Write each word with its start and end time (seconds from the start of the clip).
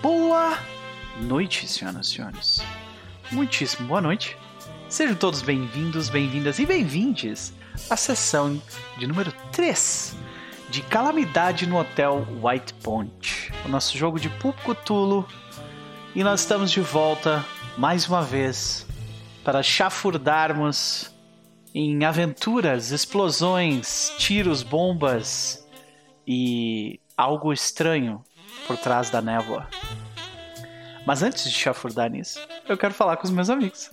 Boa 0.00 0.56
noite, 1.22 1.66
senhoras 1.66 2.06
e 2.06 2.10
senhores. 2.10 2.62
Muitíssimo 3.32 3.88
boa 3.88 4.00
noite. 4.00 4.36
Sejam 4.88 5.16
todos 5.16 5.42
bem-vindos, 5.42 6.08
bem-vindas 6.08 6.60
e 6.60 6.66
bem-vindes 6.66 7.52
à 7.90 7.96
sessão 7.96 8.62
de 8.96 9.08
número 9.08 9.32
3 9.50 10.16
de 10.70 10.82
Calamidade 10.82 11.66
no 11.66 11.80
Hotel 11.80 12.24
White 12.40 12.74
Point, 12.74 13.52
o 13.64 13.68
nosso 13.68 13.98
jogo 13.98 14.20
de 14.20 14.28
Pulpo 14.28 14.72
Cthulhu. 14.72 15.26
E 16.14 16.22
nós 16.22 16.42
estamos 16.42 16.70
de 16.70 16.80
volta 16.80 17.44
mais 17.76 18.06
uma 18.06 18.22
vez 18.22 18.86
para 19.42 19.64
chafurdarmos 19.64 21.12
em 21.74 22.04
aventuras, 22.04 22.92
explosões, 22.92 24.12
tiros, 24.16 24.62
bombas 24.62 25.66
e 26.24 27.00
algo 27.16 27.52
estranho 27.52 28.22
por 28.66 28.76
trás 28.76 29.10
da 29.10 29.20
névoa. 29.20 29.68
Mas 31.06 31.22
antes 31.22 31.44
de 31.44 31.50
chafurdar 31.50 32.10
nisso, 32.10 32.38
eu 32.68 32.76
quero 32.76 32.92
falar 32.92 33.16
com 33.16 33.24
os 33.24 33.30
meus 33.30 33.48
amigos. 33.48 33.90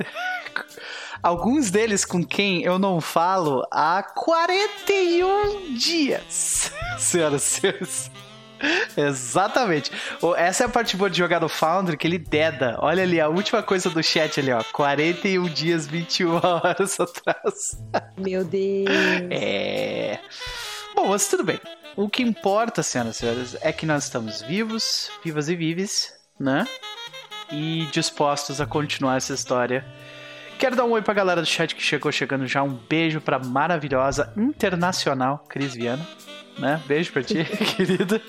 Alguns 1.23 1.71
deles 1.71 2.03
com 2.03 2.23
quem 2.23 2.63
eu 2.63 2.77
não 2.77 2.99
falo 2.99 3.66
há 3.71 4.03
41 4.03 5.75
dias. 5.75 6.71
Senhoras 6.99 7.41
e 7.41 7.61
senhores. 7.61 8.11
Exatamente. 8.97 9.91
Essa 10.38 10.63
é 10.63 10.67
a 10.67 10.69
parte 10.69 10.95
boa 10.95 11.09
de 11.09 11.17
jogar 11.17 11.39
no 11.41 11.49
Foundry, 11.49 11.97
que 11.97 12.08
ele 12.08 12.17
deda. 12.17 12.77
Olha 12.80 13.03
ali, 13.03 13.19
a 13.19 13.27
última 13.27 13.63
coisa 13.63 13.89
do 13.89 14.03
chat 14.03 14.39
ali, 14.39 14.52
ó. 14.52 14.63
41 14.72 15.45
dias, 15.49 15.88
21 15.88 16.35
horas 16.35 16.99
atrás. 16.99 17.77
Meu 18.17 18.44
Deus. 18.44 18.89
É. 19.30 20.19
Bom, 20.95 21.08
mas 21.08 21.27
tudo 21.27 21.44
bem. 21.44 21.59
O 21.95 22.09
que 22.09 22.22
importa, 22.22 22.84
senhoras 22.84 23.16
e 23.16 23.20
senhores, 23.20 23.58
é 23.62 23.72
que 23.72 23.85
nós 23.85 24.03
estamos 24.03 24.41
vivos, 24.41 25.09
vivas 25.23 25.48
e 25.48 25.55
vives, 25.55 26.13
né? 26.38 26.67
E 27.49 27.88
dispostos 27.90 28.59
a 28.59 28.66
continuar 28.66 29.16
essa 29.16 29.34
história. 29.34 29.86
Quero 30.59 30.75
dar 30.75 30.84
um 30.84 30.92
oi 30.92 31.02
pra 31.02 31.14
galera 31.14 31.42
do 31.42 31.47
chat 31.47 31.73
que 31.73 31.81
chegou 31.81 32.11
chegando 32.11 32.45
já. 32.47 32.61
Um 32.61 32.73
beijo 32.73 33.22
pra 33.22 33.39
maravilhosa 33.39 34.34
internacional 34.36 35.45
Cris 35.47 35.73
Viana, 35.73 36.06
né? 36.59 36.81
Beijo 36.86 37.14
pra 37.14 37.23
ti, 37.23 37.45
querida. 37.78 38.22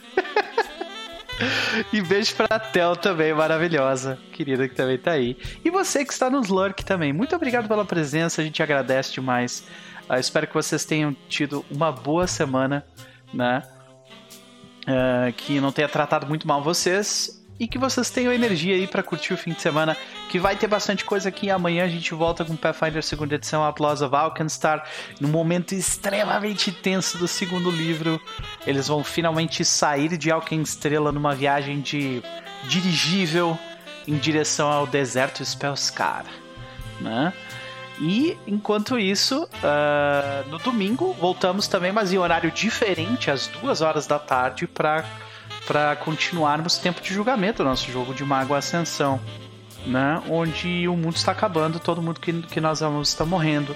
e 1.93 2.01
beijo 2.03 2.37
pra 2.37 2.61
Tel 2.61 2.95
também, 2.95 3.35
maravilhosa, 3.35 4.17
querida 4.33 4.69
que 4.69 4.77
também 4.77 4.97
tá 4.97 5.11
aí. 5.11 5.37
E 5.65 5.71
você 5.71 6.05
que 6.05 6.13
está 6.13 6.31
nos 6.31 6.49
Lurk 6.49 6.85
também, 6.85 7.13
muito 7.13 7.35
obrigado 7.35 7.67
pela 7.67 7.85
presença, 7.85 8.43
a 8.43 8.45
gente 8.45 8.63
agradece 8.63 9.13
demais. 9.13 9.67
Uh, 10.09 10.15
espero 10.15 10.47
que 10.47 10.55
vocês 10.55 10.85
tenham 10.85 11.17
tido 11.29 11.65
uma 11.69 11.91
boa 11.91 12.29
semana 12.29 12.87
né? 13.33 13.63
Uh, 14.83 15.33
que 15.33 15.61
não 15.61 15.73
tenha 15.73 15.89
tratado 15.89 16.27
muito 16.27 16.47
mal 16.47 16.63
vocês 16.63 17.45
e 17.59 17.67
que 17.67 17.79
vocês 17.79 18.11
tenham 18.11 18.33
energia 18.33 18.75
aí 18.75 18.87
para 18.87 19.03
curtir 19.03 19.33
o 19.33 19.37
fim 19.37 19.53
de 19.53 19.61
semana, 19.61 19.97
que 20.29 20.39
vai 20.39 20.57
ter 20.57 20.67
bastante 20.67 21.05
coisa 21.05 21.29
aqui. 21.29 21.51
Amanhã 21.51 21.85
a 21.85 21.89
gente 21.89 22.13
volta 22.15 22.45
com 22.45 22.55
Pathfinder 22.55 23.03
segunda 23.03 23.35
edição, 23.35 23.63
Outlaws 23.63 24.03
of 24.03 24.15
Alkenstar, 24.15 24.87
num 25.21 25.29
momento 25.29 25.75
extremamente 25.75 26.71
tenso 26.71 27.19
do 27.19 27.27
segundo 27.27 27.71
livro. 27.71 28.21
Eles 28.67 28.89
vão 28.89 29.03
finalmente 29.03 29.65
sair 29.65 30.17
de 30.17 30.31
Alkenstrela 30.31 31.11
numa 31.11 31.35
viagem 31.35 31.81
de 31.81 32.23
dirigível 32.69 33.59
em 34.07 34.17
direção 34.19 34.69
ao 34.69 34.87
deserto 34.87 35.45
Spellscar, 35.45 36.25
né? 37.01 37.33
E 37.99 38.37
enquanto 38.47 38.99
isso, 38.99 39.45
uh, 39.45 40.49
no 40.51 40.59
domingo 40.59 41.15
voltamos 41.15 41.67
também, 41.67 41.93
mas 41.93 42.13
em 42.13 42.19
horário 42.19 42.51
diferente, 42.51 43.31
às 43.31 43.47
duas 43.47 43.81
horas 43.81 44.07
da 44.07 44.19
tarde, 44.19 44.67
para 44.67 45.05
para 45.67 45.97
continuarmos 45.97 46.79
tempo 46.79 47.01
de 47.01 47.13
julgamento, 47.13 47.65
nosso 47.65 47.91
jogo 47.91 48.15
de 48.15 48.25
Mago 48.25 48.55
Ascensão, 48.55 49.21
né? 49.85 50.23
Onde 50.31 50.87
o 50.87 50.97
mundo 50.97 51.17
está 51.17 51.33
acabando, 51.33 51.81
todo 51.81 52.01
mundo 52.01 52.21
que, 52.21 52.33
que 52.43 52.61
nós 52.61 52.83
amamos 52.83 53.09
está 53.09 53.25
morrendo 53.25 53.75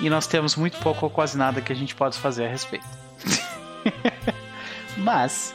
e 0.00 0.10
nós 0.10 0.26
temos 0.26 0.56
muito 0.56 0.78
pouco 0.78 1.06
ou 1.06 1.10
quase 1.10 1.38
nada 1.38 1.60
que 1.60 1.72
a 1.72 1.76
gente 1.76 1.94
pode 1.94 2.18
fazer 2.18 2.46
a 2.46 2.48
respeito. 2.48 2.86
mas 4.98 5.54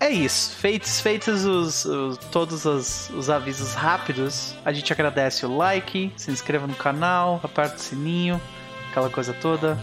é 0.00 0.10
isso. 0.10 0.56
Feitos, 0.56 1.00
feitos 1.00 1.44
os, 1.44 1.84
os 1.84 2.18
todos 2.30 2.64
os, 2.64 3.10
os, 3.10 3.30
avisos 3.30 3.74
rápidos, 3.74 4.54
a 4.64 4.72
gente 4.72 4.92
agradece 4.92 5.46
o 5.46 5.56
like, 5.56 6.12
se 6.16 6.30
inscreva 6.30 6.66
no 6.66 6.74
canal, 6.74 7.40
aperta 7.42 7.76
o 7.76 7.80
sininho, 7.80 8.40
aquela 8.90 9.10
coisa 9.10 9.32
toda. 9.32 9.78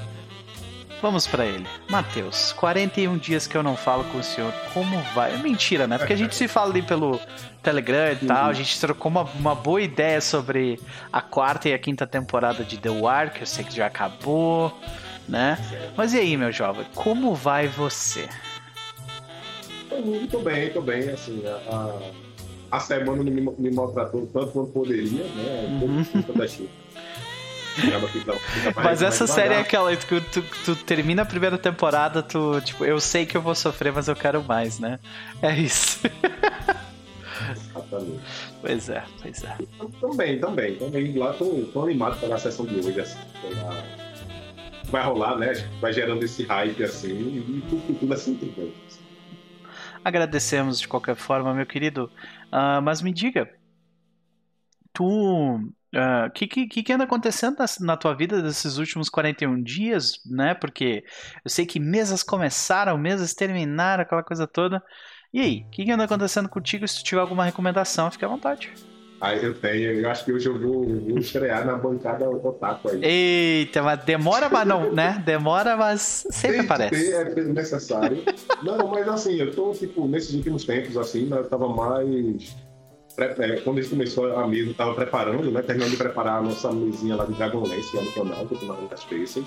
Vamos 1.02 1.28
para 1.28 1.46
ele. 1.46 1.68
Matheus, 1.90 2.54
41 2.54 3.18
dias 3.18 3.46
que 3.46 3.58
eu 3.58 3.62
não 3.62 3.76
falo 3.76 4.06
com 4.06 4.20
o 4.20 4.24
senhor. 4.24 4.54
Como 4.74 5.02
vai? 5.14 5.36
Mentira, 5.38 5.86
né? 5.86 5.98
Porque 5.98 6.14
a 6.14 6.16
gente 6.16 6.34
se 6.34 6.48
fala 6.48 6.70
ali 6.72 6.82
pelo 6.82 7.20
Telegram 7.62 8.14
e 8.14 8.26
tal. 8.26 8.50
A 8.50 8.54
gente 8.54 8.80
trocou 8.80 9.12
uma, 9.12 9.24
uma 9.24 9.54
boa 9.54 9.82
ideia 9.82 10.22
sobre 10.22 10.80
a 11.12 11.20
quarta 11.20 11.68
e 11.68 11.74
a 11.74 11.80
quinta 11.80 12.08
temporada 12.08 12.64
de 12.64 12.78
The 12.78 12.90
Wire, 12.90 13.32
que 13.34 13.42
eu 13.42 13.46
sei 13.46 13.66
que 13.66 13.76
já 13.76 13.88
acabou, 13.88 14.80
né? 15.28 15.58
Mas 15.98 16.14
e 16.14 16.20
aí, 16.20 16.38
meu 16.38 16.54
jovem? 16.54 16.86
Como 16.96 17.36
vai 17.36 17.68
você? 17.68 18.30
Tô 20.30 20.40
bem, 20.40 20.70
tô 20.72 20.82
bem, 20.82 21.10
assim, 21.10 21.44
a, 21.46 22.00
a 22.72 22.80
semana 22.80 23.24
me, 23.24 23.32
me 23.32 23.72
maltratou 23.72 24.28
tanto 24.34 24.48
quanto 24.48 24.72
poderia, 24.72 25.24
né? 25.24 25.80
Um 25.82 25.98
uhum. 25.98 26.04
da 26.36 26.48
Chica. 26.48 26.84
Mas 28.76 29.02
essa 29.02 29.26
série 29.28 29.54
é 29.56 29.60
aquela 29.60 29.96
que 29.96 30.06
tu, 30.06 30.22
tu, 30.22 30.44
tu, 30.66 30.76
termina 30.76 31.24
a 31.24 31.26
primeira 31.26 31.58
temporada, 31.58 32.22
tu, 32.22 32.62
tipo, 32.62 32.86
eu 32.86 33.00
sei 33.00 33.26
que 33.26 33.36
eu 33.36 33.42
vou 33.42 33.56
sofrer, 33.56 33.92
mas 33.92 34.08
eu 34.08 34.16
quero 34.16 34.44
mais, 34.44 34.80
né? 34.80 35.00
É 35.42 35.54
isso. 35.58 36.00
Exatamente. 37.52 38.20
Pois 38.62 38.90
é, 38.90 39.04
pois 39.22 39.44
é. 39.44 39.58
Também, 40.00 40.40
também, 40.40 40.76
também. 40.76 41.18
Lá 41.18 41.34
tô, 41.34 41.46
tô 41.74 41.84
animado 41.84 42.20
pela 42.20 42.38
sessão 42.38 42.66
de 42.66 42.76
hoje, 42.76 43.00
assim. 43.00 43.18
Pela... 43.42 43.84
Vai 44.86 45.04
rolar, 45.04 45.38
né? 45.38 45.54
Vai 45.82 45.92
gerando 45.92 46.24
esse 46.24 46.44
hype 46.44 46.84
assim, 46.84 47.10
e 47.10 47.64
tudo, 47.70 48.00
tudo 48.00 48.14
assim, 48.14 48.36
tudo 48.36 48.54
bem. 48.56 48.74
Agradecemos 50.04 50.80
de 50.80 50.88
qualquer 50.88 51.16
forma, 51.16 51.54
meu 51.54 51.66
querido. 51.66 52.12
Uh, 52.52 52.82
mas 52.84 53.02
me 53.02 53.14
diga, 53.14 53.50
tu. 54.92 55.04
O 55.06 55.58
uh, 55.58 56.32
que, 56.34 56.48
que, 56.48 56.84
que 56.84 56.94
anda 56.94 57.04
acontecendo 57.04 57.58
na, 57.60 57.66
na, 57.82 57.98
tua 57.98 58.16
vida 58.16 58.42
desses 58.42 58.78
últimos 58.78 59.10
41 59.10 59.62
dias, 59.62 60.20
né? 60.26 60.54
Porque 60.56 61.04
eu 61.44 61.50
sei 61.50 61.66
que 61.66 61.80
mesas 61.80 62.24
começaram, 62.24 62.98
mesas 62.98 63.34
terminaram, 63.34 64.04
aquela 64.04 64.24
coisa 64.24 64.48
toda. 64.48 64.82
E 65.32 65.40
aí, 65.40 65.66
o 65.68 65.70
que, 65.72 65.86
que 65.86 65.92
anda 65.92 66.04
acontecendo 66.04 66.50
contigo? 66.50 66.88
Se 66.88 66.98
tu 66.98 67.04
tiver 67.04 67.22
alguma 67.22 67.46
recomendação, 67.46 68.12
fique 68.12 68.26
à 68.26 68.28
vontade. 68.28 68.72
Ah, 69.24 69.38
eu 69.38 69.54
tenho. 69.54 70.02
Eu 70.02 70.10
acho 70.10 70.26
que 70.26 70.34
hoje 70.34 70.50
eu 70.50 70.60
vou, 70.60 70.84
vou 70.84 71.18
estrear 71.18 71.66
na 71.66 71.78
bancada 71.78 72.30
Otaku 72.30 72.90
aí. 72.90 73.00
Eita, 73.02 73.82
mas 73.82 74.04
demora, 74.04 74.50
mas 74.50 74.68
não, 74.68 74.92
né? 74.92 75.24
Demora, 75.26 75.78
mas 75.78 76.28
sempre 76.30 76.58
tem 76.58 76.66
aparece. 76.66 77.10
Ter, 77.10 77.40
é 77.40 77.44
necessário. 77.46 78.22
não, 78.62 78.86
mas 78.90 79.08
assim, 79.08 79.36
eu 79.36 79.56
tô, 79.56 79.72
tipo, 79.72 80.10
nesses 80.10 80.34
últimos 80.34 80.66
tempos, 80.66 80.98
assim, 80.98 81.28
né, 81.28 81.38
eu 81.38 81.46
tava 81.46 81.70
mais. 81.70 82.54
É, 83.18 83.62
quando 83.62 83.78
gente 83.78 83.92
começou 83.92 84.38
a 84.38 84.46
mesa, 84.46 84.72
eu 84.72 84.74
tava 84.74 84.94
preparando, 84.94 85.50
né? 85.50 85.62
Terminando 85.62 85.92
de 85.92 85.98
preparar 85.98 86.40
a 86.40 86.42
nossa 86.42 86.74
mesinha 86.74 87.16
lá 87.16 87.24
de 87.24 87.32
Dragonlance, 87.32 87.96
lá 87.96 88.04
no 88.04 88.12
canal, 88.12 88.46
que 88.46 88.56
eu 88.56 88.60
tô 88.60 88.66
na 88.66 88.74
das 88.90 89.04
Faces. 89.06 89.46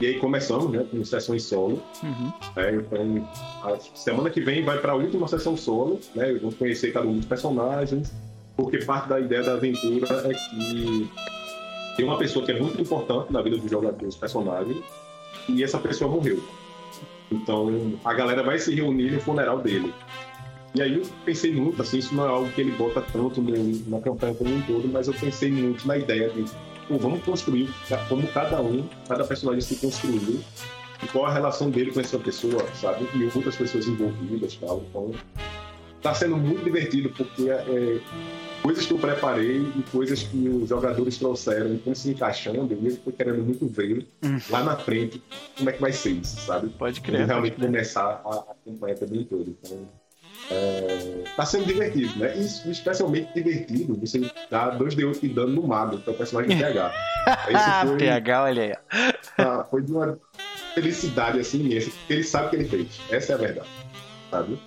E 0.00 0.06
aí 0.06 0.20
começamos, 0.20 0.70
né, 0.70 0.86
com 0.88 1.04
sessões 1.04 1.42
solo. 1.42 1.82
Uhum. 2.04 2.32
É, 2.54 2.72
então, 2.72 3.28
a 3.64 3.76
semana 3.96 4.30
que 4.30 4.40
vem 4.40 4.64
vai 4.64 4.78
para 4.78 4.92
a 4.92 4.94
última 4.94 5.26
sessão 5.26 5.56
solo, 5.56 5.98
né? 6.14 6.34
Vamos 6.34 6.54
conhecer 6.54 6.92
cada 6.92 7.08
um 7.08 7.14
dos 7.14 7.26
personagens 7.26 8.12
porque 8.58 8.78
parte 8.78 9.08
da 9.08 9.20
ideia 9.20 9.44
da 9.44 9.52
aventura 9.52 10.28
é 10.28 10.34
que 10.34 11.08
tem 11.96 12.04
uma 12.04 12.18
pessoa 12.18 12.44
que 12.44 12.50
é 12.50 12.60
muito 12.60 12.82
importante 12.82 13.32
na 13.32 13.40
vida 13.40 13.56
dos 13.56 13.70
jogadores, 13.70 14.16
personagem, 14.16 14.82
e 15.48 15.62
essa 15.62 15.78
pessoa 15.78 16.10
morreu. 16.10 16.42
Então 17.30 17.92
a 18.04 18.12
galera 18.12 18.42
vai 18.42 18.58
se 18.58 18.74
reunir 18.74 19.12
no 19.12 19.20
funeral 19.20 19.60
dele. 19.60 19.94
E 20.74 20.82
aí 20.82 20.96
eu 20.96 21.02
pensei 21.24 21.54
muito, 21.54 21.80
assim, 21.80 21.98
isso 21.98 22.12
não 22.12 22.24
é 22.24 22.28
algo 22.28 22.50
que 22.50 22.60
ele 22.60 22.72
bota 22.72 23.00
tanto 23.00 23.40
no, 23.40 23.88
na 23.88 24.00
campanha 24.00 24.34
como 24.34 24.52
um 24.52 24.60
todo, 24.62 24.88
mas 24.88 25.06
eu 25.06 25.14
pensei 25.14 25.52
muito 25.52 25.86
na 25.86 25.96
ideia 25.96 26.28
de, 26.28 26.44
pô, 26.88 26.98
vamos 26.98 27.22
construir 27.22 27.70
como 28.08 28.26
cada 28.26 28.60
um, 28.60 28.84
cada 29.06 29.24
personagem 29.24 29.60
se 29.60 29.76
construiu, 29.76 30.40
e 31.00 31.06
qual 31.06 31.26
a 31.26 31.32
relação 31.32 31.70
dele 31.70 31.92
com 31.92 32.00
essa 32.00 32.18
pessoa, 32.18 32.66
sabe? 32.74 33.08
E 33.14 33.24
outras 33.24 33.54
pessoas 33.54 33.86
envolvidas 33.86 34.56
tal. 34.56 34.82
Então, 34.90 35.14
tá 36.02 36.12
sendo 36.12 36.36
muito 36.36 36.64
divertido, 36.64 37.10
porque 37.10 37.48
é, 37.48 38.00
coisas 38.62 38.86
que 38.86 38.92
eu 38.92 38.98
preparei 38.98 39.60
e 39.76 39.82
coisas 39.90 40.22
que 40.22 40.48
os 40.48 40.68
jogadores 40.68 41.18
trouxeram 41.18 41.74
estão 41.74 41.94
se 41.94 42.10
encaixando, 42.10 42.72
eu 42.72 42.80
mesmo 42.80 42.98
estou 42.98 43.12
querendo 43.12 43.42
muito 43.42 43.66
ver 43.66 44.06
hum. 44.22 44.38
lá 44.50 44.62
na 44.62 44.76
frente 44.76 45.22
como 45.56 45.70
é 45.70 45.72
que 45.72 45.80
vai 45.80 45.92
ser 45.92 46.10
isso, 46.10 46.40
sabe? 46.40 46.68
Pode 46.70 47.00
crer. 47.00 47.22
E 47.22 47.24
realmente 47.24 47.56
crer. 47.56 47.66
começar 47.66 48.22
a, 48.24 48.34
a 48.34 48.54
campanha 48.64 48.94
também 48.94 49.24
toda. 49.24 49.50
Então, 49.50 49.88
é, 50.50 51.24
tá 51.36 51.44
sendo 51.44 51.66
divertido, 51.66 52.18
né? 52.18 52.34
E 52.36 52.70
especialmente 52.70 53.32
divertido 53.34 53.94
você 53.94 54.30
dar 54.50 54.70
dois 54.70 54.94
D8 54.94 55.20
de 55.20 55.28
dano 55.28 55.52
no 55.52 55.66
mago, 55.66 55.98
que 55.98 56.08
é 56.08 56.12
o 56.12 56.16
personagem 56.16 56.56
PH. 56.56 56.92
Foi, 57.86 57.98
PH, 57.98 58.42
olha 58.42 58.62
aí. 58.62 58.74
Ah, 59.36 59.66
foi 59.70 59.82
de 59.82 59.92
uma 59.92 60.18
felicidade 60.74 61.38
assim 61.38 61.60
imensa, 61.60 61.90
ele 62.08 62.24
sabe 62.24 62.46
o 62.46 62.50
que 62.50 62.56
ele 62.56 62.64
fez. 62.64 63.00
Essa 63.10 63.32
é 63.32 63.34
a 63.34 63.38
verdade, 63.38 63.68
sabe? 64.30 64.58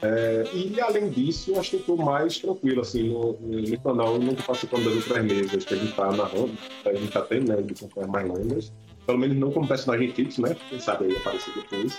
É, 0.00 0.44
e 0.54 0.80
além 0.80 1.10
disso, 1.10 1.58
acho 1.58 1.72
que 1.72 1.78
tô 1.78 1.96
mais 1.96 2.38
tranquilo, 2.38 2.82
assim, 2.82 3.08
no, 3.08 3.32
no 3.40 3.80
canal. 3.80 4.18
Não 4.18 4.34
participando 4.34 4.84
das 4.84 4.94
outras 4.94 5.24
mesas 5.24 5.64
que 5.64 5.74
a 5.74 5.76
gente 5.76 5.94
tá 5.94 6.12
narrando, 6.12 6.52
a 6.84 6.94
gente 6.94 7.10
tá 7.10 7.22
tendo, 7.22 7.48
né, 7.48 7.62
de 7.62 7.74
acompanhar 7.74 8.08
mais 8.08 8.28
longas. 8.28 8.72
Pelo 9.06 9.18
menos 9.18 9.36
não 9.36 9.50
como 9.50 9.66
personagem 9.66 10.12
fixo, 10.12 10.42
né? 10.42 10.56
Quem 10.68 10.78
sabe 10.78 11.06
aí 11.06 11.16
aparecer 11.16 11.52
depois. 11.54 11.98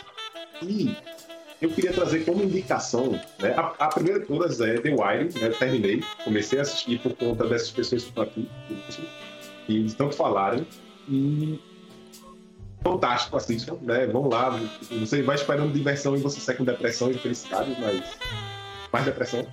E 0.61 0.95
eu 1.61 1.69
queria 1.69 1.91
trazer 1.91 2.23
como 2.23 2.43
indicação, 2.43 3.19
né? 3.39 3.53
A, 3.57 3.85
a 3.85 3.87
primeira 3.87 4.19
de 4.19 4.27
todas 4.27 4.61
é 4.61 4.79
The 4.79 4.89
Wire, 4.91 5.39
né? 5.39 5.49
Terminei, 5.57 6.03
comecei 6.23 6.59
a 6.59 6.61
assistir 6.61 6.99
por 6.99 7.13
conta 7.15 7.47
dessas 7.47 7.71
pessoas 7.71 8.03
que 8.03 8.09
estão 8.09 8.23
aqui, 8.23 8.49
que 9.65 9.73
estão 9.85 10.11
falarem. 10.11 10.65
E 11.07 11.59
fantástico, 12.81 13.37
assistam, 13.37 13.77
né? 13.81 14.07
Vão 14.07 14.27
lá, 14.27 14.59
você 14.99 15.21
vai 15.21 15.35
esperando 15.35 15.73
diversão 15.73 16.15
e 16.15 16.19
você 16.19 16.39
sai 16.39 16.55
com 16.55 16.63
depressão 16.63 17.11
e 17.11 17.13
felicidade, 17.15 17.75
mas 17.79 18.17
mais 18.91 19.05
depressão. 19.05 19.45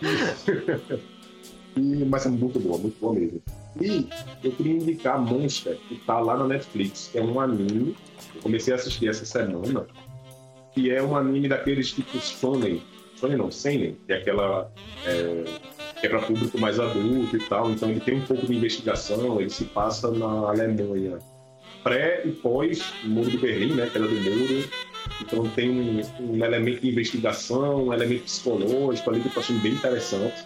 e, 1.76 2.04
mas 2.04 2.26
é 2.26 2.28
muito 2.28 2.58
boa, 2.60 2.78
muito 2.78 2.98
boa 3.00 3.12
mesmo. 3.14 3.42
E 3.80 4.08
eu 4.42 4.52
queria 4.52 4.74
indicar 4.74 5.20
Monster, 5.20 5.76
que 5.88 5.96
tá 5.96 6.20
lá 6.20 6.36
na 6.36 6.46
Netflix, 6.46 7.10
é 7.14 7.20
um 7.20 7.40
anime. 7.40 7.96
Eu 8.34 8.42
comecei 8.42 8.72
a 8.72 8.76
assistir 8.76 9.08
essa 9.08 9.24
semana, 9.24 9.86
que 10.72 10.90
é 10.90 11.02
um 11.02 11.16
anime 11.16 11.48
daqueles 11.48 11.92
tipos 11.92 12.28
shonen. 12.28 12.82
Shonen 13.16 13.36
não, 13.36 13.50
seinen, 13.50 13.96
que 14.06 14.12
é 14.12 14.16
aquela... 14.18 14.70
É, 15.06 15.44
que 16.00 16.06
é 16.06 16.10
para 16.10 16.20
público 16.20 16.58
mais 16.58 16.78
adulto 16.78 17.36
e 17.36 17.40
tal. 17.48 17.70
Então 17.70 17.90
ele 17.90 18.00
tem 18.00 18.16
um 18.16 18.26
pouco 18.26 18.46
de 18.46 18.54
investigação, 18.54 19.40
ele 19.40 19.50
se 19.50 19.64
passa 19.64 20.10
na 20.10 20.48
Alemanha 20.48 21.18
pré 21.84 22.22
e 22.24 22.32
pós 22.32 22.82
Muro 23.04 23.30
de 23.30 23.38
Berlim, 23.38 23.74
né? 23.74 23.88
Queda 23.92 24.08
do 24.08 24.14
muro. 24.14 24.68
Então 25.20 25.46
tem 25.50 25.70
um, 25.70 26.02
um, 26.20 26.44
elemento 26.44 26.80
de 26.80 26.88
investigação, 26.88 27.86
um 27.86 27.92
elemento 27.92 28.24
psicológico 28.24 29.10
ali 29.10 29.20
que 29.20 29.36
eu 29.36 29.42
achando 29.42 29.60
bem 29.60 29.72
interessante. 29.72 30.44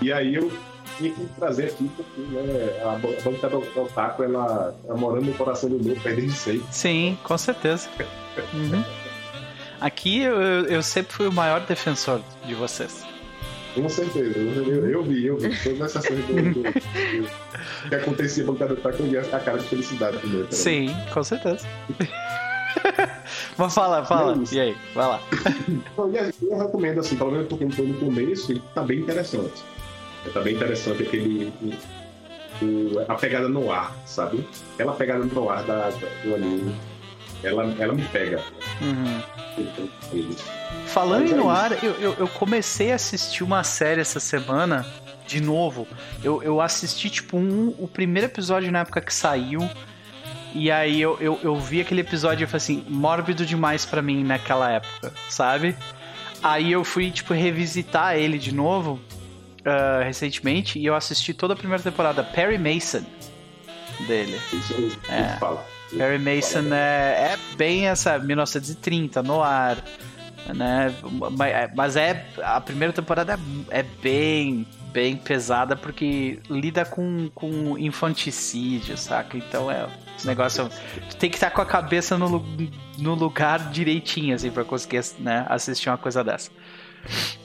E 0.00 0.12
aí 0.12 0.36
eu 0.36 0.50
tinha 0.96 1.12
que 1.12 1.26
trazer 1.36 1.66
aqui, 1.66 1.90
porque 1.96 2.20
né, 2.20 2.82
a, 2.82 2.96
banca 3.22 3.48
do 3.48 3.58
Otaku, 3.80 4.22
ela, 4.22 4.74
ela 4.84 4.96
morando 4.96 5.26
no 5.26 5.34
coração 5.34 5.68
do 5.68 5.82
meu, 5.82 5.96
desde 5.96 6.30
sempre. 6.30 6.64
Sim, 6.70 7.18
com 7.22 7.36
certeza. 7.36 7.88
Uhum. 8.52 8.84
Aqui 9.80 10.20
eu, 10.20 10.38
eu 10.66 10.82
sempre 10.82 11.14
fui 11.14 11.26
o 11.26 11.32
maior 11.32 11.60
defensor 11.60 12.20
de 12.44 12.54
vocês. 12.54 13.05
Com 13.76 13.88
certeza, 13.90 14.38
eu, 14.38 14.88
eu, 14.88 15.02
vi, 15.02 15.26
eu 15.26 15.36
vi. 15.36 15.54
Todas 15.62 15.80
essas 15.82 16.06
coisas 16.06 16.24
do, 16.24 16.34
do, 16.34 16.62
que 17.90 17.94
acontecia 17.94 18.42
no 18.42 18.54
banco 18.54 18.74
do 18.74 18.80
Otaku, 18.80 19.02
eu 19.02 19.10
vi 19.10 19.18
a 19.18 19.38
cara 19.38 19.58
de 19.58 19.68
felicidade 19.68 20.18
também. 20.18 20.46
Sim, 20.50 20.96
com 21.12 21.22
certeza. 21.22 21.66
Mas 23.58 23.74
fala, 23.74 24.02
fala. 24.04 24.32
É 24.32 24.54
e 24.54 24.60
aí, 24.60 24.76
vai 24.94 25.06
lá. 25.06 25.20
eu 25.98 26.58
recomendo, 26.58 27.00
assim, 27.00 27.16
pelo 27.16 27.32
menos 27.32 27.48
porque 27.48 27.64
estou 27.64 27.86
no 27.86 27.98
começo, 27.98 28.50
ele 28.50 28.62
tá 28.74 28.82
bem 28.82 29.00
interessante. 29.00 29.62
Tá 30.32 30.40
bem 30.40 30.54
interessante 30.56 31.02
aquele. 31.02 31.52
O, 32.62 32.98
a 33.06 33.14
pegada 33.14 33.48
no 33.48 33.70
ar, 33.70 33.94
sabe? 34.06 34.42
Aquela 34.74 34.94
pegada 34.94 35.22
no 35.22 35.50
ar 35.50 35.62
da, 35.64 35.90
do 35.90 36.34
anime. 36.34 36.74
Ela, 37.42 37.74
ela 37.78 37.92
me 37.92 38.04
pega. 38.06 38.42
Uhum. 38.80 39.20
Falando 39.56 39.90
em 40.14 40.65
é 41.00 41.34
no 41.34 41.50
ar, 41.50 41.84
eu, 41.84 41.92
eu, 41.94 42.14
eu, 42.20 42.28
comecei 42.28 42.92
a 42.92 42.94
assistir 42.94 43.44
uma 43.44 43.62
série 43.62 44.00
essa 44.00 44.20
semana, 44.20 44.86
de 45.26 45.40
novo. 45.40 45.86
Eu, 46.22 46.42
eu 46.42 46.60
assisti, 46.60 47.10
tipo, 47.10 47.36
um, 47.36 47.74
o 47.78 47.86
primeiro 47.86 48.28
episódio 48.28 48.70
na 48.72 48.80
época 48.80 49.00
que 49.00 49.12
saiu. 49.12 49.68
E 50.54 50.70
aí 50.70 51.00
eu, 51.00 51.18
eu, 51.20 51.38
eu 51.42 51.56
vi 51.56 51.80
aquele 51.80 52.00
episódio 52.00 52.44
e 52.44 52.46
falei 52.46 52.56
assim, 52.56 52.84
mórbido 52.88 53.44
demais 53.44 53.84
para 53.84 54.00
mim 54.00 54.24
naquela 54.24 54.70
época, 54.70 55.12
sabe? 55.28 55.76
Aí 56.42 56.72
eu 56.72 56.82
fui, 56.82 57.10
tipo, 57.10 57.34
revisitar 57.34 58.16
ele 58.16 58.38
de 58.38 58.54
novo 58.54 59.00
uh, 59.60 60.02
recentemente 60.04 60.78
e 60.78 60.86
eu 60.86 60.94
assisti 60.94 61.34
toda 61.34 61.54
a 61.54 61.56
primeira 61.56 61.82
temporada, 61.82 62.24
Perry 62.24 62.56
Mason, 62.56 63.04
dele. 64.06 64.40
Isso 64.52 64.98
é. 65.08 65.36
fala. 65.38 65.64
Perry 65.90 66.18
Mason 66.18 66.72
é, 66.72 67.32
é 67.32 67.38
bem 67.56 67.86
essa 67.88 68.18
1930 68.18 69.22
no 69.22 69.42
ar, 69.42 69.76
né? 70.54 70.94
Mas 71.74 71.96
é 71.96 72.26
a 72.42 72.60
primeira 72.60 72.92
temporada 72.92 73.38
é, 73.70 73.80
é 73.80 73.82
bem 73.82 74.66
bem 74.92 75.14
pesada 75.14 75.76
porque 75.76 76.38
lida 76.48 76.82
com, 76.84 77.28
com 77.34 77.76
infanticídio, 77.76 78.96
saca? 78.96 79.36
Então 79.36 79.70
é 79.70 79.86
esse 80.16 80.26
negócio. 80.26 80.70
Tem 81.18 81.28
que 81.28 81.36
estar 81.36 81.50
com 81.50 81.60
a 81.60 81.66
cabeça 81.66 82.16
no, 82.16 82.42
no 82.98 83.14
lugar 83.14 83.70
direitinho, 83.70 84.34
assim, 84.34 84.50
pra 84.50 84.64
conseguir 84.64 85.02
né, 85.18 85.44
assistir 85.50 85.90
uma 85.90 85.98
coisa 85.98 86.24
dessa. 86.24 86.50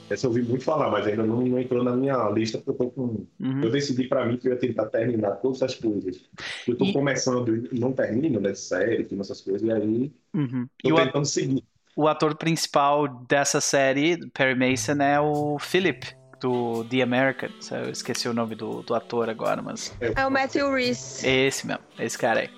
Essa 0.09 0.25
eu 0.25 0.30
ouvi 0.30 0.42
muito 0.42 0.63
falar, 0.63 0.89
mas 0.89 1.06
ainda 1.07 1.24
não, 1.24 1.42
não 1.42 1.59
entrou 1.59 1.83
na 1.83 1.95
minha 1.95 2.30
lista, 2.30 2.57
porque 2.57 2.71
eu 2.71 2.75
tô 2.75 2.92
com. 2.92 3.25
Uhum. 3.39 3.63
Eu 3.63 3.69
decidi 3.69 4.07
para 4.07 4.25
mim 4.25 4.38
que 4.38 4.47
eu 4.47 4.54
ia 4.54 4.59
tentar 4.59 4.88
terminar 4.88 5.31
todas 5.36 5.62
as 5.62 5.75
coisas. 5.75 6.25
Eu 6.68 6.75
tô 6.77 6.86
e... 6.86 6.94
começando 6.94 7.69
e 7.71 7.80
não 7.80 7.94
termino, 7.94 8.39
né? 8.39 8.54
Série, 8.54 9.06
filme, 9.06 9.21
essas 9.21 9.42
coisas, 9.42 9.62
e 9.62 9.71
aí. 9.71 10.12
Uhum. 10.33 10.68
Tô 10.83 10.89
e 10.89 10.95
tentando 11.04 11.24
o... 11.24 11.25
seguir. 11.25 11.63
O 11.95 12.07
ator 12.07 12.35
principal 12.35 13.07
dessa 13.27 13.59
série, 13.59 14.17
Perry 14.31 14.55
Mason, 14.55 15.01
é 15.01 15.19
o 15.19 15.57
Philip, 15.59 16.07
do 16.39 16.83
The 16.85 17.01
Americans. 17.01 17.71
Eu 17.71 17.89
esqueci 17.91 18.27
o 18.27 18.33
nome 18.33 18.55
do, 18.55 18.81
do 18.81 18.95
ator 18.95 19.29
agora, 19.29 19.61
mas. 19.61 19.95
É 19.99 20.25
o 20.25 20.31
Matthew 20.31 20.73
Reese. 20.73 21.27
Esse 21.27 21.67
mesmo, 21.67 21.83
esse 21.99 22.17
cara 22.17 22.41
aí. 22.41 22.49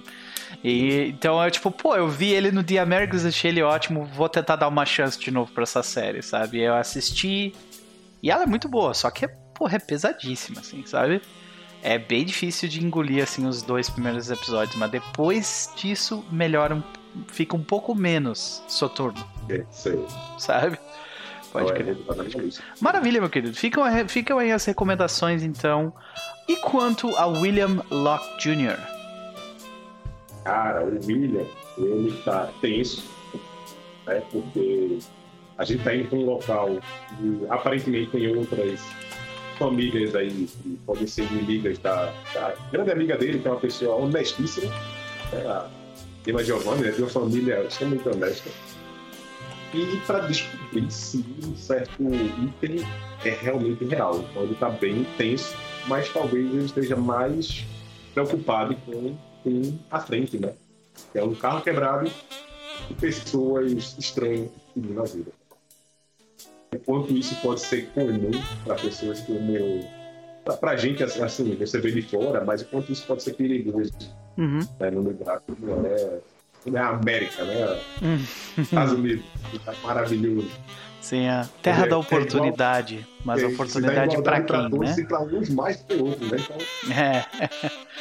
E, 0.63 1.09
então 1.09 1.43
eu, 1.43 1.51
tipo, 1.51 1.71
pô, 1.71 1.95
eu 1.95 2.07
vi 2.07 2.31
ele 2.31 2.51
no 2.51 2.63
The 2.63 2.77
Americans, 2.77 3.25
achei 3.25 3.51
ele 3.51 3.61
ótimo, 3.61 4.05
vou 4.05 4.29
tentar 4.29 4.55
dar 4.55 4.67
uma 4.67 4.85
chance 4.85 5.19
de 5.19 5.31
novo 5.31 5.51
pra 5.51 5.63
essa 5.63 5.83
série, 5.83 6.21
sabe? 6.21 6.61
Eu 6.61 6.75
assisti. 6.75 7.53
E 8.21 8.31
ela 8.31 8.43
é 8.43 8.45
muito 8.45 8.69
boa, 8.69 8.93
só 8.93 9.09
que, 9.11 9.27
porra, 9.53 9.75
é 9.75 9.79
pesadíssima, 9.79 10.61
assim, 10.61 10.85
sabe? 10.85 11.21
É 11.81 11.97
bem 11.97 12.23
difícil 12.23 12.69
de 12.69 12.83
engolir, 12.83 13.21
assim, 13.21 13.45
os 13.45 13.61
dois 13.61 13.89
primeiros 13.89 14.31
episódios, 14.31 14.77
mas 14.77 14.89
depois 14.89 15.69
disso 15.75 16.23
melhora, 16.31 16.81
fica 17.27 17.55
um 17.55 17.63
pouco 17.63 17.93
menos 17.95 18.63
soturno. 18.67 19.25
É, 19.49 19.63
sei. 19.71 20.03
Sabe? 20.37 20.77
Pode 21.51 21.71
é 21.71 21.75
crer. 21.75 21.97
Maravilha, 22.81 23.21
meu 23.21 23.29
querido. 23.29 23.55
Ficam, 23.55 23.83
ficam 24.07 24.39
aí 24.39 24.51
as 24.51 24.65
recomendações, 24.65 25.43
então. 25.43 25.93
E 26.47 26.55
quanto 26.57 27.15
a 27.15 27.27
William 27.27 27.81
Locke 27.91 28.37
Jr.? 28.39 28.77
Cara, 30.43 30.83
o 30.83 30.99
William, 31.05 31.45
ele 31.77 32.21
tá 32.25 32.49
tenso, 32.59 33.03
né? 34.05 34.21
Porque 34.31 34.99
a 35.57 35.63
gente 35.63 35.83
tá 35.83 35.95
indo 35.95 36.09
para 36.09 36.17
um 36.17 36.25
local 36.25 36.69
aparentemente 37.49 38.11
tem 38.11 38.35
outras 38.35 38.81
famílias 39.57 40.15
aí 40.15 40.47
que 40.47 40.79
podem 40.85 41.07
ser 41.07 41.31
inimigas 41.31 41.77
da, 41.77 42.11
da 42.33 42.55
grande 42.71 42.91
amiga 42.91 43.17
dele, 43.17 43.39
que 43.39 43.47
é 43.47 43.51
uma 43.51 43.59
pessoa 43.59 43.95
honestíssima, 43.95 44.73
né? 45.31 45.69
A 46.25 46.29
Emma 46.29 46.43
Giovanni, 46.43 46.83
né? 46.83 46.91
de 46.91 47.01
uma 47.01 47.09
família 47.09 47.63
extremamente 47.63 48.07
honesta. 48.07 48.49
E 49.73 49.97
para 50.05 50.19
descobrir 50.19 50.89
se 50.91 51.25
um 51.43 51.55
certo 51.55 52.03
item 52.03 52.85
é 53.25 53.31
realmente 53.31 53.83
real. 53.85 54.19
Então 54.19 54.43
ele 54.43 54.53
está 54.53 54.69
bem 54.69 55.05
tenso, 55.17 55.55
mas 55.87 56.07
talvez 56.13 56.45
ele 56.45 56.65
esteja 56.65 56.95
mais 56.95 57.65
preocupado 58.13 58.75
com 58.85 59.15
tem 59.43 59.79
à 59.91 59.99
frente, 59.99 60.37
né? 60.37 60.53
É 61.13 61.23
um 61.23 61.35
carro 61.35 61.61
quebrado 61.61 62.09
e 62.89 62.93
pessoas 62.93 63.95
estranhas 63.97 64.51
seguindo 64.73 65.01
a 65.01 65.05
vida. 65.05 65.31
Enquanto 66.73 67.11
isso 67.11 67.35
pode 67.41 67.61
ser 67.61 67.89
comum 67.89 68.31
para 68.63 68.75
pessoas 68.75 69.19
como 69.21 69.55
eu. 69.55 69.83
Para 70.59 70.71
a 70.71 70.75
gente, 70.75 71.03
assim, 71.03 71.55
você 71.55 71.79
vê 71.79 71.91
de 71.91 72.01
fora, 72.01 72.43
mas 72.43 72.61
enquanto 72.61 72.91
isso 72.91 73.05
pode 73.05 73.23
ser 73.23 73.33
perigoso 73.33 73.93
uhum. 74.37 74.59
né, 74.79 74.91
no 74.91 75.01
lugar 75.01 75.41
não 75.59 75.85
é, 75.85 76.19
é 76.65 76.79
América, 76.79 77.43
né? 77.43 77.79
Uhum. 78.01 78.25
Estados 78.57 78.93
Unidos, 78.93 79.25
tá 79.65 79.73
maravilhoso. 79.83 80.49
Sim, 81.01 81.27
a 81.27 81.45
terra 81.61 81.85
é, 81.85 81.89
da 81.89 81.97
oportunidade, 81.97 82.95
é 82.95 82.99
igual, 82.99 83.13
mas 83.25 83.43
é, 83.43 83.47
oportunidade 83.47 84.21
para 84.23 84.41
quem, 84.41 84.69
né? 84.69 84.95
E 84.97 85.05
para 85.05 85.17
alguns 85.17 85.49
mais 85.49 85.77
que 85.81 85.95
outros, 85.95 86.31
né? 86.31 86.37
Então... 86.39 86.57
É. 86.95 87.25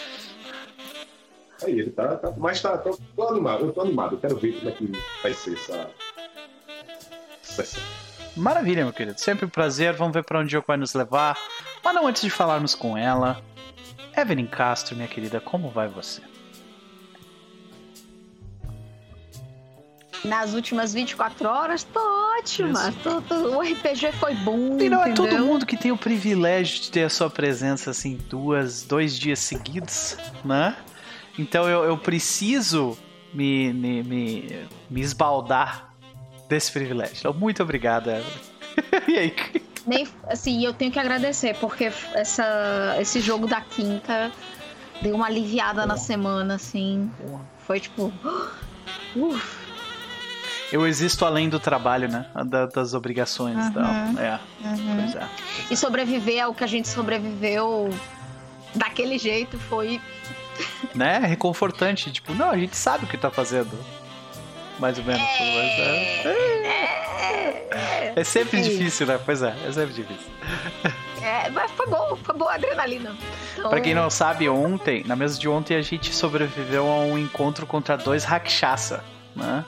Aí 1.64 1.78
ele 1.78 1.90
tá, 1.90 2.16
tá 2.16 2.32
mas 2.36 2.60
tá, 2.60 2.76
tô, 2.78 2.98
tô, 3.14 3.28
animado, 3.28 3.66
eu 3.66 3.72
tô 3.72 3.80
animado, 3.82 4.16
eu 4.16 4.20
quero 4.20 4.36
ver 4.36 4.52
como 4.58 4.68
é 4.68 4.72
que 4.72 4.92
vai 5.22 5.32
ser 5.32 5.54
essa 5.54 5.90
sessão. 7.42 7.82
Maravilha, 8.36 8.84
meu 8.84 8.92
querido. 8.92 9.20
Sempre 9.20 9.44
um 9.44 9.48
prazer. 9.48 9.92
Vamos 9.92 10.14
ver 10.14 10.24
para 10.24 10.38
onde 10.38 10.48
o 10.48 10.50
jogo 10.50 10.64
vai 10.66 10.76
nos 10.76 10.94
levar. 10.94 11.36
Mas 11.84 11.94
não 11.94 12.06
antes 12.06 12.22
de 12.22 12.30
falarmos 12.30 12.74
com 12.74 12.96
ela. 12.96 13.42
Evelyn 14.16 14.46
Castro, 14.46 14.94
minha 14.94 15.08
querida, 15.08 15.40
como 15.40 15.70
vai 15.70 15.88
você? 15.88 16.20
Nas 20.24 20.54
últimas 20.54 20.94
24 20.94 21.48
horas, 21.48 21.82
tô 21.82 22.00
ótima. 22.38 22.92
Tô, 23.02 23.20
tô, 23.22 23.34
o 23.56 23.60
RPG 23.60 24.12
foi 24.12 24.34
bom. 24.34 24.78
E 24.78 24.88
não 24.88 25.02
é 25.02 25.12
todo 25.12 25.36
mundo 25.38 25.66
que 25.66 25.76
tem 25.76 25.90
o 25.90 25.96
privilégio 25.96 26.82
de 26.82 26.90
ter 26.92 27.02
a 27.02 27.10
sua 27.10 27.28
presença 27.28 27.90
assim 27.90 28.18
duas, 28.28 28.84
dois 28.84 29.18
dias 29.18 29.40
seguidos, 29.40 30.16
né? 30.44 30.76
Então 31.36 31.68
eu, 31.68 31.84
eu 31.84 31.98
preciso 31.98 32.96
me, 33.34 33.72
me, 33.72 34.02
me, 34.02 34.68
me 34.88 35.00
esbaldar 35.00 35.92
desse 36.48 36.70
privilégio. 36.70 37.16
Então, 37.18 37.34
muito 37.34 37.62
obrigado, 37.62 38.10
e 39.08 39.18
aí? 39.18 39.34
Nem, 39.86 40.06
assim, 40.28 40.64
eu 40.64 40.72
tenho 40.72 40.90
que 40.92 40.98
agradecer, 40.98 41.56
porque 41.56 41.92
essa, 42.14 42.96
esse 43.00 43.20
jogo 43.20 43.46
da 43.46 43.60
quinta 43.60 44.30
deu 45.02 45.14
uma 45.14 45.26
aliviada 45.26 45.84
na 45.86 45.96
semana, 45.96 46.54
assim. 46.54 47.10
Foi 47.66 47.80
tipo. 47.80 48.12
Eu 50.72 50.86
existo 50.86 51.26
além 51.26 51.50
do 51.50 51.60
trabalho, 51.60 52.08
né? 52.08 52.24
Da- 52.46 52.64
das 52.66 52.94
obrigações 52.94 53.66
e 53.66 53.72
tal. 53.72 53.84
Uhum. 53.84 54.18
É, 54.18 54.40
Uhum. 54.64 54.96
pois 55.02 55.14
é. 55.16 55.28
E 55.70 55.76
sobreviver 55.76 56.42
ao 56.42 56.54
que 56.54 56.64
a 56.64 56.66
gente 56.66 56.88
sobreviveu 56.88 57.90
daquele 58.74 59.18
jeito 59.18 59.58
foi. 59.58 60.00
Né? 60.94 61.18
Reconfortante. 61.18 62.10
Tipo, 62.10 62.32
não, 62.34 62.50
a 62.50 62.56
gente 62.56 62.74
sabe 62.74 63.04
o 63.04 63.06
que 63.08 63.18
tá 63.18 63.30
fazendo. 63.30 63.70
Mais 64.82 64.98
ou 64.98 65.04
menos. 65.04 65.22
Mas 65.38 66.26
é, 66.26 68.12
é 68.16 68.24
sempre 68.24 68.60
Sim. 68.60 68.68
difícil, 68.68 69.06
né? 69.06 69.16
Pois 69.24 69.40
é, 69.40 69.54
é 69.64 69.70
sempre 69.70 69.94
difícil. 69.94 70.26
É, 71.22 71.48
mas 71.50 71.70
foi 71.70 71.86
bom, 71.86 72.18
foi 72.20 72.34
boa 72.34 72.50
a 72.50 72.54
adrenalina. 72.56 73.16
Então, 73.56 73.70
Pra 73.70 73.80
quem 73.80 73.94
não 73.94 74.10
sabe, 74.10 74.48
ontem, 74.48 75.04
na 75.06 75.14
mesa 75.14 75.38
de 75.38 75.48
ontem, 75.48 75.76
a 75.76 75.82
gente 75.82 76.12
sobreviveu 76.12 76.84
a 76.90 76.96
um 76.96 77.16
encontro 77.16 77.64
contra 77.64 77.96
dois 77.96 78.24
Rakshasa, 78.24 79.04
né? 79.36 79.64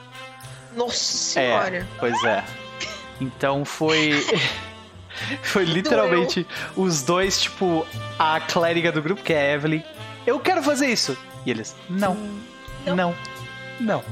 Nossa 0.75 0.97
senhora. 0.97 1.87
Pois 1.97 2.21
é. 2.25 2.43
Então 3.21 3.63
foi. 3.63 4.21
foi 5.43 5.63
literalmente 5.63 6.45
os 6.75 7.03
dois, 7.03 7.41
tipo, 7.41 7.87
a 8.19 8.41
clériga 8.41 8.91
do 8.91 9.01
grupo, 9.01 9.23
que 9.23 9.31
é 9.31 9.51
a 9.51 9.53
Evelyn. 9.53 9.81
Eu 10.27 10.41
quero 10.41 10.61
fazer 10.61 10.87
isso! 10.87 11.17
E 11.45 11.51
eles, 11.51 11.73
não, 11.89 12.17
não, 12.85 13.15
não. 13.79 14.03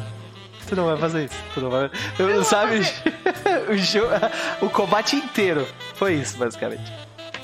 Tu 0.74 0.78
não 0.82 0.86
vai 0.88 0.98
fazer 0.98 1.26
isso. 1.26 1.36
Tu 1.54 1.62
não 1.62 1.70
vai. 1.70 1.92
Eu, 2.18 2.44
sabe? 2.44 2.80
o, 3.70 3.76
jo- 3.76 4.08
o 4.66 4.70
combate 4.70 5.16
inteiro 5.16 5.68
foi 5.96 6.16
isso, 6.16 6.38
basicamente. 6.38 6.92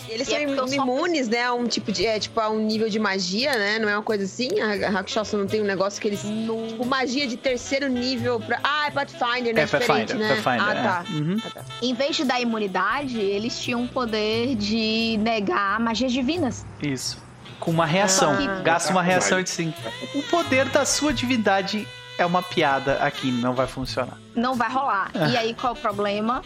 Eles 0.09 0.27
E 0.27 0.31
são 0.31 0.39
é 0.39 0.43
eu 0.45 0.67
só 0.67 0.73
imunes, 0.73 1.27
né? 1.27 1.43
A 1.43 1.53
um 1.53 1.67
tipo 1.67 1.91
de. 1.91 2.03
É, 2.03 2.19
tipo, 2.19 2.39
a 2.39 2.49
um 2.49 2.57
nível 2.59 2.89
de 2.89 2.97
magia, 2.97 3.53
né? 3.55 3.77
Não 3.77 3.87
é 3.87 3.95
uma 3.95 4.01
coisa 4.01 4.23
assim? 4.23 4.59
A 4.59 4.87
a 4.87 4.89
Rakshasa 4.89 5.37
não 5.37 5.45
tem 5.45 5.61
um 5.61 5.65
negócio 5.65 6.01
que 6.01 6.07
eles. 6.07 6.21
Tipo, 6.21 6.83
magia 6.83 7.27
de 7.27 7.37
terceiro 7.37 7.87
nível 7.87 8.39
pra. 8.39 8.59
Ah, 8.63 8.87
é 8.87 8.91
Pathfinder, 8.91 9.53
né? 9.53 9.61
É 9.61 9.67
Pathfinder, 9.67 10.17
né? 10.17 10.29
Pathfinder. 10.41 10.61
ah, 10.67 10.73
tá. 10.73 11.05
é. 11.07 11.13
Uhum. 11.13 11.37
Ah, 11.45 11.49
tá. 11.51 11.61
Em 11.83 11.93
vez 11.93 12.15
de 12.15 12.23
dar 12.25 12.41
imunidade, 12.41 13.19
eles 13.19 13.59
tinham 13.59 13.83
o 13.83 13.87
poder 13.87 14.55
de 14.55 15.17
negar 15.21 15.79
magias 15.79 16.11
divinas. 16.11 16.65
Isso. 16.81 17.21
Com 17.59 17.69
uma 17.69 17.85
reação. 17.85 18.33
Ah. 18.33 18.61
Gasta 18.63 18.91
uma 18.91 19.03
reação 19.03 19.43
de 19.43 19.49
sim. 19.51 19.71
O 20.15 20.23
poder 20.23 20.65
da 20.69 20.85
sua 20.85 21.13
divindade 21.13 21.87
é 22.21 22.25
uma 22.25 22.43
piada 22.43 22.95
aqui, 22.95 23.31
não 23.31 23.53
vai 23.53 23.67
funcionar. 23.67 24.17
Não 24.35 24.55
vai 24.55 24.71
rolar. 24.71 25.11
Ah. 25.13 25.29
E 25.29 25.37
aí 25.37 25.53
qual 25.53 25.73
é 25.73 25.77
o 25.77 25.79
problema? 25.79 26.43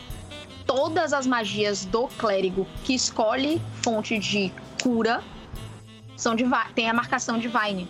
Todas 0.65 1.13
as 1.13 1.27
magias 1.27 1.85
do 1.85 2.07
clérigo 2.07 2.67
que 2.83 2.93
escolhe 2.93 3.61
fonte 3.81 4.17
de 4.17 4.51
cura 4.81 5.21
são 6.15 6.35
de 6.35 6.45
tem 6.73 6.89
a 6.89 6.93
marcação 6.93 7.37
Divine. 7.37 7.87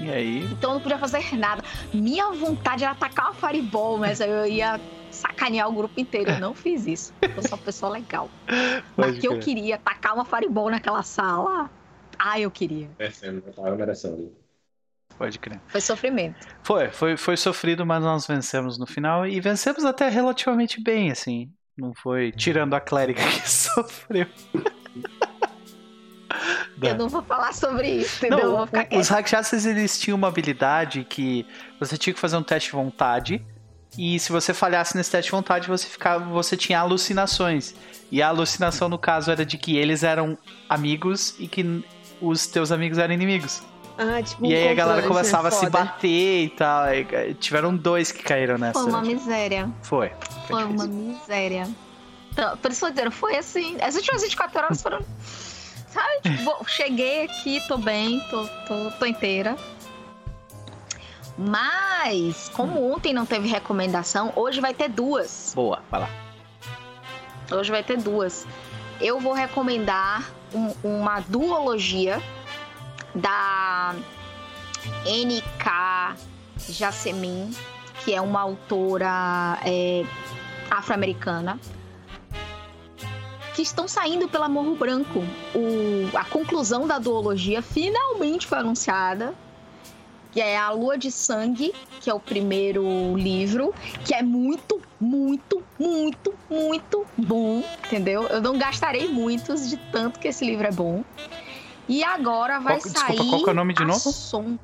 E 0.00 0.10
aí, 0.10 0.44
Então 0.44 0.70
eu 0.70 0.74
não 0.74 0.80
podia 0.80 0.98
fazer 0.98 1.36
nada. 1.36 1.62
Minha 1.92 2.30
vontade 2.30 2.84
era 2.84 2.92
atacar 2.92 3.26
uma 3.26 3.34
fireball, 3.34 3.98
mas 3.98 4.20
aí 4.20 4.30
eu 4.30 4.46
ia 4.46 4.80
sacanear 5.10 5.68
o 5.68 5.72
grupo 5.72 6.00
inteiro. 6.00 6.30
Eu 6.30 6.40
não 6.40 6.54
fiz 6.54 6.86
isso. 6.86 7.12
Eu 7.20 7.42
sou 7.42 7.58
uma 7.58 7.64
pessoa 7.64 7.92
legal. 7.92 8.30
Mas 8.96 9.18
que 9.18 9.26
eu 9.26 9.38
queria 9.40 9.74
atacar 9.74 10.14
uma 10.14 10.24
fireball 10.24 10.70
naquela 10.70 11.02
sala. 11.02 11.70
Ah, 12.18 12.38
eu 12.38 12.50
queria. 12.50 12.88
Merecendo, 12.98 13.42
né? 13.46 13.52
Tava 13.54 13.76
merecendo. 13.76 14.32
Pode 15.18 15.38
crer. 15.38 15.60
Foi 15.66 15.80
sofrimento. 15.80 16.46
Foi, 16.62 16.88
foi, 16.88 17.16
foi 17.16 17.36
sofrido, 17.36 17.84
mas 17.84 18.02
nós 18.02 18.26
vencemos 18.26 18.78
no 18.78 18.86
final 18.86 19.26
e 19.26 19.40
vencemos 19.40 19.84
até 19.84 20.08
relativamente 20.08 20.80
bem, 20.80 21.10
assim. 21.10 21.50
Não 21.76 21.92
foi 21.92 22.32
tirando 22.32 22.74
a 22.74 22.80
clériga 22.80 23.22
que 23.22 23.46
sofreu. 23.50 24.26
Eu 26.80 26.96
não 26.96 27.08
vou 27.08 27.22
falar 27.22 27.52
sobre 27.52 27.88
isso, 27.88 28.24
entendeu? 28.24 28.50
eu 28.50 28.52
Não, 28.52 29.00
os 29.00 29.08
Rakshasas 29.08 29.66
eles 29.66 29.98
tinham 29.98 30.16
uma 30.16 30.28
habilidade 30.28 31.04
que 31.04 31.44
você 31.80 31.96
tinha 31.96 32.14
que 32.14 32.20
fazer 32.20 32.36
um 32.36 32.42
teste 32.42 32.68
de 32.68 32.76
vontade 32.76 33.44
e 33.96 34.18
se 34.20 34.30
você 34.30 34.54
falhasse 34.54 34.96
nesse 34.96 35.10
teste 35.10 35.30
de 35.30 35.32
vontade 35.32 35.66
você 35.66 35.86
ficava, 35.86 36.24
você 36.26 36.56
tinha 36.56 36.78
alucinações 36.78 37.74
e 38.12 38.22
a 38.22 38.28
alucinação 38.28 38.88
no 38.88 38.98
caso 38.98 39.30
era 39.30 39.44
de 39.44 39.58
que 39.58 39.76
eles 39.76 40.04
eram 40.04 40.38
amigos 40.68 41.34
e 41.40 41.48
que 41.48 41.84
os 42.20 42.46
teus 42.46 42.70
amigos 42.70 42.98
eram 42.98 43.14
inimigos. 43.14 43.62
Ah, 43.98 44.22
tipo, 44.22 44.46
e 44.46 44.48
um 44.48 44.56
aí 44.56 44.68
a 44.68 44.74
galera 44.74 45.02
controle, 45.02 45.08
começava 45.08 45.48
a 45.48 45.50
se 45.50 45.68
bater 45.68 46.44
e 46.44 46.48
tal. 46.50 46.94
e, 46.94 47.34
tiveram 47.34 47.76
dois 47.76 48.12
que 48.12 48.22
caíram 48.22 48.56
nessa. 48.56 48.80
Foi 48.80 48.88
uma 48.88 49.02
miséria. 49.02 49.68
Foi. 49.82 50.12
Foi 50.46 50.62
uma 50.64 50.86
difícil. 50.86 51.14
miséria. 51.18 51.68
Então, 52.30 52.56
por 52.58 52.70
isso 52.70 52.92
que 52.92 53.00
eu 53.00 53.10
foi 53.10 53.36
assim. 53.36 53.76
As 53.82 53.96
últimas 53.96 54.22
24 54.22 54.58
horas 54.62 54.80
foram. 54.80 55.00
Sabe? 55.88 56.20
Tipo, 56.36 56.64
cheguei 56.68 57.24
aqui, 57.24 57.60
tô 57.66 57.76
bem, 57.76 58.20
tô, 58.30 58.46
tô, 58.68 58.90
tô 58.98 59.06
inteira. 59.06 59.56
Mas, 61.36 62.48
como 62.54 62.92
ontem 62.92 63.12
não 63.12 63.24
teve 63.24 63.48
recomendação, 63.48 64.32
hoje 64.36 64.60
vai 64.60 64.74
ter 64.74 64.88
duas. 64.88 65.52
Boa, 65.54 65.80
vai 65.90 66.00
lá. 66.00 66.10
Hoje 67.50 67.70
vai 67.70 67.82
ter 67.82 67.96
duas. 67.96 68.46
Eu 69.00 69.18
vou 69.20 69.32
recomendar 69.32 70.28
um- 70.52 70.74
uma 70.82 71.20
duologia 71.20 72.20
da 73.14 73.94
NK 75.04 76.16
Jasmin, 76.68 77.50
que 78.04 78.14
é 78.14 78.20
uma 78.20 78.40
autora 78.40 79.58
é, 79.64 80.04
afro-americana, 80.70 81.58
que 83.54 83.62
estão 83.62 83.88
saindo 83.88 84.28
pela 84.28 84.48
Morro 84.48 84.76
Branco. 84.76 85.20
O- 85.54 86.16
a 86.16 86.24
conclusão 86.24 86.86
da 86.86 86.98
duologia 86.98 87.60
finalmente 87.62 88.46
foi 88.46 88.58
anunciada. 88.58 89.34
Que 90.30 90.42
é 90.42 90.58
A 90.58 90.70
Lua 90.70 90.98
de 90.98 91.10
Sangue, 91.10 91.74
que 92.02 92.10
é 92.10 92.14
o 92.14 92.20
primeiro 92.20 93.16
livro, 93.16 93.74
que 94.04 94.14
é 94.14 94.22
muito, 94.22 94.78
muito, 95.00 95.62
muito, 95.80 96.34
muito 96.50 97.06
bom, 97.16 97.64
entendeu? 97.86 98.24
Eu 98.24 98.40
não 98.40 98.58
gastarei 98.58 99.08
muitos 99.08 99.70
de 99.70 99.78
tanto 99.90 100.20
que 100.20 100.28
esse 100.28 100.44
livro 100.44 100.66
é 100.66 100.70
bom. 100.70 101.02
E 101.88 102.04
agora 102.04 102.58
vai 102.60 102.78
Qual- 102.78 102.80
sair. 102.80 102.92
desculpa, 102.92 103.24
qual 103.30 103.44
que 103.44 103.48
é 103.48 103.52
o 103.52 103.56
nome 103.56 103.74
de 103.74 103.82
a 103.82 103.86
novo? 103.86 104.12
Som... 104.12 104.58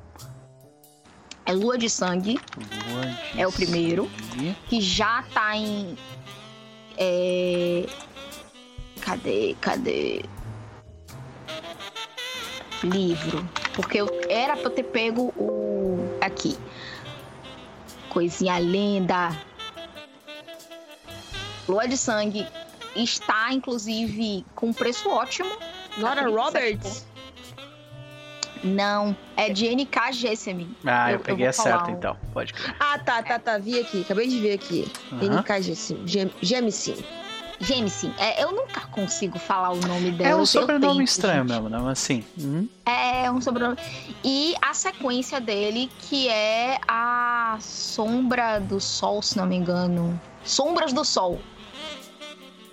É 1.47 1.53
Lua 1.53 1.77
de 1.77 1.89
Sangue, 1.89 2.39
Lua 2.89 3.05
de 3.33 3.41
É 3.41 3.47
o 3.47 3.51
primeiro. 3.51 4.09
sangue. 4.31 4.55
que 4.67 4.81
já 4.81 5.23
tá 5.33 5.55
em. 5.55 5.95
É... 6.97 7.85
Cadê? 9.01 9.55
Cadê? 9.61 10.23
Livro. 12.83 13.47
Porque 13.75 13.99
eu 14.01 14.07
era 14.29 14.53
pra 14.55 14.65
eu 14.65 14.69
ter 14.71 14.83
pego 14.83 15.33
o. 15.37 16.17
Aqui. 16.21 16.57
Coisinha 18.09 18.59
linda. 18.59 19.29
Lua 21.67 21.87
de 21.87 21.97
Sangue 21.97 22.47
está, 22.95 23.51
inclusive, 23.51 24.45
com 24.55 24.71
preço 24.71 25.09
ótimo. 25.09 25.49
Nora 25.97 26.21
Aquele 26.21 26.35
Roberts? 26.35 27.05
Não, 28.65 29.15
é 29.37 29.49
de 29.49 29.67
NK 29.69 30.11
Gessemin. 30.13 30.75
Ah, 30.83 31.11
eu, 31.11 31.17
Eu- 31.17 31.19
peguei 31.21 31.45
vou 31.45 31.49
a 31.49 31.53
certa 31.53 31.91
um- 31.91 31.93
então. 31.93 32.17
Pode 32.33 32.51
crer. 32.53 32.75
Ah, 32.79 32.97
tá, 32.99 33.21
tá, 33.21 33.37
tá. 33.39 33.57
Vi 33.59 33.79
aqui. 33.79 34.01
Acabei 34.01 34.27
de 34.27 34.39
ver 34.39 34.53
aqui. 34.53 34.91
Aham. 35.11 35.39
NK 35.41 35.61
Gemicin. 36.41 36.95
Gemsin. 37.57 38.13
É, 38.17 38.43
eu 38.43 38.51
nunca 38.51 38.81
consigo 38.87 39.39
falar 39.39 39.71
o 39.71 39.77
nome 39.87 40.11
dela. 40.11 40.29
É 40.31 40.35
um 40.35 40.45
sobrenome 40.45 40.93
tempo, 40.95 41.03
estranho 41.03 41.43
gente. 41.43 41.51
mesmo, 41.51 41.69
né? 41.69 41.77
Mas 41.77 41.87
assim. 41.99 42.23
uhum. 42.37 42.67
É 42.85 43.31
um 43.31 43.39
sobrenome. 43.39 43.77
E 44.23 44.53
a 44.61 44.73
sequência 44.73 45.39
dele, 45.39 45.89
que 45.99 46.27
é 46.27 46.77
a 46.85 47.55
Sombra 47.61 48.59
do 48.59 48.81
Sol, 48.81 49.21
se 49.21 49.37
não 49.37 49.45
me 49.45 49.55
engano. 49.55 50.19
Sombras 50.43 50.91
do 50.91 51.05
Sol. 51.05 51.39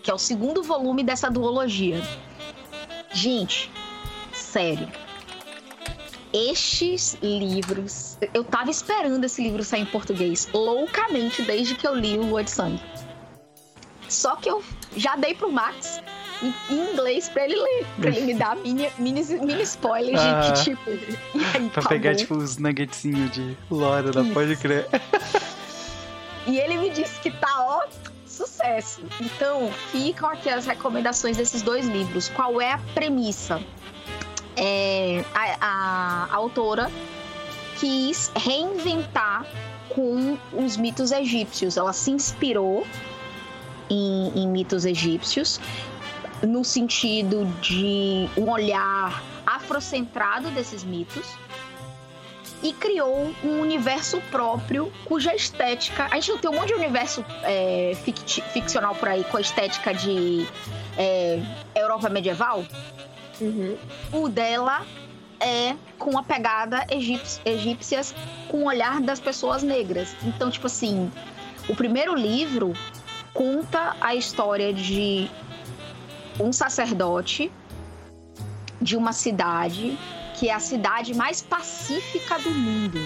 Que 0.03 0.11
é 0.11 0.15
o 0.15 0.19
segundo 0.19 0.65
volume 0.65 1.05
dessa 1.05 1.31
duologia. 1.31 2.03
Gente, 3.13 3.71
sério. 4.33 4.89
Estes 6.33 7.17
livros. 7.23 8.17
Eu 8.33 8.43
tava 8.45 8.71
esperando 8.71 9.23
esse 9.25 9.43
livro 9.43 9.63
sair 9.63 9.83
em 9.83 9.87
português 9.87 10.49
loucamente 10.53 11.43
desde 11.43 11.75
que 11.75 11.87
eu 11.87 11.95
li 11.95 12.17
o 12.19 12.23
Lua 12.25 12.43
de 12.45 12.51
Sangue. 12.51 12.81
Só 14.09 14.37
que 14.37 14.49
eu 14.51 14.63
já 14.97 15.17
dei 15.17 15.35
pro 15.35 15.51
Max 15.53 16.01
em 16.71 16.75
inglês 16.93 17.29
pra 17.29 17.45
ele 17.45 17.57
ler. 17.57 17.87
Pra 18.01 18.11
ele 18.11 18.21
me 18.23 18.35
dar 18.35 18.57
mini, 18.57 18.91
mini, 18.99 19.23
mini 19.25 19.63
spoilers 19.63 20.21
de 20.21 20.27
Ah. 20.29 20.53
que, 20.55 20.65
tipo. 20.65 20.91
E 21.35 21.45
aí, 21.57 21.69
Pra 21.71 21.83
tá 21.83 21.89
pegar, 21.89 22.11
bom. 22.13 22.17
tipo, 22.17 22.35
os 22.37 22.57
nuggetzinhos 22.59 23.31
de 23.31 23.57
lore, 23.71 24.15
né? 24.15 24.23
Isso. 24.23 24.33
Pode 24.33 24.57
crer. 24.57 24.87
E 26.45 26.59
ele 26.59 26.77
me 26.77 26.91
disse 26.91 27.21
que 27.21 27.31
tá, 27.31 27.55
ó, 27.57 27.83
sucesso. 28.27 29.01
Então, 29.21 29.71
ficam 29.93 30.29
aqui 30.29 30.49
as 30.51 30.67
recomendações 30.67 31.37
desses 31.37 31.63
dois 31.63 31.87
livros. 31.87 32.29
Qual 32.31 32.61
é 32.61 32.73
a 32.73 32.79
premissa? 32.95 33.63
É, 34.57 35.25
a, 35.35 35.57
a- 35.61 36.35
autora 36.35 36.91
quis 37.79 38.31
reinventar 38.37 39.47
com 39.89 40.37
os 40.53 40.77
mitos 40.77 41.11
egípcios. 41.13 41.77
Ela 41.77 41.93
se 41.93 42.11
inspirou 42.11 42.87
em, 43.91 44.33
em 44.37 44.49
mitos 44.49 44.85
egípcios, 44.85 45.61
no 46.47 46.65
sentido 46.65 47.45
de 47.61 48.29
um 48.37 48.51
olhar 48.51 49.23
afrocentrado 49.47 50.51
desses 50.51 50.83
mitos 50.85 51.27
e 52.63 52.73
criou 52.73 53.33
um 53.43 53.61
universo 53.61 54.21
próprio 54.31 54.93
cuja 55.05 55.35
estética. 55.35 56.07
A 56.11 56.15
gente 56.17 56.31
não 56.31 56.39
tem 56.39 56.51
um 56.51 56.55
monte 56.55 56.69
de 56.69 56.75
universo 56.75 57.25
é, 57.43 57.93
ficti, 58.05 58.41
ficcional 58.53 58.95
por 58.95 59.09
aí 59.09 59.25
com 59.25 59.37
a 59.37 59.41
estética 59.41 59.93
de 59.93 60.47
é, 60.97 61.41
Europa 61.75 62.09
medieval. 62.09 62.65
Uhum. 63.41 63.77
O 64.13 64.29
dela 64.29 64.85
é 65.41 65.75
com 65.99 66.17
a 66.17 66.23
pegada 66.23 66.87
egípcia, 66.91 67.43
egípcias 67.45 68.15
com 68.49 68.59
o 68.59 68.67
olhar 68.67 69.01
das 69.01 69.19
pessoas 69.19 69.63
negras. 69.63 70.15
Então, 70.23 70.51
tipo 70.51 70.67
assim, 70.67 71.11
o 71.69 71.75
primeiro 71.75 72.15
livro 72.15 72.73
conta 73.35 73.97
a 74.01 74.15
história 74.15 74.73
de 74.73 75.29
um 76.39 76.53
sacerdote 76.53 77.51
de 78.81 78.97
uma 78.97 79.13
cidade 79.13 79.99
que 80.35 80.49
é 80.49 80.55
a 80.55 80.61
cidade 80.61 81.15
mais 81.15 81.41
pacífica 81.41 82.39
do 82.39 82.51
mundo. 82.51 82.99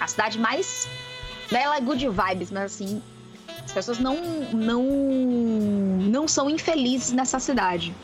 A 0.00 0.06
cidade 0.06 0.38
mais. 0.38 0.88
Ela 1.52 1.76
é 1.76 1.80
good 1.80 2.08
vibes, 2.08 2.50
mas 2.50 2.64
assim. 2.64 3.02
As 3.64 3.72
pessoas 3.72 3.98
não, 3.98 4.16
não, 4.52 4.82
não 4.82 6.28
são 6.28 6.50
infelizes 6.50 7.12
nessa 7.12 7.38
cidade. 7.38 7.94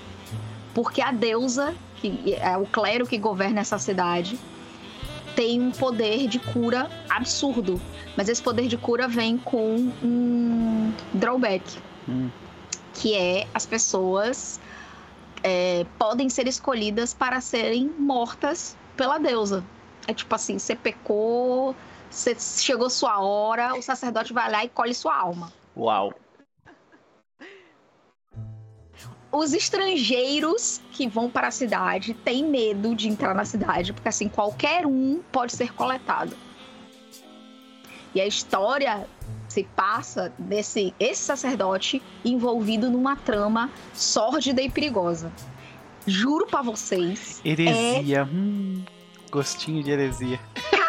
Porque 0.75 1.00
a 1.00 1.12
deusa, 1.12 1.75
que 1.97 2.35
é 2.35 2.57
o 2.57 2.67
clero 2.67 3.07
que 3.07 3.19
governa 3.19 3.61
essa 3.61 3.79
cidade, 3.79 4.39
tem 5.35 5.61
um 5.61 5.71
poder 5.71 6.27
de 6.27 6.39
cura 6.39 6.91
absurdo. 7.09 7.81
Mas 8.17 8.29
esse 8.29 8.43
poder 8.43 8.67
de 8.67 8.77
cura 8.77 9.09
vem 9.09 9.39
com 9.39 9.93
um 10.03 10.93
drawback. 11.15 11.79
Hum. 12.09 12.29
Que 12.95 13.15
é 13.15 13.47
as 13.55 13.67
pessoas 13.67 14.61
é, 15.43 15.87
podem 15.99 16.29
ser 16.29 16.47
escolhidas 16.47 17.15
para 17.15 17.41
serem 17.41 17.89
mortas 17.99 18.77
pela 18.97 19.19
deusa. 19.19 19.65
É 20.07 20.15
tipo 20.15 20.35
assim, 20.35 20.59
você 20.59 20.75
pecou, 20.75 21.75
você 22.11 22.37
chegou 22.39 22.91
sua 22.91 23.21
hora, 23.21 23.75
o 23.75 23.83
sacerdote 23.83 24.33
vai 24.33 24.50
lá 24.50 24.65
e 24.65 24.69
colhe 24.69 24.95
sua 24.95 25.17
alma. 25.17 25.53
Uau. 25.77 26.12
Os 29.33 29.53
estrangeiros 29.53 30.81
que 30.91 31.07
vão 31.07 31.31
para 31.31 31.49
a 31.49 31.51
cidade 31.51 32.15
têm 32.15 32.45
medo 32.45 32.95
de 32.97 33.09
entrar 33.09 33.35
na 33.35 33.45
cidade, 33.45 33.93
porque 33.93 34.09
assim, 34.09 34.29
qualquer 34.29 34.87
um 34.87 35.21
pode 35.31 35.53
ser 35.53 35.73
coletado. 35.73 36.37
E 38.13 38.21
a 38.21 38.27
história 38.27 39.07
se 39.49 39.63
passa 39.65 40.33
desse 40.37 40.93
esse 40.99 41.23
sacerdote 41.23 42.03
envolvido 42.25 42.91
numa 42.91 43.15
trama 43.15 43.71
sórdida 43.95 44.63
e 44.63 44.71
perigosa. 44.71 45.31
Juro 46.07 46.47
para 46.47 46.63
vocês. 46.63 47.41
Heresia. 47.45 48.29
Hum, 48.33 48.83
gostinho 49.31 49.83
de 49.83 49.91
heresia. 49.91 50.41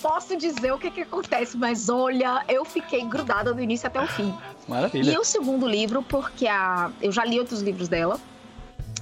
posso 0.00 0.36
dizer 0.36 0.72
o 0.72 0.78
que, 0.78 0.90
que 0.90 1.02
acontece, 1.02 1.56
mas 1.56 1.88
olha, 1.88 2.44
eu 2.48 2.64
fiquei 2.64 3.04
grudada 3.04 3.52
do 3.52 3.60
início 3.60 3.86
até 3.86 4.00
o 4.00 4.06
fim. 4.06 4.34
Maravilha. 4.66 5.12
E 5.12 5.18
o 5.18 5.24
segundo 5.24 5.66
livro, 5.66 6.02
porque 6.02 6.46
a, 6.46 6.90
eu 7.00 7.12
já 7.12 7.24
li 7.24 7.38
outros 7.38 7.60
livros 7.60 7.88
dela. 7.88 8.18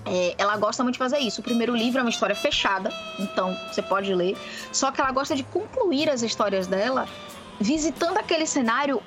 É, 0.05 0.35
ela 0.39 0.57
gosta 0.57 0.85
muito 0.85 0.95
de 0.95 0.99
fazer 0.99 1.19
isso. 1.19 1.41
O 1.41 1.45
primeiro 1.45 1.75
livro 1.75 1.99
é 1.99 2.03
uma 2.03 2.11
história 2.11 2.37
fechada, 2.37 2.93
então 3.19 3.57
você 3.73 3.83
pode 3.83 4.15
ler. 4.15 4.37
Só 4.73 4.93
que 4.93 5.01
ela 5.01 5.11
gosta 5.11 5.35
de 5.35 5.43
concluir 5.43 6.09
as 6.09 6.23
histórias 6.23 6.67
dela 6.67 7.09
visitando 7.61 8.19
aquele 8.19 8.47
cenário 8.47 9.03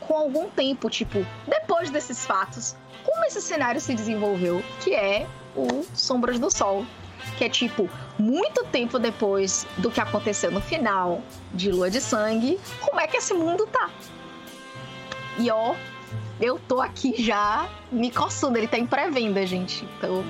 com 0.00 0.14
algum 0.14 0.48
tempo, 0.48 0.90
tipo, 0.90 1.24
depois 1.46 1.90
desses 1.90 2.26
fatos, 2.26 2.74
como 3.04 3.24
esse 3.24 3.40
cenário 3.40 3.80
se 3.80 3.94
desenvolveu, 3.94 4.62
que 4.80 4.94
é 4.94 5.26
o 5.56 5.84
Sombras 5.94 6.38
do 6.38 6.50
Sol. 6.50 6.84
Que 7.38 7.44
é 7.44 7.48
tipo, 7.48 7.88
muito 8.18 8.64
tempo 8.64 8.98
depois 8.98 9.66
do 9.78 9.90
que 9.90 10.00
aconteceu 10.00 10.50
no 10.50 10.60
final 10.60 11.20
de 11.52 11.70
Lua 11.70 11.90
de 11.90 12.00
Sangue, 12.00 12.58
como 12.80 13.00
é 13.00 13.06
que 13.06 13.16
esse 13.16 13.34
mundo 13.34 13.66
tá? 13.66 13.90
E 15.38 15.50
ó, 15.50 15.74
eu 16.40 16.58
tô 16.58 16.80
aqui 16.80 17.14
já 17.22 17.68
me 17.90 18.10
coçando, 18.10 18.58
ele 18.58 18.68
tá 18.68 18.78
em 18.78 18.86
pré-venda, 18.86 19.46
gente. 19.46 19.86
Então, 19.96 20.24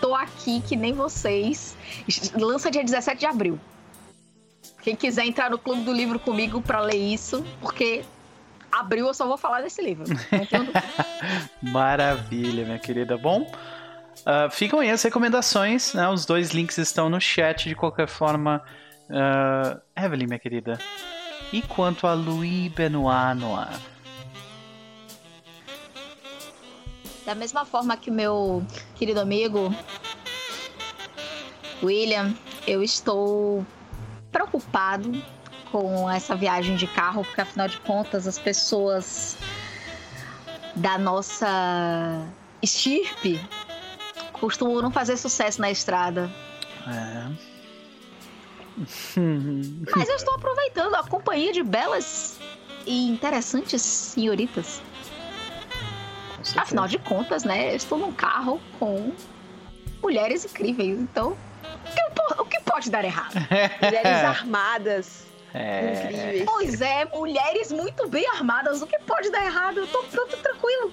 tô 0.00 0.14
aqui 0.14 0.60
que 0.60 0.76
nem 0.76 0.92
vocês. 0.92 1.76
Lança 2.34 2.70
dia 2.70 2.84
17 2.84 3.20
de 3.20 3.26
abril. 3.26 3.58
Quem 4.82 4.94
quiser 4.94 5.24
entrar 5.24 5.50
no 5.50 5.58
Clube 5.58 5.82
do 5.82 5.92
Livro 5.92 6.18
comigo 6.18 6.60
para 6.60 6.80
ler 6.80 6.96
isso, 6.96 7.42
porque 7.60 8.04
abril 8.70 9.06
eu 9.06 9.14
só 9.14 9.26
vou 9.26 9.38
falar 9.38 9.62
desse 9.62 9.80
livro. 9.80 10.04
Maravilha, 11.62 12.64
minha 12.64 12.78
querida. 12.78 13.16
Bom, 13.16 13.50
uh, 14.26 14.50
ficam 14.50 14.80
aí 14.80 14.90
as 14.90 15.02
recomendações, 15.02 15.94
né? 15.94 16.08
Os 16.08 16.26
dois 16.26 16.50
links 16.50 16.78
estão 16.78 17.08
no 17.08 17.20
chat 17.20 17.68
de 17.68 17.74
qualquer 17.74 18.08
forma. 18.08 18.62
Uh, 19.08 19.80
Evelyn, 19.96 20.26
minha 20.26 20.38
querida. 20.38 20.78
E 21.52 21.62
quanto 21.62 22.06
a 22.06 22.14
Louis 22.14 22.72
Benoit 22.72 23.38
Noir? 23.38 23.78
Da 27.24 27.34
mesma 27.34 27.64
forma 27.64 27.96
que 27.96 28.10
o 28.10 28.12
meu 28.12 28.62
querido 28.94 29.20
amigo 29.20 29.74
William, 31.82 32.34
eu 32.66 32.82
estou 32.82 33.64
preocupado 34.30 35.22
com 35.70 36.10
essa 36.10 36.36
viagem 36.36 36.76
de 36.76 36.86
carro, 36.86 37.24
porque 37.24 37.40
afinal 37.40 37.68
de 37.68 37.78
contas 37.78 38.26
as 38.26 38.38
pessoas 38.38 39.36
da 40.76 40.98
nossa 40.98 42.26
estirpe 42.62 43.40
costumam 44.44 44.82
não 44.82 44.90
fazer 44.90 45.16
sucesso 45.16 45.58
na 45.58 45.70
estrada. 45.70 46.30
É. 46.86 47.54
Mas 49.96 50.08
eu 50.08 50.16
estou 50.16 50.34
aproveitando 50.34 50.94
a 50.96 51.02
companhia 51.02 51.50
de 51.52 51.62
belas 51.62 52.38
e 52.84 53.08
interessantes 53.08 53.80
senhoritas. 53.80 54.82
Afinal 56.56 56.86
de 56.86 56.98
contas, 56.98 57.42
né? 57.42 57.72
Eu 57.72 57.76
estou 57.76 57.96
num 57.96 58.12
carro 58.12 58.60
com 58.78 59.12
mulheres 60.02 60.44
incríveis, 60.44 60.98
então 60.98 61.34
o 62.38 62.44
que 62.44 62.60
pode 62.60 62.90
dar 62.90 63.02
errado? 63.02 63.34
Mulheres 63.80 64.24
armadas. 64.24 65.26
É. 65.54 66.02
Incríveis. 66.02 66.44
Pois 66.44 66.80
é, 66.82 67.06
mulheres 67.06 67.72
muito 67.72 68.06
bem 68.08 68.26
armadas. 68.28 68.82
O 68.82 68.86
que 68.86 68.98
pode 69.06 69.30
dar 69.30 69.46
errado? 69.46 69.78
Eu 69.78 69.86
tô, 69.86 70.02
tô, 70.02 70.26
tô 70.26 70.36
tranquilo. 70.36 70.92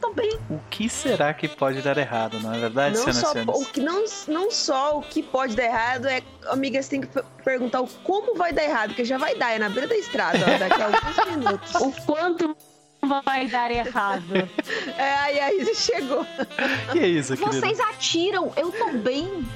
Tô 0.00 0.12
bem. 0.12 0.38
O 0.50 0.58
que 0.70 0.88
será 0.88 1.32
que 1.34 1.48
pode 1.48 1.82
dar 1.82 1.96
errado, 1.98 2.38
não 2.40 2.54
é 2.54 2.58
verdade, 2.58 2.96
Não 2.96 3.12
só, 3.12 3.32
o 3.32 3.64
que, 3.66 3.80
não, 3.80 4.04
não 4.28 4.50
só 4.50 4.98
o 4.98 5.02
que 5.02 5.22
pode 5.22 5.56
dar 5.56 5.64
errado, 5.64 6.06
é, 6.06 6.22
amigas, 6.48 6.88
tem 6.88 7.00
que 7.00 7.06
per- 7.06 7.24
perguntar 7.44 7.80
o 7.80 7.86
como 8.02 8.34
vai 8.36 8.52
dar 8.52 8.64
errado, 8.64 8.88
porque 8.90 9.04
já 9.04 9.18
vai 9.18 9.34
dar, 9.34 9.52
é 9.52 9.58
na 9.58 9.68
beira 9.68 9.86
da 9.88 9.96
estrada, 9.96 10.38
ó, 10.38 10.58
daqui 10.58 10.82
a 10.82 10.86
alguns 10.86 11.26
minutos. 11.36 11.74
O 11.76 11.92
quanto 12.04 12.56
vai 13.24 13.46
dar 13.48 13.70
errado? 13.70 14.24
É, 14.98 15.14
aí 15.18 15.40
a 15.40 15.54
Izzy 15.54 15.74
chegou. 15.74 16.26
Que 16.92 16.98
é 17.00 17.06
isso, 17.06 17.36
querido? 17.36 17.60
Vocês 17.60 17.78
atiram, 17.80 18.52
eu 18.56 18.70
tô 18.72 18.90
bem. 18.92 19.46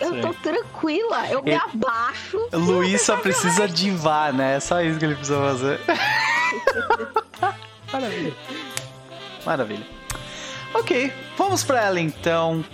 Eu 0.00 0.14
Sim. 0.14 0.20
tô 0.22 0.32
tranquila, 0.34 1.26
eu 1.28 1.42
me 1.42 1.50
Ele- 1.50 1.60
abaixo. 1.60 2.38
Luiz 2.52 3.02
só 3.02 3.16
precisa 3.18 3.68
divar, 3.68 4.32
né? 4.32 4.56
É 4.56 4.60
só 4.60 4.80
isso 4.80 4.98
que 4.98 5.04
ele 5.04 5.14
precisa 5.16 5.38
fazer. 5.40 5.80
Maravilha. 7.92 8.32
Maravilha. 9.50 9.84
Ok, 10.72 11.12
vamos 11.36 11.64
pra 11.64 11.84
ela 11.86 11.98
então. 11.98 12.64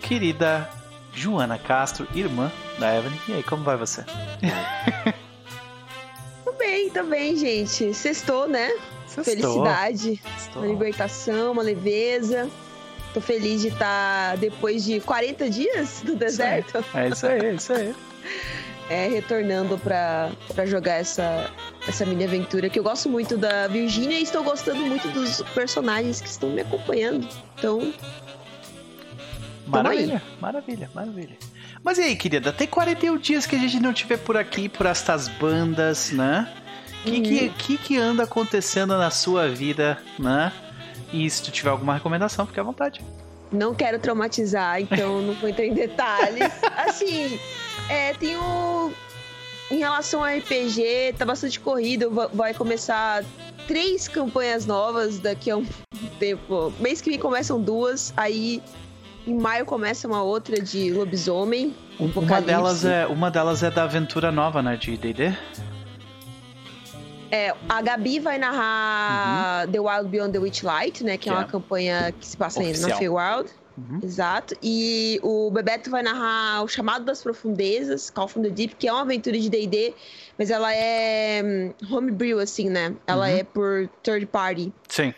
Querida 0.00 0.68
Joana 1.14 1.56
Castro, 1.56 2.08
irmã 2.12 2.50
da 2.76 2.92
Evelyn. 2.96 3.16
E 3.28 3.34
aí, 3.34 3.42
como 3.44 3.62
vai 3.62 3.76
você? 3.76 4.04
Tô 6.44 6.52
bem, 6.54 6.90
tô 6.90 7.04
bem, 7.04 7.36
gente. 7.36 7.94
Sextou, 7.94 8.48
né? 8.48 8.68
Felicidade, 9.06 10.20
Sextou. 10.38 10.62
uma 10.62 10.72
libertação, 10.72 11.52
uma 11.52 11.62
leveza. 11.62 12.50
Tô 13.14 13.20
feliz 13.20 13.60
de 13.60 13.68
estar, 13.68 14.36
depois 14.38 14.82
de 14.82 14.98
40 14.98 15.48
dias 15.48 16.02
no 16.02 16.16
deserto, 16.16 16.84
É 16.94 17.10
isso 17.10 17.26
aí, 17.28 17.46
é 17.46 17.54
isso 17.54 17.72
aí. 17.72 17.94
é, 18.92 19.08
retornando 19.08 19.78
pra, 19.78 20.30
pra 20.54 20.66
jogar 20.66 20.96
essa, 20.96 21.50
essa 21.88 22.04
mini 22.04 22.24
aventura 22.24 22.68
que 22.68 22.78
eu 22.78 22.82
gosto 22.82 23.08
muito 23.08 23.38
da 23.38 23.66
Virgínia 23.66 24.18
e 24.18 24.22
estou 24.22 24.44
gostando 24.44 24.84
muito 24.84 25.08
dos 25.08 25.40
personagens 25.54 26.20
que 26.20 26.28
estão 26.28 26.50
me 26.50 26.60
acompanhando. 26.60 27.26
Então, 27.58 27.92
Maravilha, 29.66 30.22
maravilha, 30.38 30.90
maravilha. 30.94 31.38
Mas 31.82 31.96
e 31.96 32.02
aí, 32.02 32.16
querida? 32.16 32.52
Tem 32.52 32.66
41 32.66 33.16
dias 33.16 33.46
que 33.46 33.56
a 33.56 33.58
gente 33.58 33.80
não 33.80 33.92
vê 33.92 34.18
por 34.18 34.36
aqui, 34.36 34.68
por 34.68 34.84
estas 34.84 35.28
bandas, 35.28 36.10
né? 36.10 36.52
O 37.00 37.04
que, 37.04 37.20
que, 37.20 37.48
que, 37.48 37.78
que 37.78 37.96
anda 37.96 38.24
acontecendo 38.24 38.98
na 38.98 39.10
sua 39.10 39.48
vida, 39.48 39.98
né? 40.18 40.52
E 41.12 41.28
se 41.30 41.42
tu 41.42 41.50
tiver 41.50 41.70
alguma 41.70 41.94
recomendação, 41.94 42.46
fique 42.46 42.60
à 42.60 42.62
vontade. 42.62 43.00
Não 43.52 43.74
quero 43.74 43.98
traumatizar, 43.98 44.80
então 44.80 45.20
não 45.22 45.34
vou 45.34 45.48
entrar 45.48 45.64
em 45.66 45.74
detalhes. 45.74 46.50
Assim, 46.76 47.38
é, 47.88 48.12
tem 48.14 48.36
o. 48.36 48.92
Em 49.70 49.78
relação 49.78 50.20
ao 50.22 50.26
RPG, 50.36 51.14
tá 51.16 51.24
bastante 51.24 51.58
corrido. 51.60 52.10
va- 52.10 52.28
Vai 52.32 52.52
começar 52.54 53.24
três 53.66 54.06
campanhas 54.08 54.66
novas 54.66 55.18
daqui 55.18 55.50
a 55.50 55.56
um 55.56 55.66
tempo. 56.18 56.72
Mês 56.78 57.00
que 57.00 57.10
vem 57.10 57.18
começam 57.18 57.60
duas, 57.60 58.12
aí 58.16 58.62
em 59.26 59.34
maio 59.34 59.64
começa 59.64 60.06
uma 60.06 60.22
outra 60.22 60.60
de 60.60 60.90
lobisomem. 60.92 61.74
Um- 61.98 62.04
Uma 62.04 62.10
Apocalipse. 62.10 62.46
delas, 62.46 62.84
é, 62.84 63.06
uma 63.06 63.30
delas 63.30 63.62
é 63.62 63.70
da 63.70 63.84
aventura 63.84 64.30
nova, 64.32 64.62
né? 64.62 64.76
De 64.76 64.96
DD. 64.96 65.34
É, 67.34 67.54
a 67.66 67.80
Gabi 67.80 68.20
vai 68.20 68.36
narrar 68.36 69.66
The 69.68 69.80
Wild 69.80 70.08
Beyond 70.10 70.32
the 70.32 70.38
Witchlight, 70.38 71.02
né? 71.02 71.16
Que, 71.16 71.30
é 71.30 71.32
Que 71.32 71.38
uma 71.38 71.44
é 71.44 71.48
campanha 71.50 72.12
que 72.20 72.26
se 72.26 72.36
passa 72.36 72.60
oficial. 72.60 72.90
na 72.90 72.96
Feywild. 72.96 73.50
Uhum. 73.78 74.00
Exato. 74.02 74.54
E 74.62 75.18
o 75.22 75.50
Bebeto 75.50 75.90
vai 75.90 76.02
narrar 76.02 76.62
O 76.62 76.68
Chamado 76.68 77.06
das 77.06 77.22
Profundezas, 77.22 78.10
Call 78.10 78.28
from 78.28 78.42
the 78.42 78.50
Deep, 78.50 78.76
que 78.76 78.86
é 78.86 78.92
uma 78.92 79.00
aventura 79.00 79.38
de 79.38 79.48
D&D, 79.48 79.94
mas 80.38 80.50
ela 80.50 80.74
é 80.74 81.42
hum, 81.42 81.72
homebrew, 81.90 82.38
assim, 82.38 82.68
né? 82.68 82.94
Ela 83.06 83.28
Uhum. 83.28 83.36
é 83.38 83.44
por 83.44 83.88
third 84.02 84.26
party. 84.26 84.70
Sim. 84.86 85.14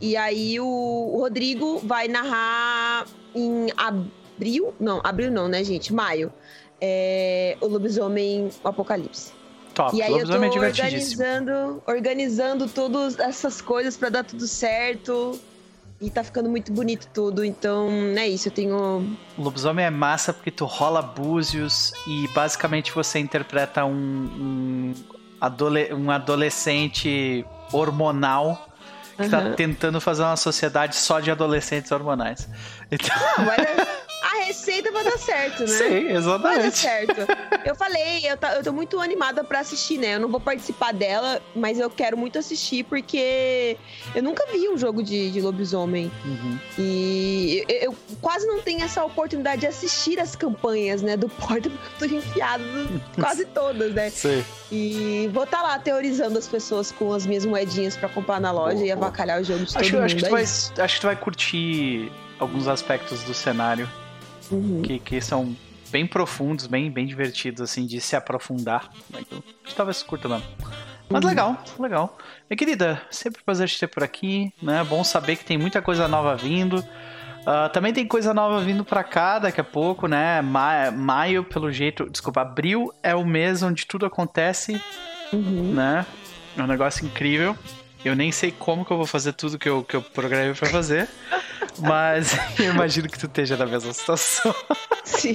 E 0.00 0.16
aí 0.16 0.58
o, 0.58 0.66
o 0.66 1.20
Rodrigo 1.20 1.78
vai 1.78 2.08
narrar 2.08 3.06
em 3.36 3.68
abril, 3.76 4.74
não, 4.80 5.00
abril 5.04 5.30
não, 5.30 5.46
né, 5.46 5.62
gente? 5.62 5.94
Maio. 5.94 6.32
É, 6.80 7.56
o 7.60 7.68
Lobisomem 7.68 8.50
Apocalipse. 8.64 9.32
Top. 9.74 9.96
E 9.96 10.02
aí 10.02 10.12
eu 10.12 10.26
tô 10.26 10.34
é 10.34 10.48
organizando, 10.48 11.82
organizando 11.86 12.68
todas 12.68 13.18
essas 13.18 13.60
coisas 13.60 13.96
pra 13.96 14.08
dar 14.08 14.24
tudo 14.24 14.46
certo. 14.46 15.38
E 16.00 16.10
tá 16.10 16.24
ficando 16.24 16.48
muito 16.48 16.72
bonito 16.72 17.06
tudo, 17.14 17.44
então 17.44 17.88
é 18.16 18.26
isso, 18.26 18.48
eu 18.48 18.52
tenho. 18.52 19.16
Lobisomem 19.38 19.84
é 19.84 19.90
massa 19.90 20.32
porque 20.32 20.50
tu 20.50 20.64
rola 20.64 21.00
búzios 21.00 21.92
e 22.08 22.26
basicamente 22.34 22.90
você 22.90 23.20
interpreta 23.20 23.84
um, 23.84 23.92
um, 23.94 24.94
adole- 25.40 25.94
um 25.94 26.10
adolescente 26.10 27.46
hormonal 27.72 28.68
que 29.16 29.28
tá 29.28 29.38
Aham. 29.38 29.52
tentando 29.54 30.00
fazer 30.00 30.22
uma 30.22 30.36
sociedade 30.36 30.96
só 30.96 31.20
de 31.20 31.30
adolescentes 31.30 31.92
hormonais. 31.92 32.48
Então, 32.90 33.16
Vai 33.44 33.56
dar- 33.58 33.86
A 34.34 34.44
receita 34.46 34.90
vai 34.90 35.04
dar 35.04 35.18
certo, 35.18 35.60
né? 35.60 35.66
sim, 35.66 35.88
Vai 35.88 36.04
dar 36.04 36.10
exatamente. 36.14 36.78
certo. 36.78 37.16
Eu 37.64 37.76
falei, 37.76 38.28
eu, 38.28 38.36
tá- 38.36 38.54
eu 38.56 38.62
tô 38.64 38.72
muito 38.72 38.98
animada 39.00 39.44
pra 39.44 39.60
assistir, 39.60 39.96
né? 39.98 40.14
Eu 40.16 40.20
não 40.20 40.28
vou 40.28 40.40
participar 40.40 40.92
dela, 40.92 41.40
mas 41.54 41.78
eu 41.78 41.88
quero 41.88 42.16
muito 42.16 42.38
assistir 42.38 42.82
porque 42.84 43.76
eu 44.14 44.22
nunca 44.22 44.44
vi 44.50 44.68
um 44.68 44.76
jogo 44.76 45.02
de, 45.02 45.30
de 45.30 45.40
lobisomem. 45.40 46.10
Uhum. 46.24 46.58
E 46.78 47.64
eu, 47.68 47.90
eu 47.92 47.96
quase 48.20 48.46
não 48.46 48.60
tenho 48.60 48.82
essa 48.82 49.04
oportunidade 49.04 49.60
de 49.60 49.66
assistir 49.68 50.18
as 50.18 50.34
campanhas, 50.34 51.02
né? 51.02 51.16
Do 51.16 51.28
Porta, 51.28 51.70
porque 51.98 52.04
eu 52.04 52.08
tô 52.10 52.14
enfiado 52.16 52.64
quase 53.14 53.44
todas, 53.46 53.92
né? 53.94 54.10
Sim. 54.10 54.44
E 54.70 55.30
vou 55.32 55.44
estar 55.44 55.62
lá 55.62 55.78
teorizando 55.78 56.38
as 56.38 56.48
pessoas 56.48 56.90
com 56.90 57.12
as 57.12 57.24
minhas 57.26 57.44
moedinhas 57.46 57.96
pra 57.96 58.08
comprar 58.08 58.40
na 58.40 58.50
loja 58.50 58.74
Boa, 58.76 58.86
e 58.86 58.94
boa. 58.94 59.06
avacalhar 59.06 59.40
o 59.40 59.44
jogo 59.44 59.60
de 59.64 59.72
todo 59.72 59.80
Acho, 59.82 59.92
mundo. 59.94 60.04
acho, 60.04 60.16
que 60.16 60.22
tu 60.22 60.26
é 60.26 60.30
vai, 60.30 60.42
acho 60.42 60.94
que 60.94 61.00
tu 61.00 61.06
vai 61.06 61.16
curtir 61.16 62.10
alguns 62.38 62.66
aspectos 62.66 63.22
do 63.22 63.32
cenário 63.34 63.88
Uhum. 64.52 64.82
que, 64.82 64.98
que 64.98 65.20
são 65.20 65.56
bem 65.90 66.06
profundos, 66.06 66.66
bem, 66.66 66.90
bem 66.90 67.06
divertidos, 67.06 67.60
assim, 67.60 67.86
de 67.86 68.00
se 68.00 68.14
aprofundar. 68.16 68.90
Então, 69.18 69.42
talvez 69.76 70.02
curta 70.02 70.28
mesmo. 70.28 70.44
Mas 71.10 71.22
Uhum. 71.22 71.28
legal, 71.28 71.64
legal. 71.78 72.18
Minha 72.48 72.56
querida, 72.56 73.02
sempre 73.10 73.40
um 73.40 73.44
prazer 73.44 73.68
te 73.68 73.78
ter 73.78 73.86
por 73.88 74.02
aqui, 74.02 74.52
né? 74.62 74.82
Bom 74.84 75.04
saber 75.04 75.36
que 75.36 75.44
tem 75.44 75.58
muita 75.58 75.82
coisa 75.82 76.08
nova 76.08 76.34
vindo. 76.36 76.82
Ah, 77.44 77.68
também 77.68 77.92
tem 77.92 78.06
coisa 78.06 78.32
nova 78.32 78.60
vindo 78.60 78.84
pra 78.84 79.02
cá 79.04 79.38
daqui 79.40 79.60
a 79.60 79.64
pouco, 79.64 80.06
né? 80.06 80.40
Ma- 80.40 80.90
maio, 80.90 81.42
pelo 81.44 81.70
jeito. 81.72 82.08
Desculpa, 82.08 82.40
abril 82.40 82.92
é 83.02 83.14
o 83.14 83.26
mês 83.26 83.62
onde 83.62 83.84
tudo 83.86 84.06
acontece, 84.06 84.80
Uhum. 85.32 85.74
né? 85.74 86.06
É 86.56 86.62
um 86.62 86.66
negócio 86.66 87.04
incrível. 87.04 87.56
Eu 88.04 88.16
nem 88.16 88.32
sei 88.32 88.50
como 88.50 88.84
que 88.84 88.90
eu 88.92 88.96
vou 88.96 89.06
fazer 89.06 89.32
tudo 89.32 89.58
que 89.58 89.68
eu, 89.68 89.84
que 89.84 89.94
eu 89.94 90.02
programei 90.02 90.52
pra 90.54 90.68
fazer. 90.68 91.08
mas 91.78 92.32
eu 92.58 92.72
imagino 92.74 93.08
que 93.08 93.18
tu 93.18 93.26
esteja 93.26 93.56
na 93.56 93.66
mesma 93.66 93.92
situação. 93.92 94.54
Sim. 95.04 95.34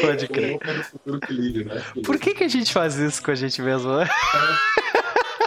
Pode 0.00 0.28
crer. 0.28 0.58
Né? 1.06 1.82
Por 2.04 2.18
que, 2.18 2.34
que 2.34 2.44
a 2.44 2.48
gente 2.48 2.72
faz 2.72 2.96
isso 2.96 3.22
com 3.22 3.30
a 3.30 3.34
gente 3.34 3.62
mesmo? 3.62 3.96
né? 3.96 4.08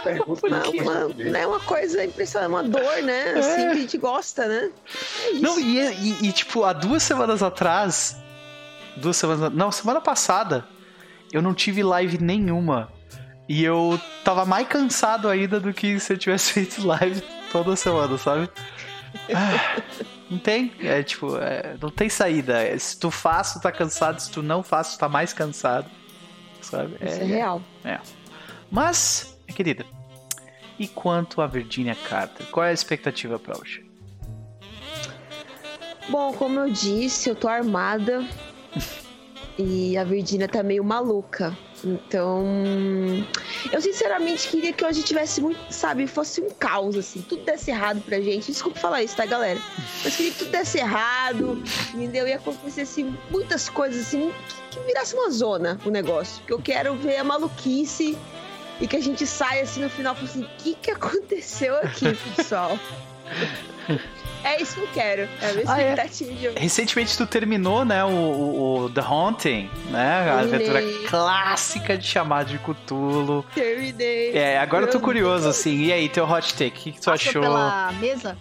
Pergunta 0.02 0.48
Não, 0.48 0.62
que- 0.72 0.80
uma, 0.80 1.08
não 1.08 1.38
é 1.40 1.46
uma 1.46 1.60
coisa 1.60 2.04
impressionante, 2.04 2.48
uma 2.50 2.62
dor, 2.62 3.02
né? 3.02 3.32
Assim 3.32 3.56
que 3.56 3.66
a 3.66 3.74
gente 3.74 3.98
gosta, 3.98 4.46
né? 4.46 4.70
É. 5.30 5.32
Não, 5.34 5.58
e, 5.58 5.78
e- 5.78 6.28
e, 6.28 6.32
tipo, 6.32 6.64
há 6.64 6.72
duas 6.72 7.02
semanas 7.02 7.42
atrás. 7.42 8.16
Duas 8.96 9.16
semanas. 9.16 9.52
Não, 9.52 9.70
semana 9.70 10.00
passada. 10.00 10.64
Eu 11.32 11.42
não 11.42 11.52
tive 11.54 11.82
live 11.82 12.18
nenhuma. 12.18 12.90
E 13.48 13.64
eu 13.64 13.98
tava 14.22 14.44
mais 14.44 14.68
cansado 14.68 15.28
ainda 15.28 15.58
do 15.58 15.72
que 15.72 15.98
se 15.98 16.12
eu 16.12 16.18
tivesse 16.18 16.52
feito 16.54 16.86
live 16.86 17.22
toda 17.50 17.74
semana, 17.76 18.18
sabe? 18.18 18.50
Ah, 19.34 19.82
não 20.30 20.38
tem. 20.38 20.72
É 20.80 21.02
tipo, 21.02 21.36
é, 21.38 21.76
não 21.80 21.90
tem 21.90 22.08
saída. 22.08 22.62
É, 22.62 22.78
Se 22.78 22.98
tu 22.98 23.10
faz, 23.10 23.54
tu 23.54 23.60
tá 23.60 23.72
cansado. 23.72 24.20
Se 24.20 24.30
tu 24.30 24.42
não 24.42 24.62
faz, 24.62 24.94
tu 24.94 24.98
tá 24.98 25.08
mais 25.08 25.32
cansado. 25.32 25.88
Sabe? 26.60 26.96
Isso 27.00 27.20
é 27.20 27.24
real. 27.24 27.62
Mas, 28.70 29.38
minha 29.46 29.56
querida, 29.56 29.86
e 30.78 30.86
quanto 30.86 31.40
a 31.40 31.46
Virginia 31.46 31.94
Carter? 31.94 32.46
Qual 32.48 32.64
é 32.64 32.70
a 32.70 32.72
expectativa 32.72 33.38
pra 33.38 33.58
hoje? 33.58 33.88
Bom, 36.10 36.32
como 36.32 36.60
eu 36.60 36.70
disse, 36.70 37.30
eu 37.30 37.34
tô 37.34 37.48
armada. 37.48 38.26
e 39.58 39.96
a 39.96 40.04
Virginia 40.04 40.48
tá 40.48 40.62
meio 40.62 40.84
maluca. 40.84 41.56
Então, 41.84 42.44
eu 43.72 43.80
sinceramente 43.80 44.48
queria 44.48 44.72
que 44.72 44.84
hoje 44.84 45.02
tivesse 45.02 45.40
muito, 45.40 45.58
sabe, 45.72 46.06
fosse 46.06 46.40
um 46.40 46.50
caos, 46.50 46.96
assim, 46.96 47.22
tudo 47.22 47.44
desse 47.44 47.70
errado 47.70 48.00
pra 48.00 48.20
gente. 48.20 48.50
Desculpa 48.50 48.78
falar 48.78 49.02
isso, 49.02 49.16
tá, 49.16 49.26
galera? 49.26 49.60
Mas 50.02 50.16
queria 50.16 50.32
que 50.32 50.38
tudo 50.38 50.50
desse 50.50 50.78
errado, 50.78 51.62
entendeu? 51.94 52.26
E 52.26 52.32
acontecesse 52.32 53.04
muitas 53.30 53.68
coisas, 53.68 54.06
assim, 54.06 54.32
que, 54.70 54.80
virasse 54.80 55.14
uma 55.14 55.30
zona 55.30 55.78
o 55.84 55.90
negócio. 55.90 56.42
Que 56.44 56.52
eu 56.52 56.60
quero 56.60 56.94
ver 56.96 57.16
a 57.16 57.24
maluquice 57.24 58.16
e 58.80 58.86
que 58.86 58.96
a 58.96 59.02
gente 59.02 59.26
saia, 59.26 59.62
assim, 59.62 59.80
no 59.80 59.90
final, 59.90 60.16
assim, 60.22 60.42
o 60.42 60.48
que 60.58 60.74
que 60.74 60.90
aconteceu 60.90 61.76
aqui, 61.76 62.16
pessoal? 62.34 62.78
É 64.48 64.62
isso 64.62 64.74
que 64.74 64.80
eu 64.80 64.88
quero. 64.94 65.28
É 65.42 65.50
a 65.50 65.52
minha 65.52 65.64
Ah, 65.68 65.80
é? 65.82 65.90
expectativa 65.92 66.30
hoje. 66.32 66.52
Recentemente 66.58 67.16
tu 67.16 67.26
terminou, 67.26 67.84
né, 67.84 68.04
o, 68.04 68.08
o- 68.08 68.78
o 68.84 68.90
The 68.90 69.00
Haunting, 69.00 69.70
né? 69.90 70.30
A 70.30 70.40
aventura 70.40 70.80
clássica 71.08 71.96
de 71.98 72.06
chamado 72.06 72.46
de 72.48 72.58
Cthulhu. 72.58 73.44
Terminei. 73.54 74.32
É, 74.36 74.58
agora 74.58 74.86
eu 74.86 74.90
tô 74.90 75.00
curioso, 75.00 75.44
Deus. 75.44 75.56
assim. 75.58 75.76
E 75.84 75.92
aí, 75.92 76.08
teu 76.08 76.24
hot 76.28 76.54
take? 76.54 76.68
O 76.68 76.82
que, 76.82 76.92
que 76.92 77.00
tu 77.00 77.04
Passou 77.04 77.28
achou? 77.30 77.42
pela 77.42 77.92
mesa? 78.00 78.36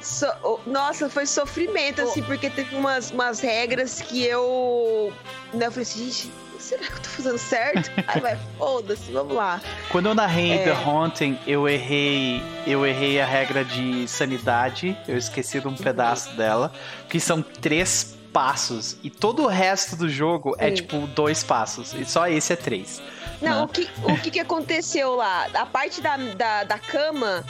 So- 0.00 0.26
oh, 0.42 0.58
nossa, 0.66 1.08
foi 1.08 1.26
sofrimento, 1.26 2.02
assim, 2.02 2.22
porque 2.22 2.50
teve 2.50 2.74
umas, 2.74 3.10
umas 3.12 3.40
regras 3.40 4.00
que 4.00 4.24
eu. 4.24 5.12
Né, 5.54 5.66
eu 5.66 5.70
falei 5.70 5.82
assim, 5.82 6.04
gente, 6.10 6.30
será 6.72 6.86
que 6.86 6.92
eu 6.92 7.02
tô 7.02 7.08
fazendo 7.08 7.38
certo? 7.38 7.90
Aí 8.08 8.20
vai, 8.20 8.38
foda-se, 8.58 9.12
vamos 9.12 9.34
lá. 9.34 9.60
Quando 9.90 10.06
eu 10.06 10.14
narrei 10.14 10.52
É. 10.52 10.64
The 10.64 10.72
Haunting, 10.72 11.38
eu 11.46 11.68
errei, 11.68 12.42
eu 12.66 12.86
errei 12.86 13.20
a 13.20 13.26
regra 13.26 13.64
de 13.64 14.06
sanidade. 14.08 14.96
Eu 15.06 15.16
esqueci 15.16 15.60
de 15.60 15.68
um 15.68 15.74
pedaço 15.76 16.34
dela, 16.36 16.72
que 17.08 17.20
são 17.20 17.42
três 17.42 18.16
passos 18.32 18.96
e 19.02 19.10
todo 19.10 19.42
o 19.42 19.46
resto 19.46 19.94
do 19.94 20.08
jogo 20.08 20.54
é 20.58 20.68
Sim. 20.68 20.74
tipo 20.76 21.06
dois 21.08 21.44
passos 21.44 21.92
e 21.92 22.02
só 22.06 22.26
esse 22.26 22.52
é 22.54 22.56
três. 22.56 23.02
Não, 23.42 23.50
Não. 23.50 23.64
o 23.64 23.68
que, 23.68 23.88
o 24.04 24.16
que 24.16 24.30
que 24.30 24.40
aconteceu 24.40 25.16
lá? 25.16 25.48
A 25.52 25.66
parte 25.66 26.00
da, 26.00 26.16
da, 26.16 26.64
da 26.64 26.78
cama, 26.78 27.44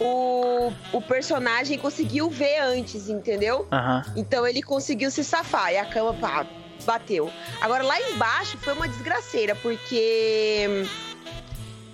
o, 0.00 0.72
o 0.92 1.02
personagem 1.02 1.76
conseguiu 1.78 2.30
ver 2.30 2.58
antes, 2.60 3.08
entendeu? 3.10 3.66
Aham. 3.70 4.02
Então 4.16 4.46
ele 4.46 4.62
conseguiu 4.62 5.10
se 5.10 5.22
safar 5.22 5.72
e 5.72 5.76
a 5.76 5.84
cama 5.84 6.14
pá, 6.14 6.46
bateu. 6.84 7.30
Agora 7.60 7.82
lá 7.82 8.00
embaixo 8.10 8.56
foi 8.58 8.72
uma 8.74 8.86
desgraceira, 8.88 9.54
porque. 9.56 10.86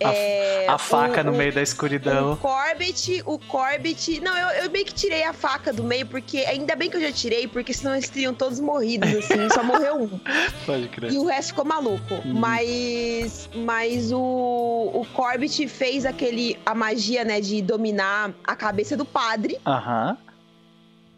A- 0.03 0.15
é, 0.15 0.67
A 0.67 0.79
faca 0.79 1.21
o- 1.21 1.25
no 1.25 1.33
meio 1.33 1.53
da 1.53 1.61
escuridão. 1.61 2.33
O 2.33 2.37
Corbett, 2.39 3.23
o 3.27 3.39
Corbett. 3.39 4.19
Não, 4.21 4.35
eu, 4.35 4.65
eu 4.65 4.71
meio 4.71 4.87
que 4.87 4.95
tirei 4.95 5.25
a 5.25 5.35
faca 5.35 5.75
do 5.75 5.85
meio, 5.85 6.07
porque 6.07 6.39
ainda 6.39 6.75
bem 6.75 6.89
que 6.89 6.97
eu 6.97 7.03
já 7.03 7.13
tirei, 7.13 7.47
porque 7.47 7.75
senão 7.75 7.93
eles 7.95 8.09
teriam 8.09 8.33
todos 8.33 8.59
morridos, 8.61 9.11
assim, 9.15 9.47
só 9.53 9.63
morreu 9.63 9.97
um. 10.05 10.21
Pode 10.65 10.89
crer. 10.89 11.13
E 11.13 11.19
o 11.19 11.27
resto 11.27 11.49
ficou 11.49 11.67
maluco. 11.67 12.15
Uhum. 12.15 12.33
Mas. 12.33 13.51
Mas 13.55 14.11
o, 14.11 14.19
o 14.19 15.07
Corbett 15.13 15.69
fez 15.69 16.07
aquele. 16.07 16.59
a 16.65 16.75
magia, 16.75 17.23
né, 17.23 17.39
de 17.39 17.61
dominar 17.61 18.31
a 18.43 18.57
cabeça 18.57 18.97
do 18.97 19.05
padre. 19.05 19.59
Aham. 19.67 20.17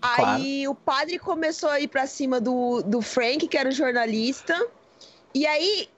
Aí 0.03 0.67
o 0.67 0.75
padre 0.75 1.19
começou 1.19 1.71
a 1.71 1.81
ir 1.81 1.89
pra 1.89 2.07
cima 2.07 2.41
do, 2.41 2.83
do 2.83 3.01
Frank, 3.01 3.47
que 3.47 3.57
era 3.57 3.69
o 3.69 3.73
jornalista. 3.73 4.55
E 5.35 5.47
aí, 5.47 5.89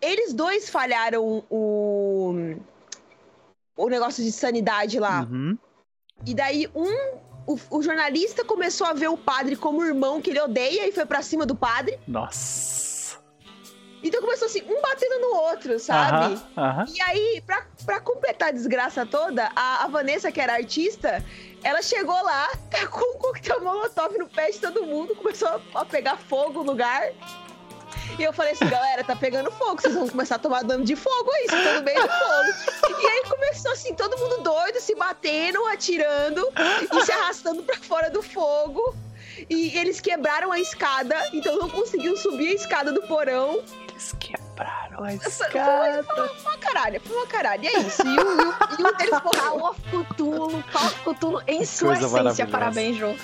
eles 0.00 0.32
dois 0.32 0.70
falharam 0.70 1.44
o. 1.50 2.56
O 3.76 3.88
negócio 3.88 4.24
de 4.24 4.32
sanidade 4.32 4.98
lá. 4.98 5.22
Uhum. 5.30 5.56
E 6.26 6.34
daí 6.34 6.68
um. 6.74 7.20
O, 7.46 7.58
o 7.70 7.82
jornalista 7.82 8.44
começou 8.44 8.86
a 8.86 8.92
ver 8.92 9.08
o 9.08 9.16
padre 9.16 9.56
como 9.56 9.84
irmão 9.84 10.20
que 10.20 10.30
ele 10.30 10.40
odeia 10.40 10.86
e 10.86 10.92
foi 10.92 11.04
pra 11.06 11.22
cima 11.22 11.44
do 11.44 11.54
padre. 11.54 11.98
Nossa. 12.06 12.89
Então 14.02 14.20
começou 14.20 14.46
assim, 14.46 14.62
um 14.62 14.80
batendo 14.80 15.18
no 15.20 15.36
outro, 15.36 15.78
sabe? 15.78 16.34
E 16.96 17.02
aí, 17.02 17.42
pra, 17.46 17.66
pra 17.84 18.00
completar 18.00 18.48
a 18.48 18.52
desgraça 18.52 19.04
toda, 19.04 19.50
a, 19.54 19.84
a 19.84 19.88
Vanessa, 19.88 20.32
que 20.32 20.40
era 20.40 20.54
artista, 20.54 21.22
ela 21.62 21.82
chegou 21.82 22.20
lá, 22.22 22.48
tacou 22.70 23.06
um 23.14 23.18
coquetel 23.18 23.62
molotov 23.62 24.16
no 24.16 24.28
pé 24.28 24.50
de 24.50 24.58
todo 24.58 24.82
mundo, 24.84 25.14
começou 25.14 25.60
a, 25.74 25.84
pegar 25.84 26.16
fogo 26.16 26.64
no 26.64 26.72
lugar. 26.72 27.12
E 28.18 28.22
eu 28.22 28.32
falei 28.32 28.52
assim, 28.52 28.66
galera, 28.68 29.04
tá 29.04 29.14
pegando 29.14 29.50
fogo, 29.50 29.80
vocês 29.80 29.94
vão 29.94 30.08
começar 30.08 30.36
a 30.36 30.38
tomar 30.38 30.64
dano 30.64 30.84
de 30.84 30.96
fogo 30.96 31.30
aí, 31.32 31.48
vocês 31.48 31.60
estão 31.60 31.74
no 31.74 31.82
meio 31.82 32.02
do 32.02 32.08
fogo. 32.08 33.00
E 33.02 33.06
aí 33.06 33.22
começou 33.28 33.72
assim, 33.72 33.94
todo 33.94 34.16
mundo 34.16 34.42
doido, 34.42 34.80
se 34.80 34.94
batendo, 34.94 35.64
atirando 35.66 36.48
e 36.90 37.04
se 37.04 37.12
arrastando 37.12 37.62
pra 37.62 37.76
fora 37.76 38.08
do 38.08 38.22
fogo. 38.22 38.94
E 39.48 39.76
eles 39.78 40.00
quebraram 40.00 40.52
a 40.52 40.58
escada, 40.58 41.16
então 41.32 41.56
não 41.56 41.70
conseguiam 41.70 42.16
subir 42.16 42.48
a 42.48 42.54
escada 42.54 42.92
do 42.92 43.02
porão. 43.02 43.62
Eles 44.00 44.14
quebraram 44.18 45.04
a 45.04 45.08
Foi, 45.08 45.14
escada. 45.16 46.02
foi 46.04 46.28
uma 46.40 46.56
caralho, 46.56 47.00
foi 47.04 47.16
uma 47.16 47.26
caralho. 47.26 47.64
E 47.64 47.66
é 47.68 47.80
isso. 47.80 48.00
E, 48.02 48.18
o, 48.18 48.38
e, 48.78 48.82
o, 48.82 48.96
deles 48.96 49.20
of 49.62 49.80
Cthulhu, 49.90 50.64
Call 50.72 50.86
of 50.86 51.00
Cthulhu 51.04 51.42
em 51.46 51.64
sua 51.66 51.88
Coisa 51.88 52.06
essência. 52.06 52.46
maravilhosa. 52.46 52.46
Parabéns, 52.50 52.96
Jô. 52.96 53.14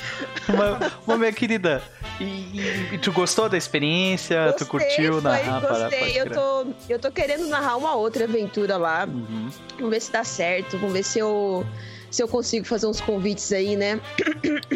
Uma, 0.51 0.93
uma 1.07 1.17
minha 1.17 1.33
querida. 1.33 1.83
E, 2.21 2.25
e- 2.25 2.89
e 2.93 2.99
tu 2.99 3.11
gostou 3.11 3.49
da 3.49 3.57
experiência? 3.57 4.55
tu 4.59 4.67
curtiu 4.67 5.15
foi, 5.15 5.23
narrar? 5.23 5.61
para- 5.63 5.79
Gostei. 5.85 5.99
pode 6.01 6.17
Eu 6.19 6.31
tô, 6.31 6.67
eu 6.91 6.99
tô 6.99 7.11
querendo 7.11 7.47
narrar 7.49 7.77
uma 7.77 7.95
outra 7.95 8.25
aventura 8.25 8.77
lá. 8.77 9.07
Uhum. 9.07 9.49
Vamos 9.77 9.91
ver 9.91 10.01
se 10.01 10.13
dá 10.13 10.25
certo. 10.25 10.77
Vamos 10.77 10.93
ver 10.93 11.03
se 11.05 11.19
eu, 11.19 11.65
se 12.11 12.23
eu 12.23 12.29
consigo 12.29 12.67
fazer 12.67 12.87
uns 12.87 13.01
convites 13.01 13.51
aí, 13.51 13.77
né? 13.77 13.99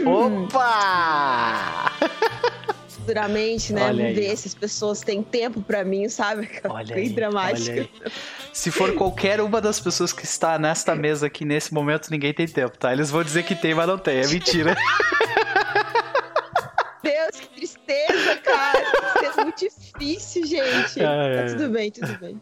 Opa! 0.07 1.93
Futuramente, 3.11 3.73
né? 3.73 3.83
Olha 3.83 3.91
Vamos 3.93 4.07
aí. 4.07 4.15
ver 4.15 4.37
se 4.37 4.49
as 4.49 4.55
pessoas 4.55 5.01
têm 5.01 5.23
tempo 5.23 5.61
pra 5.63 5.85
mim, 5.85 6.09
sabe? 6.09 6.49
Olha 6.65 6.95
Bem 6.95 7.05
aí, 7.09 7.11
dramática. 7.11 7.73
olha 7.73 7.83
aí. 8.05 8.13
Se 8.53 8.71
for 8.71 8.95
qualquer 8.95 9.41
uma 9.41 9.61
das 9.61 9.81
pessoas 9.81 10.13
que 10.13 10.25
está 10.25 10.59
nesta 10.59 10.95
mesa 10.95 11.27
aqui 11.27 11.45
nesse 11.45 11.75
momento, 11.75 12.11
ninguém 12.11 12.33
tem 12.33 12.47
tempo, 12.47 12.77
tá? 12.79 12.93
Eles 12.93 13.11
vão 13.11 13.23
dizer 13.25 13.43
que 13.43 13.55
tem, 13.55 13.75
mas 13.75 13.87
não 13.87 13.99
tem. 13.99 14.19
É 14.21 14.27
mentira. 14.27 14.77
Deus, 17.03 17.41
que 17.41 17.49
tristeza, 17.49 18.37
cara. 18.45 18.85
Que 18.85 19.01
tristeza 19.01 19.43
muito 19.43 19.59
difícil, 19.59 20.47
gente. 20.47 21.01
Ai, 21.05 21.35
Tá 21.37 21.43
ai, 21.43 21.47
tudo 21.49 21.69
bem, 21.71 21.91
tudo 21.91 22.19
bem. 22.19 22.41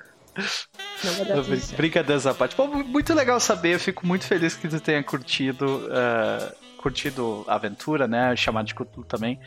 Brincadeiras 1.77 2.27
à 2.27 2.35
parte. 2.35 2.57
Muito 2.87 3.15
legal 3.15 3.41
saber. 3.41 3.75
Eu 3.75 3.81
fico 3.81 4.07
muito 4.07 4.27
feliz 4.27 4.55
que 4.55 4.69
tu 4.69 4.81
tenha 4.81 5.03
curtido. 5.03 5.89
ah, 5.91 6.53
curtido 6.79 7.45
a 7.49 7.55
aventura, 7.57 8.07
né? 8.09 8.35
Chamado 8.37 8.67
de 8.67 8.75
Cthulhu 8.75 9.05
também. 9.07 9.39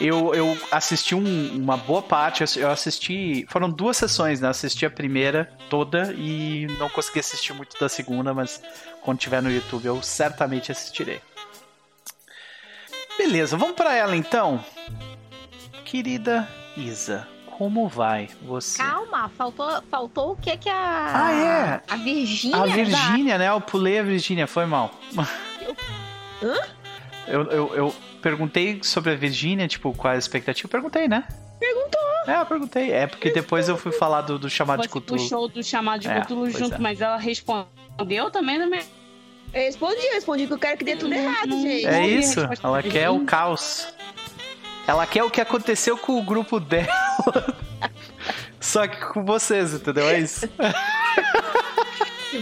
Eu, 0.00 0.34
eu 0.34 0.56
assisti 0.70 1.14
um- 1.14 1.56
uma 1.56 1.76
boa 1.76 2.00
parte. 2.02 2.44
Eu 2.58 2.70
assisti. 2.70 3.44
Foram 3.48 3.68
duas 3.70 3.96
sessões, 3.96 4.40
né? 4.40 4.46
Eu 4.46 4.50
assisti 4.50 4.86
a 4.86 4.90
primeira 4.90 5.50
toda 5.68 6.12
e 6.14 6.66
não 6.78 6.88
consegui 6.88 7.18
assistir 7.20 7.52
muito 7.52 7.78
da 7.78 7.88
segunda, 7.88 8.32
mas 8.32 8.62
quando 9.02 9.18
tiver 9.18 9.42
no 9.42 9.50
YouTube 9.50 9.84
eu 9.86 10.00
certamente 10.02 10.70
assistirei. 10.72 11.20
Beleza, 13.18 13.56
vamos 13.56 13.74
pra 13.76 13.94
ela 13.94 14.14
então. 14.16 14.62
Querida 15.84 16.46
Isa, 16.76 17.26
como 17.56 17.88
vai 17.88 18.28
você? 18.42 18.78
Calma, 18.78 19.30
faltou, 19.36 19.82
faltou 19.90 20.32
o 20.32 20.36
que 20.36 20.56
que 20.58 20.68
a. 20.68 21.12
Ah, 21.14 21.32
é? 21.32 21.82
A 21.92 21.96
Virgínia. 21.96 22.56
A 22.56 22.60
da- 22.66 22.66
Virgínia, 22.66 23.38
né? 23.38 23.48
Eu 23.48 23.60
pulei 23.60 23.98
a 23.98 24.02
Virgínia, 24.02 24.46
foi 24.46 24.66
mal. 24.66 24.90
Hã? 26.42 26.54
Eu, 27.26 27.42
eu, 27.50 27.74
eu 27.74 27.94
perguntei 28.22 28.80
sobre 28.82 29.12
a 29.12 29.16
Virgínia, 29.16 29.66
tipo, 29.66 29.92
qual 29.94 30.12
é 30.12 30.16
a 30.16 30.18
expectativa? 30.18 30.66
Eu 30.66 30.70
perguntei, 30.70 31.08
né? 31.08 31.24
Perguntou. 31.58 32.00
É, 32.26 32.40
eu 32.40 32.46
perguntei. 32.46 32.92
É, 32.92 33.06
porque 33.06 33.30
depois 33.30 33.68
eu 33.68 33.76
fui 33.76 33.92
falar 33.92 34.20
do, 34.22 34.38
do 34.38 34.48
chamado 34.50 34.82
de 34.82 34.88
Você 34.88 35.00
Cthulhu. 35.00 35.20
puxou 35.20 35.48
do 35.48 35.62
chamado 35.64 36.00
de 36.02 36.08
É, 36.08 36.20
Cthulhu 36.20 36.50
junto, 36.50 36.74
é. 36.74 36.78
mas 36.78 37.00
ela 37.00 37.16
respondeu 37.16 38.30
também 38.30 38.58
também. 38.58 38.82
Eu 39.54 39.62
respondi, 39.62 40.04
eu 40.06 40.12
respondi 40.14 40.46
que 40.46 40.52
eu 40.52 40.58
quero 40.58 40.76
que 40.76 40.84
dê 40.84 40.96
tudo 40.96 41.14
errado, 41.14 41.50
gente. 41.50 41.86
É 41.86 42.06
isso, 42.06 42.40
ela 42.62 42.82
quer 42.82 43.08
o 43.10 43.24
caos. 43.24 43.88
Ela 44.86 45.06
quer 45.06 45.24
o 45.24 45.30
que 45.30 45.40
aconteceu 45.40 45.96
com 45.96 46.18
o 46.18 46.22
grupo 46.22 46.60
dela. 46.60 46.86
Só 48.60 48.86
que 48.86 49.00
com 49.06 49.24
vocês, 49.24 49.72
entendeu? 49.74 50.08
É 50.08 50.18
isso. 50.20 50.48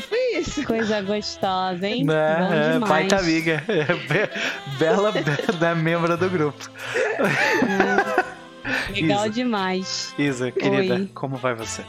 Tipo 0.01 0.15
isso. 0.37 0.65
Coisa 0.65 1.01
gostosa, 1.03 1.87
hein? 1.87 2.05
Bom 2.07 2.13
Né? 2.13 2.69
É, 2.69 2.73
demais. 2.75 2.91
baita 2.91 3.19
amiga. 3.19 3.63
É, 3.69 3.85
be- 3.95 4.79
bela, 4.79 5.13
bela 5.13 5.75
membra 5.75 6.17
do 6.17 6.29
grupo. 6.31 6.71
Legal 8.93 9.21
Isa. 9.27 9.31
demais. 9.31 10.15
Isa, 10.19 10.51
querida, 10.51 10.95
Oi. 10.95 11.11
como 11.15 11.37
vai 11.37 11.55
você? 11.55 11.83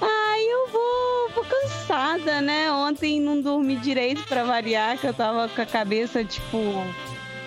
Ai, 0.00 0.40
eu 0.40 0.68
vou, 0.68 1.30
vou 1.34 1.44
cansada, 1.44 2.40
né? 2.40 2.70
Ontem 2.72 3.20
não 3.20 3.40
dormi 3.40 3.76
direito 3.76 4.22
pra 4.24 4.42
variar, 4.44 4.98
que 4.98 5.06
eu 5.06 5.14
tava 5.14 5.48
com 5.48 5.62
a 5.62 5.66
cabeça, 5.66 6.24
tipo, 6.24 6.56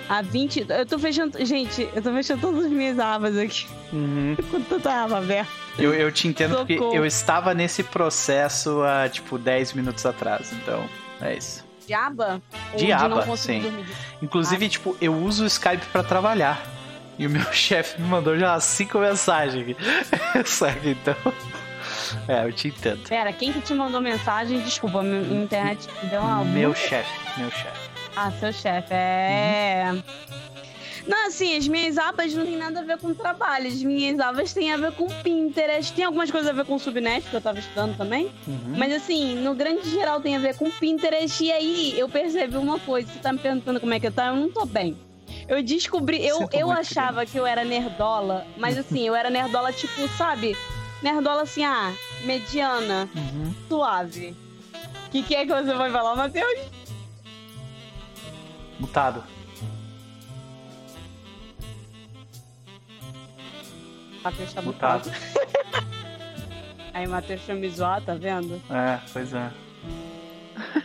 a 0.08 0.22
20. 0.22 0.66
Eu 0.70 0.86
tô 0.86 0.98
fechando. 0.98 1.44
Gente, 1.46 1.88
eu 1.94 2.02
tô 2.02 2.12
fechando 2.14 2.42
todas 2.42 2.66
as 2.66 2.72
minhas 2.72 2.98
abas 3.00 3.38
aqui. 3.38 3.66
Uhum. 3.92 4.36
Com 4.52 4.62
tanta 4.62 4.92
aba 5.04 5.18
aberta. 5.18 5.65
Eu, 5.78 5.94
eu 5.94 6.12
te 6.12 6.28
entendo 6.28 6.56
porque 6.58 6.78
Socorro. 6.78 6.96
eu 6.96 7.06
estava 7.06 7.54
nesse 7.54 7.84
processo 7.84 8.82
há, 8.84 9.10
tipo, 9.10 9.38
10 9.38 9.74
minutos 9.74 10.06
atrás. 10.06 10.52
Então, 10.54 10.88
é 11.22 11.36
isso. 11.36 11.66
De 11.86 11.94
aba? 11.94 12.42
Ou 12.74 12.80
De 12.80 12.86
de 12.86 12.92
aba, 12.92 13.10
não 13.10 13.22
conseguir 13.24 13.62
sim. 13.64 13.70
dormir. 13.70 13.86
Inclusive, 14.22 14.70
tipo, 14.70 14.98
eu 15.02 15.14
uso 15.14 15.44
o 15.44 15.48
Skype 15.48 15.86
pra 15.92 16.02
trabalhar. 16.04 16.64
E 17.20 17.28
o 17.28 17.30
meu 17.30 17.44
chefe 17.54 18.02
me 18.02 18.08
mandou 18.08 18.38
já 18.38 18.60
cinco 18.60 19.00
mensagens 19.00 19.62
aqui. 19.62 19.78
Sabe? 20.46 20.92
Então. 20.92 21.16
É, 22.28 22.46
eu 22.46 22.52
te 22.54 22.70
entendo. 22.70 23.08
Pera, 23.08 23.32
quem 23.34 23.52
que 23.54 23.62
te 23.62 23.74
mandou 23.74 24.02
mensagem? 24.02 24.60
Desculpa, 24.62 25.04
minha 25.04 25.44
internet 25.44 25.88
deu 26.10 26.22
uma. 26.22 26.44
Meu 26.44 26.74
chefe, 26.74 27.12
meu 27.40 27.52
chefe. 27.52 27.90
Ah, 28.16 28.32
seu 28.32 28.52
chefe. 28.54 28.94
É. 28.94 29.94
Não, 31.08 31.28
assim, 31.28 31.56
as 31.56 31.68
minhas 31.68 31.98
abas 31.98 32.34
não 32.34 32.44
tem 32.46 32.58
nada 32.58 32.80
a 32.80 32.84
ver 32.84 32.98
com 32.98 33.14
trabalho. 33.14 33.68
As 33.68 33.82
minhas 33.84 34.20
abas 34.20 34.54
têm 34.54 34.74
a 34.74 34.78
ver 34.78 34.92
com 34.94 35.08
Pinterest. 35.22 35.94
Tem 35.94 36.04
algumas 36.04 36.32
coisas 36.32 36.50
a 36.50 36.54
ver 36.54 36.66
com 36.66 36.80
Subnet, 36.80 37.30
que 37.30 37.36
eu 37.36 37.42
tava 37.42 37.60
estudando 37.60 37.96
também. 37.96 38.32
Uhum. 38.48 38.76
Mas 38.78 38.92
assim, 38.92 39.36
no 39.36 39.54
grande 39.54 39.88
geral 39.90 40.20
tem 40.20 40.36
a 40.36 40.40
ver 40.40 40.58
com 40.58 40.70
Pinterest. 40.72 41.44
E 41.44 41.52
aí 41.52 42.00
eu 42.00 42.10
percebi 42.10 42.58
uma 42.58 42.80
coisa. 42.80 43.08
Você 43.12 43.20
tá 43.20 43.32
me 43.32 43.38
perguntando 43.40 43.80
como 43.80 43.94
é 43.94 44.00
que 44.00 44.08
eu 44.08 44.12
tô? 44.12 44.22
Eu 44.22 44.36
não 44.36 44.50
tô 44.50 44.66
bem. 44.66 44.98
Eu 45.48 45.62
descobri, 45.62 46.26
eu, 46.26 46.38
Sinto 46.40 46.56
eu 46.56 46.72
achava 46.72 47.24
que 47.26 47.38
eu 47.38 47.46
era 47.46 47.64
nerdola, 47.64 48.48
mas 48.58 48.78
assim, 48.80 49.06
eu 49.06 49.14
era 49.16 49.30
nerdola 49.30 49.72
tipo, 49.72 50.08
sabe? 50.18 50.58
Nerdola 51.04 51.44
assim, 51.44 51.64
ah, 51.64 51.94
mediana, 52.24 53.08
Uhum. 53.16 53.54
suave. 53.70 54.36
O 55.08 55.10
que, 55.12 55.22
que 55.22 55.36
é 55.36 55.46
que 55.46 55.52
você 55.54 55.74
vai 55.74 55.92
falar, 55.92 56.16
Matheus? 56.16 56.60
Mutado. 58.80 59.24
Matheus 64.26 64.54
tá 64.54 64.62
Mutado. 64.62 65.06
mutado. 65.06 65.86
Aí, 66.94 67.06
Matheus 67.08 67.42
foi 67.42 67.56
me 67.56 67.70
zoar, 67.70 68.02
tá 68.02 68.16
vendo? 68.16 68.56
É, 68.72 69.00
pois 69.14 69.34
é. 69.34 69.52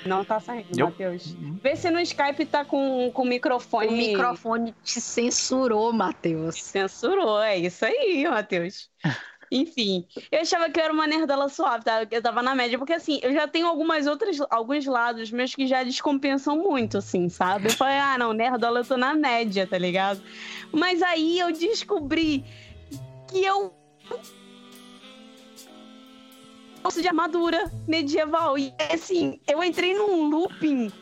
Não 0.04 0.24
tá 0.24 0.38
saindo, 0.40 0.66
Eu- 0.78 0.86
Matheus. 0.86 1.34
Uhum. 1.34 1.58
Vê 1.62 1.74
se 1.76 1.90
no 1.90 2.00
Skype 2.00 2.44
tá 2.46 2.64
com, 2.64 3.10
com 3.14 3.22
o 3.22 3.26
microfone. 3.26 3.88
O 3.88 3.92
microfone 3.92 4.74
te 4.84 5.00
censurou, 5.00 5.92
Matheus. 5.92 6.60
Censurou, 6.62 7.40
é 7.40 7.56
isso 7.58 7.84
aí, 7.84 8.26
Matheus. 8.28 8.90
Enfim, 9.52 10.06
eu 10.30 10.42
achava 10.42 10.70
que 10.70 10.78
eu 10.78 10.84
era 10.84 10.92
uma 10.92 11.08
nerdola 11.08 11.48
suave, 11.48 11.82
tá? 11.84 12.06
Eu 12.08 12.22
tava 12.22 12.40
na 12.40 12.54
média, 12.54 12.78
porque 12.78 12.92
assim, 12.92 13.18
eu 13.20 13.32
já 13.32 13.48
tenho 13.48 13.66
algumas 13.66 14.06
outras, 14.06 14.36
alguns 14.48 14.86
lados 14.86 15.32
meus 15.32 15.52
que 15.56 15.66
já 15.66 15.82
descompensam 15.82 16.56
muito, 16.56 16.98
assim, 16.98 17.28
sabe? 17.28 17.66
Eu 17.66 17.72
falei, 17.72 17.98
ah, 17.98 18.16
não, 18.16 18.32
nerdola 18.32 18.80
eu 18.80 18.84
tô 18.84 18.96
na 18.96 19.12
média, 19.14 19.66
tá 19.66 19.76
ligado? 19.76 20.22
Mas 20.70 21.02
aí 21.02 21.40
eu 21.40 21.50
descobri 21.50 22.44
que 23.30 23.44
eu 23.44 23.72
gosto 26.82 27.00
de 27.00 27.08
armadura 27.08 27.70
medieval. 27.86 28.58
E 28.58 28.74
assim, 28.92 29.40
eu 29.46 29.62
entrei 29.62 29.94
num 29.94 30.28
looping 30.28 30.92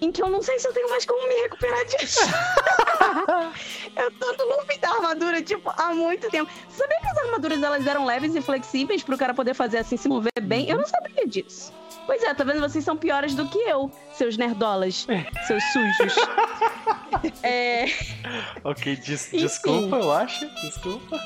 em 0.00 0.12
que 0.12 0.22
eu 0.22 0.28
não 0.28 0.42
sei 0.42 0.58
se 0.58 0.66
eu 0.66 0.72
tenho 0.72 0.88
mais 0.90 1.04
como 1.04 1.28
me 1.28 1.34
recuperar 1.42 1.84
disso. 1.86 2.20
eu 3.96 4.10
tô 4.12 4.32
no 4.32 4.56
looping 4.56 4.78
da 4.78 4.90
armadura, 4.90 5.42
tipo, 5.42 5.72
há 5.76 5.94
muito 5.94 6.28
tempo. 6.30 6.50
Você 6.68 6.82
sabia 6.82 6.98
que 7.00 7.06
as 7.06 7.18
armaduras 7.18 7.62
elas 7.62 7.86
eram 7.86 8.04
leves 8.04 8.34
e 8.34 8.40
flexíveis 8.40 9.02
pro 9.02 9.18
cara 9.18 9.34
poder 9.34 9.54
fazer 9.54 9.78
assim, 9.78 9.96
se 9.96 10.08
mover 10.08 10.32
bem? 10.42 10.68
Eu 10.68 10.78
não 10.78 10.86
sabia 10.86 11.26
disso. 11.26 11.72
Pois 12.08 12.22
é, 12.22 12.32
tá 12.32 12.42
vendo? 12.42 12.60
Vocês 12.60 12.82
são 12.82 12.96
piores 12.96 13.34
do 13.34 13.46
que 13.46 13.58
eu, 13.58 13.92
seus 14.14 14.38
nerdolas, 14.38 15.06
seus 15.46 15.62
sujos. 15.64 16.16
é. 17.44 17.84
Ok, 18.64 18.96
des- 18.96 19.28
Enfim. 19.28 19.36
desculpa, 19.36 19.96
eu 19.96 20.10
acho. 20.10 20.48
Desculpa. 20.62 21.20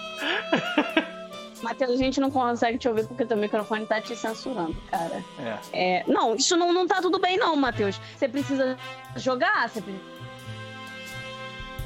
Matheus, 1.62 1.92
a 1.92 1.97
gente 1.97 2.21
não 2.21 2.33
consegue 2.33 2.79
te 2.79 2.88
ouvir 2.88 3.07
porque 3.07 3.25
teu 3.25 3.37
microfone 3.37 3.87
tá 3.87 4.01
te 4.01 4.16
censurando, 4.16 4.77
cara. 4.90 5.25
É. 5.73 6.01
É, 6.01 6.05
não, 6.09 6.35
isso 6.35 6.57
não, 6.57 6.73
não 6.73 6.85
tá 6.85 7.01
tudo 7.01 7.21
bem, 7.21 7.37
não, 7.37 7.55
Matheus. 7.55 8.01
Você 8.16 8.29
precisa 8.29 8.77
jogar, 9.14 9.68
você 9.68 9.81
precisa. 9.81 10.05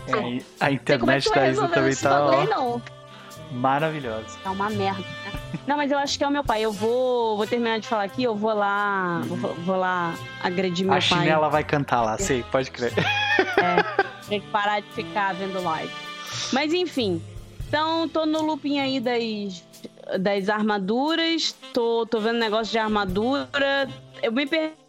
É, 0.09 0.65
a 0.65 0.71
é 0.71 0.73
internet 0.73 1.29
vai 1.29 1.39
da 1.39 1.51
Isa 1.51 1.69
também 1.69 1.95
tá. 1.97 2.45
não. 2.47 2.81
Maravilhosa. 3.51 4.39
Tá 4.43 4.53
uma 4.53 4.71
merda. 4.71 5.05
Não, 5.67 5.77
mas 5.77 5.91
eu 5.91 5.99
acho 5.99 6.17
que 6.17 6.25
é 6.25 6.29
o 6.29 6.31
meu 6.31 6.45
pai. 6.45 6.63
Eu 6.63 6.73
vou, 6.73 7.37
vou 7.37 7.47
terminar 7.47 7.81
de 7.81 7.89
falar 7.89 8.05
aqui, 8.05 8.23
eu 8.23 8.35
vou 8.35 8.55
lá. 8.55 9.21
Vou, 9.25 9.55
vou 9.55 9.77
lá 9.77 10.15
agredir 10.43 10.85
meu 10.85 10.95
a 10.95 10.99
pai. 10.99 11.03
chinela 11.03 11.49
vai 11.49 11.65
cantar 11.65 12.03
lá, 12.03 12.19
sei, 12.19 12.45
pode 12.51 12.71
crer. 12.71 12.93
Tem 14.29 14.41
que 14.41 14.47
parar 14.49 14.81
de 14.81 14.89
ficar 14.93 15.35
vendo 15.35 15.63
live. 15.63 15.93
Mas 16.53 16.73
enfim. 16.73 17.23
Então, 17.69 18.09
tô 18.09 18.25
no 18.27 18.43
looping 18.43 18.79
aí 18.79 19.01
das, 19.01 19.65
das 20.21 20.49
armaduras. 20.49 21.55
Tô, 21.73 22.07
tô 22.07 22.21
vendo 22.21 22.39
negócio 22.39 22.71
de 22.71 22.79
armadura. 22.79 23.89
Eu 24.23 24.33
me 24.33 24.47
perdi. 24.47 24.86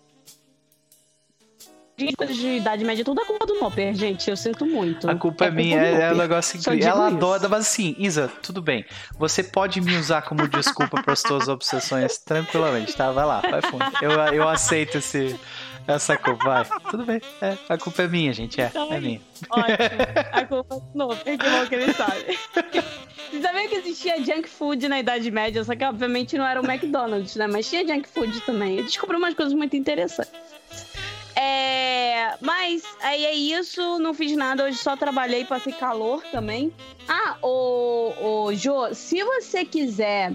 Coisas 2.15 2.37
de 2.37 2.57
idade 2.57 2.85
média, 2.85 3.03
tudo 3.03 3.21
é 3.21 3.25
culpa 3.25 3.47
do 3.47 3.55
Noper, 3.55 3.95
gente. 3.95 4.29
Eu 4.29 4.37
sinto 4.37 4.67
muito. 4.67 5.09
A 5.09 5.15
culpa 5.15 5.45
é, 5.45 5.47
culpa 5.47 5.51
minha, 5.51 5.81
é, 5.81 6.01
é 6.03 6.13
um 6.13 6.17
negócio 6.17 6.59
incrível. 6.59 6.87
Ela 6.87 7.07
isso. 7.07 7.17
adora, 7.17 7.49
mas 7.49 7.61
assim, 7.61 7.95
Isa, 7.97 8.31
tudo 8.43 8.61
bem. 8.61 8.85
Você 9.17 9.43
pode 9.43 9.81
me 9.81 9.95
usar 9.97 10.21
como 10.21 10.47
desculpa 10.47 11.01
para 11.01 11.13
as 11.13 11.19
suas 11.19 11.47
obsessões 11.47 12.19
tranquilamente, 12.19 12.95
tá? 12.95 13.11
Vai 13.11 13.25
lá, 13.25 13.41
vai 13.41 13.61
fundo. 13.63 13.83
Eu, 13.99 14.11
eu 14.11 14.47
aceito 14.47 14.99
esse, 14.99 15.39
essa 15.87 16.15
culpa, 16.17 16.43
vai. 16.43 16.65
Tudo 16.91 17.03
bem, 17.03 17.19
é, 17.41 17.57
a 17.67 17.77
culpa 17.79 18.03
é 18.03 18.07
minha, 18.07 18.31
gente, 18.31 18.61
é, 18.61 18.71
é 18.91 18.99
minha. 18.99 19.21
Ótimo. 19.49 19.77
A 20.33 20.45
culpa 20.45 20.75
é 20.75 20.79
do 20.79 20.85
Noper, 20.93 21.37
que 21.37 21.49
bom 21.49 21.65
que 21.65 21.75
ele 21.75 21.93
sabe. 21.93 22.39
Você 23.31 23.41
sabia 23.41 23.67
que 23.67 23.75
existia 23.75 24.23
junk 24.23 24.47
food 24.47 24.87
na 24.87 24.99
Idade 24.99 25.31
Média? 25.31 25.63
Só 25.63 25.75
que, 25.75 25.83
obviamente, 25.83 26.37
não 26.37 26.45
era 26.45 26.61
o 26.61 26.65
McDonald's, 26.65 27.35
né? 27.35 27.47
Mas 27.47 27.67
tinha 27.67 27.85
junk 27.87 28.07
food 28.07 28.39
também. 28.41 28.77
Eu 28.77 28.83
descobri 28.83 29.17
umas 29.17 29.33
coisas 29.33 29.53
muito 29.53 29.75
interessantes. 29.75 30.56
É, 31.39 32.35
mas 32.41 32.83
aí 32.99 33.23
é 33.23 33.35
isso, 33.35 33.99
não 33.99 34.11
fiz 34.11 34.35
nada, 34.35 34.63
hoje 34.63 34.79
só 34.79 34.97
trabalhei, 34.97 35.45
passei 35.45 35.71
calor 35.71 36.23
também. 36.31 36.73
Ah, 37.07 37.37
o, 37.43 38.47
o 38.47 38.55
Jô, 38.55 38.91
se 38.95 39.23
você 39.23 39.63
quiser, 39.63 40.33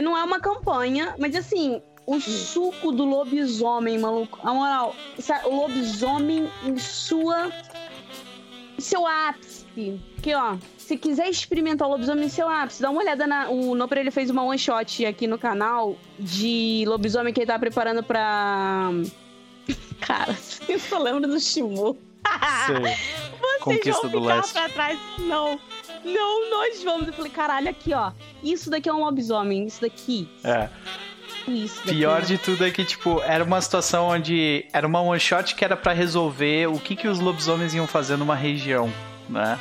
não 0.00 0.16
é 0.16 0.22
uma 0.22 0.38
campanha, 0.38 1.16
mas 1.18 1.34
assim, 1.34 1.82
o 2.06 2.20
suco 2.20 2.92
do 2.92 3.04
lobisomem, 3.04 3.98
maluco, 3.98 4.38
a 4.44 4.54
moral, 4.54 4.94
o 5.46 5.56
lobisomem 5.56 6.48
em 6.64 6.78
sua, 6.78 7.50
seu 8.78 9.04
ápice, 9.08 10.00
aqui 10.16 10.32
ó, 10.32 10.56
se 10.78 10.96
quiser 10.96 11.28
experimentar 11.28 11.88
o 11.88 11.90
lobisomem 11.90 12.26
em 12.26 12.28
seu 12.28 12.48
ápice, 12.48 12.80
dá 12.80 12.88
uma 12.88 13.00
olhada 13.00 13.26
na, 13.26 13.48
o 13.48 13.74
Nopre 13.74 13.98
ele 13.98 14.12
fez 14.12 14.30
uma 14.30 14.44
one 14.44 14.58
shot 14.60 15.04
aqui 15.06 15.26
no 15.26 15.38
canal 15.38 15.96
de 16.20 16.84
lobisomem 16.86 17.34
que 17.34 17.40
ele 17.40 17.46
tá 17.46 17.58
preparando 17.58 18.00
pra... 18.00 18.92
Cara, 20.00 20.36
eu 20.68 20.78
só 20.78 20.98
lembro 20.98 21.28
do 21.28 21.38
Shimu. 21.40 21.96
Vocês 22.66 23.60
Conquista 23.60 24.02
vão 24.02 24.10
do 24.10 24.20
ficar 24.22 24.34
Leste. 24.36 24.52
pra 24.52 24.68
trás. 24.68 24.98
Não. 25.18 25.58
Não, 26.04 26.50
nós 26.50 26.82
vamos. 26.82 27.06
Eu 27.08 27.12
falei, 27.14 27.30
caralho, 27.30 27.68
aqui, 27.68 27.92
ó. 27.94 28.12
Isso 28.42 28.68
daqui 28.70 28.88
é 28.88 28.92
um 28.92 29.00
lobisomem. 29.00 29.66
Isso 29.66 29.80
daqui. 29.80 30.28
É. 30.42 30.68
Isso 31.48 31.76
daqui. 31.78 31.98
Pior 31.98 32.22
de 32.22 32.38
tudo 32.38 32.64
é 32.64 32.70
que, 32.70 32.84
tipo, 32.84 33.20
era 33.22 33.42
uma 33.44 33.60
situação 33.60 34.08
onde 34.08 34.66
era 34.72 34.86
uma 34.86 35.00
one 35.00 35.20
shot 35.20 35.54
que 35.54 35.64
era 35.64 35.76
pra 35.76 35.92
resolver 35.92 36.66
o 36.68 36.78
que, 36.78 36.94
que 36.96 37.08
os 37.08 37.18
lobisomens 37.18 37.74
iam 37.74 37.86
fazer 37.86 38.16
numa 38.16 38.34
região, 38.34 38.92
né? 39.28 39.58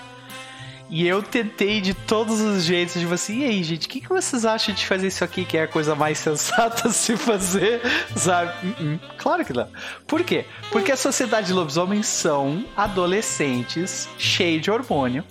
E 0.95 1.07
eu 1.07 1.23
tentei 1.23 1.81
de 1.81 1.95
todos 1.95 2.39
os 2.39 2.63
jeitos, 2.63 2.93
tipo 3.01 3.11
assim, 3.15 3.39
e 3.39 3.45
aí, 3.45 3.63
gente, 3.63 3.87
o 3.87 3.89
que, 3.89 3.99
que 3.99 4.07
vocês 4.09 4.45
acham 4.45 4.75
de 4.75 4.85
fazer 4.85 5.07
isso 5.07 5.23
aqui, 5.23 5.43
que 5.43 5.57
é 5.57 5.63
a 5.63 5.67
coisa 5.67 5.95
mais 5.95 6.19
sensata 6.19 6.87
se 6.91 7.17
fazer, 7.17 7.81
sabe? 8.15 8.51
Uh-uh. 8.79 8.99
Claro 9.17 9.43
que 9.43 9.53
não. 9.53 9.67
Por 10.05 10.23
quê? 10.23 10.45
Porque 10.71 10.91
a 10.91 10.95
sociedade 10.95 11.47
de 11.47 11.53
lobisomens 11.53 12.05
são 12.05 12.63
adolescentes 12.77 14.07
cheios 14.19 14.61
de 14.61 14.69
hormônio, 14.69 15.23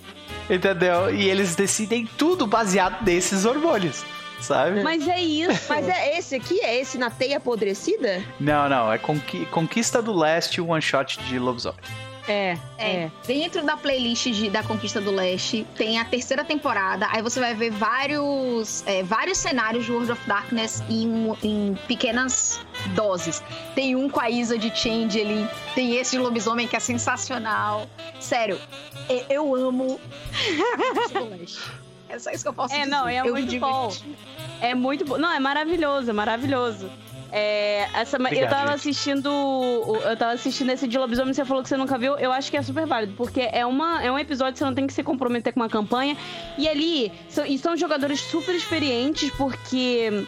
entendeu? 0.49 1.15
E 1.15 1.29
eles 1.29 1.55
decidem 1.55 2.05
tudo 2.17 2.45
baseado 2.45 3.01
nesses 3.01 3.45
hormônios, 3.45 4.03
sabe? 4.41 4.83
Mas 4.83 5.07
é 5.07 5.21
isso. 5.21 5.63
Mas 5.69 5.87
é 5.87 6.17
esse 6.17 6.35
aqui? 6.35 6.59
É 6.59 6.77
esse 6.81 6.97
na 6.97 7.09
teia 7.09 7.37
apodrecida? 7.37 8.21
Não, 8.37 8.67
não, 8.67 8.91
é 8.91 8.97
Conqui- 8.97 9.45
Conquista 9.45 10.01
do 10.01 10.11
Leste, 10.13 10.59
one 10.59 10.81
shot 10.81 11.17
de 11.23 11.39
lobisomem. 11.39 11.79
É, 12.27 12.57
É, 12.77 12.91
é. 12.95 13.11
dentro 13.27 13.63
da 13.65 13.75
playlist 13.75 14.27
de- 14.31 14.49
da 14.49 14.63
Conquista 14.63 15.01
do 15.01 15.11
Leste 15.11 15.67
tem 15.75 15.99
a 15.99 16.05
terceira 16.05 16.43
temporada. 16.43 17.05
Aí 17.11 17.21
você 17.21 17.39
vai 17.39 17.53
ver 17.53 17.69
vários, 17.71 18.81
é, 18.87 19.03
vários 19.03 19.37
cenários 19.37 19.85
de 19.85 19.91
World 19.91 20.11
of 20.13 20.25
Darkness 20.27 20.81
em, 20.89 21.33
em 21.43 21.77
pequenas 21.87 22.61
doses. 22.95 23.43
Tem 23.75 23.95
um 23.95 24.09
com 24.09 24.21
a 24.21 24.29
Isa 24.29 24.57
de 24.57 24.73
Changeling, 24.75 25.47
tem 25.75 25.95
esse 25.97 26.11
de 26.11 26.19
lobisomem 26.19 26.67
que 26.67 26.75
é 26.75 26.79
sensacional. 26.79 27.87
Sério, 28.19 28.57
e- 29.09 29.25
eu 29.29 29.53
amo 29.55 29.99
Conquista 30.93 31.19
do 31.19 31.29
Leste. 31.29 31.59
É 32.09 32.19
só 32.19 32.29
isso 32.31 32.43
que 32.43 32.49
eu 32.49 32.53
posso 32.53 32.73
É, 32.73 32.79
dizer. 32.79 32.89
não, 32.91 33.07
é 33.07 33.17
Eu 33.19 33.31
muito 33.33 33.59
bom. 33.59 33.91
É 34.61 34.73
muito 34.75 35.03
bom. 35.03 35.17
Não, 35.17 35.31
é 35.31 35.39
maravilhoso, 35.39 36.09
é 36.09 36.13
maravilhoso. 36.13 36.89
É, 37.35 37.87
essa, 37.95 38.17
eu 38.17 38.21
Obrigado, 38.21 38.49
tava 38.51 38.67
gente. 38.67 38.75
assistindo. 38.75 39.27
Eu 39.29 40.15
tava 40.15 40.33
assistindo 40.33 40.69
esse 40.69 40.87
de 40.87 40.97
lobisomem, 40.99 41.33
você 41.33 41.43
falou 41.43 41.63
que 41.63 41.69
você 41.69 41.75
nunca 41.75 41.97
viu. 41.97 42.15
Eu 42.19 42.31
acho 42.31 42.51
que 42.51 42.57
é 42.57 42.61
super 42.61 42.85
válido, 42.85 43.13
porque 43.17 43.49
é, 43.51 43.65
uma, 43.65 44.03
é 44.03 44.11
um 44.11 44.19
episódio 44.19 44.53
que 44.53 44.59
você 44.59 44.65
não 44.65 44.75
tem 44.75 44.85
que 44.85 44.93
se 44.93 45.01
comprometer 45.01 45.51
com 45.51 45.59
uma 45.59 45.69
campanha. 45.69 46.15
E 46.59 46.69
ali, 46.69 47.11
são, 47.29 47.43
e 47.43 47.57
são 47.57 47.75
jogadores 47.75 48.19
super 48.21 48.53
experientes, 48.53 49.31
porque 49.31 50.25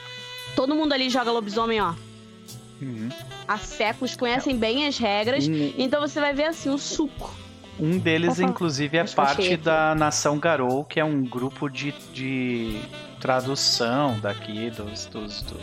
todo 0.56 0.74
mundo 0.74 0.94
ali 0.94 1.08
joga 1.08 1.32
lobisomem, 1.32 1.80
ó. 1.80 1.94
Uhum. 2.82 3.10
Há 3.48 3.58
séculos, 3.60 4.16
conhecem 4.16 4.58
bem 4.58 4.88
as 4.88 4.98
regras. 4.98 5.48
Um, 5.48 5.74
Então 5.78 6.02
você 6.02 6.20
vai 6.20 6.34
ver 6.34 6.46
assim, 6.46 6.70
o 6.72 6.78
suco. 6.80 7.32
um 7.80 8.00
deles, 8.00 8.40
Opa, 8.40 8.50
inclusive, 8.50 8.98
é 8.98 9.02
acho 9.02 9.14
eu 9.14 9.16
parte 9.16 9.58
da 9.58 9.94
Nação 9.94 10.40
Garou, 10.40 10.84
que 10.84 11.00
é 11.00 11.06
um 11.06 11.22
grupo 11.24 11.70
de, 11.70 11.94
de 12.12 12.82
tradução 13.22 14.20
daqui 14.20 14.72
dos, 14.72 15.06
dos, 15.06 15.42
do- 15.44 15.60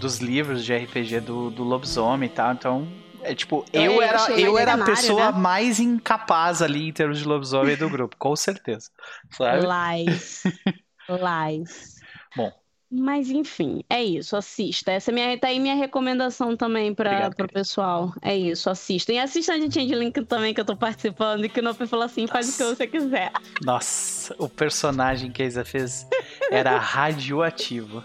dos 0.00 0.18
livros 0.18 0.64
de 0.64 0.74
RPG 0.76 1.20
do, 1.20 1.50
do 1.50 1.62
lobisomem 1.62 2.28
e 2.28 2.32
tal. 2.32 2.52
Então, 2.52 2.88
é 3.22 3.34
tipo, 3.34 3.64
É, 3.72 3.86
eu 3.86 4.00
era, 4.02 4.30
eu 4.32 4.58
era 4.58 4.74
a 4.74 4.84
pessoa 4.84 5.32
né? 5.32 5.38
mais 5.38 5.78
incapaz 5.78 6.62
ali 6.62 6.88
em 6.88 6.92
termos 6.92 7.18
de 7.18 7.24
lobisomem 7.24 7.76
do 7.76 7.88
grupo, 7.88 8.16
com 8.18 8.34
certeza. 8.34 8.90
Sabe? 9.30 9.66
Lies. 9.66 10.42
Lies. 11.08 11.96
Bom. 12.36 12.52
Mas 12.92 13.30
enfim, 13.30 13.84
é 13.88 14.02
isso, 14.02 14.36
assista. 14.36 14.90
Essa 14.90 15.12
é 15.12 15.14
minha, 15.14 15.38
tá 15.38 15.46
aí 15.46 15.60
minha 15.60 15.76
recomendação 15.76 16.56
também 16.56 16.92
para 16.92 17.30
querida. 17.30 17.46
pessoal. 17.46 18.12
É 18.20 18.36
isso, 18.36 18.68
assistam. 18.68 19.12
E 19.12 19.18
assistam 19.20 19.60
de 19.60 19.72
Changeling 19.72 20.10
também, 20.10 20.52
que 20.52 20.60
eu 20.60 20.64
tô 20.64 20.74
participando, 20.76 21.44
e 21.44 21.48
que 21.48 21.60
o 21.60 21.62
Nope 21.62 21.86
falou 21.86 22.04
assim: 22.04 22.26
faz 22.26 22.48
o 22.48 22.56
que 22.56 22.64
Nossa. 22.64 22.74
você 22.74 22.86
quiser. 22.88 23.30
Nossa, 23.62 24.34
o 24.38 24.48
personagem 24.48 25.30
que 25.30 25.40
a 25.40 25.46
Isa 25.46 25.64
fez 25.64 26.04
era 26.50 26.76
radioativo. 26.82 28.02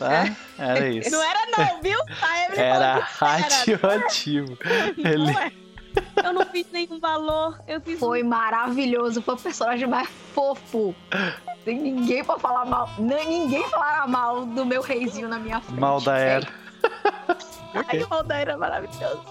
Tá? 0.00 0.34
Era 0.58 0.88
isso. 0.88 1.10
Não 1.10 1.22
era, 1.22 1.40
não, 1.58 1.82
viu? 1.82 1.98
Era 2.56 3.00
radioativo. 3.00 4.56
era. 4.64 4.94
Ele... 4.96 5.30
É. 5.30 5.52
Eu 6.24 6.32
não 6.32 6.46
fiz 6.46 6.66
nenhum 6.72 6.98
valor. 6.98 7.60
Eu 7.68 7.82
fiz 7.82 7.98
Foi 7.98 8.22
maravilhoso, 8.22 9.20
foi 9.20 9.34
o 9.34 9.36
personagem 9.36 9.86
mais 9.86 10.08
fofo. 10.32 10.94
Tem 11.66 11.78
ninguém 11.78 12.24
pra 12.24 12.38
falar 12.38 12.64
mal. 12.64 12.88
Nem 12.98 13.28
ninguém 13.28 13.68
falará 13.68 14.06
mal 14.06 14.46
do 14.46 14.64
meu 14.64 14.80
reizinho 14.80 15.28
na 15.28 15.38
minha 15.38 15.60
frente. 15.60 15.78
Mal 15.78 16.00
da 16.00 16.16
era. 16.16 16.48
um. 17.74 17.82
Ai, 17.86 18.02
o 18.02 18.08
Valdair 18.08 18.48
é 18.48 18.56
maravilhoso. 18.56 19.22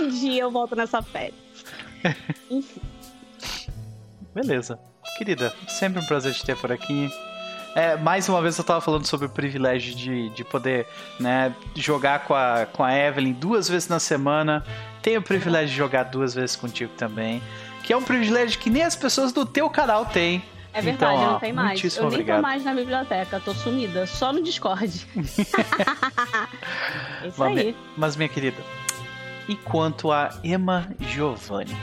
Um 0.00 0.08
dia 0.08 0.42
eu 0.42 0.50
volto 0.52 0.76
nessa 0.76 1.02
férias. 1.02 1.34
Enfim. 2.48 2.80
Beleza. 4.32 4.78
Querida, 5.18 5.52
sempre 5.66 6.00
um 6.00 6.06
prazer 6.06 6.32
te 6.34 6.44
ter 6.44 6.56
por 6.56 6.70
aqui. 6.70 7.10
É, 7.76 7.94
mais 7.94 8.26
uma 8.26 8.40
vez 8.40 8.56
eu 8.56 8.64
tava 8.64 8.80
falando 8.80 9.04
sobre 9.06 9.26
o 9.26 9.28
privilégio 9.28 9.94
de, 9.94 10.30
de 10.30 10.42
poder 10.42 10.86
né, 11.20 11.54
jogar 11.74 12.20
com 12.20 12.32
a, 12.32 12.64
com 12.72 12.82
a 12.82 12.90
Evelyn 12.96 13.34
duas 13.34 13.68
vezes 13.68 13.86
na 13.86 14.00
semana. 14.00 14.64
Tenho 15.02 15.20
o 15.20 15.22
privilégio 15.22 15.68
de 15.68 15.76
jogar 15.76 16.04
duas 16.04 16.34
vezes 16.34 16.56
contigo 16.56 16.90
também. 16.96 17.42
Que 17.82 17.92
é 17.92 17.96
um 17.96 18.02
privilégio 18.02 18.58
que 18.58 18.70
nem 18.70 18.82
as 18.82 18.96
pessoas 18.96 19.30
do 19.30 19.44
teu 19.44 19.68
canal 19.68 20.06
têm. 20.06 20.42
É 20.72 20.80
verdade, 20.80 21.16
Então, 21.16 21.28
ó, 21.28 21.32
não 21.32 21.38
tem 21.38 21.52
mais. 21.52 21.84
Eu 21.96 22.02
nem 22.04 22.08
obrigado. 22.12 22.36
tô 22.38 22.42
mais 22.42 22.64
na 22.64 22.72
biblioteca, 22.74 23.40
tô 23.44 23.52
sumida, 23.52 24.06
só 24.06 24.32
no 24.32 24.42
Discord. 24.42 25.06
É 27.22 27.28
Isso 27.28 27.38
Mas, 27.38 27.58
aí. 27.58 27.76
mas, 27.96 28.16
minha 28.16 28.28
querida, 28.28 28.56
e 29.48 29.54
quanto 29.56 30.10
a 30.10 30.30
Emma 30.42 30.88
Giovanni? 31.00 31.76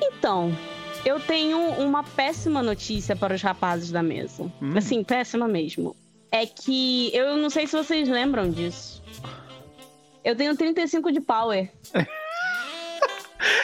Então, 0.00 0.56
eu 1.04 1.18
tenho 1.20 1.58
uma 1.58 2.02
péssima 2.02 2.62
notícia 2.62 3.16
para 3.16 3.34
os 3.34 3.42
rapazes 3.42 3.90
da 3.90 4.02
mesa. 4.02 4.44
Hum. 4.60 4.76
Assim, 4.76 5.02
péssima 5.02 5.48
mesmo. 5.48 5.96
É 6.30 6.46
que 6.46 7.14
eu 7.14 7.36
não 7.36 7.50
sei 7.50 7.66
se 7.66 7.76
vocês 7.76 8.08
lembram 8.08 8.50
disso. 8.50 9.02
Eu 10.24 10.36
tenho 10.36 10.56
35 10.56 11.10
de 11.12 11.20
power. 11.20 11.70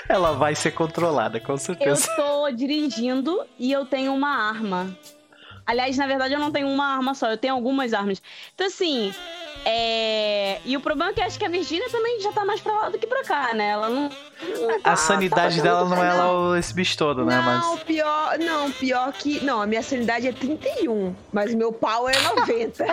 Ela 0.08 0.32
vai 0.32 0.54
ser 0.54 0.72
controlada, 0.72 1.38
com 1.38 1.52
Eu 1.52 1.58
certeza. 1.58 2.08
tô 2.16 2.50
dirigindo 2.50 3.40
e 3.58 3.70
eu 3.70 3.84
tenho 3.86 4.12
uma 4.12 4.30
arma. 4.48 4.96
Aliás, 5.64 5.96
na 5.98 6.06
verdade, 6.06 6.32
eu 6.34 6.40
não 6.40 6.50
tenho 6.50 6.66
uma 6.66 6.86
arma 6.96 7.14
só, 7.14 7.30
eu 7.30 7.36
tenho 7.36 7.54
algumas 7.54 7.92
armas. 7.92 8.20
Então, 8.54 8.66
assim, 8.66 9.12
É... 9.70 10.60
E 10.64 10.76
o 10.76 10.80
problema 10.80 11.10
é 11.10 11.14
que 11.14 11.20
acho 11.20 11.38
que 11.38 11.44
a 11.44 11.48
Virginia 11.48 11.88
também 11.90 12.20
já 12.20 12.32
tá 12.32 12.44
mais 12.44 12.60
pra 12.60 12.72
lá 12.72 12.88
do 12.88 12.98
que 12.98 13.06
pra 13.06 13.22
cá, 13.22 13.52
né? 13.54 13.68
Ela 13.70 13.88
não. 13.90 14.02
não 14.60 14.80
tá- 14.80 14.92
A 14.92 14.96
sanidade 14.96 15.58
tá 15.58 15.62
dela 15.62 15.84
não 15.88 16.02
é 16.02 16.12
lá 16.14 16.58
esse 16.58 16.72
bicho 16.72 16.96
todo, 16.96 17.24
né? 17.24 17.36
Não, 17.36 17.42
Mas. 17.74 17.82
pior, 17.84 18.38
não, 18.38 18.70
pior 18.72 19.12
que. 19.12 19.44
Não, 19.44 19.60
a 19.60 19.66
minha 19.66 19.82
sanidade 19.82 20.26
é 20.26 20.32
31, 20.32 21.14
mas 21.32 21.54
meu 21.54 21.72
pau 21.72 22.08
é 22.08 22.18
90. 22.20 22.84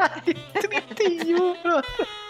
31. 0.54 1.56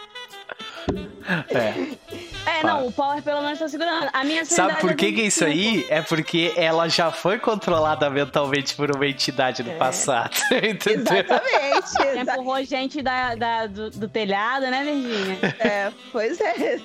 É. 1.50 2.35
É, 2.46 2.64
não, 2.64 2.88
o 2.88 2.92
Power 2.92 3.22
pelo 3.22 3.42
menos 3.42 3.60
tá 3.60 3.68
segurando. 3.68 4.10
A 4.14 4.24
minha 4.24 4.46
Sabe 4.46 4.76
por 4.80 4.96
que, 4.96 5.08
é 5.08 5.12
que 5.12 5.22
é 5.22 5.26
isso 5.26 5.46
25. 5.46 5.46
aí? 5.46 5.86
É 5.90 6.02
porque 6.02 6.54
ela 6.56 6.88
já 6.88 7.12
foi 7.12 7.40
controlada 7.40 8.10
mentalmente 8.10 8.76
por 8.76 8.96
uma 8.96 9.08
entidade 9.08 9.64
no 9.64 9.72
É. 9.72 9.76
passado. 9.76 10.36
Entendeu? 10.52 11.14
Exatamente. 11.14 11.94
Já 11.94 12.22
exa- 12.22 12.34
empurrou 12.34 12.64
gente 12.64 13.02
da, 13.02 13.36
da- 13.36 13.68
do, 13.68 13.90
do 13.90 14.08
telhado, 14.08 14.68
né, 14.68 14.84
Virginia? 14.84 15.38
É, 15.60 15.92
pois 16.12 16.40
é. 16.40 16.78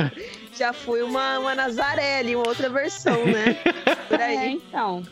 Já 0.57 0.73
fui 0.73 1.03
uma, 1.03 1.39
uma 1.39 1.55
Nazaré 1.55 2.19
ali, 2.19 2.35
uma 2.37 2.49
outra 2.49 2.69
versão, 2.69 3.25
né? 3.25 3.55
Por 4.09 4.21
É, 4.21 4.25
aí. 4.25 4.53
então. 4.53 5.03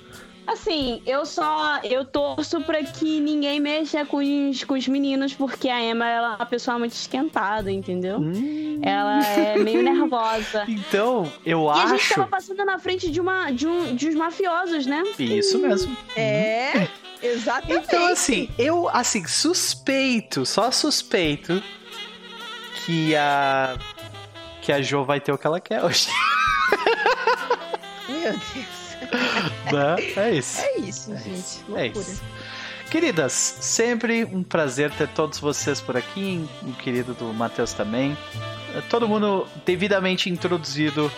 Assim, 0.51 1.03
eu 1.07 1.26
só. 1.26 1.78
Eu 1.84 2.05
torço 2.05 2.61
pra 2.62 2.82
que 2.82 3.20
ninguém 3.20 3.61
mexa 3.61 4.05
com 4.07 4.16
os, 4.16 4.64
com 4.64 4.74
os 4.74 4.88
meninos, 4.88 5.34
porque 5.34 5.68
a 5.68 5.82
Emma 5.82 6.07
ela 6.09 6.32
é 6.32 6.36
uma 6.36 6.46
pessoa 6.46 6.78
muito 6.78 6.92
esquentada, 6.92 7.70
entendeu? 7.70 8.18
Hum, 8.18 8.80
Ela 8.82 9.22
é 9.26 9.59
meio 9.59 9.82
nervosa. 9.82 10.64
Então, 10.68 11.30
eu 11.44 11.66
E 11.66 11.68
a 11.70 11.86
gente 11.88 11.94
acho. 11.96 12.14
tava 12.14 12.26
passando 12.28 12.64
na 12.64 12.78
frente 12.78 13.11
de, 13.11 13.20
uma, 13.20 13.51
de, 13.51 13.66
um, 13.66 13.94
de 13.94 14.09
uns 14.09 14.14
mafiosos, 14.14 14.86
né? 14.86 15.03
Isso 15.18 15.59
mesmo. 15.59 15.94
É, 16.16 16.88
exatamente. 17.22 17.86
Então, 17.86 18.07
assim, 18.07 18.49
eu, 18.59 18.88
assim, 18.88 19.26
suspeito, 19.26 20.46
só 20.46 20.70
suspeito 20.70 21.62
que 22.86 23.14
a. 23.16 23.76
que 24.62 24.72
a 24.72 24.80
Jo 24.80 25.05
vai 25.05 25.20
ter 25.20 25.32
o 25.32 25.36
que 25.38 25.46
ela 25.46 25.61
quer 25.61 25.84
hoje. 25.84 26.09
Meu 28.09 28.32
Deus. 28.32 28.78
né? 29.72 29.96
É 30.16 30.30
isso. 30.34 30.61
É 30.61 30.78
isso, 30.78 31.12
É 31.12 31.16
gente. 31.18 31.38
isso. 31.38 31.64
É 31.76 31.86
isso. 31.86 32.22
Queridas, 32.90 33.32
sempre 33.32 34.24
um 34.24 34.42
prazer 34.42 34.90
ter 34.92 35.09
todos 35.09 35.38
vocês 35.38 35.80
por 35.80 35.96
aqui, 35.96 36.48
o 36.62 36.72
querido 36.72 37.12
do 37.12 37.34
Matheus 37.34 37.74
também. 37.74 38.16
Todo 38.88 39.06
mundo 39.06 39.46
devidamente 39.66 40.30
introduzido. 40.30 41.12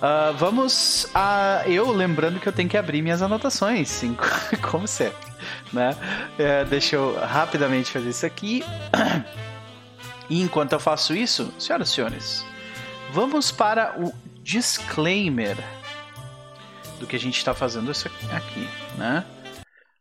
Ah, 0.00 0.32
vamos 0.36 1.08
a. 1.14 1.62
Eu 1.66 1.90
lembrando 1.90 2.38
que 2.38 2.46
eu 2.46 2.52
tenho 2.52 2.68
que 2.68 2.76
abrir 2.76 3.02
minhas 3.02 3.22
anotações, 3.22 3.88
sim, 3.88 4.16
como 4.70 4.86
sempre. 4.86 5.32
Né? 5.72 5.96
É, 6.38 6.64
deixa 6.64 6.96
eu 6.96 7.18
rapidamente 7.18 7.90
fazer 7.90 8.10
isso 8.10 8.26
aqui. 8.26 8.62
E 10.30 10.40
enquanto 10.40 10.72
eu 10.72 10.80
faço 10.80 11.14
isso, 11.14 11.52
senhoras 11.58 11.90
e 11.90 11.92
senhores, 11.92 12.46
vamos 13.12 13.52
para 13.52 13.94
o 13.98 14.10
disclaimer 14.42 15.54
do 16.98 17.06
que 17.06 17.16
a 17.16 17.20
gente 17.20 17.36
está 17.36 17.54
fazendo 17.54 17.90
aqui, 17.90 18.68
né? 18.96 19.24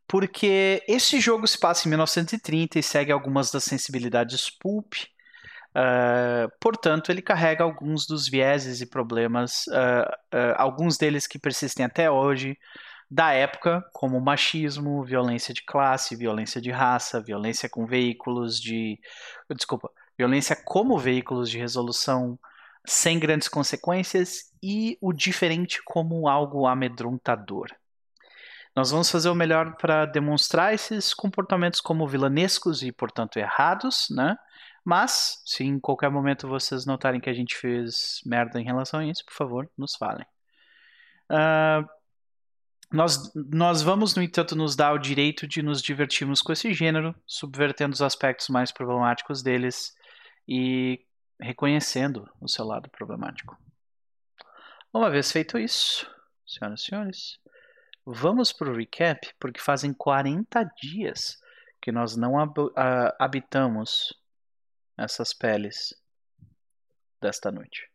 Porque 0.07 0.83
esse 0.87 1.19
jogo 1.19 1.47
se 1.47 1.57
passa 1.57 1.87
em 1.87 1.89
1930 1.89 2.77
e 2.77 2.83
segue 2.83 3.11
algumas 3.11 3.51
das 3.51 3.63
sensibilidades 3.63 4.49
pulp. 4.49 4.93
ah, 5.73 6.47
portanto, 6.61 7.11
ele 7.11 7.21
carrega 7.21 7.63
alguns 7.63 8.05
dos 8.05 8.27
vieses 8.27 8.79
e 8.81 8.85
problemas, 8.85 9.65
ah, 9.69 10.17
ah, 10.31 10.55
alguns 10.61 10.97
deles 10.97 11.25
que 11.25 11.39
persistem 11.39 11.85
até 11.85 12.11
hoje, 12.11 12.57
da 13.09 13.31
época, 13.33 13.83
como 13.93 14.19
machismo, 14.21 15.03
violência 15.03 15.53
de 15.53 15.63
classe, 15.65 16.15
violência 16.15 16.61
de 16.61 16.71
raça, 16.71 17.21
violência 17.21 17.69
com 17.69 17.85
veículos 17.85 18.59
de. 18.59 18.99
Desculpa, 19.55 19.89
violência 20.17 20.55
como 20.55 20.97
veículos 20.97 21.49
de 21.49 21.57
resolução 21.57 22.37
sem 22.85 23.19
grandes 23.19 23.47
consequências 23.47 24.52
e 24.63 24.97
o 25.01 25.11
diferente 25.11 25.81
como 25.83 26.29
algo 26.29 26.65
amedrontador. 26.65 27.67
Nós 28.73 28.89
vamos 28.89 29.11
fazer 29.11 29.29
o 29.29 29.35
melhor 29.35 29.75
para 29.75 30.05
demonstrar 30.05 30.73
esses 30.73 31.13
comportamentos 31.13 31.81
como 31.81 32.07
vilanescos 32.07 32.81
e, 32.81 32.91
portanto, 32.91 33.37
errados, 33.37 34.07
né? 34.09 34.37
Mas, 34.83 35.41
se 35.45 35.63
em 35.63 35.79
qualquer 35.79 36.09
momento 36.09 36.47
vocês 36.47 36.85
notarem 36.85 37.19
que 37.19 37.29
a 37.29 37.33
gente 37.33 37.55
fez 37.55 38.21
merda 38.25 38.59
em 38.59 38.63
relação 38.63 39.01
a 39.01 39.05
isso, 39.05 39.23
por 39.25 39.33
favor, 39.33 39.69
nos 39.77 39.95
falem. 39.95 40.25
Ah, 41.29 41.85
nós, 42.91 43.31
nós 43.35 43.81
vamos, 43.81 44.15
no 44.15 44.23
entanto, 44.23 44.55
nos 44.55 44.75
dar 44.75 44.93
o 44.93 44.99
direito 44.99 45.47
de 45.47 45.61
nos 45.61 45.81
divertirmos 45.81 46.41
com 46.41 46.53
esse 46.53 46.73
gênero, 46.73 47.13
subvertendo 47.27 47.93
os 47.93 48.01
aspectos 48.01 48.49
mais 48.49 48.71
problemáticos 48.71 49.43
deles 49.43 49.93
e 50.47 50.99
reconhecendo 51.39 52.29
o 52.39 52.47
seu 52.47 52.65
lado 52.65 52.89
problemático. 52.89 53.57
Uma 54.95 55.09
vez 55.09 55.31
feito 55.31 55.57
isso, 55.57 56.07
senhoras 56.45 56.81
e 56.81 56.85
senhores, 56.85 57.39
vamos 58.05 58.53
para 58.53 58.69
o 58.69 58.75
recap, 58.75 59.27
porque 59.39 59.59
fazem 59.59 59.91
40 59.91 60.63
dias 60.79 61.41
que 61.81 61.91
nós 61.91 62.15
não 62.15 62.37
ah, 62.37 63.15
habitamos 63.19 64.13
essas 64.95 65.33
peles 65.33 65.99
desta 67.19 67.51
noite. 67.51 67.89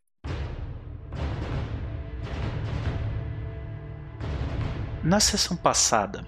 Na 5.04 5.20
sessão 5.20 5.56
passada, 5.56 6.26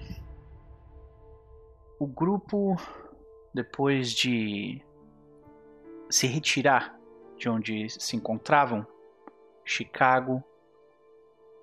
o 1.99 2.07
grupo, 2.07 2.77
depois 3.53 4.13
de 4.13 4.81
se 6.09 6.27
retirar 6.27 6.97
de 7.37 7.49
onde 7.49 7.89
se 7.89 8.15
encontravam, 8.15 8.87
Chicago 9.65 10.41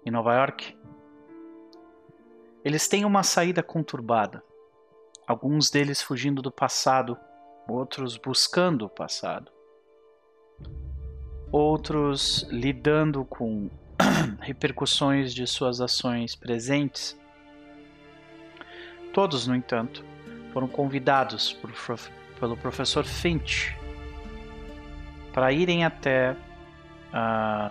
e 0.09 0.11
Nova 0.11 0.35
York, 0.35 0.77
eles 2.65 2.89
têm 2.89 3.05
uma 3.05 3.23
saída 3.23 3.63
conturbada. 3.63 4.43
Alguns 5.27 5.71
deles 5.71 6.03
fugindo 6.03 6.41
do 6.41 6.51
passado, 6.51 7.17
outros 7.69 8.17
buscando 8.17 8.87
o 8.87 8.89
passado, 8.89 9.53
outros 11.53 12.47
lidando 12.51 13.25
com 13.27 13.71
repercussões 14.41 15.35
de 15.35 15.47
suas 15.47 15.81
ações 15.81 16.35
presentes. 16.35 17.19
Todos, 19.13 19.47
no 19.47 19.55
entanto, 19.55 20.03
foram 20.53 20.69
convidados 20.69 21.53
por 21.53 21.71
pelo 22.41 22.57
professor 22.57 23.05
Finch 23.05 23.77
para 25.33 25.53
irem 25.53 25.85
até 25.85 26.35
a 27.13 27.71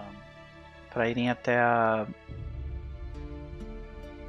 para 0.94 1.10
irem 1.10 1.30
até 1.30 1.60
a 1.60 2.08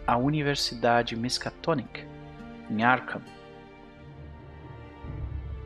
a 0.08 0.16
Universidade 0.16 1.14
Miskatonic 1.14 2.06
em 2.70 2.82
Arkham. 2.82 3.20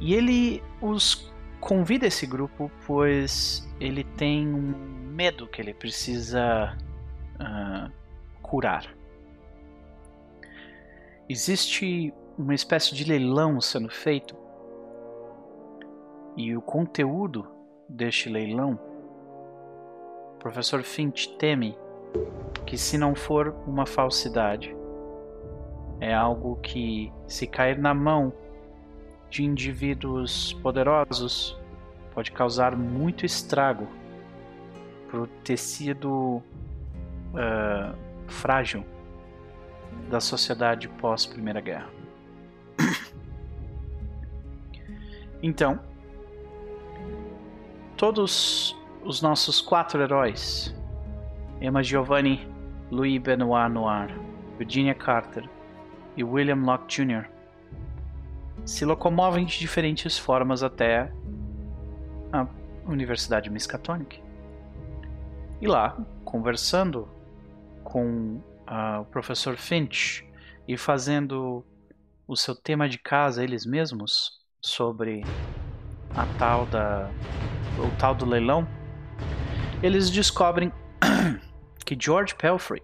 E 0.00 0.14
ele 0.14 0.60
os 0.80 1.32
convida 1.60 2.08
esse 2.08 2.26
grupo 2.26 2.68
pois 2.84 3.64
ele 3.78 4.02
tem 4.02 4.52
um 4.52 4.74
medo 5.12 5.46
que 5.46 5.62
ele 5.62 5.72
precisa 5.72 6.76
ah, 7.38 7.88
curar. 8.42 8.92
Existe 11.28 12.12
uma 12.36 12.52
espécie 12.52 12.96
de 12.96 13.04
leilão 13.04 13.60
sendo 13.60 13.88
feito 13.88 14.36
e 16.36 16.56
o 16.56 16.60
conteúdo 16.60 17.46
deste 17.88 18.28
leilão, 18.28 18.78
professor 20.42 20.82
Finch 20.82 21.28
teme 21.38 21.78
que 22.66 22.76
se 22.76 22.98
não 22.98 23.14
for 23.14 23.54
uma 23.64 23.86
falsidade, 23.86 24.74
é 26.00 26.12
algo 26.12 26.56
que, 26.56 27.12
se 27.28 27.46
cair 27.46 27.78
na 27.78 27.94
mão 27.94 28.32
de 29.30 29.44
indivíduos 29.44 30.52
poderosos, 30.54 31.56
pode 32.12 32.32
causar 32.32 32.76
muito 32.76 33.24
estrago 33.24 33.86
para 35.08 35.20
o 35.20 35.26
tecido 35.26 36.42
ah, 37.34 37.94
frágil 38.26 38.84
da 40.10 40.20
sociedade 40.20 40.88
pós 40.88 41.24
Primeira 41.24 41.60
Guerra. 41.60 41.88
Então, 45.44 45.80
todos 47.96 48.80
os 49.04 49.20
nossos 49.20 49.60
quatro 49.60 50.00
heróis, 50.02 50.74
Emma 51.60 51.82
Giovanni, 51.82 52.48
Louis 52.90 53.18
Benoit 53.18 53.70
Noir, 53.72 54.14
Virginia 54.58 54.94
Carter 54.94 55.48
e 56.16 56.22
William 56.22 56.62
Locke 56.62 57.04
Jr., 57.04 57.26
se 58.64 58.84
locomovem 58.84 59.44
de 59.44 59.58
diferentes 59.58 60.18
formas 60.18 60.62
até 60.62 61.12
a 62.32 62.46
Universidade 62.86 63.50
Miskatonic. 63.50 64.22
E 65.60 65.66
lá, 65.66 65.96
conversando 66.24 67.08
com 67.82 68.40
ah, 68.66 69.00
o 69.00 69.04
professor 69.06 69.56
Finch 69.56 70.24
e 70.66 70.76
fazendo 70.76 71.64
o 72.26 72.36
seu 72.36 72.54
tema 72.54 72.88
de 72.88 72.98
casa 72.98 73.42
eles 73.42 73.66
mesmos 73.66 74.40
sobre 74.60 75.22
a 76.14 76.26
tal 76.38 76.66
da 76.66 77.10
o 77.78 77.90
tal 77.98 78.14
do 78.14 78.26
leilão, 78.26 78.66
eles 79.82 80.08
descobrem 80.08 80.72
que 81.84 81.96
George 81.98 82.34
Pelfrey 82.36 82.82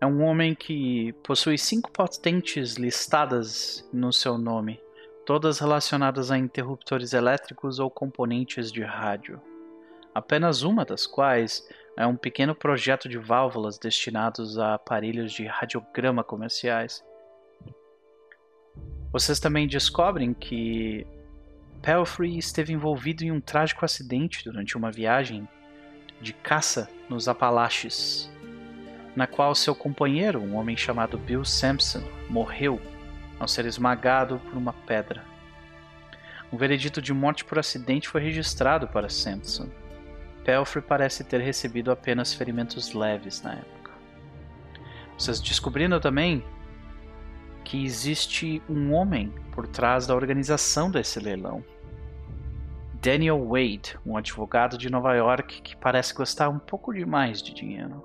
é 0.00 0.06
um 0.06 0.22
homem 0.22 0.54
que 0.54 1.12
possui 1.24 1.58
cinco 1.58 1.90
patentes 1.90 2.76
listadas 2.76 3.86
no 3.92 4.12
seu 4.12 4.38
nome, 4.38 4.80
todas 5.26 5.58
relacionadas 5.58 6.30
a 6.30 6.38
interruptores 6.38 7.12
elétricos 7.12 7.78
ou 7.78 7.90
componentes 7.90 8.72
de 8.72 8.82
rádio. 8.82 9.40
Apenas 10.14 10.62
uma 10.62 10.84
das 10.84 11.06
quais 11.06 11.68
é 11.96 12.06
um 12.06 12.16
pequeno 12.16 12.54
projeto 12.54 13.08
de 13.08 13.18
válvulas 13.18 13.78
destinados 13.78 14.58
a 14.58 14.74
aparelhos 14.74 15.32
de 15.32 15.44
radiograma 15.44 16.24
comerciais. 16.24 17.04
Vocês 19.12 19.38
também 19.38 19.66
descobrem 19.66 20.32
que 20.32 21.06
Pelfrey 21.82 22.36
esteve 22.36 22.72
envolvido 22.72 23.24
em 23.24 23.32
um 23.32 23.40
trágico 23.40 23.84
acidente 23.84 24.44
durante 24.44 24.76
uma 24.76 24.90
viagem 24.90 25.48
de 26.20 26.32
caça 26.34 26.90
nos 27.08 27.26
Apalaches, 27.26 28.30
na 29.16 29.26
qual 29.26 29.54
seu 29.54 29.74
companheiro, 29.74 30.40
um 30.40 30.56
homem 30.56 30.76
chamado 30.76 31.16
Bill 31.16 31.44
Sampson, 31.44 32.02
morreu 32.28 32.80
ao 33.38 33.48
ser 33.48 33.64
esmagado 33.64 34.38
por 34.40 34.56
uma 34.56 34.74
pedra. 34.74 35.24
Um 36.52 36.58
veredito 36.58 37.00
de 37.00 37.14
morte 37.14 37.44
por 37.44 37.58
acidente 37.58 38.08
foi 38.08 38.20
registrado 38.20 38.86
para 38.86 39.08
Sampson. 39.08 39.68
Pelfrey 40.44 40.84
parece 40.86 41.24
ter 41.24 41.40
recebido 41.40 41.90
apenas 41.90 42.34
ferimentos 42.34 42.92
leves 42.92 43.40
na 43.40 43.54
época. 43.54 43.92
Vocês 45.16 45.40
descobrindo 45.40 45.98
também 45.98 46.44
que 47.70 47.84
existe 47.84 48.60
um 48.68 48.92
homem 48.92 49.32
por 49.52 49.64
trás 49.64 50.04
da 50.04 50.12
organização 50.12 50.90
desse 50.90 51.20
leilão. 51.20 51.64
Daniel 52.94 53.46
Wade, 53.46 53.96
um 54.04 54.16
advogado 54.16 54.76
de 54.76 54.90
Nova 54.90 55.14
York 55.14 55.62
que 55.62 55.76
parece 55.76 56.12
gostar 56.12 56.48
um 56.48 56.58
pouco 56.58 56.92
demais 56.92 57.40
de 57.40 57.54
dinheiro. 57.54 58.02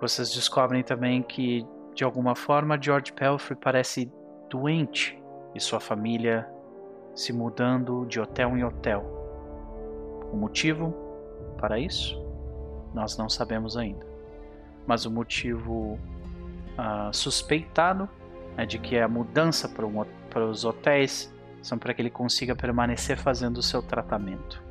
Vocês 0.00 0.32
descobrem 0.32 0.82
também 0.82 1.22
que, 1.22 1.66
de 1.94 2.02
alguma 2.02 2.34
forma, 2.34 2.80
George 2.80 3.12
Pelfrey 3.12 3.58
parece 3.60 4.10
doente 4.48 5.22
e 5.54 5.60
sua 5.60 5.78
família 5.78 6.48
se 7.14 7.34
mudando 7.34 8.06
de 8.06 8.18
hotel 8.18 8.56
em 8.56 8.64
hotel. 8.64 9.04
O 10.32 10.38
motivo 10.38 10.94
para 11.58 11.78
isso? 11.78 12.18
Nós 12.94 13.18
não 13.18 13.28
sabemos 13.28 13.76
ainda. 13.76 14.06
Mas 14.86 15.04
o 15.04 15.10
motivo 15.10 15.98
uh, 16.78 17.12
suspeitado 17.12 18.08
é 18.56 18.64
de 18.64 18.78
que 18.78 18.98
a 18.98 19.08
mudança 19.08 19.68
para, 19.68 19.86
um, 19.86 20.04
os 20.48 20.64
hotéis 20.64 21.32
são 21.62 21.78
para 21.78 21.94
que 21.94 22.02
ele 22.02 22.10
consiga 22.10 22.54
permanecer 22.54 23.16
fazendo 23.16 23.58
o 23.58 23.62
seu 23.62 23.82
tratamento. 23.82 24.62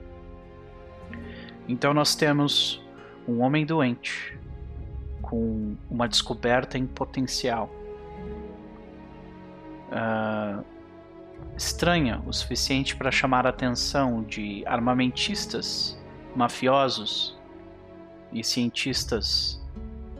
Então 1.67 1.93
nós 1.93 2.15
temos 2.15 2.83
um 3.27 3.41
homem 3.41 3.65
doente 3.65 4.37
com 5.21 5.75
uma 5.89 6.07
descoberta 6.07 6.77
em 6.77 6.85
potencial. 6.85 7.69
Uh, 9.89 10.63
estranha 11.55 12.21
o 12.25 12.33
suficiente 12.33 12.95
para 12.95 13.11
chamar 13.11 13.45
a 13.45 13.49
atenção 13.49 14.23
de 14.23 14.63
armamentistas, 14.65 15.97
mafiosos 16.35 17.37
e 18.31 18.43
cientistas 18.43 19.62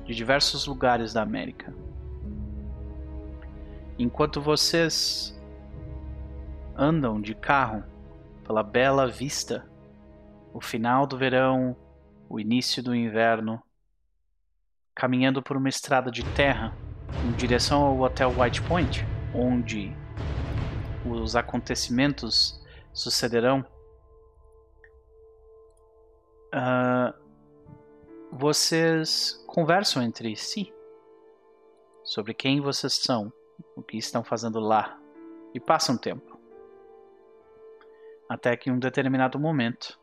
de 0.06 0.14
diversos 0.14 0.66
lugares 0.66 1.14
da 1.14 1.22
América. 1.22 1.74
Enquanto 3.97 4.41
vocês 4.41 5.39
andam 6.76 7.22
de 7.22 7.36
carro 7.36 7.84
pela 8.43 8.64
bela 8.64 9.08
vista, 9.08 9.66
o 10.54 10.60
final 10.60 11.06
do 11.06 11.18
verão, 11.18 11.76
o 12.28 12.39
início 12.39 12.82
do 12.82 12.95
inverno, 12.95 13.62
caminhando 14.95 15.41
por 15.41 15.56
uma 15.56 15.70
estrada 15.70 16.12
de 16.12 16.24
terra 16.34 16.76
em 17.26 17.32
direção 17.32 17.84
ao 17.84 17.99
Hotel 17.99 18.34
White 18.38 18.62
Point, 18.64 19.06
onde 19.34 19.95
os 21.06 21.36
acontecimentos 21.36 22.62
sucederão, 22.91 23.66
uh, 26.54 27.14
vocês 28.32 29.43
conversam 29.54 30.01
entre 30.01 30.36
si 30.36 30.74
sobre 32.04 32.34
quem 32.34 32.60
vocês 32.60 32.93
são, 32.93 33.32
o 33.76 33.84
que 33.84 33.97
estão 33.97 34.24
fazendo 34.24 34.60
lá, 34.60 34.99
e 35.54 35.60
passam 35.60 35.95
tempo. 35.95 36.39
Até 38.28 38.58
que 38.58 38.72
em 38.72 38.74
um 38.74 38.80
determinado 38.80 39.39
momento, 39.39 39.99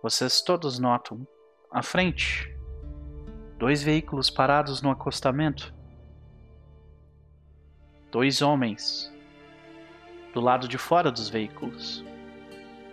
vocês 0.00 0.40
todos 0.40 0.78
notam 0.78 1.26
à 1.72 1.82
frente 1.82 2.56
dois 3.58 3.82
veículos 3.82 4.30
parados 4.30 4.80
no 4.80 4.88
acostamento. 4.88 5.74
Dois 8.12 8.40
homens 8.42 9.12
do 10.32 10.40
lado 10.40 10.68
de 10.68 10.78
fora 10.78 11.10
dos 11.10 11.28
veículos, 11.28 12.04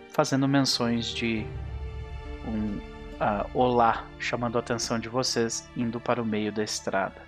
fazendo 0.08 0.48
menções 0.48 1.06
de 1.06 1.46
um 2.44 2.89
olá 3.52 4.06
chamando 4.18 4.56
a 4.56 4.60
atenção 4.60 4.98
de 4.98 5.08
vocês 5.08 5.68
indo 5.76 6.00
para 6.00 6.22
o 6.22 6.24
meio 6.24 6.50
da 6.50 6.62
estrada. 6.62 7.22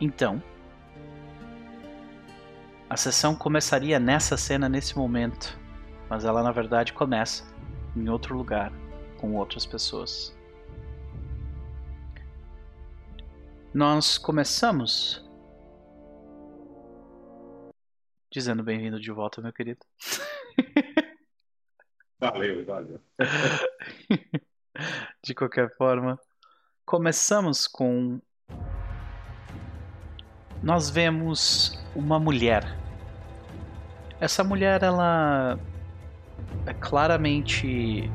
Então, 0.00 0.42
a 2.90 2.96
sessão 2.96 3.34
começaria 3.34 4.00
nessa 4.00 4.36
cena 4.36 4.68
nesse 4.68 4.96
momento, 4.96 5.58
mas 6.08 6.24
ela 6.24 6.42
na 6.42 6.50
verdade 6.50 6.92
começa 6.92 7.44
em 7.94 8.08
outro 8.08 8.36
lugar 8.36 8.72
com 9.18 9.34
outras 9.34 9.66
pessoas. 9.66 10.36
Nós 13.72 14.18
começamos 14.18 15.24
dizendo 18.30 18.62
bem-vindo 18.62 19.00
de 19.00 19.10
volta, 19.10 19.40
meu 19.40 19.52
querido. 19.52 19.84
Valeu, 22.20 22.64
valeu. 22.64 23.00
De 25.22 25.34
qualquer 25.34 25.74
forma, 25.76 26.18
começamos 26.84 27.66
com. 27.66 28.20
Nós 30.62 30.90
vemos 30.90 31.78
uma 31.94 32.18
mulher. 32.18 32.64
Essa 34.20 34.42
mulher, 34.42 34.82
ela 34.82 35.58
é 36.66 36.74
claramente 36.74 38.10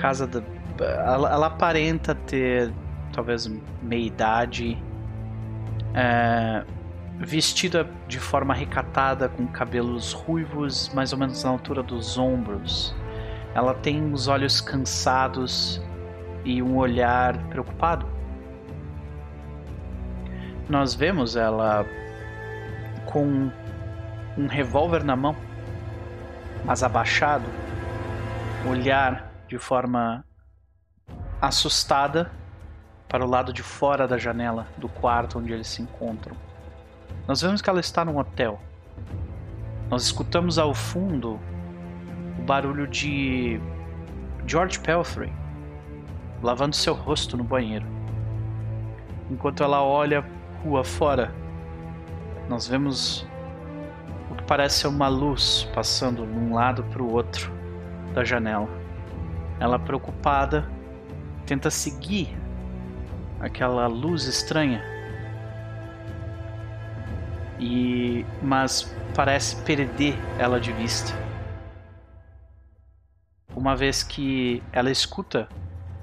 casa 0.00 0.26
da. 0.26 0.42
Ela, 0.78 1.32
ela 1.32 1.46
aparenta 1.46 2.14
ter 2.14 2.72
talvez 3.12 3.46
meia 3.82 4.06
idade. 4.06 4.76
É, 5.94 6.64
vestida 7.18 7.88
de 8.06 8.18
forma 8.18 8.54
recatada, 8.54 9.28
com 9.28 9.46
cabelos 9.46 10.12
ruivos, 10.12 10.90
mais 10.94 11.12
ou 11.12 11.18
menos 11.18 11.42
na 11.42 11.50
altura 11.50 11.82
dos 11.82 12.18
ombros. 12.18 12.94
Ela 13.54 13.74
tem 13.74 14.12
os 14.12 14.28
olhos 14.28 14.60
cansados 14.60 15.82
e 16.44 16.62
um 16.62 16.76
olhar 16.76 17.36
preocupado. 17.48 18.06
Nós 20.68 20.94
vemos 20.94 21.36
ela 21.36 21.86
com 23.06 23.50
um 24.36 24.46
revólver 24.46 25.02
na 25.02 25.16
mão, 25.16 25.34
mas 26.64 26.82
abaixado, 26.82 27.46
olhar 28.68 29.32
de 29.48 29.58
forma 29.58 30.24
assustada 31.40 32.30
para 33.08 33.24
o 33.24 33.28
lado 33.28 33.52
de 33.52 33.62
fora 33.62 34.06
da 34.06 34.18
janela 34.18 34.66
do 34.76 34.88
quarto 34.88 35.38
onde 35.38 35.52
eles 35.52 35.68
se 35.68 35.80
encontram. 35.80 36.45
Nós 37.26 37.42
vemos 37.42 37.60
que 37.60 37.68
ela 37.68 37.80
está 37.80 38.04
num 38.04 38.18
hotel. 38.18 38.60
Nós 39.90 40.04
escutamos 40.04 40.58
ao 40.58 40.72
fundo 40.72 41.40
o 42.38 42.42
barulho 42.42 42.86
de 42.86 43.60
George 44.46 44.78
Pelfrey 44.78 45.32
lavando 46.40 46.76
seu 46.76 46.94
rosto 46.94 47.36
no 47.36 47.42
banheiro. 47.42 47.84
Enquanto 49.28 49.64
ela 49.64 49.82
olha 49.82 50.24
rua 50.62 50.84
fora, 50.84 51.34
nós 52.48 52.68
vemos 52.68 53.26
o 54.30 54.36
que 54.36 54.44
parece 54.44 54.80
ser 54.80 54.86
uma 54.86 55.08
luz 55.08 55.68
passando 55.74 56.24
de 56.24 56.38
um 56.38 56.54
lado 56.54 56.84
para 56.84 57.02
o 57.02 57.12
outro 57.12 57.50
da 58.14 58.22
janela. 58.22 58.68
Ela 59.58 59.80
preocupada 59.80 60.70
tenta 61.44 61.70
seguir 61.70 62.36
aquela 63.40 63.88
luz 63.88 64.26
estranha 64.26 64.95
e 67.58 68.24
mas 68.42 68.94
parece 69.14 69.56
perder 69.62 70.14
ela 70.38 70.60
de 70.60 70.72
vista. 70.72 71.12
Uma 73.54 73.74
vez 73.74 74.02
que 74.02 74.62
ela 74.72 74.90
escuta 74.90 75.48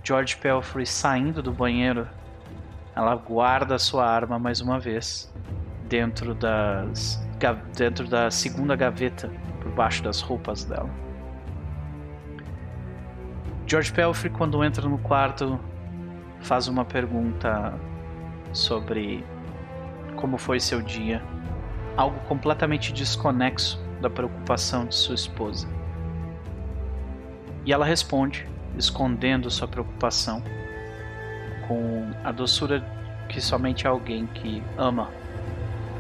George 0.04 0.36
Pelfrey 0.38 0.86
saindo 0.86 1.42
do 1.42 1.52
banheiro 1.52 2.08
ela 2.96 3.16
guarda 3.16 3.80
sua 3.80 4.06
arma 4.06 4.38
mais 4.38 4.62
uma 4.62 4.80
vez 4.80 5.32
dentro 5.88 6.34
das 6.36 7.22
dentro 7.76 8.08
da 8.08 8.32
segunda 8.32 8.76
gaveta 8.76 9.30
por 9.62 9.72
baixo 9.72 10.02
das 10.02 10.22
roupas 10.22 10.64
dela. 10.64 10.90
George 13.68 13.92
Pelfrey 13.92 14.32
quando 14.32 14.64
entra 14.64 14.88
no 14.88 14.98
quarto 15.00 15.60
faz 16.42 16.68
uma 16.68 16.86
pergunta 16.86 17.74
sobre 18.54 19.26
como 20.24 20.38
foi 20.38 20.58
seu 20.58 20.82
dia, 20.82 21.22
algo 21.98 22.18
completamente 22.30 22.94
desconexo 22.94 23.78
da 24.00 24.10
preocupação 24.10 24.86
de 24.86 24.96
sua 24.96 25.16
esposa. 25.16 25.68
E 27.66 27.74
ela 27.74 27.86
responde, 27.86 28.48
escondendo 28.78 29.52
sua 29.52 29.68
preocupação 29.68 30.42
com 31.68 32.10
a 32.24 32.32
doçura 32.32 32.82
que 33.28 33.42
somente 33.42 33.86
alguém 33.86 34.26
que 34.28 34.64
ama 34.78 35.12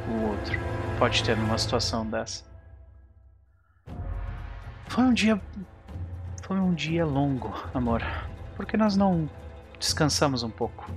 o 0.08 0.30
outro 0.30 0.58
pode 0.98 1.22
ter 1.22 1.36
numa 1.36 1.58
situação 1.58 2.10
dessa. 2.10 2.46
Foi 4.88 5.04
um 5.04 5.14
dia 5.14 5.38
foi 6.44 6.56
um 6.56 6.74
dia 6.74 7.06
longo, 7.06 7.54
amor. 7.74 8.02
Por 8.56 8.66
que 8.66 8.78
nós 8.78 8.96
não 8.96 9.30
descansamos 9.78 10.44
um 10.44 10.50
pouco? 10.50 10.90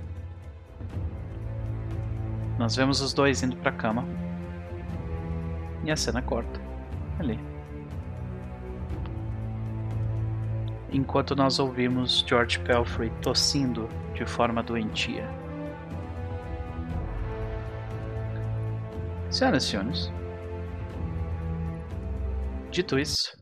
Nós 2.57 2.75
vemos 2.75 3.01
os 3.01 3.13
dois 3.13 3.43
indo 3.43 3.55
pra 3.57 3.71
cama. 3.71 4.03
E 5.83 5.91
a 5.91 5.95
cena 5.95 6.21
corta. 6.21 6.59
Ali. 7.19 7.39
Enquanto 10.91 11.35
nós 11.35 11.59
ouvimos 11.59 12.25
George 12.27 12.59
Pelfrey 12.59 13.11
tossindo 13.21 13.87
de 14.13 14.25
forma 14.25 14.63
doentia. 14.63 15.27
Senhoras 19.29 19.65
e 19.65 19.67
senhores, 19.67 20.11
dito 22.71 22.97
isso, 22.97 23.37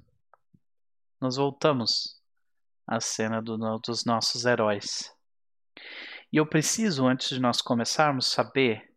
nós 1.22 1.38
voltamos 1.38 2.20
à 2.88 2.99
cena 2.99 3.41
do 3.41 3.55
dos 3.80 4.03
nossos 4.03 4.45
heróis. 4.45 5.13
E 6.34 6.38
eu 6.38 6.45
preciso, 6.47 7.05
antes 7.05 7.30
de 7.30 7.39
nós 7.39 7.61
começarmos, 7.61 8.32
saber 8.32 8.95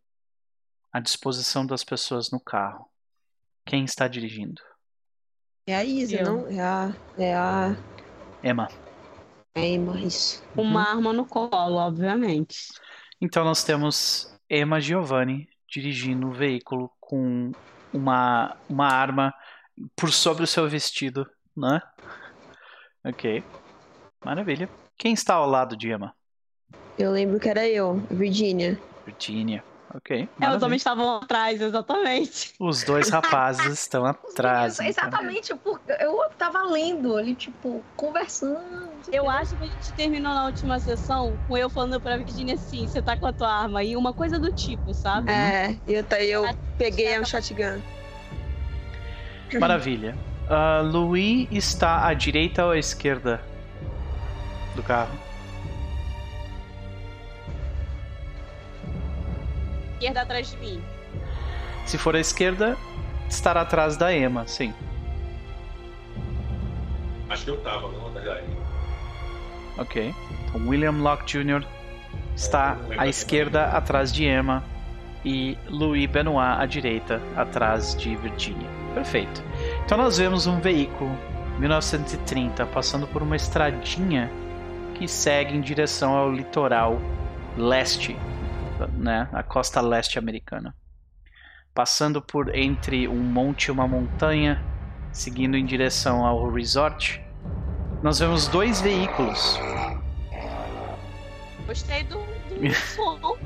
a 0.92 1.00
disposição 1.00 1.66
das 1.66 1.84
pessoas 1.84 2.30
no 2.30 2.40
carro. 2.40 2.88
Quem 3.64 3.84
está 3.84 4.08
dirigindo? 4.08 4.62
É 5.66 5.76
a 5.76 5.84
Isa, 5.84 6.16
Eu. 6.16 6.24
não? 6.24 6.48
É 6.48 6.60
a. 6.60 6.96
É 7.18 7.34
a. 7.34 7.76
Emma. 8.42 8.68
É 9.54 9.60
a 9.60 9.66
Emma, 9.66 10.00
isso. 10.00 10.42
Uma 10.56 10.88
arma 10.88 11.12
no 11.12 11.26
colo, 11.26 11.76
obviamente. 11.76 12.68
Então 13.20 13.44
nós 13.44 13.64
temos 13.64 14.34
Emma 14.48 14.80
Giovanni 14.80 15.48
dirigindo 15.68 16.28
o 16.28 16.32
veículo 16.32 16.90
com 16.98 17.52
uma, 17.92 18.56
uma 18.68 18.86
arma 18.86 19.34
por 19.94 20.12
sobre 20.12 20.44
o 20.44 20.46
seu 20.46 20.68
vestido, 20.68 21.28
né? 21.56 21.82
Ok. 23.04 23.44
Maravilha. 24.24 24.68
Quem 24.96 25.12
está 25.12 25.34
ao 25.34 25.48
lado 25.48 25.76
de 25.76 25.90
Emma? 25.90 26.14
Eu 26.98 27.12
lembro 27.12 27.38
que 27.38 27.48
era 27.48 27.68
eu, 27.68 27.96
Virginia. 28.10 28.80
Virginia. 29.06 29.62
Ok. 29.94 30.28
É, 30.38 30.50
os 30.54 30.62
homens 30.62 30.80
estavam 30.82 31.16
atrás, 31.16 31.60
exatamente. 31.62 32.52
Os 32.60 32.82
dois 32.84 33.08
rapazes 33.08 33.80
estão 33.80 34.04
atrás. 34.04 34.74
então. 34.74 34.86
Exatamente, 34.86 35.54
porque 35.56 35.92
eu 36.00 36.18
tava 36.36 36.62
lendo 36.64 37.16
ali, 37.16 37.34
tipo, 37.34 37.82
conversando. 37.96 39.00
Eu 39.10 39.30
acho 39.30 39.56
que 39.56 39.64
a 39.64 39.66
gente 39.66 39.92
terminou 39.94 40.34
na 40.34 40.44
última 40.44 40.78
sessão 40.78 41.38
com 41.46 41.56
eu 41.56 41.70
falando 41.70 41.98
pra 42.02 42.18
Virginia 42.18 42.54
assim, 42.54 42.86
você 42.86 43.00
tá 43.00 43.16
com 43.16 43.26
a 43.26 43.32
tua 43.32 43.50
arma 43.50 43.80
aí, 43.80 43.96
uma 43.96 44.12
coisa 44.12 44.38
do 44.38 44.52
tipo, 44.52 44.92
sabe? 44.92 45.32
É, 45.32 45.74
eu, 45.86 46.04
tá- 46.04 46.22
eu 46.22 46.44
peguei 46.76 47.14
a 47.14 47.24
shotgun. 47.24 47.80
Maravilha. 49.58 50.18
Ah, 50.46 50.82
Louis 50.84 51.48
está 51.50 52.06
à 52.06 52.12
direita 52.12 52.64
ou 52.66 52.72
à 52.72 52.78
esquerda 52.78 53.42
do 54.74 54.82
carro? 54.82 55.18
Esquerda 59.98 60.22
atrás 60.22 60.50
de 60.52 60.56
mim. 60.58 60.82
Se 61.84 61.98
for 61.98 62.14
à 62.14 62.20
esquerda, 62.20 62.76
estará 63.28 63.62
atrás 63.62 63.96
da 63.96 64.14
Emma, 64.14 64.46
sim. 64.46 64.72
Acho 67.28 67.44
que 67.44 67.50
eu 67.50 67.56
tava, 67.62 67.90
não, 67.90 68.12
tá 68.12 68.20
já. 68.20 68.40
Ok. 69.76 70.14
Então, 70.44 70.68
William 70.68 70.92
Locke 70.92 71.24
Jr. 71.26 71.64
está 72.36 72.78
à 72.96 73.08
esquerda, 73.08 73.66
atrás 73.66 74.12
de 74.12 74.24
Emma. 74.24 74.62
E 75.24 75.58
Louis 75.66 76.06
Benoit 76.06 76.62
à 76.62 76.64
direita, 76.64 77.20
atrás 77.36 77.96
de 77.96 78.14
Virginia. 78.14 78.70
Perfeito. 78.94 79.42
Então 79.84 79.98
nós 79.98 80.16
vemos 80.16 80.46
um 80.46 80.60
veículo, 80.60 81.10
1930, 81.58 82.64
passando 82.66 83.06
por 83.08 83.20
uma 83.20 83.34
estradinha 83.34 84.30
que 84.94 85.08
segue 85.08 85.56
em 85.56 85.60
direção 85.60 86.16
ao 86.16 86.32
litoral 86.32 87.00
leste, 87.56 88.16
né? 88.86 89.28
A 89.32 89.42
costa 89.42 89.80
leste 89.80 90.18
americana. 90.18 90.74
Passando 91.74 92.20
por 92.20 92.54
entre 92.54 93.08
um 93.08 93.20
monte 93.22 93.66
e 93.66 93.70
uma 93.70 93.86
montanha, 93.86 94.62
seguindo 95.12 95.56
em 95.56 95.64
direção 95.64 96.24
ao 96.24 96.50
resort, 96.50 97.22
nós 98.02 98.18
vemos 98.18 98.48
dois 98.48 98.80
veículos 98.80 99.58
Gostei 101.68 102.02
do, 102.04 102.18
do 102.18 102.72
som. 102.74 103.36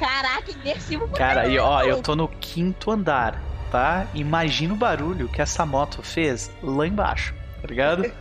Caraca, 0.00 0.50
imersivo. 0.50 1.06
Cara, 1.10 1.46
e 1.46 1.60
ó, 1.60 1.80
eu 1.84 2.02
tô 2.02 2.16
no 2.16 2.26
quinto 2.26 2.90
andar, 2.90 3.40
tá? 3.70 4.04
Imagina 4.14 4.74
o 4.74 4.76
barulho 4.76 5.28
que 5.28 5.40
essa 5.40 5.64
moto 5.64 6.02
fez 6.02 6.50
lá 6.60 6.88
embaixo, 6.88 7.32
tá 7.62 7.68
ligado? 7.68 8.12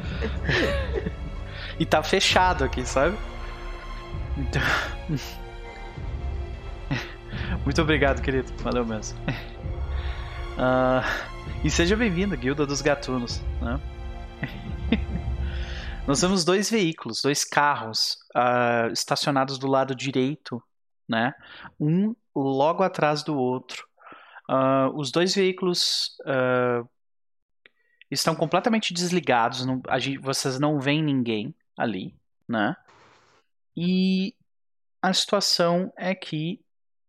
e 1.79 1.85
tá 1.87 2.03
fechado 2.03 2.63
aqui, 2.63 2.85
sabe? 2.85 3.17
Então... 4.37 4.61
Muito 7.67 7.81
obrigado, 7.81 8.21
querido. 8.21 8.49
Valeu 8.63 8.85
mesmo. 8.85 9.19
Ah, 10.59 11.03
e 11.63 11.69
seja 11.69 11.95
bem-vindo, 11.97 12.35
Guilda 12.35 12.65
dos 12.65 12.81
Gatunos. 12.81 13.41
Né? 13.61 13.79
Nós 16.07 16.21
temos 16.21 16.43
dois 16.45 16.71
veículos, 16.71 17.21
dois 17.21 17.43
carros 17.43 18.17
ah, 18.33 18.87
estacionados 18.91 19.59
do 19.59 19.67
lado 19.67 19.93
direito, 19.93 20.63
né? 21.07 21.35
Um 21.77 22.15
logo 22.33 22.81
atrás 22.81 23.21
do 23.21 23.37
outro. 23.37 23.85
Ah, 24.49 24.89
os 24.95 25.11
dois 25.11 25.35
veículos 25.35 26.15
ah, 26.25 26.83
estão 28.09 28.33
completamente 28.33 28.93
desligados. 28.93 29.63
não- 29.63 29.81
gente- 29.99 30.17
vocês 30.17 30.57
não 30.57 30.79
veem 30.79 31.03
ninguém 31.03 31.53
ali, 31.77 32.15
né? 32.47 32.75
E 33.75 34.33
a 35.03 35.13
situação 35.13 35.91
é 35.97 36.15
que 36.15 36.59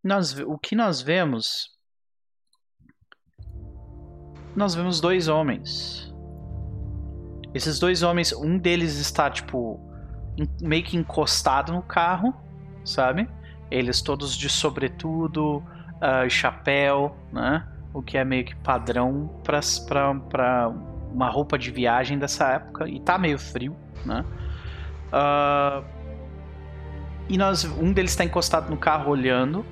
nós, 0.03 0.39
o 0.39 0.59
que 0.59 0.75
nós 0.75 1.01
vemos 1.01 1.79
nós 4.59 4.75
vemos 4.75 5.01
dois 5.01 5.29
homens. 5.29 6.13
Esses 7.55 7.79
dois 7.79 8.03
homens, 8.03 8.33
um 8.33 8.59
deles 8.59 8.97
está 8.99 9.31
tipo 9.31 9.81
meio 10.61 10.83
que 10.83 10.97
encostado 10.97 11.73
no 11.73 11.83
carro, 11.83 12.35
sabe? 12.85 13.29
Eles 13.71 14.03
todos 14.03 14.37
de 14.37 14.49
sobretudo, 14.49 15.63
ah, 16.01 16.29
chapéu, 16.29 17.17
né? 17.33 17.67
O 17.95 18.03
que 18.03 18.19
é 18.19 18.25
meio 18.25 18.45
que 18.45 18.55
padrão 18.57 19.31
pra 19.45 20.73
uma 21.13 21.29
roupa 21.31 21.57
de 21.57 21.71
viagem 21.71 22.19
dessa 22.19 22.49
época. 22.53 22.89
E 22.89 23.01
tá 23.01 23.17
meio 23.17 23.39
frio, 23.39 23.77
né? 24.05 24.25
Ah, 25.13 25.83
e 27.29 27.39
nós, 27.39 27.65
um 27.65 27.93
deles 27.93 28.17
tá 28.17 28.25
encostado 28.25 28.71
no 28.71 28.77
carro 28.77 29.11
olhando. 29.11 29.65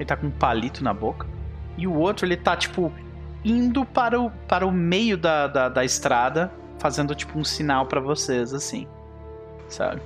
Ele 0.00 0.06
tá 0.06 0.16
com 0.16 0.28
um 0.28 0.30
palito 0.30 0.82
na 0.82 0.94
boca. 0.94 1.26
E 1.76 1.86
o 1.86 1.92
outro, 1.94 2.24
ele 2.24 2.34
tá, 2.34 2.56
tipo, 2.56 2.90
indo 3.44 3.84
para 3.84 4.18
o, 4.18 4.30
para 4.48 4.66
o 4.66 4.72
meio 4.72 5.18
da, 5.18 5.46
da, 5.46 5.68
da 5.68 5.84
estrada, 5.84 6.50
fazendo, 6.78 7.14
tipo, 7.14 7.38
um 7.38 7.44
sinal 7.44 7.84
pra 7.84 8.00
vocês, 8.00 8.54
assim. 8.54 8.88
Sabe? 9.68 10.00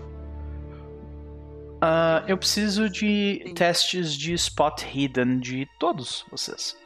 Ah, 1.81 2.25
eu 2.27 2.37
preciso 2.37 2.91
de 2.91 3.53
testes 3.55 4.13
de 4.13 4.35
spot 4.35 4.83
hidden 4.83 5.39
de 5.39 5.69
todos 5.79 6.27
vocês. 6.29 6.77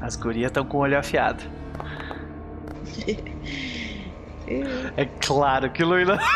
As 0.00 0.16
gurias 0.16 0.48
estão 0.48 0.64
com 0.64 0.78
o 0.78 0.80
olho 0.80 0.98
afiado. 0.98 1.44
É 4.96 5.04
claro 5.20 5.70
que 5.70 5.82
Luína. 5.84 6.18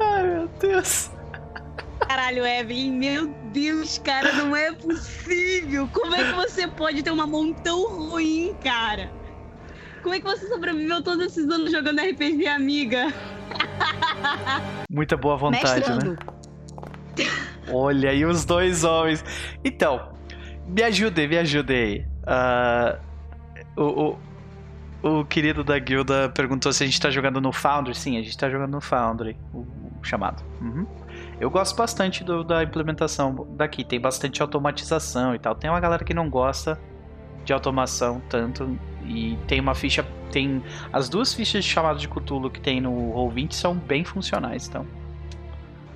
Ai 0.00 0.22
meu 0.22 0.48
Deus. 0.60 1.10
Cara, 2.00 2.06
caralho, 2.08 2.46
Evelyn. 2.46 2.92
Meu 2.92 3.26
Deus, 3.52 3.98
cara, 3.98 4.32
não 4.32 4.54
é 4.56 4.72
possível. 4.72 5.88
Como 5.92 6.14
é 6.14 6.24
que 6.24 6.32
você 6.32 6.66
pode 6.66 7.02
ter 7.02 7.10
uma 7.10 7.26
mão 7.26 7.52
tão 7.52 8.08
ruim, 8.10 8.54
cara? 8.62 9.10
Como 10.02 10.14
é 10.14 10.20
que 10.20 10.24
você 10.24 10.46
sobreviveu 10.48 11.02
todos 11.02 11.26
esses 11.26 11.48
anos 11.50 11.70
jogando 11.70 12.00
RPG, 12.00 12.46
amiga? 12.46 13.12
Muita 14.90 15.16
boa 15.16 15.36
vontade, 15.36 15.80
Mestrando. 15.80 16.12
né? 16.12 16.16
Olha 17.68 18.10
aí 18.10 18.24
os 18.24 18.44
dois 18.44 18.84
homens. 18.84 19.24
Então, 19.64 20.12
me 20.66 20.82
ajudem, 20.82 21.28
me 21.28 21.38
ajudem 21.38 21.76
aí. 21.76 22.06
O, 23.76 24.16
o, 25.02 25.20
o 25.20 25.24
querido 25.24 25.62
da 25.62 25.78
guilda 25.78 26.28
perguntou 26.30 26.72
se 26.72 26.82
a 26.82 26.86
gente 26.86 27.00
tá 27.00 27.10
jogando 27.10 27.40
no 27.40 27.52
Foundry. 27.52 27.94
Sim, 27.94 28.16
a 28.18 28.22
gente 28.22 28.36
tá 28.36 28.48
jogando 28.48 28.70
no 28.72 28.80
Foundry, 28.80 29.36
o, 29.52 29.58
o 29.60 29.92
chamado. 30.02 30.42
Uhum. 30.60 30.86
Eu 31.40 31.50
gosto 31.50 31.76
bastante 31.76 32.24
do- 32.24 32.42
da 32.42 32.62
implementação 32.62 33.46
daqui. 33.56 33.84
Tem 33.84 34.00
bastante 34.00 34.40
automatização 34.42 35.34
e 35.34 35.38
tal. 35.38 35.54
Tem 35.54 35.68
uma 35.70 35.80
galera 35.80 36.04
que 36.04 36.14
não 36.14 36.28
gosta 36.30 36.78
de 37.44 37.52
automação 37.52 38.20
tanto. 38.28 38.78
E 39.04 39.36
tem 39.46 39.60
uma 39.60 39.74
ficha. 39.74 40.04
Tem. 40.32 40.62
As 40.92 41.08
duas 41.08 41.32
fichas 41.34 41.64
de 41.64 41.70
chamado 41.70 41.98
de 41.98 42.08
Cthulhu 42.08 42.50
que 42.50 42.60
tem 42.60 42.80
no 42.80 42.90
Roll20 43.12 43.52
são 43.52 43.74
bem 43.76 44.02
funcionais, 44.04 44.66
então. 44.68 44.86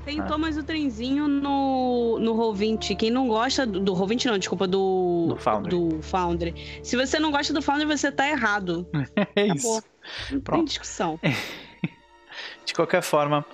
Tentou 0.04 0.38
mais 0.38 0.56
o 0.56 0.62
trenzinho 0.62 1.28
no, 1.28 2.18
no 2.18 2.34
Roll20. 2.34 2.96
Quem 2.96 3.10
não 3.10 3.28
gosta 3.28 3.66
do, 3.66 3.78
do 3.80 3.94
Roll20, 3.94 4.24
não, 4.26 4.38
desculpa, 4.38 4.66
do, 4.66 5.26
Do 5.28 5.36
Foundry. 5.36 5.70
do 5.70 6.02
Foundry. 6.02 6.80
Se 6.82 6.96
você 6.96 7.18
não 7.18 7.30
gosta 7.30 7.52
do 7.52 7.60
Foundry, 7.62 7.86
você 7.86 8.10
tá 8.10 8.28
errado. 8.28 8.86
É 9.36 9.42
Acabou. 9.44 9.54
isso. 9.54 9.82
Não 10.30 10.30
tem 10.30 10.40
Pronto. 10.40 10.64
discussão. 10.66 11.20
De 12.64 12.74
qualquer 12.74 13.02
forma. 13.02 13.44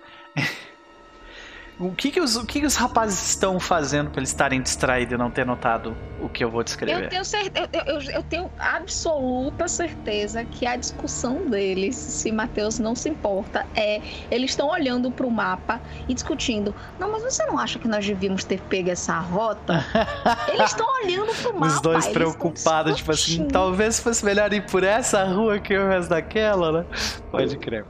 O 1.79 1.93
que, 1.93 2.11
que, 2.11 2.19
os, 2.21 2.37
o 2.37 2.47
que, 2.47 2.61
que 2.61 2.67
os 2.67 2.75
rapazes 2.75 3.29
estão 3.29 3.61
fazendo 3.61 4.09
pra 4.11 4.21
eles 4.21 4.31
estarem 4.31 4.63
distraídos 4.63 5.13
e 5.13 5.17
não 5.19 5.31
ter 5.31 5.45
notado 5.45 5.95
o 6.23 6.27
que 6.29 6.43
eu 6.43 6.51
vou 6.51 6.61
Eu 6.61 6.65
descrever? 6.65 7.09
tenho, 7.11 7.23
cer- 7.23 7.53
eu, 7.55 7.69
eu- 7.71 8.01
eu- 8.01 8.11
eu 8.13 8.23
tenho 8.23 8.51
absoluta 8.59 9.69
certeza 9.69 10.43
que 10.43 10.67
a 10.67 10.75
discussão 10.77 11.45
deles, 11.51 11.95
se 11.95 12.33
Matheus 12.33 12.79
não 12.79 12.95
se 12.95 13.11
importa, 13.11 13.67
é 13.75 14.01
eles 14.31 14.53
estão 14.53 14.69
olhando 14.69 15.11
pro 15.11 15.31
mapa 15.31 15.79
e 16.09 16.15
discutindo. 16.15 16.75
Não, 16.99 17.13
mas 17.13 17.23
você 17.23 17.45
não 17.45 17.59
acha 17.59 17.79
que 17.79 17.87
nós 17.87 18.07
devíamos 18.07 18.43
ter 18.43 18.59
pego 18.63 18.91
essa 18.91 19.19
rota? 19.19 19.85
Eles 20.49 20.71
estão 20.71 20.87
olhando 21.03 21.31
pro 21.43 21.53
mapa. 21.53 21.67
Os 21.67 21.81
dois 21.83 22.07
preocupados, 22.09 22.97
tipo 22.97 23.13
assim, 23.13 23.49
talvez 23.49 24.01
fosse 24.01 24.25
melhor 24.25 24.51
ir 24.53 24.65
por 24.65 24.83
essa 24.83 25.25
rua 25.25 25.59
que 25.59 25.75
ao 25.75 25.85
invés 25.85 26.09
daquela, 26.09 26.73
né? 26.81 26.87
Pode 27.31 27.59
crer. 27.59 27.85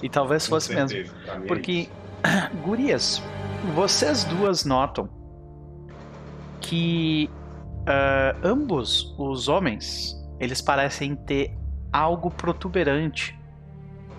E 0.00 0.08
talvez 0.08 0.46
fosse 0.46 0.72
mesmo. 0.72 0.88
certeza, 0.88 1.12
é 1.26 1.46
Porque. 1.48 1.88
gurias, 2.64 3.22
vocês 3.74 4.24
duas 4.24 4.64
notam 4.64 5.08
que 6.60 7.30
ah, 7.86 8.34
ambos 8.42 9.14
os 9.18 9.48
homens, 9.48 10.16
eles 10.40 10.60
parecem 10.60 11.14
ter 11.14 11.56
algo 11.92 12.30
protuberante 12.30 13.38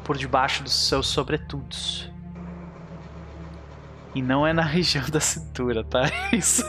por 0.03 0.17
debaixo 0.17 0.63
dos 0.63 0.73
seus 0.87 1.07
sobretudos. 1.07 2.11
E 4.13 4.21
não 4.21 4.45
é 4.47 4.53
na 4.53 4.61
região 4.63 5.03
da 5.09 5.19
cintura, 5.19 5.83
tá? 5.83 6.03
Isso. 6.31 6.63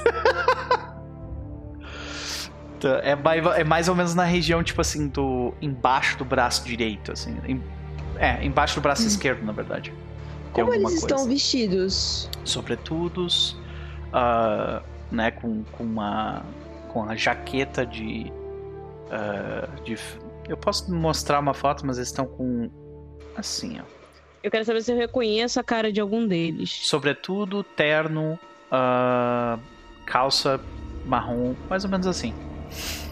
Tá, 2.81 3.01
É 3.03 3.17
é 3.61 3.65
mais 3.65 3.89
ou 3.89 3.95
menos 3.95 4.15
na 4.15 4.25
região, 4.25 4.63
tipo 4.63 4.81
assim, 4.81 5.09
do. 5.09 5.55
embaixo 5.63 6.19
do 6.19 6.25
braço 6.25 6.65
direito, 6.65 7.13
assim. 7.13 7.39
em- 7.47 7.63
é, 8.19 8.43
embaixo 8.45 8.75
do 8.77 8.81
braço 8.81 9.07
esquerdo, 9.07 9.45
na 9.45 9.53
verdade. 9.53 9.93
Tem 10.57 10.65
Como 10.65 10.73
alguma 10.75 10.91
eles 10.91 11.03
estão 11.03 11.19
coisa. 11.19 11.31
vestidos? 11.33 12.31
sobretudos, 12.45 13.57
ah, 14.13 14.83
né, 15.13 15.31
com, 15.31 15.63
com 15.73 15.85
uma 15.85 16.43
com 16.89 17.05
a 17.05 17.15
jaqueta 17.15 17.85
de, 17.85 18.33
ah, 19.11 19.69
de 19.85 19.97
eu 20.49 20.57
posso 20.57 20.93
mostrar 20.93 21.39
uma 21.41 21.53
foto, 21.55 21.85
mas 21.87 21.99
eles 21.99 22.09
estão 22.09 22.25
com 22.27 22.71
assim, 23.37 23.79
ó, 23.81 23.85
Eu 24.43 24.51
quero 24.51 24.65
saber 24.65 24.81
se 24.83 24.93
eu 24.93 24.97
reconheço 24.97 25.61
a 25.61 25.65
cara 25.65 25.93
de 25.93 26.01
algum 26.01 26.27
deles. 26.27 26.71
sobretudo, 26.85 27.63
terno, 27.63 28.39
ah, 28.71 29.59
calça 30.07 30.59
marrom, 31.05 31.55
mais 31.69 31.85
ou 31.85 31.91
menos 31.91 32.07
assim. 32.07 32.33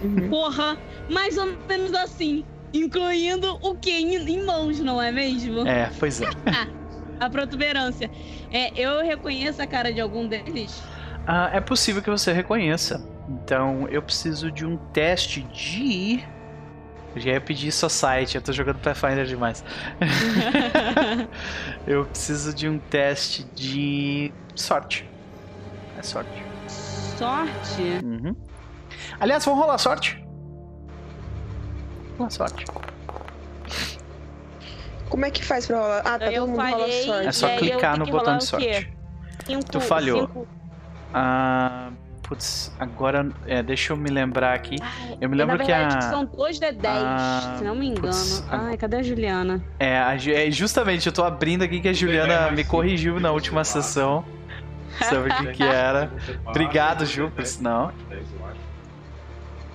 Uhum. 0.03 0.28
Porra, 0.30 0.76
mais 1.11 1.36
ou 1.38 1.47
menos 1.68 1.92
assim. 1.95 2.45
Incluindo 2.72 3.57
o 3.62 3.74
que 3.76 3.90
em, 3.90 4.16
em 4.16 4.45
mãos, 4.45 4.80
não 4.80 5.01
é 5.01 5.12
mesmo? 5.12 5.66
É, 5.66 5.90
pois 6.01 6.20
é. 6.20 6.26
A 7.20 7.30
protuberância. 7.30 8.10
É, 8.52 8.72
eu 8.78 9.02
reconheço 9.02 9.62
a 9.62 9.66
cara 9.66 9.92
de 9.92 10.00
algum 10.00 10.26
deles. 10.26 10.82
Ah, 11.26 11.50
é 11.52 11.60
possível 11.60 12.02
que 12.02 12.10
você 12.10 12.32
reconheça. 12.32 13.06
Então, 13.28 13.88
eu 13.88 14.02
preciso 14.02 14.50
de 14.50 14.66
um 14.66 14.76
teste 14.76 15.42
de 15.42 16.22
eu 17.14 17.20
já 17.20 17.30
ia 17.30 17.40
pedir 17.40 17.70
Society, 17.70 18.34
eu 18.34 18.42
tô 18.42 18.52
jogando 18.52 18.80
Pathfinder 18.80 19.24
demais. 19.24 19.64
eu 21.86 22.04
preciso 22.06 22.52
de 22.52 22.68
um 22.68 22.78
teste 22.78 23.44
de 23.54 24.32
sorte. 24.56 25.08
É 25.96 26.02
sorte. 26.02 26.44
Sorte. 26.66 27.82
Uhum. 28.02 28.34
Aliás, 29.20 29.44
vamos 29.44 29.60
rolar 29.60 29.78
sorte. 29.78 30.26
Rolar 32.18 32.30
sorte. 32.30 32.64
Como 35.14 35.24
é 35.26 35.30
que 35.30 35.44
faz 35.44 35.64
pra 35.64 35.78
rolar? 35.78 36.02
Ah, 36.04 36.18
tá 36.18 36.26
eu 36.32 36.40
todo 36.44 36.50
mundo 36.50 36.60
rola 36.60 36.90
sorte. 36.90 37.26
É 37.28 37.30
só 37.30 37.48
clicar 37.56 37.96
no 37.96 38.04
botão 38.04 38.36
de 38.36 38.44
sorte. 38.46 38.90
Cinco- 39.46 39.70
Tu 39.70 39.80
falhou. 39.80 40.26
cinco- 40.26 40.48
Ah, 41.12 41.90
putz, 42.20 42.72
agora 42.80 43.28
é, 43.46 43.62
deixa 43.62 43.92
eu 43.92 43.96
me 43.96 44.10
lembrar 44.10 44.54
aqui. 44.54 44.74
Eu 45.20 45.28
me 45.28 45.36
Na 45.36 45.44
lembro 45.44 45.64
que 45.64 45.70
a. 45.70 46.00
são 46.00 46.24
dois 46.24 46.58
de 46.58 46.72
10, 46.72 46.82
Ah, 47.06 47.54
se 47.58 47.62
não 47.62 47.76
me 47.76 47.86
engano. 47.90 48.08
putz, 48.08 48.44
Ai, 48.50 48.76
cadê 48.76 48.96
a 48.96 49.02
Juliana? 49.04 49.62
É, 49.78 49.96
a 50.00 50.16
Ju- 50.16 50.32
é, 50.32 50.50
justamente, 50.50 51.06
eu 51.06 51.12
tô 51.12 51.22
abrindo 51.22 51.62
aqui 51.62 51.80
que 51.80 51.86
a 51.88 51.92
Juliana 51.92 52.50
me 52.50 52.64
corrigiu 52.64 53.20
na 53.20 53.30
última 53.30 53.62
sessão 53.62 54.24
sobre 55.08 55.30
o 55.32 55.36
que, 55.36 55.52
que 55.52 55.62
era. 55.62 56.10
Obrigado, 56.44 57.06
Ju, 57.06 57.30
por 57.30 57.46
sinal. 57.46 57.92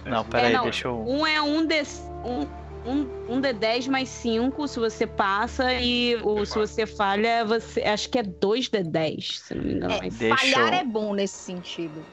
Não, 0.05 0.25
peraí, 0.25 0.51
É, 0.53 0.57
não. 0.57 0.63
deixa 0.63 0.87
eu. 0.87 1.01
Um 1.07 1.25
é 1.25 1.41
um 1.41 1.65
de, 1.65 1.81
um, 2.25 2.45
um, 2.85 3.35
um 3.35 3.41
de 3.41 3.51
10 3.53 3.87
mais 3.87 4.09
5 4.09 4.67
se 4.67 4.79
você 4.79 5.05
passa 5.05 5.73
e 5.73 6.15
o, 6.23 6.45
se 6.45 6.57
você 6.57 6.85
falha, 6.85 7.43
você 7.45 7.81
acho 7.81 8.09
que 8.09 8.17
é 8.19 8.23
2 8.23 8.69
de 8.69 8.83
10, 8.83 9.39
se 9.41 9.55
não 9.55 9.63
me 9.63 9.73
engano. 9.73 9.93
É, 9.95 10.09
Deixa 10.09 10.35
falhar 10.37 10.73
eu- 10.73 10.79
é 10.79 10.83
bom 10.83 11.13
nesse 11.13 11.35
sentido. 11.35 12.03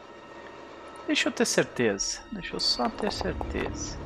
Deixa 1.06 1.28
eu 1.28 1.32
ter 1.32 1.44
certeza. 1.46 2.20
Deixa 2.32 2.56
eu 2.56 2.60
só 2.60 2.88
ter 2.88 3.12
certeza. 3.12 3.96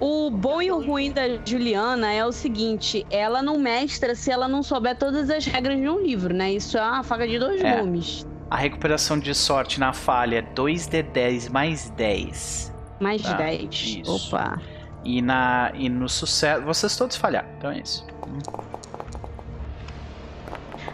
O 0.00 0.30
bom 0.30 0.62
e 0.62 0.72
o 0.72 0.80
ruim 0.80 1.12
da 1.12 1.22
Juliana 1.44 2.10
é 2.10 2.24
o 2.24 2.32
seguinte: 2.32 3.06
ela 3.10 3.42
não 3.42 3.58
mestra 3.58 4.14
se 4.14 4.30
ela 4.30 4.48
não 4.48 4.62
souber 4.62 4.96
todas 4.96 5.28
as 5.28 5.44
regras 5.44 5.76
de 5.78 5.86
um 5.86 6.00
livro, 6.00 6.32
né? 6.32 6.50
Isso 6.52 6.78
é 6.78 6.82
uma 6.82 7.02
faca 7.02 7.28
de 7.28 7.38
dois 7.38 7.60
É. 7.62 7.76
gumes. 7.82 8.26
A 8.48 8.56
recuperação 8.56 9.18
de 9.18 9.34
sorte 9.34 9.78
na 9.78 9.92
falha 9.92 10.38
é 10.38 10.42
2d10 10.42 11.50
mais 11.50 11.90
10. 11.90 12.72
Mais 12.98 13.20
Tá, 13.20 13.34
10. 13.34 13.98
isso. 14.02 14.10
Opa. 14.28 14.58
E, 15.04 15.22
na, 15.22 15.72
e 15.74 15.88
no 15.88 16.08
sucesso. 16.08 16.62
Vocês 16.62 16.96
todos 16.96 17.16
falharam, 17.16 17.48
então 17.56 17.70
é 17.70 17.78
isso. 17.78 18.06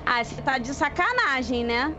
Ah, 0.05 0.23
você 0.23 0.41
tá 0.43 0.59
de 0.59 0.73
sacanagem, 0.73 1.65
né? 1.65 1.95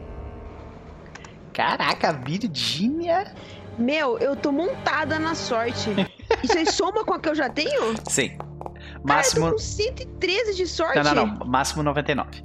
Caraca, 1.53 2.13
Virgínia! 2.13 3.33
Meu, 3.77 4.17
eu 4.17 4.35
tô 4.35 4.51
montada 4.51 5.19
na 5.19 5.35
sorte. 5.35 5.89
Isso 6.43 6.57
aí 6.57 6.65
soma 6.65 7.05
com 7.05 7.13
a 7.13 7.19
que 7.19 7.29
eu 7.29 7.35
já 7.35 7.49
tenho? 7.49 7.95
Sim. 8.09 8.37
Cara, 8.37 8.91
eu 8.93 9.01
Máximo. 9.03 9.45
tô 9.47 9.51
com 9.53 9.57
113 9.57 10.55
de 10.55 10.67
sorte. 10.67 10.97
Não, 10.97 11.13
não, 11.13 11.25
não. 11.25 11.47
Máximo 11.47 11.83
99. 11.83 12.43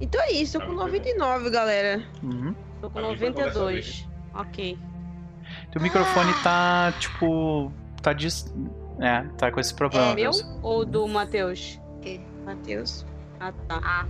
Então 0.00 0.20
é 0.22 0.32
isso, 0.32 0.58
tô 0.58 0.66
com 0.66 0.72
99, 0.72 1.50
galera. 1.50 2.02
Uhum. 2.22 2.54
Tô 2.80 2.90
com 2.90 3.00
Pra 3.00 3.08
mim 3.08 3.16
foi 3.16 3.30
bom 3.30 3.42
dessa 3.42 3.58
92. 3.58 4.08
Ok. 4.34 4.78
Teu 5.72 5.80
microfone 5.80 6.32
tá, 6.42 6.92
tipo. 6.98 7.72
Tá 8.02 8.12
dis... 8.12 8.52
É, 8.98 9.22
tá 9.36 9.50
com 9.50 9.60
esse 9.60 9.74
problema. 9.74 10.12
É 10.12 10.14
meu 10.14 10.30
mesmo. 10.30 10.58
ou 10.62 10.84
do 10.84 11.06
Matheus? 11.06 11.80
Matheus. 12.44 13.04
Ah, 13.40 13.52
tá. 13.68 14.06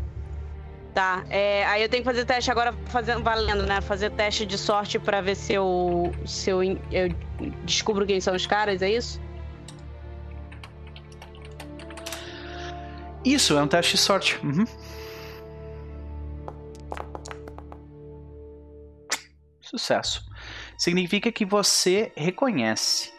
Tá, 0.94 1.26
é, 1.28 1.62
aí 1.66 1.82
eu 1.82 1.90
tenho 1.90 2.02
que 2.02 2.08
fazer 2.08 2.24
teste 2.24 2.50
agora 2.50 2.72
fazendo, 2.86 3.22
valendo, 3.22 3.66
né? 3.66 3.82
Fazer 3.82 4.10
teste 4.12 4.46
de 4.46 4.56
sorte 4.56 4.98
pra 4.98 5.20
ver 5.20 5.34
se 5.34 5.52
eu, 5.52 6.10
se 6.24 6.48
eu, 6.48 6.62
eu 6.62 7.14
descubro 7.64 8.06
quem 8.06 8.18
são 8.18 8.34
os 8.34 8.46
caras, 8.46 8.80
é 8.80 8.90
isso? 8.90 9.20
Isso, 13.22 13.58
é 13.58 13.62
um 13.62 13.68
teste 13.68 13.96
de 13.96 13.98
sorte. 13.98 14.40
Uhum. 14.42 14.64
Sucesso. 19.60 20.24
Significa 20.78 21.30
que 21.30 21.44
você 21.44 22.12
reconhece. 22.16 23.12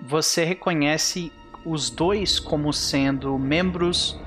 Você 0.00 0.44
reconhece 0.44 1.32
os 1.64 1.90
dois 1.90 2.38
como 2.38 2.72
sendo 2.72 3.38
membros 3.38 4.20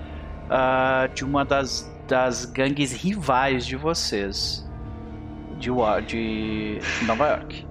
ah, 0.50 1.08
de 1.14 1.24
uma 1.24 1.46
das, 1.46 1.90
das 2.08 2.46
gangues 2.46 2.92
rivais 2.92 3.66
de 3.66 3.76
vocês. 3.76 4.68
de, 5.60 5.70
de 6.06 6.80
Nova 7.06 7.28
York. 7.28 7.68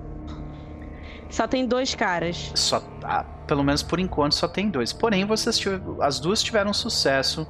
Só 1.31 1.47
tem 1.47 1.67
dois 1.67 1.95
caras. 1.95 2.53
Só, 2.55 2.83
ah, 3.03 3.25
pelo 3.47 3.63
menos 3.63 3.83
por 3.83 3.99
enquanto 3.99 4.35
só 4.35 4.49
tem 4.49 4.71
dois. 4.71 4.93
Porém, 4.93 5.25
vocês 5.25 5.63
as 6.01 6.21
duas 6.21 6.43
tiveram 6.43 6.73
sucesso 6.73 7.47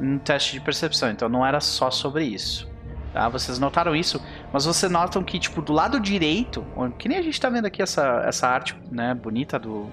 no 0.00 0.18
teste 0.18 0.52
de 0.52 0.60
percepção, 0.60 1.10
então 1.10 1.28
não 1.28 1.46
era 1.46 1.60
só 1.60 1.90
sobre 1.90 2.24
isso. 2.24 2.68
Tá? 3.12 3.28
Vocês 3.28 3.58
notaram 3.58 3.94
isso, 3.94 4.20
mas 4.54 4.66
vocês 4.66 4.90
notam 4.90 5.24
que, 5.24 5.36
tipo, 5.36 5.60
do 5.60 5.72
lado 5.72 5.98
direito, 5.98 6.64
que 6.96 7.08
nem 7.08 7.18
a 7.18 7.22
gente 7.22 7.40
tá 7.40 7.50
vendo 7.50 7.66
aqui 7.66 7.82
essa, 7.82 8.22
essa 8.24 8.46
arte 8.46 8.76
né, 8.88 9.12
bonita 9.12 9.58
do, 9.58 9.90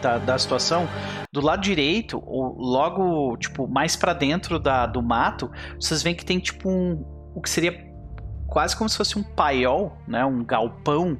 da, 0.00 0.18
da 0.18 0.38
situação, 0.38 0.86
do 1.32 1.40
lado 1.40 1.60
direito, 1.60 2.22
ou 2.24 2.56
logo, 2.56 3.36
tipo, 3.38 3.66
mais 3.66 3.96
pra 3.96 4.12
dentro 4.12 4.60
da, 4.60 4.86
do 4.86 5.02
mato, 5.02 5.50
vocês 5.74 6.04
veem 6.04 6.14
que 6.14 6.24
tem, 6.24 6.38
tipo, 6.38 6.70
um, 6.70 7.04
o 7.34 7.42
que 7.42 7.50
seria 7.50 7.84
quase 8.46 8.76
como 8.76 8.88
se 8.88 8.96
fosse 8.96 9.18
um 9.18 9.24
paiol, 9.24 9.98
né, 10.06 10.24
um 10.24 10.44
galpão, 10.44 11.18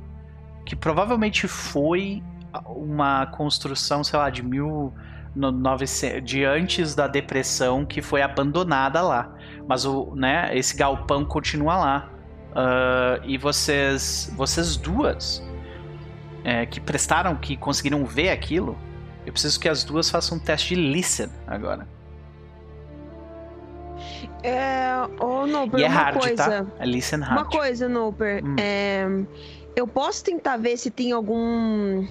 que 0.65 0.77
provavelmente 0.77 1.49
foi 1.49 2.23
uma 2.69 3.27
construção, 3.27 4.05
sei 4.05 4.17
lá, 4.17 4.31
de 4.31 4.45
mil... 4.45 4.95
no- 5.35 5.51
900 5.53 6.23
de 6.29 6.45
antes 6.45 6.95
da 6.95 7.07
depressão 7.07 7.85
que 7.85 8.01
foi 8.03 8.23
abandonada 8.23 9.01
lá. 9.03 9.35
Mas 9.67 9.85
o, 9.85 10.15
né, 10.15 10.51
esse 10.57 10.77
galpão 10.77 11.25
continua 11.25 11.77
lá. 11.77 12.11
Ah, 12.55 13.21
e 13.25 13.39
vocês, 13.39 14.33
vocês 14.37 14.77
duas 14.77 15.43
é, 16.45 16.67
que 16.67 16.81
prestaram, 16.81 17.35
que 17.37 17.57
conseguiram 17.57 18.05
ver 18.05 18.29
aquilo, 18.31 18.77
eu 19.25 19.33
preciso 19.33 19.59
que 19.59 19.69
as 19.69 19.85
duas 19.85 20.11
façam 20.11 20.37
um 20.37 20.41
teste 20.41 20.75
de 20.75 20.81
listen 20.81 21.29
agora. 21.47 21.87
É. 24.43 24.91
Ô, 25.21 25.47
Noper, 25.47 25.81
e 25.81 25.85
é 25.85 25.89
uma 25.89 25.95
hard, 26.01 26.19
coisa. 26.19 26.37
tá? 26.65 26.67
É 26.79 26.87
listen 26.87 27.21
hard. 27.21 27.33
Uma 27.39 27.45
coisa, 27.45 27.89
Noper. 27.89 28.45
Hum. 28.45 28.57
É, 28.59 29.07
eu 29.77 29.87
posso 29.87 30.25
tentar 30.25 30.57
ver 30.57 30.77
se 30.77 30.91
tem 30.91 31.13
algum. 31.13 32.07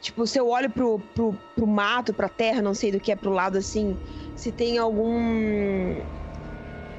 Tipo, 0.00 0.26
se 0.26 0.38
eu 0.38 0.48
olho 0.48 0.70
pro, 0.70 0.98
pro, 1.14 1.34
pro 1.54 1.66
mato, 1.66 2.12
pra 2.14 2.28
terra, 2.28 2.62
não 2.62 2.74
sei 2.74 2.92
do 2.92 3.00
que 3.00 3.10
é 3.10 3.16
pro 3.16 3.30
lado 3.30 3.58
assim, 3.58 3.96
se 4.36 4.52
tem 4.52 4.78
algum. 4.78 5.96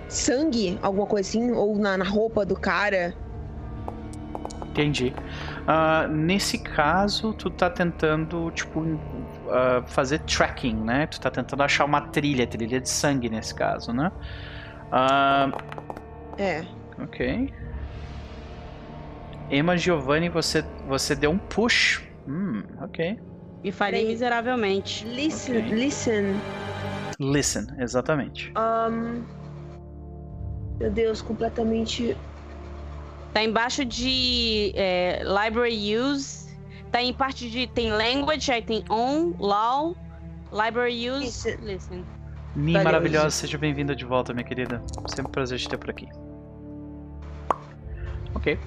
sangue, 0.09 0.77
alguma 0.81 1.05
coisa 1.05 1.27
assim, 1.29 1.51
ou 1.51 1.77
na, 1.77 1.97
na 1.97 2.05
roupa 2.05 2.45
do 2.45 2.55
cara. 2.55 3.13
Entendi. 4.71 5.13
Ah, 5.65 6.07
nesse 6.07 6.57
caso, 6.59 7.33
tu 7.33 7.49
tá 7.49 7.69
tentando, 7.69 8.51
tipo, 8.51 8.83
ah, 9.49 9.83
fazer 9.87 10.19
tracking, 10.19 10.75
né? 10.75 11.07
Tu 11.07 11.19
tá 11.19 11.31
tentando 11.31 11.63
achar 11.63 11.85
uma 11.85 12.01
trilha, 12.01 12.45
trilha 12.45 12.79
de 12.79 12.89
sangue 12.89 13.29
nesse 13.29 13.55
caso, 13.55 13.91
né? 13.93 14.11
Ah, 14.91 15.51
É. 16.37 16.63
ok. 17.01 17.53
Emma 19.49 19.77
Giovanni, 19.77 20.29
você, 20.29 20.63
você 20.85 21.15
deu 21.15 21.31
um 21.31 21.37
push. 21.37 22.03
Hum, 22.27 22.63
ok. 22.81 23.19
E 23.63 23.71
falhei 23.71 24.01
Peraí. 24.01 24.13
miseravelmente. 24.13 25.05
Listen, 25.05 25.59
Ok. 25.59 25.71
listen. 25.71 26.35
Listen, 27.19 27.65
exatamente. 27.79 28.51
ahn, 28.55 29.23
meu 30.79 30.91
Deus, 30.91 31.21
completamente. 31.21 32.15
Tá 33.33 33.43
embaixo 33.43 33.83
de 33.85 34.71
é, 34.75 35.21
library 35.23 35.97
use. 35.97 36.47
Tá 36.91 37.01
em 37.01 37.13
parte 37.13 37.49
de. 37.49 37.67
Tem 37.67 37.91
language, 37.91 38.51
aí 38.51 38.61
tem 38.61 38.83
on, 38.89 39.33
law, 39.39 39.95
library 40.51 41.09
use, 41.09 41.25
Listen. 41.25 41.57
listen. 41.65 42.05
Mi 42.55 42.73
Valeu, 42.73 42.85
maravilhosa, 42.85 43.29
seja 43.31 43.57
bem-vinda 43.57 43.95
de 43.95 44.05
volta, 44.05 44.33
minha 44.33 44.43
querida. 44.45 44.81
Sempre 45.07 45.27
um 45.29 45.31
prazer 45.31 45.59
te 45.59 45.67
ter 45.69 45.77
por 45.77 45.89
aqui. 45.89 46.07
Ok. 48.35 48.57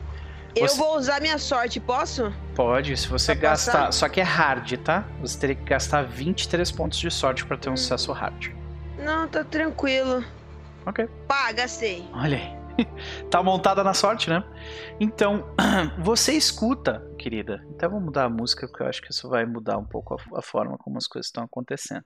Eu 0.56 0.66
Você- 0.68 0.76
vou 0.78 0.96
usar 0.96 1.20
minha 1.20 1.38
sorte, 1.38 1.78
posso? 1.78 2.32
Pode, 2.56 2.96
se 2.96 3.06
você 3.08 3.34
Pra 3.36 3.50
gastar. 3.50 3.72
passar? 3.72 3.92
Só 3.92 4.08
que 4.08 4.20
é 4.20 4.24
hard, 4.24 4.72
tá? 4.78 5.04
Você 5.20 5.38
teria 5.38 5.54
que 5.56 5.62
gastar 5.64 6.02
23 6.02 6.70
pontos 6.72 6.98
de 6.98 7.10
sorte 7.10 7.44
pra 7.46 7.56
ter 7.56 7.70
um 7.70 7.76
sucesso 7.76 8.12
hard. 8.12 8.48
Não, 8.98 9.28
tá 9.28 9.44
tranquilo. 9.44 10.24
Ok. 10.84 11.06
Pá, 11.28 11.52
gastei. 11.52 12.08
Olha 12.12 12.36
aí. 12.36 12.60
tá 13.30 13.42
montada 13.42 13.84
na 13.84 13.94
sorte, 13.94 14.28
né? 14.28 14.42
Então, 14.98 15.54
você 16.02 16.32
escuta, 16.32 17.00
querida. 17.18 17.62
Então 17.70 17.86
eu 17.88 17.90
vou 17.92 18.00
mudar 18.00 18.24
a 18.24 18.28
música, 18.30 18.66
porque 18.66 18.82
eu 18.82 18.86
acho 18.88 19.00
que 19.02 19.12
isso 19.12 19.28
vai 19.28 19.44
mudar 19.46 19.78
um 19.78 19.84
pouco 19.84 20.14
a, 20.14 20.38
a 20.38 20.42
forma 20.42 20.76
como 20.78 20.98
as 20.98 21.06
coisas 21.06 21.26
estão 21.26 21.44
acontecendo, 21.44 22.04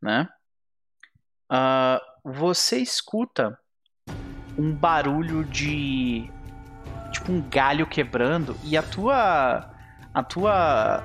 né? 0.00 0.28
Ah, 1.50 2.00
você 2.24 2.78
escuta 2.78 3.58
um 4.56 4.72
barulho 4.74 5.44
de 5.44 6.30
tipo 7.12 7.30
um 7.30 7.40
galho 7.48 7.86
quebrando 7.86 8.56
e 8.64 8.76
a 8.76 8.82
tua 8.82 9.68
a 10.12 10.22
tua 10.22 11.02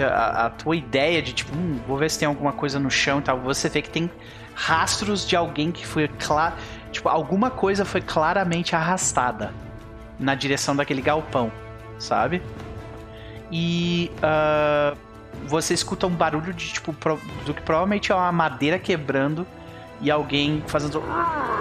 a, 0.00 0.46
a 0.46 0.50
tua 0.50 0.76
ideia 0.76 1.22
de 1.22 1.32
tipo, 1.32 1.56
hum, 1.56 1.80
vou 1.86 1.96
ver 1.96 2.10
se 2.10 2.18
tem 2.18 2.28
alguma 2.28 2.52
coisa 2.52 2.78
no 2.78 2.90
chão 2.90 3.18
e 3.20 3.22
tal, 3.22 3.40
você 3.40 3.68
vê 3.68 3.80
que 3.82 3.90
tem 3.90 4.10
rastros 4.54 5.26
de 5.26 5.36
alguém 5.36 5.70
que 5.70 5.86
foi 5.86 6.08
claro, 6.08 6.54
tipo, 6.90 7.08
alguma 7.08 7.50
coisa 7.50 7.84
foi 7.84 8.00
claramente 8.00 8.74
arrastada 8.74 9.52
na 10.18 10.34
direção 10.34 10.74
daquele 10.74 11.00
galpão, 11.00 11.50
sabe? 11.98 12.42
E 13.50 14.10
ah, 14.22 14.94
você 15.46 15.74
escuta 15.74 16.06
um 16.06 16.10
barulho 16.14 16.52
de 16.52 16.72
tipo 16.72 16.92
pro- 16.92 17.20
do 17.46 17.54
que 17.54 17.62
provavelmente 17.62 18.10
é 18.12 18.14
uma 18.14 18.32
madeira 18.32 18.78
quebrando 18.78 19.46
e 20.00 20.10
alguém 20.10 20.62
fazendo 20.66 21.02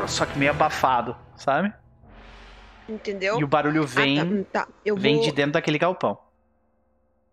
só 0.08 0.26
que 0.26 0.38
meio 0.38 0.52
abafado, 0.52 1.16
sabe? 1.36 1.72
Entendeu? 2.88 3.40
E 3.40 3.44
o 3.44 3.48
barulho 3.48 3.86
vem 3.86 4.20
Ah, 4.20 4.26
tá, 4.52 4.66
tá. 4.66 4.72
Eu 4.86 4.96
vem 4.96 5.16
vou... 5.16 5.24
de 5.26 5.32
dentro 5.32 5.54
daquele 5.54 5.78
galpão. 5.78 6.18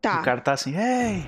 Tá. 0.01 0.21
O 0.21 0.25
cara 0.25 0.41
tá 0.41 0.53
assim, 0.53 0.75
ei! 0.77 1.27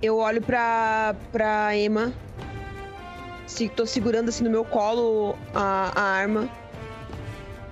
Eu 0.00 0.18
olho 0.18 0.42
pra, 0.42 1.14
pra 1.30 1.76
Emma. 1.76 2.12
Se 3.46 3.68
tô 3.68 3.86
segurando 3.86 4.28
assim 4.28 4.44
no 4.44 4.50
meu 4.50 4.64
colo 4.64 5.36
a, 5.54 5.92
a 5.94 6.02
arma. 6.02 6.48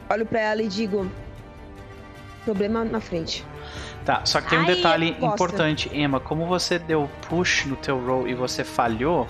Olho 0.09 0.27
pra 0.27 0.41
ela 0.41 0.63
e 0.63 0.69
digo. 0.69 1.11
Problema 2.45 2.85
na 2.85 3.01
frente. 3.01 3.45
Tá, 4.05 4.25
só 4.25 4.41
que 4.41 4.49
tem 4.49 4.59
um 4.59 4.63
Ai, 4.63 4.75
detalhe 4.75 5.11
importante, 5.21 5.91
Emma. 5.93 6.19
Como 6.19 6.47
você 6.47 6.79
deu 6.79 7.09
push 7.29 7.67
no 7.67 7.77
teu 7.77 7.99
roll 7.99 8.27
e 8.27 8.35
você 8.35 8.65
falhou, 8.65 9.27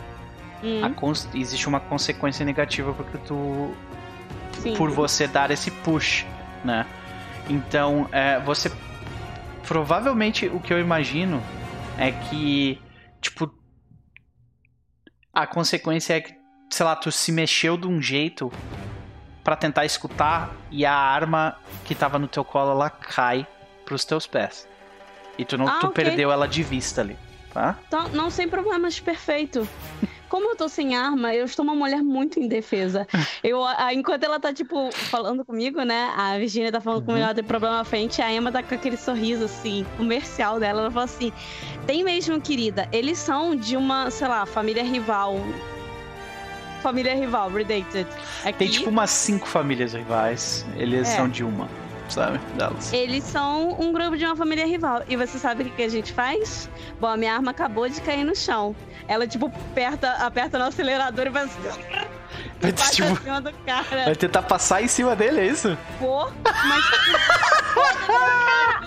Hum, 0.63 1.13
existe 1.35 1.69
uma 1.69 1.81
consequência 1.81 2.45
negativa 2.45 2.93
porque 2.93 3.17
tu 3.19 3.75
sim. 4.63 4.75
por 4.77 4.91
você 4.91 5.27
dar 5.27 5.51
esse 5.51 5.71
push, 5.71 6.25
né? 6.65 6.87
Então, 7.49 8.09
é, 8.13 8.39
você 8.41 8.71
provavelmente 9.67 10.47
o 10.47 10.61
que 10.61 10.73
eu 10.73 10.81
imagino 10.81 11.43
é 11.99 12.11
que 12.13 12.81
tipo 13.21 13.53
a 15.33 15.47
consequência 15.47 16.15
é 16.15 16.21
que, 16.21 16.35
sei 16.71 16.85
lá, 16.85 16.97
tu 16.97 17.11
se 17.13 17.31
mexeu 17.31 17.77
de 17.77 17.87
um 17.87 18.03
jeito 18.03 18.51
pra 19.45 19.57
tentar 19.57 19.85
escutar 19.85 20.53
e 20.71 20.85
a 20.85 20.93
arma 20.95 21.57
que 21.85 21.95
tava 21.95 22.19
no 22.19 22.29
teu 22.29 22.45
colo 22.45 22.73
ela 22.73 22.91
cai 22.91 23.47
pros 23.85 24.05
teus 24.05 24.27
pés. 24.27 24.69
E 25.39 25.45
tu 25.45 25.57
não 25.57 25.69
Ah, 25.69 25.79
tu 25.81 25.87
ok. 25.87 26.05
perdeu 26.05 26.31
ela 26.31 26.47
de 26.47 26.63
vista 26.63 27.01
ali, 27.01 27.17
tá? 27.53 27.79
Então, 27.87 28.09
não 28.09 28.29
sem 28.29 28.49
problemas, 28.49 29.01
perfeito. 29.01 29.67
Como 30.31 30.49
eu 30.51 30.57
tô 30.57 30.69
sem 30.69 30.95
arma, 30.97 31.35
eu 31.35 31.45
estou 31.45 31.63
uma 31.65 31.75
mulher 31.75 32.03
muito 32.03 32.41
indefesa. 32.41 33.07
Eu, 33.45 33.63
a- 33.65 33.93
enquanto 33.93 34.23
ela 34.25 34.39
tá, 34.41 34.53
tipo, 34.53 34.91
falando 34.93 35.45
comigo, 35.45 35.83
né? 35.83 36.13
A 36.17 36.39
Virginia 36.39 36.71
tá 36.71 36.81
falando 36.81 37.01
comigo, 37.05 37.19
Uhum. 37.19 37.25
ela 37.25 37.35
tem 37.35 37.43
problema 37.45 37.77
na 37.79 37.85
frente, 37.85 38.23
a 38.23 38.33
Emma 38.33 38.53
tá 38.53 38.63
com 38.63 38.75
aquele 38.75 38.97
sorriso, 38.97 39.45
assim, 39.45 39.85
comercial 39.97 40.61
dela. 40.61 40.83
Ela 40.83 40.91
fala 40.91 41.05
assim: 41.07 41.33
tem 41.87 42.05
mesmo, 42.05 42.41
querida, 42.41 42.89
eles 42.93 43.19
são 43.19 43.55
de 43.57 43.77
uma, 43.77 44.11
sei 44.11 44.29
lá, 44.29 44.47
família 44.47 44.83
rival. 44.85 45.37
Família 46.83 47.15
rival, 47.15 47.51
Redacted. 47.51 48.07
Aqui, 48.45 48.59
Tem 48.59 48.69
tipo 48.69 48.89
umas 48.89 49.11
cinco 49.11 49.47
famílias 49.47 49.93
rivais, 49.93 50.65
eles 50.77 51.09
É. 51.09 51.17
são 51.17 51.29
de 51.29 51.45
uma, 51.45 51.69
sabe? 52.11 52.39
Delas. 52.57 52.93
Eles 52.93 53.25
são 53.25 53.73
um 53.81 53.93
grupo 53.93 54.17
de 54.17 54.25
uma 54.25 54.37
família 54.37 54.67
rival. 54.67 55.03
E 55.09 55.17
você 55.17 55.39
sabe 55.39 55.63
o 55.63 55.67
que, 55.67 55.73
que 55.77 55.83
a 55.83 55.89
gente 55.89 56.13
faz? 56.13 56.69
Bom, 57.01 57.09
a 57.09 57.17
minha 57.17 57.35
arma 57.35 57.51
acabou 57.51 57.89
de 57.89 58.01
cair 58.01 58.25
no 58.25 58.35
chão. 58.37 58.75
Ela, 59.09 59.27
tipo, 59.27 59.47
aperta, 59.47 60.13
aperta 60.13 60.59
no 60.59 60.65
acelerador 60.67 61.27
e 61.27 61.31
vai 61.31 61.43
assim, 61.45 61.61
Vai, 62.61 62.73
tipo, 62.73 63.15
cara. 63.65 64.05
vai 64.05 64.15
tentar 64.17 64.43
passar 64.43 64.83
em 64.83 64.89
cima 64.89 65.17
dele, 65.17 65.41
é 65.41 65.47
isso? 65.47 65.77
Pô, 65.99 66.31
mas 66.45 66.85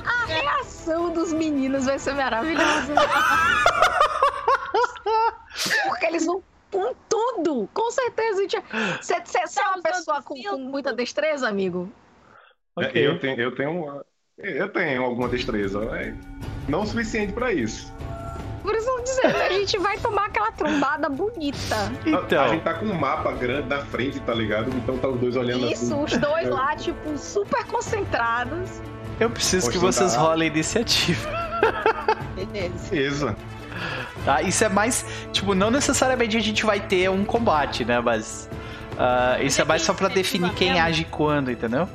A 0.06 0.26
reação 0.26 1.12
dos 1.12 1.34
meninos 1.34 1.86
vai 1.86 1.98
ser 2.00 2.14
maravilhosa. 2.14 2.94
Porque 5.88 6.06
eles 6.06 6.26
vão 6.26 6.44
com 6.72 6.94
tudo, 7.08 7.70
com 7.74 7.92
certeza. 7.92 8.42
gente. 8.42 8.58
Você 9.02 9.14
é 9.14 9.68
uma 9.68 9.82
Tá 9.82 9.92
pessoa 9.92 10.22
com, 10.24 10.36
com 10.42 10.58
muita 10.58 10.92
destreza, 10.94 11.48
amigo? 11.48 11.92
É, 12.80 12.86
Ok. 12.86 13.08
Eu 13.08 13.20
tenho, 13.20 13.40
eu 13.40 13.56
tenho 13.56 13.72
uma- 13.84 14.06
eu 14.38 14.70
tenho 14.70 15.04
alguma 15.04 15.30
destreza, 15.30 15.80
mas 15.86 16.14
não 16.68 16.82
o 16.82 16.86
suficiente 16.86 17.32
pra 17.34 17.54
isso. 17.54 17.94
Por 18.64 18.74
isso 18.74 18.90
dizendo, 19.04 19.36
a 19.38 19.50
gente 19.50 19.78
vai 19.78 19.98
tomar 19.98 20.28
aquela 20.28 20.52
trombada 20.54 21.10
bonita. 21.10 21.76
A 22.06 22.10
Então, 22.10 22.48
gente 22.50 22.64
tá 22.64 22.74
com 22.74 22.86
um 22.86 22.94
mapa 22.94 23.32
grande 23.34 23.68
na 23.68 23.80
frente, 23.86 24.20
tá 24.22 24.34
ligado? 24.34 24.70
Então 24.78 24.98
tá 24.98 25.08
os 25.10 25.20
dois 25.20 25.36
olhando 25.36 25.68
Isso, 25.70 25.94
assim. 25.94 26.04
os 26.04 26.18
dois 26.18 26.48
lá, 26.50 26.74
tipo, 26.76 27.18
super 27.18 27.66
concentrados. 27.66 28.82
eu 29.20 29.30
preciso 29.30 29.70
que 29.70 29.78
Poxa, 29.78 29.92
vocês 29.92 30.14
tá. 30.16 30.22
rolem 30.22 30.48
iniciativa. 30.48 31.30
Beleza. 32.36 32.90
Beleza. 32.90 33.36
Tá? 34.26 34.42
Isso 34.42 34.64
é 34.64 34.70
mais. 34.70 35.06
Tipo, 35.34 35.54
não 35.54 35.70
necessariamente 35.70 36.38
a 36.38 36.40
gente 36.40 36.66
vai 36.66 36.80
ter 36.80 37.10
um 37.10 37.26
combate, 37.26 37.84
né? 37.84 38.00
Mas. 38.00 38.50
ah, 38.98 39.38
isso 39.42 39.62
é 39.62 39.66
mais 39.66 39.82
só 39.82 39.94
pra 39.94 40.08
definir 40.08 40.52
quem 40.54 40.80
age 40.80 41.04
quando, 41.12 41.52
entendeu? 41.52 41.88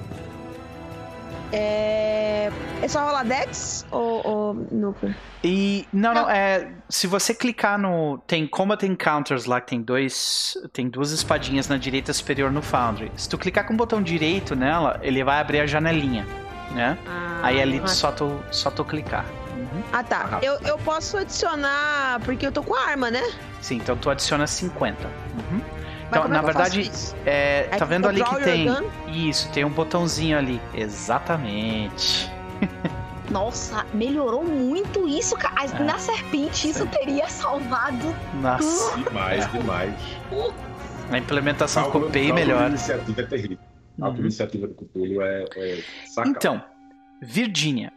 É... 1.53 2.51
é 2.83 2.89
só 2.89 3.05
rolar 3.05 3.25
Dex 3.25 3.87
ou, 3.91 4.27
ou 4.27 4.55
Nuper? 4.71 5.15
E. 5.43 5.87
Não, 5.93 6.13
não, 6.13 6.29
é. 6.29 6.69
Se 6.89 7.07
você 7.07 7.33
clicar 7.35 7.79
no. 7.79 8.19
Tem 8.27 8.47
Combat 8.47 8.85
Encounters 8.85 9.45
lá, 9.45 9.61
que 9.61 9.69
tem 9.69 9.81
dois. 9.81 10.57
Tem 10.73 10.89
duas 10.89 11.13
espadinhas 11.13 11.69
na 11.69 11.77
direita 11.77 12.13
superior 12.13 12.51
no 12.51 12.61
Foundry. 12.61 13.11
Se 13.17 13.29
tu 13.29 13.39
clicar 13.39 13.67
com 13.67 13.75
o 13.75 13.77
botão 13.77 14.03
direito 14.03 14.57
nela, 14.57 14.99
ele 15.03 15.23
vai 15.23 15.41
abrir 15.41 15.61
a 15.61 15.67
janelinha, 15.67 16.27
né? 16.73 16.99
Aí 17.43 17.63
ali 17.63 17.81
ah. 17.83 17.87
só 17.87 18.11
tu, 18.11 18.41
só 18.51 18.71
tu 18.71 18.85
clicar. 18.85 19.25
Uhum. 19.57 19.83
Ah, 19.93 20.03
tá. 20.03 20.39
Eu, 20.43 20.59
eu 20.61 20.79
posso 20.79 21.17
adicionar. 21.17 22.21
Porque 22.25 22.47
eu 22.47 22.53
tô 22.53 22.63
com 22.63 22.75
arma, 22.75 23.11
né? 23.11 23.23
Sim, 23.61 23.77
então 23.77 23.97
tu 23.97 24.11
adiciona 24.11 24.47
50. 24.47 25.07
Uhum. 25.07 25.78
Então, 26.09 26.25
é 26.25 26.29
na 26.29 26.43
verdade? 26.43 26.91
É, 27.27 27.69
Aí 27.71 27.79
tá 27.79 27.85
vendo 27.85 28.05
eu 28.05 28.11
ali 28.11 28.25
que 28.25 28.37
tem. 28.43 28.67
gun? 28.67 28.89
Isso, 29.09 29.51
tem 29.53 29.65
um 29.65 29.71
botãozinho 29.71 30.39
ali. 30.39 30.61
Exatamente. 30.75 32.31
Nossa, 33.31 33.85
melhorou 33.93 34.43
muito 34.43 35.07
isso, 35.07 35.37
cara. 35.37 35.55
É, 35.65 35.83
Na 35.83 35.99
serpente, 35.99 36.71
isso 36.71 36.87
teria 36.87 37.29
salvado. 37.29 38.15
Nossa, 38.41 38.97
Demais, 38.97 39.53
demais. 39.53 39.95
a 41.11 41.19
implementação 41.19 41.85
ficou 41.85 42.09
bem 42.09 42.33
melhor. 42.33 42.69
iniciativa 42.71 43.21
é 43.21 43.25
terrível. 43.27 43.59
Uhum. 43.99 44.17
iniciativa 44.17 44.67
do 44.69 44.75
Cthulhu 44.75 45.21
é, 45.23 45.45
é 45.57 45.83
sacanagem. 46.07 46.31
Então, 46.39 46.63
Virgínia. 47.21 47.93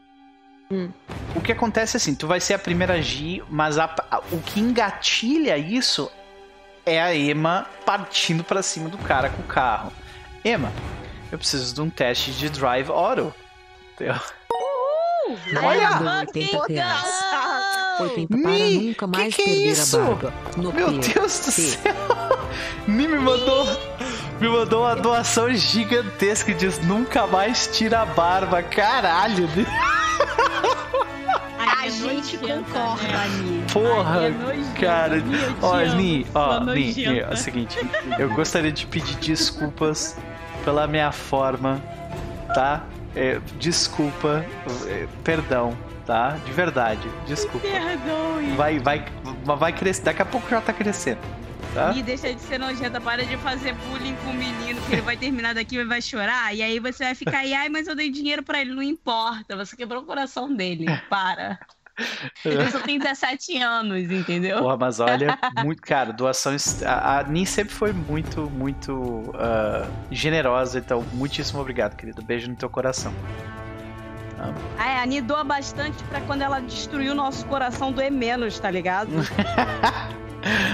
Hum. 0.71 0.89
O 1.35 1.39
que 1.41 1.51
acontece 1.51 1.95
é 1.95 1.97
assim, 1.97 2.15
tu 2.15 2.25
vai 2.27 2.39
ser 2.39 2.55
a 2.55 2.59
primeira 2.59 2.93
a 2.93 2.97
agir, 2.97 3.43
mas 3.49 3.77
a- 3.77 3.93
a- 4.09 4.19
o 4.31 4.39
que 4.39 4.59
engatilha 4.59 5.57
isso 5.57 6.09
é 6.85 7.01
a 7.01 7.15
Emma 7.15 7.65
partindo 7.85 8.43
pra 8.43 8.61
cima 8.61 8.89
do 8.89 8.97
cara 8.97 9.29
com 9.29 9.41
o 9.41 9.45
carro. 9.45 9.91
Emma, 10.43 10.71
eu 11.31 11.37
preciso 11.37 11.73
de 11.73 11.81
um 11.81 11.89
teste 11.89 12.31
de 12.31 12.49
drive 12.49 12.89
auto. 12.89 13.33
Entendeu? 13.93 14.15
Olha! 15.63 15.89
Dou 15.99 16.07
80 16.07 16.65
reais. 16.73 17.21
80 17.99 18.27
para 18.27 18.37
Mi, 18.51 18.87
nunca 18.87 19.05
que 19.07 19.17
mais 19.17 19.35
que 19.35 19.41
é 19.41 19.45
perder 19.45 19.67
isso? 19.69 19.97
a 19.99 20.03
barba. 20.05 20.33
No 20.57 20.73
Meu 20.73 20.99
quê? 20.99 21.13
Deus 21.13 21.39
do 21.39 21.45
Quê? 21.45 21.51
céu! 21.61 21.95
Me 22.87 23.07
me 23.07 23.19
mandou, 23.19 23.65
me 24.39 24.49
mandou 24.49 24.81
uma 24.83 24.95
doação 24.95 25.53
gigantesca 25.53 26.49
e 26.51 26.53
diz 26.53 26.79
nunca 26.79 27.27
mais 27.27 27.67
tira 27.67 28.01
a 28.01 28.05
barba. 28.05 28.63
Caralho! 28.63 29.47
A 32.09 32.13
gente 32.13 32.37
concorda, 32.37 33.17
Ani. 33.23 33.63
Porra, 33.71 34.21
é 34.23 34.29
nojento, 34.29 34.79
cara. 34.81 35.21
Te 35.21 35.27
Ó, 35.61 35.75
amo, 35.75 35.95
Ni, 35.95 36.25
ó, 36.33 36.59
Ni, 36.59 36.93
Ni, 36.93 37.19
é 37.19 37.29
o 37.29 37.37
seguinte, 37.37 37.77
eu 38.17 38.29
gostaria 38.33 38.71
de 38.71 38.85
pedir 38.87 39.15
desculpas 39.17 40.17
pela 40.65 40.87
minha 40.87 41.11
forma, 41.11 41.81
tá? 42.53 42.83
É, 43.15 43.39
desculpa, 43.59 44.45
é, 44.87 45.07
perdão, 45.23 45.77
tá? 46.05 46.37
De 46.45 46.51
verdade, 46.51 47.07
desculpa. 47.27 47.67
Perdoe. 47.67 48.51
Vai, 48.55 48.79
vai, 48.79 49.05
vai 49.43 49.73
crescer, 49.73 50.03
daqui 50.03 50.21
a 50.21 50.25
pouco 50.25 50.49
já 50.49 50.61
tá 50.61 50.71
crescendo, 50.73 51.19
tá? 51.73 51.93
E 51.95 52.01
deixa 52.01 52.33
de 52.33 52.39
ser 52.41 52.57
nojenta, 52.57 52.99
para 53.01 53.25
de 53.25 53.37
fazer 53.37 53.73
bullying 53.73 54.15
com 54.23 54.31
o 54.31 54.33
menino, 54.33 54.81
que 54.81 54.93
ele 54.93 55.01
vai 55.01 55.17
terminar 55.17 55.53
daqui 55.53 55.75
e 55.77 55.83
vai 55.83 56.01
chorar. 56.01 56.55
E 56.55 56.61
aí 56.61 56.79
você 56.79 57.03
vai 57.03 57.15
ficar 57.15 57.39
aí, 57.39 57.53
ai, 57.53 57.69
mas 57.69 57.87
eu 57.87 57.95
dei 57.95 58.09
dinheiro 58.09 58.43
pra 58.43 58.61
ele, 58.61 58.73
não 58.73 58.83
importa. 58.83 59.55
Você 59.57 59.75
quebrou 59.75 60.01
o 60.03 60.05
coração 60.05 60.53
dele. 60.53 60.85
Para. 61.09 61.59
Só 62.71 62.79
tem 62.79 62.99
17 62.99 63.57
anos, 63.61 64.11
entendeu? 64.11 64.59
Porra, 64.59 64.77
mas 64.77 64.99
olha, 64.99 65.37
muito, 65.63 65.81
cara, 65.81 66.11
doação. 66.11 66.55
A, 66.85 67.19
a 67.19 67.23
Nin 67.23 67.45
sempre 67.45 67.73
foi 67.73 67.93
muito, 67.93 68.49
muito 68.49 69.33
ah, 69.35 69.87
generosa, 70.09 70.79
então, 70.79 71.03
muitíssimo 71.13 71.59
obrigado, 71.59 71.95
querido. 71.95 72.21
Beijo 72.21 72.49
no 72.49 72.55
teu 72.55 72.69
coração. 72.69 73.13
Ah, 74.77 74.87
é, 74.87 74.97
a 74.97 75.03
Ani 75.03 75.21
doa 75.21 75.43
bastante 75.43 76.03
pra 76.05 76.19
quando 76.21 76.41
ela 76.41 76.59
destruiu 76.59 77.11
o 77.11 77.15
nosso 77.15 77.45
coração 77.45 77.91
doer 77.91 78.11
menos, 78.11 78.59
tá 78.59 78.71
ligado? 78.71 79.11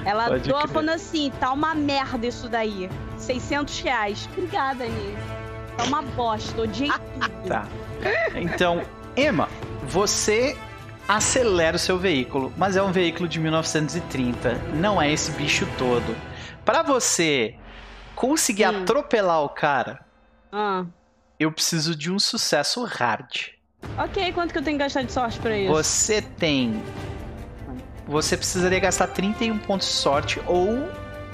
Ela 0.06 0.28
Pode 0.30 0.50
doa 0.50 0.62
crer. 0.62 0.74
falando 0.74 0.90
assim, 0.90 1.32
tá 1.40 1.52
uma 1.52 1.76
merda 1.76 2.26
isso 2.26 2.48
daí. 2.48 2.90
600 3.18 3.80
reais. 3.82 4.30
Obrigada, 4.32 4.86
Ani. 4.86 5.18
Tá 5.76 5.84
uma 5.84 6.02
bosta, 6.02 6.62
odiei 6.62 6.90
tudo. 6.90 7.28
Tá. 7.48 7.66
Então, 8.36 8.82
Emma, 9.16 9.48
você 9.84 10.58
acelera 11.08 11.76
o 11.76 11.80
seu 11.80 11.98
veículo, 11.98 12.52
mas 12.58 12.76
é 12.76 12.84
um 12.84 12.92
veículo 12.92 13.28
de 13.30 13.40
1930, 13.40 14.56
não 14.76 15.02
é 15.02 15.12
esse 15.12 15.32
bicho 15.32 15.68
todo. 15.78 16.16
Pra 16.66 16.84
você 16.84 17.56
conseguir 18.16 18.66
Hum. 18.66 18.82
atropelar 18.82 19.42
o 19.44 19.50
cara, 19.50 20.00
Ah, 20.52 20.86
eu 21.40 21.52
preciso 21.52 21.96
de 21.96 22.12
um 22.12 22.20
sucesso 22.20 22.84
hard. 22.84 23.50
ok, 23.98 24.32
quanto 24.34 24.52
que 24.52 24.58
eu 24.58 24.64
tenho 24.64 24.78
que 24.78 24.84
gastar 24.84 25.04
de 25.04 25.12
sorte 25.12 25.40
pra 25.40 25.58
isso? 25.58 25.72
Você 25.72 26.22
tem. 26.22 26.82
Você 28.08 28.38
precisaria 28.38 28.80
gastar 28.80 29.08
31 29.08 29.58
pontos 29.60 29.88
de 29.88 29.94
sorte 29.94 30.42
ou. 30.46 30.88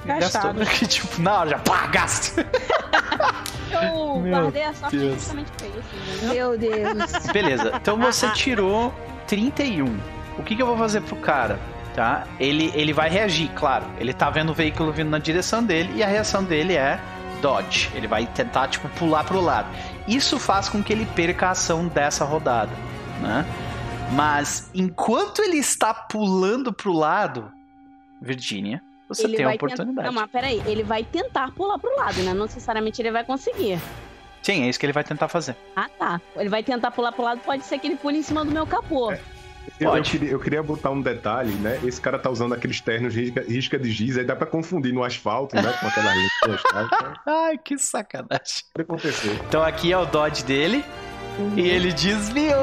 Gastado. 0.04 0.58
Gastou. 0.58 0.78
Que 0.78 0.86
tipo, 0.88 1.22
na 1.22 1.38
hora 1.40 1.50
já 1.50 1.58
pá, 1.60 1.86
gasta. 1.86 2.44
Eu 3.72 4.20
Meu 4.20 4.32
guardei 4.42 4.62
a 4.64 4.72
sorte 4.74 4.96
Deus. 4.98 5.14
justamente 5.14 5.50
pra 5.52 5.66
isso? 5.66 6.26
Meu 6.34 6.58
Deus. 6.58 7.26
Beleza, 7.32 7.72
então 7.74 7.98
você 7.98 8.28
tirou 8.34 8.92
31. 9.26 9.86
O 10.38 10.42
que, 10.42 10.56
que 10.56 10.62
eu 10.62 10.66
vou 10.66 10.76
fazer 10.76 11.00
pro 11.02 11.16
cara? 11.16 11.58
Tá? 11.94 12.26
Ele, 12.40 12.72
ele 12.74 12.92
vai 12.92 13.08
reagir, 13.08 13.50
claro. 13.54 13.86
Ele 13.98 14.12
tá 14.12 14.28
vendo 14.28 14.50
o 14.50 14.54
veículo 14.54 14.92
vindo 14.92 15.10
na 15.10 15.18
direção 15.18 15.62
dele 15.62 15.92
e 15.94 16.02
a 16.02 16.06
reação 16.06 16.42
dele 16.42 16.74
é 16.74 17.00
dodge. 17.40 17.90
Ele 17.94 18.08
vai 18.08 18.26
tentar, 18.26 18.68
tipo, 18.68 18.88
pular 18.90 19.24
pro 19.24 19.40
lado. 19.40 19.68
Isso 20.08 20.38
faz 20.38 20.68
com 20.68 20.82
que 20.82 20.92
ele 20.92 21.06
perca 21.14 21.48
a 21.48 21.50
ação 21.50 21.86
dessa 21.86 22.24
rodada, 22.24 22.72
né? 23.20 23.46
Mas 24.12 24.70
enquanto 24.74 25.40
ele 25.40 25.56
está 25.56 25.94
pulando 25.94 26.72
pro 26.72 26.92
lado, 26.92 27.50
Virginia, 28.20 28.82
você 29.08 29.24
Ele 29.24 29.36
tem 29.36 29.46
a 29.46 29.50
oportunidade. 29.50 29.96
Tentar... 29.96 30.02
Não, 30.02 30.12
mas 30.12 30.30
peraí, 30.30 30.62
ele 30.66 30.82
vai 30.82 31.04
tentar 31.04 31.52
pular 31.52 31.78
pro 31.78 31.94
lado, 31.96 32.22
né? 32.22 32.32
Não 32.32 32.46
necessariamente 32.46 33.00
ele 33.00 33.10
vai 33.10 33.24
conseguir. 33.24 33.78
Sim, 34.44 34.64
é 34.64 34.68
isso 34.68 34.78
que 34.78 34.84
ele 34.84 34.92
vai 34.92 35.02
tentar 35.02 35.26
fazer. 35.26 35.56
Ah, 35.74 35.88
tá. 35.98 36.20
Ele 36.36 36.50
vai 36.50 36.62
tentar 36.62 36.90
pular 36.90 37.12
pro 37.12 37.24
lado, 37.24 37.40
pode 37.40 37.64
ser 37.64 37.78
que 37.78 37.86
ele 37.86 37.96
pule 37.96 38.18
em 38.18 38.22
cima 38.22 38.44
do 38.44 38.50
meu 38.50 38.66
capô. 38.66 39.10
Eu, 39.10 39.18
eu 39.80 39.90
Pode. 39.90 40.10
queria, 40.10 40.30
eu 40.30 40.38
queria 40.38 40.62
botar 40.62 40.90
um 40.90 41.00
detalhe, 41.00 41.54
né? 41.54 41.80
Esse 41.82 41.98
cara 41.98 42.18
tá 42.18 42.28
usando 42.28 42.52
aqueles 42.52 42.78
ternos 42.78 43.14
risca, 43.14 43.42
risca 43.48 43.78
de 43.78 43.90
giz, 43.90 44.18
aí 44.18 44.24
dá 44.24 44.36
pra 44.36 44.46
confundir 44.46 44.92
no 44.92 45.02
asfalto, 45.02 45.56
né? 45.56 45.74
Com 45.80 45.86
aquela 45.86 46.12
linha 46.12 46.28
asfalto. 46.56 47.20
Ai, 47.24 47.56
que 47.56 47.78
sacanagem. 47.78 48.64
Pode 48.74 48.82
acontecer. 48.82 49.40
Então 49.48 49.62
aqui 49.62 49.90
é 49.90 49.96
o 49.96 50.04
dodge 50.04 50.44
dele. 50.44 50.84
E 51.56 51.62
ele 51.62 51.90
desviou! 51.94 52.54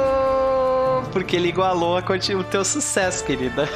Porque 1.12 1.36
ele 1.36 1.50
igualou 1.50 1.98
o 1.98 2.44
teu 2.44 2.64
sucesso, 2.64 3.26
querida. 3.26 3.68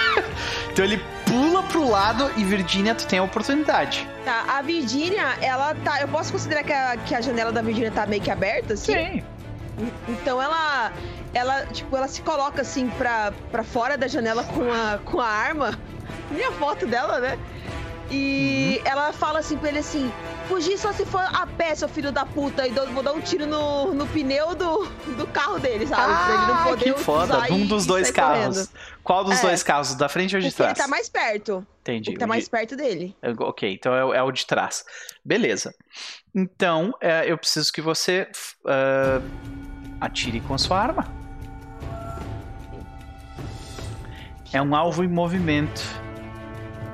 então 0.72 0.84
ele 0.86 0.98
pula 1.32 1.62
pro 1.62 1.88
lado 1.88 2.30
e 2.36 2.44
Virginia, 2.44 2.94
tu 2.94 3.06
tem 3.06 3.18
a 3.18 3.22
oportunidade. 3.22 4.06
Tá, 4.22 4.44
a 4.46 4.60
Virgínia, 4.60 5.34
ela 5.40 5.74
tá. 5.82 6.02
Eu 6.02 6.08
posso 6.08 6.30
considerar 6.30 6.62
que 6.62 6.72
a, 6.72 6.96
que 6.98 7.14
a 7.14 7.20
janela 7.22 7.50
da 7.50 7.62
Virgínia 7.62 7.90
tá 7.90 8.06
meio 8.06 8.20
que 8.20 8.30
aberta, 8.30 8.74
assim? 8.74 8.92
Sim. 8.92 9.24
Então 10.06 10.40
ela. 10.40 10.92
Ela, 11.32 11.64
tipo, 11.64 11.96
ela 11.96 12.06
se 12.06 12.20
coloca 12.20 12.60
assim 12.60 12.90
pra, 12.90 13.32
pra 13.50 13.64
fora 13.64 13.96
da 13.96 14.06
janela 14.06 14.44
com 14.44 14.70
a, 14.70 14.98
com 14.98 15.18
a 15.18 15.26
arma. 15.26 15.78
Minha 16.30 16.52
foto 16.52 16.86
dela, 16.86 17.18
né? 17.20 17.38
E 18.10 18.78
Uhum. 18.84 18.90
ela 18.90 19.12
fala 19.12 19.38
assim 19.38 19.56
pra 19.56 19.68
ele 19.70 19.78
assim: 19.78 20.12
fugir 20.48 20.76
só 20.76 20.92
se 20.92 21.04
for 21.06 21.20
a 21.22 21.46
pé, 21.46 21.74
seu 21.74 21.88
filho 21.88 22.12
da 22.12 22.26
puta, 22.26 22.66
e 22.66 22.70
dou- 22.70 22.86
vou 22.88 23.02
dar 23.02 23.12
um 23.12 23.20
tiro 23.20 23.46
no, 23.46 23.94
no 23.94 24.06
pneu 24.06 24.54
do, 24.54 24.86
do 25.16 25.26
carro 25.28 25.58
dele, 25.58 25.86
sabe? 25.86 26.12
pra 26.12 26.34
ele 26.34 26.46
não 26.46 26.54
Ah, 26.54 26.64
poder 26.64 26.94
que 26.94 27.00
foda. 27.00 27.36
usar 27.38 27.52
Um 27.52 27.66
dos 27.66 27.86
dois 27.86 28.10
carros. 28.10 28.56
correndo. 28.56 28.68
Qual 29.02 29.24
dos 29.24 29.38
É. 29.38 29.42
dois 29.42 29.62
carros? 29.62 29.94
Da 29.94 30.08
frente 30.08 30.34
ou 30.36 30.42
de 30.42 30.48
Porque 30.48 30.62
ele 30.62 30.74
trás? 30.74 30.78
tá 30.78 30.88
mais 30.88 31.08
perto. 31.08 31.66
Entendi. 31.80 32.10
Ele 32.10 32.18
tá 32.18 32.26
mais 32.26 32.44
de- 32.44 32.50
perto 32.50 32.76
dele. 32.76 33.16
Ok, 33.40 33.72
então 33.72 33.94
é, 33.94 34.04
o- 34.04 34.14
é 34.14 34.22
o 34.22 34.30
de 34.30 34.46
trás. 34.46 34.84
Beleza. 35.24 35.74
Então, 36.34 36.92
é, 37.00 37.30
eu 37.30 37.36
preciso 37.38 37.72
que 37.72 37.80
você 37.80 38.28
ah, 38.66 39.20
atire 40.00 40.40
com 40.40 40.54
a 40.54 40.58
sua 40.58 40.78
arma. 40.78 41.06
É 44.52 44.60
um 44.60 44.74
alvo 44.76 45.02
em 45.02 45.08
movimento. 45.08 45.80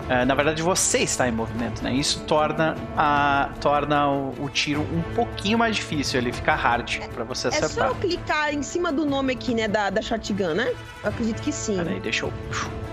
É, 0.08 0.24
na 0.24 0.34
verdade, 0.34 0.62
você 0.62 0.98
está 1.00 1.28
em 1.28 1.32
movimento, 1.32 1.82
né? 1.82 1.92
Isso 1.92 2.20
torna, 2.20 2.74
a, 2.96 3.50
torna 3.60 4.08
o, 4.08 4.44
o 4.44 4.48
tiro 4.48 4.80
um 4.80 5.02
pouquinho 5.14 5.58
mais 5.58 5.76
difícil. 5.76 6.18
Ele 6.18 6.32
fica 6.32 6.54
hard 6.54 6.98
pra 7.14 7.24
você 7.24 7.48
É 7.48 7.50
só 7.52 7.66
acertar. 7.66 7.88
eu 7.88 7.94
clicar 7.96 8.54
em 8.54 8.62
cima 8.62 8.90
do 8.90 9.04
nome 9.04 9.34
aqui, 9.34 9.54
né, 9.54 9.68
da, 9.68 9.90
da 9.90 10.00
shotgun, 10.00 10.54
né? 10.54 10.72
Eu 11.02 11.10
acredito 11.10 11.42
que 11.42 11.52
sim. 11.52 11.76
Peraí, 11.76 12.00
deixa 12.00 12.24
eu. 12.24 12.32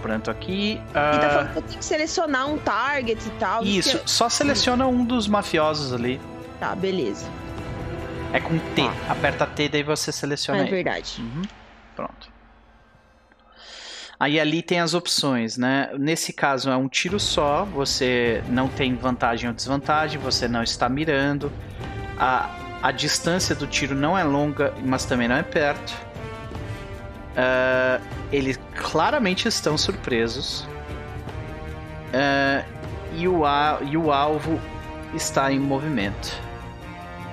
Pronto 0.02 0.30
aqui. 0.30 0.74
E 0.90 0.92
tá 0.94 1.02
Ah, 1.26 1.30
falando 1.30 1.52
que 1.54 1.58
eu 1.58 1.62
tenho 1.64 1.80
que 1.80 1.86
selecionar 1.86 2.48
um 2.50 2.58
target 2.58 3.26
e 3.26 3.30
tal. 3.40 3.64
isso, 3.64 3.98
que- 3.98 4.10
só 4.12 4.28
seleciona 4.28 4.86
um 4.86 5.04
dos 5.06 5.26
mafiosos 5.28 5.94
ali. 5.94 6.20
Tá, 6.60 6.76
beleza. 6.76 7.26
É 8.34 8.40
com 8.42 8.58
T. 8.60 8.84
Tá. 8.84 8.94
Aperta 9.14 9.46
T, 9.48 9.70
daí 9.70 9.84
você 9.84 10.12
seleciona 10.12 10.60
É 10.60 10.64
ele. 10.64 10.72
verdade. 10.72 11.16
Uhum. 11.22 11.42
Pronto. 11.96 12.35
Aí 14.20 14.40
ali 14.40 14.62
tem 14.62 14.80
as 14.80 14.94
opções, 14.94 15.58
né? 15.58 15.90
Nesse 16.00 16.32
caso 16.32 16.70
é 16.70 16.78
um 16.78 16.88
tiro 16.88 17.20
só, 17.20 17.66
você 17.66 18.42
não 18.48 18.68
tem 18.68 18.96
vantagem 18.96 19.50
ou 19.50 19.54
desvantagem, 19.56 20.20
você 20.20 20.48
não 20.48 20.64
está 20.64 20.88
mirando. 20.88 21.52
A, 22.18 22.50
a 22.82 22.92
distância 22.92 23.54
do 23.54 23.68
tiro 23.68 23.94
não 23.94 24.18
é 24.18 24.24
longa, 24.24 24.74
mas 24.86 25.04
também 25.06 25.28
não 25.28 25.36
é 25.36 25.44
perto. 25.44 25.94
Ah, 27.36 28.00
eles 28.32 28.58
claramente 28.76 29.48
estão 29.50 29.78
surpresos. 29.78 30.66
Ah, 32.14 32.64
e, 33.18 33.28
o, 33.28 33.46
a- 33.46 33.80
e 33.82 33.98
o 33.98 34.12
alvo 34.14 34.60
está 35.14 35.52
em 35.52 35.60
movimento. 35.60 36.42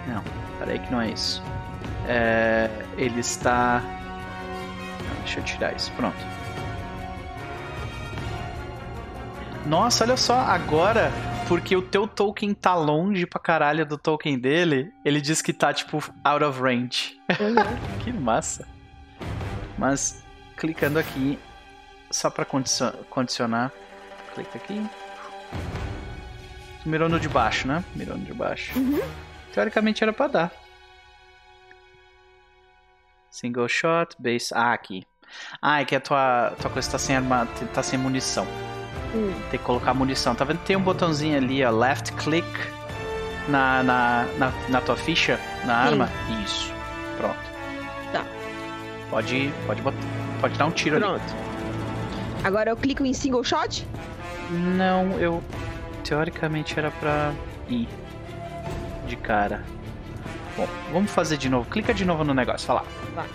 Não, 0.09 0.23
peraí 0.59 0.81
que 0.81 0.91
não 0.91 1.01
é 1.01 1.11
isso. 1.11 1.41
É, 2.09 2.69
ele 2.99 3.21
está. 3.21 3.81
Deixa 5.23 5.39
eu 5.39 5.45
tirar 5.45 5.77
isso. 5.77 5.93
Pronto. 5.93 6.32
Nossa, 9.67 10.05
olha 10.05 10.17
só, 10.17 10.39
agora, 10.41 11.11
porque 11.49 11.77
o 11.77 11.83
teu 11.83 12.07
token 12.07 12.53
tá 12.53 12.75
longe 12.75 13.27
pra 13.27 13.41
caralho 13.41 13.87
do 13.87 13.97
token 13.97 14.39
dele, 14.39 14.93
ele 15.05 15.21
diz 15.21 15.41
que 15.41 15.53
tá, 15.53 15.73
tipo, 15.73 15.99
out 16.25 16.45
of 16.45 16.61
range. 16.61 17.19
Uhum. 17.31 17.55
que 18.03 18.13
massa. 18.13 18.67
Mas, 19.79 20.23
clicando 20.57 20.99
aqui, 20.99 21.39
só 22.11 22.29
pra 22.29 22.45
condicio- 22.45 22.93
condicionar, 23.09 23.71
clica 24.35 24.59
aqui. 24.59 24.85
Mirou 26.85 27.09
no 27.09 27.21
de 27.21 27.29
baixo, 27.29 27.67
né? 27.69 27.85
Mirou 27.95 28.19
no 28.19 28.25
de 28.25 28.35
baixo. 28.35 28.73
Teoricamente 29.55 30.03
era 30.03 30.13
pra 30.13 30.27
dar. 30.27 30.53
Single 33.31 33.69
shot, 33.69 34.17
base. 34.19 34.49
Ah, 34.53 34.73
aqui. 34.73 35.07
Ah, 35.63 35.81
é 35.81 35.85
que 35.85 35.95
a 35.95 36.01
tua, 36.01 36.53
tua 36.61 36.71
coisa 36.71 36.91
tá 36.91 36.99
sem 36.99 37.15
arma, 37.17 37.47
tá 37.73 37.83
sem 37.83 37.99
munição. 37.99 38.47
Hum. 39.15 39.33
Tem 39.51 39.59
que 39.59 39.65
colocar 39.65 39.95
munição. 39.95 40.35
Tá 40.35 40.45
vendo? 40.45 40.59
Tem 40.61 40.77
um 40.77 40.83
botãozinho 40.83 41.37
ali, 41.37 41.65
ó, 41.65 41.71
left 41.71 42.13
click 42.13 42.47
na, 43.49 43.83
na, 43.83 44.27
na, 44.39 44.53
na 44.69 44.81
tua 44.81 44.97
ficha, 44.97 45.39
na 45.65 45.83
Sim. 45.83 45.89
arma. 45.91 46.11
Isso. 46.45 46.73
Pronto. 47.19 47.37
Tá. 48.13 48.25
Pode, 49.11 49.53
pode, 49.67 49.83
botar, 49.83 49.99
pode 50.41 50.59
dar 50.59 50.67
um 50.67 50.71
tiro 50.71 50.97
ali. 50.97 51.05
Pronto. 51.05 51.35
Agora 52.45 52.71
eu 52.71 52.77
clico 52.77 53.05
em 53.05 53.13
single 53.13 53.45
shot? 53.45 53.87
Não, 54.51 55.19
eu. 55.19 55.43
Teoricamente 56.05 56.77
era 56.79 56.91
pra 56.91 57.33
ir 57.69 57.89
de 59.07 59.17
cara. 59.17 59.63
Bom, 60.57 60.67
vamos 60.93 61.11
fazer 61.11 61.37
de 61.37 61.49
novo. 61.49 61.71
Clica 61.71 61.95
de 61.95 62.05
novo 62.05 62.25
no 62.25 62.35
negócio, 62.35 62.67
fala. 62.67 62.85
Vai. 63.15 63.27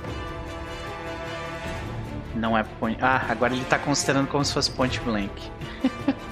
Não 2.37 2.57
é 2.57 2.63
point. 2.63 2.99
Ah, 3.01 3.25
agora 3.29 3.53
ele 3.53 3.65
tá 3.65 3.79
considerando 3.79 4.27
como 4.27 4.43
se 4.45 4.53
fosse 4.53 4.69
point 4.71 4.99
blank. 5.01 5.31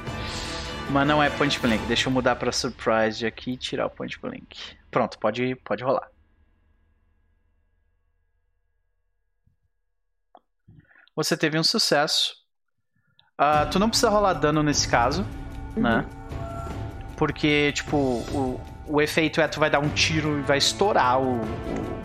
Mas 0.91 1.08
não 1.08 1.22
é 1.22 1.30
point 1.30 1.60
blank. 1.60 1.84
Deixa 1.88 2.08
eu 2.08 2.14
mudar 2.14 2.36
pra 2.36 2.51
surprise 2.51 3.26
aqui 3.26 3.53
e 3.53 3.58
tirar 3.58 3.88
o 3.88 3.89
point 3.89 4.18
blank. 4.20 4.45
Pronto, 4.91 5.18
pode, 5.18 5.56
pode 5.64 5.84
rolar. 5.84 6.08
Você 11.16 11.36
teve 11.36 11.58
um 11.58 11.64
sucesso. 11.64 12.36
Ah, 13.38 13.66
tu 13.66 13.80
não 13.80 13.89
precisa 13.89 14.10
rolar 14.10 14.34
dano 14.34 14.62
nesse 14.62 14.88
caso, 14.88 15.26
né? 15.76 16.06
Porque, 17.18 17.72
tipo, 17.74 17.97
o, 17.97 18.62
o 18.88 19.01
efeito 19.01 19.41
é 19.41 19.47
tu 19.47 19.60
vai 19.60 19.70
dar 19.70 19.80
um 19.80 19.89
tiro 19.89 20.39
e 20.39 20.41
vai 20.41 20.58
estourar 20.58 21.20
o, 21.20 21.41
o- 21.41 22.05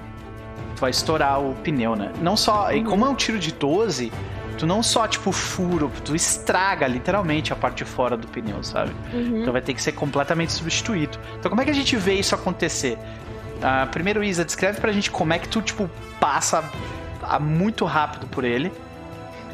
vai 0.81 0.91
estourar 0.91 1.41
o 1.41 1.55
pneu, 1.57 1.95
né? 1.95 2.13
Não 2.21 2.37
só, 2.37 2.73
e 2.73 2.83
como 2.83 3.05
é 3.05 3.09
um 3.09 3.15
tiro 3.15 3.39
de 3.39 3.53
12, 3.53 4.11
tu 4.59 4.67
não 4.67 4.83
só 4.83 5.07
tipo 5.07 5.31
fura, 5.33 5.89
tu 6.05 6.15
estraga 6.15 6.87
literalmente 6.87 7.53
a 7.53 7.57
parte 7.57 7.79
de 7.79 7.85
fora 7.85 8.17
do 8.17 8.27
pneu, 8.27 8.63
sabe? 8.63 8.93
Uhum. 9.13 9.41
Então 9.41 9.53
vai 9.53 9.63
ter 9.63 9.75
que 9.75 9.83
ser 9.83 9.93
completamente 9.93 10.53
substituído. 10.53 11.19
Então 11.39 11.49
como 11.49 11.61
é 11.61 11.65
que 11.65 11.71
a 11.71 11.75
gente 11.75 11.97
vê 11.97 12.15
isso 12.15 12.35
acontecer? 12.35 12.99
Ah, 13.63 13.87
primeiro, 13.91 14.25
Isa, 14.25 14.45
descreve 14.45 14.81
pra 14.81 14.91
gente 14.91 15.11
como 15.11 15.33
é 15.33 15.39
que 15.39 15.49
tu, 15.49 15.61
tipo, 15.61 15.89
passa 16.19 16.65
muito 17.41 17.85
rápido 17.85 18.27
por 18.27 18.45
ele. 18.45 18.73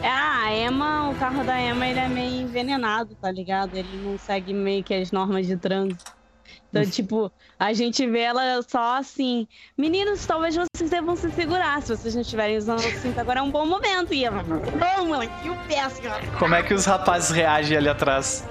É, 0.03 0.09
a 0.09 0.55
Emma, 0.55 1.09
o 1.11 1.15
carro 1.17 1.43
da 1.43 1.61
Emma, 1.61 1.87
ele 1.87 1.99
é 1.99 2.09
meio 2.09 2.43
envenenado, 2.43 3.15
tá 3.17 3.31
ligado? 3.31 3.75
Ele 3.75 3.89
não 4.05 4.19
segue 4.19 4.53
meio 4.53 4.85
que 4.85 4.95
as 4.95 5.11
normas 5.11 5.47
de 5.47 5.57
trânsito. 5.57 6.16
Então, 6.81 6.91
tipo, 6.91 7.33
a 7.59 7.73
gente 7.73 8.07
vê 8.07 8.21
ela 8.21 8.63
só 8.67 8.99
assim, 8.99 9.47
meninos, 9.77 10.25
talvez 10.27 10.55
vocês 10.57 10.91
devam 10.91 11.17
se 11.17 11.31
segurar 11.31 11.81
se 11.83 11.97
vocês 11.97 12.15
não 12.15 12.23
estiverem 12.23 12.57
usando 12.57 12.79
o 12.81 12.83
cinto. 13.01 13.19
Agora 13.19 13.41
é 13.41 13.43
um 13.43 13.51
bom 13.51 13.67
momento. 13.67 14.13
E 14.15 14.25
ela, 14.25 14.43
não, 14.43 15.15
ela 15.15 15.25
enfia 15.25 15.53
o 15.53 15.57
pé 15.67 15.81
assim. 15.81 16.03
Como 16.39 16.55
é 16.55 16.63
que 16.63 16.75
os 16.75 16.85
rapazes 16.85 17.31
reagem 17.31 17.77
ali 17.77 17.89
atrás? 17.89 18.45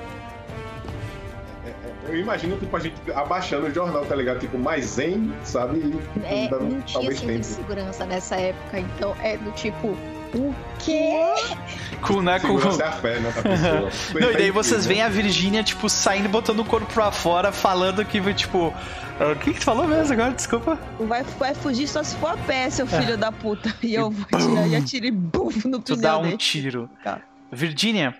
Eu 2.08 2.20
imagino, 2.20 2.56
tipo, 2.58 2.76
a 2.76 2.80
gente 2.80 2.96
abaixando 3.16 3.66
o 3.66 3.74
jornal, 3.74 4.06
tá 4.06 4.16
ligado? 4.16 4.40
Tipo, 4.40 4.58
mais 4.60 4.86
zen, 4.86 5.34
sabe? 5.44 5.80
E 5.80 6.46
É, 6.46 6.48
dando 6.48 6.66
não 6.66 6.82
tinha 6.82 6.94
talvez 7.00 7.20
cinto 7.20 7.28
de 7.32 7.34
tempo. 7.34 7.44
segurança 7.46 8.06
nessa 8.06 8.36
época, 8.36 8.80
então 8.80 9.16
é 9.24 9.38
do 9.38 9.52
tipo, 9.54 9.98
o 10.36 10.56
quê? 10.80 11.34
Com, 12.02 12.22
né, 12.22 12.34
é 12.34 12.36
a 12.36 12.40
da 12.40 13.42
pessoa. 13.42 13.90
Não, 14.22 14.32
e 14.32 14.34
daí 14.38 14.52
vocês 14.52 14.86
veem 14.86 15.02
a 15.02 15.10
Virgínia, 15.10 15.64
tipo, 15.64 15.90
saindo, 15.90 16.30
botando 16.30 16.60
o 16.60 16.66
corpo 16.66 16.92
pra 16.94 17.12
fora, 17.12 17.52
falando 17.52 18.04
que, 18.06 18.22
tipo... 18.34 18.74
ah, 19.20 19.32
O 19.32 19.36
que 19.38 19.54
que 19.54 19.60
tu 19.60 19.64
falou 19.66 19.88
mesmo 19.88 20.14
agora? 20.14 20.32
Desculpa. 20.32 20.78
Vai, 21.00 21.24
vai 21.24 21.56
fugir 21.56 21.88
só 21.88 22.04
se 22.04 22.16
for 22.18 22.32
a 22.32 22.38
pé, 22.38 22.70
seu 22.70 22.86
filho 22.86 23.18
da 23.18 23.32
puta. 23.32 23.74
E 23.82 23.96
eu 23.96 24.12
vou 24.12 24.26
tirar 24.40 24.68
e 24.68 24.76
atire 24.76 25.10
buf 25.10 25.68
no 25.68 25.80
Tu 25.80 25.94
pneu 25.96 26.02
dá 26.02 26.18
um 26.20 26.24
dele. 26.24 26.38
tiro. 26.38 26.90
Tá. 27.04 27.20
Virgínia, 27.52 28.14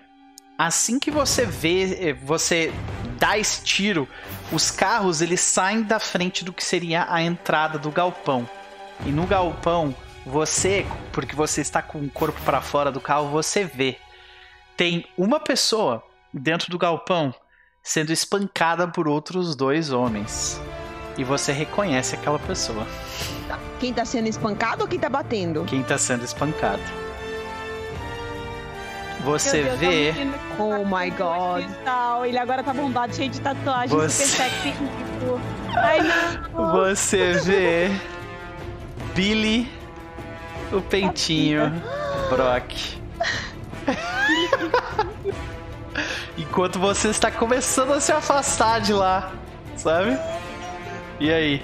assim 0.58 0.98
que 0.98 1.10
você 1.10 1.44
vê, 1.44 2.08
eh, 2.10 2.12
você 2.14 2.72
dá 3.18 3.38
esse 3.38 3.62
tiro, 3.62 4.08
os 4.50 4.70
carros, 4.70 5.20
eles 5.20 5.40
saem 5.40 5.82
da 5.82 5.98
frente 5.98 6.44
do 6.44 6.52
que 6.52 6.64
seria 6.64 7.06
a 7.08 7.22
entrada 7.22 7.78
do 7.78 7.90
galpão. 7.90 8.48
E 9.04 9.10
no 9.10 9.26
galpão, 9.26 9.94
você, 10.26 10.84
porque 11.12 11.34
você 11.36 11.60
está 11.60 11.80
com 11.80 11.98
o 12.00 12.10
corpo 12.10 12.38
pra 12.44 12.60
fora 12.60 12.90
do 12.90 13.00
carro, 13.00 13.28
você 13.28 13.64
vê. 13.64 13.96
Tem 14.76 15.06
uma 15.16 15.38
pessoa 15.40 16.02
dentro 16.34 16.70
do 16.70 16.76
galpão 16.78 17.32
sendo 17.82 18.12
espancada 18.12 18.88
por 18.88 19.06
outros 19.08 19.54
dois 19.54 19.90
homens. 19.92 20.60
E 21.16 21.24
você 21.24 21.50
reconhece 21.52 22.14
aquela 22.14 22.38
pessoa, 22.38 22.86
Quem 23.80 23.92
tá 23.94 24.04
sendo 24.04 24.28
espancado 24.28 24.82
ou 24.82 24.88
quem 24.88 24.98
tá 24.98 25.08
batendo? 25.08 25.64
quem 25.64 25.82
tá 25.82 25.96
sendo 25.96 26.24
espancado. 26.24 26.82
Você 29.24 29.62
Deus, 29.64 29.78
vê. 29.78 30.14
Oh 30.58 30.70
tá 30.70 31.00
my 31.00 31.10
com 31.10 31.16
God. 31.24 31.64
tal. 31.84 32.24
Ele 32.26 32.38
agora 32.38 32.62
tá 32.62 32.72
bombado, 32.72 33.14
cheio 33.14 33.30
de 33.30 33.40
tatuagem, 33.40 33.88
Você- 33.96 34.24
super 34.26 34.50
sexy. 34.50 34.68
rico. 34.68 35.40
Ai, 35.74 35.98
não. 36.52 36.72
Você 36.72 37.32
vê 37.32 37.90
Billy, 39.14 39.68
o 40.72 40.80
pentinho, 40.80 41.72
Brock. 42.28 42.74
Enquanto 46.36 46.78
você 46.78 47.08
está 47.08 47.30
começando 47.30 47.92
a 47.92 48.00
se 48.00 48.12
afastar 48.12 48.80
de 48.80 48.92
lá, 48.92 49.32
sabe? 49.76 50.18
E 51.18 51.32
aí? 51.32 51.62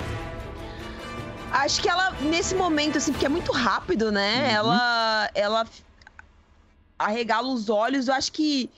Acho 1.52 1.82
que 1.82 1.88
ela, 1.88 2.12
nesse 2.22 2.54
momento, 2.54 2.96
assim, 2.96 3.12
porque 3.12 3.26
é 3.26 3.28
muito 3.28 3.52
rápido, 3.52 4.10
né? 4.10 4.38
Uhum. 4.38 4.50
Ela. 4.50 5.30
Ela 5.34 5.66
arregala 6.98 7.48
os 7.48 7.68
olhos, 7.68 8.08
eu 8.08 8.14
acho 8.14 8.32
que. 8.32 8.70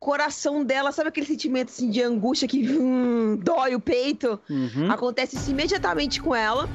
o 0.00 0.04
Coração 0.04 0.64
dela, 0.64 0.92
sabe 0.92 1.10
aquele 1.10 1.26
sentimento 1.26 1.68
assim, 1.68 1.90
de 1.90 2.02
angústia 2.02 2.48
que 2.48 2.66
hum, 2.66 3.36
dói 3.36 3.74
o 3.74 3.80
peito? 3.80 4.40
Uhum. 4.48 4.90
Acontece 4.90 5.36
isso 5.36 5.50
imediatamente 5.50 6.22
com 6.22 6.34
ela. 6.34 6.66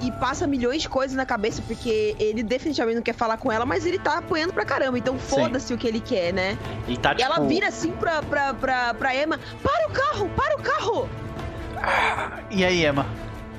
E 0.00 0.10
passa 0.12 0.46
milhões 0.46 0.82
de 0.82 0.88
coisas 0.88 1.16
na 1.16 1.24
cabeça, 1.24 1.62
porque 1.66 2.14
ele 2.18 2.42
definitivamente 2.42 2.96
não 2.96 3.02
quer 3.02 3.14
falar 3.14 3.36
com 3.38 3.50
ela, 3.50 3.64
mas 3.64 3.86
ele 3.86 3.98
tá 3.98 4.18
apoiando 4.18 4.52
pra 4.52 4.64
caramba. 4.64 4.98
Então 4.98 5.18
foda-se 5.18 5.72
o 5.72 5.78
que 5.78 5.86
ele 5.86 6.00
quer, 6.00 6.32
né? 6.32 6.58
E 6.86 6.96
tá 6.96 7.12
E 7.12 7.16
tipo. 7.16 7.26
ela 7.32 7.40
vira 7.46 7.68
assim 7.68 7.92
pra, 7.92 8.22
pra, 8.22 8.52
pra, 8.54 8.94
pra 8.94 9.14
Emma: 9.16 9.38
Para 9.62 9.88
o 9.88 9.90
carro, 9.92 10.30
para 10.36 10.56
o 10.56 10.62
carro! 10.62 11.08
E 12.50 12.64
aí, 12.64 12.84
Emma? 12.86 13.06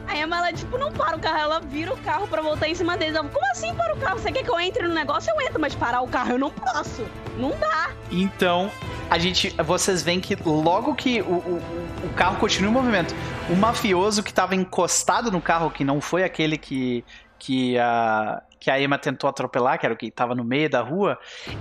A 0.07 0.15
Emma, 0.17 0.37
ela, 0.37 0.53
tipo, 0.53 0.77
não 0.77 0.91
para 0.91 1.17
o 1.17 1.19
carro, 1.19 1.37
ela 1.39 1.59
vira 1.59 1.91
o 1.91 1.97
carro 1.97 2.27
pra 2.27 2.41
voltar 2.41 2.67
em 2.69 2.75
cima 2.75 2.95
deles. 2.95 3.15
Ela, 3.15 3.27
como 3.27 3.45
assim 3.51 3.73
para 3.73 3.95
o 3.95 3.97
carro? 3.97 4.19
Você 4.19 4.31
quer 4.31 4.43
que 4.43 4.49
eu 4.51 4.59
entre 4.59 4.87
no 4.87 4.93
negócio? 4.93 5.31
Eu 5.35 5.41
entro, 5.41 5.59
mas 5.59 5.73
parar 5.73 6.01
o 6.01 6.07
carro 6.07 6.33
eu 6.33 6.37
não 6.39 6.51
posso. 6.51 7.03
Não 7.37 7.49
dá. 7.59 7.89
Então, 8.11 8.69
a 9.09 9.17
gente, 9.17 9.49
vocês 9.63 10.01
veem 10.03 10.19
que 10.19 10.35
logo 10.45 10.95
que 10.95 11.21
o, 11.21 11.25
o, 11.25 11.61
o 12.05 12.09
carro 12.15 12.37
continua 12.37 12.69
em 12.69 12.73
movimento, 12.73 13.13
o 13.49 13.55
mafioso 13.55 14.23
que 14.23 14.29
estava 14.31 14.55
encostado 14.55 15.31
no 15.31 15.41
carro, 15.41 15.69
que 15.69 15.83
não 15.83 16.01
foi 16.01 16.23
aquele 16.23 16.57
que, 16.57 17.03
que, 17.37 17.77
a, 17.77 18.41
que 18.59 18.69
a 18.71 18.81
Emma 18.81 18.97
tentou 18.97 19.29
atropelar, 19.29 19.79
que 19.79 19.85
era 19.85 19.93
o 19.93 19.97
que 19.97 20.07
estava 20.07 20.33
no 20.33 20.43
meio 20.43 20.69
da 20.69 20.81
rua, 20.81 21.17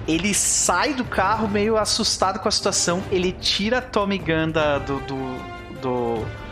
ele 0.08 0.32
sai 0.34 0.94
do 0.94 1.04
carro 1.04 1.46
meio 1.48 1.76
assustado 1.76 2.38
com 2.40 2.48
a 2.48 2.50
situação, 2.50 3.02
ele 3.10 3.32
tira 3.32 3.78
a 3.78 3.82
Tommy 3.82 4.18
do, 4.86 5.00
do, 5.00 5.18
do- 5.80 6.44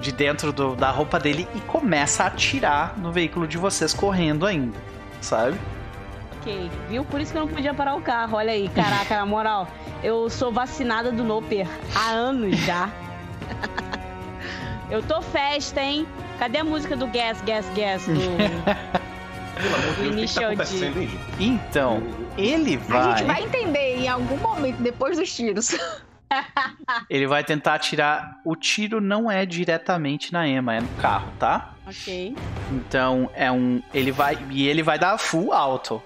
de 0.00 0.12
dentro 0.12 0.52
do- 0.52 0.76
da 0.76 0.90
roupa 0.90 1.18
dele 1.18 1.46
e 1.54 1.60
começa 1.62 2.22
a 2.22 2.26
atirar 2.28 2.96
no 2.98 3.10
veículo 3.12 3.46
de 3.46 3.58
vocês 3.58 3.92
correndo 3.92 4.46
ainda, 4.46 4.78
sabe? 5.20 5.58
Ok, 6.40 6.70
viu? 6.88 7.04
Por 7.04 7.20
isso 7.20 7.32
que 7.32 7.38
eu 7.38 7.42
não 7.46 7.48
podia 7.52 7.74
parar 7.74 7.94
o 7.96 8.00
carro. 8.00 8.36
Olha 8.36 8.52
aí, 8.52 8.68
caraca, 8.68 9.16
na 9.16 9.26
moral. 9.26 9.68
Eu 10.02 10.30
sou 10.30 10.52
vacinada 10.52 11.10
do 11.10 11.24
Noper 11.24 11.66
há 11.94 12.10
anos 12.10 12.56
já. 12.64 12.88
Eu 14.90 15.02
tô 15.02 15.20
festa, 15.20 15.82
hein? 15.82 16.06
Cadê 16.38 16.58
a 16.58 16.64
música 16.64 16.96
do 16.96 17.06
Gas, 17.08 17.40
Gas, 17.42 17.66
Gas? 17.76 18.06
Do... 18.06 18.14
Pelo 19.60 19.74
amor 19.74 19.94
de 19.96 19.98
Deus, 19.98 19.98
o 19.98 20.02
que 20.02 20.02
tá 20.02 20.04
Initial 20.06 20.48
D. 20.48 20.54
acontecendo, 20.54 21.00
hein, 21.02 21.08
gente? 21.08 21.44
Então, 21.44 22.02
ele 22.38 22.76
A 22.76 22.78
vai. 22.78 23.18
gente 23.18 23.26
vai 23.26 23.42
entender 23.42 23.96
em 23.98 24.08
algum 24.08 24.36
momento 24.38 24.78
depois 24.80 25.18
dos 25.18 25.34
tiros. 25.34 25.76
Ele 27.08 27.26
vai 27.26 27.42
tentar 27.42 27.72
atirar. 27.74 28.38
O 28.44 28.54
tiro 28.54 29.00
não 29.00 29.30
é 29.30 29.46
diretamente 29.46 30.30
na 30.30 30.46
Emma, 30.46 30.74
é 30.74 30.80
no 30.82 30.88
carro, 31.00 31.32
tá? 31.38 31.72
ok, 31.86 32.36
Então 32.70 33.30
é 33.34 33.50
um. 33.50 33.82
Ele 33.94 34.12
vai. 34.12 34.36
E 34.50 34.68
ele 34.68 34.82
vai 34.82 34.98
dar 34.98 35.16
full 35.16 35.54
auto. 35.54 36.02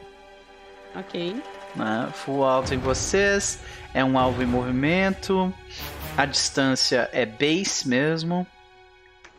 Ok. 0.94 1.42
Né? 1.74 2.08
Full 2.14 2.44
auto 2.44 2.74
em 2.74 2.78
vocês. 2.78 3.58
É 3.94 4.04
um 4.04 4.18
alvo 4.18 4.42
em 4.42 4.46
movimento. 4.46 5.52
A 6.16 6.26
distância 6.26 7.08
é 7.12 7.24
base 7.24 7.88
mesmo. 7.88 8.46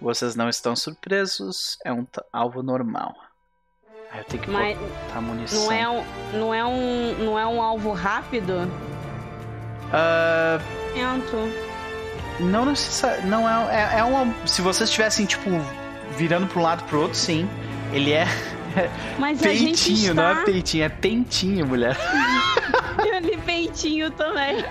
Vocês 0.01 0.35
não 0.35 0.49
estão 0.49 0.75
surpresos. 0.75 1.77
É 1.85 1.93
um 1.93 2.05
alvo 2.31 2.61
normal. 2.61 3.15
Aí 4.11 4.19
eu 4.19 4.23
tenho 4.25 4.43
que 4.43 4.49
Mas 4.51 4.77
botar 4.77 5.21
munição. 5.21 5.65
não 5.65 5.71
é 5.71 5.89
um, 5.89 6.03
não 6.34 6.53
é 6.53 6.65
um, 6.65 7.15
não 7.25 7.39
é 7.39 7.45
um 7.47 7.61
alvo 7.61 7.91
rápido? 7.93 8.69
Tento. 10.93 11.38
não 12.39 12.65
necessariamente. 12.65 13.30
Não 13.30 13.49
é, 13.49 13.95
é, 13.95 13.99
é 13.99 14.03
uma. 14.03 14.47
Se 14.47 14.61
vocês 14.61 14.89
estivessem, 14.89 15.25
tipo, 15.25 15.49
virando 16.15 16.47
para 16.47 16.59
um 16.59 16.63
lado 16.63 16.84
pro 16.85 17.01
outro, 17.01 17.17
sim. 17.17 17.49
Ele 17.91 18.11
é 18.11 18.25
Mas 19.20 19.41
a 19.44 19.50
gente 19.50 19.64
peitinho, 19.66 20.12
está... 20.12 20.34
não 20.34 20.41
é 20.41 20.45
peitinho, 20.45 20.84
é 20.84 20.90
pentinho, 20.90 21.66
mulher. 21.68 21.98
Eu 23.06 23.20
li 23.20 23.38
peitinho 23.38 24.12
também. 24.12 24.64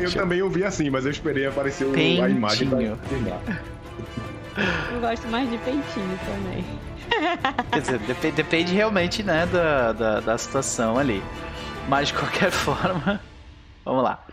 Eu 0.00 0.12
também 0.12 0.42
ouvi 0.42 0.64
assim, 0.64 0.90
mas 0.90 1.04
eu 1.04 1.10
esperei 1.10 1.46
aparecer 1.46 1.84
o- 1.86 1.94
a 1.94 2.28
imagem 2.28 2.68
pra 2.68 2.78
confirmar. 2.78 3.40
Eu 4.92 5.00
gosto 5.00 5.26
mais 5.28 5.50
de 5.50 5.58
peitinho 5.58 6.18
também. 6.24 6.64
Quer 7.72 7.80
dizer, 7.80 7.98
depe- 8.00 8.32
depende 8.32 8.74
realmente, 8.74 9.22
né, 9.22 9.46
da, 9.46 9.92
da, 9.92 10.20
da 10.20 10.38
situação 10.38 10.98
ali. 10.98 11.22
Mas 11.88 12.08
de 12.08 12.14
qualquer 12.14 12.50
forma, 12.52 13.20
vamos 13.84 14.02
lá. 14.04 14.24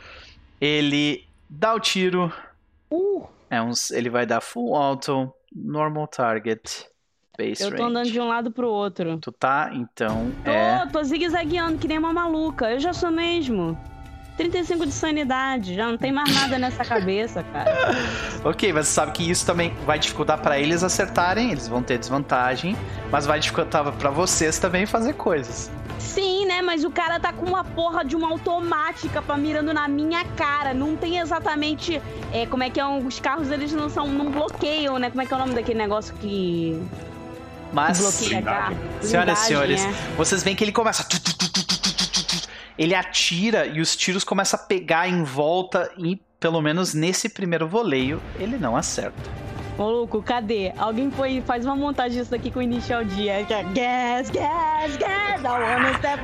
Ele 0.60 1.26
dá 1.50 1.74
o 1.74 1.80
tiro. 1.80 2.32
Uh, 2.92 3.26
É 3.50 3.62
uns, 3.62 3.90
ele 3.92 4.10
vai 4.10 4.26
dar 4.26 4.42
full 4.42 4.76
auto, 4.76 5.34
normal 5.54 6.08
target, 6.08 6.86
base 7.38 7.62
eu 7.64 7.70
tô 7.70 7.78
range. 7.84 7.90
andando 7.90 8.12
de 8.12 8.20
um 8.20 8.28
lado 8.28 8.52
pro 8.52 8.68
outro. 8.70 9.18
Tu 9.18 9.32
tá, 9.32 9.72
então 9.74 10.32
Tô, 10.44 10.52
é. 10.52 10.86
tô 10.92 11.04
zigue-zagueando 11.04 11.78
que 11.78 11.88
nem 11.88 11.98
uma 11.98 12.14
maluca. 12.14 12.72
Eu 12.72 12.80
já 12.80 12.94
sou 12.94 13.12
mesmo. 13.12 13.78
35 14.38 14.86
de 14.88 14.92
sanidade, 14.94 15.76
já 15.76 15.88
não 15.88 15.98
tem 15.98 16.12
mais 16.12 16.34
nada 16.34 16.58
nessa 16.58 16.84
cabeça, 16.84 17.44
cara. 17.52 17.72
Ok, 18.44 18.74
mas 18.74 18.88
você 18.88 18.94
sabe 18.94 19.12
que 19.12 19.30
isso 19.30 19.46
também 19.46 19.72
vai 19.86 20.00
dificultar 20.00 20.40
pra 20.42 20.58
eles 20.58 20.84
acertarem, 20.84 21.52
eles 21.52 21.68
vão 21.68 21.84
ter 21.84 22.00
desvantagem, 22.00 22.76
mas 23.12 23.28
vai 23.28 23.40
dificultar 23.40 23.92
pra 23.92 24.10
vocês 24.10 24.58
também 24.58 24.88
fazer 24.88 25.14
coisas. 25.14 25.70
Sim, 26.00 26.48
né? 26.48 26.60
Mas 26.64 26.84
o 26.84 26.90
cara 26.90 27.20
tá 27.20 27.32
com 27.32 27.46
uma 27.46 27.64
porra 27.64 28.04
de 28.04 28.16
uma 28.16 28.30
automática 28.30 29.22
pra 29.22 29.38
mirando 29.38 29.72
na 29.74 29.88
minha 29.88 30.26
cara. 30.26 30.74
Não 30.74 30.96
tem 30.98 31.20
exatamente. 31.20 32.02
É, 32.34 32.48
como 32.48 32.64
é 32.64 32.70
que 32.72 32.80
é? 32.80 32.86
Os 32.88 33.20
carros 33.20 33.52
eles 33.52 33.72
não 33.72 33.88
são. 33.88 34.08
não 34.08 34.32
bloqueiam, 34.32 34.98
né? 34.98 35.12
Como 35.12 35.22
é 35.22 35.26
que 35.28 35.34
é 35.34 35.36
o 35.36 35.40
nome 35.40 35.54
daquele 35.54 35.78
negócio 35.78 36.16
que. 36.16 36.82
Mas, 37.74 38.00
bloqueia 38.00 38.74
senhoras 39.02 39.40
e 39.40 39.46
senhores, 39.46 39.86
é. 39.86 39.92
vocês 40.18 40.44
veem 40.44 40.56
que 40.56 40.64
ele 40.64 40.72
começa. 40.72 41.04
tu, 41.04 41.20
tu, 41.22 41.38
tu. 41.38 41.52
Ele 42.78 42.96
atira 42.96 43.68
e 43.68 43.80
os 43.80 43.96
tiros 43.96 44.24
começam 44.24 44.60
a 44.60 44.64
pegar 44.64 45.08
em 45.08 45.24
volta 45.24 45.92
e, 45.98 46.20
pelo 46.40 46.62
menos 46.62 46.94
nesse 46.94 47.30
primeiro 47.30 47.68
voleio, 47.68 48.22
ele 48.40 48.58
não 48.58 48.76
acerta. 48.76 49.30
Maluco, 49.78 50.22
cadê? 50.22 50.72
Alguém 50.78 51.10
foi, 51.10 51.42
faz 51.46 51.66
uma 51.66 51.76
montagem 51.76 52.22
disso 52.22 52.34
aqui 52.36 52.52
com 52.52 52.60
o 52.60 52.62
Initial 52.62 53.04
D. 53.04 53.30
É 53.30 53.44
que 53.44 53.54
gas, 53.54 54.30
gas, 54.30 54.98
gas. 54.98 55.42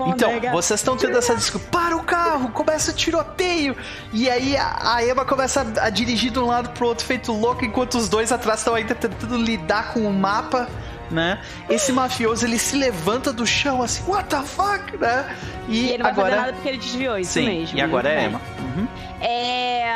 Então, 0.08 0.32
vocês 0.52 0.80
estão 0.80 0.96
tendo 0.96 1.18
essa 1.18 1.36
discussão. 1.36 1.68
Para 1.70 1.96
o 1.96 2.04
carro, 2.04 2.50
começa 2.50 2.92
o 2.92 2.94
tiroteio. 2.94 3.76
E 4.14 4.30
aí 4.30 4.56
a, 4.56 4.96
a 4.96 5.06
Emma 5.06 5.26
começa 5.26 5.62
a, 5.62 5.86
a 5.86 5.90
dirigir 5.90 6.32
de 6.32 6.40
um 6.40 6.48
lado 6.48 6.70
pro 6.72 6.88
outro, 6.88 7.06
feito 7.06 7.32
louco, 7.32 7.66
enquanto 7.66 7.96
os 7.96 8.08
dois 8.08 8.32
atrás 8.32 8.60
estão 8.60 8.76
ainda 8.76 8.94
tentando 8.94 9.38
lidar 9.38 9.94
com 9.94 10.02
o 10.02 10.14
mapa, 10.14 10.68
né? 11.12 11.40
Esse 11.70 11.92
mafioso 11.92 12.46
ele 12.46 12.58
se 12.60 12.76
levanta 12.78 13.32
do 13.34 13.46
chão 13.46 13.82
assim, 13.82 14.04
what 14.10 14.28
the 14.30 14.42
fuck, 14.44 14.98
né? 14.98 15.36
E, 15.68 15.76
E 15.86 15.90
ele 15.90 15.98
não 16.00 16.04
vai 16.04 16.12
agora. 16.12 16.30
fazer 16.30 16.42
nada 16.42 16.54
porque 16.54 16.70
ele 16.70 16.78
desviou, 16.78 17.18
isso 17.18 17.34
Sim, 17.34 17.46
mesmo. 17.46 17.78
e 17.78 17.82
agora 17.82 18.10
é 18.10 18.28
Muito 18.30 18.36
Emma. 18.36 18.42
Uhum. 18.78 18.88
É. 19.22 19.88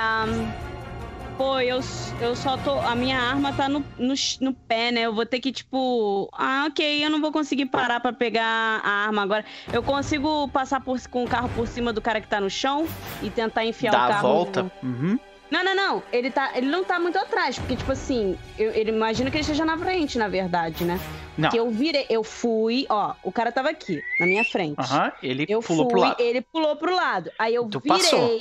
Pô, 1.37 1.59
eu, 1.59 1.79
eu 2.19 2.35
só 2.35 2.55
tô. 2.57 2.79
A 2.81 2.93
minha 2.93 3.17
arma 3.19 3.51
tá 3.51 3.67
no, 3.67 3.83
no, 3.97 4.13
no 4.41 4.53
pé, 4.53 4.91
né? 4.91 5.01
Eu 5.01 5.13
vou 5.15 5.25
ter 5.25 5.39
que, 5.39 5.51
tipo. 5.51 6.29
Ah, 6.33 6.65
ok, 6.69 7.03
eu 7.03 7.09
não 7.09 7.19
vou 7.19 7.31
conseguir 7.31 7.65
parar 7.65 7.99
pra 7.99 8.13
pegar 8.13 8.45
a 8.83 9.05
arma 9.07 9.23
agora. 9.23 9.43
Eu 9.73 9.81
consigo 9.81 10.47
passar 10.49 10.81
por, 10.81 10.99
com 11.09 11.23
o 11.23 11.27
carro 11.27 11.49
por 11.55 11.67
cima 11.67 11.91
do 11.91 11.99
cara 11.99 12.21
que 12.21 12.27
tá 12.27 12.39
no 12.39 12.49
chão 12.49 12.85
e 13.23 13.29
tentar 13.31 13.65
enfiar 13.65 13.91
Dá 13.91 14.01
o 14.01 14.03
a 14.03 14.07
carro. 14.09 14.21
volta. 14.27 14.71
Uhum. 14.83 15.17
Não, 15.51 15.63
não, 15.63 15.75
não. 15.75 16.03
Ele, 16.13 16.31
tá, 16.31 16.51
ele 16.55 16.67
não 16.67 16.83
tá 16.83 16.97
muito 16.99 17.19
atrás, 17.19 17.59
porque, 17.59 17.75
tipo 17.75 17.91
assim, 17.91 18.37
eu, 18.57 18.71
ele 18.71 18.89
imagina 18.89 19.29
que 19.29 19.35
ele 19.35 19.41
esteja 19.41 19.65
na 19.65 19.77
frente, 19.77 20.17
na 20.17 20.27
verdade, 20.29 20.85
né? 20.85 20.97
Não. 21.37 21.49
Que 21.49 21.57
eu 21.57 21.69
virei, 21.69 22.05
eu 22.09 22.23
fui, 22.23 22.85
ó, 22.89 23.13
o 23.23 23.31
cara 23.31 23.51
tava 23.51 23.69
aqui, 23.69 24.01
na 24.19 24.25
minha 24.25 24.43
frente. 24.45 24.79
Aham, 24.79 25.11
ele 25.21 25.45
Eu 25.49 25.59
pulou 25.61 25.85
fui, 25.85 25.91
pro 25.91 26.01
lado. 26.01 26.15
ele 26.21 26.41
pulou 26.41 26.75
pro 26.77 26.95
lado. 26.95 27.29
Aí 27.37 27.53
eu 27.53 27.65
Tu 27.65 27.79
virei. 27.81 27.97
passou. 27.97 28.39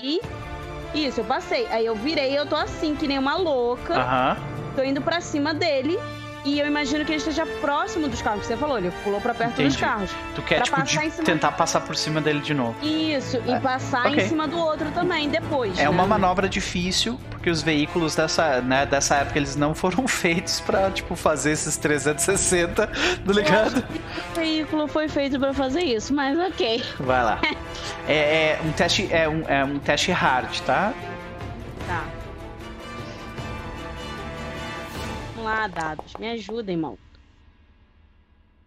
Isso, 0.94 1.20
eu 1.20 1.24
passei. 1.24 1.66
Aí 1.66 1.84
eu 1.86 1.94
virei, 1.94 2.36
eu 2.38 2.46
tô 2.46 2.56
assim, 2.56 2.94
que 2.96 3.06
nem 3.08 3.18
uma 3.18 3.36
louca. 3.36 3.94
Aham. 3.94 4.36
Tô 4.76 4.82
indo 4.84 5.00
pra 5.02 5.20
cima 5.20 5.52
dele. 5.52 5.98
E 6.44 6.58
eu 6.58 6.66
imagino 6.66 7.04
que 7.04 7.12
ele 7.12 7.18
esteja 7.18 7.44
próximo 7.44 8.08
dos 8.08 8.22
carros 8.22 8.40
que 8.40 8.46
você 8.46 8.56
falou. 8.56 8.78
Ele 8.78 8.90
pulou 9.04 9.20
pra 9.20 9.34
perto 9.34 9.56
dos 9.56 9.60
Entendi. 9.74 9.78
carros. 9.78 10.10
Tu 10.34 10.42
quer, 10.42 10.62
tipo, 10.62 10.82
de 10.82 10.96
passar 10.98 11.22
tentar 11.24 11.52
passar 11.52 11.80
por 11.82 11.94
cima 11.94 12.20
dele 12.20 12.40
de 12.40 12.54
novo. 12.54 12.74
Isso, 12.82 13.36
É. 13.46 13.56
e 13.56 13.60
passar 13.60 14.06
Ok. 14.06 14.24
em 14.24 14.28
cima 14.28 14.48
do 14.48 14.58
outro 14.58 14.90
também, 14.92 15.28
depois. 15.28 15.78
É 15.78 15.82
né? 15.82 15.88
uma 15.90 16.06
manobra 16.06 16.48
difícil, 16.48 17.20
porque 17.28 17.50
os 17.50 17.62
veículos 17.62 18.14
dessa, 18.16 18.60
né, 18.62 18.86
dessa 18.86 19.16
época 19.16 19.38
eles 19.38 19.54
não 19.54 19.74
foram 19.74 20.06
feitos 20.08 20.60
pra, 20.60 20.90
tipo, 20.90 21.14
fazer 21.14 21.50
esses 21.52 21.76
360, 21.76 22.86
tá 22.86 22.92
ligado? 23.32 23.84
O 24.32 24.34
veículo 24.34 24.86
foi 24.88 25.08
feito 25.08 25.38
pra 25.38 25.52
fazer 25.52 25.82
isso, 25.82 26.14
mas 26.14 26.38
ok. 26.38 26.82
Vai 27.00 27.22
lá. 27.22 27.38
É, 28.08 28.52
é 28.52 28.60
um 28.64 28.72
teste, 28.72 29.08
é 29.12 29.28
um, 29.28 29.42
é 29.46 29.64
um 29.64 29.78
teste 29.78 30.10
hard, 30.10 30.58
tá? 30.60 30.92
Tá. 31.86 32.04
Vamos 35.40 35.44
lá, 35.44 35.66
dados. 35.66 36.12
Me 36.18 36.30
ajudem, 36.32 36.76
irmão. 36.76 36.98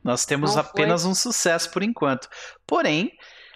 Nós 0.04 0.26
temos 0.26 0.56
Não 0.56 0.64
foi. 0.64 0.72
apenas 0.72 1.06
um 1.06 1.14
sucesso 1.14 1.70
por 1.70 1.84
enquanto. 1.84 2.28
Porém, 2.66 3.12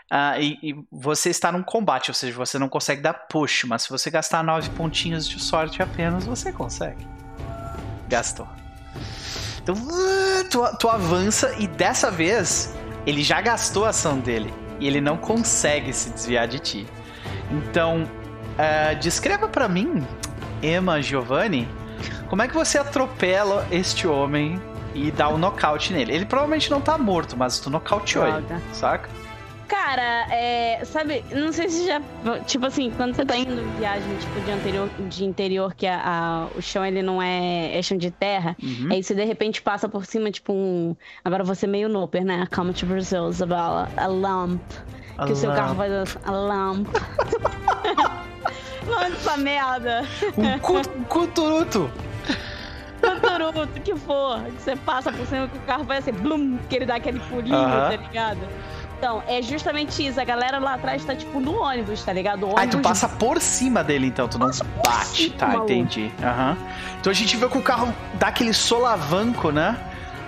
ah, 0.09 0.39
e, 0.39 0.57
e 0.61 0.75
você 0.91 1.29
está 1.29 1.51
num 1.51 1.63
combate, 1.63 2.11
ou 2.11 2.13
seja, 2.13 2.35
você 2.37 2.59
não 2.59 2.69
consegue 2.69 3.01
dar 3.01 3.13
push, 3.13 3.63
mas 3.65 3.83
se 3.83 3.89
você 3.89 4.11
gastar 4.11 4.43
nove 4.43 4.69
pontinhos 4.69 5.27
de 5.27 5.39
sorte 5.39 5.81
apenas, 5.81 6.25
você 6.25 6.53
consegue. 6.53 7.05
Gastou. 8.07 8.47
Então, 9.61 9.75
uh, 9.75 10.49
tu, 10.49 10.77
tu 10.77 10.87
avança 10.87 11.53
e 11.59 11.67
dessa 11.67 12.09
vez 12.09 12.73
ele 13.05 13.23
já 13.23 13.41
gastou 13.41 13.83
a 13.85 13.89
ação 13.89 14.19
dele 14.19 14.53
e 14.79 14.87
ele 14.87 15.01
não 15.01 15.17
consegue 15.17 15.91
se 15.91 16.11
desviar 16.11 16.47
de 16.47 16.59
ti. 16.59 16.87
Então, 17.51 18.09
ah, 18.57 18.93
descreva 18.93 19.49
pra 19.49 19.67
mim, 19.67 20.05
Emma 20.61 21.01
Giovanni, 21.01 21.67
como 22.29 22.41
é 22.41 22.47
que 22.47 22.53
você 22.53 22.77
atropela 22.77 23.65
este 23.71 24.07
homem 24.07 24.61
e 24.95 25.11
dá 25.11 25.29
um 25.29 25.37
nocaute 25.37 25.93
nele? 25.93 26.13
Ele 26.13 26.25
provavelmente 26.25 26.69
não 26.71 26.81
tá 26.81 26.97
morto, 26.97 27.35
mas 27.37 27.59
tu 27.59 27.69
nocauteou 27.69 28.27
ele, 28.27 28.45
saca? 28.73 29.09
Cara, 29.67 30.27
é. 30.33 30.81
Sabe, 30.85 31.25
não 31.29 31.51
sei 31.51 31.67
se 31.67 31.85
já. 31.85 32.01
Tipo 32.45 32.67
assim, 32.67 32.89
quando 32.95 33.13
você 33.13 33.25
tá 33.25 33.35
indo 33.35 33.61
em 33.61 33.67
viagem, 33.77 34.15
tipo, 34.15 34.39
de 34.39 34.51
interior, 34.51 34.89
de 35.09 35.25
interior 35.25 35.73
que 35.75 35.85
a, 35.85 36.01
a- 36.05 36.47
o 36.57 36.61
chão 36.61 36.85
ele 36.85 37.01
não 37.01 37.21
é, 37.21 37.77
é 37.77 37.81
chão 37.81 37.97
de 37.97 38.09
terra, 38.09 38.55
Uhum. 38.63 38.87
aí 38.91 39.03
você 39.03 39.13
de 39.13 39.25
repente 39.25 39.61
passa 39.61 39.89
por 39.89 40.05
cima, 40.05 40.31
tipo, 40.31 40.53
um. 40.53 40.95
Agora 41.23 41.43
você 41.43 41.67
meio 41.67 41.89
nooper, 41.89 42.23
né? 42.23 42.47
Come 42.55 42.73
to 42.73 42.85
Brazil, 42.85 43.29
Isabella. 43.29 43.89
A 43.97 44.07
lump. 44.07 44.61
Que 45.25 45.33
o 45.33 45.35
seu 45.35 45.51
carro 45.51 45.75
vai 45.75 45.89
dar. 45.89 46.05
A 46.23 46.31
lump. 46.31 46.87
Mano, 48.87 49.15
essa 49.19 49.35
merda. 49.37 50.05
Um 50.37 50.59
cu- 50.59 50.77
um 50.77 51.03
cuturuto. 51.03 51.89
Turuto, 53.01 53.67
que 53.81 53.95
for. 53.95 54.41
Que 54.43 54.61
você 54.61 54.75
passa 54.75 55.11
por 55.11 55.25
cima 55.27 55.47
que 55.47 55.57
o 55.57 55.61
carro 55.61 55.83
vai 55.83 55.97
assim, 55.99 56.11
blum, 56.11 56.57
que 56.69 56.75
ele 56.75 56.85
dá 56.85 56.95
aquele 56.95 57.19
pulinho, 57.19 57.55
Aham. 57.55 57.89
tá 57.89 57.95
ligado? 57.95 58.39
Então, 58.97 59.21
é 59.27 59.41
justamente 59.43 60.05
isso. 60.05 60.19
A 60.19 60.23
galera 60.23 60.57
lá 60.57 60.73
atrás 60.73 61.05
tá, 61.05 61.15
tipo, 61.15 61.39
no 61.39 61.61
ônibus, 61.61 62.03
tá 62.03 62.11
ligado? 62.11 62.47
O 62.47 62.51
Ah, 62.57 62.61
tu 62.61 62.77
ônibus 62.77 62.81
passa 62.81 63.07
por 63.07 63.39
cima 63.39 63.83
dele, 63.83 64.07
então, 64.07 64.27
tu 64.27 64.39
não 64.39 64.47
bate. 64.83 65.05
cima, 65.25 65.35
Tá, 65.37 65.47
maluco. 65.49 65.65
entendi. 65.71 66.11
Aham. 66.23 66.57
Então 66.99 67.11
a 67.11 67.13
gente 67.15 67.37
vê 67.37 67.47
que 67.47 67.57
o 67.57 67.61
carro 67.61 67.93
dá 68.15 68.27
aquele 68.27 68.53
solavanco, 68.53 69.51
né? 69.51 69.77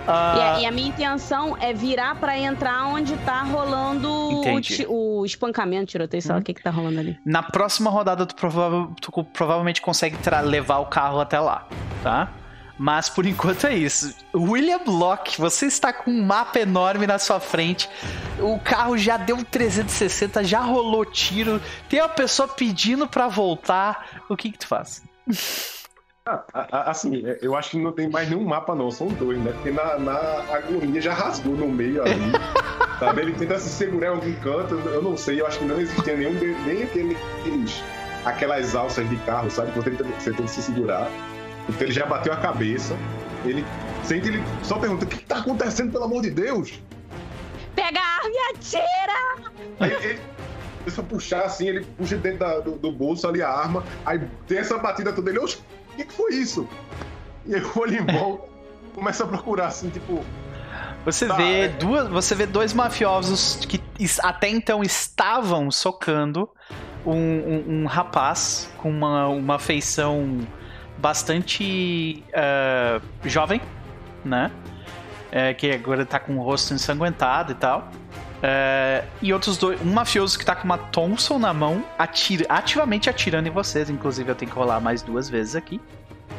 E 0.06 0.10
Ah, 0.12 0.54
a, 0.56 0.60
e 0.60 0.66
a 0.66 0.70
minha 0.72 0.88
intenção 0.88 1.56
é 1.60 1.72
virar 1.72 2.14
pra 2.14 2.36
entrar 2.38 2.86
onde 2.86 3.16
tá 3.18 3.42
rolando 3.42 4.08
o, 4.10 5.18
o 5.20 5.26
espancamento, 5.26 5.86
tiroteio, 5.86 6.22
sei 6.22 6.32
lá 6.32 6.38
o 6.38 6.42
que 6.42 6.54
que 6.54 6.62
tá 6.62 6.70
rolando 6.70 6.98
ali. 7.00 7.18
Na 7.24 7.42
próxima 7.42 7.90
rodada, 7.90 8.24
tu, 8.24 8.34
prova- 8.34 8.88
tu 9.00 9.12
provavelmente 9.24 9.82
consegue 9.82 10.16
levar 10.44 10.78
o 10.78 10.86
carro 10.86 11.20
até 11.20 11.38
lá, 11.38 11.66
tá? 12.02 12.28
Mas 12.82 13.10
por 13.10 13.26
enquanto 13.26 13.66
é 13.66 13.76
isso. 13.76 14.14
William 14.34 14.80
Locke, 14.86 15.38
você 15.38 15.66
está 15.66 15.92
com 15.92 16.10
um 16.10 16.24
mapa 16.24 16.60
enorme 16.60 17.06
na 17.06 17.18
sua 17.18 17.38
frente. 17.38 17.90
O 18.38 18.58
carro 18.58 18.96
já 18.96 19.18
deu 19.18 19.36
um 19.36 19.44
360, 19.44 20.42
já 20.44 20.60
rolou 20.60 21.04
tiro. 21.04 21.60
Tem 21.90 22.00
uma 22.00 22.08
pessoa 22.08 22.48
pedindo 22.48 23.06
pra 23.06 23.28
voltar. 23.28 24.22
O 24.30 24.34
que 24.34 24.50
que 24.50 24.56
tu 24.56 24.66
faz? 24.66 25.02
Ah, 26.24 26.90
assim, 26.90 27.22
é, 27.26 27.38
eu 27.42 27.54
acho 27.54 27.72
que 27.72 27.78
não 27.78 27.92
tem 27.92 28.08
mais 28.08 28.30
nenhum 28.30 28.46
mapa, 28.46 28.74
não, 28.74 28.90
são 28.90 29.08
dois, 29.08 29.38
né? 29.38 29.52
Porque 29.52 29.72
na, 29.72 29.98
na 29.98 30.16
agonia 30.50 31.02
já 31.02 31.12
rasgou 31.12 31.54
no 31.54 31.68
meio 31.68 32.02
ali. 32.02 32.32
sabe? 32.98 33.20
Ele 33.20 33.32
tenta 33.34 33.58
se 33.58 33.68
segurar 33.68 34.06
em 34.06 34.10
algum 34.14 34.32
canto, 34.36 34.76
eu 34.88 35.02
não 35.02 35.18
sei, 35.18 35.42
eu 35.42 35.46
acho 35.46 35.58
que 35.58 35.66
não 35.66 35.78
existia 35.78 36.16
nenhum, 36.16 36.32
nem 36.64 36.82
aquele, 36.82 37.14
aqueles, 37.40 37.84
aquelas 38.24 38.74
alças 38.74 39.06
de 39.10 39.16
carro, 39.18 39.50
sabe? 39.50 39.70
Que 39.72 39.80
você 39.80 39.90
tenta, 39.90 40.04
você 40.04 40.32
tenta 40.32 40.48
se 40.48 40.62
segurar. 40.62 41.10
Então 41.70 41.86
ele 41.86 41.92
já 41.92 42.06
bateu 42.06 42.32
a 42.32 42.36
cabeça, 42.36 42.96
ele 43.44 43.64
sente, 44.04 44.28
ele 44.28 44.42
só 44.62 44.78
pergunta: 44.78 45.04
o 45.04 45.08
que 45.08 45.18
tá 45.24 45.38
acontecendo, 45.38 45.92
pelo 45.92 46.04
amor 46.04 46.22
de 46.22 46.30
Deus? 46.30 46.80
Pega 47.74 47.98
a 48.00 48.16
arma 48.16 48.30
e 48.30 48.56
atira! 48.56 49.52
Aí 49.80 49.92
ele 49.92 50.20
começa 50.84 51.00
a 51.00 51.04
puxar 51.04 51.40
assim, 51.42 51.68
ele 51.68 51.84
puxa 51.96 52.16
dentro 52.16 52.40
da- 52.40 52.58
do, 52.60 52.72
do 52.72 52.90
bolso 52.92 53.26
ali 53.28 53.42
a 53.42 53.48
arma, 53.48 53.84
aí 54.04 54.20
tem 54.46 54.58
essa 54.58 54.76
batida 54.78 55.12
toda, 55.12 55.30
ele, 55.30 55.38
oxe, 55.38 55.58
o 55.92 55.96
que, 55.96 56.04
que 56.04 56.12
foi 56.12 56.34
isso? 56.34 56.68
E 57.46 57.54
aí 57.54 57.62
o 57.62 57.78
olho 57.78 57.96
em 58.02 58.06
volta, 58.06 58.48
começa 58.94 59.24
a 59.24 59.26
procurar 59.26 59.66
assim, 59.68 59.88
tipo, 59.90 60.24
Você 61.04 61.26
Tá, 61.26 61.36
vê 61.36 61.60
é. 61.62 61.68
duas, 61.68 62.08
você 62.08 62.34
vê 62.34 62.44
dois 62.46 62.72
mafiosos 62.74 63.56
que 63.66 63.80
até 64.22 64.48
então 64.48 64.82
estavam 64.82 65.70
socando 65.70 66.48
um, 67.06 67.12
um- 67.14 67.64
um 67.82 67.86
rapaz 67.86 68.68
com 68.78 68.90
uma, 68.90 69.26
uma 69.28 69.58
feição 69.58 70.40
bastante 71.00 72.22
ah, 72.34 73.00
jovem, 73.24 73.60
né? 74.24 74.50
É, 75.32 75.54
que 75.54 75.70
agora 75.70 76.04
tá 76.04 76.18
com 76.18 76.36
o 76.38 76.42
rosto 76.42 76.74
ensanguentado 76.74 77.52
e 77.52 77.54
tal. 77.54 77.88
É, 78.42 79.04
e 79.20 79.32
outros 79.32 79.56
dois, 79.58 79.80
um 79.82 79.92
mafioso 79.92 80.38
que 80.38 80.44
tá 80.44 80.56
com 80.56 80.64
uma 80.64 80.78
Thompson 80.78 81.38
na 81.38 81.52
mão, 81.52 81.84
atira, 81.98 82.46
ativamente 82.48 83.08
atirando 83.10 83.46
em 83.46 83.50
vocês. 83.50 83.88
Inclusive, 83.90 84.30
eu 84.30 84.34
tenho 84.34 84.50
que 84.50 84.56
rolar 84.56 84.80
mais 84.80 85.02
duas 85.02 85.28
vezes 85.28 85.54
aqui. 85.54 85.80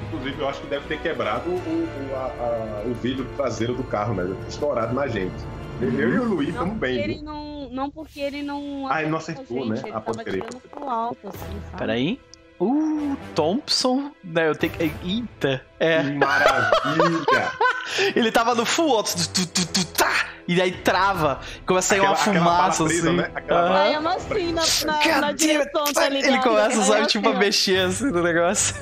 inclusive 0.08 0.40
eu 0.42 0.50
acho 0.50 0.60
que 0.62 0.68
deve 0.68 0.88
ter 0.88 1.00
quebrado 1.00 1.50
o, 1.50 1.54
o, 1.54 2.16
a- 2.16 2.82
a- 2.84 2.88
o 2.88 2.94
vidro 2.96 3.26
traseiro 3.38 3.76
do 3.76 3.84
carro, 3.84 4.14
né? 4.16 4.36
Estourado 4.50 4.94
na 4.94 5.08
gente. 5.08 5.36
Eu 5.82 6.10
e 6.14 6.20
o 6.20 6.24
Luiz 6.26 6.50
estamos 6.50 6.74
porque 6.74 6.86
bem, 6.86 7.00
ele 7.00 7.22
não. 7.22 7.70
Não 7.72 7.90
porque 7.90 8.20
ele 8.20 8.44
não. 8.44 8.88
Ah, 8.90 9.02
ele 9.02 9.10
não 9.12 9.18
acertou 9.18 9.64
a 9.64 9.66
né? 9.68 9.76
gente, 9.78 9.88
Ele 9.88 9.96
Ah, 9.96 10.02
pode 10.02 10.18
tava 10.18 10.30
crer. 10.30 10.44
atirando 10.44 10.62
pro 10.70 10.90
alto, 10.90 11.28
assim, 11.30 11.62
sabe? 11.66 11.78
Peraí. 11.78 12.20
Uh, 12.62 13.18
Thompson. 13.34 14.12
Né, 14.24 14.48
eu 14.48 14.56
tenho 14.56 14.72
que. 14.74 14.84
Eita. 15.04 15.66
É. 15.80 16.04
Que 16.04 16.12
Maravilha! 16.12 17.52
Ele 18.16 18.32
tava 18.32 18.54
no 18.56 18.66
full 18.66 18.96
auto, 18.96 19.14
tu, 19.34 19.46
tu, 19.48 19.68
tu, 19.68 19.86
tá, 19.88 20.28
e 20.48 20.62
aí 20.62 20.72
trava, 20.72 21.40
começa 21.66 21.96
a 21.96 21.98
sair 21.98 22.06
uma 22.08 22.14
Aquela- 22.14 22.40
bala 22.40 22.72
fumaça 22.72 22.84
presa, 22.86 23.08
assim. 23.10 23.18
né? 23.18 23.32
Aquela 23.36 23.82
Aí 23.82 23.94
eu 23.96 24.08
assim 24.08 24.54
na, 24.54 24.62
na, 24.86 25.22
na 25.22 25.32
direção, 25.32 25.84
damn 25.86 25.94
tá 25.94 26.08
ligado? 26.10 26.32
Ele 26.34 26.42
começa, 26.44 26.82
sabe, 26.84 27.08
tipo, 27.08 27.28
a 27.28 27.32
assim, 27.32 27.40
mexer 27.40 27.80
assim 27.80 28.12
no 28.12 28.22
negócio. 28.24 28.76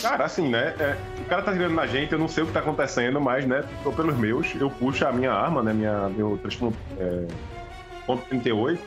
Cara, 0.00 0.24
assim, 0.24 0.48
né? 0.48 0.74
é, 0.78 0.96
o 1.20 1.24
cara 1.24 1.42
tá 1.42 1.52
tirando 1.52 1.74
na 1.74 1.86
gente, 1.86 2.12
eu 2.12 2.18
não 2.18 2.28
sei 2.28 2.44
o 2.44 2.46
que 2.46 2.52
tá 2.52 2.60
acontecendo, 2.60 3.20
mas, 3.20 3.44
né? 3.46 3.64
Tô 3.82 3.90
pelos 3.92 4.16
meus, 4.16 4.54
eu 4.54 4.70
puxo 4.70 5.04
a 5.06 5.12
minha 5.12 5.32
arma, 5.32 5.62
né? 5.62 5.72
Minha, 5.72 6.08
meu 6.08 6.38
3.38 6.44 8.78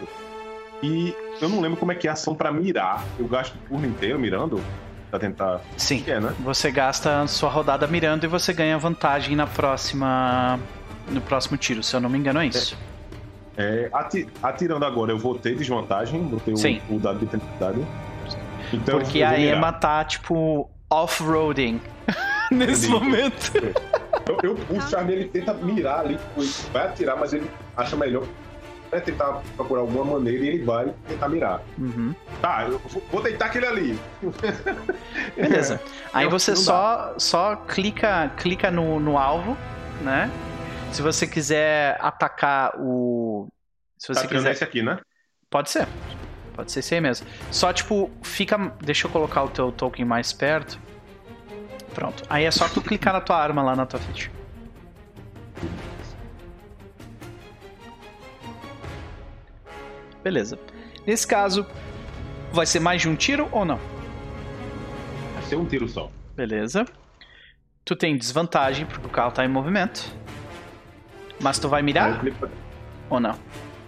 e 0.84 1.16
eu 1.42 1.50
não 1.50 1.60
lembro 1.62 1.78
como 1.78 1.92
é 1.92 1.96
que 1.96 2.08
é 2.08 2.10
a 2.10 2.14
ação 2.14 2.34
pra 2.36 2.52
mirar. 2.52 3.04
Eu 3.20 3.28
gasto 3.28 3.56
o 3.56 3.58
turno 3.70 3.86
inteiro 3.88 4.20
mirando 4.20 4.62
pra 5.10 5.20
tentar. 5.20 5.62
Sim. 5.78 6.04
É, 6.08 6.20
né? 6.20 6.34
Você 6.40 6.72
gasta 6.72 7.22
a 7.22 7.28
sua 7.28 7.50
rodada 7.50 7.86
mirando 7.88 8.24
e 8.24 8.28
você 8.28 8.54
ganha 8.54 8.78
vantagem 8.78 9.36
na 9.36 9.46
próxima. 9.48 10.60
No 11.10 11.20
próximo 11.22 11.58
tiro, 11.58 11.82
se 11.84 11.96
eu 11.96 12.00
não 12.00 12.10
me 12.10 12.18
engano, 12.18 12.40
é 12.40 12.46
isso. 12.48 12.78
É, 13.58 13.90
ati- 13.92 14.28
atirando 14.42 14.86
agora, 14.86 15.12
eu 15.12 15.18
vou 15.18 15.36
ter 15.38 15.56
desvantagem, 15.56 16.22
botei 16.24 16.54
o, 16.54 16.58
Sim. 16.58 16.82
o 16.90 16.98
dado 17.00 17.20
de 17.20 17.26
tempestade. 17.26 17.86
Então, 18.72 19.00
Porque 19.00 19.18
eu 19.20 19.28
vou 19.28 19.36
a. 19.36 19.40
Emma 19.40 19.74
tá, 19.74 20.04
tipo, 20.06 20.70
off-roading 20.90 21.82
nesse 22.52 22.88
Entendi. 22.88 23.04
momento. 23.06 23.52
Eu, 24.28 24.38
eu 24.44 24.56
puxo 24.56 24.96
a 24.96 25.00
arma 25.00 25.12
e 25.12 25.16
ele 25.16 25.26
tenta 25.26 25.54
mirar 25.54 26.00
ali, 26.02 26.18
vai 26.72 26.88
atirar, 26.88 27.18
mas 27.18 27.34
ele 27.34 27.50
acha 27.76 27.96
melhor 27.98 28.24
né, 28.92 29.00
tentar 29.00 29.42
procurar 29.56 29.82
alguma 29.82 30.04
maneira 30.04 30.44
e 30.44 30.48
ele 30.50 30.64
vai 30.66 30.94
tentar 31.08 31.30
mirar. 31.30 31.62
Uhum. 31.78 32.14
Tá, 32.42 32.66
eu 32.68 32.80
vou- 33.12 33.22
deitar 33.22 33.46
aquele 33.46 33.66
ali. 33.66 34.00
Beleza. 35.36 35.82
Aí 36.14 36.26
Não, 36.26 36.32
você 36.32 36.56
só, 36.56 37.14
só 37.18 37.56
clica, 37.56 38.30
clica 38.38 38.70
no, 38.72 39.00
no 39.00 39.18
alvo, 39.18 39.58
né? 40.02 40.30
Se 40.92 41.02
você 41.02 41.26
quiser 41.26 41.98
atacar 42.02 42.74
o. 42.78 43.48
Se 43.98 44.08
Tá 44.08 44.14
você 44.14 44.20
atirando 44.26 44.44
quiser. 44.44 44.52
esse 44.54 44.64
aqui, 44.64 44.82
né? 44.82 45.00
Pode 45.50 45.70
ser. 45.70 45.88
Pode 46.54 46.72
ser 46.72 46.80
esse 46.80 46.96
aí 46.96 47.02
mesmo. 47.02 47.26
Só, 47.50 47.72
tipo, 47.72 48.10
fica. 48.22 48.58
Deixa 48.82 49.08
eu 49.08 49.12
colocar 49.12 49.44
o 49.44 49.50
teu 49.50 49.72
token 49.72 50.04
mais 50.04 50.34
perto. 50.34 50.78
Pronto. 51.94 52.24
Aí 52.30 52.44
é 52.46 52.52
só 52.52 52.68
tu 52.68 52.82
clicar 52.82 53.14
na 53.14 53.22
tua 53.22 53.38
arma 53.38 53.62
lá 53.62 53.76
na 53.76 53.86
tua 53.86 54.00
ficha. 54.00 54.30
Beleza. 60.24 60.58
Nesse 61.06 61.26
caso, 61.28 61.66
vai 62.52 62.66
ser 62.66 62.80
mais 62.80 63.02
de 63.02 63.10
um 63.10 63.16
tiro 63.16 63.48
ou 63.52 63.66
não? 63.66 63.80
Vai 65.34 65.44
ser 65.44 65.56
um 65.56 65.66
tiro 65.66 65.88
só. 65.88 66.10
Beleza. 66.36 66.86
Tu 67.84 67.96
tem 67.96 68.16
desvantagem 68.18 68.86
porque 68.86 69.08
o 69.08 69.10
carro 69.10 69.32
tá 69.32 69.44
em 69.44 69.48
movimento. 69.48 70.12
Mas 71.40 71.58
tu 71.58 71.68
vai 71.68 71.82
mirar 71.82 72.22
ou 73.10 73.20
não? 73.20 73.36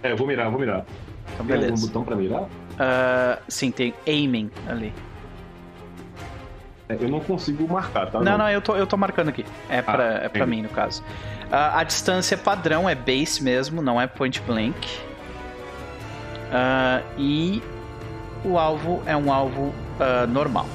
É, 0.02 0.10
eu 0.12 0.16
vou 0.16 0.26
mirar, 0.26 0.46
eu 0.46 0.50
vou 0.50 0.60
mirar. 0.60 0.84
Então, 1.32 1.46
Tem 1.46 1.54
algum 1.56 1.66
beleza. 1.66 1.86
botão 1.86 2.04
pra 2.04 2.16
mirar? 2.16 2.48
Ah, 2.78 3.38
sim, 3.48 3.70
tem 3.70 3.94
aiming 4.06 4.50
ali. 4.68 4.92
É, 6.88 6.94
eu 7.00 7.08
não 7.08 7.20
consigo 7.20 7.66
marcar, 7.72 8.10
tá? 8.10 8.20
Não, 8.20 8.36
não, 8.36 8.50
eu 8.50 8.60
tô, 8.60 8.76
eu 8.76 8.86
tô 8.86 8.96
marcando 8.96 9.28
aqui. 9.30 9.44
É 9.70 9.80
pra, 9.80 10.04
é 10.24 10.28
pra 10.28 10.46
mim, 10.46 10.62
no 10.62 10.68
caso. 10.68 11.02
Ah, 11.50 11.78
a 11.78 11.84
distância 11.84 12.36
padrão 12.36 12.88
é 12.88 12.94
base 12.94 13.42
mesmo, 13.42 13.80
não 13.80 14.00
é 14.00 14.06
point 14.06 14.40
blank. 14.42 14.74
Ah, 16.52 17.02
e 17.18 17.62
o 18.44 18.58
alvo 18.58 19.02
é 19.06 19.16
um 19.16 19.32
alvo 19.32 19.74
ah, 20.00 20.26
normal. 20.26 20.66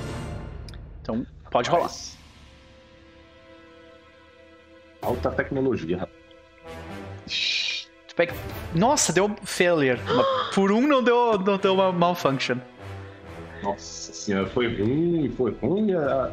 Então, 1.02 1.26
pode 1.52 1.70
rolar. 1.70 1.90
Alta 5.02 5.32
tecnologia, 5.32 5.98
rapaz. 5.98 6.20
Tu 8.08 8.16
pega- 8.16 8.34
Nossa, 8.76 9.14
deu 9.14 9.34
failure. 9.44 10.00
Por 10.54 10.72
um 10.72 10.82
não 10.88 11.02
deu, 11.04 11.38
não 11.40 11.58
deu 11.58 11.74
uma 11.74 11.91
malfunction. 11.91 12.58
Nossa 13.64 14.12
senhora, 14.14 14.48
foi 14.48 14.68
ruim, 14.76 15.30
foi 15.38 15.52
ruim. 15.62 15.94
a- 15.94 16.32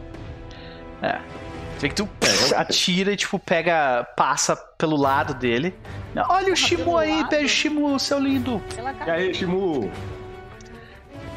Vê 1.79 1.89
que 1.89 1.95
tu 1.95 2.09
atira 2.57 3.13
e, 3.13 3.17
tipo, 3.17 3.39
pega. 3.39 4.07
passa 4.17 4.57
pelo 4.57 4.97
lado 4.97 5.35
dele. 5.35 5.75
Olha 6.29 6.53
o 6.53 6.57
Shimu 6.57 6.97
aí, 6.97 7.17
lado? 7.17 7.29
beijo, 7.29 7.49
Shimu, 7.49 7.99
seu 7.99 8.19
lindo. 8.19 8.63
E 9.07 9.11
aí, 9.11 9.35
Shimu? 9.35 9.91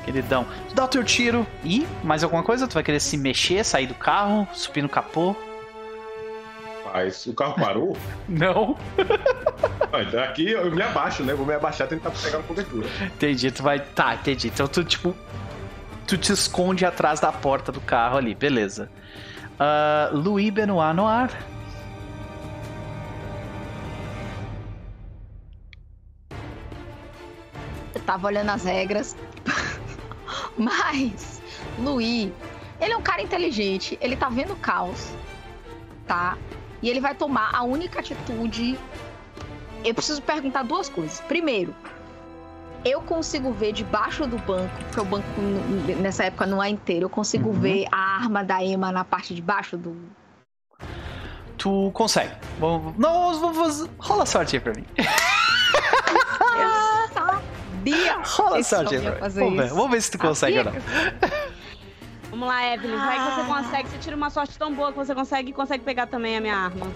Queridão. 0.05 0.45
Tu 0.69 0.75
dá 0.75 0.85
o 0.85 0.87
teu 0.87 1.03
tiro 1.03 1.45
e 1.63 1.85
mais 2.03 2.23
alguma 2.23 2.41
coisa? 2.41 2.67
Tu 2.67 2.73
vai 2.73 2.83
querer 2.83 2.99
se 2.99 3.17
mexer, 3.17 3.63
sair 3.65 3.87
do 3.87 3.93
carro, 3.93 4.47
subir 4.53 4.81
no 4.81 4.89
capô? 4.89 5.35
Mas 6.93 7.25
o 7.27 7.33
carro 7.33 7.55
parou? 7.55 7.97
Não. 8.27 8.77
Ah, 9.91 10.01
então 10.01 10.23
aqui 10.23 10.51
eu 10.51 10.71
me 10.71 10.81
abaixo, 10.81 11.23
né? 11.23 11.33
Vou 11.33 11.45
me 11.45 11.53
abaixar 11.53 11.85
e 11.87 11.89
tentar 11.91 12.11
pegar 12.11 12.37
uma 12.37 12.43
cobertura. 12.47 12.87
Entendi, 13.01 13.51
tu 13.51 13.61
vai. 13.61 13.79
Tá, 13.79 14.15
entendi. 14.15 14.47
Então 14.47 14.67
tu, 14.67 14.83
tipo. 14.83 15.15
Tu 16.07 16.17
te 16.17 16.31
esconde 16.31 16.85
atrás 16.85 17.19
da 17.19 17.31
porta 17.31 17.71
do 17.71 17.79
carro 17.79 18.17
ali, 18.17 18.33
beleza. 18.33 18.89
Uh, 19.59 20.15
Louis 20.15 20.49
Benoit 20.51 20.95
Noir. 20.95 21.29
Eu 27.93 28.01
tava 28.05 28.27
olhando 28.27 28.51
as 28.51 28.63
regras. 28.63 29.17
Mas, 30.57 31.41
Luiz, 31.77 32.31
ele 32.79 32.93
é 32.93 32.97
um 32.97 33.01
cara 33.01 33.21
inteligente, 33.21 33.97
ele 34.01 34.15
tá 34.15 34.29
vendo 34.29 34.53
o 34.53 34.55
caos, 34.55 35.11
tá? 36.07 36.37
E 36.81 36.89
ele 36.89 37.01
vai 37.01 37.13
tomar 37.13 37.53
a 37.53 37.63
única 37.63 37.99
atitude. 37.99 38.79
Eu 39.83 39.93
preciso 39.93 40.21
perguntar 40.21 40.63
duas 40.63 40.87
coisas. 40.87 41.19
Primeiro, 41.21 41.75
eu 42.85 43.01
consigo 43.01 43.51
ver 43.51 43.71
debaixo 43.73 44.25
do 44.27 44.37
banco, 44.39 44.69
porque 44.85 44.99
o 44.99 45.05
banco 45.05 45.25
nessa 46.01 46.23
época 46.25 46.45
não 46.45 46.61
é 46.63 46.69
inteiro, 46.69 47.05
eu 47.05 47.09
consigo 47.09 47.49
Uhum. 47.49 47.59
ver 47.59 47.85
a 47.91 47.97
arma 48.21 48.43
da 48.43 48.63
Emma 48.63 48.91
na 48.91 49.03
parte 49.03 49.33
de 49.35 49.41
baixo 49.41 49.77
do. 49.77 49.95
Tu 51.57 51.91
consegue. 51.93 52.31
Vamos, 52.59 52.95
não, 52.97 53.33
vamos, 53.39 53.57
vamos- 53.57 53.89
rola 53.99 54.25
sorte 54.25 54.55
aí 54.55 54.59
pra 54.61 54.73
mim. 54.73 54.85
Eu 54.97 55.03
sabia! 57.13 58.17
Rola 58.23 58.63
sorte 58.63 58.95
aí 58.95 59.01
pra 59.01 59.11
mim. 59.11 59.19
Vamos 59.33 59.57
ver, 59.57 59.69
vamos 59.69 59.91
ver 59.91 60.01
se 60.01 60.11
tu 60.11 60.17
consegue 60.17 60.57
ou 60.59 60.65
não. 60.65 60.73
Vamos 62.29 62.47
lá, 62.47 62.73
Evelyn. 62.73 62.95
Vai 62.97 63.17
que 63.17 63.35
você 63.35 63.41
Ah. 63.41 63.45
consegue. 63.45 63.89
Você 63.89 63.97
tira 63.97 64.15
uma 64.15 64.29
sorte 64.29 64.57
tão 64.57 64.73
boa 64.73 64.91
que 64.91 64.97
você 64.97 65.13
consegue 65.15 65.51
consegue 65.51 65.83
pegar 65.83 66.07
também 66.07 66.37
a 66.37 66.41
minha 66.41 66.55
arma. 66.55 66.87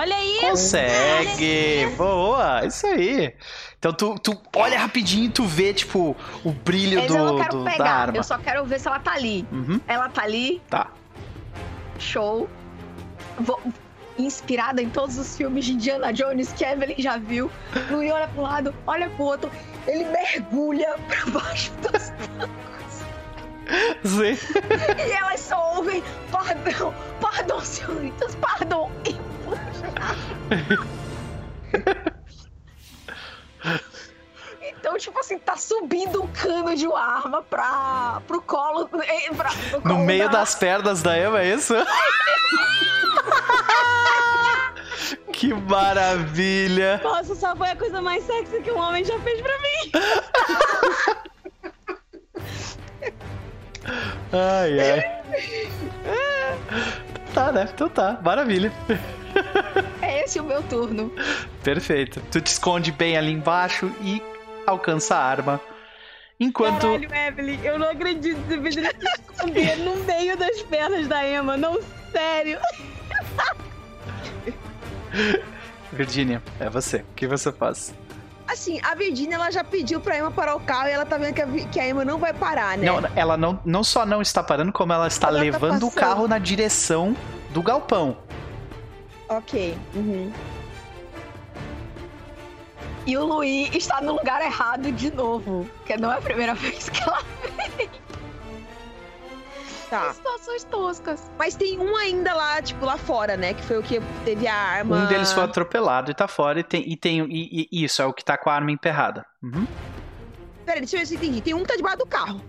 Olha 0.00 0.14
aí! 0.16 0.38
Consegue! 0.42 1.86
Boa! 1.96 2.64
Isso 2.64 2.86
aí. 2.86 3.34
Então 3.78 3.92
tu, 3.92 4.14
tu 4.18 4.40
olha 4.54 4.78
rapidinho 4.78 5.24
e 5.26 5.28
tu 5.28 5.44
vê, 5.44 5.74
tipo, 5.74 6.16
o 6.44 6.52
brilho 6.52 6.98
Mas 7.00 7.08
do, 7.08 7.16
eu 7.16 7.24
não 7.24 7.36
quero 7.38 7.58
do- 7.58 7.64
da 7.64 7.70
pegar, 7.72 7.90
arma. 8.02 8.16
eu 8.16 8.22
só 8.22 8.38
quero 8.38 8.64
ver 8.64 8.78
se 8.78 8.86
ela 8.86 9.00
tá 9.00 9.12
ali. 9.14 9.44
Uhum, 9.50 9.80
Ela 9.88 10.08
tá 10.08 10.22
ali, 10.22 10.62
tá. 10.70 10.86
show. 11.98 12.48
Vou- 13.40 13.60
Inspirada 14.16 14.82
em 14.82 14.88
todos 14.88 15.16
os 15.16 15.36
filmes 15.36 15.64
de 15.64 15.72
Indiana 15.74 16.12
Jones 16.12 16.52
que 16.52 16.64
a 16.64 16.72
Evelyn 16.72 16.96
já 16.98 17.16
viu. 17.18 17.48
Luiz 17.90 18.10
olha 18.12 18.26
pro 18.28 18.42
lado, 18.42 18.74
olha 18.84 19.08
pro 19.10 19.24
outro, 19.24 19.50
ele 19.86 20.04
mergulha 20.06 20.96
pra 21.06 21.26
baixo 21.40 21.70
dos 21.82 22.12
Sim. 24.02 24.36
E 25.06 25.12
elas 25.12 25.38
só 25.40 25.74
ouvem, 25.76 26.02
perdão, 26.64 26.92
perdão, 27.20 27.60
senhoritas, 27.60 28.34
perdão. 28.36 28.90
E 29.06 29.14
Então, 34.60 34.96
tipo 34.96 35.18
assim, 35.18 35.38
tá 35.38 35.56
subindo 35.56 36.22
um 36.22 36.26
cano 36.28 36.74
de 36.74 36.86
uma 36.86 37.00
arma 37.00 37.42
pra, 37.42 38.22
pro 38.26 38.40
colo. 38.42 38.88
eh, 39.02 39.30
Pra, 39.34 39.50
pro 39.70 39.78
No 39.78 39.82
colo 39.82 39.98
meio 40.04 40.24
da- 40.26 40.32
das 40.40 40.54
pernas 40.54 41.02
da 41.02 41.18
Emma, 41.18 41.40
é 41.40 41.54
isso? 41.54 41.74
que 45.32 45.52
maravilha! 45.54 47.00
Nossa, 47.02 47.34
só 47.34 47.54
foi 47.56 47.70
a 47.70 47.76
coisa 47.76 48.00
mais 48.00 48.24
sexy 48.24 48.60
que 48.62 48.70
um 48.72 48.78
homem 48.78 49.04
já 49.04 49.18
fez 49.20 49.40
pra 49.40 49.58
mim. 49.58 49.92
Ai, 54.32 54.80
ai. 54.80 55.18
Tá, 57.38 57.52
né? 57.52 57.68
Então 57.72 57.88
tá, 57.88 58.18
maravilha. 58.20 58.72
É 60.02 60.24
esse 60.24 60.40
o 60.40 60.44
meu 60.44 60.60
turno. 60.64 61.12
Perfeito. 61.62 62.20
Tu 62.32 62.40
te 62.40 62.48
esconde 62.48 62.90
bem 62.90 63.16
ali 63.16 63.30
embaixo 63.30 63.92
e 64.00 64.20
alcança 64.66 65.14
a 65.14 65.22
arma. 65.22 65.60
Enquanto. 66.40 66.80
Caralho, 66.80 67.14
Evelyn, 67.14 67.60
eu 67.62 67.78
não 67.78 67.90
acredito 67.90 68.40
que 68.48 68.56
você 68.56 68.82
se 68.82 69.32
esconder 69.32 69.76
no 69.78 69.94
meio 70.04 70.36
das 70.36 70.62
pernas 70.62 71.06
da 71.06 71.24
Emma. 71.24 71.56
Não, 71.56 71.78
sério. 72.10 72.58
Virginia, 75.92 76.42
é 76.58 76.68
você. 76.68 76.98
O 76.98 77.14
que 77.14 77.28
você 77.28 77.52
faz? 77.52 77.94
Assim, 78.48 78.80
a 78.82 78.94
Virginia, 78.94 79.34
ela 79.34 79.50
já 79.50 79.62
pediu 79.62 80.00
pra 80.00 80.16
Emma 80.18 80.30
parar 80.30 80.56
o 80.56 80.60
carro 80.60 80.88
e 80.88 80.92
ela 80.92 81.04
tá 81.04 81.18
vendo 81.18 81.34
que 81.34 81.42
a, 81.42 81.46
que 81.46 81.78
a 81.78 81.86
Emma 81.86 82.02
não 82.02 82.18
vai 82.18 82.32
parar, 82.32 82.78
né? 82.78 82.86
Não, 82.86 83.02
ela 83.14 83.36
não, 83.36 83.60
não 83.62 83.84
só 83.84 84.06
não 84.06 84.22
está 84.22 84.42
parando, 84.42 84.72
como 84.72 84.90
ela 84.90 85.06
está 85.06 85.28
Ela 85.28 85.36
tá 85.36 85.42
levando 85.42 85.82
o 85.82 85.90
passando. 85.90 86.00
carro 86.00 86.26
na 86.28 86.38
direção 86.38 87.14
do 87.50 87.62
galpão. 87.62 88.16
Ok. 89.28 89.76
Uhum. 89.94 90.32
E 93.06 93.16
o 93.16 93.24
Luiz 93.24 93.74
está 93.74 94.00
no 94.00 94.12
lugar 94.12 94.42
errado 94.42 94.90
de 94.92 95.10
novo. 95.10 95.68
Porque 95.78 95.96
não 95.98 96.10
é 96.10 96.16
a 96.16 96.20
primeira 96.20 96.54
vez 96.56 96.88
que 96.88 97.02
ela 97.02 97.22
Tá. 99.90 100.12
situações 100.12 100.64
toscas. 100.64 101.30
Mas 101.38 101.54
tem 101.56 101.78
um 101.78 101.96
ainda 101.96 102.34
lá, 102.34 102.60
tipo, 102.60 102.84
lá 102.84 102.98
fora, 102.98 103.36
né? 103.36 103.54
Que 103.54 103.62
foi 103.62 103.78
o 103.78 103.82
que 103.82 104.00
teve 104.24 104.46
a 104.46 104.54
arma. 104.54 104.96
Um 104.96 105.06
deles 105.06 105.32
foi 105.32 105.42
atropelado 105.44 106.10
e 106.10 106.14
tá 106.14 106.28
fora, 106.28 106.60
e 106.60 106.62
tem, 106.62 106.82
e 106.86 106.96
tem 106.96 107.20
e, 107.30 107.68
e 107.72 107.84
isso, 107.84 108.02
é 108.02 108.04
o 108.06 108.12
que 108.12 108.24
tá 108.24 108.36
com 108.36 108.50
a 108.50 108.54
arma 108.54 108.70
emperrada. 108.70 109.24
Uhum. 109.42 109.66
Peraí, 110.66 110.80
deixa 110.80 110.96
eu 110.96 111.00
ver 111.00 111.06
se 111.06 111.14
eu 111.14 111.18
entendi. 111.18 111.40
Tem 111.40 111.54
um 111.54 111.60
que 111.62 111.68
tá 111.68 111.76
debaixo 111.76 111.98
do 111.98 112.06
carro. 112.06 112.42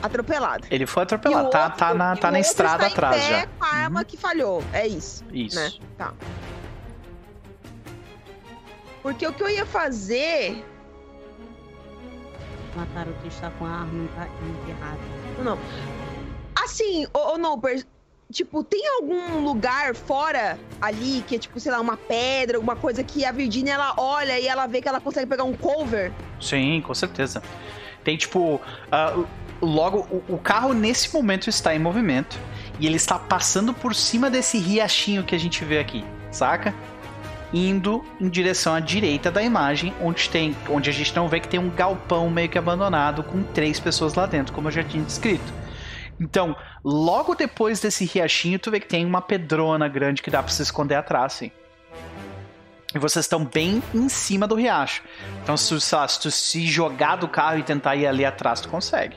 Atropelado. 0.00 0.64
Ele 0.70 0.86
foi 0.86 1.02
atropelado, 1.02 1.50
tá, 1.50 1.64
outro- 1.64 1.78
tá 1.78 1.94
na, 1.94 2.14
e 2.14 2.18
tá 2.18 2.30
na 2.30 2.38
estrada 2.38 2.86
atrás 2.86 3.16
pé 3.16 3.40
já. 3.40 3.46
Com 3.48 3.64
a 3.64 3.68
arma 3.68 4.04
que 4.04 4.16
falhou. 4.16 4.62
É 4.72 4.86
isso. 4.86 5.24
Isso. 5.32 5.56
né? 5.58 5.72
Tá. 5.96 6.12
Porque 9.02 9.26
o 9.26 9.32
que 9.32 9.42
eu 9.42 9.48
ia 9.48 9.66
fazer. 9.66 10.64
Mataram 12.76 13.10
o 13.10 13.14
que 13.16 13.26
está 13.28 13.50
com 13.58 13.64
a 13.64 13.70
arma 13.70 14.04
enterrada. 14.62 14.98
Não. 15.42 15.58
Assim, 16.64 17.06
ô, 17.14 17.34
ô 17.34 17.38
Noper, 17.38 17.84
tipo, 18.32 18.62
tem 18.62 18.86
algum 18.96 19.40
lugar 19.40 19.94
fora 19.94 20.58
ali 20.80 21.24
que 21.26 21.36
é, 21.36 21.38
tipo, 21.38 21.58
sei 21.58 21.72
lá, 21.72 21.80
uma 21.80 21.96
pedra, 21.96 22.56
alguma 22.56 22.76
coisa 22.76 23.02
que 23.02 23.24
a 23.24 23.32
Virginia 23.32 23.74
ela 23.74 23.94
olha 23.96 24.38
e 24.38 24.46
ela 24.46 24.66
vê 24.66 24.82
que 24.82 24.88
ela 24.88 25.00
consegue 25.00 25.26
pegar 25.26 25.44
um 25.44 25.54
cover? 25.54 26.12
Sim, 26.40 26.82
com 26.86 26.94
certeza. 26.94 27.42
Tem 28.04 28.16
tipo. 28.16 28.60
ah, 28.90 29.24
logo, 29.60 30.06
o, 30.10 30.34
o 30.34 30.38
carro 30.38 30.72
nesse 30.72 31.12
momento 31.14 31.48
está 31.48 31.74
em 31.74 31.78
movimento. 31.78 32.38
E 32.80 32.86
ele 32.86 32.96
está 32.96 33.18
passando 33.18 33.74
por 33.74 33.92
cima 33.94 34.30
desse 34.30 34.56
riachinho 34.56 35.24
que 35.24 35.34
a 35.34 35.38
gente 35.38 35.64
vê 35.64 35.80
aqui, 35.80 36.04
saca? 36.30 36.72
Indo 37.52 38.04
em 38.20 38.28
direção 38.28 38.72
à 38.72 38.78
direita 38.78 39.32
da 39.32 39.42
imagem, 39.42 39.92
onde 40.00 40.28
tem. 40.28 40.56
Onde 40.68 40.88
a 40.88 40.92
gente 40.92 41.14
não 41.16 41.28
vê 41.28 41.40
que 41.40 41.48
tem 41.48 41.58
um 41.58 41.70
galpão 41.70 42.30
meio 42.30 42.48
que 42.48 42.56
abandonado 42.56 43.24
com 43.24 43.42
três 43.42 43.80
pessoas 43.80 44.14
lá 44.14 44.26
dentro, 44.26 44.52
como 44.52 44.68
eu 44.68 44.72
já 44.72 44.84
tinha 44.84 45.02
descrito. 45.02 45.52
Então, 46.20 46.56
logo 46.84 47.34
depois 47.34 47.80
desse 47.80 48.04
riachinho, 48.04 48.58
tu 48.58 48.70
vê 48.70 48.80
que 48.80 48.88
tem 48.88 49.06
uma 49.06 49.22
pedrona 49.22 49.86
grande 49.88 50.22
que 50.22 50.30
dá 50.30 50.42
pra 50.42 50.52
se 50.52 50.62
esconder 50.62 50.96
atrás, 50.96 51.34
sim. 51.34 51.52
E 52.94 52.98
vocês 52.98 53.24
estão 53.24 53.44
bem 53.44 53.82
em 53.94 54.08
cima 54.08 54.46
do 54.46 54.54
riacho. 54.54 55.02
Então, 55.42 55.56
se, 55.56 55.78
sei 55.80 55.98
lá, 55.98 56.08
se 56.08 56.20
tu 56.20 56.30
se 56.30 56.66
jogar 56.66 57.16
do 57.16 57.28
carro 57.28 57.58
e 57.58 57.62
tentar 57.62 57.96
ir 57.96 58.06
ali 58.06 58.24
atrás, 58.24 58.60
tu 58.60 58.68
consegue. 58.68 59.16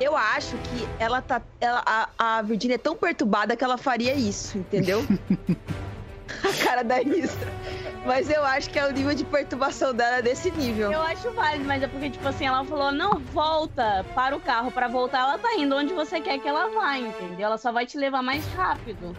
Eu 0.00 0.16
acho 0.16 0.56
que 0.56 0.88
ela 0.98 1.20
tá. 1.20 1.42
Ela, 1.60 1.82
a, 1.84 2.08
a 2.18 2.42
Virginia 2.42 2.76
é 2.76 2.78
tão 2.78 2.96
perturbada 2.96 3.56
que 3.56 3.64
ela 3.64 3.76
faria 3.76 4.14
isso, 4.14 4.56
entendeu? 4.56 5.04
a 6.42 6.64
cara 6.64 6.82
da 6.82 7.02
Istra. 7.02 7.52
Mas 8.04 8.30
eu 8.30 8.44
acho 8.44 8.70
que 8.70 8.78
é 8.78 8.86
o 8.86 8.92
nível 8.92 9.14
de 9.14 9.24
perturbação 9.24 9.92
dela 9.92 10.16
é 10.16 10.22
desse 10.22 10.50
nível. 10.50 10.90
Eu 10.90 11.02
acho 11.02 11.30
válido, 11.32 11.64
mas 11.64 11.82
é 11.82 11.86
porque, 11.86 12.10
tipo 12.10 12.26
assim, 12.26 12.46
ela 12.46 12.64
falou, 12.64 12.90
não, 12.90 13.18
volta 13.18 14.04
para 14.14 14.34
o 14.34 14.40
carro. 14.40 14.70
Pra 14.70 14.88
voltar, 14.88 15.20
ela 15.20 15.38
tá 15.38 15.54
indo 15.54 15.76
onde 15.76 15.92
você 15.92 16.20
quer 16.20 16.38
que 16.38 16.48
ela 16.48 16.68
vá, 16.70 16.98
entendeu? 16.98 17.46
Ela 17.46 17.58
só 17.58 17.70
vai 17.70 17.84
te 17.84 17.98
levar 17.98 18.22
mais 18.22 18.44
rápido. 18.54 19.14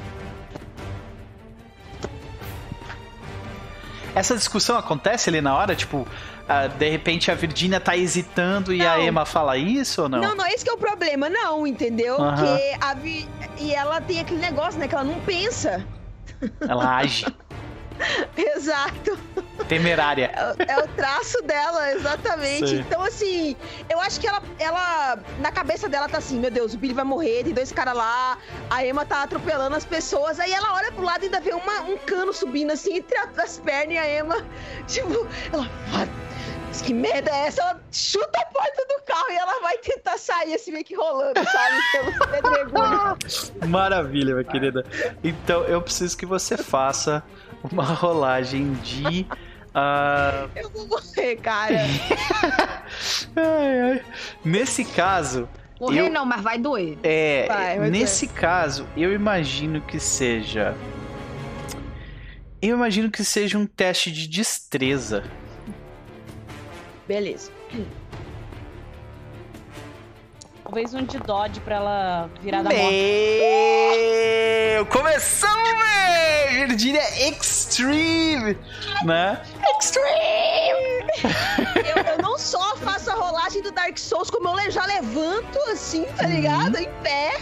Essa 4.14 4.36
discussão 4.36 4.78
acontece 4.78 5.30
ali 5.30 5.40
na 5.40 5.56
hora, 5.56 5.74
tipo, 5.74 6.06
ah, 6.50 6.68
de 6.68 6.90
repente 6.90 7.32
a 7.32 7.36
Virginia 7.36 7.80
tá 7.80 7.96
hesitando 7.96 8.74
e 8.74 8.86
a 8.86 8.98
Não. 8.98 9.04
Emma 9.04 9.26
fala 9.26 9.58
isso 9.58 10.02
ou 10.02 10.10
não? 10.10 10.20
Não, 10.20 10.36
não, 10.36 10.46
esse 10.48 10.66
que 10.66 10.70
é 10.70 10.74
o 10.74 10.78
problema, 10.78 11.30
não, 11.30 11.66
entendeu? 11.66 12.20
Aham. 12.20 12.36
Porque 12.36 12.78
a 12.82 12.94
Vi... 12.94 13.30
E 13.58 13.74
ela 13.74 14.02
tem 14.02 14.20
aquele 14.20 14.42
negócio, 14.42 14.80
né? 14.80 14.88
Que 14.88 14.96
ela 14.96 15.04
não 15.04 15.20
pensa. 15.22 15.86
Ela 16.68 16.98
age. 16.98 17.26
Exato. 18.38 19.18
Temerária. 19.68 20.32
É, 20.68 20.72
é 20.74 20.80
o 20.84 20.88
traço 20.90 21.42
dela, 21.44 21.92
exatamente. 21.92 22.68
Sei. 22.68 22.80
Então, 22.80 23.02
assim, 23.04 23.56
eu 23.90 24.00
acho 24.00 24.20
que 24.20 24.28
ela, 24.28 24.42
ela. 24.60 25.20
Na 25.40 25.52
cabeça 25.52 25.88
dela 25.88 26.10
tá 26.10 26.18
assim, 26.18 26.40
meu 26.40 26.52
Deus, 26.52 26.74
o 26.74 26.78
Billy 26.78 26.94
vai 26.94 27.06
morrer, 27.06 27.44
tem 27.44 27.54
dois 27.54 27.72
caras 27.72 27.96
lá, 27.96 28.38
a 28.70 28.86
Emma 28.86 29.06
tá 29.06 29.24
atropelando 29.24 29.76
as 29.76 29.86
pessoas. 29.86 30.40
Aí 30.40 30.52
ela 30.52 30.74
olha 30.76 30.92
pro 30.92 31.04
lado 31.04 31.24
e 31.24 31.26
ainda 31.26 31.40
vê 31.40 31.52
uma- 31.54 31.82
um 31.82 31.98
cano 31.98 32.34
subindo 32.34 32.72
assim 32.72 32.98
entre 32.98 33.18
a- 33.18 33.30
as 33.38 33.60
pernas 33.60 33.96
e 33.96 33.98
a 33.98 34.20
Emma. 34.20 34.46
Tipo, 34.88 35.28
ela. 35.54 35.68
"Ah, 35.94 36.06
Deus, 36.66 36.82
que 36.82 36.94
merda 36.94 37.30
é 37.32 37.48
essa? 37.48 37.62
Ela 37.62 37.82
chuta 37.92 38.40
a 38.42 38.46
porta 38.46 38.86
do 38.88 39.02
carro 39.06 39.30
e 39.30 39.36
ela 39.36 39.60
vai 39.62 39.78
tentar 39.78 40.18
sair 40.18 40.54
assim, 40.56 40.72
meio 40.72 40.86
que 40.86 40.96
rolando, 40.96 41.40
sabe? 41.44 41.76
Pelo 41.92 42.28
pedregulho. 42.32 43.18
Maravilha, 43.70 44.34
minha 44.34 44.44
querida. 44.46 44.86
Então 45.24 45.64
eu 45.66 45.82
preciso 45.82 46.18
que 46.18 46.26
você 46.26 46.58
faça 46.58 47.22
uma 47.70 47.84
rolagem 47.84 48.74
de. 48.76 49.26
ah, 49.74 50.48
Eu 50.56 50.70
vou 50.70 50.88
morrer, 50.88 51.36
cara. 51.38 51.76
ai, 53.36 53.80
ai. 53.92 54.02
Nesse 54.44 54.84
caso, 54.86 55.48
Morrer 55.80 56.02
Eu- 56.08 56.12
não, 56.12 56.26
mas 56.26 56.42
vai 56.42 56.58
doer. 56.60 56.98
é. 57.04 57.46
Vai, 57.48 57.80
vai 57.80 57.90
nesse 57.90 58.28
caso, 58.28 58.88
eu 58.96 59.12
imagino 59.14 59.82
que 59.82 60.00
seja. 60.00 60.76
Eu 62.62 62.76
imagino 62.76 63.10
que 63.10 63.24
seja 63.24 63.58
um 63.58 63.66
teste 63.66 64.12
de 64.12 64.28
destreza. 64.28 65.24
Beleza. 67.08 67.52
Talvez 70.72 70.94
um 70.94 71.04
de 71.04 71.20
Dodge 71.20 71.60
pra 71.60 71.76
ela 71.76 72.30
virar 72.42 72.64
da 72.64 72.70
moto. 72.70 72.80
Meu! 72.82 74.86
Começamos, 74.86 75.70
velho! 75.70 76.68
Virgínia 76.70 77.02
Extreme! 77.28 78.58
Né? 79.04 79.42
Eu, 81.76 82.04
eu 82.14 82.18
não 82.22 82.40
só 82.40 82.74
faço 82.78 83.12
a 83.12 83.16
rolagem 83.16 83.62
do 83.62 83.70
Dark 83.74 83.98
Souls, 83.98 84.30
como 84.30 84.48
eu 84.62 84.72
já 84.72 84.86
levanto 84.86 85.60
assim, 85.74 86.06
tá 86.16 86.26
ligado? 86.26 86.78
Em 86.78 86.88
pé. 87.04 87.42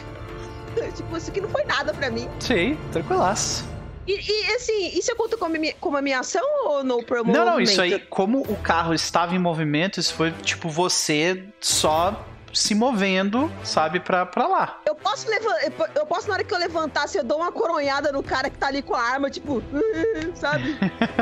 Tipo, 0.95 1.15
isso 1.15 1.29
aqui 1.29 1.39
não 1.39 1.49
foi 1.49 1.63
nada 1.65 1.93
pra 1.93 2.09
mim. 2.09 2.27
Sim, 2.39 2.79
tranquilaço. 2.91 3.63
E, 4.07 4.13
e, 4.13 4.55
assim, 4.55 4.97
isso 4.97 5.15
conta 5.15 5.37
como, 5.37 5.55
a 5.55 5.59
minha- 5.59 5.75
como 5.79 5.97
a 5.97 6.01
minha 6.01 6.19
ação 6.21 6.41
ou 6.65 6.83
no 6.83 7.03
promo 7.03 7.31
Não, 7.31 7.45
não, 7.45 7.61
isso 7.61 7.79
aí, 7.79 7.99
como 7.99 8.41
o 8.41 8.55
carro 8.55 8.91
estava 8.95 9.35
em 9.35 9.39
movimento, 9.39 9.99
isso 9.99 10.15
foi 10.15 10.31
tipo 10.31 10.67
você 10.67 11.43
só 11.61 12.25
se 12.53 12.73
movendo, 12.75 13.51
sabe, 13.63 13.99
pra, 13.99 14.25
pra 14.25 14.47
lá. 14.47 14.79
Eu 14.85 14.95
posso 14.95 15.29
levantar. 15.29 15.91
Eu 15.95 16.05
posso, 16.05 16.27
na 16.27 16.35
hora 16.35 16.43
que 16.43 16.53
eu 16.53 16.57
levantar, 16.57 17.07
se 17.07 17.17
eu 17.17 17.23
dou 17.23 17.37
uma 17.39 17.51
coronhada 17.51 18.11
no 18.11 18.21
cara 18.23 18.49
que 18.49 18.57
tá 18.57 18.67
ali 18.67 18.81
com 18.81 18.95
a 18.95 19.01
arma, 19.01 19.29
tipo, 19.29 19.61
sabe? 20.35 20.77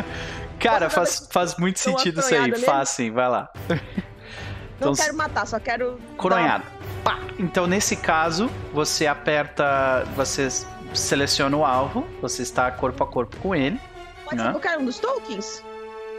Cara, 0.59 0.89
faz, 0.89 1.27
faz 1.31 1.55
muito 1.57 1.79
sentido 1.79 2.19
isso 2.19 2.33
aí. 2.33 2.41
nele? 2.41 2.57
Faz 2.65 2.89
sim, 2.89 3.11
vai 3.11 3.29
lá. 3.29 3.49
Não 3.69 3.77
Então, 4.91 4.93
quero 4.95 5.15
matar, 5.15 5.45
só 5.45 5.59
quero. 5.59 5.99
Coronhada. 6.17 6.63
Pá! 7.03 7.19
Então, 7.37 7.67
nesse 7.67 7.95
caso, 7.95 8.49
você 8.73 9.05
aperta. 9.05 10.03
Você 10.15 10.47
seleciona 10.93 11.55
o 11.55 11.63
alvo, 11.63 12.07
você 12.21 12.41
está 12.41 12.71
corpo 12.71 13.03
a 13.03 13.07
corpo 13.07 13.37
com 13.37 13.53
ele. 13.53 13.79
Pode 14.23 14.37
Né? 14.37 14.45
ser 14.45 14.51
qualquer 14.51 14.77
um 14.79 14.85
dos 14.85 14.97
tokens? 14.97 15.63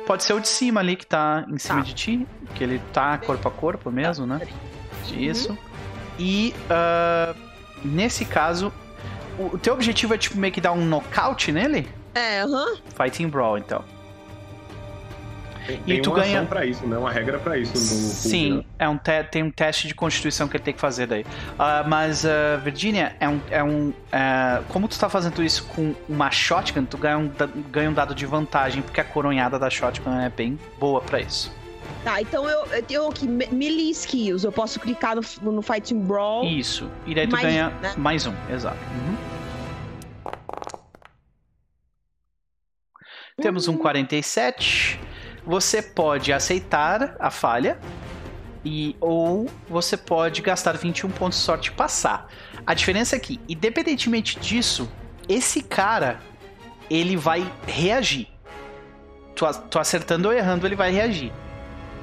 Pode 0.06 0.22
ser 0.24 0.32
o 0.34 0.40
de 0.40 0.48
cima 0.48 0.80
ali 0.80 0.94
que 0.96 1.06
tá 1.06 1.44
em 1.48 1.58
cima 1.58 1.80
Tá. 1.80 1.84
de 1.84 1.94
ti, 1.94 2.26
que 2.54 2.62
ele 2.64 2.80
tá 2.92 3.18
corpo 3.18 3.48
a 3.48 3.50
corpo 3.50 3.90
mesmo, 3.90 4.24
né? 4.26 4.40
Peraí. 5.14 5.28
Isso. 5.28 5.58
E 6.18 6.54
ah, 6.70 7.34
nesse 7.84 8.24
caso, 8.24 8.72
o, 9.38 9.54
o 9.54 9.58
teu 9.58 9.74
objetivo 9.74 10.14
é 10.14 10.18
tipo 10.18 10.36
meio 10.38 10.52
que 10.52 10.60
dar 10.60 10.72
um 10.72 10.84
nocaute 10.84 11.52
nele? 11.52 11.88
É, 12.14 12.40
aham. 12.40 12.76
Fighting 12.96 13.28
Brawl, 13.28 13.58
então. 13.58 13.84
Tem, 15.66 15.76
E 15.76 15.84
tem 15.84 16.02
tu 16.02 16.10
uma 16.10 16.20
ganha- 16.20 16.38
ação 16.38 16.46
pra 16.46 16.64
isso, 16.64 16.86
né? 16.86 16.96
Uma 16.96 17.12
regra 17.12 17.38
pra 17.38 17.58
isso 17.58 17.76
Sim, 17.76 18.56
né? 18.56 18.64
é 18.78 18.88
um 18.88 18.96
te- 18.96 19.22
tem 19.24 19.42
um 19.42 19.50
teste 19.50 19.86
de 19.86 19.94
constituição 19.94 20.48
que 20.48 20.56
ele 20.56 20.64
tem 20.64 20.72
que 20.72 20.80
fazer 20.80 21.06
daí. 21.06 21.26
Ah, 21.58 21.84
mas, 21.86 22.24
ah, 22.24 22.56
Virginia, 22.64 23.14
é 23.20 23.28
um. 23.28 23.40
É 23.50 23.62
um 23.62 23.92
ah, 24.10 24.62
como 24.70 24.88
tu 24.88 24.98
tá 24.98 25.10
fazendo 25.10 25.44
isso 25.44 25.64
com 25.66 25.94
uma 26.08 26.30
shotgun, 26.30 26.86
tu 26.86 26.96
ganha 26.96 27.18
um, 27.18 27.30
ganha 27.70 27.90
um 27.90 27.92
dado 27.92 28.14
de 28.14 28.24
vantagem, 28.24 28.80
porque 28.80 28.98
a 28.98 29.04
coronhada 29.04 29.58
da 29.58 29.68
shotgun 29.68 30.18
é 30.18 30.30
bem 30.30 30.58
boa 30.80 31.02
pra 31.02 31.20
isso. 31.20 31.52
Tá, 32.08 32.22
então 32.22 32.48
eu, 32.48 32.64
eu 32.72 32.82
tenho 32.82 33.06
aqui 33.06 33.28
me- 33.28 33.48
melee 33.48 33.90
skills. 33.90 34.42
Eu 34.42 34.50
posso 34.50 34.80
clicar 34.80 35.14
no, 35.14 35.52
no 35.52 35.60
Fighting 35.60 36.00
Brawl. 36.00 36.42
Isso. 36.46 36.90
E 37.04 37.14
daí 37.14 37.26
tu 37.28 37.32
Mais 37.32 37.44
ganha 37.44 37.68
um, 37.68 37.80
né? 37.82 37.94
mais 37.98 38.26
um, 38.26 38.32
exato. 38.48 38.78
Uhum. 38.94 40.32
Temos 43.42 43.68
um 43.68 43.76
47. 43.76 44.98
Você 45.44 45.82
pode 45.82 46.32
aceitar 46.32 47.14
a 47.18 47.30
falha. 47.30 47.78
E, 48.64 48.96
ou 49.02 49.46
você 49.68 49.94
pode 49.94 50.40
gastar 50.40 50.78
21 50.78 51.10
pontos 51.10 51.38
de 51.38 51.44
sorte 51.44 51.66
e 51.66 51.72
passar. 51.72 52.26
A 52.66 52.72
diferença 52.72 53.16
é 53.16 53.18
que, 53.18 53.38
independentemente 53.46 54.40
disso, 54.40 54.90
esse 55.28 55.62
cara 55.62 56.20
ele 56.88 57.18
vai 57.18 57.52
reagir. 57.66 58.28
Tu, 59.36 59.44
tu 59.70 59.78
acertando 59.78 60.28
ou 60.28 60.34
errando, 60.34 60.66
ele 60.66 60.74
vai 60.74 60.90
reagir. 60.90 61.30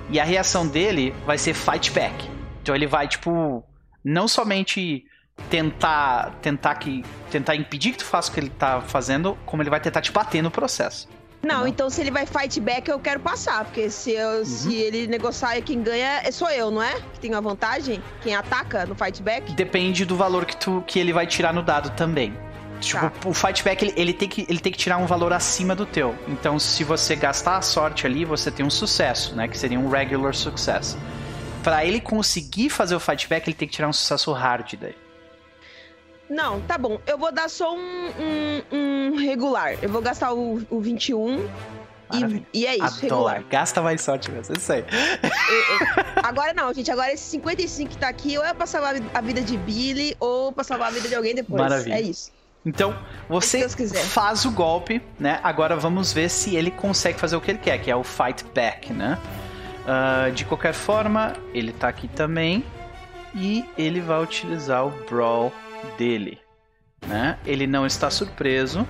E 0.09 0.19
a 0.19 0.23
reação 0.23 0.67
dele 0.67 1.13
vai 1.25 1.37
ser 1.37 1.53
fight 1.53 1.91
back. 1.91 2.29
Então 2.61 2.75
ele 2.75 2.87
vai, 2.87 3.07
tipo, 3.07 3.63
não 4.03 4.27
somente 4.27 5.03
tentar 5.49 6.31
tentar 6.41 6.75
que 6.75 7.03
tentar 7.29 7.55
impedir 7.55 7.91
que 7.91 7.97
tu 7.99 8.05
faça 8.05 8.29
o 8.31 8.33
que 8.33 8.39
ele 8.39 8.49
tá 8.49 8.81
fazendo, 8.81 9.37
como 9.45 9.61
ele 9.61 9.69
vai 9.69 9.79
tentar 9.79 10.01
te 10.01 10.11
bater 10.11 10.41
no 10.41 10.49
processo. 10.51 11.07
Não, 11.43 11.59
Não. 11.59 11.67
então 11.67 11.89
se 11.91 12.01
ele 12.01 12.09
vai 12.09 12.25
fight 12.25 12.59
back, 12.59 12.89
eu 12.89 12.99
quero 12.99 13.19
passar. 13.19 13.65
Porque 13.65 13.89
se, 13.89 14.11
eu, 14.11 14.39
Uhum. 14.39 14.45
se 14.45 14.73
ele 14.75 15.05
negociar 15.07 15.57
e 15.57 15.61
quem 15.61 15.81
ganha, 15.83 16.21
é 16.23 16.31
sou 16.31 16.49
eu, 16.49 16.71
não 16.71 16.81
é? 16.81 16.93
Que 17.13 17.19
tem 17.19 17.31
uma 17.31 17.41
vantagem? 17.41 18.01
Quem 18.23 18.33
ataca 18.35 18.85
no 18.85 18.95
fight 18.95 19.21
back? 19.21 19.51
Depende 19.53 20.05
do 20.05 20.15
valor 20.15 20.45
que 20.45 20.57
tu 20.57 20.83
que 20.87 20.97
ele 20.97 21.13
vai 21.13 21.27
tirar 21.27 21.53
no 21.53 21.61
dado 21.61 21.91
também. 21.91 22.33
Tipo, 22.81 23.09
Tá. 23.09 23.29
o 23.29 23.33
fight 23.33 23.63
back 23.63 23.83
ele, 23.83 23.93
ele 23.97 24.13
tem 24.13 24.27
que 24.27 24.45
ele 24.49 24.59
tem 24.59 24.71
que 24.71 24.77
tirar 24.77 24.97
um 24.97 25.05
valor 25.05 25.31
acima 25.33 25.73
do 25.75 25.85
teu. 25.85 26.15
Então, 26.27 26.59
se 26.59 26.83
você 26.83 27.15
gastar 27.15 27.57
a 27.57 27.61
sorte 27.61 28.05
ali, 28.05 28.25
você 28.25 28.51
tem 28.51 28.65
um 28.65 28.69
sucesso, 28.69 29.35
né, 29.35 29.47
que 29.47 29.57
seria 29.57 29.79
um 29.79 29.89
regular 29.89 30.33
success. 30.35 30.97
Pra 31.63 31.83
ele 31.85 31.99
conseguir 31.99 32.69
fazer 32.69 32.95
o 32.95 32.99
fight 32.99 33.27
back, 33.27 33.49
ele 33.49 33.55
tem 33.55 33.67
que 33.67 33.73
tirar 33.73 33.87
um 33.87 33.93
sucesso 33.93 34.31
hard 34.33 34.73
daí. 34.79 34.95
Não, 36.29 36.59
tá 36.61 36.77
bom. 36.77 36.99
Eu 37.05 37.17
vou 37.17 37.31
dar 37.31 37.49
só 37.49 37.75
um, 37.75 37.79
um- 37.81 38.63
um 39.11 39.15
regular. 39.17 39.75
Eu 39.81 39.89
vou 39.89 40.01
gastar 40.01 40.33
o, 40.33 40.61
o 40.69 40.79
21 40.81 41.47
Maravilha. 42.11 42.45
e, 42.53 42.61
e 42.61 42.65
é 42.67 42.75
isso, 42.75 42.83
Adoro. 42.85 43.01
regular. 43.01 43.43
Gasta 43.49 43.81
mais 43.81 44.01
sorte 44.01 44.31
mesmo, 44.31 44.55
isso 44.57 44.73
aí. 44.73 44.83
Agora 46.23 46.53
não, 46.53 46.73
gente. 46.73 46.89
Agora 46.91 47.11
esse 47.13 47.23
55 47.31 47.91
que 47.91 47.97
tá 47.97 48.09
aqui, 48.09 48.37
ou 48.37 48.43
é 48.43 48.53
pra 48.53 48.65
salvar 48.65 48.95
a 49.13 49.21
vida 49.21 49.41
de 49.41 49.55
Billy, 49.57 50.15
ou 50.19 50.51
pra 50.51 50.63
salvar 50.63 50.87
a 50.89 50.91
vida 50.91 51.07
de 51.07 51.15
alguém 51.15 51.35
depois. 51.35 51.61
Maravilha. 51.61 51.93
É 51.95 52.01
isso. 52.01 52.31
Então, 52.65 52.97
você 53.29 53.69
faz 53.69 54.43
o 54.43 54.51
golpe, 54.51 55.01
né? 55.19 55.39
Agora 55.43 55.75
vamos 55.75 56.11
ver 56.11 56.29
se 56.29 56.55
ele 56.55 56.71
consegue 56.71 57.19
fazer 57.19 57.35
o 57.35 57.41
que 57.41 57.51
ele 57.51 57.59
quer, 57.59 57.77
que 57.77 57.91
é 57.91 57.95
o 57.95 58.03
fight 58.03 58.43
back, 58.55 58.91
né? 58.91 59.19
Ah, 59.87 60.31
de 60.33 60.43
qualquer 60.45 60.73
forma, 60.73 61.33
ele 61.53 61.71
tá 61.71 61.87
aqui 61.87 62.07
também. 62.07 62.63
E 63.35 63.65
ele 63.77 63.99
vai 63.99 64.23
utilizar 64.23 64.85
o 64.87 64.91
Brawl 65.09 65.53
dele, 65.97 66.39
né? 67.05 67.37
Ele 67.45 67.67
não 67.67 67.85
está 67.85 68.09
surpreso. 68.09 68.87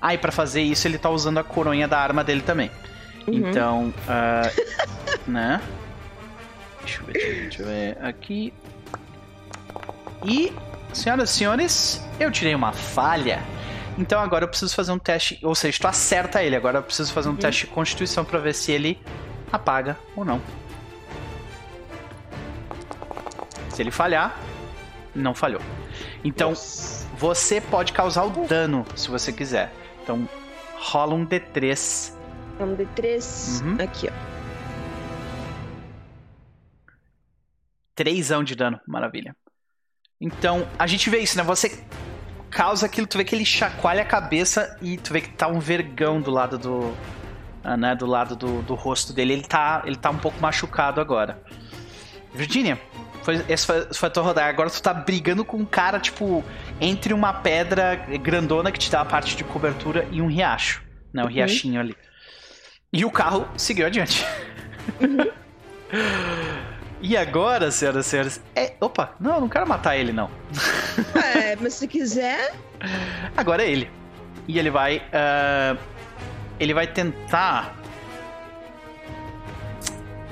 Ah, 0.00 0.14
e 0.14 0.18
pra 0.18 0.32
fazer 0.32 0.62
isso, 0.62 0.88
ele 0.88 0.98
tá 0.98 1.10
usando 1.10 1.38
a 1.38 1.44
coronha 1.44 1.86
da 1.86 1.98
arma 1.98 2.24
dele 2.24 2.40
também. 2.40 2.70
Uhum. 3.26 3.34
Então, 3.34 3.94
ah, 4.08 4.50
né? 5.28 5.60
Deixa 6.80 7.02
eu 7.02 7.06
ver, 7.06 7.12
deixa 7.12 7.62
eu 7.62 7.66
ver 7.66 7.98
aqui. 8.00 8.52
E, 10.24 10.52
senhoras 10.96 11.30
e 11.30 11.32
senhores, 11.34 12.02
eu 12.18 12.30
tirei 12.30 12.54
uma 12.54 12.72
falha. 12.72 13.40
Então 13.98 14.20
agora 14.20 14.44
eu 14.44 14.48
preciso 14.48 14.74
fazer 14.74 14.92
um 14.92 14.98
teste, 14.98 15.38
ou 15.42 15.54
seja, 15.54 15.78
tu 15.80 15.86
acerta 15.88 16.42
ele. 16.42 16.54
Agora 16.56 16.78
eu 16.78 16.82
preciso 16.82 17.12
fazer 17.12 17.28
um 17.28 17.32
Uhum. 17.32 17.36
teste 17.38 17.66
de 17.66 17.72
constituição 17.72 18.24
pra 18.24 18.38
ver 18.38 18.54
se 18.54 18.72
ele 18.72 19.00
apaga 19.50 19.96
ou 20.14 20.24
não. 20.24 20.40
Se 23.70 23.82
ele 23.82 23.90
falhar, 23.90 24.38
não 25.14 25.34
falhou. 25.34 25.60
Então, 26.24 26.52
você 27.18 27.60
pode 27.60 27.92
causar 27.92 28.24
o 28.24 28.46
dano 28.46 28.84
se 28.94 29.08
você 29.08 29.32
quiser. 29.32 29.72
Então, 30.02 30.28
rola 30.78 31.14
um 31.14 31.24
D3. 31.26 32.14
Vamos 32.58 32.78
de 32.78 32.86
3 32.86 33.62
Uhum. 33.62 33.76
aqui, 33.82 34.08
ó. 34.10 34.26
Trêsão 37.94 38.44
de 38.44 38.54
dano, 38.54 38.78
maravilha. 38.86 39.34
Então, 40.20 40.66
a 40.78 40.86
gente 40.86 41.10
vê 41.10 41.18
isso, 41.18 41.36
né? 41.36 41.44
Você 41.44 41.84
causa 42.50 42.86
aquilo, 42.86 43.06
tu 43.06 43.18
vê 43.18 43.24
que 43.24 43.34
ele 43.34 43.44
chacoalha 43.44 44.02
a 44.02 44.04
cabeça 44.04 44.76
e 44.80 44.96
tu 44.96 45.12
vê 45.12 45.20
que 45.20 45.28
tá 45.30 45.46
um 45.46 45.58
vergão 45.58 46.20
do 46.20 46.30
lado 46.30 46.58
do. 46.58 46.94
ah, 47.62 47.76
né, 47.76 47.94
do 47.94 48.06
lado 48.06 48.34
do, 48.34 48.62
do 48.62 48.74
rosto 48.74 49.12
dele. 49.12 49.34
Ele 49.34 49.42
tá, 49.42 49.82
ele 49.84 49.96
tá 49.96 50.10
um 50.10 50.18
pouco 50.18 50.40
machucado 50.40 51.00
agora. 51.00 51.42
Virginia, 52.32 52.80
foi, 53.22 53.44
esse 53.48 53.66
foi, 53.66 53.86
foi 53.92 54.06
a 54.08 54.10
tua 54.10 54.22
rodada. 54.22 54.48
Agora 54.48 54.70
tu 54.70 54.80
tá 54.82 54.94
brigando 54.94 55.44
com 55.44 55.58
um 55.58 55.64
cara, 55.66 56.00
tipo, 56.00 56.44
entre 56.80 57.12
uma 57.12 57.32
pedra 57.32 57.96
grandona 58.22 58.72
que 58.72 58.78
te 58.78 58.90
dá 58.90 59.00
a 59.02 59.04
parte 59.04 59.36
de 59.36 59.44
cobertura 59.44 60.06
e 60.10 60.22
um 60.22 60.26
riacho. 60.28 60.82
Né? 61.12 61.24
Um 61.24 61.28
riachinho 61.28 61.80
ali. 61.80 61.96
E 62.92 63.04
o 63.04 63.10
carro 63.10 63.46
seguiu 63.56 63.86
adiante. 63.86 64.24
E 67.08 67.16
agora, 67.16 67.70
senhoras 67.70 68.04
e 68.04 68.08
senhores, 68.08 68.40
é. 68.56 68.74
Opa, 68.80 69.14
não, 69.20 69.36
eu 69.36 69.40
não 69.42 69.48
quero 69.48 69.64
matar 69.64 69.96
ele, 69.96 70.12
não. 70.12 70.28
É, 71.14 71.54
mas 71.54 71.74
se 71.74 71.86
quiser. 71.86 72.52
Agora 73.36 73.62
é 73.62 73.70
ele. 73.70 73.88
E 74.48 74.58
ele 74.58 74.70
vai. 74.70 75.00
ah, 75.12 75.76
ele 76.58 76.74
vai 76.74 76.88
tentar. 76.88 77.76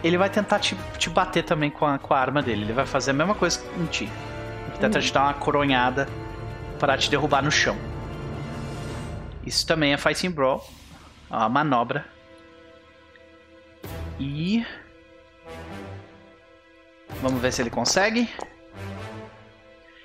ele 0.02 0.18
vai 0.18 0.28
tentar 0.28 0.58
te, 0.58 0.76
te 0.98 1.08
bater 1.08 1.44
também 1.44 1.70
com 1.70 1.86
a, 1.86 1.96
com 1.96 2.12
a 2.12 2.18
arma 2.18 2.42
dele. 2.42 2.64
Ele 2.64 2.72
vai 2.72 2.86
fazer 2.86 3.12
a 3.12 3.14
mesma 3.14 3.36
coisa 3.36 3.64
em 3.78 3.86
ti. 3.86 4.10
Ele 4.66 4.78
tenta 4.80 5.00
te 5.00 5.12
dar 5.12 5.22
uma 5.22 5.34
coronhada 5.34 6.08
para 6.80 6.98
te 6.98 7.08
derrubar 7.08 7.40
no 7.40 7.52
chão. 7.52 7.78
Isso 9.46 9.64
também 9.64 9.92
é 9.92 9.96
Fighting 9.96 10.30
Brawl. 10.30 10.68
É 11.30 11.36
uma 11.36 11.48
manobra. 11.48 12.04
E. 14.18 14.66
Vamos 17.24 17.40
ver 17.40 17.52
se 17.54 17.62
ele 17.62 17.70
consegue. 17.70 18.28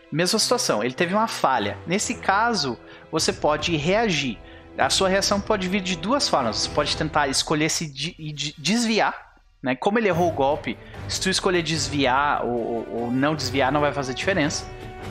Mesma 0.09 0.39
situação, 0.39 0.81
ele 0.81 0.93
teve 0.93 1.13
uma 1.13 1.27
falha. 1.27 1.77
Nesse 1.85 2.15
caso, 2.15 2.79
você 3.11 3.33
pode 3.33 3.75
reagir. 3.75 4.37
A 4.77 4.89
sua 4.89 5.09
reação 5.09 5.41
pode 5.41 5.67
vir 5.67 5.81
de 5.81 5.97
duas 5.97 6.29
formas. 6.29 6.55
Você 6.59 6.69
pode 6.69 6.95
tentar 6.95 7.27
escolher 7.27 7.67
se 7.67 7.85
de- 7.91 8.15
de- 8.31 8.55
desviar. 8.57 9.13
Né? 9.61 9.75
Como 9.75 9.99
ele 9.99 10.07
errou 10.07 10.29
o 10.29 10.31
golpe, 10.31 10.77
se 11.09 11.19
tu 11.19 11.29
escolher 11.29 11.61
desviar 11.61 12.45
ou, 12.45 12.51
ou- 12.57 12.87
ou 13.01 13.11
não 13.11 13.35
desviar, 13.35 13.69
não 13.69 13.81
vai 13.81 13.91
fazer 13.91 14.13
diferença. 14.13 14.65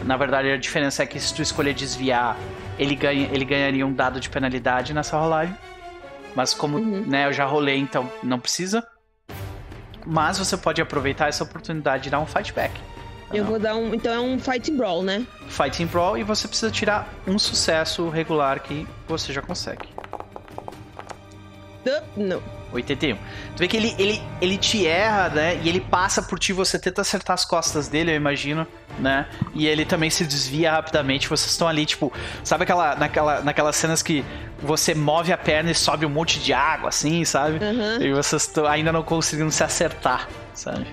Na 0.05 0.17
verdade, 0.17 0.51
a 0.51 0.57
diferença 0.57 1.03
é 1.03 1.07
que 1.07 1.21
se 1.21 1.35
tu 1.35 1.43
escolher 1.43 1.75
desviar, 1.75 2.39
ele, 2.79 2.95
ganha, 2.97 3.29
ele 3.31 3.45
ganharia 3.45 3.87
um 3.87 3.93
dado 3.93 4.19
de 4.19 4.31
penalidade 4.31 4.95
nessa 4.95 5.19
rolagem. 5.19 5.55
Mas 6.35 6.55
como 6.55 6.79
Uhum. 6.79 7.05
né, 7.07 7.27
eu 7.27 7.33
já 7.35 7.45
rolei, 7.45 7.77
então 7.79 8.11
não 8.23 8.41
precisa. 8.41 8.83
Mas 10.11 10.39
você 10.39 10.57
pode 10.57 10.81
aproveitar 10.81 11.29
essa 11.29 11.45
oportunidade 11.45 12.05
de 12.05 12.11
dar 12.11 12.19
um 12.19 12.25
fight 12.25 12.51
back. 12.55 12.73
Eu 13.31 13.45
vou 13.45 13.59
dar 13.59 13.77
um. 13.77 13.95
Então 13.95 14.11
é 14.11 14.19
um 14.19 14.39
fighting 14.39 14.75
brawl, 14.75 15.03
né? 15.03 15.27
Fighting 15.49 15.85
Brawl 15.85 16.17
e 16.17 16.23
você 16.23 16.49
precisa 16.49 16.71
tirar 16.73 17.13
um 17.27 17.39
sucesso 17.39 18.09
regular 18.09 18.61
que 18.61 18.87
você 19.07 19.35
já 19.35 19.43
consegue. 19.43 19.87
Não. 22.17 22.43
81. 22.73 23.17
Tu 23.17 23.21
vê 23.59 23.69
que 23.69 23.77
ele, 23.77 23.95
ele, 23.99 24.23
ele 24.41 24.59
te 24.59 24.87
erra, 24.87 25.29
né? 25.31 25.61
E 25.63 25.69
ele 25.69 25.81
passa 25.81 26.23
por 26.23 26.39
ti, 26.39 26.53
você 26.53 26.79
tenta 26.79 27.01
acertar 27.01 27.35
as 27.35 27.45
costas 27.45 27.89
dele, 27.89 28.13
eu 28.13 28.17
imagino, 28.17 28.67
né? 28.99 29.27
E 29.55 29.67
ele 29.67 29.85
também 29.85 30.11
se 30.11 30.25
desvia 30.25 30.73
rapidamente. 30.73 31.29
Vocês 31.29 31.51
estão 31.51 31.67
ali, 31.67 31.87
tipo, 31.87 32.13
sabe 32.45 32.65
aquela, 32.65 32.95
naquela, 32.95 33.41
naquelas 33.41 33.77
cenas 33.77 34.03
que 34.03 34.25
você 34.61 34.95
move 34.95 35.33
a 35.33 35.39
perna 35.39 35.71
e 35.71 35.75
sobe 35.75 36.05
um 36.05 36.11
monte 36.11 36.39
de 36.41 36.53
água, 36.53 36.89
assim, 36.89 37.25
sabe? 37.25 37.57
Aham. 37.57 37.99
E 38.03 38.13
vocês 38.13 38.43
estão 38.43 38.67
ainda 38.67 38.93
não 38.93 39.03
conseguindo 39.03 39.51
se 39.51 39.65
acertar, 39.65 40.29
sabe? 40.53 40.87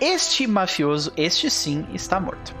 Este 0.00 0.46
mafioso, 0.46 1.12
este 1.16 1.48
sim, 1.48 1.86
está 1.94 2.18
morto. 2.18 2.54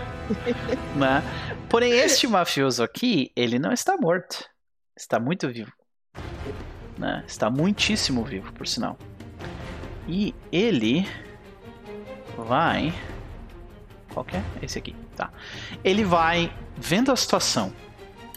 né? 0.94 1.22
Porém, 1.68 1.92
este 1.92 2.26
mafioso 2.26 2.82
aqui, 2.82 3.32
ele 3.34 3.58
não 3.58 3.72
está 3.72 3.96
morto. 3.96 4.44
Está 4.96 5.18
muito 5.18 5.48
vivo. 5.48 5.72
Né? 6.98 7.22
Está 7.26 7.48
muitíssimo 7.48 8.24
vivo, 8.24 8.52
por 8.52 8.66
sinal. 8.66 8.98
E 10.08 10.34
ele 10.50 11.08
vai. 12.36 12.92
Qual 14.12 14.24
que 14.24 14.36
é? 14.36 14.42
Esse 14.60 14.78
aqui, 14.78 14.96
tá. 15.14 15.30
Ele 15.84 16.04
vai, 16.04 16.52
vendo 16.76 17.12
a 17.12 17.16
situação, 17.16 17.72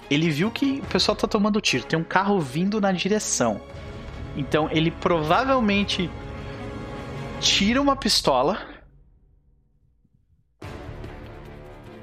ele 0.09 0.29
viu 0.29 0.51
que 0.51 0.79
o 0.79 0.85
pessoal 0.87 1.15
tá 1.15 1.27
tomando 1.27 1.59
tiro, 1.61 1.85
tem 1.85 1.97
um 1.97 2.03
carro 2.03 2.39
vindo 2.39 2.79
na 2.81 2.91
direção. 2.91 3.61
Então 4.35 4.69
ele 4.69 4.91
provavelmente 4.91 6.09
tira 7.39 7.81
uma 7.81 7.95
pistola. 7.95 8.59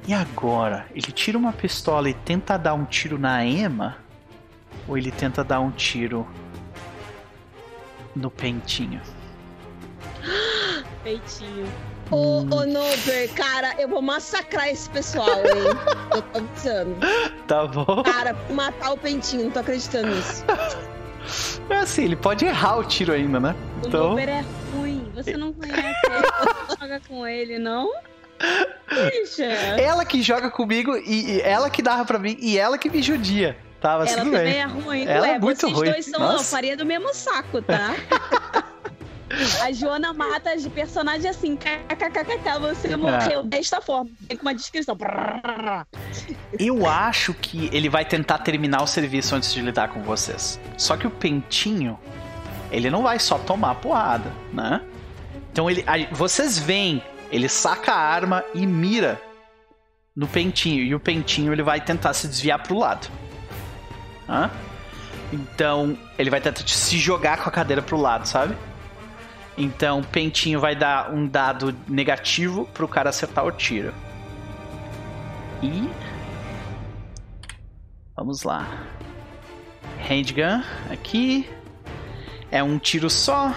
E 0.07 0.15
agora? 0.15 0.87
Ele 0.95 1.13
tira 1.13 1.37
uma 1.37 1.53
pistola 1.53 2.09
e 2.09 2.15
tenta 2.15 2.57
dar 2.59 2.73
um 2.73 2.87
tiro 2.87 3.19
na 3.19 3.45
Emma? 3.45 3.99
Ou 4.89 4.97
ele 4.97 5.11
tenta 5.11 5.45
dar 5.45 5.61
um 5.61 5.71
tiro 5.71 6.27
no 8.17 8.31
pentinho? 8.31 9.01
Peitinho. 11.03 11.67
Ô, 12.11 12.39
ô, 12.41 12.65
Nober, 12.67 13.31
cara, 13.35 13.75
eu 13.79 13.87
vou 13.89 14.01
massacrar 14.01 14.69
esse 14.69 14.89
pessoal, 14.89 15.29
hein? 15.29 15.77
eu 16.15 16.23
tô 16.23 16.39
avisando. 16.39 16.97
Tá 17.47 17.67
bom? 17.67 18.03
Cara, 18.03 18.33
vou 18.33 18.57
matar 18.57 18.93
o 18.93 18.97
pentinho, 18.97 19.45
não 19.45 19.51
tô 19.51 19.59
acreditando 19.61 20.09
nisso. 20.15 20.43
É 21.69 21.77
assim, 21.77 22.05
ele 22.05 22.17
pode 22.17 22.47
errar 22.47 22.79
o 22.79 22.85
tiro 22.85 23.13
ainda, 23.13 23.39
né? 23.39 23.55
O 23.85 23.89
Então- 23.89 24.09
Goober 24.11 24.29
é 24.29 24.45
ruim. 24.75 25.11
Você 25.15 25.37
não 25.37 25.53
conhece 25.53 25.79
ele. 25.83 26.27
Você 26.67 26.77
joga 26.81 27.01
com 27.07 27.27
ele, 27.27 27.59
não? 27.59 27.93
Bicha. 28.89 29.45
Ela 29.45 30.05
que 30.07 30.23
joga 30.23 30.51
comigo 30.51 30.97
e, 30.97 31.37
e 31.37 31.41
ela 31.43 31.69
que 31.69 31.83
narra 31.83 32.05
pra 32.07 32.19
mim 32.19 32.37
e 32.41 32.57
ela 32.59 32.79
que 32.79 32.89
me 32.89 33.03
judia. 33.03 33.57
Tá, 33.81 33.99
mas 33.99 34.13
Ela 34.13 34.23
tudo 34.23 34.33
também 34.33 34.53
bem. 34.53 34.61
é 34.61 34.65
ruim. 34.65 35.07
Ela 35.07 35.27
Ué, 35.27 35.35
é 35.35 35.39
muito 35.39 35.61
vocês 35.61 35.73
ruim. 35.73 35.91
dois 35.91 36.07
são 36.07 36.21
Nossa. 36.21 36.41
a 36.41 36.45
farinha 36.45 36.77
do 36.77 36.85
mesmo 36.85 37.15
saco, 37.15 37.63
tá? 37.63 37.95
A 39.63 39.71
Joana 39.73 40.15
mata 40.15 40.57
de 40.57 40.71
personagem 40.71 41.29
assim, 41.29 41.55
kkkk, 41.55 42.59
você 42.61 42.97
morreu 42.97 43.43
desta 43.43 43.79
forma. 43.81 44.11
Tem 44.27 44.39
uma 44.41 44.55
descrição. 44.55 44.97
Eu 46.59 46.87
acho 46.87 47.35
que 47.35 47.69
ele 47.71 47.91
vai 47.91 48.07
tentar 48.07 48.39
terminar 48.39 48.83
o 48.83 48.87
serviço 48.87 49.35
antes 49.35 49.53
de 49.53 49.61
lidar 49.61 49.89
com 49.89 50.03
vocês. 50.03 50.59
Só 50.79 50.97
que 50.97 51.07
o 51.07 51.11
pentinho, 51.11 51.99
ele 52.73 52.89
não 52.91 53.03
vai 53.03 53.19
só 53.19 53.39
tomar 53.39 53.75
porrada, 53.77 54.33
né? 54.51 54.81
Então 55.53 55.69
ele, 55.71 55.85
aí 55.87 56.09
vocês 56.11 56.59
veem, 56.59 57.03
ele 57.31 57.49
saca 57.51 57.93
a 57.93 57.99
arma 57.99 58.43
e 58.55 58.67
mira 58.67 59.21
no 60.17 60.27
pentinho 60.27 60.83
e 60.83 60.95
o 60.95 61.01
pentinho 61.01 61.53
ele 61.53 61.63
vai 61.63 61.81
tentar 61.83 62.15
se 62.15 62.27
desviar 62.27 62.63
pro 62.63 62.79
lado. 62.79 63.09
Então 65.33 65.97
ele 66.19 66.31
vai 66.31 66.41
tentar 66.41 66.67
se 66.67 66.99
jogar 66.99 67.39
com 67.39 67.49
a 67.49 67.53
cadeira 67.53 67.83
pro 67.83 67.97
lado, 67.97 68.27
sabe? 68.27 68.57
Então 69.57 70.03
pentinho 70.03 70.61
vai 70.61 70.75
dar 70.77 71.11
um 71.13 71.27
dado 71.27 71.75
negativo 71.89 72.67
pro 72.73 72.87
cara 72.87 73.11
acertar 73.11 73.45
o 73.45 73.53
tiro. 73.53 73.93
E 75.63 75.89
Vamos 78.19 78.43
lá. 78.43 78.67
Handgun 80.11 80.61
aqui. 80.91 81.49
É 82.51 82.61
um 82.61 82.77
tiro 82.77 83.09
só. 83.09 83.55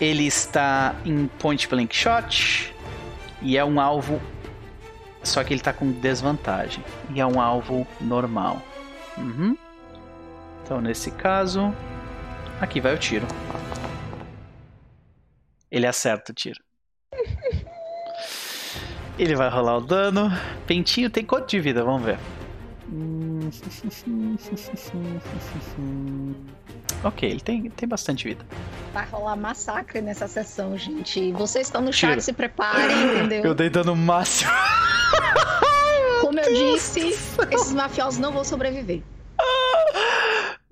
Ele 0.00 0.24
está 0.24 0.94
em 1.04 1.26
point 1.26 1.66
blank 1.66 1.92
shot. 1.94 2.72
E 3.42 3.58
é 3.58 3.64
um 3.64 3.80
alvo. 3.80 4.22
Só 5.24 5.42
que 5.42 5.52
ele 5.52 5.60
está 5.60 5.72
com 5.72 5.90
desvantagem. 5.90 6.84
E 7.12 7.20
é 7.20 7.26
um 7.26 7.40
alvo 7.40 7.84
normal. 8.00 8.62
Uhum. 9.18 9.56
Então 10.72 10.80
nesse 10.80 11.10
caso. 11.10 11.70
Aqui 12.58 12.80
vai 12.80 12.94
o 12.94 12.98
tiro. 12.98 13.26
Ele 15.70 15.86
acerta 15.86 16.32
o 16.32 16.34
tiro. 16.34 16.58
Ele 19.18 19.36
vai 19.36 19.50
rolar 19.50 19.76
o 19.76 19.80
dano. 19.82 20.30
Pentinho 20.66 21.10
tem 21.10 21.26
quanto 21.26 21.50
de 21.50 21.60
vida? 21.60 21.84
Vamos 21.84 22.02
ver. 22.02 22.18
Ok, 27.04 27.28
ele 27.28 27.40
tem, 27.40 27.68
tem 27.68 27.88
bastante 27.88 28.24
vida. 28.28 28.46
Vai 28.94 29.04
rolar 29.06 29.36
massacre 29.36 30.00
nessa 30.00 30.28
sessão, 30.28 30.78
gente. 30.78 31.32
Vocês 31.32 31.66
estão 31.66 31.82
no 31.82 31.90
Tira. 31.90 32.12
chat, 32.12 32.22
se 32.22 32.32
preparem, 32.32 33.16
entendeu? 33.16 33.44
Eu 33.44 33.54
dei 33.54 33.68
dano 33.68 33.96
máximo. 33.96 34.50
Como 36.20 36.38
eu 36.38 36.54
disse, 36.54 37.08
esses 37.08 37.72
mafiosos 37.72 38.20
não 38.20 38.32
vão 38.32 38.44
sobreviver. 38.44 39.02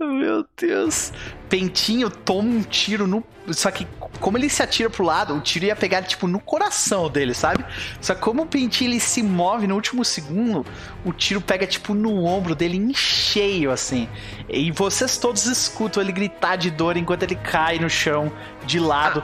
Meu 0.01 0.47
Deus. 0.57 1.13
Pentinho 1.49 2.09
toma 2.09 2.49
um 2.49 2.63
tiro 2.63 3.07
no. 3.07 3.23
Só 3.49 3.71
que, 3.71 3.87
como 4.19 4.39
ele 4.39 4.49
se 4.49 4.63
atira 4.63 4.89
pro 4.89 5.05
lado, 5.05 5.35
o 5.35 5.41
tiro 5.41 5.67
ia 5.67 5.77
pegar, 5.77 6.03
tipo, 6.03 6.27
no 6.27 6.41
coração 6.41 7.11
dele, 7.11 7.35
sabe? 7.35 7.65
Só 8.01 8.15
que 8.15 8.21
como 8.21 8.43
o 8.43 8.47
Pentinho 8.47 8.93
ele 8.93 9.01
se 9.01 9.23
move 9.23 9.67
no 9.67 9.75
último 9.75 10.05
segundo, 10.05 10.65
o 11.05 11.13
tiro 11.13 11.41
pega, 11.41 11.67
tipo, 11.67 11.93
no 11.93 12.25
ombro 12.25 12.55
dele 12.55 12.77
em 12.77 12.95
cheio, 12.95 13.71
assim. 13.71 14.09
E 14.49 14.71
vocês 14.71 15.19
todos 15.19 15.45
escutam 15.47 16.03
ele 16.03 16.13
gritar 16.13 16.57
de 16.57 16.71
dor 16.71 16.97
enquanto 16.97 17.25
ele 17.25 17.37
cai 17.37 17.79
no 17.79 17.91
chão, 17.91 18.33
de 18.65 18.79
lado. 18.79 19.23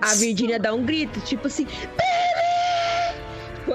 A 0.00 0.14
Virgínia 0.14 0.58
dá 0.58 0.74
um 0.74 0.84
grito, 0.84 1.20
tipo 1.20 1.46
assim, 1.46 1.64
Pele! 1.64 2.47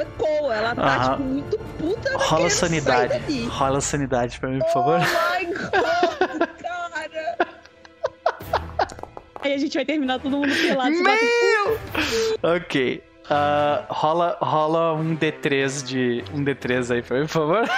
Ecoa, 0.02 0.56
ela 0.56 0.76
tá, 0.76 0.82
Aham. 0.96 1.12
tipo, 1.12 1.24
muito 1.24 1.58
puta. 1.58 2.10
ela 2.10 2.18
Rola 2.18 2.30
querendo 2.44 2.50
sanidade. 2.52 3.44
Rola 3.48 3.82
sanidade 3.82 4.40
pra 4.40 4.50
mim, 4.50 4.60
por 4.60 4.68
Oh 4.68 4.74
favor. 4.74 5.00
my 5.00 5.46
god, 5.46 6.50
cara. 6.62 7.38
Aí 9.42 9.54
a 9.54 9.58
gente 9.58 9.74
vai 9.74 9.86
terminar 9.86 10.20
todo 10.20 10.38
mundo 10.38 10.54
pelado. 10.56 10.92
Meu! 10.92 11.80
Ok. 12.56 13.04
Ah, 13.30 13.86
rola, 13.90 14.38
rola 14.42 14.94
um 14.94 15.16
D3 15.16 15.84
de. 15.86 16.24
Um 16.34 16.44
D3 16.44 16.94
aí 16.96 17.02
pra 17.02 17.20
mim, 17.20 17.26
por 17.28 17.32
favor. 17.34 17.70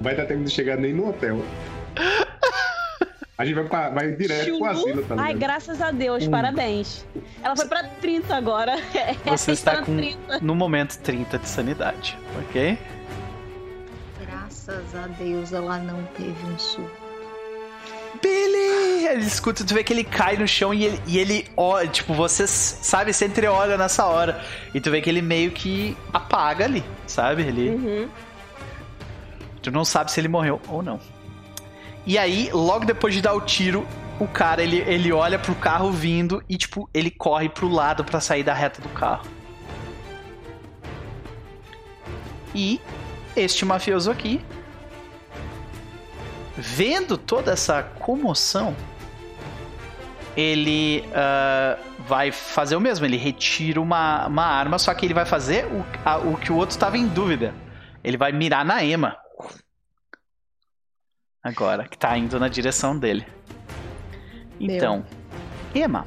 Vai 0.00 0.14
dar 0.16 0.26
tempo 0.26 0.42
de 0.44 0.50
chegar 0.50 0.76
nem 0.76 0.92
no 0.92 1.08
hotel. 1.10 1.40
A 3.42 3.44
gente 3.44 3.54
vai, 3.56 3.64
pra, 3.64 3.90
vai 3.90 4.12
direto 4.12 4.44
pro 4.44 4.54
Chulu? 4.54 4.66
asilo, 4.66 5.02
tá 5.02 5.14
Ai, 5.18 5.34
graças 5.34 5.82
a 5.82 5.90
Deus, 5.90 6.26
Um. 6.26 6.30
parabéns. 6.30 7.04
Ela 7.42 7.56
foi 7.56 7.66
pra 7.66 7.82
30 7.82 8.36
agora. 8.36 8.76
Você 9.26 9.50
está 9.50 9.78
com, 9.82 9.96
30. 9.96 10.38
no 10.40 10.54
momento, 10.54 10.96
30 10.98 11.38
de 11.38 11.48
sanidade, 11.48 12.16
ok? 12.38 12.78
Graças 14.20 14.94
a 14.94 15.08
Deus 15.08 15.52
ela 15.52 15.78
não 15.78 16.04
teve 16.16 16.36
um 16.46 16.56
surto. 16.58 17.02
Billy! 18.22 19.06
Ele 19.08 19.24
escuta, 19.24 19.64
tu 19.64 19.74
vê 19.74 19.82
que 19.82 19.92
ele 19.92 20.04
cai 20.04 20.36
no 20.36 20.46
chão 20.46 20.72
e 20.72 20.84
ele, 20.84 21.00
e 21.06 21.18
ele 21.18 21.50
olha, 21.56 21.88
tipo, 21.88 22.14
você 22.14 22.46
sabe, 22.46 23.12
você 23.12 23.26
entreolha 23.26 23.76
nessa 23.76 24.06
hora. 24.06 24.40
E 24.72 24.80
tu 24.80 24.90
vê 24.90 25.00
que 25.00 25.10
ele 25.10 25.20
meio 25.20 25.50
que 25.50 25.96
apaga 26.12 26.64
ali, 26.64 26.84
sabe? 27.08 27.42
Ele, 27.42 27.70
Uhum. 27.70 28.08
Tu 29.60 29.70
não 29.70 29.84
sabe 29.84 30.10
se 30.10 30.20
ele 30.20 30.28
morreu 30.28 30.60
ou 30.68 30.82
não. 30.82 30.98
E 32.06 32.18
aí, 32.18 32.50
logo 32.52 32.84
depois 32.84 33.14
de 33.14 33.22
dar 33.22 33.34
o 33.34 33.40
tiro, 33.40 33.86
o 34.18 34.26
cara 34.26 34.62
ele, 34.62 34.78
ele 34.78 35.12
olha 35.12 35.38
pro 35.38 35.54
carro 35.54 35.90
vindo 35.90 36.42
e, 36.48 36.56
tipo, 36.56 36.88
ele 36.92 37.10
corre 37.10 37.48
pro 37.48 37.68
lado 37.68 38.04
pra 38.04 38.20
sair 38.20 38.42
da 38.42 38.54
reta 38.54 38.82
do 38.82 38.88
carro. 38.88 39.26
E 42.54 42.80
este 43.34 43.64
mafioso 43.64 44.10
aqui, 44.10 44.44
vendo 46.56 47.16
toda 47.16 47.52
essa 47.52 47.82
comoção, 47.82 48.76
ele 50.36 51.04
ah, 51.14 51.78
vai 51.98 52.32
fazer 52.32 52.76
o 52.76 52.80
mesmo. 52.80 53.04
Ele 53.06 53.16
retira 53.16 53.80
uma, 53.80 54.26
uma 54.26 54.44
arma, 54.44 54.78
só 54.78 54.92
que 54.94 55.06
ele 55.06 55.14
vai 55.14 55.24
fazer 55.24 55.66
o, 55.66 55.84
a- 56.04 56.18
o 56.18 56.36
que 56.36 56.52
o 56.52 56.56
outro 56.56 56.74
estava 56.74 56.98
em 56.98 57.06
dúvida. 57.06 57.54
Ele 58.02 58.16
vai 58.16 58.32
mirar 58.32 58.64
na 58.64 58.84
Emma. 58.84 59.16
Agora, 61.42 61.88
que 61.88 61.98
tá 61.98 62.16
indo 62.16 62.38
na 62.38 62.48
direção 62.48 62.96
dele. 62.96 63.26
Meu. 64.60 64.76
Então, 64.76 65.04
Emma. 65.74 66.06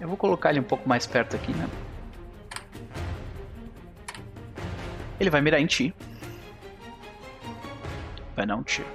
Eu 0.00 0.06
vou 0.06 0.16
colocar 0.16 0.50
ele 0.50 0.60
um 0.60 0.64
pouco 0.64 0.88
mais 0.88 1.06
perto 1.06 1.34
aqui, 1.34 1.52
né? 1.52 1.68
Ele 5.18 5.30
vai 5.30 5.40
mirar 5.40 5.60
em 5.60 5.66
ti. 5.66 5.94
Vai 8.36 8.46
dar 8.46 8.56
um 8.56 8.62
tiro. 8.62 8.86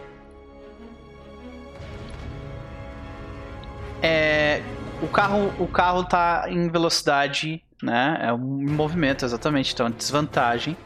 É, 4.02 4.62
o 5.02 5.08
carro, 5.08 5.54
o 5.60 5.68
carro 5.68 6.04
tá 6.06 6.46
em 6.48 6.70
velocidade, 6.70 7.64
né? 7.82 8.20
É 8.22 8.34
um 8.34 8.72
movimento 8.72 9.26
exatamente, 9.26 9.74
então 9.74 9.90
desvantagem. 9.90 10.78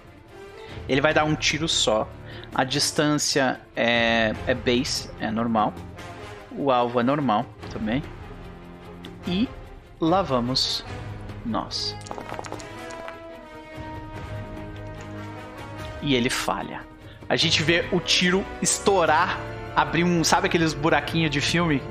Ele 0.88 1.02
vai 1.02 1.14
dar 1.14 1.24
um 1.24 1.36
tiro 1.36 1.68
só. 1.68 2.08
A 2.56 2.64
distância 2.64 3.60
é, 3.76 4.34
é 4.46 4.54
base, 4.54 5.10
é 5.20 5.32
normal. 5.32 5.74
O 6.52 6.72
alvo 6.72 7.00
é 7.00 7.04
normal 7.04 7.46
também. 7.72 8.04
E 9.28 9.50
lá 10.00 10.22
vamos 10.22 10.86
nós. 11.46 11.96
E 16.02 16.14
ele 16.14 16.30
falha. 16.30 16.82
A 17.28 17.36
gente 17.36 17.64
vê 17.64 17.86
o 17.92 18.00
tiro 18.00 18.46
estourar, 18.62 19.40
abrir 19.76 20.04
um. 20.04 20.24
Sabe 20.24 20.48
aqueles 20.48 20.74
buraquinhos 20.74 21.32
de 21.32 21.42
filme? 21.42 21.82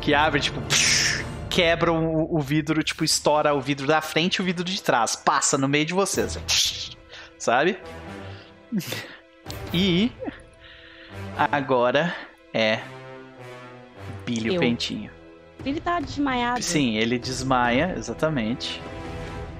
Que 0.00 0.14
abre, 0.14 0.40
tipo. 0.40 0.60
Quebra 1.50 1.92
o, 1.92 2.34
o 2.34 2.40
vidro, 2.40 2.82
tipo, 2.82 3.04
estoura 3.04 3.52
o 3.52 3.60
vidro 3.60 3.86
da 3.86 4.00
frente 4.00 4.36
e 4.36 4.40
o 4.40 4.44
vidro 4.44 4.64
de 4.64 4.80
trás. 4.82 5.14
Passa 5.14 5.58
no 5.58 5.68
meio 5.68 5.84
de 5.84 5.92
vocês. 5.92 6.38
Sabe? 7.36 7.78
E. 9.72 10.12
Agora 11.36 12.14
é. 12.52 12.80
Billy 14.24 14.54
Eu. 14.54 14.60
Pentinho. 14.60 15.10
Ele 15.64 15.80
tá 15.80 16.00
desmaiado. 16.00 16.62
Sim, 16.62 16.96
ele 16.96 17.18
desmaia, 17.18 17.94
exatamente. 17.96 18.80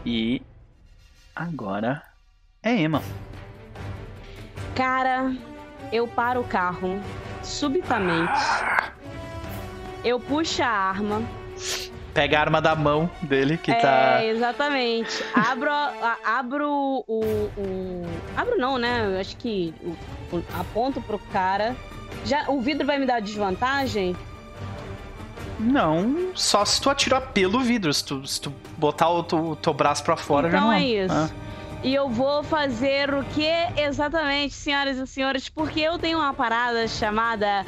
E. 0.05 0.43
Agora 1.35 2.03
é 2.63 2.75
Emma. 2.75 3.03
Cara, 4.75 5.35
eu 5.93 6.07
paro 6.07 6.41
o 6.41 6.45
carro 6.45 7.01
subitamente. 7.43 8.41
Eu 10.05 10.19
puxo 10.19 10.63
a 10.63 10.69
arma. 10.69 11.23
Pega 12.15 12.37
a 12.39 12.41
arma 12.43 12.61
da 12.61 12.75
mão 12.77 13.11
dele, 13.23 13.57
que 13.57 13.73
tá. 13.75 14.21
É, 14.23 14.29
exatamente. 14.29 15.25
Abro, 15.33 15.71
a- 15.73 16.19
abro 16.25 16.69
o, 16.71 17.51
o- 17.57 18.07
Abro 18.37 18.59
não, 18.59 18.77
né? 18.77 19.07
Eu 19.15 19.19
acho 19.21 19.35
que 19.39 19.75
o- 19.83 20.37
o- 20.37 20.45
aponto 20.61 21.01
pro 21.01 21.19
cara. 21.33 21.75
Já, 22.27 22.45
o 22.49 22.61
vidro 22.61 22.87
vai 22.87 22.99
me 22.99 23.07
dar 23.07 23.21
desvantagem? 23.21 24.15
Não, 25.59 26.31
só 26.35 26.65
se 26.65 26.81
tu 26.81 26.91
atirar 26.91 27.21
pelo 27.33 27.61
vidro. 27.61 27.93
Se 27.95 28.05
tu, 28.05 28.27
se 28.27 28.41
tu 28.41 28.53
botar 28.77 29.09
o, 29.09 29.23
tu- 29.23 29.51
o 29.53 29.57
teu 29.57 29.73
braço 29.73 30.03
pra 30.03 30.17
fora, 30.17 30.51
já 30.51 30.57
então 30.59 30.69
não. 30.69 30.75
é 30.75 30.83
isso. 30.83 31.15
Ah. 31.15 31.31
E 31.83 31.95
eu 31.95 32.09
vou 32.09 32.43
fazer 32.45 33.13
o 33.13 33.25
que 33.25 33.49
exatamente, 33.77 34.55
senhoras 34.55 34.99
e 34.99 35.07
senhores? 35.07 35.49
Porque 35.49 35.81
eu 35.81 35.99
tenho 35.99 36.19
uma 36.19 36.33
parada 36.35 36.87
chamada 36.87 37.65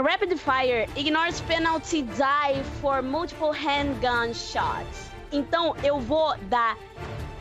Rapid 0.00 0.38
Fire 0.38 0.88
Ignores 0.96 1.40
Penalty 1.42 2.02
Die 2.02 2.62
for 2.80 3.02
Multiple 3.02 3.50
Handgun 3.52 4.32
Shots. 4.32 5.10
Então 5.30 5.76
eu 5.82 6.00
vou 6.00 6.34
dar 6.48 6.78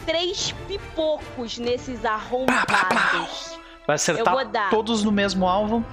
três 0.05 0.51
pipocos 0.67 1.57
nesses 1.57 2.03
arrombados. 2.03 3.57
Vai 3.87 3.95
acertar 3.95 4.45
dar. 4.49 4.69
todos 4.69 5.03
no 5.03 5.11
mesmo 5.11 5.47
alvo. 5.47 5.85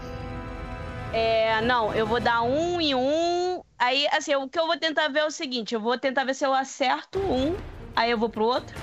É, 1.12 1.60
não, 1.62 1.94
eu 1.94 2.06
vou 2.06 2.20
dar 2.20 2.42
um 2.42 2.80
e 2.80 2.94
um. 2.94 3.62
Aí, 3.78 4.06
assim, 4.08 4.34
o 4.34 4.48
que 4.48 4.58
eu 4.58 4.66
vou 4.66 4.76
tentar 4.76 5.08
ver 5.08 5.20
é 5.20 5.24
o 5.24 5.30
seguinte: 5.30 5.74
eu 5.74 5.80
vou 5.80 5.96
tentar 5.96 6.24
ver 6.24 6.34
se 6.34 6.44
eu 6.44 6.52
acerto 6.52 7.18
um, 7.18 7.56
aí 7.94 8.10
eu 8.10 8.18
vou 8.18 8.28
pro 8.28 8.44
outro. 8.44 8.76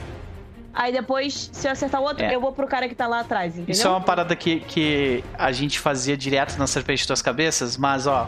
Aí 0.76 0.92
depois, 0.92 1.50
se 1.54 1.68
eu 1.68 1.72
acertar 1.72 2.02
o 2.02 2.04
outro, 2.04 2.26
É. 2.26 2.36
eu 2.36 2.42
vou 2.42 2.52
pro 2.52 2.68
cara 2.68 2.90
que 2.90 2.94
tá 2.96 3.08
lá 3.08 3.22
atrás, 3.22 3.54
entendeu? 3.54 3.72
Isso 3.72 3.88
é 3.88 3.90
uma 3.90 4.02
parada 4.02 4.36
que, 4.36 4.60
que 4.60 5.24
a 5.38 5.52
gente 5.54 5.80
fazia 5.80 6.18
direto 6.18 6.58
na 6.58 6.68
Serpente 6.68 7.02
de 7.04 7.08
Duas 7.08 7.22
Cabeças, 7.22 7.78
mas 7.78 8.06
ó. 8.08 8.28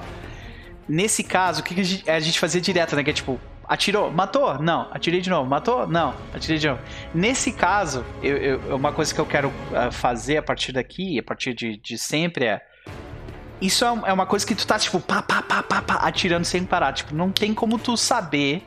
Nesse 0.87 1.23
caso, 1.23 1.59
o 1.59 1.63
que, 1.63 1.79
a, 1.79 1.83
gente, 1.83 2.09
a 2.09 2.19
gente 2.21 2.39
fazia 2.39 2.61
direto, 2.61 2.95
né? 2.95 3.03
Que 3.03 3.09
é 3.09 3.13
tipo, 3.13 3.37
atirou, 3.67 4.09
matou? 4.09 4.57
Não. 4.59 4.87
Atirei 4.93 5.19
de 5.19 5.29
novo, 5.29 5.49
matou? 5.49 5.85
Não. 5.85 6.15
Atirei 6.33 6.57
de 6.57 6.67
novo. 6.69 6.79
Nesse 7.13 7.51
caso, 7.51 8.05
eu, 8.23 8.37
eu- 8.37 8.75
uma 8.77 8.93
coisa 8.93 9.13
que 9.13 9.19
eu 9.19 9.25
quero 9.25 9.51
ah, 9.75 9.91
fazer 9.91 10.37
a 10.37 10.41
partir 10.41 10.71
daqui, 10.71 11.19
a 11.19 11.23
partir 11.23 11.53
de, 11.53 11.75
de 11.77 11.97
sempre 11.97 12.45
é. 12.45 12.61
Isso 13.59 13.83
é 13.83 13.87
é 14.05 14.13
uma 14.13 14.25
coisa 14.25 14.45
que 14.47 14.55
tu 14.55 14.65
tá, 14.65 14.79
tipo, 14.79 14.99
pá, 15.01 15.21
pá, 15.21 15.41
pá, 15.41 15.61
pá, 15.63 15.81
pá, 15.81 15.95
atirando 15.95 16.45
sem 16.45 16.63
parar. 16.63 16.93
Tipo, 16.93 17.13
não 17.13 17.29
tem 17.31 17.53
como 17.53 17.77
tu 17.77 17.97
saber 17.97 18.63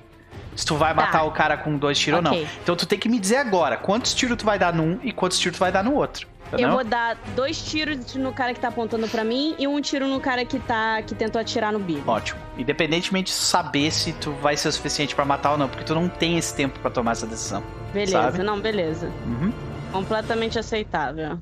se 0.61 0.67
tu 0.67 0.77
vai 0.77 0.93
matar 0.95 1.19
Tá. 1.21 1.25
o 1.25 1.31
cara 1.33 1.57
com 1.57 1.77
dois 1.77 1.99
tiros 1.99 2.21
ou 2.21 2.27
Ok. 2.27 2.43
não. 2.45 2.49
Então 2.63 2.77
tu 2.77 2.87
tem 2.87 2.99
que 2.99 3.09
me 3.09 3.19
dizer 3.19 3.37
agora 3.37 3.77
quantos 3.77 4.15
tiros 4.15 4.37
tu 4.37 4.45
vai 4.45 4.59
dar 4.59 4.73
num 4.73 4.99
e 5.03 5.13
quantos 5.13 5.39
tiros 5.39 5.57
tu 5.57 5.61
vai 5.61 5.73
dar 5.73 5.83
no 5.83 5.95
outro. 5.95 6.29
Eu 6.53 6.59
Entendeu? 6.59 6.75
vou 6.75 6.85
dar 6.85 7.17
dois 7.37 7.63
tiros 7.63 8.15
no 8.17 8.33
cara 8.33 8.53
que 8.53 8.59
tá 8.59 8.69
apontando 8.69 9.07
pra 9.09 9.23
mim 9.23 9.55
e 9.57 9.69
um 9.69 9.81
tiro 9.81 10.09
no 10.09 10.19
cara 10.21 10.45
que 10.45 10.59
tá 10.59 11.01
que 11.01 11.15
tentou 11.15 11.41
atirar 11.41 11.73
no 11.73 11.79
Billy. 11.79 12.03
Ótimo. 12.05 12.41
Independentemente 12.59 13.27
de 13.27 13.39
saber 13.39 13.91
se 13.93 14.13
tu 14.15 14.33
vai 14.33 14.57
ser 14.57 14.67
o 14.69 14.73
suficiente 14.73 15.15
pra 15.15 15.25
matar 15.25 15.53
ou 15.53 15.59
não, 15.59 15.69
porque 15.69 15.85
tu 15.85 15.95
não 15.95 16.09
tem 16.09 16.37
esse 16.39 16.53
tempo 16.55 16.79
pra 16.81 16.91
tomar 16.91 17.13
essa 17.13 17.27
decisão. 17.27 17.63
beleza, 17.93 18.13
sabe? 18.21 18.43
não, 18.43 18.61
beleza. 18.61 19.07
Uhum. 19.25 19.53
Completamente 19.93 20.59
aceitável. 20.59 21.39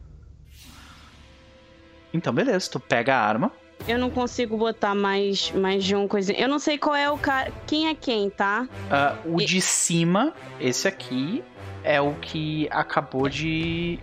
Então, 2.12 2.32
beleza. 2.32 2.70
Tu 2.70 2.80
pega 2.80 3.16
a 3.16 3.20
arma. 3.20 3.50
Eu 3.88 3.98
não 3.98 4.10
consigo 4.10 4.56
botar 4.56 4.94
mais, 4.94 5.50
mais 5.52 5.82
de 5.82 5.96
um 5.96 6.06
coisinha. 6.06 6.38
Eu 6.38 6.46
não 6.48 6.58
sei 6.58 6.76
qual 6.76 6.94
é 6.94 7.10
o 7.10 7.16
cara. 7.16 7.50
Quem 7.66 7.88
é 7.88 7.94
quem, 7.94 8.28
tá? 8.28 8.68
ah, 8.90 9.16
o 9.24 9.40
E- 9.40 9.46
de 9.46 9.60
cima, 9.62 10.34
esse 10.60 10.86
aqui, 10.86 11.42
é 11.82 12.00
o 12.00 12.12
que 12.14 12.68
acabou 12.70 13.28
de. 13.28 13.98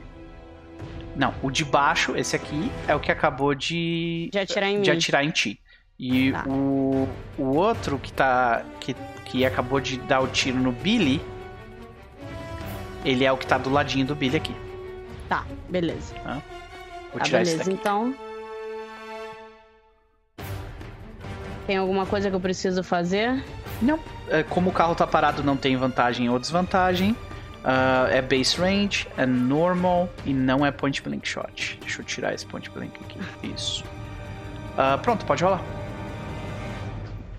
Não, 1.15 1.33
o 1.41 1.49
de 1.51 1.63
baixo, 1.63 2.15
esse 2.17 2.35
aqui, 2.35 2.69
é 2.87 2.95
o 2.95 2.99
que 2.99 3.11
acabou 3.11 3.53
de. 3.53 4.27
De 4.31 4.39
atirar 4.39 4.69
em 4.69 4.81
de 4.81 4.89
mim. 4.91 4.97
atirar 4.97 5.23
em 5.23 5.29
ti. 5.29 5.59
E 5.99 6.31
Tá. 6.31 6.43
o, 6.47 7.07
o 7.37 7.43
outro 7.55 7.99
que 7.99 8.11
tá. 8.11 8.65
Que, 8.79 8.95
que 9.25 9.45
acabou 9.45 9.79
de 9.79 9.97
dar 9.99 10.19
o 10.21 10.27
tiro 10.27 10.57
no 10.57 10.71
Billy. 10.71 11.21
Ele 13.05 13.23
é 13.23 13.31
o 13.31 13.37
que 13.37 13.45
tá 13.45 13.57
do 13.59 13.69
ladinho 13.69 14.05
do 14.05 14.15
Billy 14.15 14.35
aqui. 14.37 14.55
Tá, 15.29 15.45
beleza. 15.69 16.13
Vou 17.11 17.19
Tá, 17.19 17.25
tirar 17.25 17.41
esse 17.43 17.51
beleza. 17.51 17.57
daqui. 17.69 17.71
Então. 17.79 18.15
Tem 21.67 21.77
alguma 21.77 22.05
coisa 22.05 22.29
que 22.29 22.35
eu 22.35 22.39
preciso 22.39 22.83
fazer? 22.83 23.43
É, 24.29 24.43
como 24.43 24.69
o 24.69 24.73
carro 24.73 24.93
tá 24.95 25.07
parado, 25.07 25.43
não 25.43 25.57
tem 25.57 25.75
vantagem 25.75 26.29
ou 26.29 26.37
desvantagem. 26.37 27.15
Ah, 27.63 28.07
é 28.11 28.21
base 28.21 28.55
range, 28.57 29.07
é 29.17 29.25
normal 29.25 30.07
e 30.23 30.31
não 30.33 30.63
é 30.63 30.71
point 30.71 31.01
blank 31.01 31.27
shot. 31.27 31.79
Deixa 31.81 32.01
eu 32.01 32.05
tirar 32.05 32.33
esse 32.33 32.45
point 32.45 32.69
blank 32.69 32.91
aqui. 33.03 33.19
Isso. 33.55 33.83
Ah, 34.77 34.99
pronto, 35.01 35.25
pode 35.25 35.43
rolar. 35.43 35.61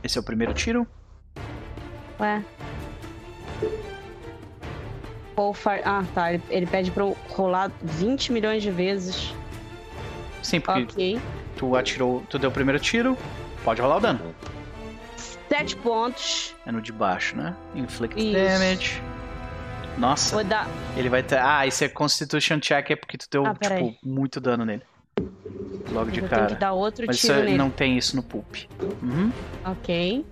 Esse 0.02 0.18
é 0.18 0.20
o 0.20 0.24
primeiro 0.24 0.52
tiro. 0.52 0.86
Ué. 2.18 2.42
Fire- 5.54 5.82
Ah, 5.84 6.02
tá. 6.14 6.32
Ele, 6.32 6.42
ele 6.48 6.66
pede 6.66 6.90
pra 6.90 7.04
eu 7.04 7.16
rolar 7.28 7.70
20 7.82 8.32
milhões 8.32 8.62
de 8.62 8.70
vezes. 8.70 9.34
Sim, 10.42 10.60
porque 10.60 10.82
Ok. 10.82 11.20
tu 11.56 11.76
atirou, 11.76 12.22
tu 12.28 12.38
deu 12.38 12.50
o 12.50 12.52
primeiro 12.52 12.80
tiro. 12.80 13.16
Pode 13.66 13.82
rolar 13.82 13.96
o 13.96 14.00
dano. 14.00 14.20
7 15.48 15.76
pontos. 15.78 16.54
É 16.64 16.70
no 16.70 16.80
de 16.80 16.92
baixo, 16.92 17.36
né? 17.36 17.52
Inflict 17.74 18.16
Isso. 18.16 18.32
damage. 18.32 19.02
Nossa, 19.98 20.36
Vou 20.36 20.44
dar. 20.44 20.68
ele 20.96 21.08
vai 21.08 21.20
ter. 21.24 21.38
Ah, 21.40 21.66
esse 21.66 21.84
é 21.84 21.88
Constitution 21.88 22.60
check, 22.60 22.90
é 22.92 22.96
porque 22.96 23.18
tu 23.18 23.26
deu, 23.28 23.44
Ah, 23.44 23.54
tipo, 23.54 23.92
muito 24.04 24.38
dano 24.40 24.64
nele. 24.64 24.82
logo 25.90 26.12
de 26.12 26.20
Eu 26.20 26.28
tenho 26.28 26.42
que 26.42 26.46
cara. 26.48 26.54
dar 26.54 26.72
outro 26.74 27.06
Mas 27.08 27.20
tiro 27.20 27.32
é- 27.40 27.56
não 27.56 27.68
tem 27.68 27.98
isso 27.98 28.14
no 28.14 28.22
pulp. 28.22 28.54
Uhum. 29.02 29.32
Ok. 29.64 30.24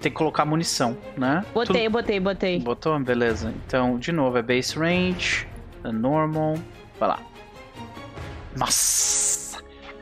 Tem 0.00 0.12
que 0.12 0.18
colocar 0.18 0.44
munição, 0.44 0.94
né? 1.16 1.46
Botei, 1.54 1.88
botei, 1.88 2.20
Tu 2.20 2.22
botei. 2.24 2.58
botou? 2.60 2.98
Beleza. 3.00 3.54
Então, 3.66 3.98
de 3.98 4.12
novo, 4.12 4.36
é 4.36 4.42
base 4.42 4.76
range, 4.78 5.48
é 5.82 5.90
normal. 5.90 6.56
Vai 7.00 7.08
lá. 7.08 7.20
Nossa! 8.54 9.41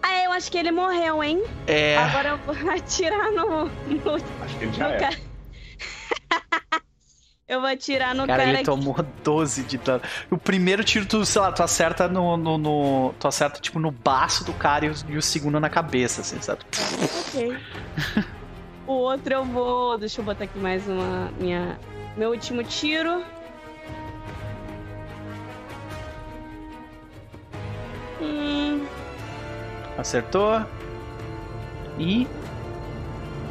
Ah, 0.02 0.24
eu 0.24 0.32
acho 0.32 0.51
que 0.51 0.59
ele 0.59 0.70
morreu, 0.70 1.22
hein? 1.22 1.43
É. 1.66 1.97
Agora 1.98 2.28
eu 2.31 2.39
vou 2.39 2.55
atirar 2.72 3.31
no. 3.32 3.64
no 3.66 4.14
Acho 4.43 4.59
que 4.59 4.64
ele 4.64 4.72
já 4.72 4.89
no 4.89 4.94
é. 4.94 5.10
eu 7.48 7.60
vou 7.60 7.68
atirar 7.68 8.14
no 8.14 8.27
Cara, 8.27 8.44
cara, 8.44 8.55
ele 8.56 8.62
tomou 8.64 8.97
12 9.24 9.62
de 9.64 9.77
dano. 9.78 10.02
O 10.31 10.39
primeiro 10.39 10.82
tiro, 10.85 11.05
tu, 11.06 11.24
sei 11.27 11.40
lá, 11.43 11.52
tu 11.52 11.62
acerta 11.62 12.09
no. 12.09 12.36
no, 12.36 12.56
no- 12.59 13.14
tu 13.18 13.28
acerta, 13.28 13.60
tipo, 13.60 13.78
no 13.78 13.90
baço 13.90 14.44
do 14.44 14.52
cara 14.52 14.86
e 14.86 14.90
o, 14.90 14.94
e 15.09 15.16
o 15.16 15.22
segundo 15.22 15.59
na 15.60 15.68
cabeça, 15.68 16.20
assim, 16.22 16.40
sabe? 16.40 16.60
Ok. 17.28 17.56
o 18.86 18.93
outro 18.93 19.32
eu 19.35 19.44
vou. 19.44 19.98
Deixa 19.98 20.20
eu 20.20 20.24
botar 20.24 20.44
aqui 20.44 20.59
mais 20.59 20.86
uma. 20.89 21.31
Minha. 21.39 21.78
Meu 22.16 22.31
último 22.31 22.62
tiro. 22.64 23.22
Hum, 28.20 28.86
Acertou. 30.01 30.64
E. 31.98 32.27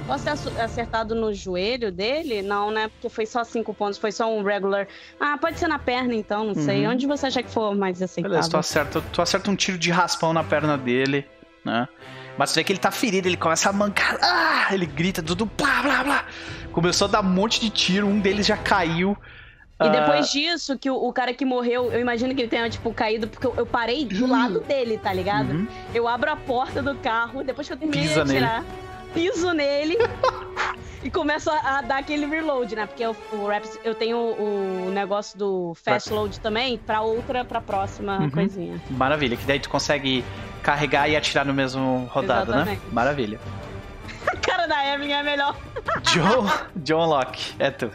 posso 0.08 0.24
ter 0.24 0.32
ace- 0.32 0.60
acertado 0.62 1.14
no 1.14 1.32
joelho 1.34 1.92
dele? 1.92 2.42
Não, 2.42 2.72
né? 2.72 2.88
Porque 2.90 3.08
foi 3.10 3.26
só 3.28 3.44
cinco 3.44 3.74
pontos, 3.74 4.00
foi 4.00 4.12
só 4.12 4.28
um 4.34 4.44
regular. 4.44 4.88
Ah, 5.20 5.38
pode 5.38 5.60
ser 5.60 5.68
na 5.68 5.78
perna 5.78 6.16
então, 6.16 6.44
não 6.44 6.56
sei. 6.56 6.86
Uhum. 6.86 6.94
Onde 6.94 7.06
você 7.06 7.28
acha 7.28 7.44
que 7.44 7.50
for 7.52 7.76
mais 7.76 8.02
aceitável? 8.02 8.32
Beleza, 8.32 8.50
tu 8.50 8.58
acerta, 8.58 9.02
tu 9.14 9.22
acerta 9.22 9.52
um 9.52 9.56
tiro 9.56 9.78
de 9.78 9.92
raspão 9.92 10.34
na 10.34 10.44
perna 10.44 10.76
dele, 10.78 11.26
né? 11.64 11.88
Mas 12.38 12.52
tu 12.52 12.56
vê 12.56 12.64
que 12.64 12.72
ele 12.72 12.80
tá 12.80 12.90
ferido, 12.90 13.28
ele 13.28 13.38
começa 13.38 13.70
a 13.70 13.74
mancar. 13.74 14.18
Ah! 14.22 14.70
Ele 14.74 14.86
grita 14.88 15.22
tudo, 15.22 15.46
blá 15.46 15.82
blá 15.84 16.04
blá. 16.04 16.26
Começou 16.72 17.08
a 17.08 17.12
dar 17.12 17.22
um 17.22 17.30
monte 17.30 17.60
de 17.60 17.70
tiro, 17.70 18.08
um 18.08 18.20
deles 18.20 18.48
já 18.48 18.58
caiu. 18.58 19.16
E 19.82 19.86
Ah, 19.86 19.88
depois 19.90 20.30
disso, 20.32 20.78
que 20.78 20.90
o, 20.90 20.96
o 20.96 21.14
cara 21.14 21.34
que 21.34 21.46
morreu, 21.46 21.90
eu 21.92 22.02
imagino 22.02 22.36
que 22.36 22.42
ele 22.42 22.50
tenha, 22.50 22.70
tipo, 22.70 22.94
caído, 22.94 23.28
porque 23.28 23.48
eu, 23.48 23.54
eu 23.56 23.66
parei 23.66 24.04
do 24.06 24.28
lado 24.28 24.60
dele, 24.60 24.98
tá 24.98 25.14
ligado? 25.14 25.52
uhum. 25.52 25.68
Eu 25.94 26.08
abro 26.08 26.30
a 26.32 26.36
porta 26.36 26.82
do 26.82 26.96
carro, 26.96 27.44
depois 27.44 27.66
que 27.68 27.74
eu 27.74 27.78
terminei 27.78 28.04
Pisa 28.08 28.26
de 28.26 28.32
atirar, 28.32 28.64
piso 29.14 29.54
nele 29.54 29.98
e 31.02 31.10
começo 31.10 31.50
a, 31.50 31.78
a 31.78 31.82
dar 31.82 32.00
aquele 32.00 32.26
reload, 32.26 32.76
né? 32.76 32.86
Porque 32.88 33.06
o, 33.08 33.16
o 33.32 33.48
Raps, 33.48 33.80
eu 33.84 33.96
tenho 33.96 34.18
o, 34.18 34.88
o 34.88 34.92
negócio 34.92 35.38
do 35.40 35.74
fast 35.82 36.12
load 36.12 36.40
também 36.42 36.78
pra 36.78 37.00
outra, 37.02 37.46
pra 37.46 37.62
próxima 37.62 38.20
Uhum. 38.20 38.30
coisinha. 38.32 38.82
Maravilha, 38.90 39.38
que 39.38 39.46
daí 39.46 39.60
tu 39.62 39.70
consegue 39.70 40.26
carregar 40.62 41.08
e 41.10 41.16
atirar 41.16 41.46
no 41.46 41.54
mesmo 41.54 42.10
rodado, 42.12 42.52
né? 42.52 42.58
Exatamente. 42.58 42.82
Maravilha. 42.94 43.40
A 44.28 44.36
cara 44.46 44.68
da 44.68 44.86
Evan 44.94 45.06
é 45.08 45.24
melhor. 45.24 45.56
John, 46.04 46.46
John 46.76 47.06
Locke, 47.06 47.54
é 47.58 47.72
tu. 47.72 47.90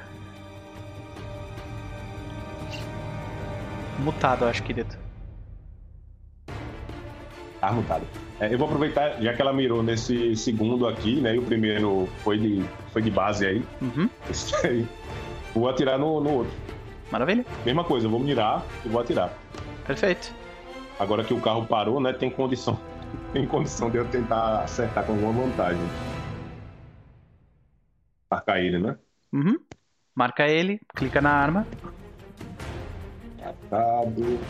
Mutado, 3.98 4.44
acho, 4.44 4.62
querido. 4.62 4.94
Tá 7.60 7.72
mutado. 7.72 8.04
É, 8.40 8.52
eu 8.52 8.58
vou 8.58 8.66
aproveitar, 8.66 9.20
já 9.22 9.32
que 9.32 9.40
ela 9.40 9.52
mirou 9.52 9.82
nesse 9.82 10.36
segundo 10.36 10.86
aqui, 10.86 11.20
né? 11.20 11.34
E 11.34 11.38
o 11.38 11.42
primeiro 11.42 12.06
foi 12.22 12.38
de, 12.38 12.62
foi 12.92 13.00
de 13.00 13.10
base 13.10 13.46
aí. 13.46 13.64
Uhum. 13.80 14.08
Aí. 14.64 14.86
Vou 15.54 15.68
atirar 15.68 15.98
no, 15.98 16.20
no 16.20 16.30
outro. 16.30 16.52
Maravilha, 17.10 17.44
Mesma 17.64 17.84
coisa, 17.84 18.06
eu 18.06 18.10
vou 18.10 18.18
mirar 18.20 18.62
e 18.84 18.88
vou 18.88 19.00
atirar. 19.00 19.32
perfeito. 19.86 20.34
Agora 20.98 21.22
que 21.24 21.32
o 21.32 21.40
carro 21.40 21.64
parou, 21.66 22.00
né? 22.00 22.12
Tem 22.12 22.28
condição. 22.28 22.78
Tem 23.32 23.46
condição 23.46 23.88
de 23.90 23.96
eu 23.98 24.04
tentar 24.08 24.64
acertar 24.64 25.04
com 25.04 25.12
alguma 25.12 25.32
vantagem. 25.46 25.82
Marcar 28.30 28.60
ele, 28.60 28.78
né? 28.78 28.96
Uhum. 29.32 29.56
Marca 30.14 30.46
ele, 30.48 30.80
clica 30.94 31.20
na 31.20 31.30
arma. 31.30 31.66
Dado. 33.70 34.40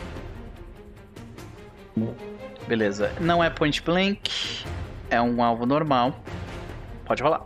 Beleza. 2.67 3.11
Não 3.19 3.43
é 3.43 3.49
point 3.49 3.81
blank, 3.81 4.65
é 5.09 5.21
um 5.21 5.43
alvo 5.43 5.65
normal. 5.65 6.19
Pode 7.05 7.21
rolar. 7.21 7.45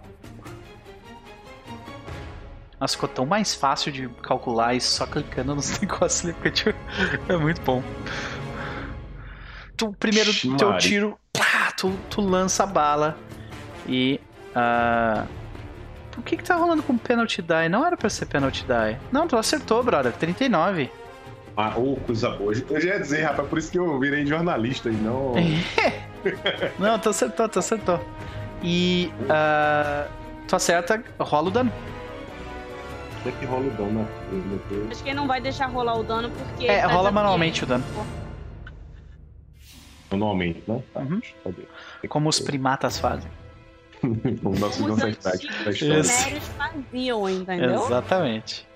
Nossa, 2.80 2.94
ficou 2.94 3.10
tão 3.10 3.26
mais 3.26 3.54
fácil 3.54 3.92
de 3.92 4.08
calcular 4.22 4.74
isso 4.74 4.96
só 4.96 5.06
clicando 5.06 5.54
nos 5.54 5.78
negócios 5.82 6.24
ali, 6.24 6.34
porque 6.34 6.52
tipo, 6.52 6.80
é 7.28 7.36
muito 7.36 7.62
bom. 7.62 7.84
Tu, 9.76 9.94
primeiro 10.00 10.32
teu 10.58 10.78
tiro, 10.78 11.20
pá, 11.34 11.72
tu, 11.76 11.94
tu 12.10 12.22
lança 12.22 12.64
a 12.64 12.68
bala 12.68 13.18
e. 13.88 14.20
ah, 14.56 15.26
o 16.18 16.22
que 16.22 16.36
que 16.36 16.44
tá 16.44 16.56
rolando 16.56 16.84
com 16.84 16.98
penalty 16.98 17.42
die? 17.42 17.70
Não 17.70 17.86
era 17.86 17.96
pra 17.96 18.10
ser 18.10 18.26
penalty 18.26 18.66
die. 18.66 18.98
Não, 19.10 19.26
tu 19.26 19.38
acertou, 19.38 19.82
brother. 19.82 20.12
39. 20.12 20.92
Ah, 21.62 21.78
ô, 21.78 21.98
coisa 21.98 22.30
boa. 22.30 22.54
Eu 22.54 22.80
já 22.80 22.94
ia 22.94 23.00
dizer, 23.02 23.24
rapaz, 23.24 23.50
por 23.50 23.60
isso 23.60 23.70
que 23.70 23.78
eu 23.78 24.00
virei 24.00 24.26
jornalista 24.26 24.90
e 24.90 24.94
não. 24.94 25.34
Não, 26.80 26.98
tu 26.98 27.10
acertou, 27.10 27.50
tu 27.50 27.60
acertou. 27.60 28.00
E 28.64 29.12
ah, 29.30 30.08
tu 30.48 30.56
acerta, 30.56 31.04
rola 31.20 31.50
o 31.50 31.52
dano. 31.52 31.72
Como 33.18 33.36
é 33.36 33.40
que 33.40 33.46
rola 33.46 33.68
o 33.68 33.72
dano, 33.72 33.92
né? 33.92 34.08
Acho 34.90 35.04
que 35.04 35.10
ele 35.10 35.18
não 35.18 35.28
vai 35.28 35.42
deixar 35.42 35.66
rolar 35.68 36.00
o 36.00 36.04
dano 36.04 36.30
porque. 36.30 36.66
É, 36.66 36.82
tá 36.82 36.88
rola 36.88 37.12
manualmente 37.12 37.66
o 37.66 37.68
dano. 37.68 37.84
Manualmente, 40.10 40.64
né? 40.66 40.82
Tá, 40.94 41.02
Uhum. 41.02 41.22
Como 42.08 42.30
os 42.30 42.40
primatas 42.40 42.98
fazem. 43.00 43.30
Como 44.42 44.58
nossos 44.60 44.80
Os 44.80 44.92
ancestrais 44.92 45.42
antigos 45.68 46.08
sumérios 46.08 46.48
faziam, 46.58 47.30
entendeu? 47.30 47.86
Exatamente. 47.86 48.69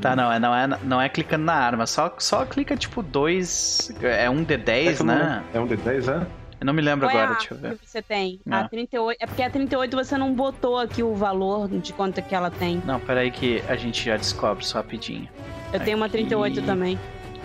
Tá, 0.00 0.16
não 0.16 0.32
é, 0.32 0.38
não 0.38 0.54
é, 0.54 0.66
não 0.82 1.00
é 1.00 1.08
clicando 1.08 1.44
na 1.44 1.54
arma, 1.54 1.86
só, 1.86 2.14
só 2.18 2.44
clica 2.44 2.76
tipo 2.76 3.02
2. 3.02 3.92
É 4.02 4.28
um 4.28 4.44
D10, 4.44 5.04
né? 5.04 5.44
É 5.54 5.60
um 5.60 5.66
D10, 5.66 6.08
é? 6.22 6.26
Eu 6.60 6.66
não 6.66 6.72
me 6.72 6.80
lembro 6.82 7.06
Qual 7.08 7.16
é 7.18 7.22
agora, 7.22 7.34
a 7.36 7.38
deixa 7.38 7.54
eu 7.54 7.58
ver. 7.58 7.78
que 7.78 7.88
você 7.90 8.00
tem? 8.02 8.40
A 8.50 8.66
38. 8.68 9.18
É 9.22 9.26
porque 9.26 9.42
a 9.42 9.50
38 9.50 9.96
você 9.96 10.16
não 10.16 10.32
botou 10.32 10.78
aqui 10.78 11.02
o 11.02 11.14
valor 11.14 11.68
de 11.68 11.92
quanto 11.92 12.22
que 12.22 12.34
ela 12.34 12.50
tem. 12.50 12.82
Não, 12.86 12.98
peraí 12.98 13.30
que 13.30 13.62
a 13.68 13.76
gente 13.76 14.04
já 14.04 14.16
descobre 14.16 14.64
só 14.64 14.78
rapidinho. 14.78 15.28
Eu 15.72 15.80
tenho 15.80 15.96
uma 15.96 16.08
38 16.08 16.58
Aqui. 16.58 16.66
também. 16.66 16.98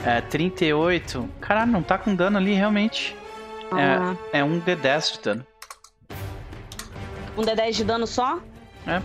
É, 0.06 0.22
38. 0.22 1.27
Caralho, 1.41 1.72
não 1.72 1.84
tá 1.84 1.98
com 1.98 2.15
dano 2.15 2.38
ali 2.38 2.53
realmente. 2.53 3.15
Ah, 3.72 4.15
É 4.31 4.44
um 4.44 4.60
D10 4.61 5.14
de 5.14 5.19
dano. 5.22 5.45
um 7.38 7.41
D10 7.41 7.72
de 7.73 7.84
dano 7.84 8.07
só? 8.07 8.40
É. 8.88 9.02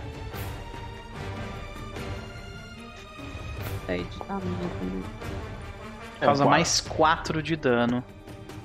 10 3.87 4.09
de 4.09 4.19
tamanho 4.19 4.69
também. 4.79 5.03
É, 6.21 6.25
Causa 6.25 6.43
quatro. 6.43 6.49
mais 6.49 6.81
4 6.81 7.43
de 7.43 7.55
dano 7.55 8.03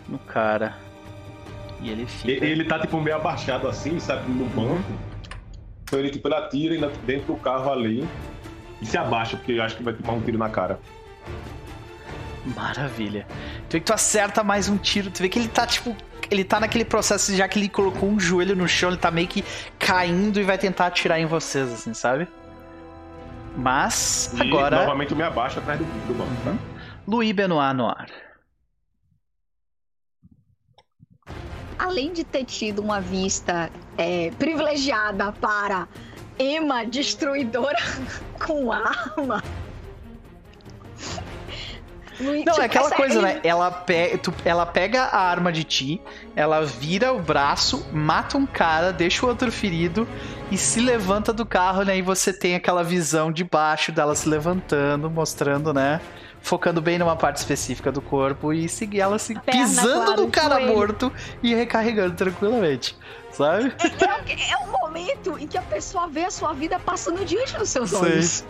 no 0.08 0.18
cara. 0.18 0.76
E 1.80 1.90
ele 1.90 2.06
fica. 2.06 2.44
Ele 2.44 2.64
tá 2.64 2.78
tipo 2.78 3.00
meio 3.00 3.16
abaixado 3.16 3.66
assim, 3.68 3.98
sabe, 3.98 4.30
no 4.30 4.46
banco. 4.46 4.92
Então 5.84 5.98
ele 5.98 6.10
tipo, 6.10 6.28
ele 6.28 6.34
atira 6.34 6.74
ainda 6.74 6.92
dentro 7.04 7.34
do 7.34 7.36
carro 7.40 7.70
ali 7.70 8.06
e 8.80 8.86
se 8.86 8.96
abaixa, 8.96 9.36
porque 9.36 9.52
eu 9.52 9.62
acho 9.62 9.76
que 9.76 9.82
vai 9.82 9.92
tomar 9.92 10.12
um 10.14 10.20
tiro 10.20 10.38
na 10.38 10.48
cara. 10.48 10.78
Maravilha. 12.56 13.26
Tu 13.68 13.74
vê 13.74 13.80
que 13.80 13.86
tu 13.86 13.92
acerta 13.92 14.42
mais 14.42 14.68
um 14.68 14.76
tiro, 14.76 15.10
tu 15.10 15.20
vê 15.22 15.28
que 15.28 15.38
ele 15.38 15.48
tá 15.48 15.66
tipo. 15.66 15.96
Ele 16.30 16.44
tá 16.44 16.60
naquele 16.60 16.84
processo, 16.84 17.34
já 17.34 17.48
que 17.48 17.58
ele 17.58 17.68
colocou 17.68 18.08
um 18.08 18.20
joelho 18.20 18.54
no 18.54 18.68
chão, 18.68 18.90
ele 18.90 18.98
tá 18.98 19.10
meio 19.10 19.26
que 19.26 19.44
caindo 19.78 20.38
e 20.38 20.44
vai 20.44 20.56
tentar 20.56 20.86
atirar 20.86 21.18
em 21.18 21.26
vocês, 21.26 21.72
assim, 21.72 21.92
sabe? 21.92 22.28
Mas, 23.56 24.32
E 24.34 24.42
agora, 24.42 24.76
novamente 24.76 25.10
eu 25.10 25.16
me 25.16 25.22
abaixo 25.22 25.58
atrás 25.58 25.78
do, 25.78 25.84
do 25.84 26.14
banco, 26.14 26.32
tá? 26.44 26.54
Louis 27.06 27.32
Benoit 27.32 27.74
no 27.74 27.86
ar. 27.86 28.08
Além 31.78 32.12
de 32.12 32.24
ter 32.24 32.44
tido 32.44 32.80
uma 32.80 33.00
vista 33.00 33.70
é, 33.96 34.30
privilegiada 34.38 35.32
para 35.32 35.88
Emma 36.38 36.84
destruidora 36.84 37.78
com 38.46 38.70
arma. 38.70 39.42
Não, 42.20 42.36
tipo, 42.36 42.60
é 42.60 42.64
aquela 42.64 42.86
essa- 42.86 42.96
coisa, 42.96 43.22
né? 43.22 43.40
Ela, 43.42 43.70
pe- 43.70 44.18
tu- 44.18 44.34
ela 44.44 44.66
pega 44.66 45.02
a 45.04 45.18
arma 45.20 45.50
de 45.50 45.64
ti, 45.64 46.00
ela 46.36 46.64
vira 46.64 47.12
o 47.12 47.20
braço, 47.20 47.86
mata 47.92 48.36
um 48.36 48.46
cara, 48.46 48.92
deixa 48.92 49.24
o 49.24 49.28
outro 49.28 49.50
ferido 49.50 50.06
e 50.50 50.58
se 50.58 50.80
levanta 50.80 51.32
do 51.32 51.46
carro, 51.46 51.82
né? 51.82 51.96
E 51.96 52.02
você 52.02 52.32
tem 52.32 52.54
aquela 52.54 52.82
visão 52.84 53.32
de 53.32 53.44
baixo 53.44 53.90
dela 53.92 54.14
se 54.14 54.28
levantando, 54.28 55.08
mostrando, 55.10 55.72
né? 55.72 56.00
Focando 56.42 56.80
bem 56.80 56.98
numa 56.98 57.16
parte 57.16 57.36
específica 57.36 57.92
do 57.92 58.00
corpo 58.00 58.50
e 58.52 58.66
seguir 58.68 59.00
ela 59.00 59.16
assim, 59.16 59.34
perna, 59.34 59.60
pisando 59.62 60.04
claro, 60.04 60.22
no 60.22 60.30
cara 60.30 60.54
joelho. 60.56 60.74
morto 60.74 61.12
e 61.42 61.54
recarregando 61.54 62.14
tranquilamente, 62.16 62.96
sabe? 63.30 63.72
É, 64.26 64.52
é 64.52 64.56
um 64.66 64.70
momento 64.70 65.38
em 65.38 65.46
que 65.46 65.58
a 65.58 65.62
pessoa 65.62 66.08
vê 66.08 66.24
a 66.24 66.30
sua 66.30 66.54
vida 66.54 66.78
passando 66.78 67.22
diante 67.26 67.54
dos 67.58 67.68
seus 67.68 67.90
Sei. 67.90 67.98
olhos. 67.98 68.44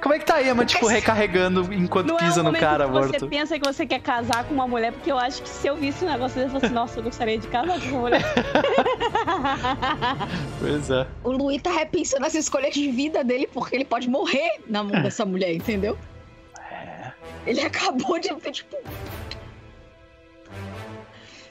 Como 0.00 0.14
é 0.14 0.18
que 0.18 0.24
tá 0.24 0.36
a 0.36 0.42
Emma, 0.42 0.64
tipo, 0.64 0.86
recarregando 0.86 1.72
enquanto 1.72 2.08
Não 2.08 2.16
é 2.16 2.20
pisa 2.24 2.40
o 2.40 2.44
no 2.44 2.52
cara 2.52 2.86
que 2.86 2.90
morto? 2.92 3.18
você 3.20 3.26
pensa 3.26 3.58
que 3.58 3.64
você 3.66 3.86
quer 3.86 4.00
casar 4.00 4.44
com 4.44 4.54
uma 4.54 4.66
mulher, 4.66 4.92
porque 4.92 5.12
eu 5.12 5.18
acho 5.18 5.42
que 5.42 5.48
se 5.48 5.66
eu 5.66 5.76
visse 5.76 6.04
um 6.04 6.08
negócio 6.08 6.40
desse, 6.40 6.54
eu 6.54 6.60
fosse, 6.60 6.72
nossa, 6.72 6.98
eu 6.98 7.02
gostaria 7.02 7.36
de 7.38 7.46
casar 7.48 7.78
com 7.80 7.88
uma 7.88 8.00
mulher. 8.00 8.22
Pois 10.58 10.90
é. 10.90 11.06
O 11.22 11.30
Luiz 11.30 11.60
tá 11.60 11.70
repensando 11.70 12.24
as 12.24 12.34
escolhas 12.34 12.72
de 12.72 12.90
vida 12.90 13.22
dele 13.22 13.46
porque 13.52 13.76
ele 13.76 13.84
pode 13.84 14.08
morrer 14.08 14.60
na 14.66 14.82
mão 14.82 15.02
dessa 15.02 15.24
mulher, 15.24 15.52
entendeu? 15.54 15.98
É. 16.70 17.12
Ele 17.46 17.60
acabou 17.60 18.18
de 18.18 18.32
ver, 18.34 18.50
tipo. 18.50 18.76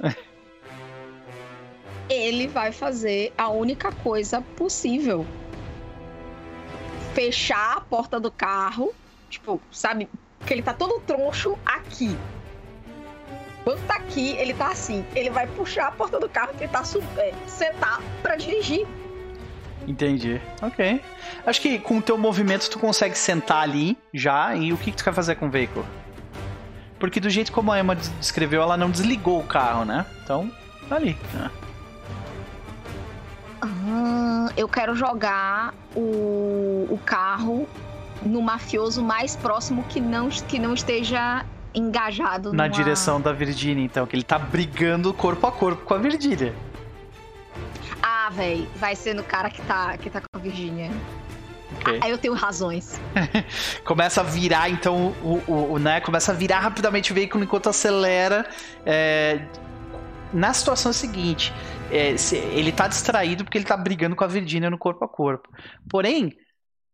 ele 2.09 2.47
vai 2.47 2.71
fazer 2.71 3.31
a 3.37 3.49
única 3.49 3.91
coisa 3.91 4.41
possível. 4.41 5.25
Fechar 7.15 7.77
a 7.77 7.81
porta 7.81 8.19
do 8.19 8.29
carro. 8.29 8.93
Tipo, 9.29 9.59
sabe? 9.71 10.07
Porque 10.37 10.53
ele 10.53 10.61
tá 10.61 10.73
todo 10.73 10.99
troncho 11.01 11.57
aqui. 11.65 12.15
Quando 13.63 13.83
tá 13.87 13.95
aqui, 13.95 14.35
ele 14.37 14.53
tá 14.53 14.67
assim. 14.67 15.03
Ele 15.15 15.31
vai 15.31 15.47
puxar 15.47 15.87
a 15.87 15.91
porta 15.91 16.19
do 16.19 16.29
carro 16.29 16.51
e 16.61 16.85
su- 16.85 17.01
é, 17.17 17.33
sentar 17.47 17.99
pra 18.21 18.35
dirigir. 18.35 18.85
Entendi. 19.87 20.39
Ok. 20.61 21.01
Acho 21.45 21.61
que 21.61 21.79
com 21.79 21.97
o 21.97 22.01
teu 22.01 22.17
movimento 22.17 22.69
tu 22.69 22.77
consegue 22.77 23.17
sentar 23.17 23.63
ali 23.63 23.97
já. 24.13 24.55
E 24.55 24.71
o 24.71 24.77
que, 24.77 24.91
que 24.91 24.97
tu 24.97 25.03
quer 25.03 25.13
fazer 25.13 25.35
com 25.35 25.47
o 25.47 25.49
veículo? 25.49 25.85
Porque 26.99 27.19
do 27.19 27.29
jeito 27.29 27.51
como 27.51 27.71
a 27.71 27.79
Emma 27.79 27.95
des- 27.95 28.09
descreveu, 28.19 28.61
ela 28.61 28.77
não 28.77 28.89
desligou 28.91 29.39
o 29.39 29.43
carro, 29.43 29.83
né? 29.85 30.05
Então, 30.23 30.51
tá 30.87 30.95
ali. 30.95 31.17
né? 31.33 31.49
Ah, 33.65 34.49
eu 34.55 34.67
quero 34.67 34.95
jogar 34.95 35.73
o, 35.95 36.87
o 36.89 36.99
carro 37.05 37.67
no 38.23 38.41
mafioso 38.41 39.03
mais 39.03 39.35
próximo 39.35 39.83
que 39.89 39.99
não, 39.99 40.29
que 40.29 40.59
não 40.59 40.73
esteja 40.73 41.45
engajado 41.73 42.53
Na 42.53 42.63
numa- 42.63 42.69
direção 42.69 43.19
da 43.19 43.31
Virginia, 43.33 43.83
então, 43.83 44.05
que 44.05 44.15
ele 44.15 44.23
tá 44.23 44.37
brigando 44.39 45.13
corpo 45.13 45.45
a 45.47 45.51
corpo 45.51 45.83
com 45.83 45.93
a 45.93 45.97
Virginia. 45.97 46.53
Ah, 48.01 48.29
véi, 48.31 48.67
vai 48.75 48.95
ser 48.95 49.13
no 49.13 49.23
cara 49.23 49.49
que 49.49 49.61
tá, 49.63 49.97
que 49.97 50.09
tá 50.09 50.21
com 50.21 50.27
a 50.37 50.39
Virgínia. 50.39 50.91
Ok. 51.81 51.99
Aí 52.01 52.11
eu 52.11 52.17
tenho 52.17 52.33
razões. 52.33 52.99
Começa 53.83 54.21
a 54.21 54.23
virar, 54.23 54.69
então, 54.69 55.13
o, 55.23 55.41
o, 55.47 55.73
o, 55.73 55.79
né? 55.79 55.99
Começa 55.99 56.31
a 56.31 56.35
virar 56.35 56.59
rapidamente 56.59 57.11
o 57.11 57.15
veículo 57.15 57.43
enquanto 57.43 57.67
acelera. 57.69 58.45
é, 58.85 59.41
Na 60.35 60.53
situação 60.53 60.91
seguinte, 60.91 61.53
é, 61.91 62.17
se- 62.17 62.35
ele 62.35 62.71
tá 62.71 62.87
distraído 62.87 63.43
porque 63.43 63.57
ele 63.57 63.65
tá 63.65 63.77
brigando 63.77 64.15
com 64.15 64.23
a 64.23 64.27
Virginia 64.27 64.69
no 64.69 64.77
corpo 64.77 65.05
a 65.05 65.07
corpo. 65.07 65.49
Porém, 65.89 66.33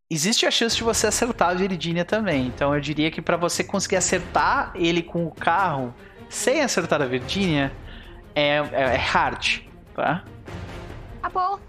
existe 0.10 0.46
a 0.46 0.52
chance 0.52 0.76
de 0.76 0.84
você 0.84 1.08
acertar 1.08 1.50
a 1.50 1.54
Virginia 1.54 2.06
também. 2.06 2.48
Então 2.48 2.74
eu 2.76 2.80
diria 2.80 3.10
que 3.10 3.22
para 3.22 3.38
você 3.38 3.64
conseguir 3.64 3.96
acertar 3.96 4.72
ele 4.76 5.02
com 5.02 5.26
o 5.26 5.32
carro 5.32 5.94
sem 6.30 6.62
acertar 6.62 7.02
a 7.02 7.06
Virginia, 7.06 7.72
é, 8.36 8.58
é, 8.58 8.82
é 8.94 8.96
hard, 8.96 9.62
tá? 9.96 10.24
Tá 11.22 11.30
bom. 11.30 11.60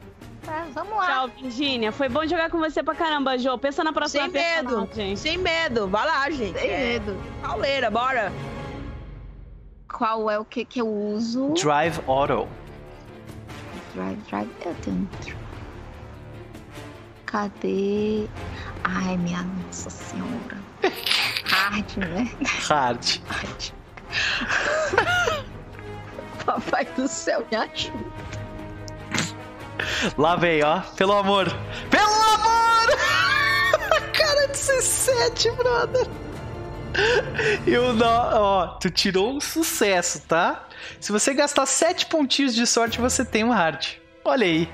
É, 0.47 0.65
vamos 0.75 0.97
lá. 0.97 1.07
Tchau, 1.07 1.29
Virgínia. 1.41 1.93
Foi 1.93 2.09
bom 2.09 2.27
jogar 2.27 2.51
com 2.51 2.59
você 2.59 2.83
pra 2.83 2.95
caramba, 2.95 3.39
Jô. 3.39 3.57
Pensa 3.59 3.83
na 3.85 3.93
próxima 3.93 4.25
Sem 4.25 4.33
medo. 4.33 4.69
personagem. 4.87 5.17
Sem 5.17 5.39
medo. 5.39 5.87
Vai 5.89 6.05
lá, 6.05 6.29
gente. 6.31 6.55
Tem 6.55 6.69
É, 6.71 6.79
medo. 6.95 7.17
pauleira, 7.41 7.91
bora. 7.91 8.33
Qual 9.93 10.31
é 10.31 10.39
o 10.39 10.45
que 10.45 10.65
que 10.65 10.81
eu 10.81 10.89
uso? 10.89 11.51
Drive 11.51 12.01
Auto. 12.07 12.49
Drive, 13.95 14.19
drive. 14.29 14.51
Eu 14.65 14.75
tenho. 14.77 15.09
Cadê? 17.27 18.27
Ai, 18.85 19.17
minha 19.19 19.43
nossa 19.43 19.91
senhora. 19.91 20.59
Hard, 21.45 21.97
né? 21.99 22.31
Hard. 22.69 23.21
Hard. 23.29 23.73
Papai 26.45 26.85
do 26.97 27.07
céu, 27.07 27.47
me 27.51 27.57
ajuda. 27.57 28.05
Lá 30.19 30.37
vem, 30.37 30.63
ó. 30.65 30.81
Pelo 30.97 31.13
amor. 31.13 31.47
Pelo 31.91 32.23
amor! 32.35 32.89
Cara, 34.13 34.49
17, 34.49 35.51
brother. 35.53 36.07
E 37.67 37.77
o 37.79 37.93
nó, 37.93 38.31
ó, 38.35 38.67
tu 38.79 38.91
tirou 38.91 39.33
um 39.35 39.41
sucesso, 39.41 40.21
tá? 40.29 40.67
Se 41.01 41.11
você 41.13 41.33
gastar 41.35 41.67
7 41.67 42.07
pontinhos 42.07 42.55
de 42.55 42.67
sorte, 42.67 43.01
você 43.01 43.25
tem 43.25 43.45
um 43.45 43.51
hard. 43.51 43.87
Olha 44.25 44.47
aí. 44.47 44.69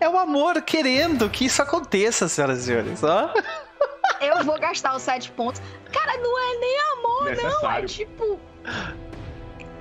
É 0.00 0.08
o 0.08 0.16
amor 0.18 0.62
querendo 0.62 1.28
que 1.28 1.44
isso 1.46 1.60
aconteça, 1.62 2.28
senhoras 2.28 2.60
e 2.60 2.64
senhores, 2.64 3.02
ó. 3.02 3.32
Eu 4.20 4.42
vou 4.44 4.58
gastar 4.58 4.94
os 4.96 5.02
sete 5.02 5.30
pontos. 5.32 5.60
Cara, 5.92 6.16
não 6.18 6.38
é 6.38 6.58
nem 6.58 6.78
amor, 6.92 7.20
não. 7.24 7.28
É 7.28 7.34
Necessário. 7.34 7.88
tipo. 7.88 8.40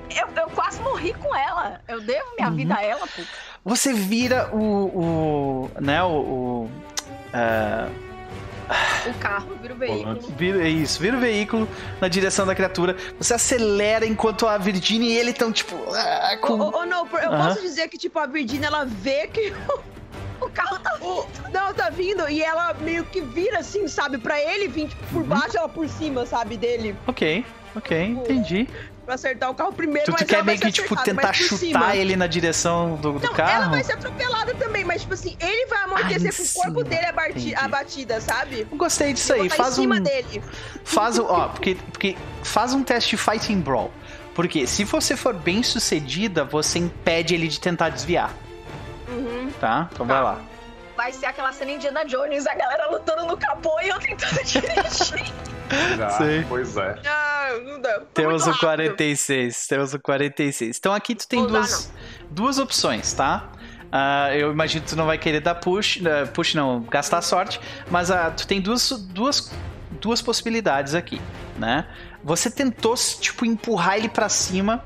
Eu, 0.10 0.28
eu 0.36 0.50
quase 0.50 0.82
morri 0.82 1.14
com 1.14 1.34
ela. 1.36 1.80
Eu 1.88 2.02
devo 2.02 2.36
minha 2.36 2.50
Uhum. 2.50 2.56
vida 2.56 2.76
a 2.76 2.84
ela, 2.84 3.08
pô. 3.08 3.22
Você 3.64 3.94
vira 3.94 4.50
o. 4.54 4.58
o 5.68 5.72
né, 5.80 6.04
o. 6.04 6.08
o 6.10 6.72
é, 7.34 7.88
O 9.08 9.14
carro 9.20 9.56
vira 9.62 9.74
o 9.74 9.78
veículo. 9.78 10.20
Vira, 10.38 10.64
é 10.64 10.70
isso, 10.70 11.02
vira 11.02 11.18
o 11.18 11.20
veículo 11.20 11.68
na 12.00 12.08
direção 12.08 12.46
da 12.46 12.56
criatura. 12.56 12.96
Você 13.18 13.34
acelera 13.34 14.06
enquanto 14.06 14.48
a 14.48 14.58
Virginia 14.58 15.10
e 15.10 15.18
ele 15.18 15.32
estão, 15.32 15.52
tipo. 15.52 15.76
ah, 15.94 16.38
com... 16.42 16.54
ô, 16.54 16.80
ô, 16.80 16.86
não, 16.86 17.06
eu 17.06 17.30
posso 17.30 17.62
dizer 17.62 17.88
que, 17.90 17.98
tipo, 17.98 18.18
a 18.20 18.26
Virginia, 18.26 18.68
ela 18.68 18.86
vê 18.86 19.28
que 19.28 19.54
O 20.44 20.50
carro 20.50 20.78
tá. 20.80 20.98
o... 21.02 21.26
Não, 21.52 21.74
tá 21.74 21.90
vindo 21.90 22.28
e 22.30 22.44
ela 22.44 22.74
meio 22.74 23.06
que 23.06 23.22
vira, 23.22 23.60
assim, 23.60 23.88
sabe? 23.88 24.18
Pra 24.18 24.40
ele 24.40 24.68
vir, 24.68 24.90
tipo, 24.90 25.04
por 25.08 25.24
baixo, 25.24 25.58
ela 25.58 25.70
por 25.70 25.88
cima, 25.88 26.26
sabe? 26.26 26.58
Dele. 26.58 26.96
Ok, 27.08 27.46
ok, 27.76 28.06
entendi. 28.08 28.68
Pra 29.06 29.16
acertar 29.16 29.50
o 29.52 29.54
carro 29.54 29.74
primeiro, 29.74 30.06
Tu, 30.12 30.16
tu 30.18 30.26
quer 30.26 30.44
meio 30.46 30.58
que, 30.58 30.72
tipo, 30.72 30.96
tentar 31.04 31.34
chutar 31.34 31.58
cima. 31.58 31.96
ele 31.96 32.16
na 32.16 32.26
direção 32.26 32.96
do, 32.96 33.14
do 33.20 33.28
Não, 33.28 33.34
carro? 33.34 33.52
ela 33.64 33.68
vai 33.70 33.84
ser 33.84 33.94
atropelada 33.94 34.54
também, 34.56 34.86
mas, 34.86 35.02
tipo 35.02 35.14
assim, 35.14 35.36
ele 35.42 35.66
vai 35.68 35.80
Ah, 35.80 35.84
amortecer 35.84 36.32
em 36.34 36.34
com 36.34 36.44
o 36.44 36.64
corpo 36.64 36.84
dele 36.90 37.06
abati- 37.08 37.32
entendi. 37.32 37.56
abatida, 37.56 38.22
sabe? 38.22 38.66
Eu 38.72 38.78
Gostei 38.78 39.12
disso 39.12 39.34
aí. 39.34 39.50
tá 39.50 39.56
Faz 39.56 39.78
um. 39.78 39.90
dele. 39.90 40.42
Faz 40.86 41.20
o. 41.20 41.26
Ó, 41.26 41.50
porque, 41.50 41.76
porque 41.92 42.16
faz 42.44 42.74
um 42.74 42.82
teste 42.82 43.12
de 43.12 43.18
Fighting 43.18 43.60
Brawl. 43.60 43.92
Porque 44.34 44.66
se 44.66 44.86
você 44.86 45.18
for 45.18 45.34
bem 45.34 45.62
sucedida, 45.64 46.46
você 46.46 46.80
impede 46.80 47.36
ele 47.36 47.48
de 47.50 47.60
tentar 47.60 47.90
desviar. 47.90 48.34
Uhum. 49.10 49.52
Tá? 49.60 49.90
Então 49.92 50.06
vai 50.06 50.22
lá. 50.24 50.40
Vai 50.96 51.12
ser 51.12 51.26
aquela 51.26 51.52
cena 51.52 51.72
Indiana 51.72 52.06
Jones, 52.06 52.46
a 52.46 52.54
galera 52.54 52.90
lutando 52.90 53.26
no 53.26 53.38
capô 53.38 53.80
e 53.82 53.90
eu 53.90 54.00
tentando 54.00 54.42
dirigir. 54.46 55.34
Já, 55.98 56.10
Sei. 56.12 56.46
Pois 56.48 56.78
é. 56.78 56.96
Ah, 57.06 57.60
não 57.64 57.82
dá. 57.82 57.94
Foi 57.96 58.08
Temos 58.14 58.44
o 58.44 58.52
rápido. 58.52 58.60
46. 58.60 59.68
Temos 59.68 59.94
o 59.94 60.00
46. 60.00 60.78
Então 60.78 60.94
aqui 60.94 61.16
tu 61.16 61.28
tem 61.28 61.40
Não 61.42 61.48
dá, 61.48 61.60
duas, 61.60 61.94
duas 62.30 62.60
opções, 62.60 63.14
tá? 63.14 63.50
Ah, 63.92 64.36
eu 64.36 64.52
imagino 64.52 64.84
que 64.84 64.90
tu 64.90 64.96
não 64.96 65.06
vai 65.06 65.18
querer 65.18 65.40
dar 65.40 65.56
push, 65.56 66.00
eh, 66.04 66.26
push 66.26 66.56
não, 66.56 66.82
gastar 66.82 67.22
sorte, 67.22 67.60
mas 67.92 68.10
ah, 68.10 68.32
tu 68.32 68.48
tem 68.48 68.60
duas, 68.60 68.90
duas, 68.90 69.52
duas 70.02 70.22
possibilidades 70.22 70.96
aqui, 70.96 71.22
né? 71.58 71.88
Você 72.24 72.50
tentou, 72.50 72.96
tipo, 72.96 73.46
empurrar 73.46 73.98
ele 73.98 74.10
pra 74.10 74.30
cima 74.30 74.84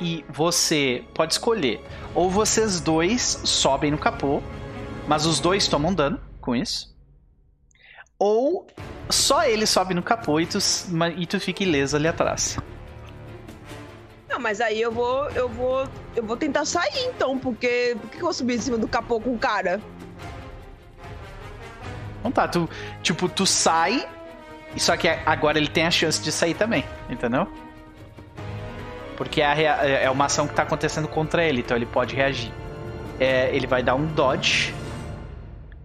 e 0.00 0.24
você 0.28 1.02
pode 1.14 1.32
escolher. 1.34 1.82
Ou 2.14 2.28
vocês 2.28 2.80
dois 2.80 3.40
sobem 3.44 3.90
no 3.90 3.96
capô, 3.98 4.42
mas 5.06 5.26
os 5.26 5.40
dois 5.40 5.66
tomam 5.68 5.92
dano 5.92 6.20
com 6.40 6.54
isso. 6.54 6.92
Ou 8.18 8.66
só 9.10 9.44
ele 9.44 9.66
sobe 9.66 9.94
no 9.94 10.02
capô 10.02 10.40
e 10.40 10.46
tu, 10.46 10.58
e 11.16 11.26
tu 11.26 11.40
fica 11.40 11.62
ileso 11.62 11.96
ali 11.96 12.08
atrás. 12.08 12.58
Não, 14.28 14.38
mas 14.38 14.60
aí 14.60 14.80
eu 14.80 14.90
vou, 14.90 15.28
eu 15.30 15.48
vou, 15.48 15.86
eu 16.16 16.22
vou 16.22 16.36
tentar 16.36 16.64
sair 16.64 17.06
então, 17.06 17.38
porque 17.38 17.96
por 18.00 18.10
que 18.10 18.16
eu 18.16 18.22
vou 18.22 18.32
subir 18.32 18.54
em 18.54 18.60
cima 18.60 18.78
do 18.78 18.88
capô 18.88 19.20
com 19.20 19.34
o 19.34 19.38
cara? 19.38 19.80
Então 22.20 22.30
tá, 22.30 22.46
tu, 22.46 22.70
tipo, 23.02 23.28
tu 23.28 23.44
sai, 23.44 24.08
só 24.76 24.96
que 24.96 25.08
agora 25.08 25.58
ele 25.58 25.68
tem 25.68 25.84
a 25.84 25.90
chance 25.90 26.22
de 26.22 26.30
sair 26.30 26.54
também, 26.54 26.84
entendeu? 27.10 27.46
Porque 29.16 29.42
é, 29.42 30.04
é 30.04 30.10
uma 30.10 30.26
ação 30.26 30.48
que 30.48 30.54
tá 30.54 30.62
acontecendo 30.62 31.08
contra 31.08 31.44
ele, 31.44 31.60
então 31.60 31.76
ele 31.76 31.86
pode 31.86 32.14
reagir. 32.14 32.52
É, 33.20 33.54
ele 33.54 33.66
vai 33.66 33.82
dar 33.82 33.96
um 33.96 34.06
dodge. 34.06 34.74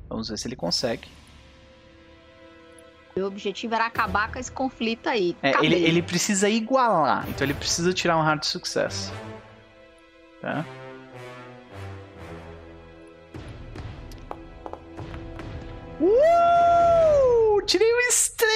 Vamos 0.10 0.30
ver 0.30 0.38
se 0.38 0.48
ele 0.48 0.56
consegue. 0.56 1.08
Meu 3.16 3.26
objetivo 3.26 3.74
era 3.74 3.86
acabar 3.88 4.32
com 4.32 4.38
esse 4.40 4.52
conflito 4.52 5.08
aí. 5.10 5.36
É, 5.42 5.54
ele, 5.66 5.76
ele 5.76 6.02
precisa 6.04 6.48
igualar, 6.50 7.28
então 7.28 7.46
ele 7.46 7.54
precisa 7.54 7.92
tirar 7.94 8.16
um 8.18 8.22
hard 8.22 8.44
sucesso. 8.44 9.12
Tá? 10.42 10.64
Uh! 16.28 17.62
Tirei 17.66 17.92
o 17.92 18.00
extremo! 18.10 18.48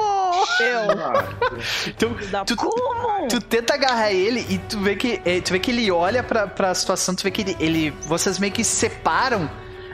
Ah, 0.00 1.24
Então, 1.88 2.14
Da 2.30 2.44
tu, 2.44 2.54
Como? 2.56 3.26
tu 3.28 3.40
tenta 3.40 3.74
agarrar 3.74 4.12
ele 4.12 4.46
e 4.48 4.58
tu 4.58 4.78
vê 4.80 4.94
que, 4.94 5.20
é, 5.24 5.40
tu 5.40 5.52
vê 5.52 5.58
que 5.58 5.70
ele 5.70 5.90
olha 5.90 6.22
pra, 6.22 6.46
pra 6.46 6.72
situação, 6.74 7.14
tu 7.14 7.22
vê 7.24 7.30
que 7.30 7.40
ele, 7.42 7.56
ele- 7.58 7.90
Vocês 8.02 8.38
meio 8.38 8.52
que 8.52 8.62
se 8.62 8.76
separam, 8.76 9.50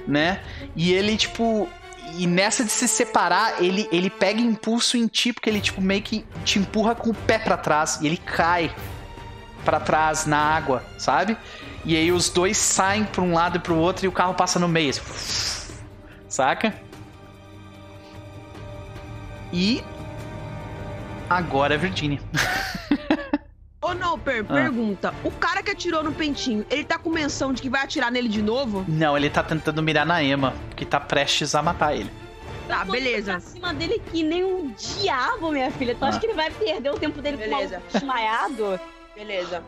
né? 0.07 0.43
E 0.81 0.95
ele, 0.95 1.15
tipo. 1.15 1.69
e 2.17 2.27
nessa 2.27 2.65
de 2.65 2.73
se 2.73 2.89
separar, 2.89 3.63
ele, 3.63 3.87
ele 3.93 4.09
pega 4.09 4.41
impulso 4.41 4.97
em 4.97 5.07
ti, 5.07 5.31
porque 5.31 5.51
ele 5.51 5.61
tipo 5.61 5.79
meio 5.79 6.01
que 6.01 6.25
te 6.43 6.59
empurra 6.59 6.95
com 6.95 7.11
o 7.11 7.15
pé 7.15 7.39
pra 7.39 7.59
trás 7.59 7.99
e 8.01 8.07
ele 8.07 8.17
cai 8.17 8.75
pra 9.63 9.79
trás 9.79 10.25
na 10.25 10.39
água, 10.39 10.83
sabe? 10.97 11.37
E 11.85 11.95
aí 11.95 12.11
os 12.11 12.31
dois 12.31 12.57
saem 12.57 13.05
pra 13.05 13.21
um 13.21 13.35
lado 13.35 13.59
e 13.59 13.61
pro 13.61 13.77
outro 13.77 14.07
e 14.07 14.09
o 14.09 14.13
carro 14.13 14.33
passa 14.33 14.59
no 14.59 14.67
meio. 14.67 14.89
assim, 14.89 15.75
saca? 16.27 16.75
E 19.53 19.85
agora 21.29 21.75
é 21.75 21.77
Virginia. 21.77 22.23
Ô, 23.83 23.95
Noper, 23.95 24.45
Ah. 24.47 24.53
pergunta. 24.53 25.15
O 25.25 25.31
cara 25.31 25.63
que 25.63 25.71
atirou 25.71 26.03
no 26.05 26.13
pentinho, 26.13 26.67
ele 26.71 26.85
tá 26.85 26.99
com 26.99 27.09
menção 27.09 27.53
de 27.53 27.63
que 27.63 27.71
vai 27.71 27.83
atirar 27.83 28.11
nele 28.13 28.29
de 28.29 28.43
novo? 28.43 28.85
Não, 28.87 29.17
ele 29.17 29.31
tá 29.31 29.43
tentando 29.43 29.83
mirar 29.83 30.05
na 30.05 30.23
Emma, 30.23 30.53
que 30.77 30.85
tá 30.85 31.01
prestes 31.01 31.55
a 31.55 31.63
matar 31.63 31.95
ele. 31.97 32.11
Tá, 32.69 32.85
beleza. 32.85 33.33
Pra 33.33 33.41
cima 33.41 33.73
dele 33.75 34.01
que 34.13 34.23
nem 34.23 34.45
um 34.45 34.71
diabo, 34.73 35.51
minha 35.51 35.71
filha. 35.71 35.95
Tu 35.95 36.05
Ah. 36.05 36.09
acha 36.09 36.21
que 36.21 36.27
ele 36.27 36.35
vai 36.35 36.51
perder 36.51 36.91
o 36.91 36.99
tempo 36.99 37.23
dele 37.23 37.39
Beleza. 37.39 37.81
com 37.91 37.99
desmaiado? 37.99 38.79
Beleza. 39.15 39.63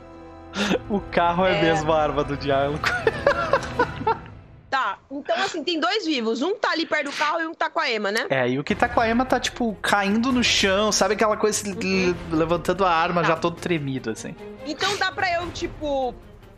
O 0.91 1.01
carro 1.01 1.47
é, 1.47 1.59
É. 1.59 1.63
mesmo 1.63 1.91
a 1.91 2.03
arma 2.03 2.23
do 2.23 2.37
diálogo. 2.37 2.81
Tá, 4.73 4.97
então 5.11 5.37
assim, 5.37 5.63
tem 5.63 5.79
dois 5.79 6.07
vivos. 6.07 6.41
Um 6.41 6.57
tá 6.57 6.71
ali 6.71 6.87
perto 6.87 7.11
do 7.11 7.13
carro 7.13 7.43
e 7.43 7.47
um 7.47 7.53
tá 7.53 7.69
com 7.69 7.79
a 7.79 7.91
Emma, 7.91 8.11
né? 8.11 8.25
É, 8.31 8.49
e 8.49 8.59
o 8.59 8.65
que 8.65 8.75
tá 8.75 8.89
com 8.89 9.01
a 9.01 9.07
Emma 9.07 9.23
tá, 9.27 9.39
tipo, 9.39 9.75
caindo 9.83 10.33
no 10.33 10.43
chão, 10.43 10.91
sabe 10.91 11.13
aquela 11.13 11.37
coisa 11.37 11.69
l- 11.69 12.17
levantando 12.31 12.83
a 12.83 12.91
arma 12.91 13.21
Tá. 13.21 13.29
já 13.29 13.37
todo 13.37 13.57
tremido, 13.61 14.09
assim. 14.09 14.35
Então 14.67 14.97
dá 14.97 15.13
pra 15.13 15.31
eu, 15.31 15.51
tipo, 15.51 16.15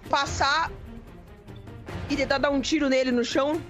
passar 0.08 0.70
e 2.08 2.14
tentar 2.14 2.38
dar 2.38 2.50
um 2.50 2.60
tiro 2.60 2.88
nele 2.88 3.10
no 3.10 3.24
chão? 3.24 3.60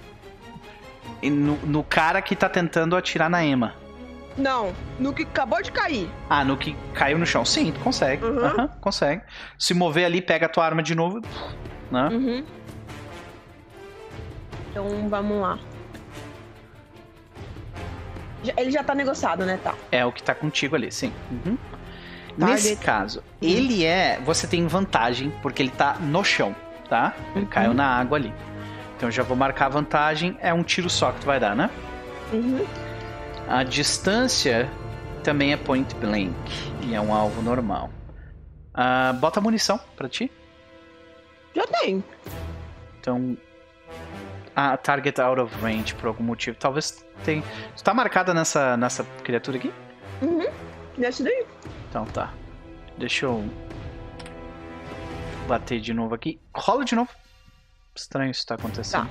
E 1.23 1.31
no, 1.31 1.57
no 1.65 1.83
cara 1.83 2.21
que 2.21 2.37
tá 2.37 2.47
tentando 2.51 2.95
atirar 2.97 3.31
na 3.31 3.43
Emma. 3.43 3.75
Não, 4.37 4.75
no 4.99 5.15
que 5.15 5.23
acabou 5.23 5.63
de 5.63 5.73
cair. 5.73 6.11
Ah, 6.29 6.45
no 6.45 6.59
que 6.59 6.77
caiu 6.93 7.19
no 7.19 7.25
chão. 7.25 7.47
Sim, 7.47 7.73
tu 7.73 7.81
consegue. 7.81 8.23
Uhum. 8.23 8.45
Aham, 8.45 8.69
consegue. 8.83 9.23
Se 9.59 9.73
mover 9.73 10.05
ali, 10.05 10.21
pega 10.21 10.45
a 10.45 10.49
tua 10.51 10.67
arma 10.67 10.83
de 10.83 10.95
novo. 10.95 11.23
Né? 11.91 12.09
Uhum. 12.13 12.45
Então 14.75 15.09
vamos 15.09 15.41
lá. 15.41 15.57
Ele 18.57 18.73
já 18.73 18.83
tá 18.83 18.93
negociado, 18.93 19.47
né? 19.47 19.57
Tá. 19.63 19.73
É 19.93 20.05
o 20.05 20.11
que 20.11 20.21
tá 20.21 20.35
contigo 20.35 20.75
ali, 20.75 20.91
sim. 20.91 21.13
Uhum. 21.31 21.57
Tá, 22.37 22.47
Nesse 22.47 22.73
ele- 22.73 22.77
caso, 22.77 23.23
ele 23.41 23.85
é. 23.85 24.19
Você 24.25 24.49
tem 24.49 24.67
vantagem, 24.67 25.31
porque 25.41 25.63
ele 25.63 25.71
tá 25.71 25.95
no 26.01 26.25
chão, 26.25 26.57
tá? 26.89 27.15
Ele 27.37 27.45
Uhum. 27.45 27.47
caiu 27.51 27.73
na 27.73 27.87
água 27.87 28.19
ali. 28.19 28.35
Então 28.97 29.09
já 29.13 29.23
vou 29.23 29.37
marcar 29.37 29.67
a 29.67 29.69
vantagem. 29.69 30.37
É 30.41 30.53
um 30.53 30.65
tiro 30.65 30.91
só 30.91 31.13
que 31.13 31.21
tu 31.21 31.27
vai 31.27 31.39
dar, 31.39 31.55
né? 31.55 31.71
Uhum. 32.33 32.67
A 33.49 33.63
distância 33.63 34.69
também 35.23 35.53
é 35.53 35.57
point 35.57 35.95
blank. 35.95 36.35
E 36.83 36.95
é 36.97 37.01
um 37.01 37.15
alvo 37.15 37.41
normal. 37.41 37.91
Ah, 38.75 39.13
bota 39.21 39.41
munição 39.41 39.79
pra 39.97 40.09
ti. 40.09 40.31
Já 41.55 41.65
tem. 41.69 42.03
Então. 43.01 43.37
A 44.57 44.77
target 44.77 45.21
out 45.21 45.41
of 45.41 45.55
range 45.61 45.95
por 45.97 46.07
algum 46.09 46.23
motivo. 46.23 46.57
Talvez 46.57 47.05
tenha. 47.25 47.43
Tu 47.77 47.83
tá 47.83 47.93
marcada 47.93 48.33
nessa, 48.33 48.77
nessa 48.77 49.05
criatura 49.25 49.57
aqui? 49.57 49.73
Nesse 50.97 51.23
daí. 51.25 51.45
Então 51.89 52.05
tá. 52.07 52.33
Deixa 52.97 53.27
eu. 53.27 53.45
Bater 55.49 55.81
de 55.81 55.93
novo 55.93 56.15
aqui. 56.15 56.41
Rola 56.55 56.85
de 56.85 56.95
novo. 56.95 57.11
Estranho 57.95 58.31
isso 58.31 58.47
tá 58.47 58.55
acontecendo. 58.55 59.11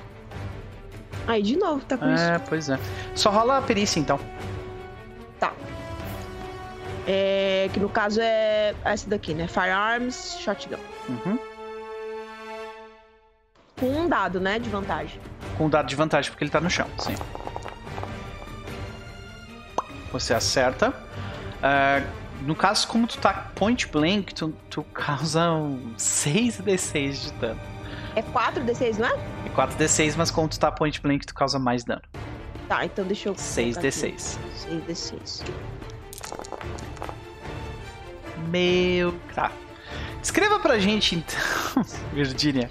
Aí 1.26 1.42
de 1.42 1.56
novo, 1.56 1.84
tá 1.84 1.96
com 1.96 2.12
isso. 2.12 2.24
É, 2.24 2.38
pois 2.38 2.68
é. 2.68 2.78
Só 3.14 3.30
rola 3.30 3.58
a 3.58 3.62
perícia 3.62 4.00
então. 4.00 4.18
É, 7.06 7.68
que 7.72 7.80
no 7.80 7.88
caso 7.88 8.20
é 8.20 8.74
essa 8.84 9.08
daqui, 9.08 9.34
né? 9.34 9.46
Firearms, 9.46 10.38
shotgun. 10.40 10.78
Uhum. 11.08 11.38
Com 13.84 14.00
um 14.00 14.08
dado, 14.08 14.40
né? 14.40 14.58
De 14.58 14.70
vantagem. 14.70 15.20
Com 15.58 15.68
dado 15.68 15.86
de 15.86 15.94
vantagem 15.94 16.30
porque 16.30 16.42
ele 16.42 16.50
tá 16.50 16.58
no 16.58 16.70
chão, 16.70 16.86
sim. 16.98 17.14
Você 20.10 20.32
acerta. 20.32 20.94
Ah, 21.62 22.02
no 22.40 22.56
caso, 22.56 22.88
como 22.88 23.06
tu 23.06 23.18
tá 23.18 23.50
point 23.54 23.86
blank, 23.88 24.32
tu, 24.32 24.54
tu 24.70 24.82
causa 24.84 25.52
um 25.52 25.92
6d6 25.98 27.10
de 27.12 27.32
dano. 27.34 27.60
É 28.16 28.22
4d6, 28.22 28.96
não 28.96 29.06
é? 29.08 29.12
É 29.44 29.50
4d6, 29.54 30.14
mas 30.16 30.30
como 30.30 30.48
tu 30.48 30.58
tá 30.58 30.72
point 30.72 30.98
blank, 31.02 31.26
tu 31.26 31.34
causa 31.34 31.58
mais 31.58 31.84
dano. 31.84 32.00
Tá, 32.66 32.86
então 32.86 33.04
deixa 33.04 33.28
eu. 33.28 33.34
6d6. 33.34 34.38
6d6. 34.66 35.44
Meu. 38.48 39.14
Tá. 39.34 39.52
Escreva 40.24 40.58
pra 40.58 40.78
gente 40.78 41.16
então, 41.16 41.84
Virginia, 42.10 42.70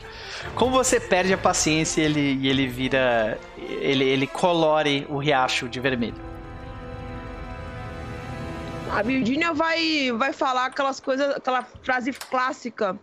como 0.55 0.71
você 0.71 0.99
perde 0.99 1.31
a 1.35 1.37
paciência 1.37 2.01
e 2.01 2.03
ele, 2.03 2.39
e 2.41 2.49
ele 2.49 2.67
vira. 2.67 3.37
Ele, 3.55 4.03
ele 4.03 4.25
colore 4.25 5.05
o 5.07 5.19
riacho 5.19 5.69
de 5.69 5.79
vermelho. 5.79 6.19
A 8.91 9.03
Virginia 9.03 9.53
vai, 9.53 10.11
vai 10.13 10.33
falar 10.33 10.65
aquelas 10.65 10.99
coisas, 10.99 11.35
aquela 11.35 11.61
frase 11.83 12.11
clássica. 12.11 12.97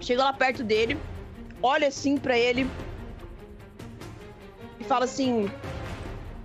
Chega 0.00 0.24
lá 0.24 0.32
perto 0.32 0.64
dele, 0.64 0.98
olha 1.62 1.88
assim 1.88 2.16
pra 2.16 2.38
ele 2.38 2.66
e 4.80 4.84
fala 4.84 5.04
assim: 5.04 5.50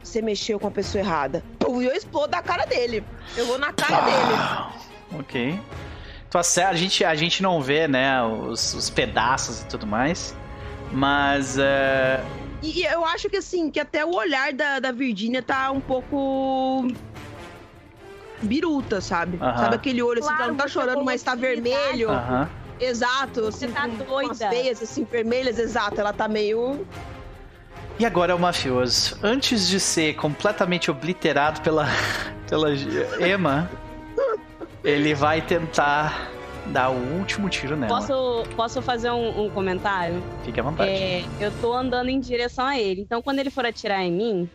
Você 0.04 0.22
mexeu 0.22 0.60
com 0.60 0.68
a 0.68 0.72
pessoa 0.72 1.02
errada. 1.02 1.42
Pum, 1.58 1.82
E 1.82 1.86
eu 1.86 1.94
explodo 1.94 2.36
a 2.36 2.42
cara 2.42 2.66
dele. 2.66 3.02
Eu 3.38 3.46
vou 3.46 3.58
na 3.58 3.72
cara 3.72 4.02
dele. 4.02 5.22
Ok. 5.22 5.60
Tu 6.30 6.38
acerta, 6.38 6.72
a, 6.72 6.76
gente, 6.76 7.06
a 7.06 7.16
gente 7.16 7.42
não 7.42 7.62
vê, 7.62 7.88
né, 7.88 8.22
os, 8.24 8.74
os 8.74 8.90
pedaços 8.90 9.62
e 9.62 9.66
tudo 9.68 9.88
mais. 9.88 10.36
Mas. 10.92 11.58
é, 11.58 12.22
E, 12.62 12.80
e 12.82 12.86
eu 12.86 13.06
acho 13.06 13.30
que 13.30 13.38
assim, 13.38 13.70
que 13.72 13.80
até 13.80 14.06
o 14.06 14.14
olhar 14.14 14.52
da, 14.54 14.80
da 14.80 14.92
Virginia 14.92 15.42
tá 15.42 15.72
um 15.72 15.80
pouco. 15.80 16.88
biruta, 18.42 19.02
sabe? 19.02 19.38
Sabe 19.40 19.76
aquele 19.76 20.02
olho 20.02 20.20
assim, 20.20 20.28
que 20.28 20.34
ela 20.34 20.38
Claro, 20.38 20.52
não 20.52 20.58
tá 20.58 20.68
você 20.68 20.74
chorando, 20.74 21.04
mas 21.04 21.24
tá 21.24 21.32
possibilidade. 21.32 21.76
vermelho. 21.84 22.10
Aham. 22.12 22.50
Exato, 22.80 23.48
assim, 23.48 23.72
tá 23.72 23.88
com, 23.88 23.98
com 24.06 24.20
as 24.20 24.38
doida. 24.38 24.50
veias 24.50 24.84
assim, 24.84 25.04
vermelhas, 25.04 25.58
exato. 25.58 26.00
Ela 26.00 26.14
tá 26.14 26.28
meio. 26.28 26.86
E 28.00 28.06
agora 28.06 28.32
é 28.32 28.36
o 28.36 28.40
mafioso. 28.40 29.18
Antes 29.24 29.68
de 29.68 29.80
ser 29.80 30.16
completamente 30.16 30.92
obliterado 30.92 31.60
pela, 31.62 31.88
pela 32.48 32.70
Emma, 33.20 33.68
ele 34.88 35.14
vai 35.14 35.42
tentar 35.42 36.32
dar 36.68 36.90
o 36.90 37.18
último 37.18 37.50
tiro 37.50 37.76
nela. 37.76 37.94
Posso, 37.94 38.46
posso 38.56 38.82
fazer 38.82 39.12
um, 39.12 39.46
um 39.46 39.50
comentário? 39.50 40.24
Fique 40.46 40.60
à 40.60 40.64
vontade. 40.64 40.90
É, 40.90 41.26
eu 41.42 41.52
tô 41.60 41.74
andando 41.74 42.10
em 42.10 42.20
direção 42.22 42.66
a 42.66 42.80
ele. 42.80 43.02
Então, 43.02 43.22
quando 43.22 43.40
ele 43.40 43.50
for 43.50 43.66
atirar 43.66 44.02
em 44.02 44.12
mim, 44.12 44.50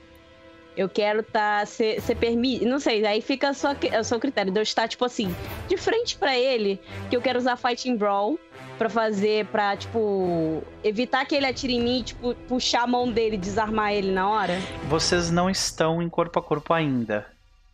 eu 0.74 0.88
quero 0.88 1.22
tá. 1.22 1.64
Ser 1.66 2.00
permite. 2.18 2.64
Não 2.64 2.80
sei, 2.80 3.04
aí 3.04 3.20
fica 3.20 3.50
a 3.50 4.02
seu 4.02 4.18
critério. 4.18 4.50
De 4.50 4.59
eu 4.59 4.62
estar, 4.62 4.88
tipo 4.88 5.04
assim, 5.04 5.34
de 5.68 5.76
frente 5.76 6.16
pra 6.16 6.36
ele, 6.36 6.80
que 7.10 7.16
eu 7.16 7.20
quero 7.20 7.38
usar 7.38 7.56
Fighting 7.56 7.96
Brawl 7.96 8.38
pra 8.78 8.88
fazer, 8.88 9.44
pra, 9.46 9.76
tipo, 9.76 10.62
evitar 10.82 11.26
que 11.26 11.34
ele 11.34 11.46
atire 11.46 11.74
em 11.74 11.82
mim 11.82 12.00
e, 12.00 12.02
tipo, 12.04 12.34
puxar 12.48 12.84
a 12.84 12.86
mão 12.86 13.10
dele, 13.12 13.36
desarmar 13.36 13.92
ele 13.92 14.10
na 14.10 14.28
hora. 14.28 14.59
Vocês 14.88 15.30
não 15.30 15.50
estão 15.50 16.02
em 16.02 16.09
corpo 16.09 16.38
a 16.38 16.42
corpo 16.42 16.72
ainda. 16.72 17.26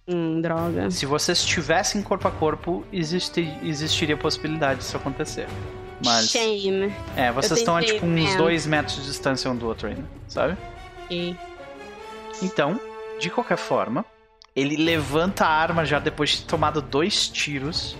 Hum, 0.09 0.41
droga. 0.41 0.91
Se 0.91 1.05
vocês 1.05 1.39
estivessem 1.39 2.01
corpo 2.03 2.27
a 2.27 2.31
corpo, 2.31 2.83
existiria 2.91 4.15
a 4.15 4.19
possibilidade 4.19 4.81
disso 4.81 4.97
acontecer. 4.97 5.47
Mas. 6.03 6.31
Shame. 6.31 6.93
É, 7.15 7.31
vocês 7.31 7.59
estão 7.61 7.77
a 7.77 7.83
tipo 7.83 8.07
uns 8.07 8.35
dois 8.37 8.67
metros 8.67 8.97
de 8.97 9.05
distância 9.05 9.51
um 9.51 9.57
do 9.57 9.67
outro 9.67 9.89
ainda, 9.89 10.05
sabe? 10.27 10.57
Ok. 11.05 11.37
Então, 12.43 12.81
de 13.21 13.29
qualquer 13.29 13.59
forma, 13.59 14.05
ele 14.57 14.77
levanta 14.77 15.45
a 15.45 15.51
arma 15.51 15.85
já 15.85 15.99
depois 15.99 16.31
de 16.31 16.39
ter 16.39 16.47
tomado 16.47 16.81
dois 16.81 17.29
tiros. 17.29 17.97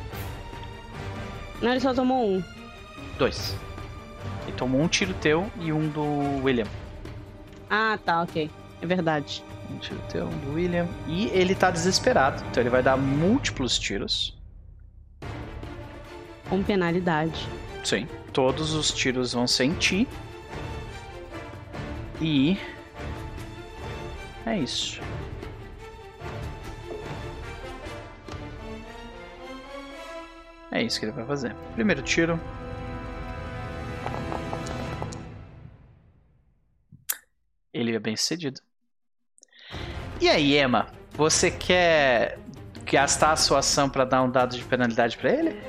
Não, 1.61 1.73
ele 1.73 1.81
só 1.81 1.93
tomou 1.93 2.27
um. 2.27 2.43
Dois. 3.19 3.55
Ele 4.47 4.57
tomou 4.57 4.81
um 4.81 4.89
tiro 4.89 5.13
teu 5.15 5.51
e 5.61 5.73
um 5.73 5.89
do 5.89 6.43
William. 6.43 6.67
Ah, 7.69 7.99
tá, 8.03 8.23
ok. 8.23 8.51
É 8.81 8.87
verdade. 8.87 9.43
Um 9.71 9.79
tiro 9.79 10.01
teu, 10.09 10.27
do 10.27 10.55
William. 10.55 10.89
E 11.07 11.27
ele 11.27 11.55
tá 11.55 11.71
desesperado. 11.71 12.43
Então 12.51 12.63
ele 12.63 12.71
vai 12.71 12.83
dar 12.83 12.97
múltiplos 12.97 13.79
tiros. 13.79 14.37
Com 16.49 16.63
penalidade. 16.63 17.47
Sim. 17.85 18.09
Todos 18.33 18.73
os 18.73 18.91
tiros 18.91 19.33
vão 19.33 19.47
ser 19.47 19.65
em 19.65 19.75
ti. 19.75 20.09
E. 22.21 22.59
É 24.47 24.59
isso. 24.59 25.01
É 30.71 30.83
isso 30.83 30.99
que 30.99 31.07
ele 31.07 31.13
vai 31.13 31.25
fazer. 31.25 31.55
Primeiro 31.75 32.03
tiro. 32.03 32.39
Ele 37.73 37.95
é 37.95 37.99
bem 37.99 38.17
sucedido. 38.17 38.61
E 40.21 40.29
aí, 40.29 40.59
Emma, 40.59 40.89
você 41.13 41.51
quer 41.51 42.39
gastar 42.85 43.33
a 43.33 43.37
sua 43.37 43.59
ação 43.59 43.89
pra 43.89 44.05
dar 44.05 44.23
um 44.23 44.31
dado 44.31 44.57
de 44.57 44.65
penalidade 44.65 45.17
pra 45.17 45.31
ele? 45.31 45.61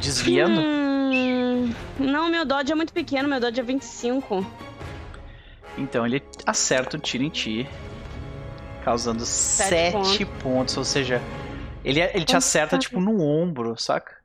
Desviando? 0.00 0.60
Hum, 0.60 1.72
não, 1.98 2.28
meu 2.28 2.44
dodge 2.44 2.72
é 2.72 2.74
muito 2.74 2.92
pequeno, 2.92 3.28
meu 3.28 3.40
dodge 3.40 3.60
é 3.60 3.62
25. 3.62 4.46
Então 5.76 6.06
ele 6.06 6.22
acerta 6.46 6.96
o 6.96 7.00
tiro 7.00 7.24
em 7.24 7.28
ti, 7.28 7.68
causando 8.84 9.24
Sete 9.24 9.92
7 9.92 10.24
pontos. 10.26 10.76
Ou 10.76 10.84
seja, 10.84 11.20
ele, 11.84 12.00
ele 12.00 12.24
te 12.24 12.36
acerta 12.36 12.78
tipo 12.78 13.00
no 13.00 13.20
ombro, 13.20 13.74
saca? 13.76 14.16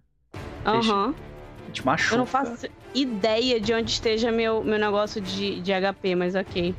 Aham. 0.65 1.15
Te 1.72 1.86
machuca. 1.86 2.15
Eu 2.15 2.18
não 2.19 2.26
faço 2.26 2.68
ideia 2.94 3.60
de 3.60 3.74
onde 3.74 3.91
esteja 3.91 4.32
meu, 4.32 4.64
meu 4.64 4.78
negócio 4.78 5.22
de, 5.22 5.60
de 5.61 5.72
HP, 5.72 6.15
mas 6.15 6.36
ok. 6.36 6.76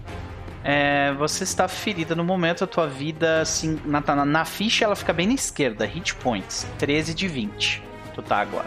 É, 0.65 1.13
você 1.15 1.45
está 1.45 1.69
ferida 1.69 2.15
no 2.15 2.25
momento, 2.25 2.65
a 2.65 2.67
tua 2.67 2.87
vida, 2.87 3.41
assim, 3.41 3.81
na, 3.85 4.01
na, 4.01 4.25
na 4.25 4.45
ficha 4.45 4.85
ela 4.85 4.97
fica 4.97 5.13
bem 5.13 5.27
na 5.29 5.35
esquerda. 5.35 5.85
Hit 5.87 6.15
points, 6.17 6.67
13 6.79 7.15
de 7.15 7.29
20. 7.29 7.83
Tu 8.15 8.23
tá 8.23 8.39
agora, 8.39 8.67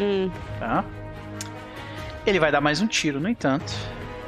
Hum. 0.00 0.30
tá? 0.58 0.84
Ele 2.26 2.40
vai 2.40 2.50
dar 2.50 2.60
mais 2.60 2.80
um 2.80 2.86
tiro, 2.86 3.20
no 3.20 3.28
entanto. 3.28 3.72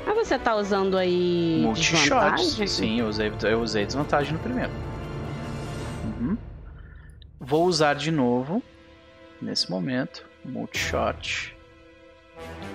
Mas 0.07 0.15
você 0.29 0.39
tá 0.39 0.55
usando 0.55 0.97
aí 0.97 1.61
Multi-shots. 1.63 2.03
desvantagem? 2.05 2.67
Sim, 2.67 3.01
eu 3.01 3.07
usei, 3.09 3.33
eu 3.43 3.61
usei 3.61 3.85
desvantagem 3.87 4.33
no 4.35 4.39
primeiro. 4.39 4.71
Uhum. 6.05 6.37
Vou 7.41 7.67
usar 7.67 7.95
de 7.95 8.11
novo, 8.11 8.63
nesse 9.41 9.71
momento. 9.71 10.25
Multi-shot. 10.45 11.57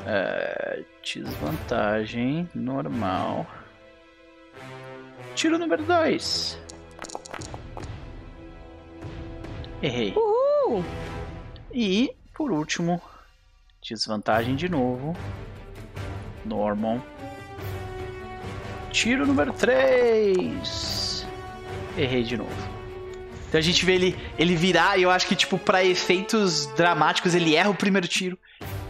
É, 0.06 0.82
desvantagem, 1.02 2.50
normal. 2.54 3.48
Tiro 5.36 5.58
número 5.58 5.84
2. 5.84 6.60
Errei. 9.82 10.14
Uhul! 10.16 10.84
E, 11.74 12.16
por 12.34 12.52
último, 12.52 13.02
desvantagem 13.82 14.56
de 14.56 14.70
novo. 14.70 15.16
Normal. 16.46 17.02
Tiro 18.92 19.26
número 19.26 19.52
3. 19.54 21.28
Errei 21.98 22.24
de 22.24 22.38
novo. 22.38 22.74
Então 23.48 23.60
a 23.60 23.62
gente 23.62 23.86
vê 23.86 23.94
ele, 23.94 24.16
ele 24.38 24.56
virar 24.56 24.98
e 24.98 25.04
eu 25.04 25.12
acho 25.12 25.28
que, 25.28 25.36
tipo, 25.36 25.58
pra 25.60 25.84
efeitos 25.84 26.66
dramáticos, 26.76 27.36
ele 27.36 27.56
erra 27.56 27.70
o 27.70 27.76
primeiro 27.76 28.08
tiro, 28.08 28.38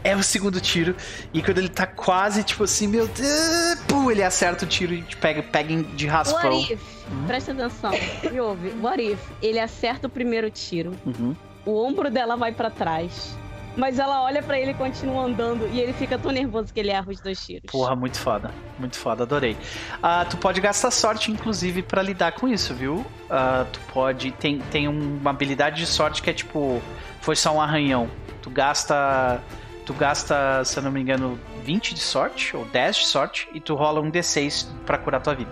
erra 0.03 0.19
o 0.19 0.23
segundo 0.23 0.59
tiro. 0.59 0.95
E 1.33 1.41
quando 1.41 1.57
ele 1.59 1.69
tá 1.69 1.85
quase, 1.87 2.43
tipo 2.43 2.63
assim, 2.63 2.87
meu 2.87 3.07
Deus, 3.07 3.79
pum, 3.87 4.09
ele 4.11 4.23
acerta 4.23 4.65
o 4.65 4.67
tiro 4.67 4.93
e 4.93 5.01
te 5.01 5.15
pega, 5.17 5.41
pega 5.43 5.81
de 5.83 6.07
raspão. 6.07 6.51
What 6.59 6.73
if? 6.73 6.81
Presta 7.27 7.51
atenção, 7.51 7.91
me 8.31 8.39
ouve. 8.39 8.69
What 8.81 9.01
if 9.01 9.19
ele 9.41 9.59
acerta 9.59 10.07
o 10.07 10.09
primeiro 10.09 10.49
tiro, 10.49 10.93
Uhum. 11.05 11.35
o 11.65 11.85
ombro 11.85 12.09
dela 12.09 12.35
vai 12.37 12.51
pra 12.51 12.69
trás, 12.69 13.37
mas 13.75 13.99
ela 13.99 14.21
olha 14.23 14.41
pra 14.43 14.57
ele 14.59 14.71
e 14.71 14.73
continua 14.73 15.23
andando 15.25 15.67
e 15.73 15.79
ele 15.79 15.93
fica 15.93 16.17
tão 16.17 16.31
nervoso 16.31 16.71
que 16.73 16.79
ele 16.79 16.91
erra 16.91 17.09
os 17.11 17.19
dois 17.19 17.43
tiros. 17.45 17.69
Porra, 17.71 17.95
muito 17.95 18.17
foda. 18.19 18.51
Muito 18.79 18.97
foda, 18.97 19.23
adorei. 19.23 19.57
Ah, 20.01 20.25
tu 20.29 20.37
pode 20.37 20.61
gastar 20.61 20.91
sorte, 20.91 21.31
inclusive, 21.31 21.81
pra 21.81 22.01
lidar 22.01 22.31
com 22.33 22.47
isso, 22.47 22.73
viu? 22.73 23.05
Ah, 23.29 23.65
tu 23.71 23.79
pode. 23.93 24.31
Tem, 24.31 24.59
tem 24.71 24.87
uma 24.87 25.29
habilidade 25.31 25.77
de 25.77 25.85
sorte 25.87 26.21
que 26.21 26.29
é 26.29 26.33
tipo. 26.33 26.81
Foi 27.21 27.35
só 27.35 27.53
um 27.55 27.61
arranhão. 27.61 28.09
Tu 28.41 28.49
gasta. 28.49 29.41
Tu 29.85 29.93
gasta, 29.93 30.63
se 30.63 30.77
eu 30.79 30.83
não 30.83 30.91
me 30.91 31.01
engano, 31.01 31.37
20 31.63 31.93
de 31.93 31.99
sorte, 31.99 32.55
ou 32.55 32.63
10 32.65 32.95
de 32.95 33.05
sorte, 33.07 33.49
e 33.53 33.59
tu 33.59 33.75
rola 33.75 33.99
um 33.99 34.09
D6 34.09 34.65
pra 34.85 34.97
curar 34.97 35.21
tua 35.21 35.35
vida. 35.35 35.51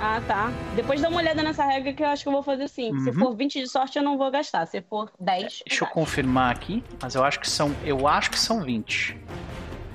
Ah, 0.00 0.20
tá. 0.26 0.50
Depois 0.74 1.00
dá 1.00 1.08
uma 1.08 1.18
olhada 1.18 1.42
nessa 1.42 1.62
regra 1.64 1.92
que 1.92 2.02
eu 2.02 2.08
acho 2.08 2.22
que 2.22 2.28
eu 2.28 2.32
vou 2.32 2.42
fazer 2.42 2.64
assim. 2.64 2.90
Se 3.00 3.10
Uhum. 3.10 3.14
for 3.14 3.36
20 3.36 3.60
de 3.60 3.68
sorte, 3.68 3.98
eu 3.98 4.02
não 4.02 4.16
vou 4.18 4.30
gastar. 4.30 4.66
Se 4.66 4.80
for 4.80 5.10
10, 5.20 5.40
Deixa 5.42 5.62
eu 5.84 5.86
gasto. 5.86 5.92
confirmar 5.92 6.50
aqui, 6.50 6.82
mas 7.00 7.14
eu 7.14 7.22
acho 7.22 7.38
que 7.38 7.48
são. 7.48 7.70
Eu 7.84 8.08
acho 8.08 8.30
que 8.30 8.38
são 8.38 8.62
20. 8.62 9.16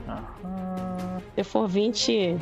Aham. 0.08 1.18
Se 1.36 1.44
for 1.44 1.68
20, 1.68 2.38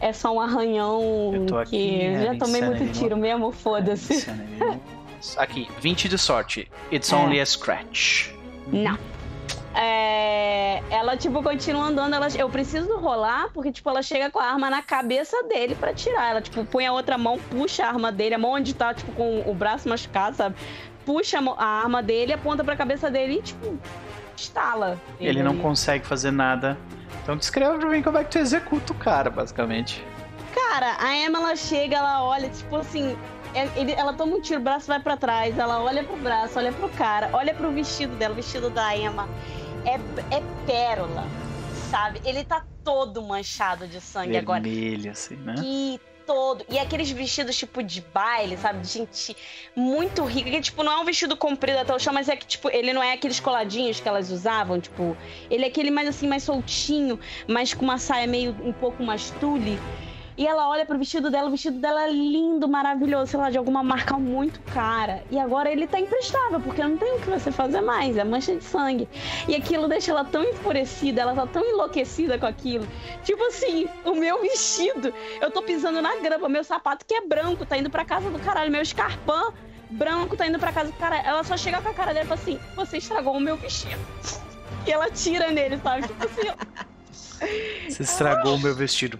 é 0.00 0.12
só 0.12 0.34
um 0.34 0.40
arranhão 0.40 1.46
Eu 1.48 1.58
aqui, 1.58 1.70
que 1.70 2.02
eu 2.04 2.22
já 2.24 2.34
é, 2.34 2.38
tomei 2.38 2.62
muito 2.62 2.76
insanity. 2.82 2.98
tiro 2.98 3.16
mesmo, 3.16 3.52
foda-se. 3.52 4.26
Aqui, 5.36 5.68
20 5.80 6.08
de 6.08 6.16
sorte. 6.18 6.66
It's 6.90 7.12
É. 7.12 7.16
only 7.16 7.40
a 7.40 7.46
scratch. 7.46 8.30
Não. 8.68 8.98
É, 9.74 10.82
ela, 10.90 11.16
tipo, 11.16 11.42
continua 11.42 11.86
andando. 11.86 12.14
Ela, 12.14 12.28
eu 12.36 12.48
preciso 12.48 12.96
rolar, 12.96 13.50
porque, 13.52 13.70
tipo, 13.70 13.88
ela 13.88 14.02
chega 14.02 14.30
com 14.30 14.38
a 14.38 14.44
arma 14.44 14.68
na 14.68 14.82
cabeça 14.82 15.42
dele 15.44 15.74
pra 15.74 15.92
tirar. 15.92 16.30
Ela, 16.30 16.40
tipo, 16.40 16.64
põe 16.64 16.86
a 16.86 16.92
outra 16.92 17.16
mão, 17.16 17.38
puxa 17.38 17.84
a 17.84 17.88
arma 17.88 18.10
dele, 18.10 18.34
a 18.34 18.38
mão 18.38 18.52
onde 18.52 18.74
tá, 18.74 18.92
tipo, 18.92 19.12
com 19.12 19.42
o 19.46 19.54
braço 19.54 19.88
machucado, 19.88 20.36
sabe? 20.36 20.56
Puxa 21.04 21.38
a, 21.56 21.82
arma 21.82 22.02
dele, 22.02 22.32
aponta 22.32 22.64
pra 22.64 22.76
cabeça 22.76 23.10
dele 23.10 23.38
e, 23.38 23.42
tipo, 23.42 23.78
estala. 24.36 25.00
Ele 25.18 25.42
não 25.42 25.56
consegue 25.56 26.06
fazer 26.06 26.30
nada. 26.30 26.76
Então 27.22 27.36
descreve 27.36 27.78
pra 27.78 27.88
mim 27.88 28.02
como 28.02 28.18
é 28.18 28.24
que 28.24 28.30
tu 28.30 28.38
executa 28.38 28.92
o 28.92 28.96
cara, 28.96 29.30
basicamente. 29.30 30.04
Cara, 30.54 30.96
a 30.98 31.16
Emma, 31.16 31.38
ela 31.38 31.56
chega, 31.56 31.96
ela 31.96 32.24
olha, 32.24 32.48
tipo 32.48 32.76
assim. 32.76 33.16
É- 33.54 33.70
ele- 33.80 33.92
ela 33.92 34.12
toma 34.12 34.36
um 34.36 34.40
tiro, 34.40 34.60
o 34.60 34.62
braço 34.62 34.86
vai 34.86 35.00
pra 35.00 35.16
trás, 35.16 35.58
ela 35.58 35.80
olha 35.82 36.04
pro 36.04 36.16
braço, 36.16 36.58
olha 36.58 36.72
pro 36.72 36.88
cara, 36.88 37.30
olha 37.32 37.54
pro 37.54 37.70
vestido 37.70 38.14
dela, 38.16 38.32
o 38.32 38.36
vestido 38.36 38.70
da 38.70 38.96
Emma 38.96 39.28
é, 39.84 39.94
é 40.36 40.42
pérola, 40.66 41.26
sabe? 41.90 42.20
Ele 42.24 42.44
tá 42.44 42.62
todo 42.84 43.22
manchado 43.22 43.86
de 43.86 44.00
sangue 44.00 44.36
agora. 44.36 44.60
Vermelho, 44.60 45.10
assim, 45.10 45.36
né? 45.36 45.54
E 45.64 46.00
todo. 46.26 46.64
E 46.68 46.78
aqueles 46.78 47.10
vestidos 47.10 47.56
tipo 47.56 47.82
de 47.82 48.00
baile, 48.00 48.56
sabe? 48.56 48.86
Gente 48.86 49.36
muito 49.74 50.24
rica. 50.24 50.48
Que, 50.50 50.60
tipo, 50.60 50.82
não 50.82 50.92
é 50.92 50.98
um 50.98 51.04
vestido 51.04 51.36
comprido 51.36 51.78
até 51.78 51.92
o 51.94 51.98
chão, 51.98 52.12
mas 52.14 52.28
é 52.28 52.36
que, 52.36 52.46
tipo, 52.46 52.68
ele 52.70 52.92
não 52.92 53.02
é 53.02 53.12
aqueles 53.14 53.40
coladinhos 53.40 53.98
que 54.00 54.08
elas 54.08 54.30
usavam. 54.30 54.80
Tipo, 54.80 55.16
ele 55.50 55.64
é 55.64 55.68
aquele 55.68 55.90
mais 55.90 56.08
assim, 56.08 56.28
mais 56.28 56.44
soltinho, 56.44 57.18
mas 57.48 57.74
com 57.74 57.84
uma 57.84 57.98
saia 57.98 58.26
meio 58.26 58.56
um 58.62 58.72
pouco 58.72 59.02
mais 59.02 59.30
tule. 59.32 59.78
E 60.40 60.46
ela 60.46 60.70
olha 60.70 60.86
pro 60.86 60.96
vestido 60.96 61.30
dela, 61.30 61.48
o 61.48 61.50
vestido 61.50 61.78
dela 61.78 62.04
é 62.04 62.10
lindo, 62.10 62.66
maravilhoso, 62.66 63.32
sei 63.32 63.38
lá, 63.38 63.50
de 63.50 63.58
alguma 63.58 63.82
marca 63.82 64.16
muito 64.16 64.58
cara. 64.72 65.22
E 65.30 65.38
agora 65.38 65.70
ele 65.70 65.86
tá 65.86 66.00
imprestável, 66.00 66.58
porque 66.58 66.82
não 66.82 66.96
tem 66.96 67.16
o 67.16 67.20
que 67.20 67.28
você 67.28 67.52
fazer 67.52 67.82
mais, 67.82 68.16
é 68.16 68.24
mancha 68.24 68.56
de 68.56 68.64
sangue. 68.64 69.06
E 69.46 69.54
aquilo 69.54 69.86
deixa 69.86 70.12
ela 70.12 70.24
tão 70.24 70.42
enfurecida, 70.42 71.20
ela 71.20 71.34
tá 71.34 71.46
tão 71.46 71.62
enlouquecida 71.62 72.38
com 72.38 72.46
aquilo. 72.46 72.88
Tipo 73.22 73.44
assim, 73.48 73.86
o 74.02 74.14
meu 74.14 74.40
vestido, 74.40 75.12
eu 75.42 75.50
tô 75.50 75.60
pisando 75.60 76.00
na 76.00 76.16
grama, 76.16 76.48
meu 76.48 76.64
sapato 76.64 77.04
que 77.04 77.12
é 77.12 77.20
branco, 77.20 77.66
tá 77.66 77.76
indo 77.76 77.90
pra 77.90 78.06
casa 78.06 78.30
do 78.30 78.38
caralho, 78.38 78.72
meu 78.72 78.80
escarpão 78.80 79.52
branco 79.90 80.38
tá 80.38 80.46
indo 80.46 80.58
pra 80.58 80.72
casa 80.72 80.90
do 80.90 80.96
caralho. 80.96 81.26
Ela 81.26 81.44
só 81.44 81.54
chega 81.54 81.82
com 81.82 81.90
a 81.90 81.92
cara 81.92 82.14
dela 82.14 82.24
e 82.24 82.28
fala 82.28 82.40
assim: 82.40 82.58
Você 82.76 82.96
estragou 82.96 83.36
o 83.36 83.40
meu 83.40 83.58
vestido. 83.58 84.00
E 84.86 84.90
ela 84.90 85.10
tira 85.10 85.50
nele, 85.50 85.78
sabe? 85.82 86.06
Tipo 86.06 86.24
assim, 86.24 86.48
ó. 86.48 86.84
Você 87.88 88.02
estragou 88.02 88.54
o 88.54 88.58
meu 88.58 88.74
vestido. 88.74 89.18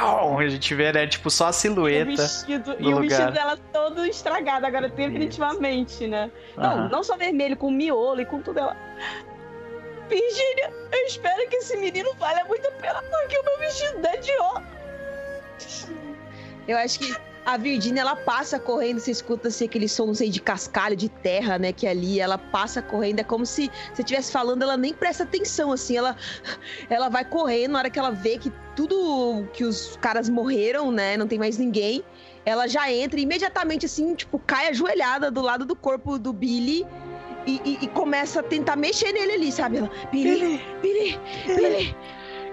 Pau! 0.00 0.38
A 0.38 0.48
gente 0.48 0.74
vê, 0.74 0.92
né? 0.92 1.06
Tipo, 1.06 1.30
só 1.30 1.46
a 1.46 1.48
o 1.50 1.52
silhueta. 1.52 2.04
vestido, 2.04 2.76
no 2.78 2.90
e 2.90 2.94
o 2.94 3.00
vestido 3.00 3.32
dela 3.32 3.56
todo 3.72 4.04
estragado, 4.06 4.66
agora 4.66 4.88
definitivamente, 4.88 6.06
né? 6.06 6.30
Não, 6.56 6.88
não 6.88 7.02
só 7.02 7.16
vermelho, 7.16 7.56
com 7.56 7.70
miolo 7.70 8.20
e 8.20 8.24
com 8.24 8.40
tudo. 8.40 8.58
Ela. 8.58 8.76
Virgínia, 10.08 10.72
eu 10.92 11.06
espero 11.06 11.48
que 11.48 11.56
esse 11.56 11.76
menino 11.76 12.12
valha 12.14 12.44
muito 12.46 12.66
a 12.66 12.72
pena, 12.72 13.02
porque 13.02 13.38
o 13.38 13.44
meu 13.44 13.58
vestido 13.58 14.06
é 14.06 14.16
de 14.16 14.32
ó. 14.40 14.60
Eu 16.66 16.78
acho 16.78 16.98
que 16.98 17.14
a 17.52 17.56
Virginia, 17.56 18.00
ela 18.02 18.16
passa 18.16 18.58
correndo, 18.58 18.98
você 19.00 19.10
escuta 19.10 19.48
assim, 19.48 19.64
aquele 19.64 19.88
som, 19.88 20.06
não 20.06 20.14
sei, 20.14 20.30
de 20.30 20.40
cascalho, 20.40 20.96
de 20.96 21.08
terra, 21.08 21.58
né, 21.58 21.72
que 21.72 21.86
ali, 21.86 22.20
ela 22.20 22.38
passa 22.38 22.80
correndo, 22.80 23.20
é 23.20 23.24
como 23.24 23.44
se 23.44 23.70
você 23.92 24.02
estivesse 24.02 24.30
falando, 24.32 24.62
ela 24.62 24.76
nem 24.76 24.92
presta 24.94 25.24
atenção, 25.24 25.72
assim, 25.72 25.96
ela, 25.96 26.16
ela 26.88 27.08
vai 27.08 27.24
correndo, 27.24 27.72
na 27.72 27.78
hora 27.80 27.90
que 27.90 27.98
ela 27.98 28.10
vê 28.10 28.38
que 28.38 28.52
tudo, 28.76 29.48
que 29.52 29.64
os 29.64 29.96
caras 30.00 30.28
morreram, 30.28 30.90
né, 30.92 31.16
não 31.16 31.26
tem 31.26 31.38
mais 31.38 31.58
ninguém, 31.58 32.04
ela 32.44 32.66
já 32.66 32.90
entra 32.90 33.18
e 33.18 33.22
imediatamente, 33.24 33.86
assim, 33.86 34.14
tipo, 34.14 34.38
cai 34.38 34.68
ajoelhada 34.68 35.30
do 35.30 35.40
lado 35.40 35.64
do 35.64 35.76
corpo 35.76 36.18
do 36.18 36.32
Billy 36.32 36.86
e, 37.46 37.60
e- 37.64 37.78
e 37.82 37.86
começa 37.88 38.40
a 38.40 38.42
tentar 38.42 38.76
mexer 38.76 39.12
nele 39.12 39.32
ali, 39.32 39.52
sabe? 39.52 39.78
Ela, 39.78 39.90
Billy, 40.10 40.60
Billy, 40.80 41.18
Billy. 41.46 41.96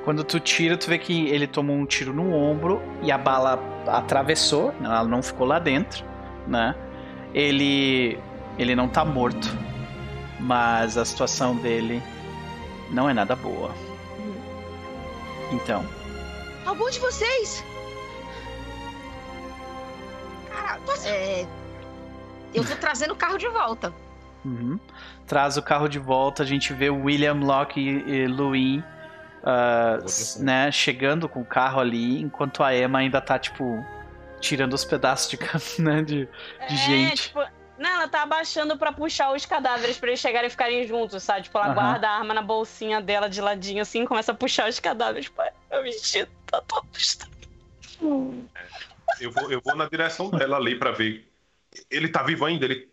Quando 0.08 0.24
tu 0.24 0.40
tira, 0.40 0.78
tu 0.78 0.88
vê 0.88 0.98
que 0.98 1.28
ele 1.28 1.46
tomou 1.46 1.76
um 1.76 1.86
tiro 1.86 2.14
no 2.14 2.34
ombro 2.34 2.82
e 3.04 3.12
a 3.12 3.18
bala 3.18 3.60
atravessou, 3.88 4.72
né, 4.80 4.86
ela 4.86 5.04
não 5.04 5.22
ficou 5.22 5.46
lá 5.46 5.60
dentro, 5.60 6.06
né? 6.48 6.74
Ele 7.34 8.18
ele 8.58 8.74
não 8.74 8.88
tá 8.88 9.04
morto, 9.04 9.50
mas 10.40 10.98
a 10.98 11.04
situação 11.04 11.58
dele 11.58 12.02
não 12.90 13.10
é 13.10 13.14
nada 13.14 13.36
boa. 13.36 13.76
Então, 15.52 15.86
Algum 16.66 16.90
de 16.90 17.00
vocês? 17.00 17.62
Cara, 20.50 20.80
é, 21.04 21.46
eu 22.54 22.66
tô 22.66 22.78
trazendo 22.78 23.12
o 23.12 23.18
carro 23.18 23.38
de 23.38 23.50
volta. 23.50 23.94
uhum. 24.46 24.80
traz 25.26 25.58
o 25.58 25.62
carro 25.62 25.90
de 25.90 26.00
volta, 26.00 26.44
a 26.44 26.46
gente 26.46 26.72
vê 26.72 26.90
o 26.90 27.04
William, 27.04 27.34
Locke 27.34 27.82
e, 27.82 28.10
e 28.10 28.28
Louis 28.28 28.82
cena. 30.08 30.46
né, 30.46 30.72
chegando 30.72 31.30
com 31.30 31.42
o 31.42 31.46
carro 31.46 31.80
ali, 31.80 32.22
enquanto 32.22 32.64
a 32.64 32.76
Emma 32.76 33.00
ainda 33.00 33.22
tá, 33.22 33.38
tipo, 33.38 33.86
tirando 34.40 34.74
os 34.74 34.84
pedaços 34.84 35.30
de, 35.30 35.38
né, 35.82 36.02
de, 36.02 36.26
de 36.26 36.76
É, 36.76 36.78
gente. 36.78 37.24
tipo, 37.24 37.40
não, 37.78 37.90
ela 37.90 38.08
tá 38.08 38.24
abaixando 38.24 38.76
pra 38.78 38.92
puxar 38.92 39.32
os 39.34 39.46
cadáveres 39.46 39.98
pra 40.00 40.10
eles 40.10 40.20
chegarem 40.20 40.48
e 40.48 40.50
ficarem 40.50 40.88
juntos, 40.88 41.22
sabe? 41.22 41.44
Tipo, 41.44 41.60
ela 41.60 41.68
Aham. 41.68 41.76
guarda 41.76 42.10
a 42.10 42.18
arma 42.18 42.34
na 42.34 42.42
bolsinha 42.42 43.00
dela 43.00 43.30
de 43.30 43.40
ladinho 43.40 43.82
assim, 43.82 44.04
começa 44.06 44.32
a 44.32 44.36
puxar 44.36 44.68
os 44.68 44.80
cadáveres. 44.80 45.30
Pai, 45.30 45.52
meu 45.72 45.84
vestido 45.84 46.30
tá 46.48 46.60
todo 46.62 46.88
estranho. 46.98 47.38
Eu 49.20 49.32
vou, 49.32 49.52
eu 49.52 49.62
vou 49.64 49.76
na 49.76 49.88
direção 49.88 50.30
dela 50.30 50.58
ali 50.58 50.78
pra 50.78 50.92
ver. 50.92 51.32
Ele 51.90 52.08
tá 52.10 52.24
vivo 52.24 52.46
ainda? 52.46 52.66
Ele. 52.66 52.90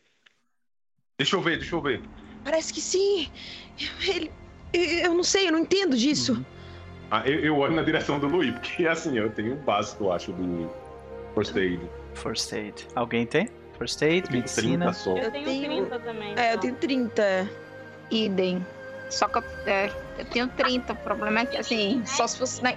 Deixa 1.19 1.37
eu 1.37 1.41
ver, 1.41 1.59
deixa 1.59 1.75
eu 1.75 1.81
ver. 1.81 2.03
Parece 2.43 2.73
que 2.73 2.81
sim. 2.81 3.31
Ele. 4.07 4.31
Eu 4.75 5.15
não 5.15 5.23
sei, 5.25 5.49
eu 5.49 5.53
não 5.53 5.61
entendo 5.61 5.97
disso. 5.97 6.33
Uhum. 6.35 6.45
Ah, 7.11 7.23
eu, 7.27 7.39
eu 7.41 7.57
olho 7.59 7.75
na 7.75 7.83
direção 7.83 8.19
do 8.19 8.27
Luiz, 8.27 8.53
porque 8.55 8.87
assim, 8.87 9.17
eu 9.17 9.31
tenho 9.31 9.53
o 9.55 9.57
básico, 9.57 10.05
eu 10.05 10.13
acho, 10.13 10.33
do 10.33 10.71
First 11.35 11.57
Aid. 11.57 11.81
First 12.15 12.53
aid. 12.53 12.87
Alguém 12.95 13.27
tem? 13.27 13.49
First 13.79 14.03
aid, 14.03 14.17
Eu 14.19 14.23
tenho 14.31 14.39
medicina. 14.41 14.87
30 14.87 14.93
só. 14.93 15.17
Eu, 15.17 15.31
tenho, 15.31 15.45
tenho- 15.45 15.87
30 15.87 15.99
também. 16.01 16.35
É, 16.37 16.55
eu 16.55 16.59
tenho 16.59 16.75
30. 16.77 17.51
Idem. 18.11 18.65
Só 19.11 19.29
que 19.29 19.39
eu, 19.39 19.45
é, 19.67 19.91
eu 20.19 20.25
tenho 20.27 20.49
30. 20.49 20.93
O 20.93 20.97
problema 20.97 21.41
é 21.41 21.47
que, 21.47 21.57
assim, 21.57 22.03
só 22.07 22.27
se 22.27 22.39
fosse 22.39 22.63
na, 22.63 22.75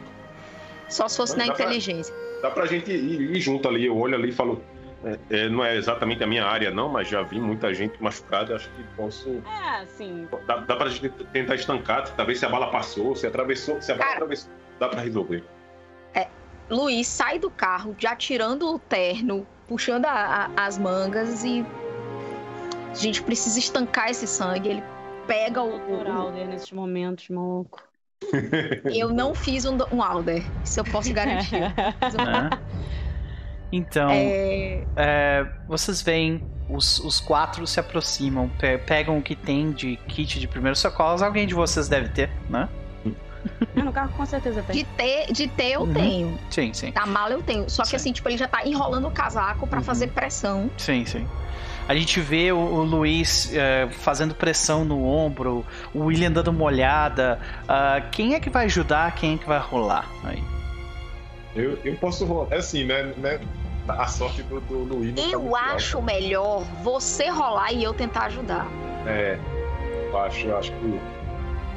só 0.90 1.08
se 1.08 1.18
fosse 1.18 1.38
na 1.38 1.46
Dá 1.46 1.54
pra- 1.54 1.66
inteligência. 1.66 2.14
Dá 2.42 2.50
pra 2.52 2.66
gente 2.66 2.92
ir, 2.92 3.36
ir 3.36 3.40
junto 3.40 3.68
ali, 3.68 3.86
eu 3.86 3.98
olho 3.98 4.16
ali 4.16 4.30
e 4.30 4.32
falo. 4.32 4.62
É, 5.04 5.20
é, 5.30 5.50
não 5.50 5.64
é 5.64 5.76
exatamente 5.76 6.24
a 6.24 6.28
minha 6.28 6.46
área, 6.46 6.72
não, 6.72 6.90
mas 6.90 7.08
já 7.08 7.22
vi 7.22 7.40
muita 7.40 7.74
gente 7.74 8.02
machucada, 8.02 8.56
acho 8.56 8.70
que 8.72 8.84
posso. 8.96 9.42
É, 9.46 9.82
assim. 9.82 10.28
Dá, 10.46 10.58
dá 10.58 10.76
pra 10.76 10.90
gente 10.90 11.10
tentar 11.32 11.56
estancar, 11.56 12.10
talvez 12.16 12.40
se 12.40 12.46
a 12.46 12.50
bala 12.50 12.72
passou, 12.72 13.16
se 13.16 13.26
atravessou, 13.28 13.82
se 13.82 13.92
a 13.92 13.96
bala 13.96 14.06
Cara. 14.06 14.16
atravessou, 14.18 14.52
dá 14.80 14.90
pra 14.90 15.02
resolver. 15.02 15.44
Luiz 16.70 17.08
sai 17.08 17.40
do 17.40 17.50
carro, 17.50 17.96
já 17.98 18.14
tirando 18.14 18.68
o 18.74 18.78
terno, 18.78 19.48
puxando 19.68 20.06
a- 20.06 20.50
a- 20.58 20.66
as 20.66 20.78
mangas 20.78 21.44
e. 21.46 21.66
A 22.92 22.94
gente 22.94 23.22
precisa 23.24 23.58
estancar 23.58 24.10
esse 24.10 24.28
sangue. 24.28 24.70
Ele 24.70 24.84
pega 25.26 25.62
o. 25.62 25.80
Doutor 25.80 26.08
o- 26.08 26.12
Alder 26.12 26.48
nesses 26.48 26.72
momentos, 26.74 27.30
maluco. 27.30 27.82
eu 28.94 29.14
não 29.14 29.34
fiz 29.34 29.64
um, 29.64 29.78
um 29.94 30.04
Alder. 30.04 30.44
Isso 30.62 30.80
eu 30.80 30.84
posso 30.84 31.14
garantir. 31.14 31.62
né? 31.72 32.50
Então, 33.72 34.10
É, 34.12 34.84
é, 34.96 35.46
vocês 35.68 36.02
veem 36.02 36.42
os, 36.70 37.00
os 37.00 37.20
quatro 37.20 37.66
se 37.68 37.80
aproximam, 37.80 38.50
pe- 38.60 38.78
pegam 38.78 39.18
o 39.18 39.22
que 39.22 39.36
tem 39.36 39.72
de 39.72 39.98
kit 40.08 40.40
de 40.40 40.48
primeiros 40.48 40.80
socorros. 40.80 41.22
Alguém 41.22 41.46
de 41.48 41.54
vocês 41.54 41.88
deve 41.88 42.10
ter, 42.10 42.30
né? 42.50 42.68
Ah, 43.76 43.84
no 43.84 43.94
carro 43.94 44.10
com 44.18 44.26
certeza 44.26 44.62
tem. 44.64 44.76
de 44.78 44.84
ter, 44.84 45.32
de 45.32 45.48
ter 45.48 45.72
eu 45.74 45.82
Uhum. 45.82 45.94
tenho. 45.94 46.40
Sim, 46.50 46.74
sim. 46.74 46.92
Da 46.92 47.06
mala 47.06 47.34
eu 47.34 47.42
tenho. 47.42 47.70
Só 47.70 47.84
que 47.84 47.90
Sim. 47.90 47.96
assim, 47.96 48.12
tipo, 48.12 48.28
ele 48.28 48.38
já 48.38 48.48
tá 48.48 48.66
enrolando 48.66 49.08
o 49.08 49.12
casaco 49.12 49.66
pra 49.68 49.78
Uhum. 49.80 49.84
fazer 49.86 50.08
pressão. 50.08 50.70
Sim, 50.78 51.06
sim. 51.06 51.26
A 51.88 51.96
gente 51.96 52.20
vê 52.20 52.52
o, 52.52 52.58
o 52.58 52.84
Luiz 52.84 53.50
é, 53.54 53.88
fazendo 53.90 54.36
pressão 54.36 54.84
no 54.84 55.06
ombro, 55.06 55.66
o 55.94 56.06
William 56.06 56.32
dando 56.32 56.50
uma 56.50 56.66
olhada. 56.66 57.40
Ah, 57.68 58.02
quem 58.12 58.34
é 58.34 58.40
que 58.42 58.50
vai 58.50 58.66
ajudar? 58.66 59.16
Quem 59.16 59.36
é 59.36 59.38
que 59.38 59.48
vai 59.48 59.60
rolar? 59.60 60.06
Aí. 60.26 60.44
Eu, 61.58 61.78
eu 61.84 61.96
posso 61.98 62.26
rolar. 62.26 62.48
É 62.52 62.58
assim, 62.58 62.86
né? 62.86 63.04
né 63.18 63.40
a 63.88 64.08
sorte 64.08 64.44
do, 64.44 64.60
do 64.62 64.84
Luiz. 64.84 65.16
tá 65.16 65.22
Eu 65.22 65.42
muito 65.42 65.56
acho 65.56 65.98
alta. 65.98 66.14
melhor 66.14 66.64
você 66.84 67.30
rolar 67.30 67.72
e 67.72 67.84
eu 67.84 67.94
tentar 67.94 68.26
ajudar. 68.26 68.68
É. 69.06 69.40
Eu 70.10 70.18
acho, 70.20 70.48
eu 70.48 70.58
acho 70.58 70.72
que. 70.72 71.00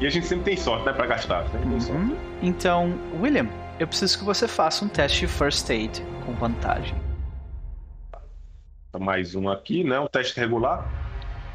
E 0.00 0.06
a 0.06 0.10
gente 0.10 0.26
sempre 0.26 0.44
tem 0.44 0.56
sorte, 0.56 0.86
né? 0.86 0.92
Pra 0.92 1.06
gastar. 1.06 1.44
Sempre 1.50 1.68
tem 1.68 1.80
sorte. 1.80 2.02
Uhum. 2.02 2.16
Então, 2.42 2.98
William, 3.20 3.48
eu 3.78 3.86
preciso 3.86 4.18
que 4.18 4.24
você 4.24 4.48
faça 4.48 4.84
um 4.84 4.88
teste 4.88 5.20
de 5.20 5.26
first 5.26 5.68
aid 5.70 6.02
com 6.24 6.34
vantagem. 6.34 6.94
Mais 8.98 9.34
um 9.34 9.48
aqui, 9.48 9.84
né? 9.84 10.00
Um 10.00 10.06
teste 10.06 10.38
regular. 10.38 10.84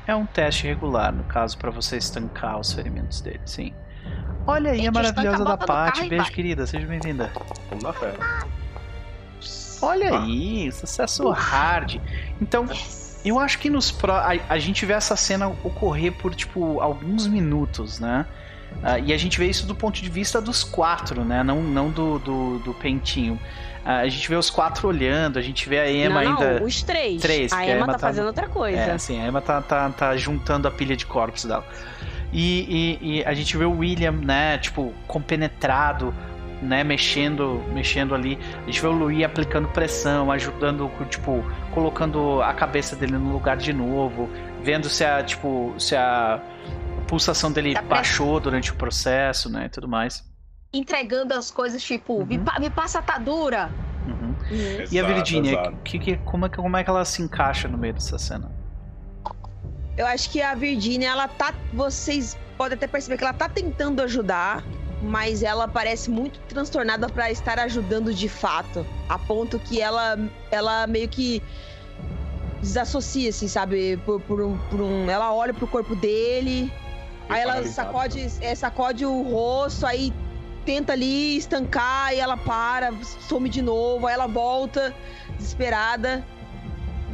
É 0.07 0.15
um 0.15 0.25
teste 0.25 0.67
regular, 0.67 1.11
no 1.11 1.23
caso, 1.23 1.57
pra 1.57 1.71
você 1.71 1.97
estancar 1.97 2.59
os 2.59 2.71
ferimentos 2.71 3.21
dele, 3.21 3.41
sim. 3.45 3.73
Olha 4.47 4.71
aí 4.71 4.87
a 4.87 4.91
maravilhosa 4.91 5.43
da 5.43 5.57
Paty. 5.57 6.07
Beijo, 6.07 6.31
querida. 6.31 6.67
Seja 6.67 6.85
bem-vinda. 6.85 7.31
Vamos 7.69 7.83
na 7.83 7.93
fé. 7.93 8.13
Olha 9.81 10.13
Ah. 10.13 10.23
aí, 10.23 10.71
sucesso 10.71 11.29
hard. 11.29 11.99
Então, 12.41 12.65
eu 13.23 13.39
acho 13.39 13.59
que 13.59 13.69
nos 13.69 13.91
pro... 13.91 14.11
a, 14.13 14.33
a 14.47 14.59
gente 14.59 14.85
vê 14.85 14.93
essa 14.93 15.15
cena 15.15 15.47
ocorrer 15.63 16.11
por, 16.13 16.33
tipo, 16.35 16.79
alguns 16.79 17.27
minutos, 17.27 17.99
né? 17.99 18.25
Ah, 18.83 18.99
e 18.99 19.13
a 19.13 19.17
gente 19.17 19.37
vê 19.39 19.45
isso 19.47 19.65
do 19.65 19.73
ponto 19.75 20.01
de 20.01 20.09
vista 20.09 20.39
dos 20.41 20.63
quatro, 20.63 21.23
né? 21.23 21.43
Não, 21.43 21.61
não 21.61 21.89
do, 21.89 22.19
do, 22.19 22.59
do 22.59 22.73
Pentinho. 22.73 23.39
Ah, 23.83 23.97
a 23.99 24.07
gente 24.07 24.27
vê 24.29 24.35
os 24.35 24.49
quatro 24.49 24.87
olhando, 24.87 25.37
a 25.39 25.41
gente 25.41 25.67
vê 25.67 25.79
a 25.79 25.91
Emma 25.91 26.23
não, 26.23 26.31
ainda. 26.31 26.59
não, 26.59 26.65
os 26.67 26.81
três. 26.83 27.21
Três, 27.21 27.51
A 27.51 27.57
porque 27.57 27.71
a 27.71 27.73
Emma, 27.75 27.83
Emma 27.83 27.93
tá 27.93 27.99
tá- 27.99 28.07
fazendo 28.07 28.27
outra 28.27 28.47
coisa. 28.47 28.77
É, 28.77 28.91
assim, 28.91 29.21
a 29.21 29.27
Emma 29.27 29.41
tá, 29.41 29.61
tá, 29.61 29.89
tá 29.89 30.15
juntando 30.17 30.67
a 30.67 30.71
pilha 30.71 30.95
de 30.95 31.05
corpos 31.05 31.45
dela. 31.45 31.65
E, 32.37 32.97
e- 33.01 33.19
e 33.19 33.25
a 33.25 33.33
gente 33.33 33.55
vê 33.55 33.63
o 33.63 33.77
William, 33.77 34.11
né, 34.11 34.57
tipo, 34.57 34.93
compenetrado, 35.07 36.13
né, 36.61 36.83
mexendo, 36.83 37.63
mexendo 37.73 38.13
ali. 38.13 38.37
A 38.63 38.65
gente 38.65 38.81
vê 38.81 38.87
o 38.87 38.91
Louis 38.91 39.23
aplicando 39.23 39.67
pressão, 39.69 40.29
ajudando, 40.31 40.91
tipo, 41.09 41.43
colocando 41.73 42.41
a 42.41 42.53
cabeça 42.53 42.95
dele 42.95 43.13
no 43.13 43.31
lugar 43.31 43.55
de 43.55 43.71
novo, 43.71 44.29
vendo 44.61 44.89
se 44.89 45.05
a, 45.05 45.23
tipo, 45.23 45.73
se 45.79 45.95
a 45.95 46.41
pulsação 47.07 47.51
dele 47.51 47.73
press- 47.73 47.87
baixou 47.87 48.39
durante 48.39 48.71
o 48.71 48.75
processo, 48.75 49.49
né, 49.49 49.65
e 49.67 49.69
tudo 49.69 49.87
mais. 49.87 50.23
Entregando 50.73 51.33
as 51.33 51.49
coisas 51.51 51.81
tipo, 51.81 52.25
me, 52.25 52.37
Uhum. 52.37 52.43
pa- 52.43 52.59
me 52.59 52.69
passa 52.69 52.97
a 52.97 53.01
atadura. 53.01 53.69
Uhum. 54.07 54.35
E 54.91 54.99
a 54.99 55.03
Virginia, 55.03 55.71
que, 55.83 55.97
que, 55.97 56.17
como, 56.17 56.45
é, 56.45 56.49
que- 56.49 56.57
como 56.57 56.75
é 56.77 56.83
que 56.83 56.89
ela 56.89 57.05
se 57.05 57.21
encaixa 57.21 57.67
no 57.67 57.77
meio 57.77 57.93
dessa 57.93 58.17
cena? 58.17 58.51
Eu 59.97 60.05
acho 60.05 60.29
que 60.29 60.41
a 60.41 60.53
Virginia, 60.53 61.09
ela 61.09 61.27
tá. 61.27 61.53
Vocês 61.73 62.37
podem 62.57 62.75
até 62.75 62.87
perceber 62.87 63.17
que 63.17 63.23
ela 63.23 63.33
tá 63.33 63.47
tentando 63.47 64.01
ajudar, 64.01 64.63
mas 65.01 65.41
ela 65.43 65.67
parece 65.67 66.09
muito 66.09 66.39
transtornada 66.49 67.07
pra 67.09 67.31
estar 67.31 67.59
ajudando 67.59 68.13
de 68.13 68.27
fato. 68.27 68.85
A 69.07 69.17
ponto 69.17 69.57
que 69.59 69.81
ela, 69.81 70.17
ela 70.51 70.85
meio 70.87 71.07
que 71.07 71.41
desassocia, 72.61 73.29
assim, 73.29 73.47
sabe? 73.47 73.97
Por, 74.05 74.19
por 74.21 74.41
um, 74.41 74.57
por 74.69 74.81
um- 74.81 75.09
Ela 75.09 75.33
olha 75.33 75.53
pro 75.53 75.67
corpo 75.67 75.95
dele, 75.95 76.71
aí 77.29 77.41
ela 77.41 77.63
sacode, 77.65 78.21
né? 78.21 78.31
é, 78.41 78.55
sacode 78.55 79.05
o 79.05 79.21
rosto, 79.21 79.85
aí 79.85 80.11
tenta 80.65 80.93
ali 80.93 81.37
estancar, 81.37 82.13
e 82.13 82.19
ela 82.19 82.35
para, 82.35 82.91
some 83.27 83.47
de 83.49 83.61
novo, 83.61 84.07
aí 84.07 84.13
ela 84.13 84.27
volta, 84.27 84.93
desesperada. 85.37 86.25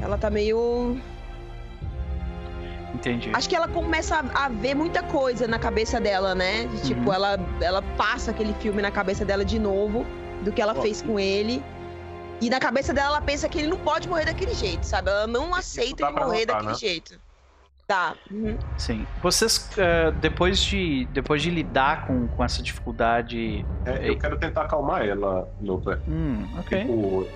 Ela 0.01 0.17
tá 0.17 0.29
meio. 0.29 0.99
Entendi. 2.93 3.29
Acho 3.33 3.47
que 3.49 3.55
ela 3.55 3.67
começa 3.67 4.17
a, 4.33 4.45
a 4.45 4.49
ver 4.49 4.75
muita 4.75 5.01
coisa 5.03 5.47
na 5.47 5.57
cabeça 5.57 5.99
dela, 5.99 6.35
né? 6.35 6.65
De, 6.65 6.81
Tipo, 6.81 7.07
Uhum. 7.09 7.13
ela, 7.13 7.39
ela 7.61 7.81
passa 7.97 8.31
aquele 8.31 8.53
filme 8.55 8.81
na 8.81 8.91
cabeça 8.91 9.23
dela 9.23 9.45
de 9.45 9.57
novo, 9.59 10.05
do 10.43 10.51
que 10.51 10.61
ela 10.61 10.73
Ó. 10.77 10.81
fez 10.81 11.01
com 11.01 11.19
ele. 11.19 11.63
E 12.41 12.49
na 12.49 12.59
cabeça 12.59 12.91
dela, 12.93 13.07
ela 13.09 13.21
pensa 13.21 13.47
que 13.47 13.59
ele 13.59 13.67
não 13.67 13.77
pode 13.77 14.09
morrer 14.09 14.25
daquele 14.25 14.53
jeito, 14.53 14.83
sabe? 14.83 15.09
Ela 15.09 15.27
não 15.27 15.53
aceita 15.53 16.03
ele 16.05 16.11
morrer 16.19 16.39
notar, 16.41 16.55
daquele 16.55 16.71
né? 16.71 16.77
jeito. 16.77 17.19
Tá. 17.87 18.15
uhum. 18.31 18.57
Sim. 18.77 19.05
Vocês, 19.21 19.69
eh, 19.77 20.11
depois, 20.21 20.59
de, 20.63 21.05
depois 21.11 21.41
de 21.41 21.49
lidar 21.49 22.07
com, 22.07 22.25
com 22.29 22.43
essa 22.43 22.63
dificuldade. 22.63 23.65
É, 23.85 24.09
eu 24.09 24.17
quero 24.17 24.37
tentar 24.37 24.61
acalmar 24.61 25.05
ela, 25.05 25.47
Lupa. 25.61 25.99
Hum, 26.07 26.47
ok. 26.57 26.79
Tipo, 26.81 27.27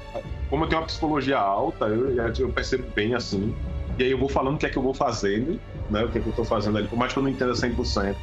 como 0.49 0.63
eu 0.63 0.69
tenho 0.69 0.81
uma 0.81 0.87
psicologia 0.87 1.37
alta, 1.37 1.85
eu, 1.87 2.15
eu 2.39 2.49
percebo 2.53 2.89
bem 2.95 3.13
assim. 3.13 3.53
E 3.97 4.03
aí 4.03 4.11
eu 4.11 4.17
vou 4.17 4.27
falando 4.29 4.55
o 4.55 4.57
que 4.57 4.65
é 4.65 4.69
que 4.69 4.77
eu 4.77 4.83
vou 4.83 4.93
fazendo, 4.93 5.59
né? 5.89 6.03
O 6.03 6.09
que 6.09 6.17
é 6.17 6.21
que 6.21 6.27
eu 6.27 6.33
tô 6.33 6.43
fazendo 6.43 6.77
ali, 6.77 6.87
por 6.87 6.97
mais 6.97 7.13
que 7.13 7.19
eu 7.19 7.23
não 7.23 7.29
entenda 7.29 7.53
100%. 7.53 8.15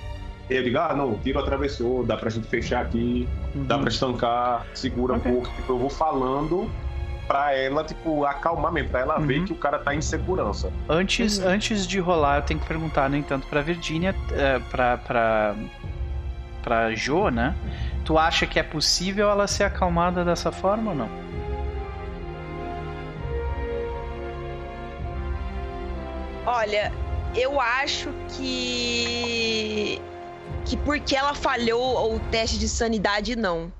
E 0.50 0.54
aí 0.54 0.58
eu 0.58 0.64
digo, 0.64 0.78
ah, 0.78 0.94
não, 0.94 1.12
o 1.12 1.18
tiro 1.18 1.38
atravessou, 1.38 2.04
dá 2.04 2.16
pra 2.16 2.28
gente 2.28 2.46
fechar 2.46 2.82
aqui, 2.82 3.26
dá 3.54 3.76
Uhum. 3.76 3.80
pra 3.82 3.90
estancar, 3.90 4.66
segura 4.74 5.14
Ok. 5.16 5.30
um 5.30 5.34
pouco. 5.36 5.54
Tipo, 5.56 5.72
eu 5.72 5.78
vou 5.78 5.88
falando 5.88 6.70
pra 7.26 7.54
ela, 7.54 7.82
tipo, 7.84 8.24
acalmar 8.26 8.70
mesmo, 8.72 8.90
pra 8.90 9.00
ela 9.00 9.18
ver 9.18 9.38
Uhum. 9.38 9.44
que 9.46 9.52
o 9.52 9.56
cara 9.56 9.78
tá 9.78 9.94
em 9.94 10.02
segurança. 10.02 10.70
Antes, 10.88 11.38
Uhum. 11.38 11.48
antes 11.48 11.86
de 11.86 11.98
rolar, 12.00 12.38
eu 12.38 12.42
tenho 12.42 12.60
que 12.60 12.66
perguntar, 12.66 13.08
no 13.08 13.16
entanto, 13.16 13.46
pra 13.46 13.62
Virginia, 13.62 14.14
eh, 14.32 14.60
pra, 14.70 14.98
pra, 14.98 15.54
pra 16.62 16.94
Jo, 16.94 17.30
né? 17.30 17.54
Tu 18.04 18.18
acha 18.18 18.44
que 18.46 18.58
é 18.58 18.62
possível 18.62 19.30
ela 19.30 19.46
ser 19.46 19.64
acalmada 19.64 20.24
dessa 20.24 20.52
forma 20.52 20.90
ou 20.90 20.96
não? 20.96 21.08
Olha, 26.46 26.92
eu 27.34 27.60
acho 27.60 28.08
que. 28.36 30.00
Que 30.64 30.76
porque 30.78 31.14
ela 31.16 31.34
falhou 31.34 32.14
o 32.14 32.20
teste 32.30 32.58
de 32.58 32.68
sanidade, 32.68 33.36
não. 33.36 33.72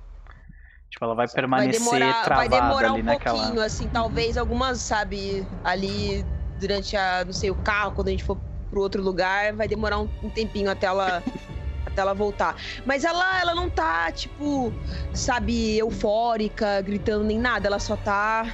Tipo, 0.90 1.04
ela 1.04 1.14
vai 1.14 1.26
Vai 1.26 1.34
permanecer 1.34 1.80
demorar, 1.80 2.12
vai 2.28 2.48
travada 2.48 2.48
demorar 2.48 2.92
ali 2.92 3.02
um 3.02 3.04
naquela. 3.04 3.38
pouquinho, 3.38 3.62
assim, 3.62 3.88
talvez 3.88 4.36
algumas, 4.36 4.80
sabe, 4.80 5.46
ali 5.64 6.24
durante 6.60 6.96
a, 6.96 7.24
não 7.24 7.32
sei, 7.32 7.50
o 7.50 7.54
carro, 7.54 7.92
quando 7.92 8.08
a 8.08 8.10
gente 8.10 8.24
for 8.24 8.38
pro 8.70 8.80
outro 8.80 9.02
lugar, 9.02 9.52
vai 9.54 9.66
demorar 9.66 9.98
um, 9.98 10.08
um 10.22 10.30
tempinho 10.30 10.70
até 10.70 10.86
ela 10.86 11.22
dela 11.94 12.14
voltar. 12.14 12.56
Mas 12.86 13.04
ela, 13.04 13.40
ela 13.40 13.54
não 13.54 13.68
tá, 13.70 14.10
tipo, 14.12 14.72
sabe, 15.12 15.76
eufórica, 15.78 16.80
gritando 16.80 17.24
nem 17.24 17.38
nada. 17.38 17.66
Ela 17.68 17.78
só 17.78 17.96
tá 17.96 18.46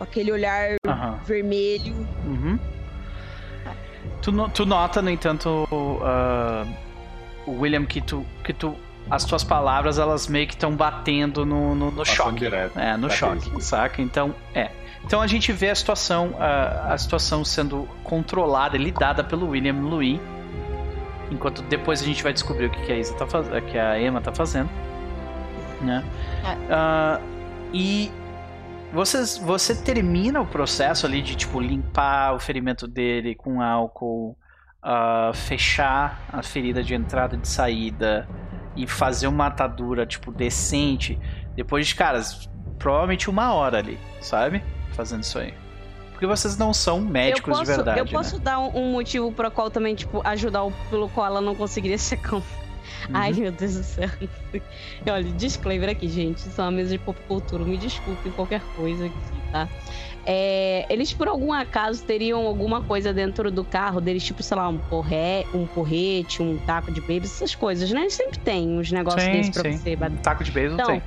aquele 0.00 0.30
olhar 0.32 0.76
Aham. 0.86 1.18
vermelho. 1.24 1.94
Uhum. 2.24 2.58
Tu, 4.22 4.32
no- 4.32 4.48
tu 4.48 4.64
nota, 4.66 5.00
no 5.02 5.10
entanto, 5.10 5.66
ah, 6.02 6.64
o 7.46 7.52
William, 7.60 7.84
que 7.84 8.00
tu, 8.00 8.24
que 8.44 8.52
tu. 8.52 8.74
As 9.10 9.24
tuas 9.24 9.42
palavras, 9.42 9.98
elas 9.98 10.26
meio 10.28 10.46
que 10.46 10.52
estão 10.52 10.76
batendo 10.76 11.46
no, 11.46 11.74
no, 11.74 11.90
no 11.90 12.04
choque. 12.04 12.40
direto. 12.40 12.78
É, 12.78 12.94
no 12.96 13.08
Tá 13.08 13.14
choque, 13.14 13.46
mesmo. 13.46 13.60
saca? 13.60 14.02
Então, 14.02 14.34
é. 14.54 14.70
Então 15.02 15.22
a 15.22 15.26
gente 15.26 15.50
vê 15.50 15.70
a 15.70 15.74
situação, 15.74 16.34
a, 16.38 16.92
a 16.92 16.98
situação 16.98 17.42
sendo 17.42 17.88
controlada 18.04 18.76
e 18.76 18.78
lidada 18.78 19.24
pelo 19.24 19.48
William 19.48 19.76
Louis. 19.80 20.20
Enquanto 21.30 21.62
depois 21.62 22.02
a 22.02 22.04
gente 22.04 22.22
vai 22.22 22.34
descobrir 22.34 22.66
o 22.66 22.70
que, 22.70 22.82
que 22.82 22.92
a 22.92 22.96
Isa 22.98 23.14
tá 23.14 23.26
fazendo, 23.26 23.62
que 23.62 23.78
a 23.78 23.98
Emma 23.98 24.20
tá 24.20 24.32
fazendo. 24.32 24.68
Né? 25.80 26.04
Ah, 26.68 27.18
e 27.72 28.10
vocês, 28.92 29.36
você 29.36 29.74
termina 29.74 30.40
o 30.40 30.46
processo 30.46 31.06
ali 31.06 31.22
de 31.22 31.36
tipo 31.36 31.60
limpar 31.60 32.34
o 32.34 32.40
ferimento 32.40 32.86
dele 32.86 33.34
com 33.34 33.60
álcool, 33.60 34.36
ah, 34.82 35.32
fechar 35.34 36.20
a 36.32 36.42
ferida 36.42 36.82
de 36.82 36.94
entrada 36.94 37.36
e 37.36 37.38
de 37.38 37.48
saída 37.48 38.28
e 38.76 38.86
fazer 38.86 39.26
uma 39.26 39.46
atadura 39.46 40.06
tipo 40.06 40.30
decente 40.32 41.18
depois 41.54 41.86
de 41.86 41.94
caras 41.94 42.48
provavelmente 42.78 43.28
uma 43.28 43.52
hora 43.52 43.78
ali, 43.78 43.98
sabe? 44.20 44.62
Fazendo 44.92 45.22
isso 45.22 45.38
aí. 45.38 45.52
Porque 46.12 46.26
vocês 46.26 46.56
não 46.56 46.72
são 46.72 47.00
médicos 47.00 47.58
posso, 47.58 47.70
de 47.70 47.76
verdade. 47.76 48.00
eu 48.00 48.06
posso 48.06 48.36
né? 48.38 48.42
dar 48.44 48.58
um, 48.58 48.76
um 48.76 48.92
motivo 48.92 49.30
para 49.30 49.50
qual 49.50 49.70
também, 49.70 49.94
tipo, 49.94 50.20
ajudar 50.24 50.64
o, 50.64 50.72
pelo 50.90 51.08
qual 51.08 51.26
ela 51.26 51.40
não 51.40 51.54
conseguiria 51.54 51.98
ser 51.98 52.16
cão. 53.06 53.20
Ai, 53.20 53.32
Uhum. 53.32 53.40
meu 53.40 53.52
Deus 53.52 53.74
do 53.76 53.82
céu. 53.82 54.08
Olha, 55.10 55.24
disclaimer 55.32 55.88
aqui, 55.90 56.08
gente. 56.08 56.42
É 56.56 56.62
uma 56.62 56.70
mesa 56.70 56.90
de 56.90 56.98
pop 56.98 57.18
cultura. 57.28 57.64
Me 57.64 57.76
desculpem 57.78 58.30
qualquer 58.32 58.60
coisa 58.76 59.06
aqui, 59.06 59.14
tá? 59.52 59.68
É, 60.26 60.84
eles, 60.90 61.12
por 61.12 61.26
algum 61.28 61.52
acaso, 61.52 62.04
teriam 62.04 62.46
alguma 62.46 62.82
coisa 62.82 63.12
dentro 63.14 63.50
do 63.50 63.64
carro 63.64 64.00
deles, 64.00 64.22
tipo, 64.22 64.42
sei 64.42 64.56
lá, 64.56 64.68
um, 64.68 64.76
porré, 64.76 65.44
um 65.54 65.64
porrete, 65.66 66.42
um 66.42 66.58
taco 66.58 66.92
de 66.92 67.00
bebê, 67.00 67.24
essas 67.26 67.54
coisas, 67.54 67.90
né? 67.90 68.00
Eles 68.02 68.12
sempre 68.14 68.38
tem 68.40 68.68
uns 68.78 68.92
negócios 68.92 69.22
Sim, 69.22 69.30
desses 69.32 69.50
pra 69.50 69.70
sim. 69.70 69.78
você 69.78 69.96
bater. 69.96 70.18
Taco 70.18 70.44
de 70.44 70.50
beisebol 70.50 70.74
Então, 70.82 70.94
tem. 71.00 71.02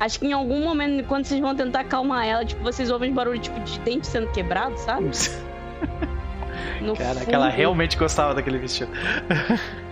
Acho 0.00 0.18
que 0.18 0.26
em 0.26 0.32
algum 0.32 0.64
momento, 0.64 1.06
quando 1.06 1.24
vocês 1.24 1.40
vão 1.40 1.54
tentar 1.54 1.80
acalmar 1.80 2.26
ela, 2.26 2.44
tipo, 2.44 2.62
vocês 2.62 2.90
ouvem 2.90 3.12
barulho 3.12 3.38
tipo 3.38 3.58
de 3.60 3.78
dente 3.80 4.06
sendo 4.06 4.30
quebrado, 4.32 4.76
sabe? 4.78 5.10
No 6.80 6.94
ela 6.98 7.14
fundo. 7.46 7.56
realmente 7.56 7.96
gostava 7.96 8.34
daquele 8.34 8.58
vestido. 8.58 8.90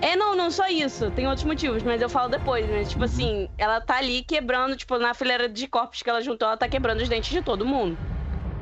É, 0.00 0.16
não, 0.16 0.34
não 0.34 0.50
só 0.50 0.68
isso. 0.68 1.10
Tem 1.10 1.26
outros 1.26 1.44
motivos, 1.44 1.82
mas 1.82 2.00
eu 2.00 2.08
falo 2.08 2.28
depois, 2.28 2.66
né? 2.68 2.78
Uhum. 2.78 2.84
Tipo 2.84 3.04
assim, 3.04 3.48
ela 3.58 3.80
tá 3.80 3.98
ali 3.98 4.22
quebrando, 4.22 4.76
tipo, 4.76 4.98
na 4.98 5.12
fileira 5.14 5.48
de 5.48 5.66
corpos 5.66 6.02
que 6.02 6.08
ela 6.08 6.22
juntou, 6.22 6.48
ela 6.48 6.56
tá 6.56 6.68
quebrando 6.68 7.00
os 7.00 7.08
dentes 7.08 7.30
de 7.30 7.42
todo 7.42 7.66
mundo. 7.66 7.96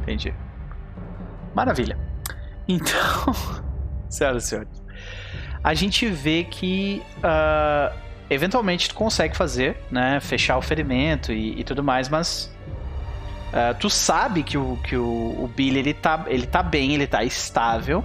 Entendi. 0.03 0.35
Maravilha. 1.55 1.99
Então, 2.67 3.35
senhoras 4.11 4.45
e 4.45 4.49
senhores, 4.49 4.83
a 5.63 5.75
gente 5.75 6.07
vê 6.07 6.45
que 6.45 7.03
ah, 7.23 7.93
eventualmente 8.29 8.89
tu 8.89 8.95
consegue 8.95 9.37
fazer, 9.37 9.77
né? 9.91 10.21
Fechar 10.21 10.59
o 10.59 10.63
ferimento 10.63 11.33
e, 11.33 11.61
e 11.61 11.65
tudo 11.65 11.83
mais, 11.83 12.09
mas 12.09 12.53
ah, 13.53 13.75
tu 13.75 13.89
sabe 13.89 14.43
que 14.43 14.59
o, 14.59 14.77
que 14.85 14.97
o, 14.97 15.05
o 15.05 15.51
Billy 15.55 15.79
ele 15.79 15.95
tá, 15.95 16.25
ele 16.27 16.47
tá 16.47 16.63
bem, 16.63 16.95
ele 16.95 17.07
tá 17.07 17.25
estável, 17.25 18.05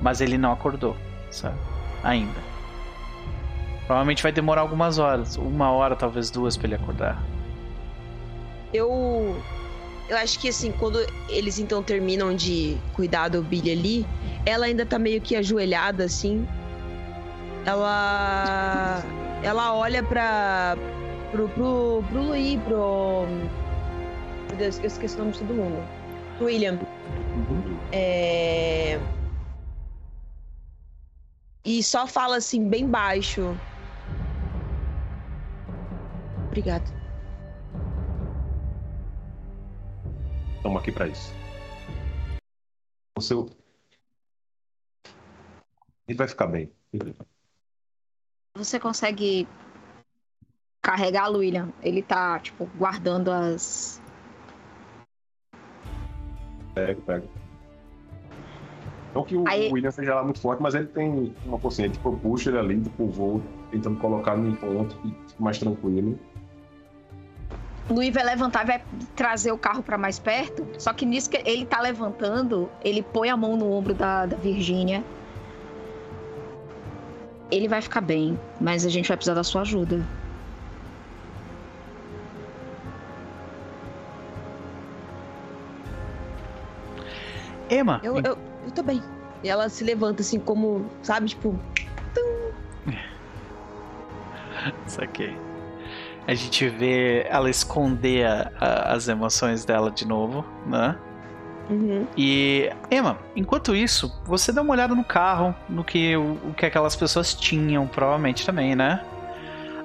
mas 0.00 0.20
ele 0.20 0.36
não 0.36 0.52
acordou, 0.52 0.96
sabe? 1.30 1.56
Ainda. 2.02 2.51
Provavelmente 3.86 4.22
vai 4.22 4.32
demorar 4.32 4.60
algumas 4.62 4.98
horas, 4.98 5.36
uma 5.36 5.70
hora, 5.70 5.96
talvez 5.96 6.30
duas 6.30 6.56
pra 6.56 6.66
ele 6.66 6.74
acordar. 6.76 7.22
Eu. 8.72 9.36
Eu 10.08 10.16
acho 10.18 10.38
que 10.38 10.48
assim, 10.48 10.72
quando 10.72 10.98
eles 11.28 11.58
então 11.58 11.82
terminam 11.82 12.34
de 12.34 12.76
cuidar 12.92 13.28
do 13.28 13.42
Billy 13.42 13.70
ali, 13.70 14.06
ela 14.44 14.66
ainda 14.66 14.84
tá 14.84 14.98
meio 14.98 15.20
que 15.20 15.36
ajoelhada 15.36 16.04
assim. 16.04 16.46
Ela. 17.64 19.02
Ela 19.42 19.74
olha 19.74 20.02
pra. 20.02 20.76
pro. 21.30 21.48
pro. 21.48 22.04
pro 22.08 22.22
Luí, 22.22 22.58
pro. 22.64 23.26
Meu 24.48 24.58
Deus, 24.58 24.78
eu 24.78 24.86
esqueci 24.86 25.16
o 25.16 25.18
nome 25.20 25.32
de 25.32 25.38
todo 25.40 25.54
mundo. 25.54 25.82
Pro 26.36 26.46
William. 26.46 26.78
É. 27.90 28.98
E 31.64 31.82
só 31.82 32.06
fala 32.06 32.36
assim, 32.36 32.68
bem 32.68 32.86
baixo. 32.88 33.56
Obrigada. 36.52 36.84
Estamos 40.56 40.82
aqui 40.82 40.92
pra 40.92 41.08
isso. 41.08 41.32
O 43.16 43.22
seu. 43.22 43.48
Ele 46.06 46.18
vai 46.18 46.28
ficar 46.28 46.46
bem. 46.48 46.70
Você 48.54 48.78
consegue 48.78 49.48
carregá-lo, 50.82 51.38
William? 51.38 51.72
Ele 51.82 52.02
tá, 52.02 52.38
tipo, 52.38 52.66
guardando 52.76 53.30
as. 53.30 53.98
Pega, 56.74 57.00
pega. 57.00 57.28
Não 59.14 59.24
que 59.24 59.36
o 59.36 59.48
Aí- 59.48 59.72
William 59.72 59.90
seja 59.90 60.14
lá 60.14 60.22
muito 60.22 60.38
forte, 60.40 60.62
mas 60.62 60.74
ele 60.74 60.88
tem 60.88 61.34
uma 61.46 61.58
forcinha. 61.58 61.88
Tipo, 61.88 62.10
eu 62.10 62.18
puxo 62.18 62.50
ele 62.50 62.58
ali, 62.58 62.82
tipo, 62.82 63.06
vou 63.08 63.42
tentando 63.70 63.98
colocar 63.98 64.36
num 64.36 64.54
ponto 64.54 64.98
mais 65.38 65.58
tranquilo. 65.58 66.18
Luiz 67.90 68.14
vai 68.14 68.24
levantar 68.24 68.62
e 68.62 68.66
vai 68.66 68.82
trazer 69.16 69.52
o 69.52 69.58
carro 69.58 69.82
pra 69.82 69.98
mais 69.98 70.18
perto. 70.18 70.66
Só 70.78 70.92
que 70.92 71.04
nisso 71.04 71.28
que 71.28 71.42
ele 71.44 71.66
tá 71.66 71.80
levantando, 71.80 72.70
ele 72.82 73.02
põe 73.02 73.28
a 73.28 73.36
mão 73.36 73.56
no 73.56 73.70
ombro 73.72 73.94
da, 73.94 74.26
da 74.26 74.36
Virgínia. 74.36 75.04
Ele 77.50 77.68
vai 77.68 77.82
ficar 77.82 78.00
bem, 78.00 78.38
mas 78.60 78.86
a 78.86 78.88
gente 78.88 79.08
vai 79.08 79.16
precisar 79.16 79.34
da 79.34 79.44
sua 79.44 79.62
ajuda. 79.62 80.06
Emma, 87.68 88.00
Eu, 88.02 88.16
eu, 88.18 88.38
eu 88.64 88.70
tô 88.74 88.82
bem. 88.82 89.02
E 89.42 89.48
ela 89.48 89.68
se 89.68 89.82
levanta 89.82 90.22
assim, 90.22 90.38
como, 90.38 90.88
sabe, 91.02 91.28
tipo. 91.28 91.58
Saquei. 94.86 95.36
A 96.26 96.34
gente 96.34 96.68
vê 96.68 97.26
ela 97.28 97.50
esconder 97.50 98.26
a- 98.26 98.50
a- 98.60 98.92
as 98.94 99.08
emoções 99.08 99.64
dela 99.64 99.90
de 99.90 100.06
novo, 100.06 100.44
né? 100.66 100.96
Uhum. 101.70 102.06
E, 102.16 102.70
Emma, 102.90 103.18
enquanto 103.34 103.74
isso, 103.74 104.12
você 104.24 104.52
dá 104.52 104.62
uma 104.62 104.72
olhada 104.72 104.94
no 104.94 105.04
carro, 105.04 105.54
no 105.68 105.82
que, 105.84 106.16
o, 106.16 106.38
o 106.50 106.54
que 106.54 106.66
aquelas 106.66 106.94
pessoas 106.96 107.34
tinham, 107.34 107.86
provavelmente 107.86 108.44
também, 108.44 108.74
né? 108.76 109.00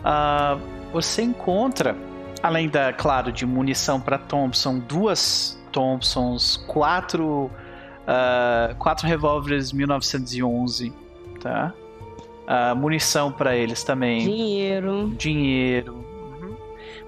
Ah, 0.04 0.58
você 0.92 1.22
encontra, 1.22 1.96
além 2.42 2.68
da, 2.70 2.94
claro, 2.94 3.32
de 3.32 3.46
munição 3.46 4.00
para 4.00 4.18
Thompson, 4.18 4.80
duas 4.80 5.58
Thompsons, 5.72 6.58
quatro, 6.68 7.50
ah, 8.08 8.76
quatro 8.78 9.08
revólveres 9.08 9.72
1911, 9.72 10.94
tá? 11.42 11.74
Ah, 12.48 12.74
munição 12.76 13.32
para 13.32 13.56
eles 13.56 13.84
também 13.84 14.20
Dinheiro. 14.20 15.10
dinheiro. 15.18 16.06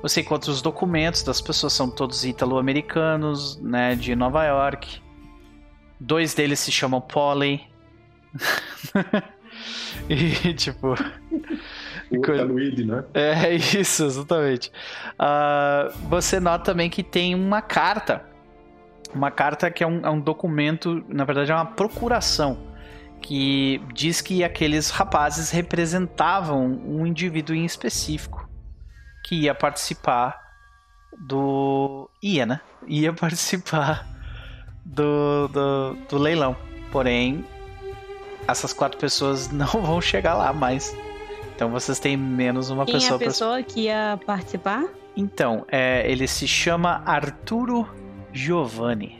Você 0.01 0.21
encontra 0.21 0.49
os 0.49 0.61
documentos 0.61 1.23
das 1.23 1.41
pessoas, 1.41 1.73
são 1.73 1.89
todos 1.89 2.23
italo-americanos, 2.23 3.59
né, 3.61 3.95
de 3.95 4.15
Nova 4.15 4.45
York. 4.45 5.01
Dois 5.99 6.33
deles 6.33 6.59
se 6.59 6.71
chamam 6.71 7.01
Polly. 7.01 7.61
e, 10.09 10.53
tipo, 10.53 10.93
O 12.09 12.21
coisa- 12.21 12.41
é 12.43 12.45
Luigi, 12.45 12.85
né? 12.85 13.03
é 13.13 13.53
isso, 13.55 14.05
exatamente. 14.05 14.71
Ah, 15.17 15.91
você 16.09 16.39
nota 16.39 16.65
também 16.71 16.89
que 16.89 17.03
tem 17.03 17.35
uma 17.35 17.61
carta. 17.61 18.23
Uma 19.13 19.31
carta 19.31 19.69
que 19.69 19.83
é 19.83 19.87
um, 19.87 20.05
é 20.05 20.09
um 20.09 20.19
documento, 20.21 21.03
na 21.09 21.25
verdade 21.25 21.51
é 21.51 21.55
uma 21.55 21.65
procuração, 21.65 22.57
que 23.21 23.81
diz 23.93 24.21
que 24.21 24.43
aqueles 24.43 24.91
rapazes 24.91 25.49
representavam 25.51 26.65
um 26.85 27.05
indivíduo 27.05 27.55
em 27.55 27.65
específico 27.65 28.48
que 29.29 29.35
ia 29.35 29.53
participar 29.53 30.41
do. 31.15 32.09
ia, 32.21 32.47
né? 32.47 32.59
Ia 32.87 33.13
participar 33.13 34.07
do, 34.83 35.47
do, 35.49 35.93
do 36.09 36.17
leilão. 36.17 36.55
Porém, 36.91 37.45
essas 38.47 38.73
quatro 38.73 38.97
pessoas 38.97 39.47
não 39.53 39.67
vão 39.67 40.01
chegar 40.01 40.33
lá 40.33 40.51
mais. 40.51 40.97
Então 41.55 41.69
vocês 41.69 41.99
têm 41.99 42.17
menos 42.17 42.71
uma 42.71 42.85
Quem 42.85 42.95
é 42.95 42.97
pessoa 42.97 43.15
a 43.15 43.19
pra 43.19 43.27
pessoa 43.27 43.63
que 43.63 43.81
ia 43.81 44.19
participar? 44.25 44.83
então, 45.15 45.65
é, 45.67 46.09
ele 46.09 46.27
se 46.27 46.47
chama 46.47 47.03
Arturo 47.05 47.87
Giovanni. 48.33 49.19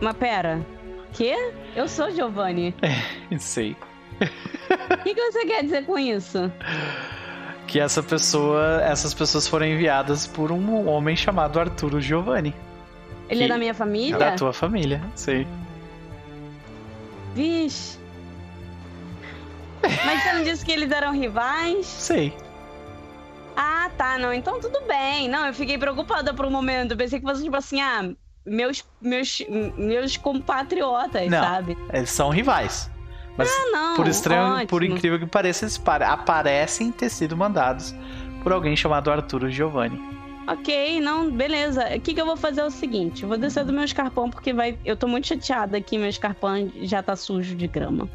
Mas 0.00 0.16
pera. 0.16 0.64
Quê? 1.12 1.52
Eu 1.76 1.88
sou 1.88 2.10
Giovanni. 2.10 2.74
Sei. 3.38 3.76
O 4.20 5.02
que, 5.02 5.14
que 5.14 5.32
você 5.32 5.46
quer 5.46 5.62
dizer 5.62 5.84
com 5.84 5.98
isso? 5.98 6.50
Que 7.66 7.78
essa 7.80 8.02
pessoa, 8.02 8.80
essas 8.82 9.14
pessoas 9.14 9.46
foram 9.46 9.66
enviadas 9.66 10.26
por 10.26 10.50
um 10.50 10.88
homem 10.88 11.14
chamado 11.16 11.60
Arturo 11.60 12.00
Giovanni. 12.00 12.54
Ele 13.28 13.44
é 13.44 13.48
da 13.48 13.58
minha 13.58 13.74
família? 13.74 14.18
Da 14.18 14.32
tua 14.32 14.52
família, 14.52 15.02
sei. 15.14 15.46
Vixe. 17.34 17.98
Mas 19.82 20.22
você 20.22 20.32
não 20.32 20.42
disse 20.42 20.64
que 20.64 20.72
eles 20.72 20.90
eram 20.90 21.12
rivais? 21.12 21.86
Sei. 21.86 22.34
Ah, 23.56 23.90
tá, 23.96 24.18
não. 24.18 24.32
Então 24.32 24.60
tudo 24.60 24.80
bem. 24.86 25.28
Não, 25.28 25.46
eu 25.46 25.54
fiquei 25.54 25.76
preocupada 25.76 26.32
por 26.32 26.46
um 26.46 26.50
momento. 26.50 26.92
Eu 26.92 26.96
pensei 26.96 27.20
que 27.20 27.26
fosse 27.26 27.42
tipo 27.42 27.56
assim, 27.56 27.80
ah, 27.80 28.10
meus, 28.46 28.84
meus, 29.00 29.42
meus 29.76 30.16
compatriotas, 30.16 31.30
Não. 31.30 31.42
sabe? 31.42 31.76
Eles 31.92 32.10
são 32.10 32.30
rivais. 32.30 32.90
Mas 33.38 33.48
Ah, 33.50 33.70
não. 33.72 33.96
por 33.96 34.06
estranho, 34.08 34.66
por 34.66 34.82
ótimo. 34.82 34.96
incrível 34.96 35.18
que 35.18 35.26
pareça, 35.26 35.64
eles 35.64 35.78
pare- 35.78 36.04
aparecem 36.04 36.90
ter 36.92 37.08
sido 37.08 37.36
mandados 37.36 37.94
por 38.42 38.52
alguém 38.52 38.76
chamado 38.76 39.10
Arturo 39.10 39.48
Giovanni. 39.50 39.98
Ok, 40.46 41.00
não, 41.00 41.30
beleza. 41.30 41.84
O 41.94 42.00
que, 42.00 42.14
que 42.14 42.20
eu 42.20 42.26
vou 42.26 42.36
fazer 42.36 42.62
é 42.62 42.64
o 42.64 42.70
seguinte: 42.70 43.24
vou 43.24 43.36
descer 43.38 43.64
do 43.64 43.72
meu 43.72 43.84
escarpão, 43.84 44.28
porque 44.30 44.52
vai. 44.52 44.78
Eu 44.84 44.96
tô 44.96 45.06
muito 45.06 45.26
chateada 45.28 45.76
aqui, 45.76 45.96
meu 45.98 46.08
escarpão 46.08 46.70
já 46.82 47.02
tá 47.02 47.14
sujo 47.14 47.54
de 47.54 47.66
grama. 47.68 48.08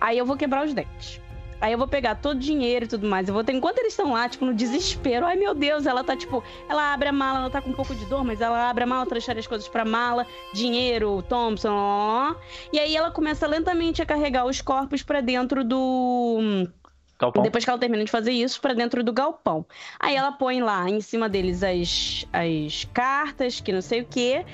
Aí 0.00 0.16
eu 0.16 0.24
vou 0.24 0.36
quebrar 0.36 0.64
os 0.64 0.72
dentes. 0.72 1.20
Aí 1.60 1.72
eu 1.72 1.78
vou 1.78 1.88
pegar 1.88 2.16
todo 2.16 2.36
o 2.36 2.40
dinheiro 2.40 2.84
e 2.84 2.88
tudo 2.88 3.06
mais. 3.06 3.28
Eu 3.28 3.34
vou 3.34 3.42
ter, 3.42 3.52
enquanto 3.52 3.78
eles 3.78 3.92
estão 3.92 4.12
lá, 4.12 4.28
tipo, 4.28 4.44
no 4.44 4.54
desespero. 4.54 5.26
Ai, 5.26 5.36
meu 5.36 5.54
Deus, 5.54 5.86
ela 5.86 6.04
tá, 6.04 6.16
tipo, 6.16 6.42
ela 6.68 6.92
abre 6.92 7.08
a 7.08 7.12
mala, 7.12 7.40
ela 7.40 7.50
tá 7.50 7.60
com 7.60 7.70
um 7.70 7.74
pouco 7.74 7.94
de 7.94 8.04
dor, 8.06 8.24
mas 8.24 8.40
ela 8.40 8.68
abre 8.68 8.84
a 8.84 8.86
mala, 8.86 9.06
transfere 9.06 9.38
as 9.38 9.46
coisas 9.46 9.66
pra 9.68 9.84
mala, 9.84 10.26
dinheiro, 10.52 11.22
Thompson, 11.22 11.72
ó. 11.72 12.34
E 12.72 12.78
aí 12.78 12.96
ela 12.96 13.10
começa 13.10 13.46
lentamente 13.46 14.02
a 14.02 14.06
carregar 14.06 14.44
os 14.46 14.60
corpos 14.60 15.02
pra 15.02 15.20
dentro 15.20 15.64
do. 15.64 16.68
Galpão? 17.18 17.42
Depois 17.42 17.64
que 17.64 17.70
ela 17.70 17.78
termina 17.78 18.04
de 18.04 18.10
fazer 18.10 18.32
isso, 18.32 18.60
pra 18.60 18.74
dentro 18.74 19.02
do 19.02 19.10
galpão. 19.10 19.64
Aí 19.98 20.14
ela 20.14 20.32
põe 20.32 20.60
lá 20.60 20.88
em 20.88 21.00
cima 21.00 21.30
deles 21.30 21.62
as, 21.62 22.26
as 22.30 22.84
cartas, 22.92 23.58
que 23.58 23.72
não 23.72 23.80
sei 23.80 24.02
o 24.02 24.04
quê. 24.04 24.44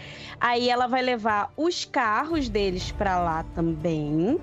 Aí 0.40 0.68
ela 0.68 0.86
vai 0.86 1.02
levar 1.02 1.52
os 1.56 1.84
carros 1.84 2.48
deles 2.48 2.92
pra 2.92 3.18
lá 3.18 3.44
também. 3.54 4.40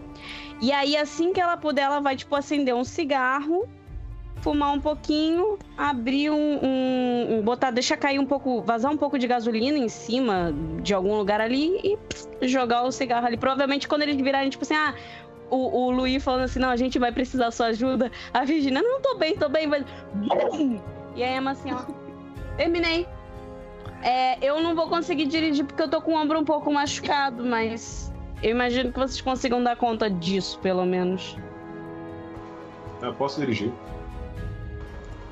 E 0.62 0.72
aí, 0.72 0.98
assim 0.98 1.32
que 1.32 1.40
ela 1.40 1.56
puder, 1.58 1.84
ela 1.84 2.00
vai, 2.00 2.16
tipo, 2.16 2.36
acender 2.36 2.76
um 2.76 2.84
cigarro, 2.84 3.68
fumar 4.42 4.74
um 4.74 4.80
pouquinho, 4.80 5.58
abrir 5.78 6.30
um. 6.30 6.60
um- 6.62 7.38
um- 7.38 7.42
botar, 7.42 7.72
deixar 7.72 7.98
cair 7.98 8.20
um 8.20 8.26
pouco, 8.26 8.62
vazar 8.62 8.92
um 8.92 8.98
pouco 8.98 9.18
de 9.18 9.28
gasolina 9.28 9.78
em 9.78 9.90
cima 9.90 10.54
de 10.82 10.94
algum 10.94 11.16
lugar 11.16 11.40
ali 11.42 11.80
e 11.84 11.98
pss, 11.98 12.30
jogar 12.44 12.84
o 12.84 12.92
cigarro 12.92 13.26
ali. 13.28 13.38
Provavelmente 13.38 13.88
quando 13.88 14.02
eles 14.04 14.18
virarem, 14.18 14.50
tipo 14.50 14.64
assim, 14.64 14.76
ah 14.76 14.94
o, 15.50 15.86
o 15.86 15.92
Luiz 15.92 16.24
falando 16.24 16.44
assim, 16.44 16.60
não, 16.60 16.70
a 16.70 16.76
gente 16.78 17.00
vai 17.00 17.12
precisar 17.12 17.52
sua 17.52 17.68
ajuda. 17.68 18.12
A 18.34 18.44
Virginia, 18.46 18.82
não, 18.82 19.02
tô 19.02 19.16
bem, 19.16 19.36
tô 19.36 19.50
bem, 19.50 19.66
mas... 19.66 19.84
E 21.16 21.24
a 21.24 21.38
Emma 21.38 21.52
assim, 21.52 21.72
ó, 21.74 21.80
terminei. 22.56 23.08
É, 24.04 24.38
eu 24.46 24.62
não 24.62 24.76
vou 24.76 24.88
conseguir 24.88 25.26
dirigir 25.26 25.66
porque 25.66 25.82
eu 25.82 25.90
tô 25.90 26.02
com 26.02 26.14
o 26.14 26.16
ombro 26.16 26.40
um 26.40 26.46
pouco 26.46 26.72
machucado, 26.72 27.44
mas 27.44 28.09
eu 28.44 28.52
imagino 28.52 28.92
que 28.92 29.00
vocês 29.00 29.22
consigam 29.22 29.64
dar 29.64 29.76
conta 29.76 30.10
disso, 30.10 30.60
pelo 30.60 30.86
menos. 30.86 31.38
Eu 33.02 33.14
posso 33.14 33.40
dirigir. 33.40 33.72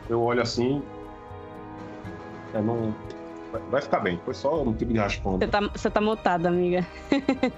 Eu 0.09 0.21
olho 0.21 0.41
assim. 0.41 0.81
É, 2.53 2.61
não. 2.61 2.93
vai- 3.69 3.81
ficar 3.81 3.99
bem. 3.99 4.19
Foi 4.23 4.33
só 4.33 4.61
um 4.63 4.73
tipo 4.73 4.93
de 4.93 4.99
raspão. 4.99 5.37
Você 5.37 5.47
tá, 5.47 5.59
você 5.61 5.89
tá 5.89 5.99
mutada, 6.01 6.47
amiga. 6.47 6.85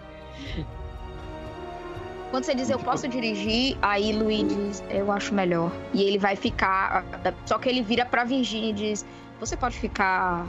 Quando 2.32 2.44
você 2.44 2.54
diz 2.54 2.70
eu 2.70 2.78
posso 2.78 3.08
dirigir, 3.08 3.76
aí 3.82 4.12
Luiz 4.14 4.48
diz 4.48 4.84
eu 4.90 5.12
acho 5.12 5.34
melhor. 5.34 5.72
E 5.94 6.04
ele 6.04 6.20
vai 6.20 6.36
ficar. 6.36 7.04
Só 7.46 7.58
que 7.58 7.68
ele 7.68 7.82
vira 7.82 8.06
pra 8.06 8.24
Virginia 8.24 8.70
e 8.70 8.74
diz: 8.74 9.06
Você 9.40 9.58
pode 9.58 9.80
ficar 9.80 10.46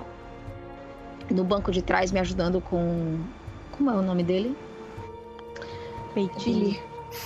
no 1.31 1.43
banco 1.45 1.71
de 1.73 1.81
trás 1.81 2.13
me 2.13 2.21
ajudando 2.21 2.61
com. 2.61 3.19
Como 3.73 3.91
é 3.91 3.95
o 3.95 4.03
nome 4.03 4.23
dele? 4.23 4.55
Peitinho. 6.15 6.59
Billy. 6.71 6.81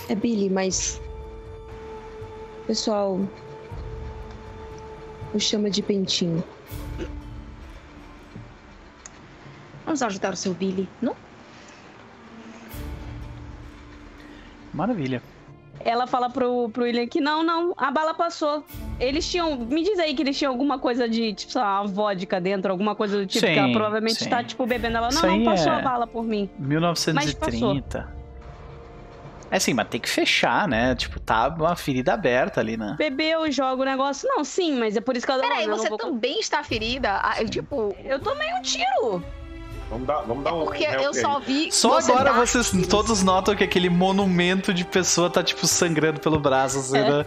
É 0.08 0.14
Billy, 0.14 0.50
mas. 0.50 1.00
O 2.62 2.66
pessoal. 2.66 3.20
O 5.34 5.38
chama 5.40 5.68
de 5.70 5.82
pentinho. 5.82 6.42
Vamos 9.84 10.02
ajudar 10.02 10.32
o 10.32 10.36
seu 10.36 10.54
Billy. 10.54 10.88
Não? 11.02 11.14
Maravilha. 14.72 15.22
Ela 15.80 16.06
fala 16.06 16.30
pro, 16.30 16.70
pro 16.70 16.84
William 16.84 17.06
que 17.06 17.20
não, 17.20 17.42
não, 17.42 17.74
a 17.76 17.90
bala 17.90 18.14
passou. 18.14 18.64
Eles 18.98 19.28
tinham. 19.30 19.56
Me 19.58 19.82
diz 19.82 19.98
aí 19.98 20.14
que 20.14 20.22
eles 20.22 20.38
tinham 20.38 20.52
alguma 20.52 20.78
coisa 20.78 21.08
de, 21.08 21.34
tipo, 21.34 21.52
sei 21.52 21.60
lá, 21.60 21.80
uma 21.82 21.88
vodka 21.88 22.40
dentro, 22.40 22.70
alguma 22.72 22.94
coisa 22.94 23.18
do 23.18 23.26
tipo, 23.26 23.46
Sim, 23.46 23.52
que 23.52 23.58
ela 23.58 23.72
provavelmente 23.72 24.24
sim. 24.24 24.30
tá, 24.30 24.42
tipo, 24.42 24.64
bebendo. 24.66 24.96
Ela, 24.96 25.10
não, 25.10 25.36
não, 25.36 25.44
passou 25.44 25.72
é- 25.72 25.76
a 25.76 25.82
bala 25.82 26.06
por 26.06 26.24
mim. 26.24 26.48
1930. 26.58 28.23
É 29.54 29.58
assim, 29.58 29.72
mas 29.72 29.86
tem 29.86 30.00
que 30.00 30.10
fechar, 30.10 30.66
né? 30.66 30.96
Tipo, 30.96 31.20
tá 31.20 31.46
uma 31.46 31.76
ferida 31.76 32.12
aberta 32.12 32.58
ali, 32.60 32.76
né? 32.76 32.96
Bebeu, 32.98 33.48
joga 33.52 33.82
o 33.82 33.84
negócio. 33.84 34.28
Não, 34.28 34.42
sim, 34.42 34.76
mas 34.76 34.96
é 34.96 35.00
por 35.00 35.16
isso 35.16 35.24
que 35.24 35.30
ela 35.30 35.42
Peraí, 35.42 35.62
eu 35.62 35.70
não 35.70 35.78
você 35.78 35.88
vou- 35.88 35.96
também 35.96 36.40
está 36.40 36.64
ferida? 36.64 37.20
Ah, 37.22 37.40
eu, 37.40 37.48
tipo, 37.48 37.94
Eu 38.04 38.18
tomei 38.18 38.52
um 38.52 38.62
tiro. 38.62 39.22
Vamos 39.88 40.08
dar, 40.08 40.22
vamos 40.22 40.42
dar 40.42 40.50
é 40.50 40.52
um. 40.54 40.64
porque 40.64 40.82
eu 40.84 41.10
aí. 41.10 41.14
só 41.14 41.38
vi. 41.38 41.70
Só 41.70 41.98
agora 41.98 42.32
vocês 42.32 42.70
tiros. 42.70 42.88
todos 42.88 43.22
notam 43.22 43.54
que 43.54 43.62
aquele 43.62 43.88
monumento 43.88 44.74
de 44.74 44.84
pessoa 44.84 45.30
tá, 45.30 45.40
tipo, 45.40 45.68
sangrando 45.68 46.18
pelo 46.18 46.40
braço, 46.40 46.78
assim, 46.78 46.98
né? 46.98 47.22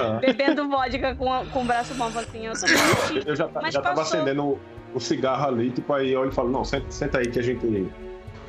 Ah, 0.00 0.18
Bebendo 0.24 0.66
vodka 0.66 1.14
com, 1.14 1.30
a- 1.30 1.44
com 1.44 1.60
o 1.60 1.64
braço 1.66 1.92
bom 1.92 2.06
assim. 2.06 2.46
Eu 2.46 2.54
tomei 2.58 2.74
um 2.76 3.06
tiro. 3.08 3.28
Eu 3.28 3.36
já, 3.36 3.48
Mas 3.52 3.74
já 3.74 3.82
tava 3.82 4.00
acendendo 4.00 4.42
o, 4.44 4.60
o 4.94 4.98
cigarro 5.00 5.46
ali, 5.48 5.70
tipo, 5.70 5.92
aí 5.92 6.12
eu 6.12 6.20
olho 6.20 6.30
e 6.30 6.34
falo, 6.34 6.48
não, 6.48 6.64
senta, 6.64 6.86
senta 6.90 7.18
aí 7.18 7.26
que 7.26 7.38
a 7.38 7.42
gente 7.42 7.86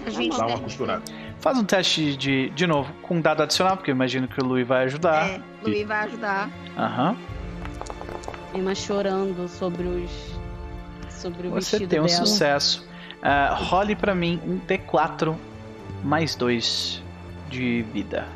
A 0.05 0.09
gente 0.09 0.37
dá 0.37 0.45
uma 0.47 0.59
costurada. 0.59 1.01
Faz 1.41 1.57
um 1.57 1.63
teste 1.65 2.15
de, 2.15 2.49
de 2.51 2.67
novo, 2.67 2.93
com 3.01 3.15
um 3.17 3.21
dado 3.21 3.41
adicional, 3.41 3.75
porque 3.75 3.89
eu 3.91 3.95
imagino 3.95 4.27
que 4.27 4.39
o 4.39 4.45
Louis 4.45 4.65
vai 4.67 4.85
ajudar. 4.85 5.27
É, 5.27 5.41
Luiz 5.63 5.87
vai 5.87 6.05
ajudar. 6.05 6.49
Aham. 6.77 7.17
Emma 8.53 8.75
chorando 8.75 9.47
sobre 9.47 9.83
os. 9.87 10.11
Sobre 11.09 11.47
o 11.47 11.51
Você 11.51 11.77
vestido 11.77 11.89
tem 11.89 11.99
um 11.99 12.05
dela. 12.05 12.25
sucesso. 12.25 12.87
Ah, 13.23 13.55
role 13.55 13.95
pra 13.95 14.13
mim 14.13 14.39
um 14.45 14.59
D4 14.59 15.35
mais 16.03 16.35
2 16.35 17.01
de 17.49 17.83
vida. 17.93 18.27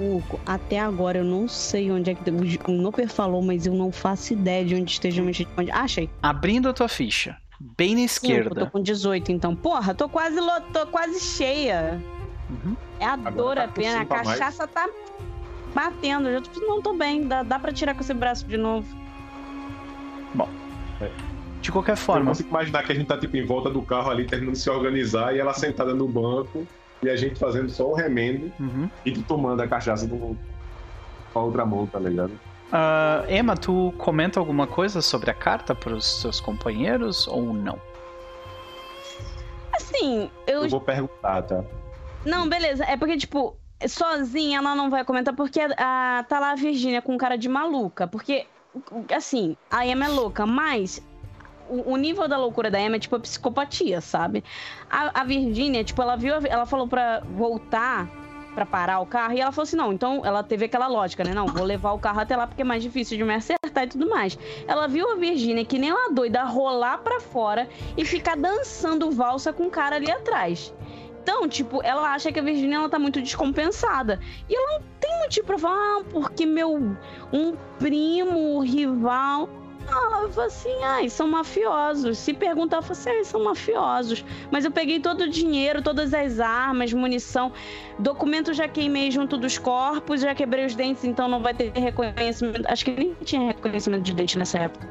Hugo, 0.00 0.40
até 0.46 0.80
agora 0.80 1.18
eu 1.18 1.24
não 1.24 1.46
sei 1.48 1.90
onde 1.90 2.10
é 2.10 2.14
que. 2.14 2.30
O 2.30 2.72
Noper 2.72 3.08
falou, 3.08 3.42
mas 3.42 3.66
eu 3.66 3.74
não 3.74 3.92
faço 3.92 4.32
ideia 4.32 4.64
de 4.64 4.74
onde 4.74 4.90
esteja 4.92 5.20
o 5.20 5.24
meu 5.24 5.34
onde... 5.56 5.70
Ah, 5.70 5.80
achei. 5.82 6.08
Abrindo 6.22 6.68
a 6.68 6.72
tua 6.72 6.88
ficha, 6.88 7.36
bem 7.76 7.94
na 7.94 8.08
Cinco, 8.08 8.26
eu 8.26 8.30
tô 8.44 8.48
esquerda. 8.48 8.66
com 8.70 8.82
18, 8.82 9.32
então. 9.32 9.54
Porra, 9.54 9.94
tô 9.94 10.08
quase, 10.08 10.40
lo- 10.40 10.60
tô 10.72 10.86
quase 10.86 11.20
cheia. 11.20 12.00
Uhum. 12.64 12.76
É 13.00 13.06
a 13.06 13.12
Agora 13.14 13.30
dor 13.32 13.54
tá 13.56 13.64
a 13.64 13.68
pena, 13.68 14.02
a 14.02 14.04
mais. 14.04 14.28
cachaça 14.28 14.66
tá 14.66 14.88
batendo. 15.74 16.28
Eu 16.28 16.42
tô, 16.42 16.60
não 16.60 16.82
tô 16.82 16.92
bem, 16.94 17.26
dá, 17.26 17.42
dá 17.42 17.58
pra 17.58 17.72
tirar 17.72 17.94
com 17.94 18.00
esse 18.00 18.14
braço 18.14 18.46
de 18.46 18.56
novo. 18.56 18.86
De 21.60 21.70
qualquer 21.70 21.92
Eu 21.92 21.96
forma, 21.96 22.26
consigo 22.26 22.48
imaginar 22.48 22.82
que 22.82 22.90
a 22.90 22.94
gente 22.94 23.06
tá, 23.06 23.16
tipo, 23.16 23.36
em 23.36 23.46
volta 23.46 23.70
do 23.70 23.80
carro 23.82 24.10
ali, 24.10 24.26
terminando 24.26 24.54
de 24.54 24.60
se 24.60 24.68
organizar, 24.68 25.32
e 25.32 25.38
ela 25.38 25.54
sentada 25.54 25.94
no 25.94 26.08
banco, 26.08 26.66
e 27.00 27.08
a 27.08 27.14
gente 27.14 27.38
fazendo 27.38 27.70
só 27.70 27.88
o 27.88 27.94
remendo, 27.94 28.52
Uhum. 28.58 28.90
e 29.06 29.12
tu 29.12 29.22
tomando 29.22 29.60
a 29.62 29.68
cachaça 29.68 30.04
do... 30.04 30.36
com 31.32 31.38
a 31.38 31.42
outra 31.42 31.64
mão, 31.64 31.86
tá 31.86 32.00
ligado? 32.00 32.32
Ah, 32.72 33.24
Emma, 33.28 33.56
tu 33.56 33.94
comenta 33.96 34.40
alguma 34.40 34.66
coisa 34.66 35.00
sobre 35.00 35.30
a 35.30 35.34
carta 35.34 35.72
pros 35.72 36.20
seus 36.20 36.40
companheiros 36.40 37.28
ou 37.28 37.54
não? 37.54 37.78
Assim, 39.72 40.28
eu 40.48 40.64
Eu 40.64 40.68
vou 40.68 40.80
perguntar, 40.80 41.42
tá? 41.42 41.62
Não, 42.24 42.48
beleza. 42.48 42.84
É 42.84 42.96
porque, 42.96 43.16
tipo, 43.16 43.56
sozinha 43.88 44.58
ela 44.58 44.74
não 44.74 44.90
vai 44.90 45.04
comentar 45.04 45.34
porque 45.34 45.60
a, 45.60 46.24
tá 46.28 46.38
lá 46.38 46.52
a 46.52 46.56
Virgínia 46.56 47.02
com 47.02 47.16
cara 47.18 47.36
de 47.36 47.48
maluca. 47.48 48.06
Porque, 48.06 48.46
assim, 49.14 49.56
a 49.70 49.86
Emma 49.86 50.06
é 50.06 50.08
louca, 50.08 50.46
mas 50.46 51.02
o, 51.68 51.92
o 51.92 51.96
nível 51.96 52.28
da 52.28 52.36
loucura 52.36 52.70
da 52.70 52.80
Emma 52.80 52.96
é, 52.96 52.98
tipo, 52.98 53.16
a 53.16 53.20
psicopatia, 53.20 54.00
sabe? 54.00 54.44
A, 54.90 55.20
a 55.20 55.24
Virgínia, 55.24 55.82
tipo, 55.82 56.00
ela 56.02 56.16
viu, 56.16 56.34
ela 56.34 56.66
falou 56.66 56.86
pra 56.86 57.20
voltar 57.20 58.08
pra 58.54 58.66
parar 58.66 59.00
o 59.00 59.06
carro 59.06 59.32
e 59.32 59.40
ela 59.40 59.50
falou 59.50 59.64
assim: 59.64 59.76
não, 59.76 59.92
então 59.92 60.22
ela 60.24 60.42
teve 60.42 60.66
aquela 60.66 60.86
lógica, 60.86 61.24
né? 61.24 61.32
Não, 61.32 61.46
vou 61.46 61.64
levar 61.64 61.92
o 61.92 61.98
carro 61.98 62.20
até 62.20 62.36
lá 62.36 62.46
porque 62.46 62.62
é 62.62 62.64
mais 62.64 62.82
difícil 62.82 63.16
de 63.16 63.24
me 63.24 63.34
acertar 63.34 63.84
e 63.84 63.86
tudo 63.86 64.08
mais. 64.08 64.38
Ela 64.66 64.86
viu 64.86 65.10
a 65.10 65.16
Virgínia 65.16 65.64
que 65.64 65.78
nem 65.78 65.92
uma 65.92 66.10
doida 66.10 66.44
rolar 66.44 66.98
pra 66.98 67.20
fora 67.20 67.68
e 67.96 68.04
ficar 68.04 68.36
dançando 68.36 69.10
valsa 69.10 69.52
com 69.52 69.64
o 69.64 69.70
cara 69.70 69.96
ali 69.96 70.10
atrás. 70.10 70.72
Então, 71.22 71.48
tipo, 71.48 71.80
ela 71.84 72.12
acha 72.12 72.32
que 72.32 72.40
a 72.40 72.42
Virgínia 72.42 72.76
ela 72.76 72.88
tá 72.88 72.98
muito 72.98 73.20
descompensada. 73.22 74.18
E 74.48 74.54
ela 74.54 74.78
não 74.78 74.82
tem 74.98 75.18
motivo 75.20 75.46
pra 75.46 75.58
falar, 75.58 76.00
ah, 76.00 76.04
porque 76.10 76.44
meu 76.44 76.96
um 77.32 77.56
primo 77.78 78.60
rival. 78.60 79.48
Ela 79.86 80.28
falou 80.28 80.46
assim, 80.46 80.82
ai, 80.82 81.08
são 81.08 81.28
mafiosos. 81.28 82.18
Se 82.18 82.32
perguntar, 82.32 82.78
eu 82.78 82.82
falei 82.82 83.00
assim, 83.00 83.10
ai, 83.10 83.24
são 83.24 83.44
mafiosos. 83.44 84.24
Mas 84.50 84.64
eu 84.64 84.70
peguei 84.70 84.98
todo 84.98 85.22
o 85.22 85.28
dinheiro, 85.28 85.80
todas 85.80 86.12
as 86.12 86.40
armas, 86.40 86.92
munição, 86.92 87.52
documento 87.98 88.52
já 88.52 88.66
queimei 88.66 89.10
junto 89.10 89.36
dos 89.36 89.58
corpos, 89.58 90.22
já 90.22 90.34
quebrei 90.34 90.66
os 90.66 90.74
dentes, 90.74 91.04
então 91.04 91.28
não 91.28 91.40
vai 91.40 91.54
ter 91.54 91.72
reconhecimento. 91.72 92.66
Acho 92.66 92.84
que 92.84 92.90
nem 92.92 93.14
tinha 93.22 93.46
reconhecimento 93.46 94.02
de 94.02 94.12
dente 94.12 94.36
nessa 94.38 94.58
época. 94.58 94.88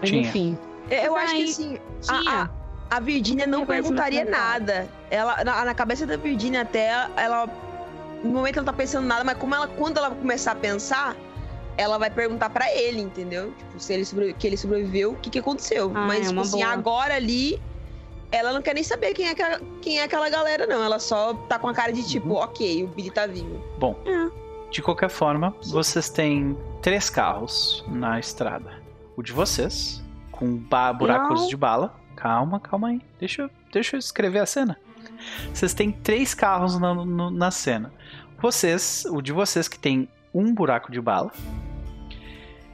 Mas 0.00 0.10
Tinha. 0.10 0.22
enfim. 0.22 0.58
Eu 0.90 1.12
Mas 1.12 1.24
acho 1.24 1.34
que 1.34 1.42
aí, 1.42 1.48
assim, 1.48 1.78
Tinha. 2.00 2.30
a, 2.30 2.42
a, 2.44 2.50
a 2.90 3.00
Virgínia 3.00 3.46
não 3.46 3.66
perguntaria 3.66 4.24
nada. 4.24 4.88
Ela, 5.10 5.44
na, 5.44 5.64
na 5.64 5.74
cabeça 5.74 6.06
da 6.06 6.16
Virgínia 6.16 6.62
até, 6.62 6.88
ela. 7.16 7.46
No 8.22 8.30
momento 8.30 8.56
ela 8.56 8.66
não 8.66 8.72
tá 8.72 8.76
pensando 8.76 9.06
nada, 9.06 9.22
mas 9.22 9.36
como 9.38 9.54
ela, 9.54 9.68
quando 9.68 9.98
ela 9.98 10.10
começar 10.10 10.52
a 10.52 10.56
pensar, 10.56 11.14
ela 11.76 11.98
vai 11.98 12.10
perguntar 12.10 12.50
pra 12.50 12.72
ele, 12.74 13.00
entendeu? 13.00 13.52
Tipo, 13.56 13.78
se 13.78 13.92
ele 13.92 14.04
sobre, 14.04 14.32
que 14.32 14.46
ele 14.46 14.56
sobreviveu, 14.56 15.12
o 15.12 15.16
que, 15.16 15.30
que 15.30 15.38
aconteceu. 15.38 15.92
Ah, 15.94 16.06
mas, 16.06 16.26
é 16.26 16.28
tipo 16.30 16.40
assim, 16.40 16.58
boa. 16.58 16.72
agora 16.72 17.14
ali, 17.14 17.62
ela 18.32 18.52
não 18.52 18.60
quer 18.60 18.74
nem 18.74 18.82
saber 18.82 19.14
quem 19.14 19.28
é, 19.28 19.30
aquela, 19.30 19.60
quem 19.80 20.00
é 20.00 20.04
aquela 20.04 20.28
galera, 20.28 20.66
não. 20.66 20.82
Ela 20.82 20.98
só 20.98 21.34
tá 21.34 21.58
com 21.58 21.68
a 21.68 21.74
cara 21.74 21.92
de 21.92 22.02
tipo, 22.06 22.30
Uhum. 22.30 22.36
ok, 22.36 22.82
o 22.82 22.88
Billy 22.88 23.10
tá 23.10 23.26
vivo. 23.26 23.62
De 24.70 24.82
qualquer 24.82 25.08
forma, 25.08 25.54
vocês 25.66 26.08
têm 26.10 26.58
três 26.82 27.08
carros 27.08 27.84
na 27.86 28.18
estrada. 28.18 28.82
O 29.16 29.22
de 29.22 29.32
vocês, 29.32 30.02
com 30.32 30.56
buracos 30.98 31.42
Não. 31.42 31.48
de 31.48 31.56
bala. 31.56 31.94
Calma, 32.18 32.58
calma 32.58 32.88
aí. 32.88 33.00
Deixa, 33.20 33.42
eu- 33.42 33.50
deixa 33.72 33.94
eu 33.94 33.98
escrever 34.00 34.40
a 34.40 34.46
cena. 34.46 34.76
Vocês 35.54 35.72
têm 35.72 35.92
três 35.92 36.34
carros 36.34 36.76
na, 36.78 36.92
no- 36.92 37.30
na 37.30 37.50
cena. 37.52 37.92
Vocês, 38.40 39.04
o 39.08 39.22
de 39.22 39.32
vocês 39.32 39.68
que 39.68 39.78
tem 39.78 40.08
um 40.34 40.52
buraco 40.52 40.90
de 40.90 41.00
bala. 41.00 41.30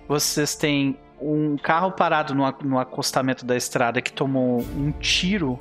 Vocês 0.08 0.54
têm 0.56 0.98
um 1.20 1.56
carro 1.58 1.92
parado 1.92 2.34
no, 2.34 2.50
no 2.62 2.78
acostamento 2.78 3.44
da 3.44 3.54
estrada 3.56 4.00
que 4.00 4.12
tomou 4.12 4.60
um 4.62 4.92
tiro 4.92 5.58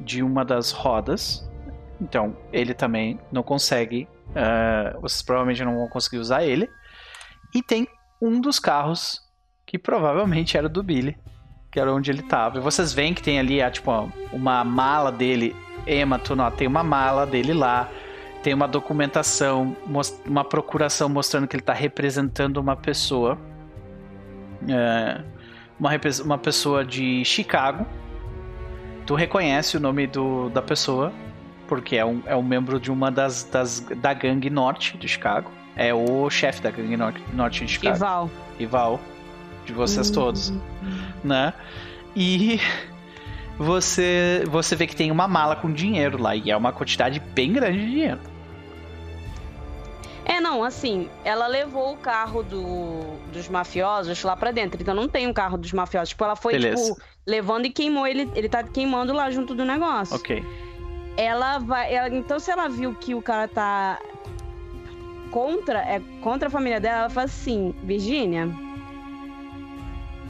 de 0.00 0.22
uma 0.22 0.44
das 0.44 0.70
rodas. 0.70 1.48
Então, 2.00 2.36
ele 2.52 2.74
também 2.74 3.18
não 3.32 3.42
consegue 3.42 4.06
ah, 4.36 4.96
vocês 5.00 5.22
provavelmente 5.22 5.64
não 5.64 5.76
vão 5.76 5.88
conseguir 5.88 6.18
usar 6.18 6.44
ele. 6.44 6.68
E 7.54 7.62
tem 7.62 7.88
um 8.20 8.38
dos 8.40 8.58
carros 8.58 9.22
que 9.64 9.78
provavelmente 9.78 10.56
era 10.56 10.68
do 10.68 10.82
Billy, 10.82 11.16
que 11.70 11.78
era 11.78 11.92
onde 11.92 12.10
ele 12.10 12.22
tava. 12.22 12.58
E 12.58 12.60
vocês 12.60 12.92
veem 12.92 13.14
que 13.14 13.22
tem 13.22 13.38
ali, 13.38 13.62
ah, 13.62 13.70
tipo, 13.70 13.90
uma 14.32 14.64
mala 14.64 15.12
dele. 15.12 15.54
Emma, 15.86 16.18
tu 16.18 16.34
não, 16.34 16.50
tem 16.50 16.66
uma 16.66 16.82
mala 16.82 17.26
dele 17.26 17.52
lá. 17.52 17.88
Tem 18.42 18.54
uma 18.54 18.68
documentação, 18.68 19.76
uma 20.24 20.44
procuração 20.44 21.08
mostrando 21.08 21.46
que 21.46 21.56
ele 21.56 21.62
tá 21.62 21.72
representando 21.72 22.58
uma 22.58 22.76
pessoa. 22.76 23.38
É, 24.68 25.20
uma, 25.78 25.90
uma 26.24 26.38
pessoa 26.38 26.84
de 26.84 27.24
Chicago. 27.24 27.86
Tu 29.06 29.14
reconhece 29.14 29.76
o 29.76 29.80
nome 29.80 30.06
do, 30.06 30.50
da 30.50 30.62
pessoa, 30.62 31.12
porque 31.66 31.96
é 31.96 32.04
um, 32.04 32.22
é 32.26 32.36
um 32.36 32.42
membro 32.42 32.78
de 32.78 32.90
uma 32.90 33.10
das, 33.10 33.44
das 33.44 33.80
da 33.80 34.12
gangue 34.12 34.50
norte 34.50 34.96
de 34.96 35.08
Chicago. 35.08 35.50
É 35.74 35.92
o 35.94 36.28
chefe 36.28 36.60
da 36.60 36.70
gangue 36.70 36.96
norte, 36.96 37.22
norte 37.32 37.64
de 37.64 37.72
Chicago. 37.72 37.94
Rival. 37.94 38.30
Rival 38.58 39.00
de 39.68 39.74
vocês 39.74 40.10
todos, 40.10 40.52
né? 41.22 41.52
E 42.16 42.58
você 43.58 44.44
você 44.48 44.74
vê 44.74 44.86
que 44.86 44.96
tem 44.96 45.10
uma 45.10 45.28
mala 45.28 45.54
com 45.54 45.70
dinheiro 45.70 46.20
lá 46.20 46.34
e 46.34 46.50
é 46.50 46.56
uma 46.56 46.72
quantidade 46.72 47.20
bem 47.20 47.52
grande 47.52 47.78
de 47.78 47.90
dinheiro. 47.90 48.20
É, 50.24 50.40
não, 50.40 50.62
assim, 50.64 51.08
ela 51.24 51.46
levou 51.46 51.92
o 51.92 51.96
carro 51.96 52.42
do, 52.42 53.00
dos 53.32 53.48
mafiosos 53.48 54.22
lá 54.24 54.36
pra 54.36 54.50
dentro. 54.50 54.80
Então 54.80 54.94
não 54.94 55.08
tem 55.08 55.26
um 55.26 55.32
carro 55.32 55.56
dos 55.56 55.72
mafiosos. 55.72 56.10
Tipo, 56.10 56.24
ela 56.24 56.36
foi, 56.36 56.52
Beleza. 56.52 56.82
tipo, 56.94 57.00
levando 57.26 57.64
e 57.66 57.70
queimou 57.70 58.06
ele. 58.06 58.28
Ele 58.34 58.48
tá 58.48 58.62
queimando 58.62 59.12
lá 59.12 59.30
junto 59.30 59.54
do 59.54 59.64
negócio. 59.64 60.14
Ok. 60.16 60.44
Ela 61.16 61.58
vai. 61.58 61.94
ela- 61.94 62.14
então, 62.14 62.38
se 62.38 62.50
ela 62.50 62.68
viu 62.68 62.94
que 62.94 63.14
o 63.14 63.22
cara 63.22 63.48
tá 63.48 63.98
contra, 65.30 65.78
é 65.80 66.00
contra 66.20 66.48
a 66.48 66.50
família 66.50 66.78
dela, 66.80 66.98
ela 67.00 67.10
fala 67.10 67.24
assim, 67.26 67.74
Virgínia, 67.82 68.54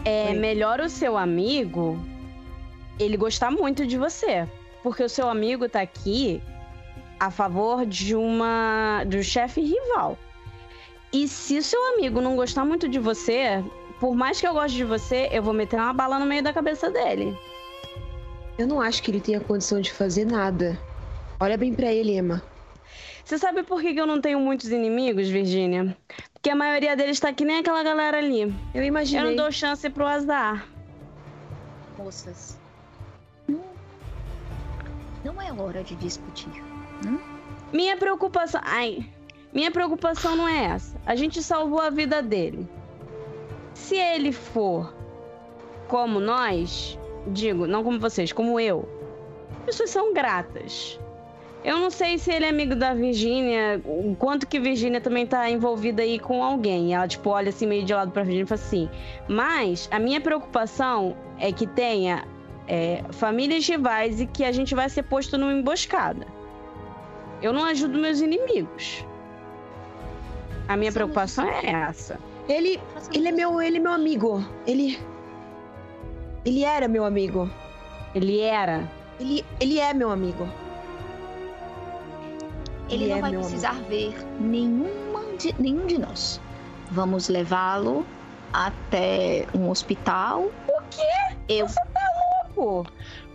é 0.09 0.31
Oi. 0.31 0.39
melhor 0.39 0.81
o 0.81 0.89
seu 0.89 1.17
amigo 1.17 1.99
ele 2.99 3.17
gostar 3.17 3.51
muito 3.51 3.87
de 3.87 3.99
você. 3.99 4.49
Porque 4.83 5.03
o 5.03 5.09
seu 5.09 5.29
amigo 5.29 5.69
tá 5.69 5.81
aqui 5.81 6.43
a 7.21 7.31
favor 7.31 7.85
de 7.85 8.15
uma. 8.15 9.05
do 9.07 9.23
chefe 9.23 9.61
rival. 9.61 10.19
E 11.13 11.27
se 11.27 11.59
o 11.59 11.63
seu 11.63 11.95
amigo 11.95 12.21
não 12.21 12.37
gostar 12.37 12.65
muito 12.65 12.89
de 12.89 12.99
você, 12.99 13.63
por 13.99 14.15
mais 14.15 14.41
que 14.41 14.47
eu 14.47 14.53
goste 14.53 14.77
de 14.77 14.85
você, 14.85 15.29
eu 15.33 15.43
vou 15.43 15.55
meter 15.55 15.77
uma 15.77 15.93
bala 15.93 16.19
no 16.19 16.27
meio 16.27 16.43
da 16.43 16.53
cabeça 16.53 16.91
dele. 16.91 17.37
Eu 18.59 18.67
não 18.67 18.81
acho 18.81 19.03
que 19.03 19.11
ele 19.11 19.21
tenha 19.21 19.41
condição 19.41 19.81
de 19.81 19.93
fazer 19.93 20.25
nada. 20.25 20.79
Olha 21.41 21.57
bem 21.57 21.73
pra 21.73 21.93
ele, 21.93 22.17
Emma. 22.17 22.43
Você 23.29 23.37
sabe 23.37 23.63
por 23.63 23.83
que 23.83 23.95
eu 23.95 24.07
não 24.07 24.23
tenho 24.23 24.41
muitos 24.41 24.71
inimigos, 24.71 25.29
Virgínia? 25.29 25.95
Porque 26.33 26.49
a 26.49 26.55
maioria 26.57 26.97
deles 26.97 27.21
tá 27.21 27.31
que 27.31 27.45
nem 27.45 27.59
aquela 27.59 27.83
galera 27.83 28.17
ali. 28.17 28.41
Eu 28.41 28.81
Eu 28.81 28.85
imaginei. 28.85 29.23
não 29.23 29.37
dou 29.37 29.53
chance 29.53 29.91
pro 29.91 30.07
azar. 30.07 30.67
Moças, 31.99 32.59
não, 33.47 33.61
não 35.23 35.43
é 35.43 35.53
hora 35.53 35.85
de 35.85 35.95
discutir. 35.97 36.49
Minha 37.71 37.99
preocupação. 37.99 38.63
Ai. 38.65 39.07
Minha 39.53 39.71
preocupação 39.71 40.35
não 40.35 40.49
é 40.49 40.65
essa. 40.65 40.99
A 41.05 41.15
gente 41.15 41.43
salvou 41.43 41.83
a 41.83 41.91
vida 41.91 42.23
dele. 42.23 42.67
Se 43.75 43.95
ele 43.95 44.33
for 44.33 44.95
como 45.87 46.19
nós, 46.19 46.99
digo, 47.27 47.67
não 47.67 47.85
como 47.85 48.01
vocês, 48.01 48.33
como 48.33 48.59
eu, 48.59 48.89
as 49.59 49.67
pessoas 49.67 49.91
são 49.91 50.15
gratas. 50.15 50.99
Eu 51.65 51.79
não 51.81 51.91
sei 51.91 52.19
se 52.19 52.31
ele 52.31 52.45
é 52.45 52.49
amigo 52.49 52.77
da 52.77 52.95
Virgínia, 52.95 53.81
o 53.85 54.15
quanto 54.17 54.47
que 54.47 54.61
Virgínia 54.61 55.01
também 55.01 55.27
tá 55.27 55.51
envolvida 55.51 56.03
aí 56.03 56.19
com 56.19 56.43
alguém. 56.43 56.95
Ela, 56.95 57.09
tipo, 57.09 57.31
olha 57.31 57.49
assim 57.49 57.67
meio 57.67 57.85
de 57.85 57.93
lado 57.93 58.13
pra 58.13 58.23
Virgínia 58.23 58.45
e 58.45 58.47
fala 58.47 58.61
assim. 58.61 58.89
Mas 59.29 59.89
a 59.91 59.99
minha 59.99 60.21
preocupação 60.21 61.17
é 61.39 61.53
que 61.53 61.67
tenha 61.67 62.25
é, 62.69 63.03
famílias 63.11 63.67
rivais 63.67 64.21
e 64.21 64.27
que 64.27 64.45
a 64.45 64.53
gente 64.53 64.75
vai 64.75 64.89
ser 64.89 65.03
posto 65.03 65.37
numa 65.37 65.53
emboscada. 65.53 66.27
Eu 67.43 67.53
não 67.53 67.65
ajudo 67.65 67.99
meus 67.99 68.21
inimigos. 68.21 69.05
A 70.69 70.77
minha 70.77 70.93
preocupação 70.93 71.49
é 71.49 71.71
essa. 71.71 72.21
Ele, 72.49 72.81
ele 73.13 73.29
é 73.29 73.33
meu, 73.33 73.61
ele 73.61 73.79
é 73.79 73.81
meu 73.81 73.93
amigo. 73.93 74.45
Ele 74.67 74.99
Ele 76.45 76.65
era 76.65 76.87
meu 76.87 77.05
amigo. 77.05 77.51
Ele 78.15 78.41
era. 78.41 78.89
Ele, 79.19 79.45
ele 79.61 79.81
é 79.81 79.93
meu 79.93 80.11
amigo. 80.11 80.49
Ele 82.89 83.05
Ele 83.05 83.11
não 83.11 83.19
é 83.19 83.21
vai 83.21 83.33
precisar 83.33 83.75
ver 83.89 84.15
nenhuma 84.41 85.25
de, 85.39 85.55
nenhum 85.59 85.87
de 85.87 85.99
nós. 85.99 86.41
Vamos 86.91 87.29
levá-lo 87.29 88.07
até 88.53 89.47
um 89.55 89.69
hospital. 89.71 90.51
O 90.67 90.81
quê? 90.91 91.37
Eu. 91.49 91.67
Pô, 92.55 92.85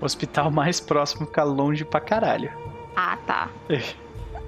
O 0.01 0.05
hospital 0.05 0.51
mais 0.51 0.79
próximo 0.79 1.25
fica 1.27 1.43
longe 1.43 1.85
pra 1.85 1.99
caralho. 2.01 2.51
Ah, 2.95 3.17
tá. 3.25 3.49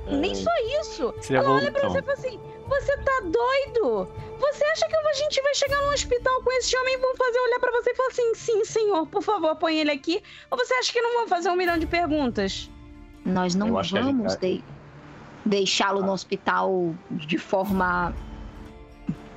nem 0.09 0.35
só 0.35 0.51
isso. 0.81 1.13
Seria 1.21 1.41
Ela 1.41 1.51
olha 1.51 1.71
pra 1.71 1.87
você 1.87 1.99
e 1.99 2.01
fala 2.01 2.13
assim: 2.13 2.39
Você 2.67 2.97
tá 2.97 3.21
doido? 3.21 4.07
Você 4.39 4.65
acha 4.65 4.87
que 4.87 4.95
a 4.95 5.13
gente 5.13 5.41
vai 5.41 5.55
chegar 5.55 5.81
num 5.81 5.93
hospital 5.93 6.41
com 6.43 6.51
esse 6.53 6.75
homem 6.77 6.95
e 6.95 6.97
vão 6.97 7.15
fazer 7.15 7.39
olhar 7.39 7.59
pra 7.59 7.71
você 7.71 7.91
e 7.91 7.95
falar 7.95 8.09
assim: 8.09 8.35
Sim, 8.35 8.65
senhor, 8.65 9.07
por 9.07 9.21
favor, 9.21 9.55
põe 9.55 9.79
ele 9.79 9.91
aqui? 9.91 10.21
Ou 10.51 10.57
você 10.57 10.73
acha 10.73 10.91
que 10.91 11.01
não 11.01 11.13
vão 11.19 11.27
fazer 11.27 11.49
um 11.49 11.55
milhão 11.55 11.77
de 11.77 11.85
perguntas? 11.87 12.69
Nós 13.23 13.55
não 13.55 13.81
gente 13.81 13.93
vamos 14.01 14.33
de- 14.37 14.63
deixá-lo 15.45 16.01
no 16.01 16.11
hospital 16.11 16.93
de 17.11 17.37
forma 17.37 18.13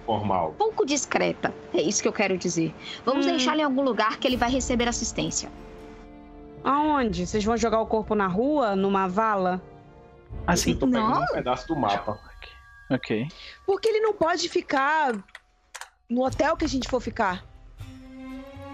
Formal. 0.06 0.54
pouco 0.56 0.86
discreta. 0.86 1.54
É 1.74 1.82
isso 1.82 2.00
que 2.02 2.08
eu 2.08 2.12
quero 2.12 2.38
dizer. 2.38 2.74
Vamos 3.04 3.26
Hum. 3.26 3.30
deixá-lo 3.30 3.60
em 3.60 3.64
algum 3.64 3.82
lugar 3.82 4.18
que 4.18 4.26
ele 4.26 4.36
vai 4.36 4.50
receber 4.50 4.88
assistência. 4.88 5.50
Aonde? 6.64 7.26
Vocês 7.26 7.44
vão 7.44 7.56
jogar 7.56 7.80
o 7.80 7.86
corpo 7.86 8.14
na 8.14 8.26
rua, 8.26 8.74
numa 8.74 9.06
vala? 9.06 9.60
Assim. 10.46 10.72
Eu 10.72 10.78
tô 10.78 10.86
pegando 10.86 11.10
Não. 11.14 11.22
um 11.22 11.26
pedaço 11.26 11.66
do 11.68 11.76
mapa. 11.76 12.18
Ok. 12.90 13.28
Porque 13.66 13.88
ele 13.88 14.00
não 14.00 14.14
pode 14.14 14.48
ficar 14.48 15.14
no 16.08 16.24
hotel 16.24 16.56
que 16.56 16.64
a 16.64 16.68
gente 16.68 16.88
for 16.88 17.00
ficar. 17.00 17.44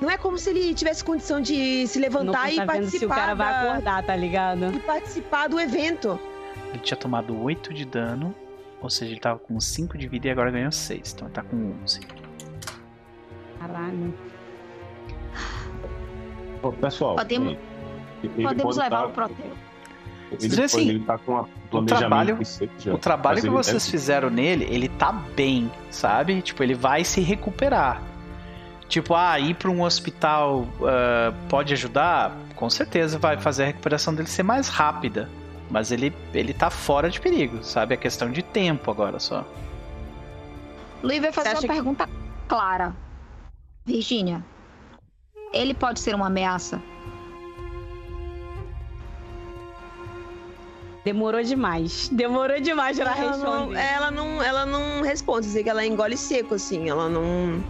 Não 0.01 0.09
é 0.11 0.17
como 0.17 0.39
se 0.39 0.51
ele 0.51 0.75
tivesse 0.75 1.05
condição 1.05 1.41
de 1.41 1.87
se 1.87 1.99
Não 1.99 2.03
levantar 2.05 2.43
tá 2.43 2.51
e 2.51 2.57
vendo 2.57 2.67
participar, 2.67 2.99
se 2.99 3.07
o 3.07 3.09
cara 3.09 3.35
vai 3.35 3.53
da- 3.53 3.63
acordar, 3.73 4.05
tá 4.07 4.17
ligado? 4.17 4.73
e 4.75 4.79
participar 4.81 5.49
do 5.49 5.59
evento. 5.59 6.19
Ele 6.75 6.83
tinha 6.83 6.97
tomado 6.97 7.41
8 7.41 7.73
de 7.73 7.85
dano. 7.85 8.35
Ou 8.83 8.91
seja, 8.91 9.13
ele 9.13 9.21
tava 9.21 9.39
com 9.39 9.59
5 9.59 9.97
de 9.97 10.07
vida 10.09 10.27
e 10.29 10.31
agora 10.31 10.51
ganhou 10.51 10.71
6. 10.73 11.13
Então 11.15 11.27
ele 11.29 11.35
tá 11.35 11.43
com 11.43 11.73
11. 11.83 12.01
Caralho. 13.59 14.13
Ô, 16.63 16.73
pessoal, 16.73 17.17
Podemos- 17.17 17.49
ele- 17.53 17.59
ele 18.37 18.43
Podemos 18.49 18.63
pode 18.77 18.79
levá-lo 18.79 19.09
tá- 19.09 19.15
pro 19.15 19.25
hotel. 19.25 19.47
Ele, 20.41 20.63
assim, 20.63 20.89
ele 20.89 21.01
tá 21.01 21.17
com 21.19 21.41
um 21.41 21.45
planejamento 21.71 21.87
trabalho- 21.99 22.37
de 22.39 22.45
ser 22.45 22.71
já. 22.79 22.93
O 22.95 22.99
trabalho 22.99 23.41
que 23.41 23.49
vocês 23.49 23.83
deve- 23.85 23.91
fizeram 23.91 24.31
nele, 24.31 24.65
ele 24.69 24.89
tá 24.89 25.13
bem, 25.13 25.71
sabe? 25.91 26.43
Tipo, 26.43 26.63
ele 26.63 26.75
vai 26.75 27.05
se 27.05 27.21
recuperar. 27.21 28.03
Tipo, 28.89 29.15
ah, 29.15 29.39
ir 29.39 29.55
pra 29.55 29.71
um 29.71 29.83
hospital 29.83 30.67
ah, 30.83 31.33
pode 31.49 31.73
ajudar? 31.73 32.37
Com 32.57 32.69
certeza 32.69 33.19
vai 33.19 33.37
fazer 33.39 33.63
a 33.63 33.67
recuperação 33.67 34.15
dele 34.15 34.29
ser 34.29 34.43
mais 34.43 34.69
rápida. 34.69 35.29
Mas 35.71 35.91
ele, 35.91 36.13
ele 36.33 36.53
tá 36.55 36.71
fora 36.71 37.09
de 37.11 37.21
perigo, 37.21 37.63
sabe? 37.65 37.95
É 37.95 37.97
questão 37.97 38.31
de 38.31 38.43
tempo 38.43 38.91
agora 38.91 39.19
só. 39.19 39.45
Luiz 41.03 41.21
vai 41.21 41.33
fazer 41.33 41.51
uma 41.51 41.61
que- 41.61 41.67
pergunta 41.67 42.09
clara. 42.49 42.95
Virgínia, 43.85 44.43
ele 45.53 45.75
pode 45.75 46.01
ser 46.01 46.15
uma 46.15 46.27
ameaça? 46.29 46.81
Demorou 51.05 51.43
demais. 51.43 52.09
Demorou 52.09 52.59
demais 52.61 52.99
pra 52.99 53.11
Ela 53.17 53.37
não, 53.37 53.51
responder. 53.69 53.79
ela 53.79 54.11
não, 54.11 54.43
ela 54.43 54.67
não 54.67 55.03
responde, 55.03 55.47
dizer 55.47 55.63
que 55.63 55.69
ela 55.69 55.85
engole 55.85 56.17
seco, 56.17 56.55
assim. 56.55 56.89
Ela 56.89 57.09
não, 57.11 57.63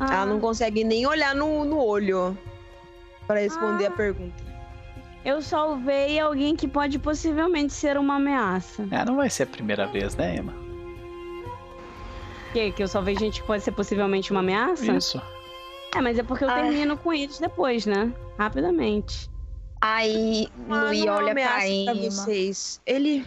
Ah, 0.00 0.14
ela 0.14 0.26
não 0.26 0.40
consegue 0.40 0.82
nem 0.84 1.06
olhar 1.06 1.34
no, 1.34 1.64
no 1.66 1.78
olho 1.84 2.36
pra 3.26 3.40
responder 3.40 3.86
Ah. 3.86 3.88
a 3.88 3.92
pergunta. 3.92 4.43
Eu 5.24 5.40
salvei 5.40 6.18
alguém 6.18 6.54
que 6.54 6.68
pode 6.68 6.98
possivelmente 6.98 7.72
ser 7.72 7.96
uma 7.96 8.16
ameaça. 8.16 8.86
É, 8.90 9.04
não 9.04 9.16
vai 9.16 9.30
ser 9.30 9.44
a 9.44 9.46
primeira 9.46 9.86
vez, 9.86 10.14
né, 10.16 10.36
Emma? 10.36 10.52
Que, 12.52 12.70
que 12.72 12.82
eu 12.82 12.88
salvei 12.88 13.16
gente 13.16 13.40
que 13.40 13.46
pode 13.46 13.62
ser 13.64 13.72
possivelmente 13.72 14.30
uma 14.30 14.40
ameaça? 14.40 14.92
Isso. 14.92 15.20
É, 15.96 16.00
mas 16.00 16.18
é 16.18 16.22
porque 16.22 16.44
eu 16.44 16.50
Ai. 16.50 16.62
termino 16.62 16.96
com 16.96 17.12
eles 17.12 17.38
depois, 17.38 17.86
né? 17.86 18.12
Rapidamente. 18.38 19.30
Aí 19.80 20.48
Ah, 20.68 20.84
Luiz 20.84 21.04
não 21.04 21.14
é 21.14 21.16
olha 21.16 21.32
ameaça 21.32 21.54
pra 21.56 21.84
pra 21.84 21.94
Emma. 21.94 22.10
vocês. 22.10 22.80
Ele. 22.86 23.26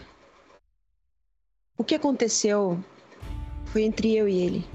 O 1.78 1.84
que 1.84 1.96
aconteceu 1.96 2.80
foi 3.66 3.84
entre 3.84 4.16
eu 4.16 4.28
e 4.28 4.38
ele. 4.40 4.66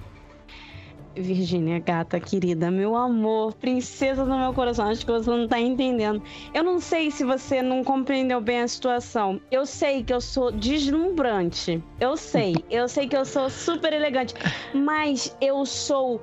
Virgínia, 1.16 1.78
gata 1.78 2.18
querida, 2.18 2.70
meu 2.70 2.96
amor, 2.96 3.54
princesa 3.54 4.24
do 4.24 4.36
meu 4.36 4.52
coração, 4.52 4.88
acho 4.88 5.04
que 5.04 5.12
você 5.12 5.30
não 5.30 5.46
tá 5.46 5.60
entendendo. 5.60 6.22
Eu 6.54 6.62
não 6.62 6.80
sei 6.80 7.10
se 7.10 7.24
você 7.24 7.62
não 7.62 7.84
compreendeu 7.84 8.40
bem 8.40 8.60
a 8.60 8.68
situação. 8.68 9.40
Eu 9.50 9.66
sei 9.66 10.02
que 10.02 10.12
eu 10.12 10.20
sou 10.20 10.50
deslumbrante. 10.50 11.82
Eu 12.00 12.16
sei. 12.16 12.54
Eu 12.70 12.88
sei 12.88 13.08
que 13.08 13.16
eu 13.16 13.24
sou 13.24 13.50
super 13.50 13.92
elegante. 13.92 14.34
Mas 14.74 15.36
eu 15.40 15.64
sou 15.66 16.20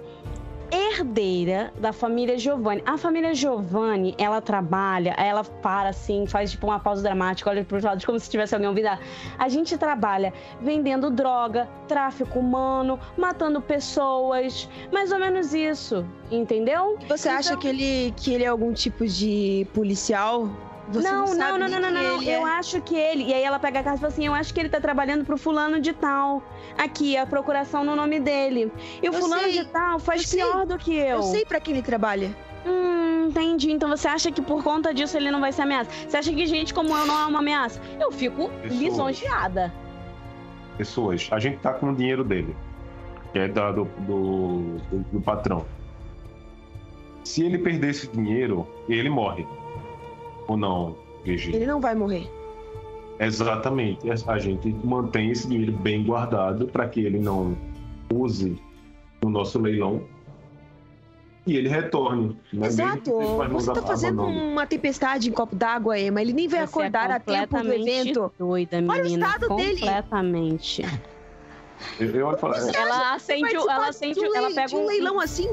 herdeira 0.71 1.73
da 1.79 1.91
família 1.93 2.37
Giovanni. 2.37 2.81
A 2.85 2.97
família 2.97 3.33
Giovanni, 3.33 4.15
ela 4.17 4.41
trabalha, 4.41 5.13
ela 5.17 5.43
para 5.43 5.89
assim, 5.89 6.25
faz 6.27 6.51
tipo 6.51 6.67
uma 6.67 6.79
pausa 6.79 7.01
dramática, 7.01 7.49
olha 7.49 7.63
pros 7.63 7.83
lados 7.83 8.05
como 8.05 8.19
se 8.19 8.29
tivesse 8.29 8.53
alguém 8.55 8.69
ouvindo. 8.69 8.89
A 9.37 9.49
gente 9.49 9.77
trabalha 9.77 10.33
vendendo 10.61 11.09
droga, 11.09 11.67
tráfico 11.87 12.39
humano, 12.39 12.99
matando 13.17 13.61
pessoas, 13.61 14.69
mais 14.91 15.11
ou 15.11 15.19
menos 15.19 15.53
isso, 15.53 16.05
entendeu? 16.31 16.97
Você 17.07 17.29
acha 17.29 17.49
Então- 17.51 17.59
que 17.61 17.67
ele, 17.67 18.13
que 18.15 18.33
ele 18.33 18.43
é 18.43 18.47
algum 18.47 18.73
tipo 18.73 19.05
de 19.07 19.67
policial? 19.73 20.49
Você 20.91 21.07
não, 21.09 21.19
não, 21.19 21.27
sabe 21.27 21.59
não, 21.59 21.67
não, 21.69 21.79
não, 21.79 21.91
não, 21.91 22.15
ele 22.21 22.29
Eu 22.31 22.47
é. 22.47 22.51
acho 22.57 22.81
que 22.81 22.95
ele. 22.95 23.25
E 23.25 23.33
aí 23.33 23.43
ela 23.43 23.59
pega 23.59 23.79
a 23.79 23.83
carta 23.83 23.97
e 23.97 24.01
fala 24.01 24.11
assim: 24.13 24.25
Eu 24.25 24.33
acho 24.33 24.53
que 24.53 24.59
ele 24.59 24.69
tá 24.69 24.81
trabalhando 24.81 25.23
pro 25.23 25.37
fulano 25.37 25.79
de 25.79 25.93
tal. 25.93 26.41
Aqui, 26.77 27.15
a 27.15 27.25
procuração 27.27 27.83
no 27.83 27.95
nome 27.95 28.19
dele. 28.19 28.71
E 29.01 29.07
o 29.09 29.13
Eu 29.13 29.19
fulano 29.19 29.43
sei, 29.43 29.51
de 29.51 29.65
tal 29.65 29.99
faz 29.99 30.21
eu 30.23 30.27
sei, 30.27 30.39
pior 30.43 30.65
do 30.65 30.77
que 30.77 30.93
eu. 30.95 31.17
Eu 31.17 31.23
sei 31.23 31.45
pra 31.45 31.59
quem 31.59 31.73
ele 31.75 31.83
trabalha. 31.83 32.35
Hum, 32.65 33.27
entendi. 33.29 33.71
Então 33.71 33.87
você 33.89 34.07
acha 34.07 34.31
que 34.31 34.41
por 34.41 34.63
conta 34.63 34.93
disso 34.93 35.15
ele 35.15 35.29
não 35.31 35.39
vai 35.39 35.51
ser 35.51 35.61
ameaça? 35.61 35.89
Você 36.07 36.17
acha 36.17 36.33
que 36.33 36.45
gente 36.47 36.73
como 36.73 36.89
eu 36.95 37.05
não 37.05 37.19
é 37.21 37.25
uma 37.27 37.39
ameaça? 37.39 37.79
Eu 37.99 38.11
fico 38.11 38.49
Pessoas. 38.49 38.79
lisonjeada. 38.79 39.73
Pessoas, 40.77 41.27
a 41.31 41.39
gente 41.39 41.59
tá 41.59 41.73
com 41.73 41.91
o 41.91 41.95
dinheiro 41.95 42.23
dele, 42.23 42.55
que 43.31 43.39
é 43.39 43.47
da- 43.47 43.71
do, 43.71 43.83
do, 43.99 44.77
do- 44.89 45.05
do 45.11 45.21
patrão. 45.21 45.65
Se 47.23 47.43
ele 47.43 47.57
perder 47.59 47.89
esse 47.91 48.07
dinheiro, 48.07 48.67
ele 48.87 49.09
morre. 49.09 49.45
Ou 50.49 50.57
não, 50.57 50.95
Virgínia? 51.23 51.57
Ele 51.57 51.67
não 51.67 51.79
vai 51.79 51.93
morrer. 51.95 52.27
Exatamente. 53.19 54.09
A 54.27 54.37
gente 54.39 54.69
mantém 54.83 55.29
esse 55.29 55.47
dinheiro 55.47 55.71
bem 55.73 56.03
guardado 56.03 56.67
para 56.67 56.87
que 56.89 56.99
ele 57.01 57.19
não 57.19 57.55
use 58.11 58.59
no 59.21 59.29
nosso 59.29 59.59
leilão 59.59 60.01
e 61.45 61.55
ele 61.55 61.69
retorne. 61.69 62.35
Né? 62.51 62.65
Exato. 62.67 63.11
Você 63.51 63.73
tá 63.73 63.81
fazendo 63.83 64.23
uma 64.23 64.65
tempestade 64.65 65.29
em 65.29 65.33
copo 65.33 65.55
d'água, 65.55 65.99
Emma. 65.99 66.21
Ele 66.21 66.33
nem 66.33 66.47
vai 66.47 66.61
Você 66.61 66.65
acordar 66.65 67.09
é 67.11 67.13
a 67.13 67.19
tempo 67.19 67.47
do 67.57 67.57
completamente 67.57 67.89
evento. 68.09 68.31
doida, 68.39 68.77
Olha 68.77 68.85
o 68.87 69.03
menina. 69.03 69.25
estado 69.27 69.55
dele. 69.55 69.79
Completamente. 69.79 70.81
Eu, 71.99 72.07
eu 72.09 72.31
é, 72.31 72.37
Ela 72.75 73.13
acende, 73.13 73.57
o- 73.57 73.69
ela 73.69 73.87
acende, 73.87 74.19
de 74.19 74.25
um 74.27 74.35
ela 74.35 74.53
pega 74.53 74.75
um 74.75 74.83
um 74.83 74.87
leilão 74.87 75.19
assim. 75.19 75.49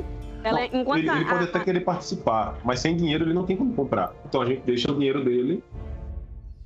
Ela, 0.47 0.61
Não, 0.73 0.81
enquanto 0.81 0.99
ele, 0.99 1.11
ele 1.11 1.25
a- 1.25 1.29
pode 1.29 1.45
a- 1.45 1.49
até 1.49 1.61
querer 1.61 1.81
participar, 1.81 2.59
mas 2.65 2.81
sem 2.81 2.97
dinheiro 2.97 3.25
ele 3.25 3.35
não 3.35 3.45
tem 3.45 3.57
como 3.57 3.75
comprar. 3.75 4.13
Então 4.29 4.41
a 4.41 4.47
gente 4.47 4.63
deixa 4.63 4.91
o 4.91 4.95
dinheiro 4.95 5.25
dele 5.25 5.63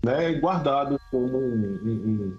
né, 0.05 0.33
guardado 0.35 0.99
como 1.11 1.39
um, 1.39 1.79
um- 1.85 2.39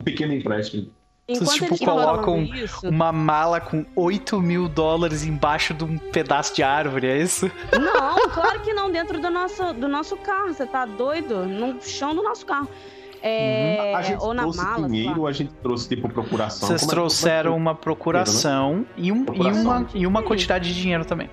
um 0.00 0.04
pequeno 0.04 0.32
empréstimo. 0.34 0.90
enquanto 1.28 1.52
tipo, 1.54 1.64
eles 1.66 1.78
falam 1.80 2.04
colocam 2.22 2.40
isso, 2.54 2.88
Uma 2.88 3.10
mala 3.12 3.60
com 3.60 3.84
8 3.96 4.40
mil 4.40 4.68
dólares 4.68 5.24
embaixo 5.24 5.74
de 5.74 5.82
um 5.84 5.98
pedaço 5.98 6.54
de 6.54 6.62
árvore, 6.62 7.06
é 7.08 7.18
isso? 7.20 7.50
Não, 7.72 8.28
claro 8.30 8.60
que 8.60 8.72
não, 8.72 8.90
dentro 8.90 9.20
do 9.20 9.28
nosso, 9.30 9.72
do 9.74 9.88
nosso 9.88 10.16
carro. 10.18 10.52
Você 10.54 10.64
tá 10.66 10.84
doido? 10.86 11.44
No 11.46 11.80
chão 11.82 12.14
do 12.14 12.22
nosso 12.22 12.46
carro. 12.46 12.68
É, 13.22 13.94
a 13.94 14.02
gente 14.02 14.22
ou 14.22 14.32
na 14.34 14.42
trouxe 14.42 14.58
mala. 14.62 15.28
a 15.28 15.32
gente 15.32 15.52
trouxe 15.62 15.88
tipo 15.88 16.08
procuração. 16.08 16.68
Vocês 16.68 16.80
Como 16.82 16.90
é 16.90 16.94
que- 16.94 17.00
trouxeram 17.00 17.52
é 17.52 17.56
uma 17.56 17.74
procuração 17.74 18.86
e, 18.96 19.10
um, 19.10 19.22
e, 19.22 19.24
Procuração. 19.24 19.62
uma, 19.62 19.86
e 19.94 20.06
uma 20.06 20.22
quantidade 20.22 20.72
de 20.72 20.80
dinheiro 20.80 21.04
também. 21.04 21.28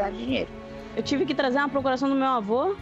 Eu 0.95 1.03
tive 1.03 1.25
que 1.25 1.33
trazer 1.33 1.57
uma 1.59 1.69
procuração 1.69 2.07
do 2.09 2.15
meu 2.15 2.27
avô. 2.27 2.75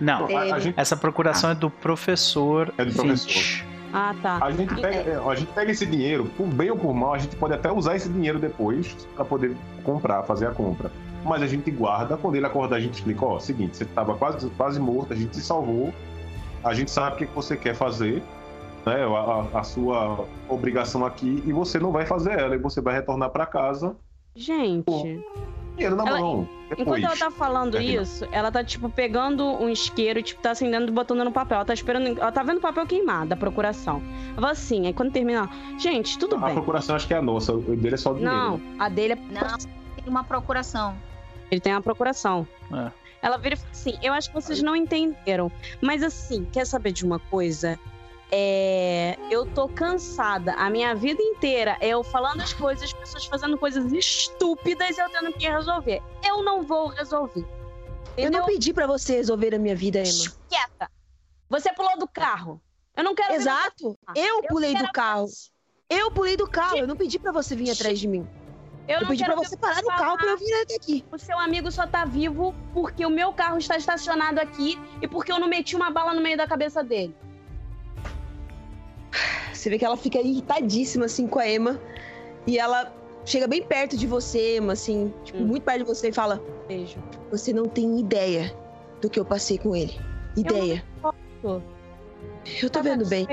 Não, 0.00 0.26
a, 0.34 0.54
a 0.54 0.58
gente, 0.58 0.78
essa 0.80 0.96
procuração 0.96 1.50
é 1.50 1.54
do 1.54 1.68
professor 1.70 2.72
É 2.78 2.84
do 2.84 2.92
professor. 2.94 3.66
Ah, 3.92 4.14
tá. 4.22 4.38
a, 4.40 4.50
gente 4.52 4.72
pega, 4.76 5.10
é, 5.10 5.20
a 5.28 5.34
gente 5.34 5.52
pega 5.52 5.72
esse 5.72 5.84
dinheiro, 5.84 6.30
por 6.36 6.46
bem 6.46 6.70
ou 6.70 6.76
por 6.76 6.94
mal, 6.94 7.14
a 7.14 7.18
gente 7.18 7.34
pode 7.34 7.54
até 7.54 7.70
usar 7.72 7.96
esse 7.96 8.08
dinheiro 8.08 8.38
depois 8.38 8.96
para 9.16 9.24
poder 9.24 9.56
comprar, 9.82 10.22
fazer 10.22 10.46
a 10.46 10.52
compra. 10.52 10.92
Mas 11.24 11.42
a 11.42 11.46
gente 11.46 11.70
guarda, 11.72 12.16
quando 12.16 12.36
ele 12.36 12.46
acordar, 12.46 12.76
a 12.76 12.80
gente 12.80 12.94
explica: 12.94 13.24
ó, 13.26 13.38
seguinte, 13.40 13.76
você 13.76 13.84
tava 13.84 14.14
quase, 14.14 14.48
quase 14.50 14.78
morto, 14.80 15.12
a 15.12 15.16
gente 15.16 15.34
se 15.36 15.42
salvou, 15.42 15.92
a 16.64 16.74
gente 16.74 16.90
sabe 16.90 17.14
o 17.14 17.18
que, 17.18 17.34
você 17.34 17.56
quer 17.56 17.74
fazer, 17.74 18.22
né? 18.86 19.04
A, 19.04 19.08
a- 19.56 19.60
a 19.60 19.62
sua 19.62 20.24
obrigação 20.48 21.04
aqui, 21.04 21.42
e 21.46 21.52
você 21.52 21.78
não 21.78 21.92
vai 21.92 22.06
fazer 22.06 22.38
ela, 22.38 22.54
e 22.54 22.58
você 22.58 22.80
vai 22.80 22.94
retornar 22.94 23.30
para 23.30 23.46
casa, 23.46 23.96
Gente, 24.36 24.86
dinheiro 25.74 25.96
na 25.96 26.06
Ela- 26.06 26.20
mão. 26.20 26.48
Depois. 26.68 26.78
enquanto 26.80 27.04
ela 27.04 27.16
tá 27.16 27.30
falando 27.32 27.76
É, 27.76 27.80
não. 27.82 28.02
isso, 28.02 28.24
ela 28.30 28.50
tá, 28.52 28.62
tipo, 28.62 28.88
pegando 28.88 29.44
um 29.44 29.68
isqueiro, 29.68 30.22
tipo, 30.22 30.40
tá 30.40 30.52
acendendo 30.52 30.88
e 30.88 30.94
botando 30.94 31.24
no 31.24 31.32
papel. 31.32 31.56
Ela 31.56 31.64
tá 31.64 31.74
esperando. 31.74 32.06
Ela 32.20 32.30
tá 32.30 32.42
vendo 32.44 32.58
o 32.58 32.60
papel 32.60 32.86
queimado 32.86 33.28
da 33.30 33.36
procuração. 33.36 34.00
Ela 34.28 34.36
fala 34.36 34.50
assim, 34.52 34.86
aí 34.86 34.92
quando 34.94 35.10
termina, 35.10 35.40
ela, 35.40 35.78
gente, 35.80 36.16
tudo 36.16 36.36
A 36.36 36.38
bem. 36.38 36.54
procuração 36.54 36.94
acho 36.94 37.08
que 37.08 37.12
é 37.14 37.16
a 37.16 37.22
nossa, 37.22 37.52
o 37.52 37.60
dele 37.60 37.94
é 37.94 37.98
só 37.98 38.12
dinheiro. 38.12 38.32
Não, 38.34 38.60
a 38.78 38.88
dele 38.88 39.14
é 39.14 39.16
Não, 39.16 39.58
tem 39.96 40.04
uma 40.06 40.22
procuração. 40.22 40.94
Ele 41.50 41.60
tem 41.60 41.72
uma 41.74 41.82
procuração. 41.82 42.46
É. 42.72 42.92
Ela 43.22 43.36
vira 43.36 43.54
e 43.54 43.58
fala 43.58 43.70
assim: 43.70 43.98
Eu 44.02 44.12
acho 44.12 44.28
que 44.28 44.34
vocês 44.34 44.62
não 44.62 44.74
entenderam. 44.74 45.50
Mas 45.80 46.02
assim, 46.02 46.44
quer 46.46 46.66
saber 46.66 46.92
de 46.92 47.04
uma 47.04 47.18
coisa? 47.18 47.78
É, 48.32 49.16
eu 49.30 49.44
tô 49.44 49.68
cansada. 49.68 50.52
A 50.54 50.70
minha 50.70 50.94
vida 50.94 51.20
inteira 51.20 51.76
é 51.80 51.88
eu 51.88 52.02
falando 52.04 52.40
as 52.40 52.52
coisas, 52.52 52.84
as 52.84 52.92
pessoas 52.92 53.26
fazendo 53.26 53.58
coisas 53.58 53.92
estúpidas 53.92 54.96
e 54.96 55.00
eu 55.00 55.10
tendo 55.10 55.32
que 55.32 55.48
resolver. 55.48 56.00
Eu 56.24 56.42
não 56.42 56.62
vou 56.62 56.88
resolver. 56.88 57.44
Eu 58.16 58.24
Entendeu? 58.28 58.40
não 58.40 58.46
pedi 58.46 58.72
pra 58.72 58.86
você 58.86 59.16
resolver 59.16 59.54
a 59.54 59.58
minha 59.58 59.74
vida, 59.74 59.98
Emma. 60.00 60.32
Quieta. 60.48 60.90
Você 61.48 61.72
pulou 61.72 61.98
do 61.98 62.06
carro. 62.06 62.60
Eu 62.96 63.02
não 63.04 63.14
quero. 63.14 63.34
Exato. 63.34 63.98
você- 64.06 64.20
Eu 64.20 64.42
pulei 64.44 64.74
do 64.76 64.92
carro. 64.92 65.26
Eu 65.88 66.10
pulei 66.12 66.36
do 66.36 66.48
carro. 66.48 66.76
Eu 66.78 66.86
não 66.86 66.96
pedi 66.96 67.18
pra 67.18 67.32
você 67.32 67.56
vir 67.56 67.70
atrás 67.70 67.98
de 67.98 68.06
mim. 68.06 68.28
Eu, 68.90 69.02
Eu 69.02 69.06
pedi 69.06 69.24
pra 69.24 69.36
você 69.36 69.56
parar 69.56 69.80
no 69.82 69.88
carro 69.88 70.16
pra 70.18 70.26
eu 70.30 70.36
vir 70.36 70.52
até 70.64 70.74
aqui. 70.74 71.04
O 71.12 71.16
seu 71.16 71.38
amigo 71.38 71.70
só 71.70 71.86
tá 71.86 72.04
vivo 72.04 72.52
porque 72.74 73.06
o 73.06 73.10
meu 73.10 73.32
carro 73.32 73.56
está 73.56 73.76
estacionado 73.76 74.40
aqui 74.40 74.76
e 75.00 75.06
porque 75.06 75.30
eu 75.30 75.38
não 75.38 75.46
meti 75.46 75.76
uma 75.76 75.92
bala 75.92 76.12
no 76.12 76.20
meio 76.20 76.36
da 76.36 76.44
cabeça 76.44 76.82
dele. 76.82 77.14
Você 79.52 79.70
vê 79.70 79.78
que 79.78 79.84
ela 79.84 79.96
fica 79.96 80.18
irritadíssima, 80.18 81.04
assim, 81.04 81.28
com 81.28 81.38
a 81.38 81.48
Emma. 81.48 81.80
E 82.48 82.58
ela 82.58 82.92
chega 83.24 83.46
bem 83.46 83.62
perto 83.62 83.96
de 83.96 84.08
você, 84.08 84.56
Emma, 84.56 84.72
assim, 84.72 85.14
tipo, 85.22 85.38
Hum. 85.38 85.46
muito 85.46 85.62
perto 85.62 85.78
de 85.78 85.84
você 85.84 86.08
e 86.08 86.12
fala: 86.12 86.42
Beijo. 86.66 86.98
Você 87.30 87.52
não 87.52 87.66
tem 87.66 88.00
ideia 88.00 88.52
do 89.00 89.08
que 89.08 89.20
eu 89.20 89.24
passei 89.24 89.56
com 89.56 89.76
ele. 89.76 89.94
Ideia. 90.36 90.84
posso. 91.00 91.62
Eu 92.62 92.70
tô 92.70 92.78
Tá 92.78 92.82
vendo 92.82 93.06
bem. 93.06 93.26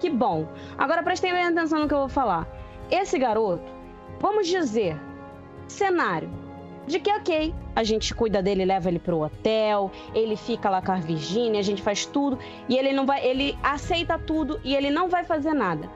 Que 0.00 0.10
bom. 0.10 0.46
Agora 0.76 1.02
prestem 1.02 1.32
bem 1.32 1.44
atenção 1.44 1.78
no 1.80 1.88
que 1.88 1.94
eu 1.94 1.98
vou 2.00 2.08
falar. 2.10 2.46
Esse 2.90 3.18
garoto, 3.18 3.64
vamos 4.20 4.46
dizer, 4.46 4.96
cenário 5.68 6.28
de 6.86 7.00
que, 7.00 7.10
ok, 7.10 7.54
a 7.74 7.82
gente 7.82 8.14
cuida 8.14 8.40
dele, 8.40 8.64
leva 8.64 8.88
ele 8.88 8.98
pro 8.98 9.20
hotel, 9.20 9.90
ele 10.14 10.36
fica 10.36 10.70
lá 10.70 10.80
com 10.80 10.92
a 10.92 10.96
Virgínia, 10.96 11.58
a 11.58 11.64
gente 11.64 11.82
faz 11.82 12.06
tudo, 12.06 12.38
e 12.68 12.76
ele 12.76 12.92
não 12.92 13.04
vai, 13.04 13.26
ele 13.26 13.58
aceita 13.62 14.18
tudo 14.18 14.60
e 14.62 14.74
ele 14.74 14.90
não 14.90 15.08
vai 15.08 15.24
fazer 15.24 15.52
nada. 15.52 15.90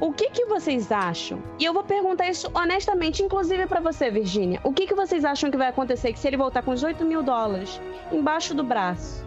O 0.00 0.12
que 0.12 0.30
que 0.30 0.44
vocês 0.44 0.92
acham? 0.92 1.42
E 1.58 1.64
eu 1.64 1.72
vou 1.72 1.82
perguntar 1.82 2.28
isso 2.28 2.48
honestamente, 2.54 3.20
inclusive 3.20 3.66
pra 3.66 3.80
você, 3.80 4.08
Virgínia. 4.08 4.60
O 4.62 4.72
que 4.72 4.86
que 4.86 4.94
vocês 4.94 5.24
acham 5.24 5.50
que 5.50 5.56
vai 5.56 5.66
acontecer 5.66 6.12
que 6.12 6.20
se 6.20 6.28
ele 6.28 6.36
voltar 6.36 6.62
com 6.62 6.70
os 6.70 6.84
8 6.84 7.04
mil 7.04 7.20
dólares 7.20 7.80
embaixo 8.12 8.54
do 8.54 8.62
braço? 8.62 9.26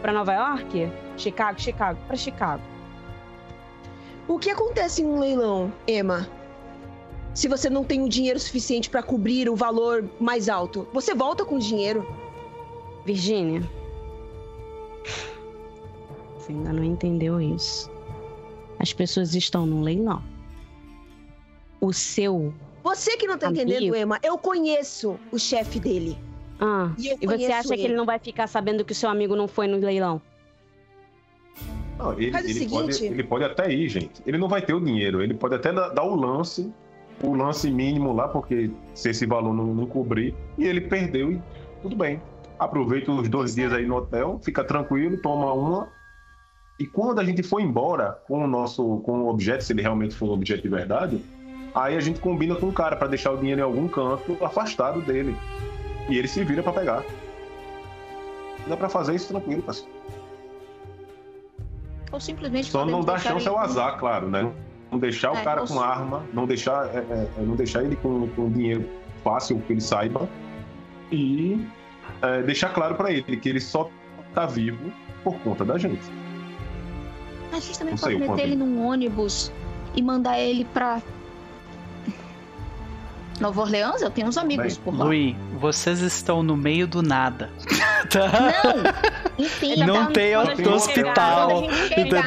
Pra 0.00 0.12
Nova 0.12 0.32
York? 0.32 0.90
Chicago, 1.16 1.60
Chicago, 1.60 2.00
pra 2.08 2.16
Chicago. 2.16 2.62
O 4.26 4.36
que 4.36 4.50
acontece 4.50 5.02
em 5.02 5.06
um 5.06 5.20
leilão, 5.20 5.72
Emma? 5.86 6.28
Se 7.34 7.48
você 7.48 7.70
não 7.70 7.82
tem 7.82 8.02
o 8.02 8.08
dinheiro 8.08 8.38
suficiente 8.38 8.90
pra 8.90 9.02
cobrir 9.02 9.48
o 9.48 9.56
valor 9.56 10.04
mais 10.20 10.48
alto, 10.48 10.86
você 10.92 11.14
volta 11.14 11.44
com 11.44 11.56
o 11.56 11.58
dinheiro. 11.58 12.06
Virgínia. 13.06 13.62
Você 16.36 16.52
ainda 16.52 16.72
não 16.72 16.84
entendeu 16.84 17.40
isso. 17.40 17.90
As 18.78 18.92
pessoas 18.92 19.34
estão 19.34 19.64
no 19.64 19.80
leilão. 19.80 20.22
O 21.80 21.92
seu. 21.92 22.52
Você 22.82 23.16
que 23.16 23.26
não 23.26 23.38
tá 23.38 23.48
Amigo. 23.48 23.62
entendendo, 23.62 23.96
Emma, 23.96 24.18
eu 24.22 24.36
conheço 24.36 25.18
o 25.30 25.38
chefe 25.38 25.80
dele. 25.80 26.18
Ah, 26.60 26.92
E 26.98 27.08
eu 27.08 27.18
e 27.20 27.26
você 27.26 27.46
acha 27.52 27.74
que 27.74 27.80
ele 27.82 27.94
não 27.96 28.04
vai 28.04 28.18
ficar 28.18 28.46
sabendo 28.46 28.84
que 28.84 28.92
o 28.92 28.94
seu 28.94 29.08
amigo 29.08 29.34
não 29.34 29.48
foi 29.48 29.66
no 29.66 29.78
leilão? 29.78 30.20
Não, 31.98 32.12
ele, 32.14 32.30
Faz 32.32 32.44
o 32.44 32.48
ele 32.48 32.54
seguinte- 32.58 32.72
pode, 32.98 33.04
ele 33.06 33.24
pode 33.24 33.44
até 33.44 33.72
ir, 33.72 33.88
gente. 33.88 34.22
Ele 34.26 34.38
não 34.38 34.48
vai 34.48 34.62
ter 34.64 34.74
o 34.74 34.80
dinheiro. 34.80 35.22
Ele 35.22 35.34
pode 35.34 35.54
até 35.54 35.72
dar, 35.72 35.88
dar 35.88 36.02
o 36.04 36.14
lance, 36.14 36.72
o 37.22 37.34
lance 37.34 37.70
mínimo 37.70 38.12
lá, 38.12 38.28
porque 38.28 38.70
se 38.94 39.10
esse 39.10 39.26
valor 39.26 39.54
não, 39.54 39.66
não 39.66 39.86
cobrir, 39.86 40.34
e 40.58 40.66
ele 40.66 40.80
perdeu 40.80 41.32
e 41.32 41.40
tudo 41.80 41.96
bem. 41.96 42.20
Aproveita 42.58 43.10
os 43.10 43.28
dois 43.28 43.54
dias 43.54 43.72
aí 43.72 43.86
no 43.86 43.96
hotel, 43.96 44.40
fica 44.42 44.62
tranquilo, 44.62 45.16
toma 45.18 45.52
uma. 45.52 45.88
E 46.78 46.86
quando 46.86 47.20
a 47.20 47.24
gente 47.24 47.42
for 47.42 47.60
embora 47.60 48.20
com 48.26 48.44
o 48.44 48.46
nosso 48.46 48.98
com 48.98 49.22
o 49.22 49.28
objeto, 49.28 49.64
se 49.64 49.72
ele 49.72 49.82
realmente 49.82 50.14
for 50.14 50.28
um 50.28 50.32
objeto 50.32 50.62
de 50.62 50.68
verdade, 50.68 51.24
aí 51.74 51.96
a 51.96 52.00
gente 52.00 52.20
combina 52.20 52.54
com 52.54 52.68
o 52.68 52.72
cara 52.72 52.96
pra 52.96 53.08
deixar 53.08 53.32
o 53.32 53.36
dinheiro 53.36 53.60
em 53.60 53.64
algum 53.64 53.88
canto 53.88 54.36
afastado 54.44 55.00
dele. 55.00 55.36
E 56.08 56.18
ele 56.18 56.28
se 56.28 56.42
vira 56.44 56.62
pra 56.62 56.72
pegar. 56.72 57.04
Dá 58.66 58.76
pra 58.76 58.88
fazer 58.88 59.14
isso 59.14 59.28
tranquilo, 59.28 59.62
parceiro. 59.62 59.90
Ou 62.12 62.20
simplesmente. 62.20 62.70
Só 62.70 62.84
não 62.84 63.00
dá 63.00 63.18
chance 63.18 63.48
ao 63.48 63.58
azar, 63.58 63.98
claro, 63.98 64.28
né? 64.28 64.52
Não 64.92 64.98
deixar 64.98 65.34
É, 65.34 65.40
o 65.40 65.44
cara 65.44 65.66
com 65.66 65.80
arma, 65.80 66.22
não 66.34 66.46
deixar, 66.46 66.86
é, 66.94 66.98
é, 66.98 67.28
é, 67.38 67.42
não 67.42 67.56
deixar 67.56 67.82
ele 67.82 67.96
com, 67.96 68.28
com 68.28 68.50
dinheiro 68.50 68.86
fácil 69.24 69.58
que 69.66 69.72
ele 69.72 69.80
saiba 69.80 70.28
e 71.10 71.66
é, 72.20 72.42
deixar 72.42 72.68
claro 72.74 72.94
pra 72.94 73.10
ele 73.10 73.36
que 73.38 73.48
ele 73.48 73.60
só 73.60 73.90
tá 74.34 74.44
vivo 74.44 74.92
por 75.24 75.34
conta 75.40 75.64
da 75.64 75.78
gente. 75.78 76.02
A 77.52 77.60
gente 77.60 77.78
também 77.78 77.94
Não 77.94 78.00
pode 78.00 78.16
meter 78.16 78.42
ele 78.42 78.56
num 78.56 78.86
ônibus 78.86 79.50
e 79.94 80.02
mandar 80.02 80.38
ele 80.38 80.64
pra. 80.66 81.00
Nova 83.42 83.60
Orleans? 83.60 84.00
Eu 84.00 84.10
tenho 84.10 84.28
uns 84.28 84.38
amigos 84.38 84.78
por 84.78 84.96
lá. 84.96 85.04
Luiz, 85.04 85.36
vocês 85.58 86.00
estão 86.00 86.42
no 86.42 86.56
meio 86.56 86.86
do 86.86 87.02
nada. 87.02 87.50
tá? 88.08 88.30
Não! 88.64 89.46
Entenda, 89.46 89.86
Não 89.86 90.12
tem 90.12 90.36
hospital, 90.36 91.64
entendeu? 91.64 92.22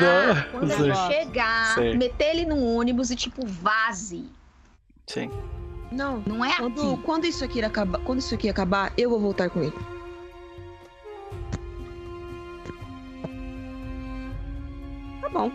quando 0.52 0.72
a 0.72 0.76
gente 0.76 1.08
chegar, 1.08 1.76
Sei. 1.76 1.98
meter 1.98 2.36
ele 2.36 2.46
num 2.46 2.76
ônibus 2.76 3.12
e 3.12 3.16
tipo, 3.16 3.46
vaze. 3.46 4.26
Sim. 5.08 5.32
Não. 5.92 6.22
Não 6.26 6.44
é 6.44 6.58
Quando, 6.58 6.94
aqui. 6.94 7.04
quando 7.04 7.26
isso 7.26 7.46
aqui 7.46 7.64
acabar, 7.64 8.00
quando 8.02 8.20
isso 8.20 8.36
aqui 8.36 8.50
acabar, 8.50 8.92
eu 8.98 9.10
vou 9.10 9.20
voltar 9.20 9.50
com 9.50 9.64
ele. 9.64 9.74
Tá 15.22 15.30
bom. 15.30 15.50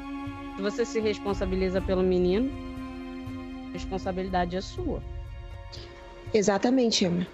Se 0.56 0.62
você 0.62 0.84
se 0.86 1.00
responsabiliza 1.00 1.80
pelo 1.80 2.02
menino, 2.02 2.50
a 3.68 3.72
responsabilidade 3.72 4.56
é 4.56 4.60
sua. 4.60 5.02
Exatamente, 6.33 7.05
Emma. 7.05 7.26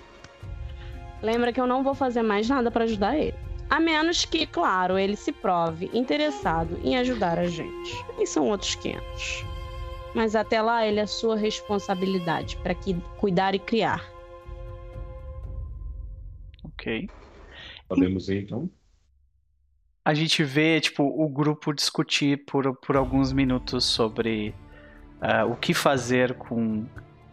Lembra 1.22 1.52
que 1.52 1.60
eu 1.60 1.66
não 1.66 1.82
vou 1.82 1.94
fazer 1.94 2.22
mais 2.22 2.48
nada 2.48 2.70
pra 2.70 2.84
ajudar 2.84 3.16
ele. 3.16 3.34
A 3.68 3.80
menos 3.80 4.24
que, 4.24 4.46
claro, 4.46 4.98
ele 4.98 5.16
se 5.16 5.32
prove 5.32 5.90
interessado 5.92 6.78
em 6.84 6.96
ajudar 6.96 7.38
a 7.38 7.46
gente. 7.46 8.04
E 8.18 8.26
são 8.26 8.48
outros 8.48 8.74
500. 8.76 9.44
Mas 10.14 10.36
até 10.36 10.62
lá, 10.62 10.86
ele 10.86 11.00
é 11.00 11.06
sua 11.06 11.36
responsabilidade 11.36 12.56
para 12.58 12.74
que 12.74 12.94
cuidar 13.18 13.54
e 13.54 13.58
criar. 13.58 14.02
Ok. 16.64 17.10
Podemos 17.88 18.28
ir, 18.28 18.44
então? 18.44 18.70
A 20.04 20.14
gente 20.14 20.44
vê, 20.44 20.80
tipo, 20.80 21.02
o 21.02 21.28
grupo 21.28 21.72
discutir 21.72 22.44
por, 22.44 22.76
por 22.76 22.96
alguns 22.96 23.32
minutos 23.32 23.84
sobre 23.84 24.54
ah, 25.20 25.44
o 25.44 25.56
que 25.56 25.74
fazer 25.74 26.34
com 26.34 26.86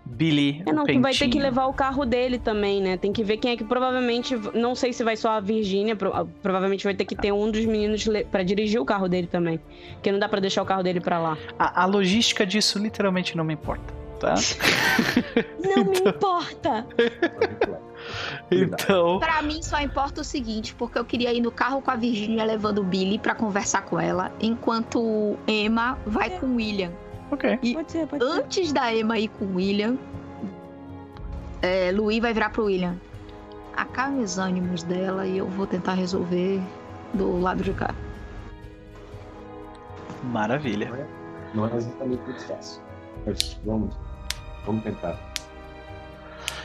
Billy, 0.05 0.61
É, 0.65 0.69
o 0.71 0.75
não, 0.75 0.83
que 0.83 0.99
vai 0.99 1.13
ter 1.13 1.29
que 1.29 1.39
levar 1.39 1.65
o 1.67 1.73
carro 1.73 2.05
dele 2.05 2.37
também, 2.37 2.81
né? 2.81 2.97
Tem 2.97 3.13
que 3.13 3.23
ver 3.23 3.37
quem 3.37 3.51
é 3.51 3.57
que 3.57 3.63
provavelmente. 3.63 4.35
Não 4.53 4.75
sei 4.75 4.91
se 4.91 5.03
vai 5.03 5.15
só 5.15 5.31
a 5.31 5.39
Virgínia, 5.39 5.95
pro- 5.95 6.27
provavelmente 6.41 6.83
vai 6.83 6.93
ter 6.93 7.05
que 7.05 7.15
ter 7.15 7.31
um 7.31 7.49
dos 7.49 7.65
meninos 7.65 8.05
pra 8.29 8.43
dirigir 8.43 8.81
o 8.81 8.85
carro 8.85 9.07
dele 9.07 9.27
também. 9.27 9.59
Porque 9.93 10.11
não 10.11 10.19
dá 10.19 10.27
pra 10.27 10.39
deixar 10.41 10.61
o 10.61 10.65
carro 10.65 10.83
dele 10.83 10.99
pra 10.99 11.19
lá. 11.19 11.37
A, 11.57 11.83
a 11.83 11.85
logística 11.85 12.45
disso 12.45 12.77
literalmente 12.79 13.35
não 13.37 13.45
me 13.45 13.53
importa, 13.53 13.93
tá? 14.19 14.35
Não 15.63 15.85
me 15.85 15.97
importa! 15.99 16.85
então, 18.51 19.19
Pra 19.19 19.41
mim 19.41 19.61
só 19.63 19.79
importa 19.79 20.21
o 20.21 20.23
seguinte, 20.23 20.75
porque 20.75 20.99
eu 20.99 21.05
queria 21.05 21.33
ir 21.33 21.41
no 21.41 21.51
carro 21.51 21.81
com 21.81 21.89
a 21.91 21.95
Virginia 21.95 22.43
levando 22.43 22.79
o 22.79 22.83
Billy 22.83 23.17
pra 23.17 23.33
conversar 23.33 23.83
com 23.83 23.99
ela, 23.99 24.31
enquanto 24.41 25.37
Emma 25.47 25.97
vai 26.05 26.29
com 26.29 26.45
o 26.47 26.55
William. 26.55 26.91
Ok. 27.33 27.59
E 27.61 27.73
Pode 27.73 27.91
ser, 27.91 28.07
pode 28.07 28.23
ser. 28.23 28.31
antes 28.31 28.71
da 28.73 28.93
Emma 28.95 29.17
ir 29.19 29.27
com 29.29 29.45
o 29.45 29.55
William, 29.55 29.97
é, 31.61 31.91
Louis 31.91 32.19
vai 32.19 32.33
virar 32.33 32.49
pro 32.49 32.65
William. 32.65 32.95
Acalme 33.75 34.23
os 34.23 34.37
ânimos 34.37 34.83
dela 34.83 35.25
e 35.25 35.37
eu 35.37 35.47
vou 35.47 35.65
tentar 35.65 35.93
resolver 35.93 36.61
do 37.13 37.39
lado 37.39 37.63
de 37.63 37.73
cá. 37.73 37.93
Maravilha. 40.23 41.07
Não 41.53 41.67
é 41.67 41.75
exatamente 41.75 42.21
muito 42.23 42.43
fácil. 42.45 42.81
Mas 43.25 43.59
vamos, 43.65 43.95
vamos 44.65 44.83
tentar. 44.83 45.17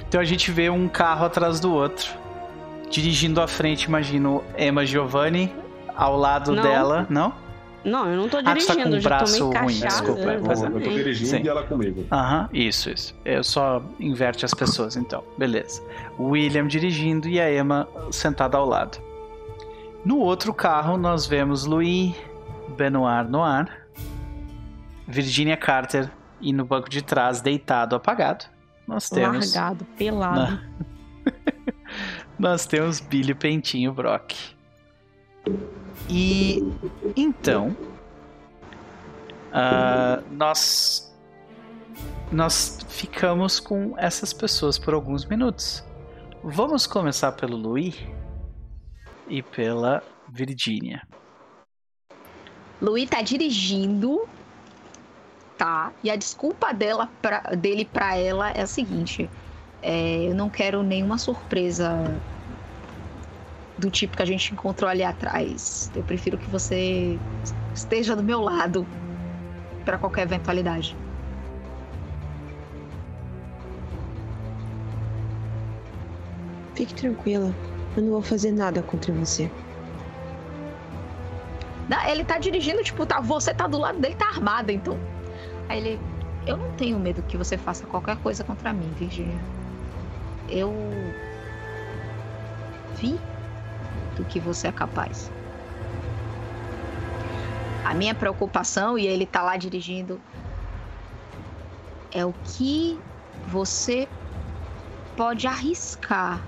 Então 0.09 0.21
a 0.21 0.25
gente 0.25 0.51
vê 0.51 0.71
um 0.71 0.89
carro 0.89 1.27
atrás 1.27 1.61
do 1.61 1.73
outro. 1.73 2.13
Dirigindo 2.91 3.41
à 3.41 3.47
frente, 3.47 3.85
imagino 3.85 4.43
Emma 4.57 4.87
Giovanni 4.87 5.55
ao 5.95 6.17
lado 6.17 6.53
Não. 6.55 6.63
dela. 6.63 7.07
Não? 7.11 7.33
Não, 7.85 8.09
eu 8.11 8.17
não 8.17 8.29
tô 8.29 8.39
Ah, 8.39 8.41
tu 8.43 8.45
tá 8.45 8.53
com 8.53 8.59
dirigindo, 8.59 8.91
o 8.91 8.97
eu 8.97 9.01
já 9.01 9.09
braço 9.09 9.39
tomei 9.39 9.61
ruim, 9.61 9.81
cachaça. 9.81 10.03
desculpa, 10.03 10.31
é, 10.31 10.37
Eu, 10.37 10.43
pois 10.43 10.63
é. 10.63 10.67
eu 10.67 10.73
tô 10.73 10.79
dirigindo 10.81 11.31
Sim. 11.31 11.43
e 11.45 11.49
ela 11.49 11.63
comigo. 11.63 12.07
Aham, 12.13 12.49
isso, 12.53 12.91
isso. 12.91 13.15
Eu 13.25 13.45
só 13.45 13.83
inverte 14.01 14.45
as 14.45 14.53
pessoas, 14.53 14.97
então. 14.97 15.23
Beleza. 15.39 15.83
William 16.19 16.67
dirigindo 16.67 17.29
e 17.29 17.41
a 17.41 17.53
Emma 17.55 17.89
sentada 18.11 18.57
ao 18.57 18.67
lado. 18.67 18.99
No 20.05 20.19
outro 20.19 20.53
carro, 20.53 20.97
nós 20.97 21.27
vemos 21.27 21.65
Louis, 21.65 22.15
Benoit 22.77 23.29
Noir, 23.31 23.67
Virginia 25.07 25.57
Carter 25.57 26.11
e 26.41 26.53
no 26.53 26.65
banco 26.65 26.89
de 26.89 27.03
trás, 27.03 27.41
deitado, 27.41 27.97
apagado, 27.97 28.45
nós 28.87 29.09
temos, 29.09 29.55
Largado, 29.55 29.85
pelado. 29.97 30.61
nós 32.39 32.67
temos 32.67 33.01
Billy 33.01 33.35
Pentinho 33.35 33.93
Brock. 33.93 34.35
E 36.09 36.63
então, 37.17 37.77
ah, 39.53 40.23
nós 40.31 41.09
nós 42.31 42.81
ficamos 42.89 43.59
com 43.59 43.95
essas 43.99 44.33
pessoas 44.33 44.79
por 44.79 44.93
alguns 44.93 45.25
minutos. 45.25 45.83
Vamos 46.45 46.87
começar 46.87 47.33
pelo 47.33 47.57
Louis 47.57 47.97
e 49.29 49.43
pela 49.43 50.03
Virginia. 50.29 51.03
Louis 52.81 53.09
tá 53.09 53.23
dirigindo, 53.23 54.29
tá? 55.57 55.93
E 56.05 56.11
a 56.11 56.17
desculpa 56.17 56.73
dela 56.73 57.09
pra, 57.21 57.41
dele 57.57 57.85
pra 57.85 58.17
ela 58.17 58.51
é 58.51 58.61
a 58.61 58.67
seguinte: 58.67 59.29
é, 59.83 60.29
eu 60.29 60.35
não 60.35 60.49
quero 60.49 60.83
nenhuma 60.83 61.19
surpresa 61.19 61.91
do 63.79 63.91
tipo 63.91 64.17
que 64.17 64.23
a 64.23 64.27
gente 64.27 64.53
encontrou 64.53 64.91
ali 64.91 65.05
atrás. 65.05 65.91
Eu 65.95 66.03
prefiro 66.03 66.37
que 66.37 66.51
você 66.51 67.19
esteja 67.75 68.17
do 68.17 68.23
meu 68.23 68.41
lado 68.41 68.87
pra 69.85 69.97
qualquer 69.97 70.23
eventualidade. 70.23 70.97
Fique 76.75 76.95
tranquila. 76.95 77.55
Eu 77.97 78.03
não 78.03 78.11
vou 78.11 78.23
fazer 78.23 78.53
nada 78.53 78.83
contra 78.83 79.13
você. 79.13 79.51
Não, 81.89 82.05
ele 82.07 82.23
tá 82.25 82.39
dirigindo, 82.39 82.83
tipo, 82.83 83.07
tá, 83.07 83.21
você 83.21 83.55
tá 83.55 83.67
do 83.67 83.79
lado 83.79 83.99
dele, 83.99 84.15
tá 84.15 84.27
armada, 84.27 84.73
então. 84.73 84.99
Aí 85.69 85.79
ele. 85.79 86.01
Eu 86.47 86.57
não 86.57 86.71
tenho 86.73 86.99
medo 86.99 87.23
que 87.23 87.37
você 87.37 87.59
faça 87.59 87.87
qualquer 87.87 88.17
coisa 88.19 88.45
contra 88.45 88.73
mim, 88.73 88.93
Virginia. 88.99 89.39
Eu. 90.49 90.73
Vi 92.95 93.19
do 94.19 94.25
que 94.25 94.39
você 94.39 94.69
é 94.69 94.73
capaz. 94.73 95.31
A 97.85 97.95
minha 97.95 98.15
preocupação, 98.15 98.99
e 98.99 99.07
ele 99.07 99.25
tá 99.25 99.43
lá 99.43 99.57
dirigindo, 99.57 100.21
é 102.13 102.27
o 102.27 102.35
que 102.45 103.01
você 103.47 104.07
pode 105.17 105.47
arriscar. 105.47 106.43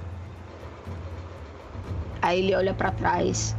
Aí 2.20 2.40
ele 2.40 2.55
olha 2.55 2.74
pra 2.74 2.90
trás. 2.90 3.57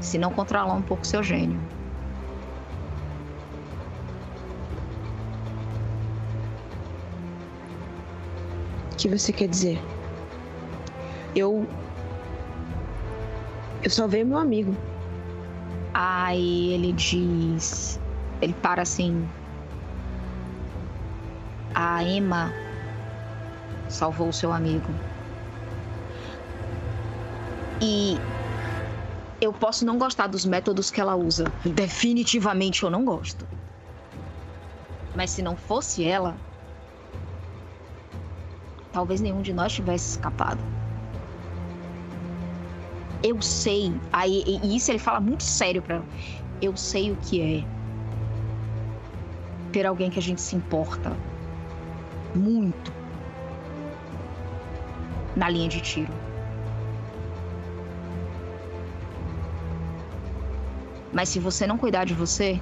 Se 0.00 0.18
não 0.18 0.30
controlar 0.30 0.74
um 0.74 0.82
pouco 0.82 1.06
seu 1.06 1.22
gênio. 1.22 1.60
O 8.92 8.96
que 8.96 9.08
você 9.08 9.32
quer 9.32 9.46
dizer? 9.46 9.80
Eu. 11.34 11.68
Eu 13.86 13.90
salvei 13.90 14.24
meu 14.24 14.36
amigo. 14.36 14.76
Aí 15.94 16.72
ele 16.72 16.92
diz. 16.92 18.00
Ele 18.42 18.52
para 18.54 18.82
assim. 18.82 19.28
A 21.72 22.02
Emma 22.02 22.52
salvou 23.88 24.30
o 24.30 24.32
seu 24.32 24.52
amigo. 24.52 24.88
E 27.80 28.18
eu 29.40 29.52
posso 29.52 29.86
não 29.86 29.96
gostar 29.98 30.26
dos 30.26 30.44
métodos 30.44 30.90
que 30.90 31.00
ela 31.00 31.14
usa. 31.14 31.44
Definitivamente 31.64 32.82
eu 32.82 32.90
não 32.90 33.04
gosto. 33.04 33.46
Mas 35.14 35.30
se 35.30 35.42
não 35.42 35.54
fosse 35.54 36.02
ela, 36.02 36.36
talvez 38.92 39.20
nenhum 39.20 39.42
de 39.42 39.52
nós 39.52 39.72
tivesse 39.72 40.10
escapado. 40.10 40.58
Eu 43.22 43.40
sei, 43.40 43.92
aí 44.12 44.44
e 44.46 44.76
isso 44.76 44.90
ele 44.90 44.98
fala 44.98 45.20
muito 45.20 45.42
sério 45.42 45.82
para 45.82 46.02
eu 46.60 46.76
sei 46.76 47.10
o 47.10 47.16
que 47.16 47.40
é 47.40 47.76
ter 49.72 49.86
alguém 49.86 50.10
que 50.10 50.18
a 50.18 50.22
gente 50.22 50.40
se 50.40 50.56
importa 50.56 51.16
muito 52.34 52.92
na 55.34 55.48
linha 55.48 55.68
de 55.68 55.80
tiro. 55.80 56.12
Mas 61.12 61.28
se 61.28 61.38
você 61.38 61.66
não 61.66 61.78
cuidar 61.78 62.04
de 62.04 62.14
você, 62.14 62.60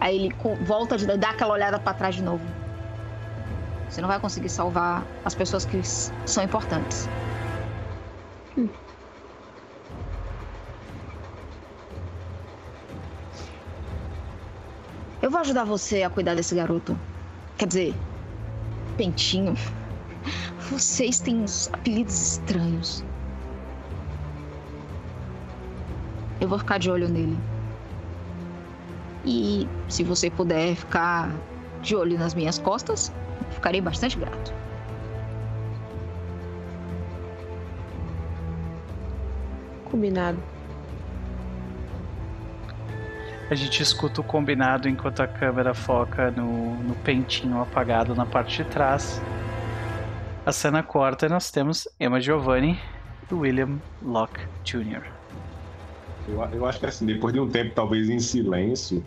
aí 0.00 0.16
ele 0.16 0.34
volta 0.62 0.96
de 0.96 1.06
dá 1.06 1.30
aquela 1.30 1.52
olhada 1.52 1.78
para 1.78 1.94
trás 1.94 2.14
de 2.14 2.22
novo. 2.22 2.44
Você 3.88 4.00
não 4.00 4.08
vai 4.08 4.18
conseguir 4.18 4.48
salvar 4.48 5.06
as 5.24 5.34
pessoas 5.34 5.64
que 5.64 5.82
são 5.82 6.42
importantes. 6.42 7.08
Eu 15.22 15.30
vou 15.30 15.40
ajudar 15.40 15.64
você 15.64 16.02
a 16.02 16.10
cuidar 16.10 16.34
desse 16.34 16.54
garoto. 16.54 16.98
Quer 17.56 17.66
dizer, 17.66 17.94
Pentinho. 18.96 19.54
Vocês 20.70 21.20
têm 21.20 21.42
uns 21.42 21.68
apelidos 21.72 22.32
estranhos. 22.32 23.04
Eu 26.40 26.48
vou 26.48 26.58
ficar 26.58 26.78
de 26.78 26.90
olho 26.90 27.08
nele. 27.08 27.38
E 29.24 29.66
se 29.88 30.02
você 30.02 30.30
puder 30.30 30.74
ficar 30.74 31.32
de 31.80 31.94
olho 31.94 32.18
nas 32.18 32.34
minhas 32.34 32.58
costas, 32.58 33.12
ficarei 33.50 33.80
bastante 33.80 34.18
grato. 34.18 34.52
Combinado. 39.84 40.38
A 43.52 43.54
gente 43.54 43.82
escuta 43.82 44.22
o 44.22 44.24
combinado 44.24 44.88
enquanto 44.88 45.20
a 45.20 45.26
câmera 45.26 45.74
foca 45.74 46.30
no, 46.30 46.74
no 46.84 46.94
pentinho 46.94 47.60
apagado 47.60 48.14
na 48.14 48.24
parte 48.24 48.64
de 48.64 48.70
trás. 48.70 49.20
A 50.46 50.50
cena 50.50 50.82
corta 50.82 51.26
e 51.26 51.28
nós 51.28 51.50
temos 51.50 51.86
Emma 52.00 52.18
Giovanni 52.18 52.80
e 53.30 53.34
William 53.34 53.78
Locke 54.00 54.40
Jr. 54.64 55.02
Eu, 56.26 56.42
eu 56.50 56.64
acho 56.64 56.80
que 56.80 56.86
assim, 56.86 57.04
depois 57.04 57.34
de 57.34 57.40
um 57.40 57.46
tempo, 57.46 57.74
talvez 57.74 58.08
em 58.08 58.18
silêncio, 58.18 59.04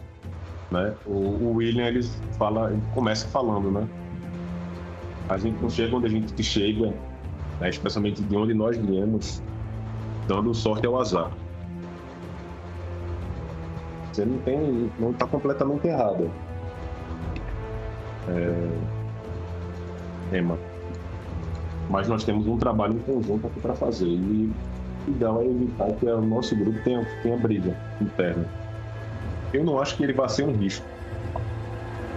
né? 0.69 0.93
O, 1.07 1.13
o 1.13 1.53
William 1.55 1.87
ele 1.87 2.03
fala, 2.37 2.71
ele 2.71 2.83
começa 2.93 3.27
falando, 3.29 3.71
né? 3.71 3.87
A 5.27 5.39
gente 5.39 5.59
não 5.59 5.71
chega 5.71 5.95
onde 5.95 6.05
a 6.05 6.09
gente 6.09 6.43
chega, 6.43 6.93
né? 7.59 7.67
especialmente 7.67 8.21
de 8.21 8.37
onde 8.37 8.53
nós 8.53 8.77
viemos, 8.77 9.41
dando 10.27 10.53
sorte 10.53 10.85
ao 10.85 11.01
azar. 11.01 11.31
Você 14.15 14.23
não 14.23 14.37
tem, 14.39 14.89
não 14.97 15.11
está 15.11 15.27
completamente 15.27 15.87
errado. 15.87 16.31
É... 18.29 18.69
Emma. 20.37 20.57
Mas 21.89 22.07
nós 22.07 22.23
temos 22.23 22.47
um 22.47 22.57
trabalho 22.57 22.93
em 22.93 22.99
conjunto 22.99 23.45
aqui 23.45 23.59
para 23.59 23.75
fazer 23.75 24.07
e 24.07 24.49
o 25.05 25.11
ideal 25.11 25.41
é 25.41 25.45
evitar 25.45 25.91
que 25.91 26.05
o 26.05 26.21
nosso 26.21 26.55
grupo 26.55 26.81
tenha, 26.85 27.05
tenha 27.21 27.35
briga 27.35 27.77
interna. 27.99 28.47
Eu 29.53 29.65
não 29.65 29.81
acho 29.81 29.97
que 29.97 30.03
ele 30.03 30.13
vai 30.13 30.29
ser 30.29 30.43
um 30.43 30.53
risco. 30.53 30.85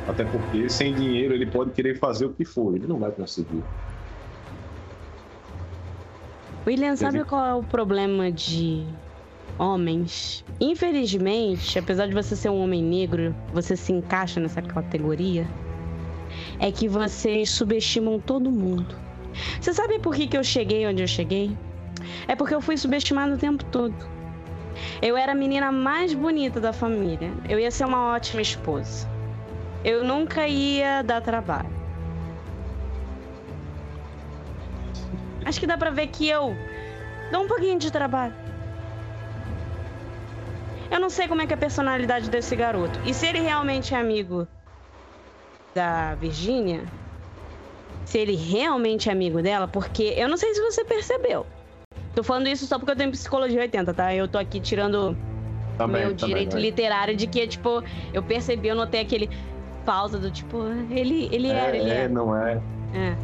Até 0.07 0.25
porque 0.25 0.69
sem 0.69 0.95
dinheiro 0.95 1.35
ele 1.35 1.47
pode 1.47 1.73
querer 1.73 1.99
fazer 1.99 2.27
o 2.27 2.33
que 2.33 2.45
for, 2.45 2.77
ele 2.77 2.87
não 2.87 3.01
vai 3.01 3.11
conseguir. 3.11 3.65
William, 6.65 6.95
sabe 6.95 7.25
qual 7.25 7.45
é 7.45 7.55
o 7.55 7.63
problema 7.65 8.31
de 8.31 8.87
homens? 9.59 10.45
Infelizmente, 10.61 11.79
apesar 11.79 12.07
de 12.07 12.15
você 12.15 12.37
ser 12.37 12.51
um 12.51 12.63
homem 12.63 12.83
negro, 12.83 13.35
você 13.53 13.77
se 13.77 13.93
encaixa 13.93 14.41
nessa 14.41 14.63
categoria. 14.63 15.47
É 16.61 16.71
que 16.71 16.89
vocês 16.89 17.51
subestimam 17.51 18.21
todo 18.21 18.51
mundo. 18.51 18.95
Você 19.61 19.73
sabe 19.73 19.99
por 19.99 20.15
que, 20.15 20.27
que 20.27 20.37
eu 20.37 20.45
cheguei 20.45 20.87
onde 20.87 21.03
eu 21.03 21.09
cheguei? 21.09 21.57
É 22.27 22.35
porque 22.35 22.55
eu 22.55 22.61
fui 22.61 22.77
subestimada 22.77 23.35
o 23.35 23.39
tempo 23.39 23.65
todo. 23.65 23.95
Eu 25.03 25.17
era 25.17 25.33
a 25.33 25.35
menina 25.35 25.73
mais 25.73 26.15
bonita 26.15 26.61
da 26.61 26.73
família. 26.73 27.33
Eu 27.49 27.59
ia 27.59 27.71
ser 27.71 27.85
uma 27.85 28.15
ótima 28.15 28.41
esposa. 28.41 29.09
Eu 29.85 30.05
nunca 30.05 30.47
ia 30.47 31.03
dar 31.03 31.21
trabalho. 31.21 31.79
Acho 35.45 35.61
que 35.61 35.67
dá 35.67 35.79
pra 35.79 35.91
ver 35.91 36.09
que 36.09 36.29
eu 36.29 36.55
dou 37.33 37.45
um 37.45 37.49
pouquinho 37.49 37.79
de 37.79 37.91
trabalho. 37.91 38.48
Eu 40.91 40.99
não 40.99 41.11
sei 41.11 41.29
como 41.29 41.43
é 41.43 41.47
que 41.47 41.53
é 41.53 41.57
a 41.57 41.59
personalidade 41.59 42.31
desse 42.31 42.57
garoto. 42.57 42.99
E 43.05 43.13
se 43.13 43.27
ele 43.27 43.41
realmente 43.41 43.95
é 43.95 43.99
amigo 43.99 44.49
da 45.75 46.15
Virgínia, 46.15 46.85
se 48.05 48.19
ele 48.19 48.35
realmente 48.35 49.09
é 49.09 49.13
amigo 49.13 49.43
dela, 49.43 49.69
porque 49.69 50.15
eu 50.17 50.29
não 50.29 50.37
sei 50.37 50.55
se 50.55 50.63
você 50.63 50.85
percebeu. 50.85 51.47
Tô 52.15 52.23
falando 52.23 52.49
isso 52.49 52.67
só 52.67 52.79
porque 52.79 52.93
eu 52.93 52.97
tenho 52.97 53.11
psicologia 53.11 53.61
80, 53.61 53.95
tá? 53.95 54.15
Eu 54.15 54.27
tô 54.27 54.39
aqui 54.39 54.61
tirando 54.61 55.17
bem, 55.79 55.89
meu 55.89 56.15
direito 56.15 56.57
literário 56.57 57.15
de 57.15 57.27
que, 57.27 57.47
tipo, 57.47 57.83
eu 58.13 58.23
percebi, 58.23 58.69
eu 58.69 58.75
notei 58.75 59.03
aquele 59.03 59.29
pausa 59.85 60.19
do 60.19 60.31
tipo, 60.31 60.65
ele, 60.91 61.29
ele 61.31 61.49
era, 61.49 61.77
é, 61.77 61.81
ele 61.81 61.91
é, 61.91 61.95
era. 61.95 62.09
não 62.09 62.35
é. 62.35 62.61
É. 62.95 63.17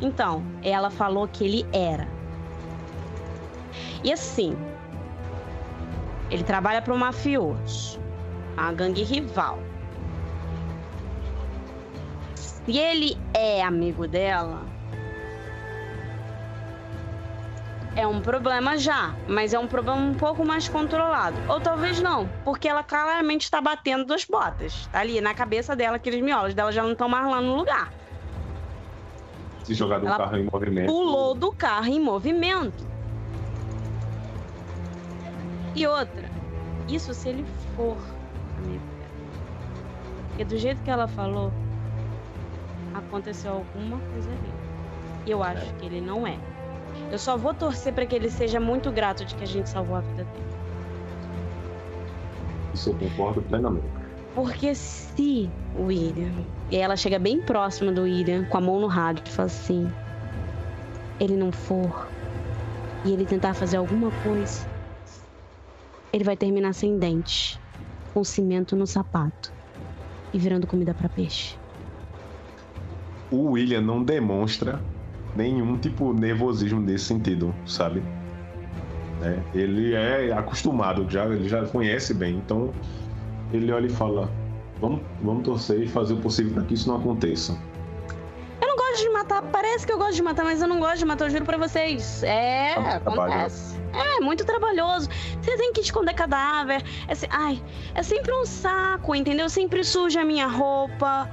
Então, 0.00 0.42
ela 0.62 0.90
falou 0.90 1.26
que 1.26 1.44
ele 1.44 1.66
era. 1.72 2.06
E 4.04 4.12
assim, 4.12 4.56
ele 6.30 6.42
trabalha 6.42 6.82
para 6.82 6.92
um 6.92 6.98
mafioso, 6.98 8.00
uma 8.54 8.72
gangue 8.72 9.02
rival. 9.02 9.58
Se 12.34 12.76
ele 12.76 13.16
é 13.32 13.62
amigo 13.62 14.08
dela, 14.08 14.62
é 17.94 18.06
um 18.06 18.20
problema 18.20 18.76
já, 18.76 19.14
mas 19.26 19.54
é 19.54 19.58
um 19.58 19.66
problema 19.66 20.00
um 20.00 20.14
pouco 20.14 20.44
mais 20.44 20.68
controlado. 20.68 21.36
Ou 21.48 21.60
talvez 21.60 22.00
não, 22.00 22.28
porque 22.44 22.68
ela 22.68 22.82
claramente 22.82 23.42
está 23.42 23.60
batendo 23.60 24.04
duas 24.04 24.24
botas. 24.24 24.88
Tá 24.92 25.00
ali 25.00 25.20
na 25.20 25.32
cabeça 25.32 25.74
dela, 25.74 25.96
aqueles 25.96 26.20
miolos 26.20 26.54
dela 26.54 26.70
já 26.72 26.82
não 26.82 26.92
estão 26.92 27.08
mais 27.08 27.26
lá 27.26 27.40
no 27.40 27.56
lugar. 27.56 27.92
Se 29.64 29.74
jogar 29.74 29.98
do 29.98 30.06
Ela 30.06 30.16
carro 30.16 30.36
em 30.36 30.48
movimento. 30.52 30.86
pulou 30.86 31.34
do 31.34 31.50
carro 31.52 31.86
em 31.86 31.98
movimento. 32.00 32.86
E 35.76 35.86
outra, 35.86 36.24
isso 36.88 37.12
se 37.12 37.28
ele 37.28 37.44
for 37.76 37.98
amigo 38.56 38.84
dela. 38.98 39.10
Porque 40.28 40.44
do 40.44 40.56
jeito 40.56 40.82
que 40.82 40.90
ela 40.90 41.06
falou, 41.06 41.52
aconteceu 42.94 43.52
alguma 43.52 43.98
coisa 43.98 44.30
ali. 44.30 44.52
E 45.26 45.30
eu 45.30 45.42
acho 45.42 45.72
que 45.74 45.84
ele 45.84 46.00
não 46.00 46.26
é. 46.26 46.38
Eu 47.12 47.18
só 47.18 47.36
vou 47.36 47.52
torcer 47.52 47.92
para 47.92 48.06
que 48.06 48.14
ele 48.14 48.30
seja 48.30 48.58
muito 48.58 48.90
grato 48.90 49.22
de 49.24 49.34
que 49.34 49.44
a 49.44 49.46
gente 49.46 49.68
salvou 49.68 49.96
a 49.96 50.00
vida 50.00 50.24
dele. 50.24 50.46
Isso 52.72 52.90
eu 52.90 52.94
concordo 52.94 53.42
plenamente. 53.42 53.86
Porque 54.34 54.74
se 54.74 55.50
o 55.78 55.84
William. 55.84 56.32
E 56.70 56.76
ela 56.76 56.96
chega 56.96 57.18
bem 57.18 57.40
próxima 57.40 57.92
do 57.92 58.02
William, 58.02 58.44
com 58.46 58.56
a 58.56 58.60
mão 58.60 58.80
no 58.80 58.86
rádio, 58.86 59.22
e 59.26 59.30
fala 59.30 59.46
assim: 59.46 59.90
ele 61.20 61.36
não 61.36 61.52
for, 61.52 62.08
e 63.04 63.12
ele 63.12 63.24
tentar 63.24 63.54
fazer 63.54 63.76
alguma 63.76 64.10
coisa, 64.22 64.66
ele 66.16 66.24
vai 66.24 66.36
terminar 66.36 66.72
sem 66.72 66.98
dente, 66.98 67.60
com 68.14 68.24
cimento 68.24 68.74
no 68.74 68.86
sapato 68.86 69.52
e 70.32 70.38
virando 70.38 70.66
comida 70.66 70.94
para 70.94 71.10
peixe. 71.10 71.58
O 73.30 73.50
William 73.50 73.82
não 73.82 74.02
demonstra 74.02 74.80
nenhum 75.36 75.76
tipo 75.76 76.14
de 76.14 76.20
nervosismo 76.20 76.80
nesse 76.80 77.04
sentido, 77.04 77.54
sabe? 77.66 78.02
É, 79.22 79.40
ele 79.54 79.92
é 79.92 80.32
acostumado, 80.32 81.06
já, 81.10 81.26
ele 81.26 81.48
já 81.48 81.66
conhece 81.66 82.14
bem, 82.14 82.36
então 82.36 82.72
ele 83.52 83.70
olha 83.70 83.86
e 83.86 83.90
fala: 83.90 84.30
vamos, 84.80 85.02
vamos 85.22 85.44
torcer 85.44 85.82
e 85.82 85.86
fazer 85.86 86.14
o 86.14 86.18
possível 86.18 86.54
para 86.54 86.62
que 86.62 86.74
isso 86.74 86.88
não 86.88 86.96
aconteça. 86.96 87.58
Eu 88.60 88.68
não 88.68 88.76
gosto 88.76 89.02
de 89.02 89.10
matar, 89.10 89.42
parece 89.42 89.86
que 89.86 89.92
eu 89.92 89.98
gosto 89.98 90.14
de 90.14 90.22
matar, 90.22 90.44
mas 90.44 90.60
eu 90.62 90.68
não 90.68 90.80
gosto 90.80 90.98
de 90.98 91.04
matar, 91.04 91.26
eu 91.26 91.30
juro 91.30 91.44
pra 91.44 91.58
vocês. 91.58 92.22
É, 92.22 92.74
bom, 92.74 93.12
acontece. 93.12 93.76
É, 93.92 94.20
muito 94.20 94.44
trabalhoso. 94.44 95.08
Você 95.40 95.56
tem 95.56 95.72
que 95.72 95.80
esconder 95.80 96.14
cadáver. 96.14 96.82
É, 97.08 97.14
se- 97.14 97.28
ai, 97.30 97.62
é 97.94 98.02
sempre 98.02 98.32
um 98.34 98.44
saco, 98.46 99.14
entendeu? 99.14 99.48
Sempre 99.48 99.84
suja 99.84 100.22
a 100.22 100.24
minha 100.24 100.46
roupa. 100.46 101.30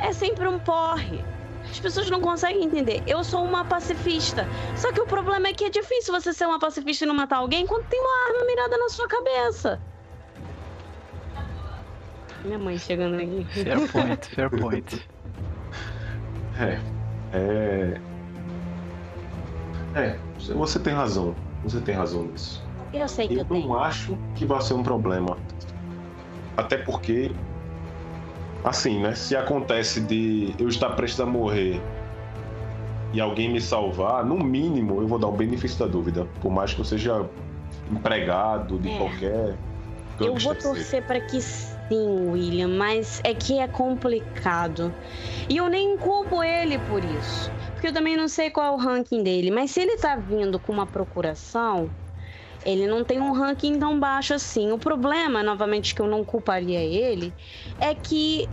É 0.00 0.12
sempre 0.12 0.46
um 0.46 0.58
porre. 0.58 1.24
As 1.70 1.80
pessoas 1.80 2.08
não 2.10 2.20
conseguem 2.20 2.64
entender. 2.64 3.02
Eu 3.06 3.24
sou 3.24 3.42
uma 3.44 3.64
pacifista. 3.64 4.46
Só 4.76 4.92
que 4.92 5.00
o 5.00 5.06
problema 5.06 5.48
é 5.48 5.52
que 5.52 5.64
é 5.64 5.70
difícil 5.70 6.14
você 6.14 6.32
ser 6.32 6.46
uma 6.46 6.58
pacifista 6.58 7.04
e 7.04 7.08
não 7.08 7.14
matar 7.14 7.38
alguém 7.38 7.66
quando 7.66 7.84
tem 7.86 8.00
uma 8.00 8.28
arma 8.28 8.46
mirada 8.46 8.76
na 8.78 8.88
sua 8.88 9.08
cabeça. 9.08 9.80
Minha 12.44 12.58
mãe 12.58 12.78
chegando 12.78 13.16
aqui. 13.16 13.44
Fair 13.52 13.88
point, 13.90 14.26
fair 14.28 14.50
point. 14.50 15.08
É. 16.58 16.78
É. 17.32 18.00
É, 19.94 20.18
você 20.54 20.78
tem 20.78 20.92
razão. 20.94 21.34
Você 21.64 21.80
tem 21.80 21.94
razão 21.94 22.24
nisso. 22.24 22.64
Eu 22.92 23.08
sei 23.08 23.28
que 23.28 23.34
eu 23.34 23.38
Eu 23.40 23.44
tenho. 23.46 23.66
não 23.68 23.78
acho 23.78 24.16
que 24.34 24.44
vai 24.44 24.60
ser 24.60 24.74
um 24.74 24.82
problema. 24.82 25.36
Até 26.56 26.76
porque, 26.78 27.30
assim, 28.64 29.02
né? 29.02 29.14
Se 29.14 29.36
acontece 29.36 30.00
de 30.00 30.54
eu 30.58 30.68
estar 30.68 30.90
prestes 30.90 31.20
a 31.20 31.26
morrer 31.26 31.80
e 33.12 33.20
alguém 33.20 33.50
me 33.52 33.60
salvar, 33.60 34.24
no 34.24 34.38
mínimo 34.38 35.00
eu 35.00 35.06
vou 35.08 35.18
dar 35.18 35.28
o 35.28 35.32
benefício 35.32 35.78
da 35.78 35.86
dúvida. 35.86 36.26
Por 36.40 36.50
mais 36.50 36.72
que 36.72 36.80
eu 36.80 36.84
seja 36.84 37.26
empregado 37.90 38.78
de 38.78 38.90
É. 38.90 38.98
qualquer. 38.98 39.56
Eu 40.20 40.34
vou 40.36 40.54
torcer 40.54 41.02
pra 41.04 41.20
que 41.20 41.40
sim, 41.88 42.28
William, 42.30 42.68
mas 42.68 43.20
é 43.24 43.34
que 43.34 43.58
é 43.58 43.68
complicado. 43.68 44.92
E 45.48 45.56
eu 45.56 45.68
nem 45.68 45.96
culpo 45.96 46.42
ele 46.42 46.78
por 46.78 47.04
isso. 47.04 47.50
Porque 47.72 47.88
eu 47.88 47.92
também 47.92 48.16
não 48.16 48.28
sei 48.28 48.50
qual 48.50 48.66
é 48.66 48.70
o 48.70 48.76
ranking 48.76 49.22
dele. 49.22 49.50
Mas 49.50 49.70
se 49.70 49.80
ele 49.80 49.96
tá 49.96 50.16
vindo 50.16 50.58
com 50.58 50.72
uma 50.72 50.86
procuração, 50.86 51.90
ele 52.64 52.86
não 52.86 53.04
tem 53.04 53.20
um 53.20 53.32
ranking 53.32 53.78
tão 53.78 53.98
baixo 54.00 54.34
assim. 54.34 54.72
O 54.72 54.78
problema, 54.78 55.42
novamente, 55.42 55.94
que 55.94 56.00
eu 56.00 56.06
não 56.06 56.24
culparia 56.24 56.80
ele, 56.80 57.32
é 57.80 57.94
que 57.94 58.48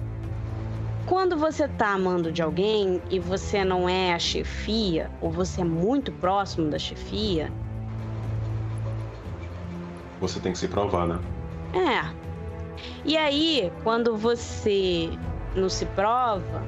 quando 1.06 1.38
você 1.38 1.68
tá 1.68 1.94
amando 1.94 2.32
de 2.32 2.42
alguém 2.42 3.02
e 3.10 3.20
você 3.20 3.64
não 3.64 3.90
é 3.90 4.14
a 4.14 4.20
chefia, 4.20 5.10
ou 5.22 5.32
você 5.32 5.62
é 5.62 5.66
muito 5.66 6.12
próximo 6.12 6.70
da 6.70 6.80
chefia, 6.80 7.52
Você 10.24 10.40
tem 10.40 10.54
que 10.54 10.58
se 10.58 10.70
provar, 10.70 11.06
né? 11.06 11.20
É. 11.74 12.23
E 13.06 13.18
aí, 13.18 13.72
quando 13.84 14.16
você 14.16 15.10
não 15.56 15.70
se 15.70 15.86
prova, 15.88 16.64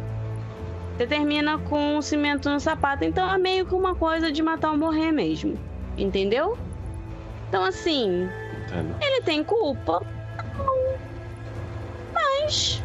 você 0.95 1.06
termina 1.08 1.58
com 1.58 1.98
um 1.98 2.01
cimento 2.01 2.50
no 2.50 2.59
sapato. 2.59 3.03
Então 3.03 3.30
é 3.32 3.38
meio 3.38 3.66
que 3.66 3.75
uma 3.75 3.95
coisa 3.95 4.32
de 4.32 4.42
matar 4.42 4.72
ou 4.72 4.77
morrer 4.77 5.11
mesmo. 5.11 5.59
Entendeu? 5.98 6.58
Então, 7.50 7.64
assim, 7.64 8.30
Entendo. 8.66 8.95
ele 9.01 9.22
tem 9.22 9.43
culpa. 9.43 10.01
Não. 10.58 10.98
Mas. 12.14 12.82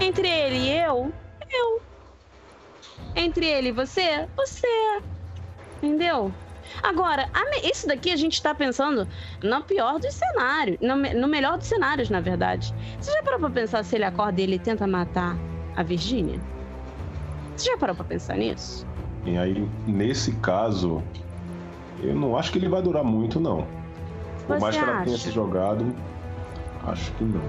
Entre 0.00 0.28
ele 0.28 0.56
e 0.56 0.78
eu, 0.78 1.12
eu. 1.50 1.82
Entre 3.14 3.46
ele 3.46 3.68
e 3.68 3.72
você, 3.72 4.28
você. 4.36 5.00
Entendeu? 5.82 6.32
Agora, 6.82 7.28
isso 7.62 7.86
daqui 7.86 8.10
a 8.10 8.16
gente 8.16 8.40
tá 8.42 8.54
pensando 8.54 9.06
no 9.42 9.62
pior 9.62 9.98
dos 9.98 10.14
cenários. 10.14 10.78
No, 10.80 10.96
no 10.96 11.28
melhor 11.28 11.58
dos 11.58 11.66
cenários, 11.66 12.10
na 12.10 12.20
verdade. 12.20 12.74
Você 13.00 13.12
já 13.12 13.22
parou 13.22 13.40
pra 13.40 13.50
pensar 13.50 13.84
se 13.84 13.94
ele 13.96 14.04
acorda 14.04 14.40
e 14.40 14.44
ele 14.44 14.58
tenta 14.58 14.86
matar 14.86 15.36
a 15.76 15.82
Virgínia? 15.82 16.40
Você 17.56 17.70
já 17.70 17.76
parou 17.78 17.96
pra 17.96 18.04
pensar 18.04 18.36
nisso? 18.36 18.86
E 19.24 19.36
aí, 19.36 19.66
nesse 19.86 20.32
caso, 20.36 21.02
eu 22.02 22.14
não 22.14 22.36
acho 22.36 22.52
que 22.52 22.58
ele 22.58 22.68
vai 22.68 22.82
durar 22.82 23.02
muito, 23.04 23.40
não. 23.40 23.66
Por 24.46 24.60
mais 24.60 24.76
que 24.76 24.82
ela 24.82 25.02
tenha 25.02 25.16
se 25.18 25.30
jogado, 25.30 25.94
acho 26.86 27.10
que 27.12 27.24
não. 27.24 27.40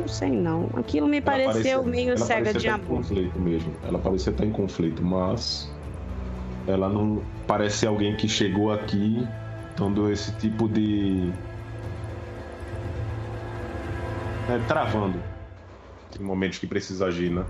Não 0.00 0.08
sei 0.08 0.30
não. 0.30 0.68
Aquilo 0.74 1.06
me 1.06 1.18
Ela 1.18 1.26
pareceu 1.26 1.52
parecia- 1.52 1.82
meio 1.82 2.08
ela 2.10 2.16
cega 2.18 2.34
parecia 2.44 2.52
de 2.52 2.58
estar 2.66 2.78
em 2.78 2.82
amor. 2.84 2.96
conflito 2.98 3.38
mesmo. 3.40 3.74
Ela 3.86 3.98
parecia 3.98 4.30
estar 4.30 4.44
em 4.46 4.50
conflito, 4.50 5.02
mas 5.04 5.70
ela 6.66 6.88
não 6.88 7.22
parece 7.46 7.86
alguém 7.86 8.16
que 8.16 8.28
chegou 8.28 8.72
aqui 8.72 9.26
dando 9.76 10.10
esse 10.10 10.32
tipo 10.36 10.68
de 10.68 11.32
é, 14.48 14.58
travando 14.68 15.22
em 16.18 16.22
momentos 16.22 16.58
que 16.58 16.66
precisa 16.66 17.06
agir, 17.06 17.30
né? 17.30 17.44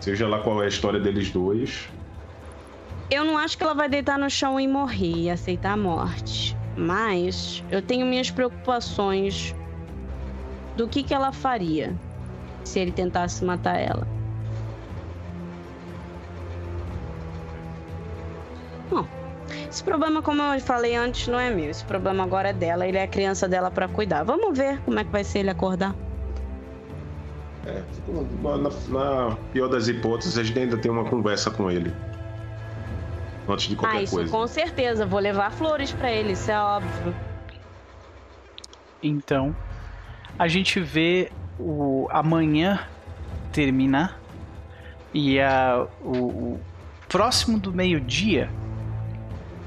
Seja 0.00 0.26
lá 0.26 0.40
qual 0.40 0.62
é 0.62 0.66
a 0.66 0.68
história 0.68 1.00
deles 1.00 1.30
dois, 1.30 1.88
Eu 3.08 3.24
não 3.24 3.38
acho 3.38 3.56
que 3.56 3.62
ela 3.62 3.74
vai 3.74 3.88
deitar 3.88 4.18
no 4.18 4.28
chão 4.28 4.58
e 4.58 4.66
morrer 4.66 5.16
e 5.16 5.30
aceitar 5.30 5.72
a 5.72 5.76
morte. 5.76 6.56
Mas 6.76 7.62
eu 7.70 7.80
tenho 7.80 8.04
minhas 8.04 8.30
preocupações 8.30 9.54
do 10.76 10.88
que, 10.88 11.02
que 11.02 11.14
ela 11.14 11.32
faria 11.32 11.94
se 12.64 12.80
ele 12.80 12.90
tentasse 12.90 13.44
matar 13.44 13.76
ela. 13.76 14.15
Bom, 18.90 19.06
esse 19.68 19.82
problema, 19.82 20.22
como 20.22 20.42
eu 20.42 20.60
falei 20.60 20.94
antes, 20.96 21.28
não 21.28 21.38
é 21.38 21.50
meu. 21.50 21.70
Esse 21.70 21.84
problema 21.84 22.24
agora 22.24 22.50
é 22.50 22.52
dela. 22.52 22.86
Ele 22.86 22.98
é 22.98 23.02
a 23.02 23.08
criança 23.08 23.48
dela 23.48 23.70
pra 23.70 23.88
cuidar. 23.88 24.22
Vamos 24.24 24.56
ver 24.56 24.80
como 24.82 24.98
é 24.98 25.04
que 25.04 25.10
vai 25.10 25.24
ser 25.24 25.40
ele 25.40 25.50
acordar. 25.50 25.94
É, 27.66 27.82
na, 28.42 28.56
na- 28.56 28.70
na 29.28 29.36
pior 29.52 29.68
das 29.68 29.88
hipóteses, 29.88 30.38
a 30.38 30.44
gente 30.44 30.58
ainda 30.58 30.76
tem 30.76 30.90
uma 30.90 31.04
conversa 31.04 31.50
com 31.50 31.70
ele. 31.70 31.92
Antes 33.48 33.68
de 33.68 33.74
ah, 33.74 33.78
qualquer 33.78 34.02
isso 34.02 34.14
coisa. 34.16 34.30
com 34.30 34.46
certeza. 34.46 35.06
Vou 35.06 35.18
levar 35.20 35.50
flores 35.52 35.92
pra 35.92 36.10
ele, 36.10 36.32
isso 36.32 36.50
é 36.50 36.58
óbvio. 36.60 37.14
Então, 39.02 39.54
a 40.38 40.48
gente 40.48 40.80
vê 40.80 41.30
o 41.58 42.08
amanhã 42.10 42.80
terminar 43.52 44.20
e 45.14 45.40
a, 45.40 45.86
o, 46.02 46.16
o 46.16 46.60
próximo 47.08 47.58
do 47.58 47.72
meio-dia 47.72 48.50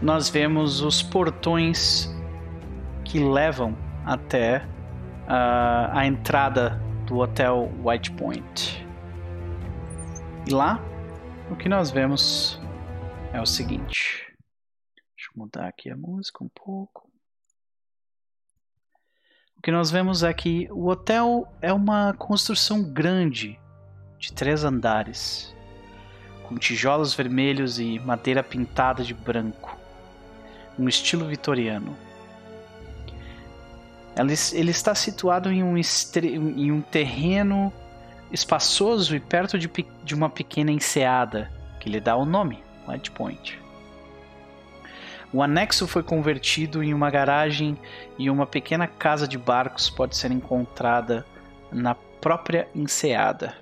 nós 0.01 0.29
vemos 0.29 0.81
os 0.81 1.01
portões 1.01 2.09
que 3.03 3.19
levam 3.19 3.77
até 4.05 4.65
ah, 5.27 5.91
a 5.93 6.05
entrada 6.05 6.81
do 7.05 7.17
hotel 7.17 7.71
White 7.83 8.11
Point. 8.11 8.87
E 10.47 10.51
lá, 10.51 10.79
o 11.51 11.55
que 11.55 11.67
nós 11.67 11.91
vemos 11.91 12.59
é 13.33 13.41
o 13.41 13.45
seguinte. 13.45 14.25
Deixa 15.15 15.31
eu 15.35 15.43
mudar 15.43 15.67
aqui 15.67 15.89
a 15.89 15.97
música 15.97 16.43
um 16.43 16.49
pouco. 16.49 17.09
O 19.57 19.61
que 19.61 19.71
nós 19.71 19.91
vemos 19.91 20.23
é 20.23 20.33
que 20.33 20.69
o 20.71 20.87
hotel 20.87 21.45
é 21.61 21.73
uma 21.73 22.13
construção 22.13 22.81
grande, 22.81 23.59
de 24.17 24.31
três 24.31 24.63
andares, 24.63 25.53
com 26.47 26.57
tijolos 26.57 27.13
vermelhos 27.13 27.79
e 27.79 27.99
madeira 27.99 28.41
pintada 28.41 29.03
de 29.03 29.13
branco, 29.13 29.78
um 30.79 30.87
estilo 30.87 31.25
vitoriano. 31.25 31.95
Ele, 34.15 34.71
está 34.71 34.95
situado 34.95 35.51
em 35.51 35.63
um, 35.63 35.75
em 35.77 36.71
um 36.71 36.81
terreno 36.81 37.71
espaçoso 38.31 39.15
e 39.15 39.19
perto 39.19 39.57
de, 39.57 39.69
de 40.03 40.15
uma 40.15 40.29
pequena 40.29 40.71
enseada, 40.71 41.51
que 41.79 41.89
lhe 41.89 41.99
dá 41.99 42.15
o 42.15 42.25
nome, 42.25 42.63
White 42.87 43.11
Point. 43.11 43.59
O 45.31 45.43
anexo 45.43 45.87
foi 45.87 46.01
convertido 46.01 46.83
em 46.83 46.93
uma 46.93 47.09
garagem 47.11 47.77
e 48.17 48.29
uma 48.29 48.47
pequena 48.47 48.87
casa 48.87 49.27
de 49.27 49.37
barcos 49.37 49.89
pode 49.89 50.17
ser 50.17 50.31
encontrada 50.31 51.25
na 51.71 51.93
própria 51.93 52.67
enseada. 52.73 53.55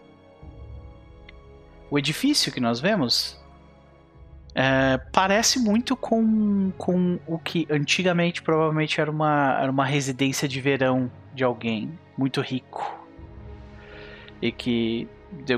O 1.91 1.99
edifício 1.99 2.51
que 2.51 2.59
nós 2.59 2.79
vemos 2.79 3.39
é, 4.59 4.97
parece 5.11 5.59
muito 5.59 5.95
com, 5.95 6.71
com 6.79 7.19
o 7.27 7.37
que 7.37 7.67
antigamente 7.69 8.41
provavelmente 8.41 8.99
era 8.99 9.11
uma, 9.11 9.55
era 9.61 9.71
uma 9.71 9.85
residência 9.85 10.47
de 10.47 10.59
verão 10.59 11.11
de 11.31 11.43
alguém 11.43 11.91
muito 12.17 12.41
rico 12.41 12.99
e 14.41 14.51
que 14.51 15.07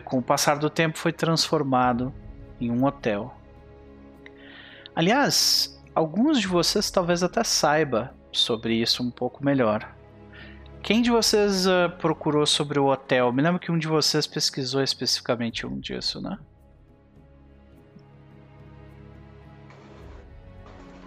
com 0.03 0.17
o 0.17 0.21
passar 0.21 0.59
do 0.59 0.69
tempo 0.69 0.97
foi 0.97 1.13
transformado 1.13 2.13
em 2.59 2.69
um 2.69 2.83
hotel. 2.83 3.33
Aliás, 4.93 5.81
alguns 5.95 6.41
de 6.41 6.47
vocês 6.47 6.91
talvez 6.91 7.23
até 7.23 7.41
saiba 7.41 8.13
sobre 8.33 8.73
isso 8.73 9.01
um 9.01 9.09
pouco 9.09 9.45
melhor. 9.45 9.95
Quem 10.83 11.01
de 11.01 11.09
vocês 11.09 11.65
ah, 11.67 11.87
procurou 11.87 12.45
sobre 12.45 12.77
o 12.77 12.87
hotel? 12.87 13.31
Me 13.31 13.41
lembro 13.41 13.61
que 13.61 13.71
um 13.71 13.77
de 13.77 13.87
vocês 13.87 14.27
pesquisou 14.27 14.83
especificamente 14.83 15.65
um 15.65 15.79
disso, 15.79 16.21
né? 16.21 16.37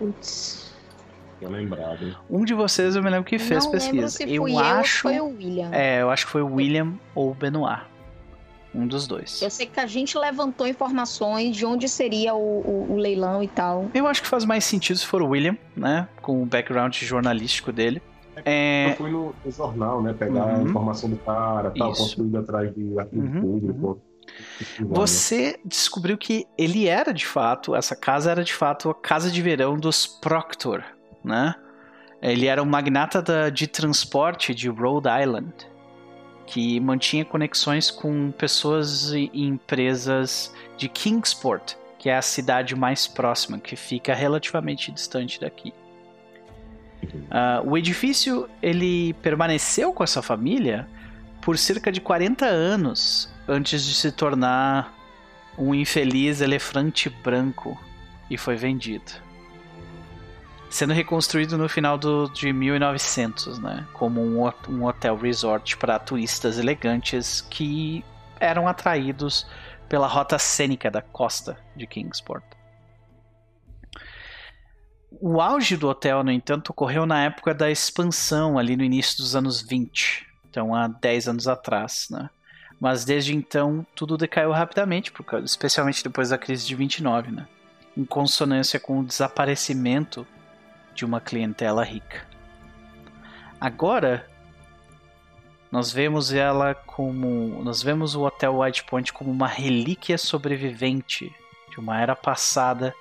Putz. 0.06 0.72
Tô 1.40 1.48
lembrado. 1.48 2.04
hein? 2.04 2.14
Um 2.30 2.44
de 2.44 2.54
vocês 2.54 2.94
eu 2.96 3.02
me 3.02 3.10
lembro 3.10 3.24
que 3.24 3.38
fez 3.38 3.64
não 3.64 3.72
pesquisa. 3.72 4.08
se 4.08 4.22
eu 4.24 4.42
fui 4.42 4.52
eu, 4.52 4.58
acho. 4.58 5.08
ou 5.08 5.14
foi 5.14 5.20
o 5.20 5.26
William. 5.36 5.70
É, 5.72 6.02
eu 6.02 6.10
acho 6.10 6.26
que 6.26 6.32
foi 6.32 6.42
o 6.42 6.54
William 6.54 6.94
ou 7.14 7.30
o 7.30 7.34
Benoit. 7.34 7.82
Um 8.74 8.86
dos 8.86 9.06
dois. 9.06 9.42
Eu 9.42 9.50
sei 9.50 9.66
que 9.66 9.78
a 9.78 9.86
gente 9.86 10.16
levantou 10.16 10.66
informações 10.66 11.54
de 11.54 11.66
onde 11.66 11.88
seria 11.88 12.34
o, 12.34 12.38
o- 12.38 12.92
o 12.92 12.96
leilão 12.96 13.42
e 13.42 13.48
tal. 13.48 13.86
Eu 13.92 14.06
acho 14.06 14.22
que 14.22 14.28
faz 14.28 14.44
mais 14.46 14.64
sentido 14.64 14.96
se 14.98 15.06
for 15.06 15.20
o 15.20 15.28
William, 15.28 15.56
né? 15.76 16.08
Com 16.22 16.42
o 16.42 16.46
background 16.46 16.96
jornalístico 16.96 17.70
dele. 17.70 18.00
É, 18.46 18.92
Eu 18.92 18.96
fui 18.96 19.10
no, 19.10 19.34
jornal, 19.50 20.00
né? 20.02 20.14
Pegar 20.18 20.46
Uhum. 20.46 20.56
a 20.60 20.62
informação 20.62 21.10
do 21.10 21.16
cara, 21.18 21.70
tal, 21.76 21.92
construído 21.92 22.38
atrás 22.38 22.74
de 22.74 22.98
arquivo 22.98 23.26
Uhum, 23.26 23.40
público. 23.42 23.94
Né? 23.94 24.11
Você 24.80 25.58
descobriu 25.64 26.16
que 26.18 26.46
ele 26.56 26.86
era 26.86 27.12
de 27.12 27.26
fato, 27.26 27.74
essa 27.74 27.96
casa 27.96 28.30
era 28.30 28.44
de 28.44 28.52
fato 28.54 28.90
a 28.90 28.94
casa 28.94 29.30
de 29.30 29.42
verão 29.42 29.76
dos 29.76 30.06
Proctor, 30.06 30.84
né? 31.24 31.54
Ele 32.20 32.46
era 32.46 32.62
um 32.62 32.66
magnata 32.66 33.20
da- 33.20 33.50
de 33.50 33.66
transporte 33.66 34.54
de 34.54 34.68
Rhode 34.68 35.08
Island, 35.22 35.52
que 36.46 36.78
mantinha 36.80 37.24
conexões 37.24 37.90
com 37.90 38.30
pessoas 38.32 39.12
e 39.12 39.30
empresas 39.32 40.54
de 40.76 40.88
Kingsport, 40.88 41.74
que 41.98 42.08
é 42.08 42.16
a 42.16 42.22
cidade 42.22 42.74
mais 42.76 43.06
próxima, 43.06 43.58
que 43.58 43.74
fica 43.74 44.14
relativamente 44.14 44.92
distante 44.92 45.40
daqui. 45.40 45.72
Ah, 47.30 47.60
o 47.64 47.76
edifício 47.76 48.48
ele 48.62 49.12
permaneceu 49.14 49.92
com 49.92 50.04
essa 50.04 50.22
família 50.22 50.88
por 51.40 51.58
cerca 51.58 51.90
de 51.90 52.00
40 52.00 52.46
anos 52.46 53.31
antes 53.46 53.84
de 53.84 53.94
se 53.94 54.12
tornar 54.12 54.92
um 55.58 55.74
infeliz 55.74 56.40
elefante 56.40 57.08
branco 57.08 57.78
e 58.30 58.38
foi 58.38 58.56
vendido. 58.56 59.12
Sendo 60.70 60.94
reconstruído 60.94 61.58
no 61.58 61.68
final 61.68 61.98
do, 61.98 62.28
de 62.28 62.50
1900, 62.50 63.58
né? 63.58 63.86
Como 63.92 64.22
um, 64.22 64.50
um 64.70 64.84
hotel 64.86 65.16
resort 65.16 65.76
para 65.76 65.98
turistas 65.98 66.58
elegantes 66.58 67.42
que 67.42 68.02
eram 68.40 68.66
atraídos 68.66 69.46
pela 69.86 70.06
rota 70.06 70.38
cênica 70.38 70.90
da 70.90 71.02
costa 71.02 71.58
de 71.76 71.86
Kingsport. 71.86 72.42
O 75.20 75.40
auge 75.42 75.76
do 75.76 75.88
hotel, 75.88 76.24
no 76.24 76.32
entanto, 76.32 76.70
ocorreu 76.70 77.04
na 77.04 77.24
época 77.24 77.52
da 77.52 77.70
expansão, 77.70 78.58
ali 78.58 78.74
no 78.74 78.82
início 78.82 79.18
dos 79.18 79.36
anos 79.36 79.60
20. 79.60 80.26
Então, 80.48 80.74
há 80.74 80.88
10 80.88 81.28
anos 81.28 81.46
atrás, 81.46 82.08
né? 82.10 82.30
Mas 82.82 83.04
desde 83.04 83.32
então, 83.32 83.86
tudo 83.94 84.18
decaiu 84.18 84.50
rapidamente, 84.50 85.12
especialmente 85.44 86.02
depois 86.02 86.30
da 86.30 86.36
crise 86.36 86.66
de 86.66 86.74
29, 86.74 87.30
né? 87.30 87.46
Em 87.96 88.04
consonância 88.04 88.80
com 88.80 88.98
o 88.98 89.04
desaparecimento 89.04 90.26
de 90.92 91.04
uma 91.04 91.20
clientela 91.20 91.84
rica. 91.84 92.26
Agora, 93.60 94.28
nós 95.70 95.92
vemos 95.92 96.32
ela 96.32 96.74
como. 96.74 97.62
Nós 97.62 97.84
vemos 97.84 98.16
o 98.16 98.22
Hotel 98.24 98.58
White 98.58 98.82
Point 98.82 99.12
como 99.12 99.30
uma 99.30 99.46
relíquia 99.46 100.18
sobrevivente 100.18 101.32
de 101.70 101.78
uma 101.78 102.00
era 102.00 102.16
passada 102.16 102.92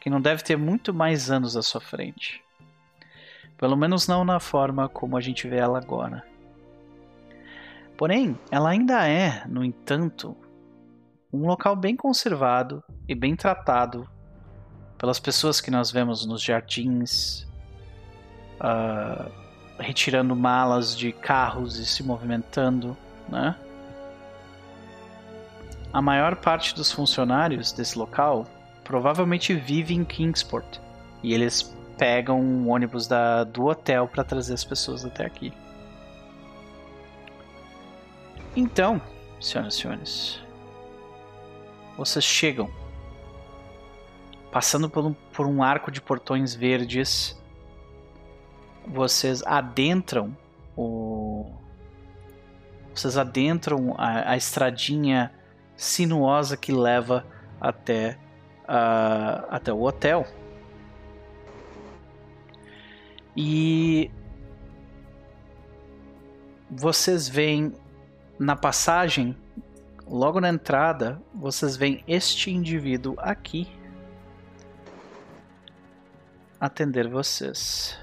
que 0.00 0.10
não 0.10 0.20
deve 0.20 0.42
ter 0.42 0.58
muito 0.58 0.92
mais 0.92 1.30
anos 1.30 1.56
à 1.56 1.62
sua 1.62 1.80
frente. 1.80 2.42
Pelo 3.56 3.76
menos 3.76 4.08
não 4.08 4.24
na 4.24 4.40
forma 4.40 4.88
como 4.88 5.16
a 5.16 5.20
gente 5.20 5.46
vê 5.46 5.58
ela 5.58 5.78
agora. 5.78 6.31
Porém, 8.02 8.36
ela 8.50 8.70
ainda 8.70 9.06
é, 9.06 9.46
no 9.46 9.64
entanto, 9.64 10.36
um 11.32 11.46
local 11.46 11.76
bem 11.76 11.94
conservado 11.94 12.82
e 13.06 13.14
bem 13.14 13.36
tratado 13.36 14.10
pelas 14.98 15.20
pessoas 15.20 15.60
que 15.60 15.70
nós 15.70 15.92
vemos 15.92 16.26
nos 16.26 16.42
jardins, 16.42 17.46
ah, 18.58 19.30
retirando 19.78 20.34
malas 20.34 20.98
de 20.98 21.12
carros 21.12 21.78
e 21.78 21.86
se 21.86 22.02
movimentando, 22.02 22.96
né? 23.28 23.54
A 25.92 26.02
maior 26.02 26.34
parte 26.34 26.74
dos 26.74 26.90
funcionários 26.90 27.70
desse 27.70 27.96
local 27.96 28.48
provavelmente 28.82 29.54
vive 29.54 29.94
em 29.94 30.04
Kingsport 30.04 30.80
e 31.22 31.32
eles 31.32 31.72
pegam 31.96 32.40
um 32.40 32.68
ônibus 32.68 33.06
da, 33.06 33.44
do 33.44 33.66
hotel 33.66 34.08
para 34.08 34.24
trazer 34.24 34.54
as 34.54 34.64
pessoas 34.64 35.04
até 35.04 35.24
aqui. 35.24 35.52
Então, 38.54 39.00
senhoras 39.40 39.74
e 39.74 39.80
senhores, 39.80 40.40
vocês 41.96 42.24
chegam 42.24 42.70
passando 44.50 44.90
por 44.90 45.06
um, 45.06 45.14
por 45.32 45.46
um 45.46 45.62
arco 45.62 45.90
de 45.90 46.02
portões 46.02 46.54
verdes. 46.54 47.40
Vocês 48.86 49.42
adentram 49.44 50.36
o. 50.76 51.50
Vocês 52.94 53.16
adentram 53.16 53.94
a, 53.96 54.32
a 54.32 54.36
estradinha 54.36 55.32
sinuosa 55.74 56.54
que 56.54 56.70
leva 56.70 57.24
até, 57.58 58.18
até 59.48 59.72
o 59.72 59.80
hotel. 59.82 60.26
E 63.34 64.10
vocês 66.70 67.30
veem 67.30 67.72
na 68.42 68.56
passagem, 68.56 69.36
logo 70.06 70.40
na 70.40 70.48
entrada, 70.48 71.22
vocês 71.32 71.76
veem 71.76 72.02
este 72.08 72.50
indivíduo 72.50 73.14
aqui 73.18 73.68
atender 76.60 77.08
vocês. 77.08 77.96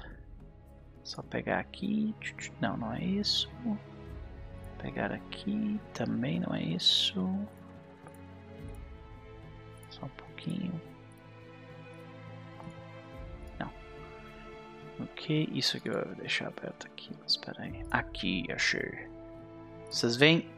Só 1.04 1.22
pegar 1.22 1.58
aqui. 1.58 2.14
Não, 2.60 2.76
não 2.76 2.92
é 2.94 3.04
isso. 3.04 3.50
Pegar 4.78 5.12
aqui. 5.12 5.78
Também 5.92 6.40
não 6.40 6.54
é 6.54 6.62
isso. 6.62 7.14
Só 9.90 10.06
um 10.06 10.08
pouquinho. 10.10 10.80
Não. 13.58 13.70
Ok, 15.00 15.48
isso 15.52 15.76
aqui 15.76 15.88
eu 15.88 16.04
vou 16.04 16.14
deixar 16.14 16.48
aberto 16.48 16.86
aqui. 16.86 17.10
Espera 17.26 17.62
aí. 17.62 17.84
Aqui, 17.90 18.46
achei. 18.50 19.09
Vocês 19.90 20.16
veem 20.16 20.48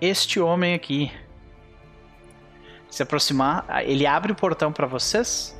este 0.00 0.40
homem 0.40 0.74
aqui 0.74 1.12
se 2.88 3.02
aproximar. 3.02 3.66
Ele 3.84 4.06
abre 4.06 4.32
o 4.32 4.34
portão 4.34 4.72
para 4.72 4.86
vocês. 4.86 5.54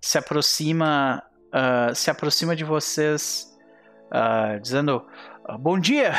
Se 0.00 0.16
aproxima, 0.16 1.22
ah, 1.52 1.92
se 1.94 2.10
aproxima 2.10 2.56
de 2.56 2.64
vocês, 2.64 3.54
ah, 4.10 4.58
dizendo: 4.60 5.04
"Ah, 5.44 5.58
Bom 5.58 5.78
dia, 5.78 6.12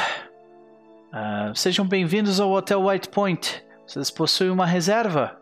Ah, 1.11 1.51
sejam 1.55 1.87
bem-vindos 1.87 2.39
ao 2.39 2.51
Hotel 2.51 2.85
White 2.85 3.09
Point. 3.09 3.65
Vocês 3.87 4.11
possuem 4.11 4.51
uma 4.51 4.65
reserva? 4.67 5.41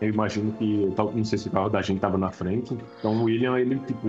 Eu 0.00 0.08
imagino 0.08 0.52
que, 0.52 0.92
não 1.14 1.24
sei 1.24 1.38
se 1.38 1.46
o 1.46 1.50
carro 1.52 1.68
da 1.68 1.80
gente 1.80 2.00
tava 2.00 2.18
na 2.18 2.32
frente, 2.32 2.76
então 2.98 3.12
o 3.14 3.24
William, 3.24 3.56
ele, 3.56 3.78
tipo, 3.86 4.08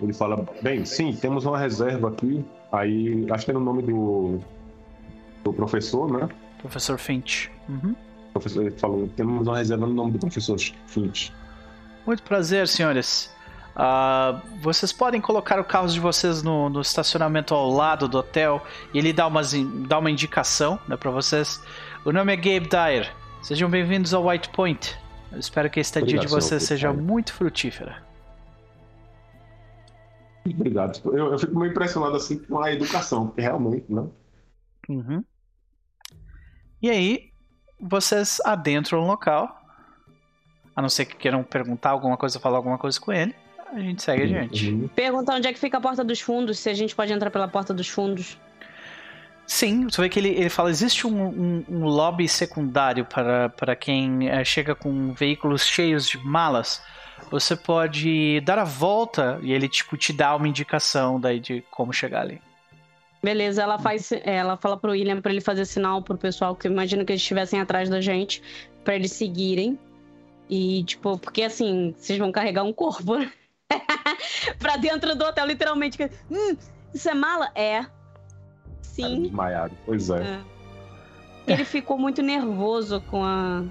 ele 0.00 0.12
fala, 0.12 0.46
bem, 0.62 0.84
sim, 0.84 1.12
temos 1.12 1.44
uma 1.44 1.58
reserva 1.58 2.08
aqui, 2.10 2.44
aí, 2.72 3.26
acho 3.30 3.44
que 3.44 3.50
é 3.50 3.54
no 3.54 3.60
nome 3.60 3.82
do, 3.82 4.40
do 5.44 5.52
professor, 5.52 6.10
né? 6.10 6.28
Professor 6.58 6.98
Finch. 6.98 7.50
Uhum. 7.68 7.94
O 8.28 8.32
professor 8.32 8.62
ele 8.62 8.70
falou, 8.72 9.08
temos 9.16 9.46
uma 9.46 9.58
reserva 9.58 9.86
no 9.86 9.94
nome 9.94 10.12
do 10.12 10.18
professor 10.18 10.58
Finch. 10.86 11.32
Muito 12.06 12.22
prazer, 12.22 12.68
senhores. 12.68 13.34
Ah, 13.74 14.40
vocês 14.60 14.92
podem 14.92 15.20
colocar 15.20 15.58
o 15.58 15.64
carro 15.64 15.88
de 15.88 16.00
vocês 16.00 16.42
no, 16.42 16.68
no 16.68 16.80
estacionamento 16.80 17.54
ao 17.54 17.70
lado 17.70 18.08
do 18.08 18.18
hotel 18.18 18.62
e 18.92 18.98
ele 18.98 19.12
dá, 19.12 19.26
umas, 19.26 19.52
dá 19.88 19.98
uma 19.98 20.10
indicação 20.10 20.78
né, 20.88 20.96
para 20.96 21.10
vocês. 21.10 21.62
O 22.04 22.12
nome 22.12 22.32
é 22.32 22.36
Gabe 22.36 22.68
Dyer. 22.68 23.12
Sejam 23.42 23.70
bem-vindos 23.70 24.12
ao 24.12 24.26
White 24.26 24.50
Point. 24.50 24.98
Eu 25.32 25.38
espero 25.38 25.70
que 25.70 25.78
a 25.78 25.82
estadia 25.82 26.18
de 26.18 26.26
vocês 26.26 26.62
seja 26.62 26.92
muito 26.92 27.32
frutífera. 27.32 28.09
Obrigado. 30.44 31.00
Eu, 31.06 31.32
eu 31.32 31.38
fico 31.38 31.58
meio 31.58 31.70
impressionado, 31.70 32.16
assim, 32.16 32.38
com 32.38 32.60
a 32.60 32.72
educação, 32.72 33.26
porque 33.26 33.40
realmente, 33.40 33.92
né? 33.92 34.06
Uhum. 34.88 35.24
E 36.82 36.90
aí, 36.90 37.30
vocês 37.80 38.38
adentram 38.44 39.00
o 39.00 39.06
local. 39.06 39.56
A 40.74 40.82
não 40.82 40.88
ser 40.88 41.04
que 41.04 41.16
queiram 41.16 41.42
perguntar 41.42 41.90
alguma 41.90 42.16
coisa, 42.16 42.40
falar 42.40 42.56
alguma 42.56 42.78
coisa 42.78 42.98
com 42.98 43.12
ele. 43.12 43.34
A 43.72 43.80
gente 43.80 44.02
segue 44.02 44.22
adiante. 44.22 44.70
Uhum. 44.70 44.88
Perguntar 44.88 45.36
onde 45.36 45.46
é 45.46 45.52
que 45.52 45.58
fica 45.58 45.78
a 45.78 45.80
porta 45.80 46.02
dos 46.02 46.20
fundos, 46.20 46.58
se 46.58 46.68
a 46.68 46.74
gente 46.74 46.94
pode 46.94 47.12
entrar 47.12 47.30
pela 47.30 47.46
porta 47.46 47.72
dos 47.72 47.88
fundos. 47.88 48.38
sim, 49.46 49.84
você 49.84 50.02
vê 50.02 50.08
que 50.08 50.18
ele, 50.18 50.30
ele 50.30 50.48
fala: 50.48 50.70
existe 50.70 51.06
um, 51.06 51.26
um, 51.26 51.64
um 51.68 51.84
lobby 51.84 52.28
secundário 52.28 53.04
para, 53.04 53.48
para 53.50 53.76
quem 53.76 54.28
eh, 54.28 54.44
chega 54.44 54.74
com 54.74 55.12
veículos 55.12 55.64
cheios 55.64 56.08
de 56.08 56.18
malas. 56.18 56.82
Você 57.30 57.56
pode 57.56 58.40
dar 58.40 58.58
a 58.58 58.64
volta 58.64 59.38
e 59.42 59.52
ele 59.52 59.68
tipo 59.68 59.96
te 59.96 60.12
dá 60.12 60.34
uma 60.34 60.48
indicação 60.48 61.20
daí 61.20 61.40
de 61.40 61.62
como 61.70 61.92
chegar 61.92 62.22
ali. 62.22 62.40
Beleza, 63.22 63.62
ela 63.62 63.78
faz. 63.78 64.10
Ela 64.24 64.56
fala 64.56 64.76
pro 64.76 64.92
William 64.92 65.20
pra 65.20 65.30
ele 65.30 65.40
fazer 65.40 65.66
sinal 65.66 66.02
pro 66.02 66.16
pessoal, 66.16 66.56
que 66.56 66.66
eu 66.66 66.72
imagino 66.72 67.04
que 67.04 67.12
eles 67.12 67.20
estivessem 67.20 67.60
atrás 67.60 67.88
da 67.88 68.00
gente, 68.00 68.42
pra 68.82 68.94
eles 68.94 69.12
seguirem. 69.12 69.78
E, 70.48 70.82
tipo, 70.84 71.18
porque 71.18 71.42
assim, 71.42 71.94
vocês 71.96 72.18
vão 72.18 72.32
carregar 72.32 72.64
um 72.64 72.72
corpo 72.72 73.16
né? 73.18 73.30
pra 74.58 74.76
dentro 74.76 75.14
do 75.14 75.24
hotel, 75.24 75.46
literalmente. 75.46 75.98
Hum, 76.30 76.56
isso 76.92 77.08
é 77.08 77.14
mala? 77.14 77.52
É. 77.54 77.82
Cara, 77.82 77.92
Sim. 78.82 79.22
desmaiado. 79.22 79.76
Pois 79.86 80.10
é. 80.10 80.22
É. 80.22 81.52
Ele 81.52 81.64
ficou 81.64 81.98
muito 81.98 82.22
nervoso 82.22 83.00
com 83.02 83.24
a, 83.24 83.64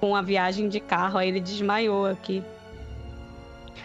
com 0.00 0.14
a 0.14 0.22
viagem 0.22 0.68
de 0.68 0.80
carro, 0.80 1.18
aí 1.18 1.28
ele 1.28 1.40
desmaiou 1.40 2.06
aqui. 2.06 2.42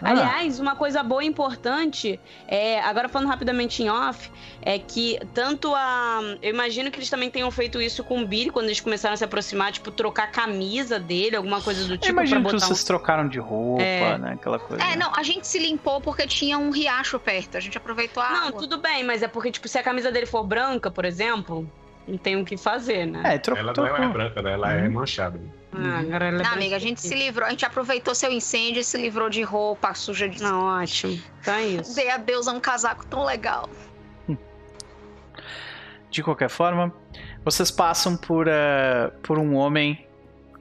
Ah. 0.02 0.10
Aliás, 0.12 0.60
uma 0.60 0.76
coisa 0.76 1.02
boa 1.02 1.24
e 1.24 1.28
importante, 1.28 2.20
é, 2.48 2.80
agora 2.82 3.10
falando 3.10 3.28
rapidamente 3.28 3.82
em 3.82 3.90
off, 3.90 4.30
é 4.62 4.78
que 4.78 5.18
tanto 5.34 5.74
a. 5.76 6.20
Eu 6.42 6.50
imagino 6.52 6.92
que 6.92 6.98
eles 7.00 7.10
também 7.10 7.30
tenham 7.30 7.50
feito 7.52 7.82
isso 7.82 8.04
com 8.04 8.22
o 8.22 8.26
Billy 8.28 8.50
quando 8.52 8.66
eles 8.66 8.80
começaram 8.80 9.14
a 9.14 9.18
se 9.18 9.24
aproximar, 9.24 9.72
tipo, 9.72 9.92
trocar 9.92 10.24
a 10.24 10.28
camisa 10.28 11.00
dele, 11.00 11.36
alguma 11.36 11.62
coisa 11.62 11.86
do 11.88 11.98
tipo. 11.98 12.08
Eu 12.08 12.12
imagino 12.12 12.42
pra 12.42 12.52
que 12.52 12.60
vocês 12.60 12.84
trocaram 12.84 13.28
de 13.28 13.40
roupa, 13.40 13.84
É. 13.84 14.18
né? 14.18 14.34
Aquela 14.34 14.60
coisa. 14.60 14.84
É, 14.84 14.96
não, 14.96 15.12
a 15.16 15.24
gente 15.24 15.48
se 15.48 15.60
limpou 15.60 16.00
porque 16.02 16.28
tinha 16.28 16.58
um 16.58 16.70
riacho 16.70 17.20
perto. 17.20 17.58
A 17.58 17.60
gente 17.60 17.78
aproveitou 17.78 18.22
a 18.22 18.28
um... 18.28 18.32
Não, 18.34 18.48
água. 18.50 18.60
tudo 18.60 18.78
bem, 18.78 19.04
mas 19.04 19.22
é 19.24 19.28
porque, 19.28 19.52
tipo, 19.52 19.68
se 19.68 19.78
a 19.78 19.84
camisa 19.84 20.12
dele 20.12 20.26
for 20.26 20.44
branca, 20.44 20.90
por 20.92 21.06
exemplo, 21.06 21.70
não 22.08 22.18
tem 22.18 22.36
o 22.42 22.44
que 22.46 22.58
fazer, 22.58 23.06
né? 23.06 23.22
É, 23.36 23.38
tro 23.38 23.56
Ela 23.56 23.68
não 23.68 23.74
trocou. 23.74 23.96
é 23.96 24.00
mais 24.00 24.12
branca, 24.14 24.42
né? 24.42 24.54
Ela 24.54 24.74
é 24.74 24.84
Uhum. 24.88 24.92
manchada. 24.94 25.40
Ah, 25.74 26.00
agora 26.00 26.26
ela 26.28 26.40
é 26.42 26.44
Não, 26.44 26.52
amiga, 26.54 26.76
a 26.76 26.80
gente 26.80 27.00
se 27.00 27.16
livrou. 27.16 27.48
A 27.48 27.50
gente 27.52 27.66
aproveitou 27.66 28.14
seu 28.14 28.32
incêndio 28.32 28.82
e 28.82 28.84
se 28.84 28.98
livrou 28.98 29.30
de 29.30 29.42
roupa 29.42 29.94
suja 29.94 30.28
de. 30.28 30.42
Não, 30.44 30.64
ótimo. 30.66 31.22
Então 31.42 31.54
é 31.54 31.66
isso. 31.68 31.96
Dei 31.96 32.10
adeus 32.10 32.48
a 32.48 32.52
um 32.52 32.60
casaco 32.60 33.06
tão 33.06 33.24
legal. 33.24 33.70
De 36.10 36.22
qualquer 36.22 36.50
forma, 36.50 36.94
vocês 37.46 37.72
passam 37.72 38.18
por, 38.18 38.46
eh, 38.50 39.10
por 39.24 39.40
um 39.40 39.56
homem 39.56 40.06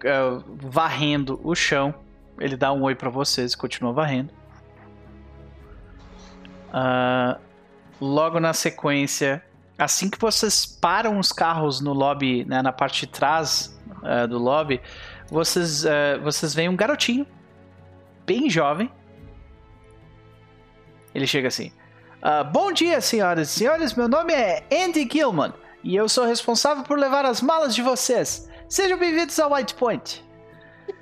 eh, 0.05 0.41
varrendo 0.63 1.41
o 1.43 1.57
chão. 1.57 1.93
Ele 2.39 2.57
dá 2.57 2.73
um 2.73 2.83
oi 2.83 2.95
pra 2.95 3.11
vocês 3.11 3.53
e 3.55 3.57
continua 3.57 3.93
varrendo. 3.93 4.33
Ah, 6.73 7.39
logo 8.01 8.39
na 8.39 8.53
sequência, 8.53 9.45
assim 9.81 10.11
que 10.11 10.19
vocês 10.19 10.67
param 10.67 11.19
os 11.19 11.33
carros 11.33 11.81
no 11.81 11.93
lobby, 11.93 12.45
né, 12.45 12.61
na 12.61 12.73
parte 12.73 13.07
de 13.07 13.13
trás 13.13 13.79
eh, 14.05 14.27
do 14.27 14.39
lobby, 14.39 14.81
vocês, 15.31 15.85
eh, 15.85 16.19
vocês 16.19 16.55
veem 16.55 16.69
um 16.69 16.77
garotinho, 16.77 17.27
bem 18.27 18.51
jovem. 18.51 18.93
Ele 21.15 21.27
chega 21.27 21.49
assim. 21.49 21.73
Ah, 22.23 22.45
bom 22.45 22.71
dia, 22.71 23.01
senhoras 23.01 23.49
e 23.49 23.59
senhores. 23.59 23.95
Meu 23.95 24.07
nome 24.07 24.33
é 24.33 24.67
Andy 24.71 25.09
Gilman 25.11 25.53
e 25.83 25.97
eu 25.97 26.09
sou 26.09 26.27
responsável 26.27 26.85
por 26.85 26.99
levar 26.99 27.25
as 27.25 27.41
malas 27.41 27.75
de 27.75 27.83
vocês. 27.83 28.49
Sejam 28.69 28.99
bem-vindos 28.99 29.39
ao 29.41 29.53
White 29.53 29.75
Point. 29.75 30.25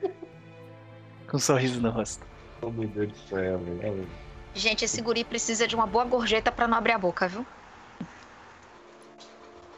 Com 1.28 1.36
um 1.36 1.40
sorriso 1.40 1.80
no 1.80 1.90
rosto. 1.90 2.24
Oh, 2.62 2.70
meu 2.70 2.88
Deus 2.88 3.12
do 3.12 3.18
céu, 3.28 3.58
velho. 3.58 4.08
Gente, 4.54 4.84
esse 4.84 5.02
guri 5.02 5.24
precisa 5.24 5.66
de 5.66 5.74
uma 5.74 5.86
boa 5.86 6.04
gorjeta 6.04 6.50
pra 6.50 6.66
não 6.66 6.78
abrir 6.78 6.92
a 6.92 6.98
boca, 6.98 7.28
viu? 7.28 7.44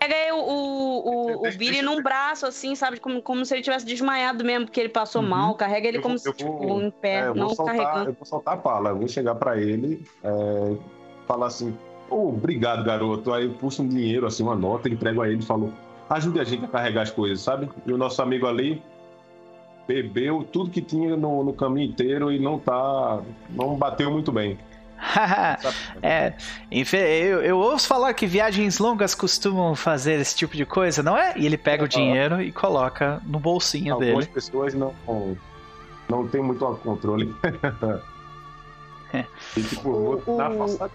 Pega 0.00 0.14
aí 0.14 0.32
o, 0.32 0.36
o, 0.36 1.42
o, 1.44 1.48
o 1.48 1.52
Billy 1.58 1.82
num 1.82 2.02
braço, 2.02 2.46
assim, 2.46 2.74
sabe? 2.74 2.98
Como, 2.98 3.20
como 3.20 3.44
se 3.44 3.54
ele 3.54 3.62
tivesse 3.62 3.84
desmaiado 3.84 4.42
mesmo, 4.42 4.64
porque 4.64 4.80
ele 4.80 4.88
passou 4.88 5.20
Uhum. 5.22 5.28
mal. 5.28 5.54
Carrega 5.54 5.86
ele 5.88 5.98
Eu 5.98 6.02
como 6.02 6.14
vou- 6.14 6.18
se, 6.18 6.28
eu 6.28 6.32
tipo, 6.32 6.56
vou- 6.56 6.82
em 6.82 6.90
pé, 6.90 7.20
É, 7.20 7.26
eu 7.28 7.34
não 7.34 7.48
vou 7.48 7.54
soltar, 7.56 7.76
carregando. 7.76 8.08
eu 8.10 8.14
vou 8.14 8.24
soltar 8.26 8.54
a 8.54 8.56
pala. 8.56 8.88
Eu 8.90 8.96
vou 8.96 9.06
chegar 9.08 9.34
pra 9.34 9.58
ele, 9.60 10.02
é, 10.24 10.76
falar 11.26 11.48
assim: 11.48 11.76
"Ô, 12.08 12.28
obrigado, 12.28 12.82
garoto. 12.82 13.30
Aí 13.32 13.44
eu 13.44 13.52
puxo 13.52 13.82
um 13.82 13.88
dinheiro, 13.88 14.26
assim, 14.26 14.42
uma 14.42 14.54
nota, 14.56 14.88
entrego 14.88 15.20
a 15.20 15.28
ele 15.28 15.40
e 15.42 15.46
falo: 15.46 15.70
ajude 16.08 16.40
a 16.40 16.44
gente 16.44 16.64
a 16.64 16.68
carregar 16.68 17.02
as 17.02 17.10
coisas, 17.10 17.40
sabe? 17.42 17.68
E 17.86 17.92
o 17.92 17.98
nosso 17.98 18.22
amigo 18.22 18.46
ali 18.46 18.82
bebeu 19.86 20.44
tudo 20.50 20.70
que 20.70 20.80
tinha 20.80 21.16
no, 21.16 21.42
no 21.44 21.52
caminho 21.52 21.90
inteiro 21.90 22.32
e 22.32 22.38
não 22.38 22.58
tá. 22.58 23.20
não 23.50 23.74
bateu 23.76 24.10
muito 24.10 24.32
bem. 24.32 24.56
é, 26.02 26.34
eu, 26.70 27.42
eu 27.42 27.58
ouço 27.58 27.88
falar 27.88 28.12
que 28.14 28.26
viagens 28.26 28.78
longas 28.78 29.14
costumam 29.14 29.74
fazer 29.74 30.20
esse 30.20 30.36
tipo 30.36 30.56
de 30.56 30.64
coisa, 30.66 31.02
não 31.02 31.16
é? 31.16 31.32
E 31.36 31.46
ele 31.46 31.56
pega 31.56 31.84
o 31.84 31.88
dinheiro 31.88 32.40
e 32.42 32.52
coloca 32.52 33.20
no 33.24 33.38
bolsinho 33.40 33.94
Algumas 33.94 34.26
dele. 34.26 34.34
pessoas 34.34 34.74
não, 34.74 34.94
não 36.08 36.26
tem 36.28 36.42
muito 36.42 36.64
controle. 36.84 37.34
É. 39.12 39.24
E 39.56 39.62
tipo, 39.62 39.82
vou 39.92 40.22
O- 40.26 40.36
dar 40.38 40.50
o- 40.52 40.56
força. 40.56 40.90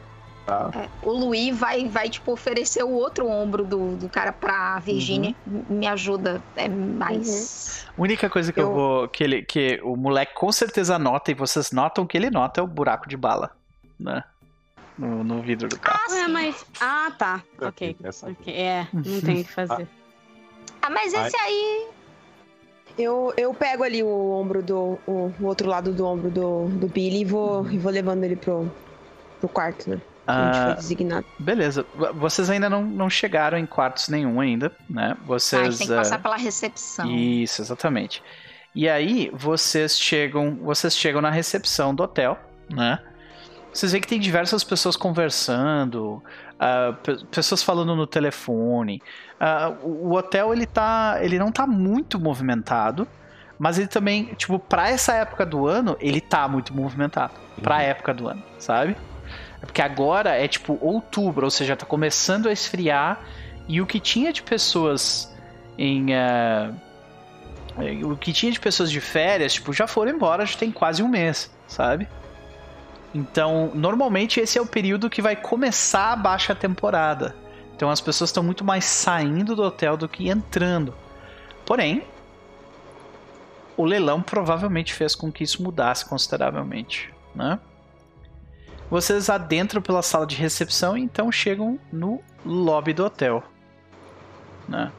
Tá? 0.45 0.69
É, 0.75 0.87
o 1.01 1.11
Luiz 1.11 1.57
vai, 1.57 1.87
vai, 1.89 2.07
tipo, 2.07 2.31
oferecer 2.31 2.83
o 2.83 2.91
outro 2.91 3.27
ombro 3.27 3.65
do, 3.65 3.95
do 3.95 4.07
cara 4.07 4.31
pra 4.31 4.77
Virgínia. 4.77 5.33
M- 5.47 5.65
Me 5.67 5.87
ajuda. 5.87 6.39
É 6.55 6.69
mais. 6.69 7.87
A 7.97 7.99
única 8.01 8.29
coisa 8.29 8.53
que 8.53 8.59
eu, 8.59 8.67
Eu- 8.67 8.73
vou. 8.73 9.07
Que, 9.07 9.23
ele, 9.23 9.41
que 9.41 9.79
o 9.83 9.95
moleque 9.97 10.35
com 10.35 10.51
certeza 10.51 10.99
nota, 10.99 11.31
e 11.31 11.33
vocês 11.33 11.71
notam 11.71 12.05
que 12.05 12.15
ele 12.15 12.29
nota, 12.29 12.61
é 12.61 12.63
o 12.63 12.67
buraco 12.67 13.09
de 13.09 13.17
bala. 13.17 13.51
Né? 13.99 14.23
No, 14.97 15.23
no 15.23 15.41
vidro 15.41 15.67
do 15.67 15.77
carro. 15.79 15.99
Ah, 16.05 16.09
sim. 16.09 16.27
mas. 16.27 16.65
Ah, 16.79 17.11
tá. 17.17 17.43
Ok. 17.61 17.95
Essa- 18.03 18.29
Ok, 18.29 18.53
É, 18.53 18.87
não 18.93 19.01
tem 19.21 19.41
o 19.41 19.45
que 19.45 19.51
fazer. 19.51 19.87
Ah, 20.81 20.89
mas 20.89 21.13
esse 21.13 21.35
aí. 21.37 21.87
Eu, 22.97 23.33
eu 23.35 23.53
pego 23.53 23.83
ali 23.83 24.01
o 24.01 24.07
ombro 24.31 24.63
do. 24.63 24.97
O, 25.05 25.33
o 25.39 25.45
outro 25.45 25.67
lado 25.67 25.91
do 25.91 26.05
ombro 26.05 26.29
do, 26.29 26.67
do 26.69 26.87
Billy 26.87 27.21
e 27.21 27.25
vou, 27.25 27.69
e 27.69 27.77
vou 27.77 27.91
levando 27.91 28.23
ele 28.23 28.37
pro, 28.37 28.71
pro 29.39 29.49
quarto, 29.49 29.89
né? 29.89 29.97
Que 29.97 30.31
a 30.31 30.45
gente 30.45 30.57
Ah, 30.57 30.65
foi 30.67 30.75
designado. 30.75 31.25
beleza. 31.37 31.85
Vocês 32.15 32.49
ainda 32.49 32.69
não, 32.69 32.81
não 32.83 33.09
chegaram 33.09 33.57
em 33.57 33.65
quartos 33.65 34.07
nenhum 34.07 34.39
ainda, 34.39 34.71
né? 34.89 35.09
Ah, 35.11 35.21
a 35.21 35.25
Vocês. 35.25 35.63
gente 35.65 35.77
tem 35.79 35.87
que 35.87 35.93
ah, 35.93 35.97
passar 35.97 36.21
pela 36.21 36.37
recepção. 36.37 37.05
Isso, 37.11 37.61
exatamente. 37.61 38.23
E 38.73 38.87
aí, 38.89 39.29
vocês 39.33 39.99
chegam, 39.99 40.55
vocês 40.55 40.95
chegam 40.97 41.21
na 41.21 41.29
recepção 41.29 41.93
do 41.93 42.01
hotel, 42.03 42.39
né? 42.73 42.99
Vocês 43.75 43.91
veem 43.91 44.01
que 44.01 44.07
tem 44.07 44.19
diversas 44.19 44.63
pessoas 44.63 44.95
conversando, 44.95 46.23
pe- 47.03 47.25
pessoas 47.29 47.61
falando 47.61 47.93
no 47.93 48.07
telefone. 48.07 49.01
Ah, 49.37 49.73
o, 49.83 50.13
hotel 50.13 50.53
ele 50.53 50.65
tá, 50.65 51.17
ele 51.19 51.37
não 51.37 51.51
tá 51.51 51.67
muito 51.67 52.17
movimentado, 52.17 53.05
mas 53.59 53.77
ele 53.77 53.87
também, 53.87 54.33
tipo, 54.35 54.57
para 54.57 54.89
essa 54.89 55.13
época 55.13 55.45
do 55.45 55.67
ano, 55.67 55.97
ele 55.99 56.21
tá 56.21 56.47
muito 56.47 56.73
movimentado. 56.73 57.33
Pra 57.61 57.81
época 57.81 58.13
do 58.13 58.29
ano, 58.29 58.41
sabe? 58.57 58.95
É 59.61 59.65
porque 59.65 59.81
agora 59.81 60.29
é 60.31 60.47
tipo 60.47 60.77
outubro, 60.81 61.45
ou 61.45 61.51
seja, 61.51 61.75
tá 61.75 61.85
começando 61.85 62.47
a 62.47 62.53
esfriar 62.53 63.19
e 63.67 63.81
o 63.81 63.85
que 63.85 63.99
tinha 63.99 64.31
de 64.31 64.41
pessoas 64.41 65.33
em 65.77 66.13
é, 66.13 66.69
o 68.03 68.15
que 68.15 68.31
tinha 68.31 68.51
de 68.53 68.59
pessoas 68.59 68.89
de 68.89 69.01
férias, 69.01 69.53
tipo, 69.53 69.73
já 69.73 69.85
foram 69.85 70.11
embora, 70.11 70.45
já 70.45 70.57
tem 70.57 70.71
quase 70.71 71.03
um 71.03 71.07
mês, 71.09 71.51
sabe? 71.67 72.07
Então, 73.15 73.71
normalmente 73.73 74.41
esse 74.41 74.57
é 74.57 74.61
o 74.61 74.65
período 74.65 75.09
que 75.09 75.21
vai 75.21 75.37
começar 75.37 76.11
a 76.11 76.15
baixa 76.17 76.53
temporada. 76.53 77.33
Então 77.73 77.89
as 77.89 78.01
pessoas 78.01 78.29
estão 78.29 78.43
muito 78.43 78.61
mais 78.61 78.83
saindo 78.83 79.55
do 79.55 79.63
hotel 79.63 79.95
do 79.95 80.09
que 80.09 80.27
entrando. 80.27 80.93
Porém, 81.65 82.03
o 83.77 83.85
leilão 83.85 84.21
provavelmente 84.21 84.93
fez 84.93 85.15
com 85.15 85.31
que 85.31 85.45
isso 85.45 85.63
mudasse 85.63 86.05
consideravelmente, 86.05 87.13
né? 87.33 87.57
Vocês 88.89 89.29
adentram 89.29 89.81
pela 89.81 90.01
sala 90.01 90.27
de 90.27 90.35
recepção 90.35 90.97
e 90.97 91.01
então 91.01 91.31
chegam 91.31 91.79
no 91.93 92.21
lobby 92.45 92.91
do 92.91 93.05
hotel, 93.05 93.41
né? 94.67 94.91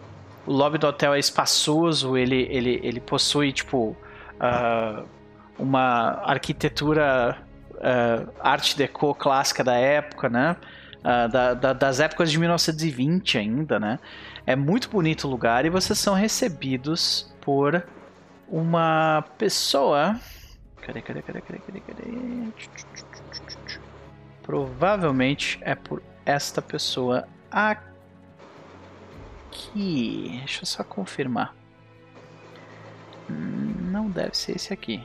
O 0.46 0.52
lobby 0.52 0.78
do 0.78 0.86
hotel 0.86 1.12
é 1.12 1.18
espaçoso, 1.18 2.16
ele, 2.16 2.48
ele, 2.50 2.80
ele 2.82 3.00
possui, 3.00 3.52
tipo, 3.52 3.94
ah, 4.40 5.02
uma 5.58 6.22
arquitetura 6.24 7.45
ah, 7.80 8.26
arte 8.40 8.76
deco 8.76 9.14
clássica 9.14 9.62
da 9.64 9.74
época, 9.74 10.28
né? 10.28 10.56
Ah, 11.04 11.26
da- 11.26 11.54
da- 11.54 11.72
das 11.72 12.00
épocas 12.00 12.30
de 12.30 12.38
1920 12.38 13.38
ainda, 13.38 13.78
né? 13.78 13.98
É 14.46 14.56
muito 14.56 14.88
bonito 14.90 15.26
o 15.26 15.30
lugar 15.30 15.64
e 15.64 15.70
vocês 15.70 15.98
são 15.98 16.14
recebidos 16.14 17.32
por 17.40 17.84
uma 18.48 19.24
pessoa. 19.38 20.18
Cadê, 20.82 21.00
cadê, 21.02 21.22
cadê, 21.22 21.40
cadê, 21.40 21.58
cadê, 21.60 21.80
cadê? 21.80 22.02
Provavelmente 24.42 25.58
é 25.62 25.74
por 25.74 26.02
esta 26.24 26.62
pessoa 26.62 27.26
aqui. 27.50 27.80
Deixa 30.38 30.62
eu 30.62 30.66
só 30.66 30.84
confirmar. 30.84 31.54
Não 33.28 34.08
deve 34.08 34.36
ser 34.36 34.54
esse 34.56 34.72
aqui. 34.72 35.04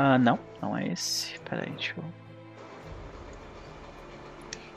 Ah, 0.00 0.16
não, 0.16 0.38
não 0.62 0.76
é 0.76 0.86
esse. 0.86 1.36
Pera 1.40 1.64
aí, 1.66 1.72
deixa 1.72 1.94
eu. 1.96 2.04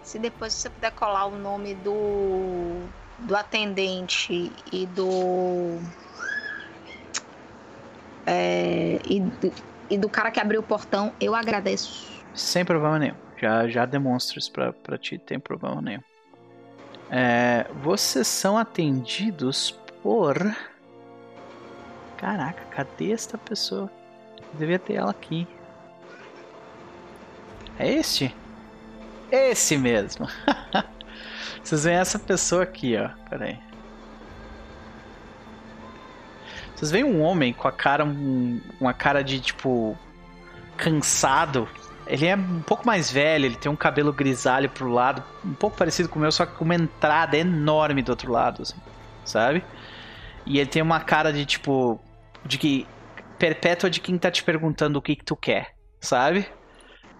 Se 0.01 0.17
depois 0.17 0.51
você 0.51 0.67
puder 0.67 0.91
colar 0.93 1.27
o 1.27 1.37
nome 1.37 1.75
do, 1.75 2.81
do 3.19 3.35
atendente 3.35 4.51
e 4.73 4.87
do. 4.87 5.79
é, 8.25 8.99
e, 9.07 9.19
do 9.19 9.53
e 9.91 9.97
do 9.99 10.09
cara 10.09 10.31
que 10.31 10.39
abriu 10.39 10.61
o 10.61 10.63
portão, 10.63 11.13
eu 11.21 11.35
agradeço. 11.35 12.23
Sem 12.33 12.65
problema 12.65 12.97
nenhum. 12.97 13.15
Já, 13.37 13.67
já 13.67 13.85
demonstro 13.85 14.39
isso 14.39 14.51
pra, 14.51 14.73
pra 14.73 14.97
ti, 14.97 15.19
tem 15.19 15.39
problema 15.39 15.83
nenhum. 15.83 16.01
É, 17.11 17.67
vocês 17.83 18.27
são 18.27 18.57
atendidos 18.57 19.69
por. 20.01 20.35
Caraca, 22.17 22.63
cadê 22.71 23.11
esta 23.11 23.37
pessoa? 23.37 24.00
Devia 24.53 24.79
ter 24.79 24.95
ela 24.95 25.11
aqui. 25.11 25.47
É 27.79 27.89
este? 27.89 28.35
Esse 29.31 29.77
mesmo. 29.77 30.27
Vocês 31.63 31.83
veem 31.83 31.97
essa 31.97 32.19
pessoa 32.19 32.63
aqui, 32.63 32.97
ó. 32.97 33.09
Pera 33.29 33.45
aí. 33.45 33.59
Vocês 36.75 36.91
veem 36.91 37.03
um 37.03 37.21
homem 37.21 37.53
com 37.53 37.67
a 37.67 37.71
cara. 37.71 38.03
Um, 38.03 38.59
uma 38.79 38.93
cara 38.93 39.23
de 39.23 39.39
tipo. 39.39 39.97
cansado. 40.75 41.67
Ele 42.07 42.25
é 42.25 42.35
um 42.35 42.61
pouco 42.61 42.85
mais 42.85 43.09
velho, 43.09 43.45
ele 43.45 43.55
tem 43.55 43.71
um 43.71 43.75
cabelo 43.75 44.11
grisalho 44.11 44.69
pro 44.69 44.91
lado, 44.91 45.23
um 45.45 45.53
pouco 45.53 45.77
parecido 45.77 46.09
com 46.09 46.17
o 46.19 46.21
meu, 46.21 46.31
só 46.31 46.45
que 46.45 46.55
com 46.55 46.65
uma 46.65 46.75
entrada 46.75 47.37
enorme 47.37 48.01
do 48.01 48.09
outro 48.09 48.31
lado, 48.31 48.63
assim, 48.63 48.75
sabe? 49.23 49.63
E 50.45 50.59
ele 50.59 50.69
tem 50.69 50.81
uma 50.81 50.99
cara 50.99 51.31
de 51.31 51.45
tipo. 51.45 51.99
de 52.45 52.57
que. 52.57 52.87
Perpétua 53.41 53.89
de 53.89 53.99
quem 53.99 54.19
tá 54.19 54.29
te 54.29 54.43
perguntando 54.43 54.99
o 54.99 55.01
que, 55.01 55.15
que 55.15 55.25
tu 55.25 55.35
quer, 55.35 55.73
sabe? 55.99 56.47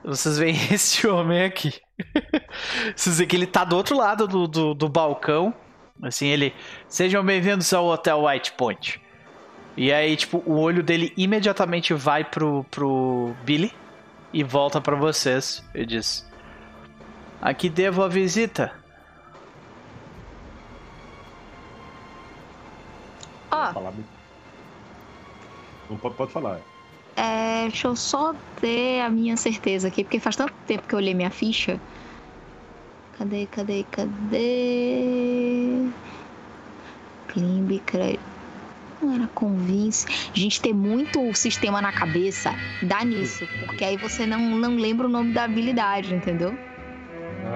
Vocês 0.06 0.38
veem 0.38 0.56
esse 0.72 1.08
homem 1.08 1.42
aqui. 1.44 1.74
Vocês 2.96 3.18
veem 3.18 3.28
que 3.28 3.36
ele 3.36 3.48
tá 3.48 3.64
do 3.64 3.76
outro 3.76 3.98
lado 3.98 4.28
do, 4.28 4.48
do, 4.48 4.74
do 4.76 4.88
balcão. 4.88 5.52
Assim, 6.04 6.28
ele. 6.28 6.54
Sejam 6.88 7.26
bem-vindos 7.26 7.74
ao 7.74 7.88
Hotel 7.88 8.24
White 8.24 8.52
Point. 8.52 9.02
E 9.76 9.92
aí, 9.92 10.16
tipo, 10.16 10.44
o 10.46 10.60
olho 10.60 10.84
dele 10.84 11.12
imediatamente 11.18 11.92
vai 11.92 12.24
pro, 12.24 12.64
pro 12.70 13.36
Billy 13.44 13.74
e 14.32 14.44
volta 14.44 14.80
pra 14.80 14.96
vocês. 14.96 15.68
E 15.74 15.84
diz: 15.88 16.24
Aqui 17.42 17.68
devo 17.68 18.04
a 18.04 18.08
visita. 18.08 18.72
Ó, 23.50 23.74
Falar- 23.74 23.94
Não 25.92 25.98
pode, 25.98 26.16
pode 26.16 26.32
falar. 26.32 26.60
é, 27.18 27.64
deixa 27.64 27.88
eu 27.88 27.96
só 27.96 28.34
ter 28.62 29.02
a 29.02 29.10
minha 29.10 29.36
certeza 29.36 29.90
aqui, 29.90 30.04
porque 30.04 30.20
faz 30.20 30.36
tanto 30.38 30.54
tempo 30.66 30.88
que 30.88 30.96
eu 30.96 31.00
olhei 31.00 31.14
minha 31.14 31.30
ficha. 31.30 31.80
Cadê, 33.18 33.46
cadê, 33.46 33.86
cadê? 33.92 35.86
Climb, 37.28 37.80
crédito. 37.86 38.32
Não 39.02 39.14
era 39.16 39.28
convince. 39.34 40.08
Gente, 40.34 40.62
ter 40.62 40.74
muito 40.74 41.34
sistema 41.34 41.82
na 41.82 41.92
cabeça 41.92 42.54
dá 42.84 43.04
nisso, 43.04 43.48
porque 43.66 43.84
aí 43.84 43.98
você 43.98 44.26
não, 44.26 44.40
não 44.40 44.76
lembra 44.78 45.08
o 45.08 45.10
nome 45.10 45.34
da 45.34 45.44
habilidade, 45.44 46.14
entendeu? 46.14 46.58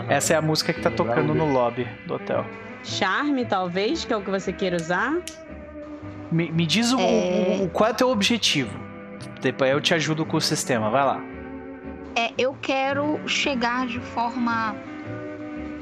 Essa 0.10 0.34
é 0.34 0.36
a 0.36 0.42
música 0.42 0.74
que 0.74 0.82
tá 0.82 0.92
tocando 0.92 1.34
no 1.34 1.52
lobby 1.52 1.88
do 2.06 2.16
hotel. 2.16 2.46
Charme, 2.84 3.46
talvez, 3.46 4.06
que 4.06 4.14
é 4.14 4.18
o 4.18 4.22
que 4.22 4.30
você 4.30 4.52
queira 4.52 4.76
usar. 4.76 5.14
Me, 6.32 6.52
me 6.52 6.66
diz 6.66 6.92
o, 6.94 7.00
É. 7.00 7.60
o- 7.64 7.70
qual 7.70 7.90
é 7.90 7.94
o 7.94 7.96
teu 7.96 8.10
objetivo. 8.10 8.78
Depois 9.42 9.70
eu 9.72 9.80
te 9.82 9.94
ajudo 9.94 10.26
com 10.26 10.38
o 10.38 10.42
sistema, 10.42 10.90
vai 10.90 11.04
lá. 11.06 11.22
É, 12.16 12.32
eu 12.38 12.56
quero 12.62 13.20
chegar 13.28 13.86
de 13.88 14.00
forma 14.00 14.76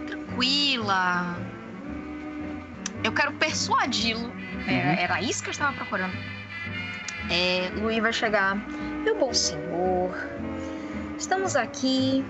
tranquila. 0.08 1.36
Eu 3.04 3.12
quero 3.12 3.34
persuadi-lo. 3.34 4.32
Era, 4.68 4.88
Uhum. 4.90 5.00
era 5.00 5.22
isso 5.22 5.44
que 5.44 5.50
eu 5.50 5.52
estava 5.52 5.74
procurando. 5.74 6.14
É, 7.30 7.70
Luiz 7.80 8.00
vai 8.02 8.14
chegar. 8.14 8.56
Meu 9.04 9.18
bom 9.18 9.34
senhor, 9.34 10.12
estamos 11.18 11.56
aqui 11.56 12.24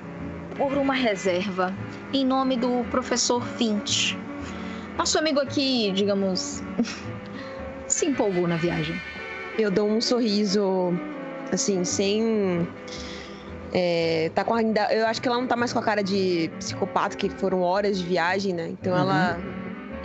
por 0.56 0.74
uma 0.74 0.94
reserva 0.94 1.74
em 2.12 2.26
nome 2.26 2.58
do 2.58 2.84
professor 2.92 3.44
Finch. 3.44 4.18
Nosso 4.98 5.18
amigo 5.18 5.40
aqui, 5.40 5.92
digamos, 5.94 6.64
se 7.94 8.06
empolgou 8.06 8.48
na 8.48 8.56
viagem. 8.58 9.00
Eu 9.58 9.70
dou 9.72 9.90
um 9.90 10.02
sorriso, 10.02 10.94
assim, 11.52 11.84
sem. 11.84 12.68
é, 13.74 14.32
tá 14.34 14.44
com 14.44 14.54
ainda. 14.56 14.92
Eu 14.94 15.06
acho 15.08 15.22
que 15.22 15.28
ela 15.28 15.38
não 15.38 15.48
tá 15.48 15.56
mais 15.56 15.72
com 15.72 15.80
a 15.80 15.84
cara 15.84 16.04
de 16.04 16.50
psicopata, 16.60 17.16
que 17.16 17.30
foram 17.30 17.62
horas 17.62 17.98
de 18.00 18.04
viagem, 18.06 18.54
né? 18.54 18.70
Então 18.70 18.94
Uhum. 18.94 19.00
ela. 19.00 19.40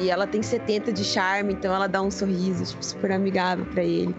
E 0.00 0.10
ela 0.10 0.28
tem 0.28 0.40
70 0.42 0.92
de 0.92 1.02
charme, 1.04 1.54
então 1.54 1.74
ela 1.74 1.88
dá 1.88 2.00
um 2.00 2.08
sorriso, 2.10 2.64
tipo, 2.64 2.84
super 2.84 3.10
amigável 3.10 3.64
pra 3.66 3.82
ele. 3.82 4.14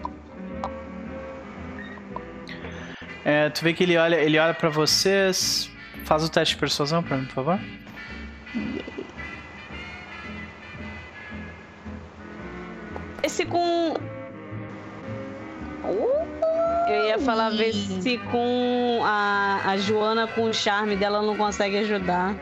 É, 3.24 3.48
tu 3.50 3.62
vê 3.62 3.72
que 3.72 3.82
ele 3.84 3.96
olha, 3.96 4.16
ele 4.16 4.38
olha 4.38 4.52
para 4.54 4.68
vocês. 4.68 5.70
Faz 6.04 6.24
o 6.24 6.28
teste 6.28 6.54
de 6.54 6.60
persuasão 6.60 7.02
pra 7.02 7.16
mim, 7.16 7.24
por 7.26 7.34
favor. 7.34 7.60
Esse 13.22 13.44
com. 13.44 13.94
Eu 16.88 17.04
ia 17.06 17.18
falar 17.20 17.50
ver 17.50 17.72
se 17.72 18.18
com 18.30 19.00
a, 19.04 19.60
a 19.64 19.76
Joana, 19.76 20.26
com 20.26 20.42
o 20.44 20.52
charme 20.52 20.96
dela, 20.96 21.22
não 21.22 21.36
consegue 21.36 21.78
ajudar. 21.78 22.34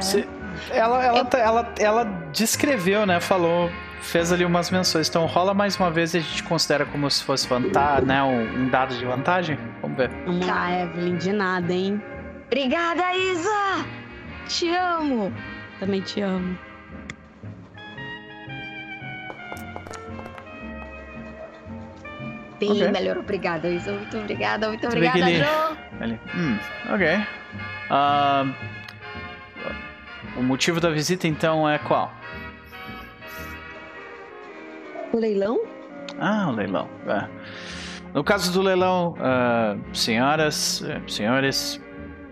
Você- 0.00 0.26
ela, 0.70 1.04
ela, 1.04 1.18
Eu- 1.18 1.24
tá- 1.24 1.38
ela, 1.38 1.72
ela 1.78 2.04
descreveu, 2.32 3.06
né? 3.06 3.20
Falou, 3.20 3.70
fez 4.00 4.32
ali 4.32 4.44
umas 4.44 4.70
menções. 4.70 5.08
Então 5.08 5.26
rola 5.26 5.54
mais 5.54 5.76
uma 5.76 5.90
vez 5.90 6.14
e 6.14 6.18
a 6.18 6.20
gente 6.20 6.42
considera 6.42 6.84
como 6.86 7.08
se 7.10 7.22
fosse 7.24 7.46
vantagem, 7.48 8.04
né? 8.06 8.22
Um, 8.22 8.64
um 8.64 8.68
dado 8.68 8.94
de 8.96 9.04
vantagem. 9.04 9.58
Vamos 9.80 9.96
ver. 9.96 10.10
Vamos 10.26 10.46
Tá. 10.46 10.70
Evelyn, 10.72 11.16
de 11.16 11.32
nada, 11.32 11.72
hein? 11.72 12.02
Obrigada, 12.46 13.02
Isa! 13.14 13.84
Te 14.48 14.68
amo! 14.74 15.32
Também 15.80 16.00
te 16.02 16.20
amo. 16.20 16.56
Bem 22.72 22.82
Ok. 22.82 22.90
melhor, 22.92 23.18
obrigada, 23.18 23.68
Isa. 23.68 23.92
Muito 23.92 24.16
obrigada, 24.18 24.68
muito 24.68 24.80
que 24.80 24.86
obrigada, 24.86 25.18
ele- 25.30 25.44
Jo. 25.44 25.76
Ele, 26.00 26.20
hum, 26.36 26.58
ok. 26.94 27.06
Ah, 27.90 28.44
o 30.36 30.42
motivo 30.42 30.80
da 30.80 30.90
visita 30.90 31.26
então 31.28 31.68
é 31.68 31.78
qual? 31.78 32.12
O 35.12 35.16
leilão? 35.18 35.60
Ah, 36.18 36.48
o 36.48 36.52
leilão. 36.52 36.88
é. 37.06 37.28
No 38.12 38.22
caso 38.22 38.52
do 38.52 38.62
leilão, 38.62 39.14
ah, 39.20 39.76
senhoras, 39.92 40.84
senhores, 41.08 41.80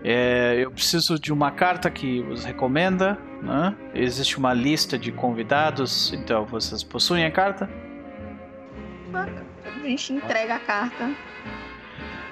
é, 0.03 0.55
eu 0.59 0.71
preciso 0.71 1.19
de 1.19 1.31
uma 1.31 1.51
carta 1.51 1.89
que 1.89 2.21
os 2.29 2.43
recomenda. 2.45 3.17
Né? 3.41 3.75
Existe 3.93 4.37
uma 4.37 4.53
lista 4.53 4.97
de 4.97 5.11
convidados, 5.11 6.13
então 6.13 6.45
vocês 6.45 6.81
possuem 6.81 7.25
a 7.25 7.31
carta. 7.31 7.69
A 9.83 9.85
gente 9.85 10.13
entrega 10.13 10.55
a 10.55 10.59
carta. 10.59 11.13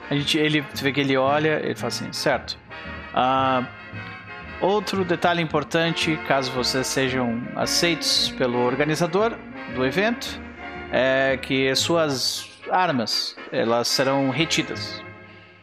A 0.09 0.15
gente, 0.15 0.37
ele 0.37 0.61
você 0.61 0.83
vê 0.83 0.93
que 0.93 1.01
ele 1.01 1.17
olha, 1.17 1.59
ele 1.59 1.75
fala 1.75 1.89
assim, 1.89 2.13
certo. 2.13 2.57
Ah, 3.13 3.67
outro 4.61 5.03
detalhe 5.03 5.41
importante, 5.41 6.15
caso 6.27 6.49
vocês 6.53 6.87
sejam 6.87 7.41
aceitos 7.57 8.29
pelo 8.37 8.59
organizador 8.59 9.37
do 9.75 9.85
evento, 9.85 10.41
é 10.93 11.37
que 11.37 11.75
suas 11.75 12.49
armas 12.71 13.35
elas 13.51 13.89
serão 13.89 14.29
retidas 14.29 15.03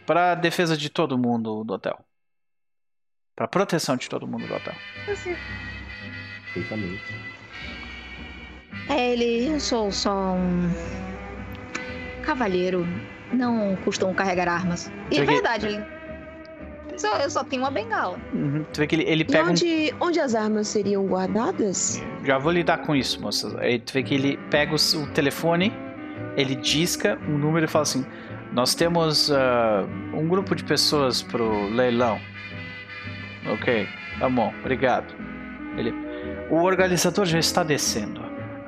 para 0.04 0.34
defesa 0.34 0.76
de 0.76 0.90
todo 0.90 1.16
mundo 1.16 1.64
do 1.64 1.72
hotel, 1.72 2.04
para 3.34 3.48
proteção 3.48 3.96
de 3.96 4.10
todo 4.10 4.26
mundo 4.26 4.46
do 4.46 4.54
hotel. 4.54 4.74
Perfeitamente. 6.52 7.14
É, 8.90 9.12
ele, 9.12 9.48
eu 9.48 9.60
sou 9.60 9.90
só 9.90 10.32
um 10.32 10.70
cavalheiro. 12.28 12.86
Não 13.32 13.76
costumo 13.84 14.14
carregar 14.14 14.48
armas. 14.48 14.92
E 15.10 15.18
é 15.18 15.24
verdade, 15.24 15.66
ele. 15.66 15.84
Só, 16.96 17.16
eu 17.18 17.30
só 17.30 17.44
tenho 17.44 17.62
uma 17.62 17.70
bengala. 17.70 18.18
Uhum. 18.34 18.64
Tu 18.72 18.80
vê 18.80 18.86
que 18.86 18.96
ele, 18.96 19.04
ele 19.04 19.22
E 19.22 19.24
pega 19.24 19.44
um 19.44 19.50
onde, 19.50 19.94
onde 20.00 20.20
as 20.20 20.34
armas 20.34 20.68
seriam 20.68 21.06
guardadas? 21.06 22.02
Já 22.24 22.38
vou 22.38 22.52
lidar 22.52 22.78
com 22.78 22.94
isso, 22.94 23.20
moças. 23.20 23.54
Aí 23.56 23.78
tu 23.78 23.92
vê 23.92 24.02
que 24.02 24.14
ele 24.14 24.36
pega 24.50 24.72
o, 24.72 25.02
o 25.02 25.06
telefone, 25.12 25.72
ele 26.36 26.54
disca 26.56 27.18
um 27.28 27.38
número 27.38 27.66
e 27.66 27.68
fala 27.68 27.84
assim: 27.84 28.04
Nós 28.52 28.74
temos 28.74 29.30
ah, 29.30 29.86
um 30.12 30.26
grupo 30.26 30.54
de 30.56 30.64
pessoas 30.64 31.22
pro 31.22 31.68
leilão. 31.68 32.18
Ok, 33.46 33.86
tá 34.18 34.28
bom, 34.28 34.52
obrigado. 34.60 35.14
Ele, 35.76 35.94
o 36.50 36.56
organizador 36.56 37.24
já 37.24 37.38
está 37.38 37.62
descendo. 37.62 38.20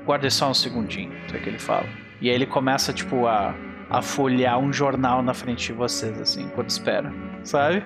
Guarde 0.07 0.31
só 0.31 0.51
um 0.51 0.55
segundinho, 0.55 1.13
tu 1.27 1.33
vê 1.33 1.41
que 1.41 1.49
ele 1.49 1.59
fala. 1.59 2.00
E 2.21 2.29
aí 2.29 2.35
ele 2.35 2.47
começa, 2.47 2.93
tipo, 2.93 3.27
a, 3.27 3.55
a 3.89 4.03
folhear 4.03 4.59
um 4.59 4.73
jornal 4.73 5.23
na 5.23 5.35
frente 5.35 5.69
de 5.69 5.73
vocês, 5.73 6.21
assim, 6.21 6.43
enquanto 6.43 6.71
espera, 6.71 7.13
sabe? 7.43 7.83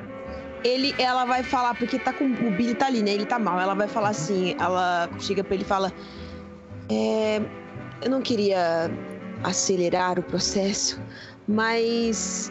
ele, 0.64 0.94
ela 0.98 1.26
vai 1.26 1.42
falar, 1.42 1.74
porque 1.74 1.98
tá 1.98 2.12
com 2.12 2.24
o 2.24 2.50
Billy 2.50 2.74
tá 2.74 2.86
ali, 2.86 3.02
né? 3.02 3.12
Ele 3.12 3.26
tá 3.26 3.38
mal. 3.38 3.60
Ela 3.60 3.74
vai 3.74 3.86
falar 3.86 4.08
assim, 4.08 4.56
ela 4.58 5.08
chega 5.20 5.44
pra 5.44 5.54
ele 5.54 5.62
e 5.62 5.66
fala: 5.66 5.92
é, 6.90 7.40
Eu 8.02 8.10
não 8.10 8.22
queria 8.22 8.90
acelerar 9.44 10.18
o 10.18 10.22
processo, 10.22 11.00
mas 11.46 12.50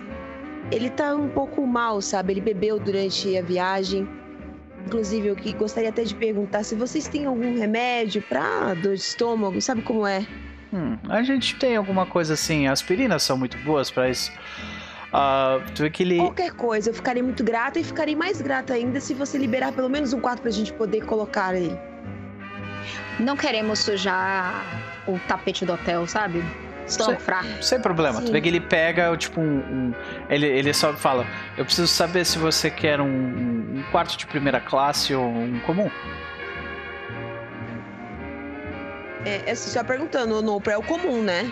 ele 0.72 0.92
tá 0.92 1.16
um 1.16 1.28
pouco 1.28 1.66
mal, 1.66 2.00
sabe? 2.02 2.34
Ele 2.34 2.42
bebeu 2.42 2.80
durante 2.80 3.36
a 3.36 3.42
viagem. 3.42 4.08
Inclusive, 4.86 5.30
eu 5.30 5.36
gostaria 5.58 5.90
até 5.90 6.04
de 6.04 6.14
perguntar 6.14 6.64
se 6.64 6.76
vocês 6.76 7.08
têm 7.08 7.26
algum 7.26 7.58
remédio 7.58 8.22
pra 8.22 8.74
dor 8.76 8.96
de 8.96 9.02
estômago, 9.02 9.60
sabe 9.62 9.82
como 9.82 10.06
é? 10.06 10.28
Hum, 10.74 10.98
a 11.08 11.22
gente 11.22 11.56
tem 11.56 11.76
alguma 11.76 12.06
coisa 12.06 12.34
assim. 12.34 12.68
Aspirinas 12.68 13.22
são 13.24 13.38
muito 13.38 13.58
boas 13.60 13.92
pra 13.92 14.10
isso. 14.10 14.32
Ah, 15.12 15.60
tu 15.76 15.84
vê 15.84 15.90
que 15.92 16.02
ele. 16.02 16.18
Qualquer 16.18 16.52
coisa, 16.54 16.90
eu 16.90 16.94
ficaria 16.94 17.22
muito 17.24 17.44
grata 17.44 17.80
e 17.80 17.84
ficaria 17.84 18.18
mais 18.18 18.42
grata 18.42 18.74
ainda 18.74 19.00
se 19.00 19.14
você 19.14 19.38
liberar 19.38 19.72
pelo 19.72 19.88
menos 19.90 20.12
um 20.14 20.20
quarto 20.20 20.42
pra 20.42 20.50
gente 20.50 20.74
poder 20.74 21.02
colocar 21.06 21.54
ele. 21.54 21.78
Não 23.20 23.38
queremos 23.38 23.80
sujar 23.80 24.66
o 25.08 25.20
tapete 25.28 25.66
do 25.66 25.74
hotel, 25.74 26.08
sabe? 26.08 26.44
Sim. 26.86 27.16
fracos. 27.18 27.66
Sem 27.66 27.80
problema. 27.80 28.20
Tu 28.20 28.28
Sim. 28.28 28.34
vê 28.34 28.42
que 28.42 28.48
ele 28.50 28.60
pega, 28.60 29.16
tipo, 29.16 29.40
um. 29.40 29.60
um- 29.60 29.94
ele, 30.30 30.48
ele 30.48 30.74
só 30.74 30.92
fala: 30.94 31.26
Eu 31.58 31.64
preciso 31.64 31.88
saber 31.88 32.26
se 32.26 32.38
você 32.38 32.70
quer 32.70 33.00
um- 33.00 33.06
um 33.08 33.84
quarto 33.92 34.18
de 34.18 34.26
primeira 34.26 34.60
classe 34.60 35.14
ou 35.16 35.24
um 35.26 35.60
comum. 35.60 35.90
É, 39.26 39.52
é 39.52 39.56
só 39.56 39.84
perguntando, 39.84 40.42
no 40.42 40.62
é 40.70 40.78
o 40.78 40.84
comum, 40.84 41.22
né? 41.22 41.52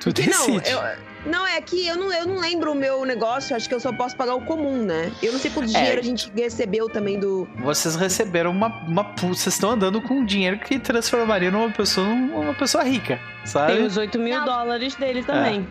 Tu 0.00 0.12
Que 0.12 0.28
não, 0.30 0.46
decide. 0.46 0.70
eu, 0.70 0.80
não, 1.24 1.46
é 1.46 1.60
que 1.60 1.86
eu 1.86 1.96
não, 1.96 2.12
eu 2.12 2.26
não 2.26 2.38
lembro 2.38 2.72
o 2.72 2.74
meu 2.74 3.04
negócio, 3.04 3.56
acho 3.56 3.68
que 3.68 3.74
eu 3.74 3.80
só 3.80 3.92
posso 3.92 4.16
pagar 4.16 4.34
o 4.34 4.42
comum, 4.42 4.76
né? 4.84 5.10
Eu 5.22 5.32
não 5.32 5.38
sei 5.40 5.50
quanto 5.50 5.70
É. 5.70 5.72
dinheiro 5.78 6.00
a 6.00 6.04
gente 6.04 6.30
recebeu 6.36 6.88
também 6.88 7.18
do. 7.18 7.48
Vocês 7.58 7.96
receberam 7.96 8.50
uma, 8.50 8.68
uma. 8.86 9.02
Vocês 9.16 9.54
estão 9.54 9.70
andando 9.70 10.00
com 10.02 10.14
um 10.14 10.24
dinheiro 10.24 10.58
que 10.58 10.78
transformaria 10.78 11.50
numa 11.50 11.70
pessoa 11.70 12.06
numa 12.06 12.54
pessoa 12.54 12.84
rica, 12.84 13.18
sabe? 13.44 13.74
Tem 13.74 13.84
os 13.84 13.96
8 13.96 14.18
mil 14.18 14.38
Não. 14.38 14.44
dólares 14.44 14.94
dele 14.94 15.24
também. 15.24 15.66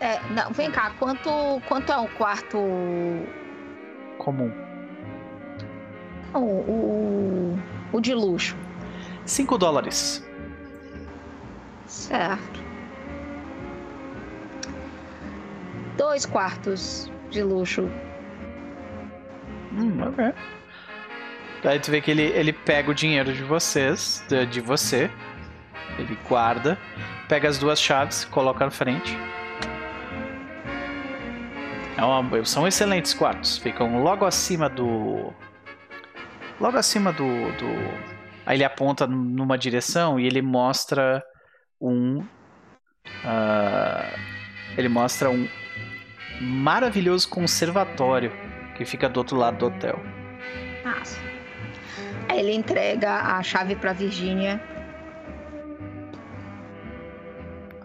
É, 0.00 0.20
não, 0.30 0.50
vem 0.52 0.70
cá, 0.70 0.92
quanto, 0.98 1.30
quanto 1.66 1.90
é 1.92 1.96
um 1.96 2.06
quarto. 2.08 2.58
Comum. 4.18 4.52
O, 6.34 6.38
o, 6.38 7.58
o 7.92 8.00
de 8.00 8.12
luxo? 8.12 8.56
5 9.24 9.58
dólares. 9.58 10.24
Certo. 11.86 12.60
Dois 15.96 16.26
quartos 16.26 17.10
de 17.30 17.42
luxo. 17.42 17.88
Hum, 19.72 20.02
ok. 20.02 20.32
Aí 21.64 21.78
tu 21.80 21.90
vê 21.90 22.00
que 22.00 22.10
ele, 22.10 22.24
ele 22.24 22.52
pega 22.52 22.90
o 22.90 22.94
dinheiro 22.94 23.32
de 23.32 23.42
vocês, 23.42 24.22
de, 24.28 24.44
de 24.46 24.60
você, 24.60 25.10
ele 25.98 26.18
guarda, 26.28 26.78
pega 27.28 27.48
as 27.48 27.58
duas 27.58 27.80
chaves, 27.80 28.24
coloca 28.26 28.64
na 28.64 28.70
frente. 28.70 29.16
É 31.96 32.02
uma- 32.04 32.44
são 32.44 32.66
excelentes 32.68 33.14
quartos, 33.14 33.56
ficam 33.56 34.02
logo 34.02 34.26
acima 34.26 34.68
do. 34.68 35.32
Logo 36.60 36.76
acima 36.76 37.12
do, 37.12 37.24
do. 37.24 38.13
Aí 38.46 38.56
ele 38.56 38.64
aponta 38.64 39.06
numa 39.06 39.56
direção 39.56 40.18
e 40.20 40.26
ele 40.26 40.42
mostra 40.42 41.22
um. 41.80 42.22
ah, 43.24 44.10
ele 44.76 44.88
mostra 44.88 45.30
um 45.30 45.48
maravilhoso 46.40 47.28
conservatório 47.28 48.30
que 48.76 48.84
fica 48.84 49.08
do 49.08 49.18
outro 49.18 49.36
lado 49.36 49.58
do 49.58 49.66
hotel. 49.66 49.98
Massa. 50.84 51.18
Aí 52.28 52.40
ele 52.40 52.52
entrega 52.52 53.10
a 53.36 53.42
chave 53.42 53.76
pra 53.76 53.92
Virgínia. 53.92 54.60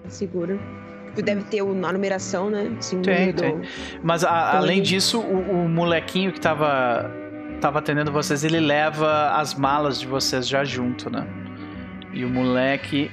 Seguro. 0.07 0.59
Deve 1.23 1.43
ter 1.43 1.61
o- 1.61 1.71
a 1.85 1.91
numeração, 1.91 2.49
né? 2.49 2.63
O 2.63 3.01
Tem, 3.01 3.33
tem. 3.33 3.59
do- 3.59 3.67
Mas 4.01 4.23
a- 4.23 4.57
além 4.57 4.81
disso, 4.81 5.19
o, 5.19 5.65
o 5.65 5.69
molequinho 5.69 6.31
que 6.31 6.39
tava, 6.39 7.11
tava 7.59 7.79
atendendo 7.79 8.11
vocês, 8.11 8.43
ele 8.43 8.59
leva 8.59 9.31
as 9.31 9.53
malas 9.53 9.99
de 9.99 10.07
vocês 10.07 10.47
já 10.47 10.63
junto, 10.63 11.09
né? 11.09 11.27
E 12.13 12.25
o 12.25 12.29
moleque. 12.29 13.11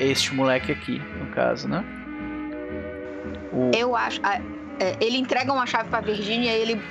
Este 0.00 0.34
moleque 0.34 0.72
aqui, 0.72 1.00
no 1.18 1.26
caso, 1.26 1.68
né? 1.68 1.84
O, 3.52 3.70
Eu 3.74 3.94
acho. 3.94 4.20
ah, 4.24 4.40
é, 4.80 4.96
ele 5.00 5.16
entrega 5.18 5.52
uma 5.52 5.66
chave 5.66 5.88
pra 5.88 6.00
Virgínia 6.00 6.50
e 6.52 6.60
ele 6.60 6.82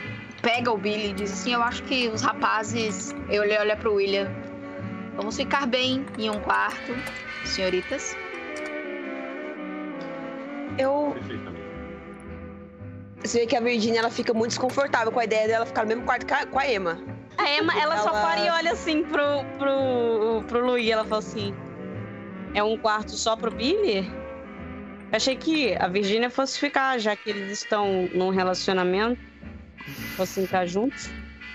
pega 0.41 0.71
o 0.71 0.77
Billy 0.77 1.09
e 1.09 1.13
diz 1.13 1.31
assim: 1.31 1.53
Eu 1.53 1.61
acho 1.61 1.83
que 1.83 2.07
os 2.07 2.21
rapazes. 2.21 3.13
Eu 3.29 3.41
olho 3.41 3.59
olha 3.59 3.75
pro 3.75 3.95
William. 3.95 4.31
Vamos 5.15 5.35
ficar 5.35 5.67
bem 5.67 6.05
em 6.17 6.29
um 6.29 6.39
quarto, 6.39 6.95
senhoritas. 7.45 8.15
Eu. 10.77 11.11
Perfeitamente. 11.13 11.62
Você 13.23 13.39
vê 13.39 13.47
que 13.47 13.55
a 13.55 13.61
Virginia 13.61 13.99
ela 13.99 14.09
fica 14.09 14.33
muito 14.33 14.49
desconfortável 14.49 15.11
com 15.11 15.19
a 15.19 15.23
ideia 15.23 15.47
dela 15.47 15.65
ficar 15.65 15.83
no 15.83 15.87
mesmo 15.89 16.03
quarto 16.03 16.25
com 16.49 16.59
a 16.59 16.69
Emma. 16.69 16.99
A 17.37 17.49
Emma, 17.57 17.73
ela, 17.79 17.97
só 17.97 18.09
Ela- 18.09 18.21
para 18.21 18.45
e 18.45 18.49
olha 18.49 18.71
assim 18.73 19.03
pro, 19.03 19.23
pro, 19.57 20.43
pro 20.47 20.65
Luí. 20.65 20.91
Ela 20.91 21.03
fala 21.05 21.19
assim: 21.19 21.53
É 22.53 22.61
um 22.61 22.77
quarto 22.77 23.11
só 23.11 23.35
pro 23.35 23.49
Billy? 23.49 23.99
Eu 25.11 25.17
achei 25.17 25.35
que 25.35 25.75
a 25.75 25.87
Virgínia 25.87 26.29
fosse 26.29 26.59
ficar, 26.59 26.99
já 26.99 27.15
que 27.15 27.29
eles 27.29 27.51
estão 27.51 28.09
num 28.13 28.29
relacionamento. 28.29 29.21
Fossem 30.17 30.45
ficar 30.45 30.65
juntos. 30.65 31.09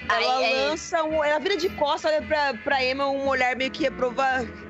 Ela 0.09 0.39
lança 0.69 1.03
um. 1.05 1.23
Ela 1.23 1.39
vira 1.39 1.57
de 1.57 1.69
costas, 1.71 2.11
olha 2.13 2.23
pra, 2.23 2.55
pra 2.55 2.85
Emma 2.85 3.09
um 3.09 3.27
olhar 3.29 3.55
meio 3.57 3.71
que 3.71 3.83
reprova. 3.83 4.25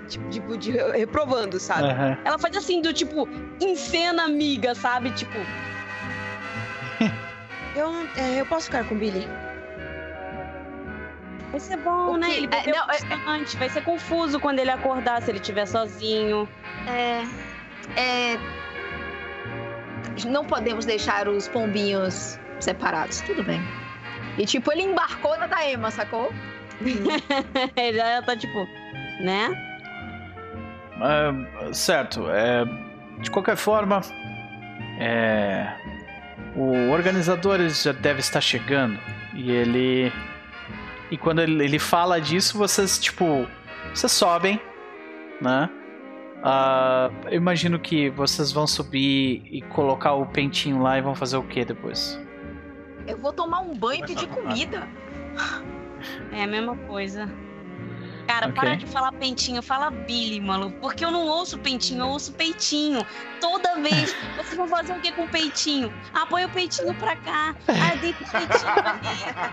Tipo, 0.09 0.29
tipo, 0.31 0.57
de 0.57 0.73
reprovando, 0.73 1.61
sabe? 1.61 1.89
Ela 2.25 2.39
faz 2.39 2.57
assim, 2.57 2.81
do 2.81 2.95
tipo, 2.95 3.29
em 3.61 3.77
cena 3.77 4.25
amiga, 4.25 4.75
sabe? 4.75 5.11
Tipo, 5.11 5.37
Eu, 7.77 7.93
é, 8.17 8.41
eu 8.41 8.47
posso 8.47 8.67
ficar 8.67 8.85
com 8.85 8.95
o 8.95 8.99
Billy. 8.99 9.27
vai 11.51 11.61
ser 11.61 11.77
bom, 11.79 12.17
né? 12.17 12.31
Ele 12.39 12.49
É, 12.53 12.71
não, 12.71 12.83
é- 12.85 12.87
bastante. 12.87 13.57
Vai 13.57 13.69
ser 13.69 13.83
confuso 13.85 14.41
quando 14.41 14.59
ele 14.59 14.71
acordar, 14.71 15.23
se 15.23 15.31
ele 15.31 15.39
estiver 15.39 15.67
sozinho. 15.67 16.49
É. 16.87 17.23
É. 18.01 18.39
Não 20.27 20.45
podemos 20.45 20.85
deixar 20.85 21.29
os 21.29 21.47
pombinhos 21.49 22.39
separados. 22.61 23.21
Tudo 23.21 23.43
bem. 23.45 23.61
E 24.37 24.45
tipo, 24.45 24.73
ele 24.73 24.83
embarcou 24.83 25.39
na 25.39 25.47
da 25.47 25.69
Emma, 25.69 25.91
sacou? 25.91 26.33
Ele 27.77 27.97
já 27.99 28.23
tá 28.23 28.37
tipo, 28.37 28.57
né? 29.21 29.51
É, 31.01 31.73
certo. 31.73 32.29
é, 32.31 32.65
de 33.21 33.31
qualquer 33.33 33.57
forma, 33.57 34.01
é, 35.01 35.73
o 36.59 36.91
organizador 36.91 37.61
já 37.69 37.93
deve 37.93 38.19
estar 38.19 38.41
chegando 38.41 38.99
e 39.35 39.51
ele 39.51 40.13
e 41.11 41.17
quando 41.17 41.41
ele, 41.41 41.65
ele 41.65 41.79
fala 41.79 42.21
disso, 42.21 42.59
vocês 42.59 42.99
tipo 42.99 43.47
vocês 43.95 44.11
sobem, 44.11 44.61
né? 45.41 45.71
Ah, 46.43 47.11
eu 47.27 47.37
imagino 47.37 47.79
que 47.79 48.11
vocês 48.11 48.53
vão 48.53 48.67
subir 48.67 49.43
e 49.51 49.63
colocar 49.63 50.15
o 50.15 50.27
pentinho 50.27 50.83
lá 50.83 50.99
e 50.99 51.01
vão 51.01 51.15
fazer 51.15 51.37
o 51.37 51.43
que 51.43 51.65
depois? 51.65 52.21
Eu 53.07 53.17
vou 53.17 53.33
tomar 53.33 53.61
um 53.61 53.75
banho 53.75 54.05
e 54.05 54.07
pedir 54.07 54.29
comida. 54.29 54.87
É 56.31 56.45
a 56.45 56.47
mesma 56.47 56.77
coisa. 56.77 57.29
Cara, 58.29 58.47
Ok. 58.49 58.55
para 58.55 58.75
de 58.75 58.85
falar 58.87 59.11
pentinho, 59.13 59.63
fala 59.63 59.91
Billy, 59.91 60.39
maluco. 60.39 60.79
Porque 60.81 61.03
eu 61.03 61.11
não 61.11 61.27
ouço 61.27 61.59
pentinho, 61.59 62.01
eu 62.01 62.09
ouço 62.09 62.31
peitinho. 62.35 63.01
Toda 63.41 63.75
vez. 63.81 64.15
Vocês 64.37 64.55
vão 64.55 64.69
fazer 64.69 64.93
o 64.93 65.01
que 65.01 65.11
com 65.13 65.23
o 65.25 65.29
peitinho? 65.29 65.91
Ah, 66.13 66.27
põe 66.27 66.45
o 66.45 66.49
peitinho 66.51 66.93
pra 66.95 67.17
cá. 67.17 67.57
Ah, 67.67 67.97
deita 67.97 68.23
o 68.23 68.31
peitinho 68.31 68.73
pra 68.75 68.83
cá. 68.83 69.01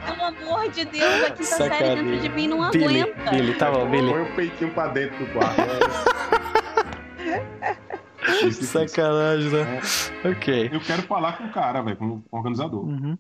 Pelo 0.06 0.24
amor 0.26 0.70
de 0.72 0.84
Deus, 0.86 1.24
a 1.24 1.32
quinta 1.32 1.44
série 1.44 1.96
dentro 1.96 2.20
de 2.20 2.30
mim 2.30 2.48
não 2.50 2.70
Billy, 2.70 3.02
aguenta. 3.04 3.32
Billy, 3.32 3.54
tá 3.56 3.72
bom, 3.72 3.90
Billy. 3.90 4.12
Põe 4.12 4.22
o 4.24 4.36
peitinho 4.36 4.72
pra 4.74 4.88
dentro 4.88 5.26
do 5.26 5.32
quarto. 5.32 5.62
né? 5.62 5.66
Sacanagem, 8.52 9.52
né? 9.52 9.82
Ok. 10.26 10.70
Eu 10.74 10.82
quero 10.82 11.02
falar 11.04 11.38
com 11.38 11.46
o 11.46 11.52
cara, 11.52 11.82
velho, 11.82 11.96
com 11.96 12.06
o 12.08 12.24
organizador. 12.32 12.86
Uhum. 12.86 13.18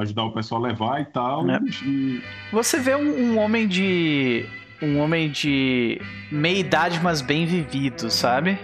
Ajudar 0.00 0.24
o 0.24 0.32
pessoal 0.32 0.62
a 0.62 0.68
levar 0.68 1.00
e 1.00 1.06
tal. 1.06 1.48
É. 1.50 1.58
E, 1.84 2.22
Você 2.52 2.78
vê 2.78 2.94
um, 2.94 3.32
um 3.32 3.38
homem 3.38 3.66
de. 3.66 4.44
Um 4.82 4.98
homem 4.98 5.30
de 5.30 6.00
meia 6.30 6.58
idade, 6.58 7.00
mas 7.02 7.20
bem 7.20 7.46
vivido, 7.46 8.10
sabe? 8.10 8.58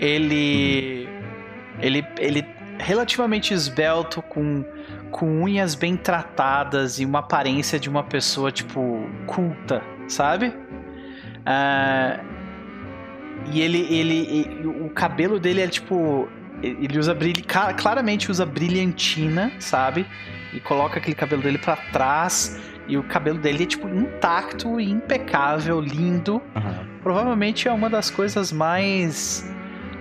Ele. 0.00 1.08
Ele. 1.80 2.04
Ele 2.18 2.46
relativamente 2.78 3.54
esbelto, 3.54 4.20
com, 4.22 4.64
com 5.10 5.42
unhas 5.42 5.74
bem 5.74 5.96
tratadas 5.96 6.98
e 6.98 7.04
uma 7.04 7.20
aparência 7.20 7.78
de 7.78 7.88
uma 7.88 8.02
pessoa, 8.02 8.50
tipo, 8.50 9.08
culta, 9.26 9.82
sabe? 10.08 10.52
Ah, 11.46 12.18
e 13.52 13.60
ele, 13.60 13.86
ele, 13.94 14.14
e- 14.14 14.66
o 14.66 14.90
cabelo 14.90 15.38
dele 15.38 15.60
é 15.60 15.68
tipo 15.68 16.28
ele 16.62 16.96
usa 16.98 17.12
brilho, 17.12 17.42
claramente 17.76 18.30
usa 18.30 18.46
brilhantina, 18.46 19.52
sabe? 19.58 20.06
E 20.52 20.60
coloca 20.60 20.98
aquele 20.98 21.16
cabelo 21.16 21.42
dele 21.42 21.58
pra 21.58 21.76
trás 21.76 22.60
e 22.88 22.96
o 22.98 23.02
cabelo 23.02 23.38
dele 23.38 23.62
é 23.62 23.66
tipo 23.66 23.88
intacto, 23.88 24.80
impecável, 24.80 25.80
lindo. 25.80 26.42
Provavelmente 27.02 27.68
é 27.68 27.72
uma 27.72 27.88
das 27.88 28.10
coisas 28.10 28.52
mais 28.52 29.48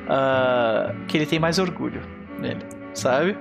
ah, 0.07 0.93
que 1.07 1.17
ele 1.17 1.25
tem 1.25 1.39
mais 1.39 1.59
orgulho 1.59 2.01
nele, 2.39 2.61
sabe? 2.93 3.37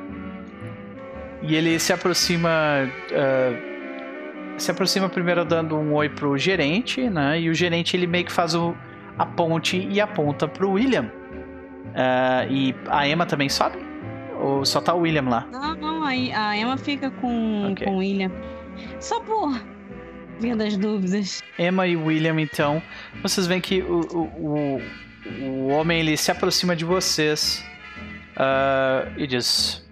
E 1.42 1.56
ele 1.56 1.78
se 1.78 1.92
aproxima 1.92 2.50
ah, 3.12 3.70
se 4.58 4.70
aproxima 4.70 5.08
primeiro 5.08 5.44
dando 5.44 5.76
um 5.76 5.94
oi 5.94 6.08
pro 6.08 6.36
gerente, 6.36 7.08
né? 7.08 7.40
E 7.40 7.48
o 7.48 7.54
gerente 7.54 7.96
ele 7.96 8.06
meio 8.06 8.24
que 8.26 8.32
faz 8.32 8.54
o, 8.54 8.74
a 9.18 9.24
ponte 9.24 9.78
e 9.90 10.00
aponta 10.00 10.46
pro 10.46 10.72
William. 10.72 11.10
Ah, 11.94 12.44
e 12.48 12.74
a 12.88 13.08
Emma 13.08 13.26
também 13.26 13.48
sobe? 13.48 13.78
Ou 14.38 14.64
só 14.64 14.80
tá 14.80 14.94
o 14.94 15.00
William 15.00 15.28
lá? 15.28 15.46
Não, 15.50 15.74
não, 15.74 16.04
aí 16.04 16.32
a 16.32 16.56
Emma 16.56 16.76
fica 16.76 17.10
com, 17.10 17.72
Ok. 17.72 17.86
com 17.86 17.94
o 17.94 17.98
William. 17.98 18.30
Só 18.98 19.20
por 19.20 19.60
via 20.40 20.56
das 20.56 20.76
dúvidas. 20.76 21.42
Emma 21.58 21.86
e 21.86 21.96
William, 21.96 22.40
então, 22.40 22.82
vocês 23.22 23.46
veem 23.46 23.60
que 23.60 23.82
o, 23.82 24.00
o, 24.00 24.22
o, 24.38 24.82
o 25.42 25.68
homem 25.68 26.00
ele 26.00 26.16
se 26.16 26.30
aproxima 26.30 26.74
de 26.74 26.84
vocês 26.84 27.64
ah, 28.36 29.06
e 29.16 29.26
diz: 29.26 29.86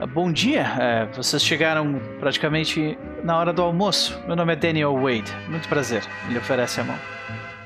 "Ah, 0.00 0.06
Bom 0.06 0.32
dia, 0.32 0.64
eh, 0.80 1.08
vocês 1.12 1.42
chegaram 1.42 2.00
praticamente 2.20 2.96
na 3.24 3.36
hora 3.36 3.52
do 3.52 3.62
almoço. 3.62 4.18
Meu 4.26 4.36
nome 4.36 4.52
é 4.52 4.56
Daniel 4.56 4.94
Wade, 4.94 5.32
muito 5.48 5.68
prazer. 5.68 6.04
Ele 6.28 6.38
oferece 6.38 6.80
a 6.80 6.84
mão. 6.84 6.98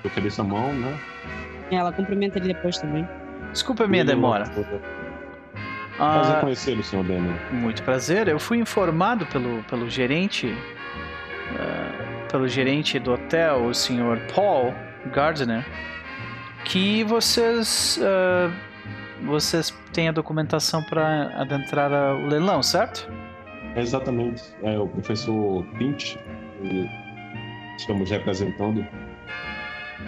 Eu 0.03 0.11
queria 0.11 0.29
essa 0.29 0.43
mão, 0.43 0.73
né? 0.73 0.99
Ela 1.71 1.93
cumprimenta 1.93 2.39
ele 2.39 2.49
depois 2.55 2.79
também. 2.79 3.07
Desculpa 3.53 3.85
a 3.85 3.89
minha 3.89 4.05
demora. 4.05 4.45
Prazer 5.97 6.37
Ah, 6.37 6.41
conhecê-lo, 6.41 6.83
senhor 6.83 7.05
Daniel. 7.05 7.35
Muito 7.51 7.83
prazer. 7.83 8.29
Eu 8.29 8.39
fui 8.39 8.59
informado 8.59 9.27
pelo, 9.27 9.63
pelo 9.65 9.89
gerente, 9.91 10.55
ah, 11.59 12.27
pelo 12.31 12.49
gerente 12.49 12.99
do 12.99 13.13
hotel, 13.13 13.67
o 13.67 13.75
senhor 13.75 14.19
Paul 14.35 14.75
Gardner, 15.13 15.65
que 16.65 17.05
vocês 17.05 18.01
ah, 18.03 18.51
vocês 19.25 19.73
têm 19.93 20.09
a 20.09 20.13
documentação 20.13 20.83
para 20.83 21.31
adentrar 21.41 21.93
o 21.93 22.27
leilão, 22.27 22.63
certo? 22.63 23.09
Exatamente. 23.77 24.43
É 24.63 24.79
o 24.79 24.89
professor 24.89 25.65
Pint, 25.79 26.17
que 26.61 26.91
estamos 27.77 28.11
representando. 28.11 28.87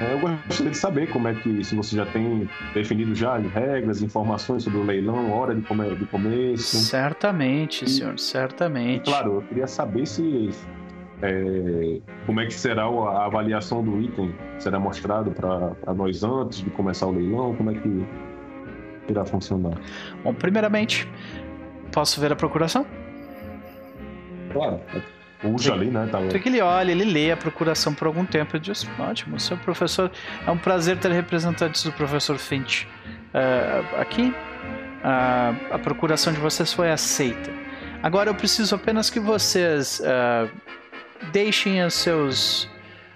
É, 0.00 0.12
eu 0.12 0.18
gostaria 0.18 0.70
de 0.72 0.76
saber 0.76 1.08
como 1.10 1.28
é 1.28 1.34
que, 1.34 1.62
se 1.62 1.74
você 1.76 1.94
já 1.96 2.04
tem 2.06 2.48
definido 2.74 3.14
já 3.14 3.36
as 3.36 3.46
regras, 3.52 4.02
informações 4.02 4.64
sobre 4.64 4.80
o 4.80 4.82
leilão, 4.82 5.30
hora 5.32 5.54
de, 5.54 5.62
come, 5.62 5.94
de 5.94 6.04
começo. 6.06 6.76
Certamente, 6.78 7.84
E- 7.84 7.88
senhor, 7.88 8.14
E, 8.14 8.20
certamente. 8.20 9.04
claro, 9.04 9.36
eu 9.36 9.42
queria 9.42 9.66
saber 9.68 10.04
se 10.06 10.50
é, 11.22 12.00
como 12.26 12.40
é 12.40 12.46
que 12.46 12.54
será 12.54 12.84
a 12.84 13.26
avaliação 13.26 13.82
do 13.84 14.00
item. 14.00 14.34
Será 14.58 14.78
mostrado 14.80 15.30
para 15.30 15.94
nós 15.94 16.22
antes 16.24 16.58
de 16.60 16.70
começar 16.70 17.06
o 17.06 17.12
leilão? 17.12 17.54
Como 17.54 17.70
é 17.70 17.74
que 17.74 18.04
irá 19.08 19.24
funcionar? 19.24 19.78
Bom, 20.24 20.34
primeiramente, 20.34 21.08
posso 21.92 22.20
ver 22.20 22.32
a 22.32 22.36
procuração? 22.36 22.84
Claro, 24.52 24.80
puxa 25.40 25.72
ali, 25.72 25.86
né? 25.86 26.08
Tá, 26.10 26.20
Então 26.20 26.40
que 26.40 26.48
ele 26.48 26.60
olha, 26.60 26.92
ele 26.92 27.04
lê 27.04 27.30
a 27.30 27.36
procuração 27.36 27.94
por 27.94 28.06
algum 28.06 28.24
tempo 28.24 28.56
e 28.56 28.60
diz: 28.60 28.86
Ótimo, 28.98 29.38
seu 29.38 29.56
professor. 29.56 30.10
É 30.46 30.50
um 30.50 30.58
prazer 30.58 30.98
ter 30.98 31.12
representantes 31.12 31.82
do 31.84 31.92
professor 31.92 32.38
Finch 32.38 32.86
eh, 33.32 33.82
aqui. 33.98 34.34
Ah, 35.02 35.54
a 35.70 35.78
procuração 35.78 36.32
de 36.32 36.40
vocês 36.40 36.72
foi 36.72 36.90
aceita. 36.90 37.50
Agora 38.02 38.30
eu 38.30 38.34
preciso 38.34 38.74
apenas 38.74 39.10
que 39.10 39.20
vocês 39.20 40.00
ah, 40.04 40.48
deixem 41.32 41.84
os 41.84 41.94
seus, 41.94 42.68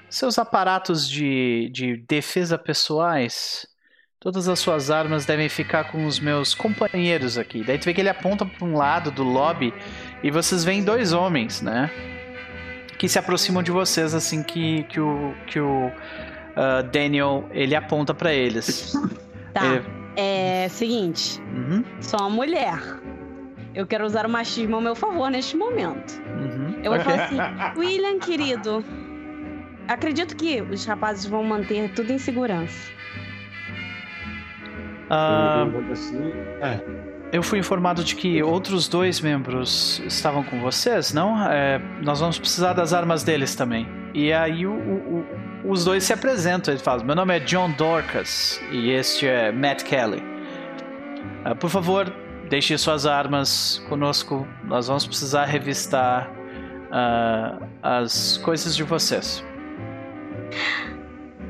seus 0.08 0.38
aparatos 0.38 1.08
de, 1.08 1.70
de 1.72 1.96
defesa 2.08 2.58
pessoais. 2.58 3.66
Todas 4.20 4.48
as 4.48 4.58
suas 4.58 4.90
armas 4.90 5.24
devem 5.24 5.48
ficar 5.48 5.84
com 5.92 6.04
os 6.04 6.18
meus 6.18 6.52
companheiros 6.52 7.38
aqui. 7.38 7.62
Daí 7.62 7.78
tu 7.78 7.84
vê 7.84 7.94
que 7.94 8.00
ele 8.00 8.08
aponta 8.08 8.44
para 8.44 8.66
um 8.66 8.76
lado 8.76 9.12
do 9.12 9.22
lobby 9.22 9.72
e 10.22 10.30
vocês 10.30 10.64
veem 10.64 10.82
dois 10.82 11.12
homens, 11.12 11.62
né? 11.62 11.90
que 12.98 13.08
se 13.08 13.16
aproximam 13.16 13.62
de 13.62 13.70
vocês 13.70 14.12
assim 14.12 14.42
que, 14.42 14.82
que 14.84 14.98
o, 14.98 15.32
que 15.46 15.60
o 15.60 15.88
ah, 16.56 16.82
Daniel 16.82 17.48
ele 17.52 17.74
aponta 17.76 18.12
pra 18.12 18.32
eles. 18.32 18.92
Tá. 19.54 19.64
Ele- 19.64 19.84
É 20.16 20.68
seguinte, 20.68 21.40
Uhum, 21.54 21.82
sou 22.00 22.20
uma 22.20 22.28
mulher. 22.30 22.78
Eu 23.74 23.86
quero 23.86 24.04
usar 24.04 24.26
o 24.26 24.28
machismo 24.28 24.74
ao 24.76 24.82
meu 24.82 24.94
favor 24.96 25.30
neste 25.30 25.56
momento. 25.56 26.20
uhum. 26.26 26.80
Eu 26.82 26.92
vou 26.92 27.00
falar 27.00 27.24
assim, 27.24 27.38
William, 27.78 28.18
querido, 28.18 28.84
acredito 29.88 30.34
que 30.36 30.60
os 30.60 30.84
rapazes 30.84 31.24
vão 31.24 31.42
manter 31.44 31.90
tudo 31.94 32.12
em 32.12 32.18
segurança. 32.18 32.90
Ah, 35.10 35.64
assim, 35.92 36.32
é, 36.60 36.80
eu 37.32 37.42
fui 37.42 37.58
informado 37.58 38.02
de 38.02 38.14
que 38.14 38.42
outros 38.42 38.88
dois 38.88 39.20
membros 39.20 40.00
estavam 40.06 40.42
com 40.42 40.60
vocês, 40.60 41.12
não? 41.12 41.40
É, 41.50 41.78
nós 42.02 42.20
vamos 42.20 42.38
precisar 42.38 42.72
das 42.72 42.92
armas 42.92 43.22
deles 43.22 43.54
também. 43.54 43.86
E 44.14 44.32
aí 44.32 44.66
o- 44.66 44.72
o- 44.72 45.26
os 45.70 45.84
dois 45.84 46.04
se 46.04 46.12
apresentam. 46.12 46.72
Ele 46.72 46.82
fala: 46.82 47.04
Meu 47.04 47.14
nome 47.14 47.36
é 47.36 47.40
John 47.40 47.70
Dorcas 47.72 48.60
e 48.72 48.90
este 48.90 49.26
é 49.26 49.52
Matt 49.52 49.82
Kelly. 49.84 50.22
Ah, 51.44 51.54
por 51.54 51.68
favor, 51.70 52.10
deixe 52.48 52.76
suas 52.78 53.04
armas 53.06 53.84
conosco. 53.88 54.46
Nós 54.64 54.88
vamos 54.88 55.06
precisar 55.06 55.44
revistar 55.44 56.30
ah, 56.90 57.58
as 57.82 58.38
coisas 58.38 58.74
de 58.74 58.82
vocês. 58.82 59.44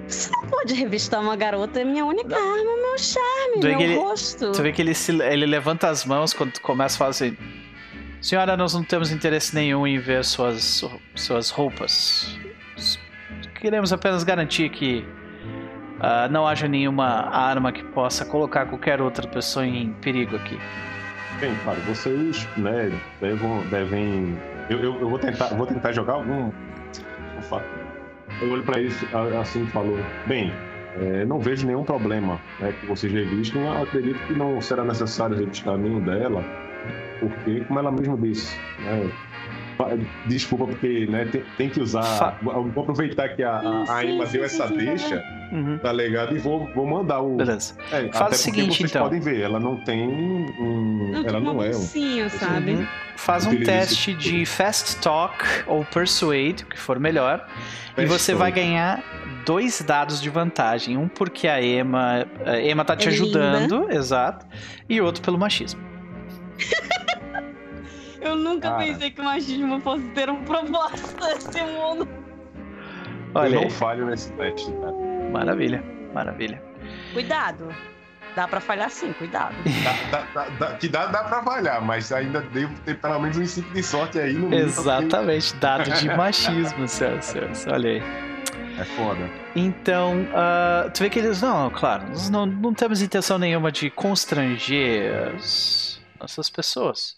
Você 0.09 0.31
não 0.33 0.43
pode 0.49 0.75
revistar 0.75 1.21
uma 1.21 1.37
garota, 1.37 1.81
é 1.81 1.85
minha 1.85 2.05
única 2.05 2.35
arma, 2.35 2.77
meu 2.77 2.99
charme, 2.99 3.61
Tu 3.61 3.67
meu 3.69 3.81
ele- 3.81 3.97
rosto. 3.97 4.53
Tu 4.53 4.63
vê 4.63 4.73
que 4.73 4.81
ele, 4.83 4.95
se- 4.95 5.13
ele 5.23 5.45
levanta 5.47 5.89
as 5.89 6.05
mãos 6.05 6.33
quando 6.33 6.53
tu 6.53 6.61
começa 6.63 6.97
a 6.97 6.99
falar 6.99 7.11
assim: 7.11 7.37
Senhora, 8.23 8.57
nós 8.57 8.73
não 8.75 8.83
temos 8.83 9.13
interesse 9.13 9.55
nenhum 9.55 9.87
em 9.87 9.99
ver 9.99 10.25
suas, 10.25 10.83
suas 11.15 11.51
roupas. 11.51 12.39
Queremos 13.61 13.93
apenas 13.93 14.25
garantir 14.25 14.69
que 14.71 15.05
ah, 16.01 16.29
não 16.31 16.47
haja 16.47 16.67
nenhuma 16.69 17.07
arma 17.29 17.71
que 17.73 17.83
possa 17.83 18.25
colocar 18.25 18.67
qualquer 18.67 19.01
outra 19.03 19.27
pessoa 19.29 19.67
em 19.67 19.93
perigo 19.95 20.37
aqui. 20.37 20.59
Bem, 21.41 21.55
claro, 21.65 21.81
vocês, 21.83 22.49
né, 22.57 22.91
devem. 23.21 23.63
devem 23.71 24.39
eu, 24.71 24.79
eu, 24.83 25.01
eu 25.01 25.09
vou 25.09 25.19
tentar, 25.19 25.49
vou 25.49 25.67
tentar 25.67 25.93
jogar 25.93 26.15
algum. 26.15 26.51
Eu 28.41 28.51
olho 28.51 28.63
pra 28.63 28.79
ele 28.81 28.93
a- 29.13 29.41
assim 29.41 29.65
e 29.65 29.67
falo: 29.69 29.99
Bem, 30.27 30.53
é, 31.01 31.25
não 31.25 31.39
vejo 31.41 31.67
nenhum 31.67 31.85
problema 31.85 32.41
né, 32.61 32.73
que 32.81 32.87
vocês 32.87 33.13
revistem. 33.13 33.63
Eu 33.63 33.83
acredito 33.83 34.19
que 34.27 34.33
não 34.35 34.61
será 34.61 34.85
necessário 34.85 35.37
revistar 35.37 35.77
nenhum 35.79 36.01
dela, 36.01 36.45
porque, 37.21 37.61
como 37.65 37.79
ela 37.79 37.91
mesma 37.91 38.17
disse, 38.17 38.57
né, 38.81 39.11
Desculpa, 40.27 40.67
porque 40.67 41.07
né, 41.07 41.25
tem, 41.27 41.43
tem 41.57 41.69
que 41.71 41.81
usar. 41.81 42.03
Fa- 42.03 42.39
Vou 42.43 42.83
aproveitar 42.83 43.29
que 43.31 43.43
a, 43.43 43.53
a, 43.53 43.83
a 43.83 44.01
Sim, 44.03 44.09
Emma 44.11 44.27
sim, 44.27 44.33
deu 44.39 44.49
sim, 44.49 44.57
essa 44.57 44.69
sim, 44.69 44.79
sim, 44.79 44.85
deixa, 44.85 45.39
Uhum, 45.51 45.79
tá 45.79 45.91
ligado? 45.93 46.37
E 46.37 46.39
vou, 46.39 46.69
vou 46.75 46.87
mandar 46.87 47.21
o. 47.21 47.37
beleza. 47.37 47.75
É, 47.91 48.09
Faz 48.13 48.17
até 48.21 48.35
o 48.35 48.39
seguinte, 48.39 48.77
vocês 48.77 48.91
então. 48.91 49.03
podem 49.05 49.19
ver, 49.21 49.41
ela 49.41 49.59
não 49.59 49.77
tem 49.77 50.07
um. 50.07 51.11
Não, 51.13 51.21
ela 51.21 51.25
tipo 51.25 51.41
não 51.41 51.63
é 51.63 51.69
um. 51.69 51.73
bolsinho, 51.73 52.29
sabe? 52.31 52.73
Uhum. 52.73 52.87
Faz 53.17 53.47
um 53.47 53.57
teste 53.63 54.13
de 54.15 54.45
Fast 54.45 54.97
Talk 55.01 55.35
ou 55.67 55.85
Persuade, 55.87 56.65
que 56.67 56.79
for 56.79 56.99
melhor. 57.01 57.47
E 57.97 58.07
Fast 58.07 58.09
você 58.09 58.35
vai 58.35 58.53
talk. 58.53 58.61
ganhar 58.67 59.03
dois 59.47 59.81
dados 59.81 60.21
de 60.21 60.29
vantagem. 60.29 60.97
Um 60.99 61.09
porque 61.09 61.49
a 61.49 61.63
Emma, 61.63 62.27
a 62.45 62.61
Emma 62.61 62.85
tá 62.85 62.95
te 62.95 63.07
É 63.09 63.11
ajudando, 63.11 63.91
exato. 63.91 64.45
E 64.89 65.01
outro 65.01 65.23
pelo 65.23 65.39
machismo. 65.39 65.81
Eu 68.21 68.35
nunca 68.37 68.69
Cara. 68.71 68.85
pensei 68.85 69.11
que 69.11 69.21
o 69.21 69.25
machismo 69.25 69.81
fosse 69.81 70.05
ter 70.11 70.29
um 70.29 70.43
propósito 70.45 71.25
nesse 71.25 71.63
mundo. 71.63 72.09
Olha 73.35 73.57
eu 73.57 73.63
não 73.63 73.71
falho 73.71 74.07
nesse 74.07 74.33
teste, 74.33 74.71
cara. 74.73 74.93
Maravilha, 75.31 75.83
maravilha. 76.13 76.63
Cuidado. 77.13 77.69
Dá 78.35 78.47
pra 78.47 78.61
falhar 78.61 78.91
sim, 78.91 79.13
cuidado. 79.15 79.55
Dá, 79.83 79.95
dá, 80.11 80.27
dá, 80.35 80.49
dá- 80.59 80.77
que 80.77 80.89
dá, 80.89 81.07
dá 81.07 81.25
pra 81.25 81.43
falhar, 81.43 81.83
mas 81.83 82.13
ainda 82.13 82.41
devo 82.41 82.73
ter 82.85 82.97
pelo 83.01 83.19
menos 83.21 83.37
uns 83.37 83.51
5 83.51 83.73
de 83.75 83.83
sorte 83.83 84.19
aí 84.19 84.33
no 84.33 84.49
mínimo, 84.49 84.55
Exatamente, 84.69 85.55
dado 85.57 85.91
de 85.91 86.09
machismo, 86.17 86.87
senhoras 86.87 87.29
e 87.29 87.33
senhores. 87.33 87.67
Olha 87.67 87.91
aí. 87.91 88.03
É 88.79 88.85
foda. 88.85 89.29
Então, 89.57 90.25
ah, 90.35 90.89
tu 90.95 91.03
vê 91.03 91.11
que 91.11 91.19
eles. 91.19 91.43
Não, 91.43 91.69
claro, 91.71 92.07
nós 92.09 92.31
não, 92.31 92.47
não 92.47 92.73
temos 92.73 93.03
intenção 93.03 93.39
nenhuma 93.39 93.73
de 93.73 93.91
constranger 93.91 95.35
as, 95.35 96.01
essas 96.23 96.49
pessoas. 96.49 97.17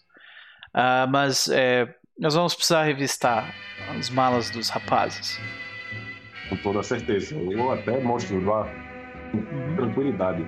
Ah, 0.72 1.06
mas 1.08 1.48
é, 1.48 1.88
nós 2.18 2.34
vamos 2.34 2.54
precisar 2.54 2.84
revistar 2.84 3.54
as 3.98 4.10
malas 4.10 4.50
dos 4.50 4.68
rapazes. 4.68 5.40
Com 6.48 6.56
toda 6.56 6.82
certeza. 6.82 7.34
Eu 7.34 7.72
até 7.72 8.00
mostro 8.00 8.44
lá 8.44 8.68
com 9.32 9.76
tranquilidade. 9.76 10.46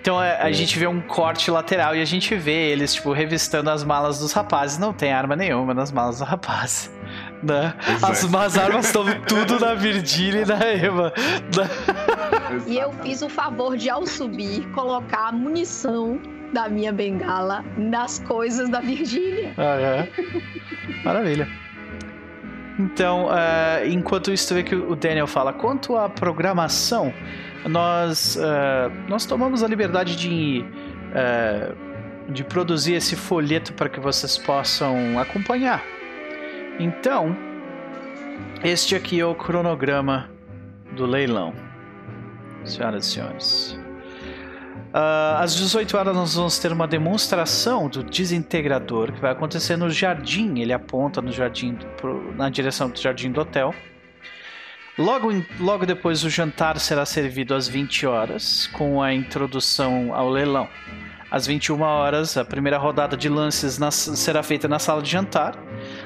Então 0.00 0.18
a, 0.18 0.38
a 0.38 0.52
gente 0.52 0.76
vê 0.78 0.86
um 0.86 1.00
corte 1.00 1.48
lateral 1.48 1.94
e 1.94 2.00
a 2.02 2.04
gente 2.04 2.34
vê 2.34 2.70
eles, 2.70 2.94
tipo, 2.94 3.12
revistando 3.12 3.70
as 3.70 3.84
malas 3.84 4.18
dos 4.18 4.32
rapazes. 4.32 4.76
Não 4.76 4.92
tem 4.92 5.12
arma 5.12 5.36
nenhuma 5.36 5.72
nas 5.72 5.92
malas 5.92 6.18
do 6.18 6.24
rapaz. 6.24 6.90
Né? 7.42 7.74
As, 8.00 8.24
as 8.32 8.56
armas 8.56 8.86
estão 8.86 9.04
tudo 9.26 9.58
na 9.58 9.74
Virgínia 9.74 10.42
e 10.42 10.44
na 10.46 10.64
Eva. 10.64 11.12
né? 11.56 12.62
E 12.68 12.78
eu 12.78 12.92
fiz 13.02 13.20
o 13.20 13.28
favor 13.28 13.76
de, 13.76 13.90
ao 13.90 14.06
subir, 14.06 14.64
colocar 14.70 15.26
a 15.26 15.32
munição 15.32 16.20
da 16.52 16.68
minha 16.68 16.92
bengala 16.92 17.64
nas 17.76 18.18
coisas 18.20 18.68
da 18.68 18.80
Virgínia. 18.80 19.54
Aham. 19.58 20.06
Maravilha. 21.04 21.48
Então, 22.78 23.28
eh, 23.30 23.88
enquanto 23.88 24.32
isso, 24.32 24.48
tu 24.48 24.54
vê 24.54 24.62
que 24.62 24.74
o 24.74 24.96
Daniel 24.96 25.26
fala, 25.26 25.52
quanto 25.52 25.96
à 25.96 26.08
programação, 26.08 27.12
nós, 27.68 28.36
eh, 28.36 28.90
nós 29.08 29.26
tomamos 29.26 29.62
a 29.62 29.68
liberdade 29.68 30.16
de, 30.16 30.64
eh, 31.14 31.72
de 32.28 32.42
produzir 32.42 32.94
esse 32.94 33.14
folheto 33.14 33.72
para 33.74 33.88
que 33.88 34.00
vocês 34.00 34.38
possam 34.38 35.18
acompanhar. 35.18 35.82
Então, 36.78 37.36
este 38.64 38.94
aqui 38.96 39.20
é 39.20 39.26
o 39.26 39.34
cronograma 39.34 40.30
do 40.96 41.04
leilão, 41.04 41.52
senhoras 42.64 43.06
e 43.06 43.10
senhores. 43.10 43.81
Ah, 44.94 45.38
às 45.40 45.54
18 45.54 45.96
horas 45.96 46.14
nós 46.14 46.34
vamos 46.34 46.58
ter 46.58 46.70
uma 46.70 46.86
demonstração 46.86 47.88
do 47.88 48.02
desintegrador 48.04 49.12
que 49.12 49.20
vai 49.20 49.32
acontecer 49.32 49.76
no 49.76 49.90
jardim. 49.90 50.58
Ele 50.60 50.72
aponta 50.72 51.22
no 51.22 51.32
jardim 51.32 51.78
pro- 51.96 52.32
na 52.34 52.50
direção 52.50 52.90
do 52.90 53.00
jardim 53.00 53.30
do 53.32 53.40
hotel. 53.40 53.74
Logo, 54.98 55.32
em- 55.32 55.46
logo 55.58 55.86
depois 55.86 56.22
o 56.24 56.28
jantar 56.28 56.78
será 56.78 57.06
servido 57.06 57.54
às 57.54 57.66
20 57.66 58.06
horas 58.06 58.66
com 58.74 59.02
a 59.02 59.14
introdução 59.14 60.12
ao 60.14 60.28
leilão. 60.28 60.68
Às 61.30 61.46
21 61.46 61.80
horas, 61.80 62.36
a 62.36 62.44
primeira 62.44 62.76
rodada 62.76 63.16
de 63.16 63.30
lances 63.30 63.78
na- 63.78 63.90
será 63.90 64.42
feita 64.42 64.68
na 64.68 64.78
sala 64.78 65.00
de 65.00 65.10
jantar. 65.10 65.54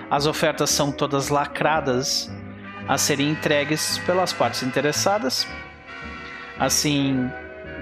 As 0.09 0.25
ofertas 0.27 0.71
são 0.71 0.93
todas 0.93 1.29
lacradas 1.31 2.31
a 2.87 2.97
serem 2.97 3.31
entregues 3.31 3.99
pelas 4.07 4.33
partes 4.33 4.63
interessadas. 4.63 5.45
Assim, 6.57 7.29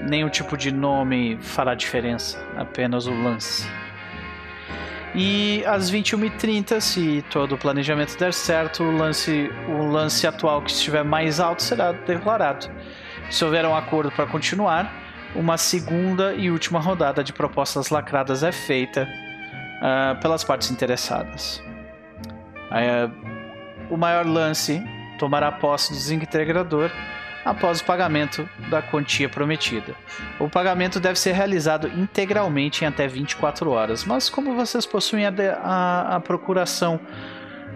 nenhum 0.09 0.29
tipo 0.29 0.57
de 0.57 0.71
nome 0.71 1.39
fará 1.41 1.75
diferença, 1.75 2.39
apenas 2.57 3.07
o 3.07 3.13
lance. 3.13 3.69
E 5.15 5.65
às 5.65 5.93
21h30, 5.93 6.81
se 6.81 7.25
todo 7.31 7.55
o 7.55 7.59
planejamento 7.59 8.19
der 8.19 8.33
certo, 8.33 8.83
o 8.83 8.91
lance, 8.91 9.49
o 9.69 9.85
lance 9.85 10.27
atual 10.27 10.61
que 10.61 10.73
estiver 10.73 11.05
mais 11.05 11.39
alto 11.39 11.63
será 11.63 11.93
declarado. 11.93 12.69
Se 13.31 13.45
houver 13.45 13.65
um 13.65 13.77
acordo 13.77 14.11
para 14.11 14.27
continuar, 14.27 14.93
uma 15.37 15.57
segunda 15.57 16.35
e 16.35 16.51
última 16.51 16.81
rodada 16.81 17.23
de 17.23 17.33
propostas 17.33 17.91
lacradas 17.91 18.43
é 18.43 18.51
feita 18.51 19.09
ah, 19.81 20.17
pelas 20.21 20.43
partes 20.43 20.71
interessadas. 20.71 21.63
Ah, 22.71 23.09
o 23.89 23.97
maior 23.97 24.27
lance 24.27 24.83
tomará 25.17 25.53
posse 25.53 25.93
do 25.93 25.97
desintegrador 25.97 26.91
após 27.45 27.81
o 27.81 27.85
pagamento 27.85 28.49
da 28.71 28.81
quantia 28.81 29.29
prometida. 29.29 29.95
O 30.39 30.49
pagamento 30.49 30.99
deve 30.99 31.19
ser 31.19 31.33
realizado 31.33 31.89
integralmente 31.89 32.85
em 32.85 32.89
até 32.89 33.07
24 33.07 33.71
horas, 33.71 34.05
mas 34.05 34.29
como 34.31 34.55
vocês 34.55 34.87
possuem 34.87 35.27
a, 35.27 35.31
de- 35.31 35.49
a- 35.49 36.17
a 36.17 36.21
procuração 36.21 36.99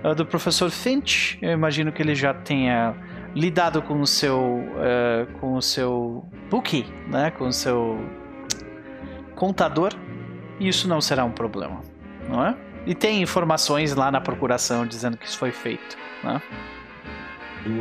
ah, 0.02 0.14
do 0.14 0.24
professor 0.24 0.70
Finch, 0.70 1.38
eu 1.42 1.50
imagino 1.50 1.92
que 1.92 2.00
ele 2.00 2.14
já 2.14 2.32
tenha 2.32 2.94
lidado 3.34 3.82
com 3.82 4.00
o 4.00 4.06
seu 4.06 4.64
eh, 4.78 5.26
com 5.38 5.54
o 5.54 5.60
seu 5.62 6.24
bookie, 6.50 6.86
né, 7.08 7.30
com 7.32 7.44
o 7.48 7.52
seu 7.52 8.00
contador, 9.34 9.92
isso 10.58 10.88
não 10.88 11.00
será 11.00 11.24
um 11.24 11.30
problema, 11.30 11.80
não 12.28 12.44
é? 12.44 12.56
E 12.86 12.94
tem 12.94 13.20
informações 13.22 13.94
lá 13.94 14.10
na 14.10 14.20
procuração 14.20 14.86
dizendo 14.86 15.16
que 15.16 15.26
isso 15.26 15.36
foi 15.38 15.52
feito, 15.52 15.96
né? 16.24 16.40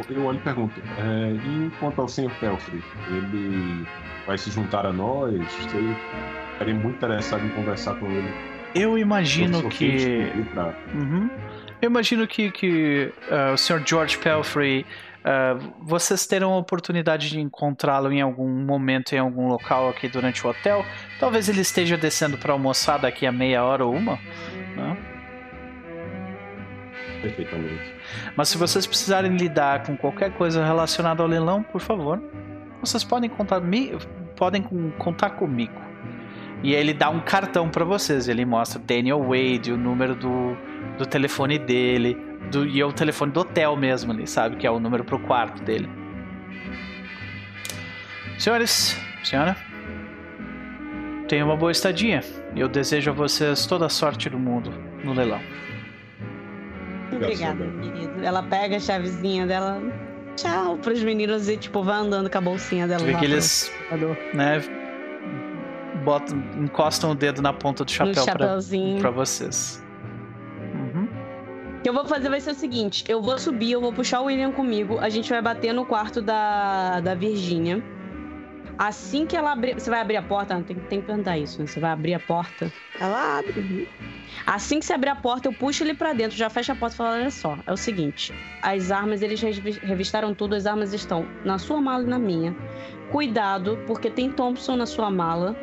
Eu, 0.09 0.15
eu 0.15 0.25
olho 0.25 0.37
e 0.37 0.41
pergunto, 0.41 0.73
é, 0.97 1.31
e 1.33 1.71
quanto 1.79 2.01
ao 2.01 2.07
Sr. 2.07 2.29
Pelfrey, 2.39 2.81
ele 3.09 3.85
vai 4.25 4.37
se 4.37 4.51
juntar 4.51 4.85
a 4.85 4.91
nós? 4.91 5.33
Sei, 5.69 5.95
ficaria 6.53 6.73
muito 6.75 6.95
interessado 6.97 7.45
em 7.45 7.49
conversar 7.49 7.95
com 7.95 8.05
ele. 8.07 8.29
Eu 8.75 8.97
imagino 8.97 9.69
que 9.69 10.31
pra- 10.53 10.73
Uhum. 10.93 11.29
Eu 11.81 11.89
imagino 11.89 12.27
que, 12.27 12.51
que 12.51 13.11
ah, 13.31 13.53
o 13.53 13.57
Sr. 13.57 13.81
George 13.85 14.17
Pelfrey, 14.17 14.85
ah, 15.23 15.57
vocês 15.81 16.25
terão 16.27 16.53
a 16.53 16.57
oportunidade 16.57 17.29
de 17.29 17.39
encontrá-lo 17.39 18.11
em 18.11 18.19
algum 18.21 18.49
momento, 18.49 19.13
em 19.13 19.19
algum 19.19 19.47
local 19.47 19.89
aqui 19.89 20.07
durante 20.09 20.45
o 20.45 20.49
hotel. 20.49 20.83
Talvez 21.19 21.47
ele 21.47 21.61
esteja 21.61 21.95
descendo 21.95 22.37
para 22.37 22.51
almoçar 22.51 22.97
daqui 22.97 23.25
a 23.25 23.31
meia 23.31 23.63
hora 23.63 23.85
ou 23.85 23.93
uma. 23.95 24.19
né? 24.75 24.97
Perfeitamente. 27.21 27.96
Mas 28.35 28.49
se 28.49 28.57
vocês 28.57 28.85
precisarem 28.87 29.35
lidar 29.35 29.83
com 29.83 29.95
qualquer 29.97 30.31
coisa 30.33 30.63
relacionada 30.65 31.21
ao 31.23 31.27
leilão, 31.29 31.63
por 31.63 31.81
favor, 31.81 32.21
vocês 32.81 33.03
podem 33.03 33.29
contar, 33.29 33.59
mi- 33.59 33.97
podem 34.35 34.61
contar 34.97 35.31
comigo. 35.31 35.81
E 36.63 36.73
ele 36.73 36.93
dá 36.93 37.09
um 37.09 37.19
cartão 37.19 37.69
para 37.69 37.85
vocês. 37.85 38.27
Ele 38.27 38.43
mostra 38.45 38.79
Daniel 38.79 39.21
Wade, 39.23 39.71
o 39.71 39.77
número 39.77 40.15
do, 40.15 40.57
do 40.97 41.05
telefone 41.05 41.59
dele, 41.59 42.17
do, 42.51 42.65
e 42.65 42.81
é 42.81 42.85
o 42.85 42.91
telefone 42.91 43.31
do 43.31 43.41
hotel 43.41 43.75
mesmo 43.75 44.11
ali, 44.11 44.25
sabe? 44.25 44.55
Que 44.55 44.65
é 44.65 44.71
o 44.71 44.79
número 44.79 45.03
pro 45.03 45.19
quarto 45.19 45.61
dele. 45.63 45.87
Senhores, 48.39 48.99
senhora, 49.23 49.55
tenham 51.27 51.47
uma 51.47 51.55
boa 51.57 51.71
estadia. 51.71 52.21
Eu 52.55 52.67
desejo 52.67 53.11
a 53.11 53.13
vocês 53.13 53.65
toda 53.65 53.85
a 53.85 53.89
sorte 53.89 54.29
do 54.29 54.37
mundo 54.39 54.71
no 55.03 55.13
leilão. 55.13 55.41
Obrigada, 57.11 57.65
querido. 57.81 58.23
Ela 58.23 58.43
pega 58.43 58.77
a 58.77 58.79
chavezinha 58.79 59.45
dela. 59.45 59.81
Tchau 60.35 60.77
pros 60.77 61.01
meninos 61.01 61.49
e, 61.49 61.57
tipo, 61.57 61.83
vai 61.83 61.97
andando 61.97 62.29
com 62.29 62.37
a 62.37 62.41
bolsinha 62.41 62.87
dela. 62.87 62.99
Tu 62.99 63.05
vê 63.05 63.15
que 63.15 63.25
eles 63.25 63.71
né, 64.33 64.61
botam, 66.03 66.37
encostam 66.57 67.11
o 67.11 67.15
dedo 67.15 67.41
na 67.41 67.51
ponta 67.51 67.83
do 67.83 67.91
chapéu 67.91 68.23
pra, 68.25 68.57
pra 68.99 69.11
vocês. 69.11 69.83
Uhum. 70.73 71.07
O 71.77 71.81
que 71.81 71.89
eu 71.89 71.93
vou 71.93 72.05
fazer 72.05 72.29
vai 72.29 72.39
ser 72.39 72.51
o 72.51 72.55
seguinte: 72.55 73.03
eu 73.07 73.21
vou 73.21 73.37
subir, 73.37 73.71
eu 73.71 73.81
vou 73.81 73.91
puxar 73.91 74.21
o 74.21 74.25
William 74.25 74.51
comigo, 74.51 74.99
a 74.99 75.09
gente 75.09 75.29
vai 75.29 75.41
bater 75.41 75.73
no 75.73 75.85
quarto 75.85 76.21
da, 76.21 76.99
da 76.99 77.15
Virgínia. 77.15 77.83
Assim 78.77 79.25
que 79.25 79.35
ela 79.35 79.51
abrir. 79.51 79.73
Você 79.73 79.89
vai 79.89 80.01
abrir 80.01 80.17
a 80.17 80.21
porta? 80.21 80.53
Não, 80.53 80.63
tem, 80.63 80.75
tem 80.75 81.01
que 81.01 81.07
perguntar 81.07 81.37
isso, 81.37 81.59
né? 81.59 81.67
Você 81.67 81.79
vai 81.79 81.91
abrir 81.91 82.13
a 82.13 82.19
porta. 82.19 82.71
Ela 82.99 83.39
abre. 83.39 83.59
uhum. 83.59 83.85
Assim 84.45 84.79
que 84.79 84.85
você 84.85 84.93
abrir 84.93 85.09
a 85.09 85.15
porta, 85.15 85.47
eu 85.47 85.53
puxo 85.53 85.83
ele 85.83 85.93
pra 85.93 86.13
dentro, 86.13 86.37
já 86.37 86.49
fecha 86.49 86.73
a 86.73 86.75
porta 86.75 86.93
e 86.95 86.97
falo: 86.97 87.09
olha 87.15 87.31
só, 87.31 87.57
é 87.65 87.73
o 87.73 87.77
seguinte: 87.77 88.33
as 88.61 88.91
armas, 88.91 89.21
eles 89.21 89.41
revi- 89.41 89.79
revistaram 89.81 90.33
tudo, 90.33 90.55
as 90.55 90.65
armas 90.65 90.93
estão 90.93 91.25
na 91.43 91.57
sua 91.57 91.81
mala 91.81 92.03
e 92.03 92.07
na 92.07 92.19
minha. 92.19 92.55
Cuidado, 93.11 93.79
porque 93.87 94.09
tem 94.09 94.31
Thompson 94.31 94.75
na 94.75 94.85
sua 94.85 95.09
mala. 95.09 95.55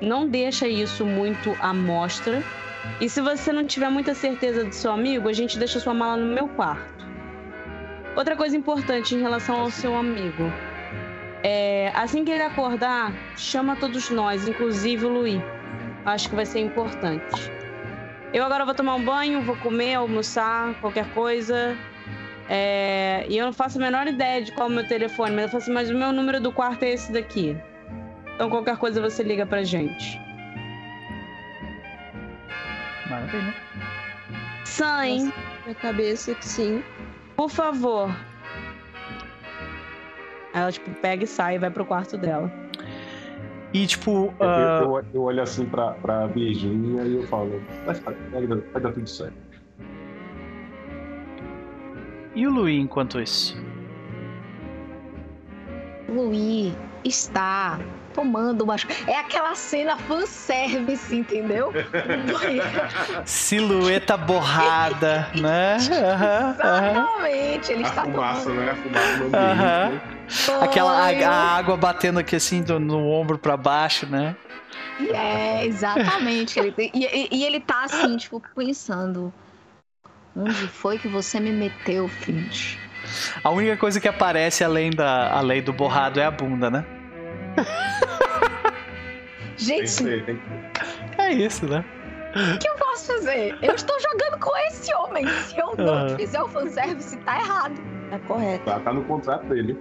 Não 0.00 0.28
deixa 0.28 0.66
isso 0.68 1.04
muito 1.04 1.56
à 1.60 1.72
mostra. 1.74 2.42
E 3.00 3.08
se 3.08 3.20
você 3.20 3.52
não 3.52 3.66
tiver 3.66 3.88
muita 3.88 4.14
certeza 4.14 4.64
do 4.64 4.72
seu 4.74 4.92
amigo, 4.92 5.28
a 5.28 5.32
gente 5.32 5.58
deixa 5.58 5.80
sua 5.80 5.94
mala 5.94 6.16
no 6.16 6.34
meu 6.34 6.48
quarto. 6.48 7.04
Outra 8.16 8.36
coisa 8.36 8.56
importante 8.56 9.14
em 9.14 9.20
relação 9.20 9.58
ao 9.60 9.70
seu 9.70 9.96
amigo. 9.96 10.52
É, 11.46 11.92
assim 11.94 12.24
que 12.24 12.30
ele 12.30 12.42
acordar, 12.42 13.12
chama 13.36 13.76
todos 13.76 14.08
nós, 14.08 14.48
inclusive 14.48 15.04
o 15.04 15.10
Luiz. 15.10 15.42
Acho 16.06 16.30
que 16.30 16.34
vai 16.34 16.46
ser 16.46 16.60
importante. 16.60 17.52
Eu 18.32 18.44
agora 18.44 18.64
vou 18.64 18.74
tomar 18.74 18.94
um 18.94 19.04
banho, 19.04 19.42
vou 19.42 19.54
comer, 19.56 19.94
almoçar, 19.94 20.72
qualquer 20.80 21.06
coisa. 21.12 21.76
É, 22.48 23.26
e 23.28 23.36
eu 23.36 23.44
não 23.44 23.52
faço 23.52 23.78
a 23.78 23.80
menor 23.80 24.06
ideia 24.06 24.42
de 24.42 24.52
qual 24.52 24.68
é 24.68 24.70
o 24.70 24.74
meu 24.74 24.88
telefone, 24.88 25.34
mas 25.34 25.44
eu 25.44 25.50
faço, 25.50 25.70
mas 25.70 25.90
o 25.90 25.94
meu 25.94 26.12
número 26.12 26.40
do 26.40 26.50
quarto 26.50 26.82
é 26.82 26.92
esse 26.92 27.12
daqui. 27.12 27.54
Então 28.34 28.48
qualquer 28.48 28.78
coisa 28.78 29.00
você 29.00 29.22
liga 29.22 29.44
pra 29.44 29.62
gente. 29.62 30.18
Maravilha. 33.08 33.54
Sam, 34.64 35.30
Na 35.66 35.74
cabeça 35.74 36.34
que 36.34 36.44
sim. 36.46 36.82
por 37.36 37.50
favor. 37.50 38.10
Ela, 40.54 40.70
tipo, 40.70 40.88
pega 41.00 41.24
e 41.24 41.26
sai 41.26 41.56
e 41.56 41.58
vai 41.58 41.70
pro 41.70 41.84
quarto 41.84 42.16
dela. 42.16 42.50
E 43.72 43.86
tipo, 43.86 44.32
Eu, 44.38 44.48
ah, 44.48 44.80
eu- 44.84 45.04
eu 45.12 45.22
olho 45.22 45.42
assim 45.42 45.66
pra, 45.66 45.92
pra 45.94 46.26
Virgínia 46.28 47.02
e 47.02 47.16
eu 47.16 47.22
falo, 47.24 47.60
vai, 47.84 47.94
vai 48.30 48.46
dar- 48.46 48.60
vai 48.72 48.82
dar 48.82 48.92
tudo 48.92 49.08
certo. 49.08 49.34
e 52.36 52.46
o 52.46 52.50
Louis 52.52 52.78
enquanto 52.80 53.20
isso? 53.20 53.56
Louis 56.08 56.72
está 57.04 57.78
tomando 58.14 58.62
umas. 58.62 58.86
É 59.06 59.16
aquela 59.18 59.54
cena 59.54 59.98
fanservice, 59.98 61.14
entendeu? 61.16 61.76
Silhueta 63.24 64.16
borrada, 64.16 65.30
né? 65.34 65.90
Exatamente. 66.18 67.72
Ele 67.72 67.82
A 67.82 67.90
está 67.90 68.02
fumaça, 68.02 68.52
tomando 68.52 68.54
né? 68.54 68.70
A 68.70 68.76
fumaça 68.76 69.16
no 69.16 69.26
ambiente. 69.26 70.02
Aquela 70.58 70.92
banho. 70.92 71.26
a, 71.26 71.28
a 71.30 71.56
água 71.56 71.76
batendo 71.76 72.18
aqui 72.18 72.36
assim 72.36 72.62
do- 72.62 72.80
no 72.80 73.08
ombro 73.10 73.38
pra 73.38 73.56
baixo, 73.56 74.06
né? 74.06 74.36
É, 75.12 75.64
exatamente. 75.66 76.58
Ele 76.58 76.74
e, 76.78 77.04
e- 77.04 77.28
e 77.40 77.44
ele 77.44 77.60
tá 77.60 77.84
assim, 77.84 78.16
tipo, 78.16 78.40
pensando. 78.54 79.32
Onde 80.36 80.68
foi 80.68 80.98
que 80.98 81.08
você 81.08 81.40
me 81.40 81.52
meteu, 81.52 82.08
Finch? 82.08 82.78
A 83.42 83.50
única 83.50 83.76
coisa 83.76 84.00
que 84.00 84.08
aparece 84.08 84.64
além, 84.64 84.94
da, 84.94 85.30
além 85.32 85.62
do 85.62 85.72
borrado 85.72 86.20
é 86.20 86.24
a 86.24 86.30
bunda, 86.30 86.70
né? 86.70 86.86
Tem 89.56 89.56
que 89.56 89.64
Gente, 89.64 89.90
ser, 89.90 90.24
tem 90.24 90.36
que 90.36 90.42
ser. 90.84 91.20
É 91.20 91.32
isso, 91.32 91.66
né? 91.66 91.84
o 92.54 92.58
que 92.58 92.68
eu 92.68 92.74
posso 92.74 93.06
fazer? 93.14 93.56
Eu 93.62 93.74
estou 93.74 93.96
jogando 94.00 94.40
com 94.40 94.56
esse 94.68 94.92
homem. 94.94 95.26
Se 95.28 95.56
eu 95.56 95.74
não 95.78 95.94
Aham. 95.94 96.16
fizer 96.16 96.42
o 96.42 96.48
fanservice, 96.48 97.16
tá 97.18 97.38
errado. 97.38 97.80
Tá 98.10 98.18
correto. 98.18 98.64
Tá, 98.64 98.80
tá 98.80 98.92
no 98.92 99.04
contrato 99.04 99.46
dele. 99.46 99.78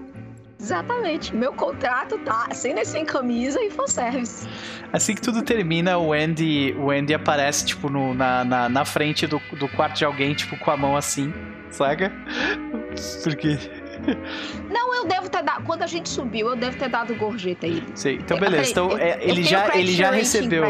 Exatamente. 0.62 1.36
Meu 1.36 1.52
contrato 1.54 2.18
tá 2.20 2.48
sem 2.54 2.80
e 2.80 2.86
sem 2.86 3.04
camisa 3.04 3.60
e 3.62 3.72
fanservice. 3.72 4.48
Assim 4.94 5.16
que 5.16 5.22
tudo 5.22 5.42
termina, 5.42 5.98
o 5.98 6.14
Andy, 6.14 6.74
o 6.78 6.92
Andy 6.92 7.14
aparece, 7.16 7.66
tipo, 7.66 7.90
no- 7.90 8.14
na, 8.14 8.46
na, 8.46 8.70
na 8.70 8.86
frente 8.86 9.26
do, 9.26 9.42
do 9.60 9.68
quarto 9.70 9.98
de 9.98 10.06
alguém, 10.06 10.34
tipo, 10.36 10.56
com 10.60 10.70
a 10.72 10.78
mão 10.78 10.96
assim, 10.96 11.34
saca? 11.72 12.14
Porque. 13.24 13.58
Não, 14.70 14.94
eu 14.96 15.06
devo 15.06 15.30
ter 15.30 15.42
dado. 15.44 15.64
Quando 15.64 15.84
a 15.84 15.88
gente 15.88 16.10
subiu, 16.10 16.50
eu 16.50 16.56
devo 16.56 16.78
ter 16.78 16.90
dado 16.90 17.16
gorjeta 17.16 17.66
a 17.66 17.70
ele. 17.70 17.84
Sei. 17.96 18.16
Então, 18.16 18.38
beleza. 18.40 18.70
Então, 18.72 18.92
eu- 18.92 18.98
é, 18.98 19.16
eu 19.24 19.30
ele, 19.30 19.44
já, 19.44 19.70
ele 19.76 19.92
já 19.94 20.12
recebeu. 20.12 20.64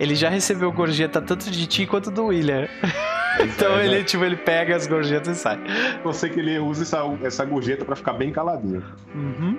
Ele 0.00 0.14
já 0.14 0.28
recebeu 0.28 0.72
gorjeta 0.72 1.20
tanto 1.20 1.50
de 1.50 1.66
ti 1.66 1.86
quanto 1.86 2.10
do 2.10 2.26
William. 2.26 2.68
Então 3.40 3.78
É, 3.78 3.86
ele, 3.86 3.98
né? 4.00 4.04
tipo, 4.04 4.22
ele 4.22 4.36
pega 4.36 4.76
as 4.76 4.86
gorjetas 4.86 5.38
e 5.38 5.40
sai. 5.40 5.58
Eu 6.04 6.12
sei 6.12 6.28
que 6.28 6.38
ele 6.38 6.58
usa 6.58 6.82
essa, 6.82 7.02
essa 7.22 7.44
gorjeta 7.46 7.82
pra 7.82 7.96
ficar 7.96 8.12
bem 8.12 8.30
caladinho. 8.30 8.84
Uhum. 9.14 9.56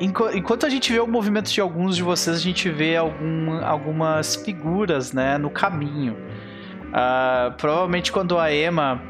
Enqu- 0.00 0.30
enquanto 0.34 0.64
a 0.66 0.68
gente 0.70 0.92
vê 0.92 0.98
o 1.00 1.06
movimento 1.06 1.50
de 1.52 1.60
alguns 1.60 1.96
de 1.96 2.02
vocês, 2.02 2.34
a 2.36 2.40
gente 2.40 2.68
vê 2.70 2.96
algum- 2.96 3.62
algumas 3.64 4.36
figuras 4.36 5.12
né, 5.12 5.36
no 5.38 5.50
caminho. 5.50 6.16
Ah, 6.94 7.52
provavelmente 7.58 8.10
quando 8.10 8.38
a 8.38 8.52
Emma 8.52 9.02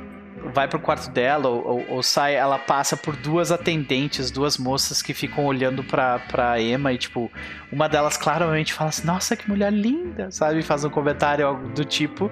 vai 0.52 0.66
pro 0.68 0.78
quarto 0.78 1.10
dela 1.10 1.48
ou, 1.48 1.66
ou- 1.66 1.84
ou 1.88 2.02
sai, 2.02 2.34
ela 2.34 2.58
passa 2.58 2.96
por 2.96 3.14
duas 3.16 3.50
atendentes, 3.52 4.30
duas 4.30 4.56
moças 4.58 5.02
que 5.02 5.12
ficam 5.14 5.44
olhando 5.46 5.82
pra, 5.84 6.18
pra 6.18 6.60
Emma 6.60 6.92
e, 6.92 6.98
tipo, 6.98 7.30
uma 7.72 7.88
delas 7.88 8.16
claramente 8.16 8.72
fala 8.72 8.90
assim: 8.90 9.06
Nossa, 9.06 9.36
que 9.36 9.48
mulher 9.48 9.72
linda, 9.72 10.30
sabe? 10.30 10.62
Faz 10.62 10.84
um 10.84 10.90
comentário 10.90 11.46
algo 11.46 11.68
do 11.68 11.84
tipo, 11.84 12.30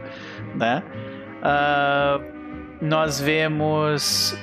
né? 0.55 0.83
Ah, 1.43 2.21
nós 2.81 3.21
vemos 3.21 4.37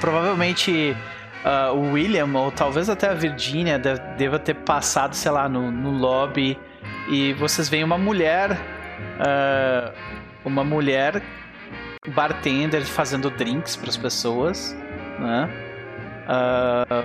provavelmente 0.00 0.96
ah, 1.44 1.72
o 1.72 1.92
William, 1.92 2.28
ou 2.34 2.50
talvez 2.50 2.88
até 2.88 3.08
a 3.08 3.14
Virginia, 3.14 3.78
de- 3.78 3.98
deva 4.16 4.38
ter 4.38 4.54
passado, 4.54 5.14
sei 5.14 5.30
lá, 5.30 5.48
no, 5.48 5.70
no 5.70 5.90
lobby 5.90 6.58
e 7.08 7.32
vocês 7.34 7.68
veem 7.68 7.84
uma 7.84 7.98
mulher, 7.98 8.58
ah, 9.18 9.92
uma 10.44 10.64
mulher 10.64 11.22
bartender 12.08 12.82
fazendo 12.86 13.30
drinks 13.30 13.76
para 13.76 13.90
as 13.90 13.96
pessoas, 13.96 14.74
né? 15.18 15.50
Ah, 16.26 17.04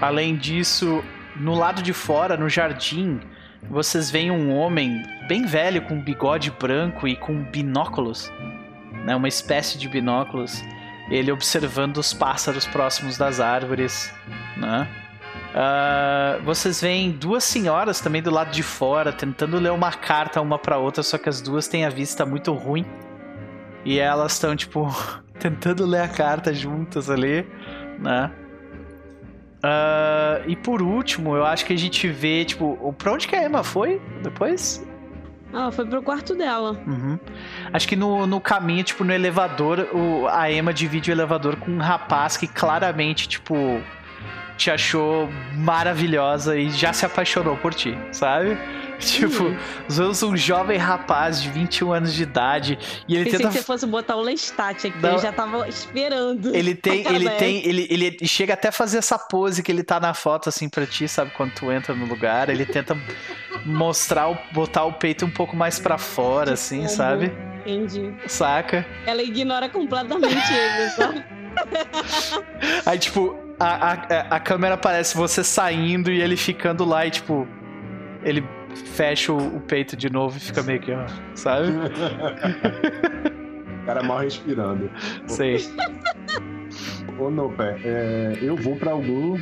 além 0.00 0.36
disso, 0.36 1.04
no 1.36 1.54
lado 1.54 1.82
de 1.82 1.92
fora, 1.92 2.36
no 2.36 2.48
jardim, 2.48 3.20
vocês 3.68 4.10
veem 4.10 4.30
um 4.30 4.54
homem 4.54 5.02
bem 5.28 5.44
velho 5.44 5.82
com 5.82 6.00
bigode 6.00 6.50
branco 6.50 7.06
e 7.06 7.14
com 7.14 7.42
binóculos, 7.44 8.32
né? 9.04 9.14
Uma 9.14 9.28
espécie 9.28 9.76
de 9.76 9.86
binóculos 9.88 10.64
ele 11.10 11.30
observando 11.30 11.98
os 11.98 12.14
pássaros 12.14 12.66
próximos 12.66 13.18
das 13.18 13.38
árvores, 13.38 14.10
né? 14.56 14.88
Ah, 15.54 16.38
vocês 16.42 16.80
veem 16.80 17.10
duas 17.10 17.44
senhoras 17.44 18.00
também 18.00 18.22
do 18.22 18.30
lado 18.30 18.50
de 18.50 18.62
fora 18.62 19.12
tentando 19.12 19.58
ler 19.58 19.72
uma 19.72 19.92
carta 19.92 20.40
uma 20.40 20.58
para 20.58 20.78
outra, 20.78 21.02
só 21.02 21.18
que 21.18 21.28
as 21.28 21.42
duas 21.42 21.68
têm 21.68 21.84
a 21.84 21.90
vista 21.90 22.24
muito 22.24 22.50
ruim 22.54 22.86
e 23.84 23.98
elas 23.98 24.32
estão 24.32 24.56
tipo 24.56 24.88
tentando 25.38 25.84
ler 25.84 26.02
a 26.02 26.08
carta 26.08 26.52
juntas 26.54 27.10
ali, 27.10 27.46
né? 27.98 28.30
Ah, 29.66 30.42
e 30.46 30.54
por 30.54 30.82
último, 30.82 31.34
eu 31.34 31.44
acho 31.44 31.64
que 31.64 31.72
a 31.72 31.78
gente 31.78 32.06
vê 32.06 32.44
tipo, 32.44 32.92
pra 32.98 33.12
onde 33.12 33.26
que 33.26 33.34
a 33.34 33.44
Emma 33.44 33.64
foi 33.64 33.98
depois? 34.22 34.86
Ela 35.50 35.72
foi 35.72 35.86
pro 35.86 36.02
quarto 36.02 36.34
dela. 36.34 36.72
Uhum. 36.86 37.18
Acho 37.72 37.88
que 37.88 37.96
no, 37.96 38.26
no 38.26 38.40
caminho, 38.40 38.82
tipo, 38.82 39.04
no 39.04 39.12
elevador, 39.12 39.88
o, 39.94 40.26
a 40.28 40.50
Emma 40.50 40.74
divide 40.74 41.10
o 41.10 41.14
elevador 41.14 41.56
com 41.56 41.70
um 41.70 41.78
rapaz 41.78 42.36
que 42.36 42.46
claramente, 42.46 43.26
tipo, 43.26 43.54
te 44.58 44.70
achou 44.70 45.30
maravilhosa 45.54 46.58
e 46.58 46.68
já 46.70 46.92
se 46.92 47.06
apaixonou 47.06 47.56
por 47.56 47.72
ti, 47.72 47.96
sabe? 48.12 48.58
Tipo, 49.04 49.44
os 49.88 49.98
outros 49.98 50.22
um 50.22 50.36
jovem 50.36 50.78
rapaz 50.78 51.42
de 51.42 51.50
21 51.50 51.92
anos 51.92 52.14
de 52.14 52.22
idade 52.22 52.78
e 53.06 53.14
ele 53.14 53.24
Pensei 53.24 53.38
tenta 53.38 53.50
que 53.50 53.58
você 53.58 53.64
fosse 53.64 53.86
botar 53.86 54.16
o 54.16 54.20
Lestat 54.20 54.86
aqui, 54.86 54.98
Não. 55.00 55.12
eu 55.12 55.18
já 55.18 55.32
tava 55.32 55.68
esperando. 55.68 56.54
ele 56.54 56.74
tem, 56.74 57.06
ele 57.06 57.30
tem, 57.30 57.66
ele, 57.66 57.86
ele 57.90 58.26
chega 58.26 58.54
até 58.54 58.68
a 58.68 58.72
fazer 58.72 58.98
essa 58.98 59.18
pose 59.18 59.62
que 59.62 59.70
ele 59.70 59.82
tá 59.82 60.00
na 60.00 60.14
foto 60.14 60.48
assim 60.48 60.68
pra 60.68 60.86
ti, 60.86 61.08
sabe? 61.08 61.30
Quando 61.32 61.52
tu 61.52 61.70
entra 61.70 61.94
no 61.94 62.06
lugar, 62.06 62.48
ele 62.48 62.64
tenta 62.64 62.96
mostrar, 63.64 64.30
o, 64.30 64.38
botar 64.52 64.84
o 64.84 64.92
peito 64.92 65.24
um 65.24 65.30
pouco 65.30 65.56
mais 65.56 65.78
pra 65.78 65.98
fora, 65.98 66.54
assim, 66.54 66.78
Como? 66.78 66.88
sabe? 66.90 67.32
Entendi. 67.66 68.14
Saca? 68.26 68.86
Ela 69.06 69.22
ignora 69.22 69.68
completamente 69.68 70.52
ele, 70.52 70.90
sabe? 70.90 71.24
Aí, 72.84 72.98
tipo, 72.98 73.36
a, 73.58 73.92
a, 73.92 73.92
a 74.36 74.40
câmera 74.40 74.74
aparece 74.74 75.16
você 75.16 75.42
saindo 75.42 76.10
e 76.10 76.20
ele 76.20 76.36
ficando 76.36 76.84
lá 76.84 77.06
e, 77.06 77.10
tipo, 77.10 77.46
ele 78.22 78.44
fecha 78.74 79.32
o, 79.32 79.56
o 79.56 79.60
peito 79.60 79.96
de 79.96 80.10
novo 80.10 80.36
e 80.36 80.40
fica 80.40 80.62
meio 80.62 80.80
que, 80.80 80.92
ó, 80.92 81.06
sabe? 81.34 81.68
O 83.82 83.86
cara 83.86 84.02
mal 84.02 84.18
respirando. 84.18 84.90
Sei. 85.26 85.58
Ô, 87.18 87.30
não, 87.30 87.52
pé, 87.52 87.76
é, 87.84 88.38
eu 88.40 88.56
vou 88.56 88.76
pra 88.76 88.92
algum. 88.92 89.38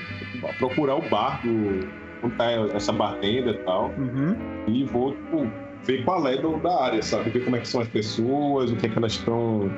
procurar 0.59 0.97
o 0.97 1.09
bar 1.09 1.41
do. 1.43 1.89
onde 2.23 2.36
tá 2.36 2.51
essa 2.75 2.93
bartender 2.93 3.55
e 3.55 3.59
tal. 3.59 3.91
Uhum. 3.97 4.36
E 4.67 4.85
vou, 4.85 5.12
tipo, 5.12 5.51
ver 5.85 6.05
qual 6.05 6.27
é 6.27 6.36
do, 6.36 6.59
da 6.59 6.83
área, 6.83 7.02
sabe? 7.02 7.31
Ver 7.31 7.44
como 7.44 7.57
é 7.57 7.61
que 7.61 7.69
são 7.69 7.81
as 7.81 7.89
pessoas, 7.89 8.73
o 8.73 8.77
que 8.77 8.86
é 8.86 8.89
que 8.89 8.99
elas 8.99 9.12
estão 9.12 9.70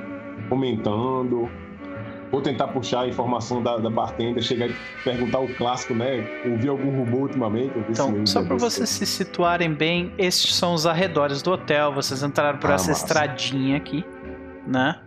comentando. 0.49 1.49
Vou 2.35 2.43
tentar 2.43 2.67
puxar 2.67 3.03
a 3.03 3.07
informação 3.07 3.63
da, 3.63 3.77
da 3.77 3.89
bartender, 3.89 4.43
chegar 4.43 4.69
e 4.69 4.75
perguntar 5.05 5.39
o 5.39 5.55
clássico, 5.55 5.95
né? 5.95 6.27
Ouvir 6.45 6.69
algum 6.69 6.91
rumor 6.91 7.23
ultimamente. 7.23 7.73
Então, 7.89 8.27
só 8.27 8.43
pra 8.43 8.57
vocês 8.57 8.89
se 8.89 9.07
situarem 9.07 9.73
bem, 9.73 10.13
estes 10.19 10.53
são 10.57 10.75
os 10.75 10.85
arredores 10.85 11.43
do 11.43 11.53
hotel. 11.53 11.93
Vocês 11.93 12.25
entraram 12.25 12.59
por 12.59 12.73
Ah, 12.73 12.75
essa 12.75 12.89
massa. 12.89 13.05
estradinha 13.05 13.77
aqui, 13.77 14.05
né? 14.67 15.01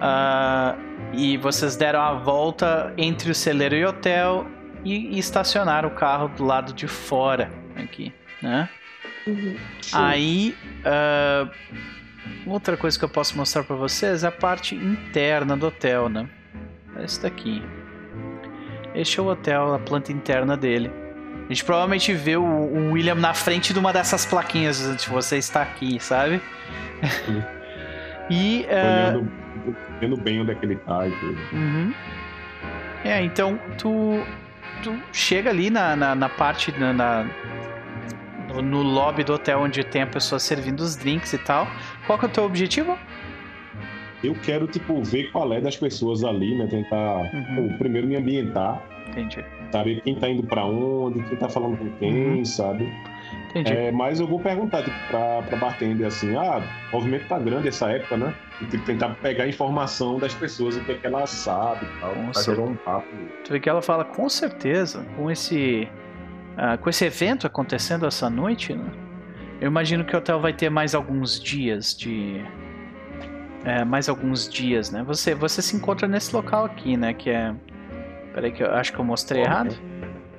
Ah, 0.00 0.76
e 1.12 1.36
vocês 1.38 1.74
deram 1.74 2.00
a 2.00 2.14
volta 2.14 2.94
entre 2.96 3.32
o 3.32 3.34
celeiro 3.34 3.74
e 3.74 3.84
o 3.84 3.88
hotel 3.88 4.46
e, 4.84 5.16
e 5.16 5.18
estacionaram 5.18 5.88
o 5.88 5.92
carro 5.96 6.28
do 6.28 6.44
lado 6.44 6.72
de 6.72 6.86
fora 6.86 7.50
aqui, 7.74 8.12
né? 8.40 8.68
Uhum. 9.26 9.56
Aí, 9.92 10.54
ah, 10.84 11.50
outra 12.46 12.76
coisa 12.76 12.98
que 12.98 13.04
eu 13.04 13.08
posso 13.08 13.36
mostrar 13.36 13.64
pra 13.64 13.76
vocês 13.76 14.24
é 14.24 14.28
a 14.28 14.32
parte 14.32 14.74
interna 14.74 15.56
do 15.56 15.66
hotel, 15.66 16.08
né? 16.08 16.28
É 16.96 17.04
Esse 17.04 17.22
daqui. 17.22 17.62
Este 18.94 19.20
é 19.20 19.22
o 19.22 19.26
hotel, 19.26 19.74
a 19.74 19.78
planta 19.78 20.10
interna 20.12 20.56
dele. 20.56 20.90
A 21.44 21.48
gente 21.52 21.64
provavelmente 21.64 22.12
vê 22.12 22.36
o, 22.36 22.42
o 22.44 22.92
William 22.92 23.14
na 23.14 23.32
frente 23.32 23.72
de 23.72 23.78
uma 23.78 23.92
dessas 23.92 24.26
plaquinhas 24.26 24.84
antes 24.86 25.04
de 25.04 25.10
você 25.10 25.38
estar 25.38 25.62
aqui, 25.62 25.98
sabe? 26.00 26.40
Sim. 27.24 27.42
e. 28.30 28.66
ah, 28.70 29.12
Olhando, 29.14 29.30
vendo 30.00 30.16
bem 30.16 30.40
onde 30.40 30.50
é 30.52 30.54
que 30.54 30.64
ele 30.66 30.76
tá 30.76 31.06
e 31.06 31.10
tudo. 31.12 31.38
Uhum. 31.52 31.94
É, 33.04 33.22
então 33.22 33.58
tu, 33.78 34.22
tu 34.82 34.94
chega 35.12 35.50
ali 35.50 35.70
na, 35.70 35.94
na, 35.94 36.14
na 36.14 36.28
parte, 36.28 36.72
na, 36.78 36.92
na- 36.92 37.26
no 38.62 38.82
lobby 38.82 39.22
do 39.22 39.34
hotel 39.34 39.60
onde 39.60 39.84
tem 39.84 40.02
a 40.02 40.06
pessoa 40.06 40.38
servindo 40.38 40.80
os 40.80 40.96
drinks 40.96 41.32
e 41.32 41.38
tal. 41.38 41.66
Qual 42.08 42.18
que 42.18 42.24
é 42.24 42.28
o 42.28 42.32
teu 42.32 42.44
objetivo? 42.44 42.98
Eu 44.24 44.34
quero, 44.42 44.66
tipo, 44.66 45.00
ver 45.04 45.30
qual 45.30 45.52
é 45.52 45.60
das 45.60 45.76
pessoas 45.76 46.24
ali, 46.24 46.56
né? 46.58 46.66
Tentar, 46.66 47.18
Uhum. 47.32 47.68
pô, 47.70 47.78
primeiro 47.78 48.08
me 48.08 48.16
ambientar, 48.16 48.82
Entendi. 49.08 49.44
saber 49.70 50.00
quem 50.00 50.16
tá 50.16 50.28
indo 50.28 50.42
pra 50.42 50.64
onde, 50.64 51.22
quem 51.22 51.36
tá 51.38 51.48
falando 51.48 51.76
com 51.78 51.88
quem, 51.98 52.38
Uhum. 52.38 52.44
sabe? 52.44 52.92
Entendi. 53.50 53.72
É, 53.72 53.92
mas 53.92 54.18
eu 54.20 54.26
vou 54.26 54.40
perguntar, 54.40 54.82
tipo, 54.82 54.96
pra, 55.08 55.42
pra 55.42 55.56
bartender 55.58 56.06
assim, 56.06 56.34
ah, 56.34 56.60
o 56.90 56.96
movimento 56.96 57.28
tá 57.28 57.38
grande 57.38 57.68
essa 57.68 57.90
época, 57.90 58.16
né? 58.16 58.34
E 58.60 58.64
tipo, 58.66 58.84
tentar 58.84 59.10
pegar 59.22 59.44
a 59.44 59.48
informação 59.48 60.18
das 60.18 60.34
pessoas, 60.34 60.76
o 60.76 60.80
que, 60.84 60.92
é 60.92 60.94
que 60.96 61.06
elas 61.06 61.30
sabem 61.30 61.88
e 61.88 62.00
tal, 62.00 62.14
Com 62.14 62.30
pra 62.32 62.42
jogar 62.42 62.62
um 62.62 62.74
papo. 62.74 63.06
Tu 63.44 63.52
vê 63.52 63.60
que 63.60 63.68
ela 63.68 63.82
fala, 63.82 64.04
com 64.04 64.28
certeza, 64.28 65.06
com 65.16 65.30
esse. 65.30 65.86
ah, 66.56 66.76
com 66.76 66.90
esse 66.90 67.04
evento 67.04 67.46
acontecendo 67.46 68.04
essa 68.06 68.28
noite, 68.28 68.74
né? 68.74 68.90
Eu 69.60 69.66
imagino 69.68 70.04
que 70.04 70.14
o 70.14 70.18
hotel 70.18 70.40
vai 70.40 70.52
ter 70.52 70.70
mais 70.70 70.94
alguns 70.94 71.40
dias 71.40 71.96
de. 71.96 72.44
É, 73.64 73.84
mais 73.84 74.08
alguns 74.08 74.48
dias, 74.48 74.90
né? 74.90 75.02
Você, 75.02 75.34
você 75.34 75.60
se 75.60 75.74
encontra 75.76 76.06
nesse 76.06 76.34
local 76.34 76.64
aqui, 76.64 76.96
né? 76.96 77.12
Que 77.12 77.30
é. 77.30 77.54
Peraí, 78.32 78.52
que 78.52 78.62
eu 78.62 78.72
acho 78.74 78.92
que 78.92 78.98
eu 78.98 79.04
mostrei 79.04 79.42
errado. 79.42 79.76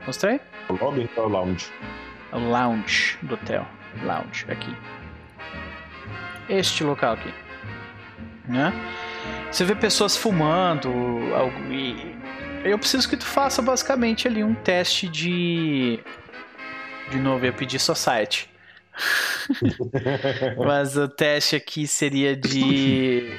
Mostrei? 0.07 0.39
O 0.69 0.73
lobby 0.73 1.09
ou 1.17 1.25
o 1.25 1.27
lounge? 1.29 1.69
O 2.31 2.39
lounge 2.39 3.17
do 3.23 3.33
hotel. 3.33 3.65
Lounge, 4.03 4.45
aqui. 4.49 4.73
Este 6.47 6.83
local 6.83 7.13
aqui. 7.13 7.33
Né? 8.47 8.71
Você 9.51 9.65
vê 9.65 9.75
pessoas 9.75 10.15
fumando. 10.15 10.89
algo- 11.35 11.59
E 11.71 12.15
eu 12.63 12.79
preciso 12.79 13.07
que 13.09 13.17
tu 13.17 13.25
faça 13.25 13.61
basicamente 13.61 14.27
ali 14.27 14.43
um 14.43 14.53
teste 14.55 15.07
de. 15.09 15.99
De 17.11 17.19
novo, 17.19 17.43
eu 17.43 17.47
ia 17.49 17.53
pedir 17.53 17.79
Society. 17.79 18.49
Mas 20.65 20.97
o 20.97 21.07
teste 21.07 21.55
aqui 21.55 21.87
seria 21.87 22.35
de. 22.35 23.31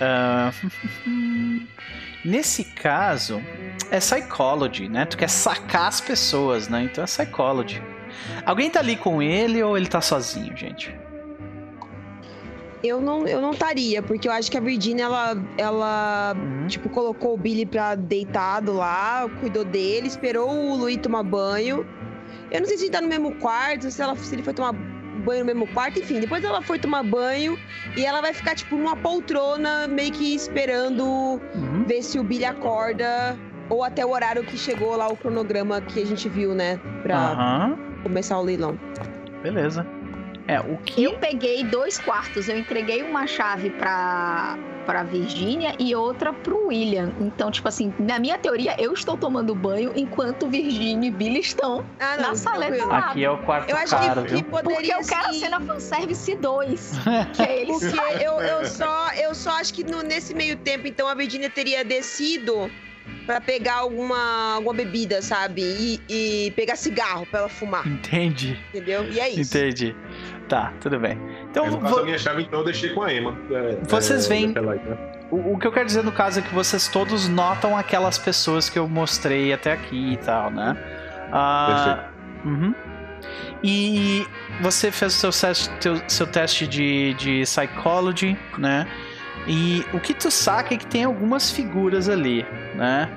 ah, 0.00 0.50
Nesse 2.24 2.64
caso, 2.64 3.42
é 3.90 3.98
psychology, 3.98 4.88
né? 4.88 5.04
Tu 5.04 5.16
quer 5.18 5.28
sacar 5.28 5.88
as 5.88 6.00
pessoas, 6.00 6.68
né? 6.68 6.84
Então 6.84 7.04
é 7.04 7.06
psychology. 7.06 7.82
Alguém 8.46 8.70
tá 8.70 8.80
ali 8.80 8.96
com 8.96 9.20
ele 9.20 9.62
ou 9.62 9.76
ele 9.76 9.86
tá 9.86 10.00
sozinho, 10.00 10.56
gente? 10.56 10.94
Eu 12.82 13.00
não, 13.00 13.26
eu 13.26 13.40
não 13.40 13.52
estaria, 13.52 14.02
porque 14.02 14.28
eu 14.28 14.32
acho 14.32 14.50
que 14.50 14.58
a 14.58 14.60
Virginia, 14.60 15.04
ela, 15.04 15.36
ela 15.56 16.34
Uhum. 16.36 16.66
tipo, 16.66 16.88
colocou 16.90 17.32
o 17.34 17.36
Billy 17.36 17.64
pra 17.64 17.94
deitado 17.94 18.74
lá, 18.74 19.26
cuidou 19.40 19.64
dele, 19.64 20.06
esperou 20.06 20.50
o 20.50 20.76
Luiz 20.76 20.98
tomar 20.98 21.22
banho. 21.22 21.86
Eu 22.50 22.60
não 22.60 22.66
sei 22.68 22.76
se 22.78 22.84
ele 22.84 22.92
tá 22.92 23.00
no 23.00 23.08
mesmo 23.08 23.34
quarto, 23.36 23.90
se, 23.90 24.00
ela, 24.02 24.14
se 24.16 24.34
ele 24.34 24.42
foi 24.42 24.52
tomar 24.54 24.72
banho 24.72 25.40
no 25.40 25.46
mesmo 25.46 25.66
quarto, 25.68 25.98
enfim. 25.98 26.20
Depois 26.20 26.44
ela 26.44 26.60
foi 26.62 26.78
tomar 26.78 27.02
banho 27.02 27.58
e 27.96 28.04
ela 28.04 28.20
vai 28.20 28.32
ficar, 28.32 28.54
tipo, 28.54 28.76
numa 28.76 28.94
poltrona, 28.96 29.88
meio 29.88 30.12
que 30.12 30.34
esperando 30.34 31.04
Uhum. 31.54 31.84
ver 31.86 32.02
se 32.02 32.18
o 32.18 32.24
Billy 32.24 32.44
acorda. 32.44 33.36
Ou 33.70 33.82
até 33.82 34.04
o 34.04 34.10
horário 34.10 34.44
que 34.44 34.58
chegou 34.58 34.94
lá, 34.94 35.08
o 35.08 35.16
cronograma 35.16 35.80
que 35.80 36.00
a 36.02 36.04
gente 36.06 36.28
viu, 36.28 36.54
né? 36.54 36.78
Pra 37.02 37.16
Aham. 37.32 37.78
começar 38.02 38.38
o 38.38 38.42
leilão. 38.42 38.78
Beleza. 39.42 39.86
É, 40.46 40.60
o 40.60 40.76
que. 40.78 41.02
Eu 41.04 41.18
peguei 41.18 41.64
dois 41.64 41.98
quartos. 41.98 42.48
Eu 42.48 42.58
entreguei 42.58 43.02
uma 43.02 43.26
chave 43.26 43.70
pra, 43.70 44.58
pra 44.84 45.02
Virgínia 45.02 45.74
e 45.78 45.94
outra 45.94 46.32
pro 46.34 46.66
William. 46.66 47.12
Então, 47.20 47.50
tipo 47.50 47.66
assim, 47.66 47.92
na 47.98 48.18
minha 48.18 48.36
teoria, 48.36 48.74
eu 48.78 48.92
estou 48.92 49.16
tomando 49.16 49.54
banho 49.54 49.92
enquanto 49.96 50.46
Virgínia 50.48 51.08
e 51.08 51.10
Billy 51.10 51.40
estão. 51.40 51.84
Ah, 51.98 52.16
Na 52.18 52.34
saleta. 52.34 52.84
Aqui 52.94 53.24
é 53.24 53.30
o 53.30 53.38
quarto 53.38 53.70
Eu 53.70 53.76
acho 53.76 53.96
caro, 53.96 54.22
que, 54.22 54.28
que 54.28 54.34
viu? 54.34 54.44
Porque 54.44 54.62
poderia 54.64 54.94
eu 55.00 55.06
quero 55.06 55.28
a 55.28 55.32
sim. 55.32 55.40
cena 55.40 55.60
fanservice 55.60 56.34
2. 56.36 56.92
que 57.34 57.42
é 57.42 57.62
eles 57.62 57.78
Porque 57.78 58.24
eu, 58.24 58.40
eu, 58.40 58.66
só, 58.66 59.12
eu 59.14 59.34
só 59.34 59.50
acho 59.58 59.72
que 59.72 59.82
no- 59.82 60.02
nesse 60.02 60.34
meio 60.34 60.56
tempo, 60.58 60.86
então, 60.86 61.08
a 61.08 61.14
Virginia 61.14 61.48
teria 61.48 61.82
descido 61.84 62.70
pra 63.26 63.40
pegar 63.40 63.76
alguma, 63.76 64.54
alguma 64.54 64.74
bebida, 64.74 65.20
sabe? 65.22 65.62
E, 65.62 66.00
e 66.08 66.50
pegar 66.52 66.76
cigarro 66.76 67.26
pra 67.26 67.40
ela 67.40 67.48
fumar, 67.48 67.86
Entendi. 67.86 68.58
entendeu? 68.70 69.04
E 69.10 69.18
é 69.20 69.28
isso. 69.30 69.56
Entendi. 69.56 69.94
Tá, 70.48 70.72
tudo 70.80 70.98
bem. 71.00 71.18
Então, 71.50 71.64
É, 71.66 71.70
no 71.70 71.78
caso, 71.80 71.94
vo- 71.94 72.00
a 72.00 72.04
minha 72.04 72.18
chave, 72.18 72.42
então, 72.42 72.58
eu 72.60 72.64
deixei 72.66 72.90
com 72.90 73.02
a 73.02 73.12
Emma. 73.12 73.36
É, 73.50 73.78
Vocês 73.88 74.26
é, 74.26 74.28
veem- 74.28 74.48
daquela 74.52 74.72
aí, 74.74 74.78
né? 74.80 74.96
o, 75.30 75.54
o 75.54 75.58
que 75.58 75.66
eu 75.66 75.72
quero 75.72 75.86
dizer 75.86 76.04
no 76.04 76.12
caso 76.12 76.38
é 76.40 76.42
que 76.42 76.54
vocês 76.54 76.86
todos 76.86 77.28
notam 77.28 77.76
aquelas 77.76 78.18
pessoas 78.18 78.68
que 78.68 78.78
eu 78.78 78.86
mostrei 78.86 79.52
até 79.54 79.72
aqui 79.72 80.12
e 80.12 80.16
tal, 80.18 80.50
né? 80.50 80.76
Ah, 81.32 82.08
uhum. 82.44 82.74
E 83.62 84.26
você 84.60 84.90
fez 84.92 85.14
o 85.24 85.32
seu, 85.32 85.48
teste- 85.48 85.70
teu- 85.80 86.02
seu 86.08 86.26
teste 86.26 86.66
de, 86.66 87.14
de 87.14 87.42
psychology, 87.42 88.36
né? 88.58 88.86
E 89.46 89.84
o 89.92 90.00
que 90.00 90.14
tu 90.14 90.30
saca 90.30 90.74
é 90.74 90.76
que 90.76 90.86
tem 90.86 91.04
algumas 91.04 91.50
figuras 91.50 92.08
ali, 92.08 92.46
né? 92.74 93.10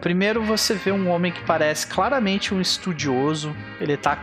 Primeiro 0.00 0.42
você 0.42 0.74
vê 0.74 0.90
um 0.92 1.08
homem 1.08 1.32
que 1.32 1.42
parece 1.44 1.86
claramente 1.86 2.52
um 2.52 2.60
estudioso. 2.60 3.56
Ele 3.80 3.96
tá, 3.96 4.18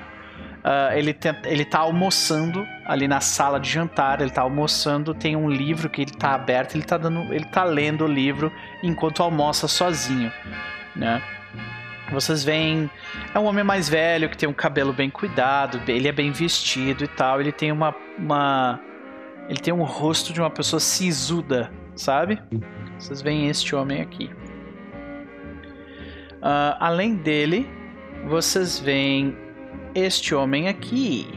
ah, 0.63 0.91
ele, 0.93 1.13
tem- 1.13 1.35
ele 1.45 1.63
tá 1.65 1.79
almoçando 1.79 2.67
ali 2.85 3.07
na 3.07 3.21
sala 3.21 3.59
de 3.59 3.69
jantar. 3.69 4.21
Ele 4.21 4.29
tá 4.29 4.41
almoçando, 4.41 5.13
tem 5.13 5.35
um 5.35 5.49
livro 5.49 5.89
que 5.89 6.01
ele 6.01 6.11
tá 6.11 6.33
aberto. 6.35 6.75
Ele 6.75 6.83
tá 6.83 6.97
dando, 6.97 7.33
ele 7.33 7.45
tá 7.45 7.63
lendo 7.63 8.03
o 8.03 8.07
livro 8.07 8.51
enquanto 8.83 9.23
almoça 9.23 9.67
sozinho, 9.67 10.31
né? 10.95 11.21
Vocês 12.11 12.43
veem 12.43 12.89
é 13.33 13.39
um 13.39 13.45
homem 13.45 13.63
mais 13.63 13.87
velho 13.87 14.29
que 14.29 14.37
tem 14.37 14.49
um 14.49 14.53
cabelo 14.53 14.91
bem 14.91 15.09
cuidado, 15.09 15.79
ele 15.87 16.07
é 16.07 16.11
bem 16.11 16.31
vestido 16.31 17.03
e 17.03 17.07
tal. 17.07 17.39
Ele 17.39 17.51
tem 17.51 17.71
uma, 17.71 17.95
uma 18.17 18.79
ele 19.49 19.59
tem 19.59 19.73
um 19.73 19.83
rosto 19.83 20.31
de 20.31 20.39
uma 20.39 20.49
pessoa 20.51 20.79
sisuda, 20.79 21.71
sabe? 21.95 22.39
Vocês 22.99 23.19
veem 23.19 23.47
este 23.47 23.75
homem 23.75 23.99
aqui. 23.99 24.29
Ah, 26.39 26.77
além 26.79 27.15
dele, 27.15 27.67
vocês 28.27 28.79
veem 28.79 29.35
este 29.95 30.35
homem 30.35 30.67
aqui. 30.67 31.27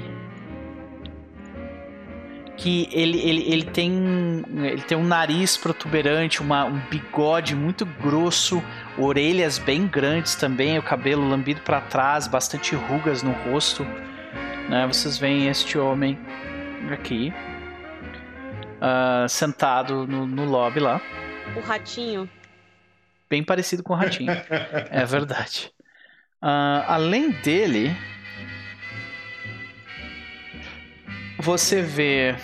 Que 2.58 2.86
ele, 2.92 3.18
ele, 3.18 3.50
ele, 3.50 3.64
tem, 3.64 4.44
ele 4.62 4.82
tem 4.82 4.96
um 4.96 5.04
nariz 5.04 5.56
protuberante, 5.56 6.42
uma, 6.42 6.66
um 6.66 6.78
bigode 6.90 7.56
muito 7.56 7.86
grosso, 7.86 8.62
orelhas 8.98 9.58
bem 9.58 9.86
grandes 9.86 10.36
também, 10.36 10.78
o 10.78 10.82
cabelo 10.82 11.26
lambido 11.26 11.62
para 11.62 11.80
trás, 11.80 12.28
bastante 12.28 12.76
rugas 12.76 13.22
no 13.22 13.32
rosto. 13.32 13.84
Né? 14.68 14.86
Vocês 14.86 15.16
veem 15.16 15.48
este 15.48 15.78
homem 15.78 16.18
aqui, 16.92 17.32
ah, 18.82 19.26
sentado 19.28 20.06
no, 20.06 20.26
no 20.26 20.44
lobby 20.44 20.80
lá, 20.80 21.00
O 21.56 21.60
ratinho. 21.60 22.28
bem 23.30 23.44
parecido 23.44 23.82
com 23.82 23.92
o 23.92 23.96
ratinho. 23.96 24.32
É 24.90 25.04
verdade. 25.06 25.72
Ah, 26.40 26.84
além 26.88 27.30
dele, 27.30 27.96
você 31.38 31.82
vê 31.82 32.34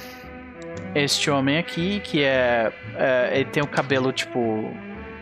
este 0.94 1.31
homem 1.31 1.58
aqui 1.58 2.00
que 2.00 2.23
é, 2.23 2.73
é, 2.97 3.31
ele 3.34 3.50
tem 3.50 3.62
o 3.62 3.67
cabelo 3.68 4.12
tipo 4.12 4.70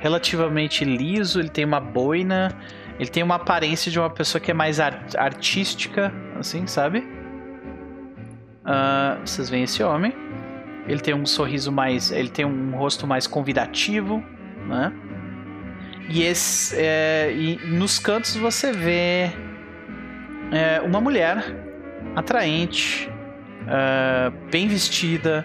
relativamente 0.00 0.84
liso, 0.84 1.40
ele 1.40 1.48
tem 1.48 1.64
uma 1.64 1.80
boina, 1.80 2.56
ele 2.98 3.10
tem 3.10 3.22
uma 3.22 3.36
aparência 3.36 3.90
de 3.90 3.98
uma 3.98 4.10
pessoa 4.10 4.40
que 4.40 4.50
é 4.50 4.54
mais 4.54 4.78
ar- 4.78 5.06
artística, 5.16 6.12
assim, 6.38 6.66
sabe? 6.66 7.02
Ah, 8.64 9.18
vocês 9.24 9.48
veem 9.48 9.64
esse 9.64 9.82
homem. 9.82 10.12
Ele 10.88 11.00
tem 11.00 11.14
um 11.14 11.26
sorriso 11.26 11.72
mais, 11.72 12.10
ele 12.10 12.28
tem 12.28 12.44
um 12.44 12.76
rosto 12.76 13.06
mais 13.06 13.26
convidativo, 13.26 14.22
né? 14.68 14.92
E, 16.08 16.22
esse, 16.22 16.76
é, 16.78 17.32
e 17.32 17.56
nos 17.66 17.98
cantos 17.98 18.36
você 18.36 18.70
vê 18.72 19.30
é, 20.52 20.80
uma 20.80 21.00
mulher 21.00 21.44
atraente, 22.14 23.10
é, 23.66 24.30
bem 24.50 24.68
vestida, 24.68 25.44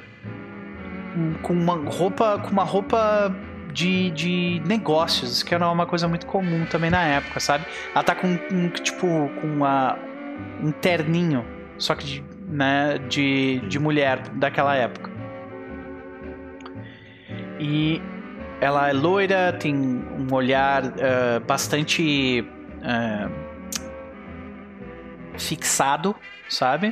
com 1.42 1.54
uma 1.54 1.76
roupa, 1.76 2.40
com 2.40 2.52
uma 2.52 2.64
roupa 2.64 3.36
de, 3.74 4.12
de 4.12 4.62
negócios, 4.66 5.44
que 5.44 5.54
era 5.54 5.70
uma 5.70 5.86
coisa 5.86 6.08
muito 6.08 6.26
comum 6.26 6.66
também 6.66 6.90
na 6.90 7.04
época, 7.04 7.40
sabe? 7.40 7.66
Ela 7.94 8.04
tá 8.04 8.16
com 8.16 8.28
um, 8.28 8.70
tipo 8.70 9.08
com 9.40 9.48
uma, 9.48 9.98
um 10.62 10.72
terninho, 10.72 11.46
só 11.78 11.96
que 11.96 12.06
de, 12.06 12.24
né, 12.48 12.98
de, 13.10 13.60
de 13.68 13.80
mulher 13.80 14.22
daquela 14.34 14.76
época. 14.76 15.11
E 17.62 18.02
ela 18.60 18.90
é 18.90 18.94
loira, 18.94 19.54
tem 19.54 19.76
um 19.76 20.28
olhar 20.34 20.84
eh, 20.98 21.40
bastante 21.40 22.44
eh, 22.84 23.30
fixado, 25.38 26.16
sabe? 26.50 26.92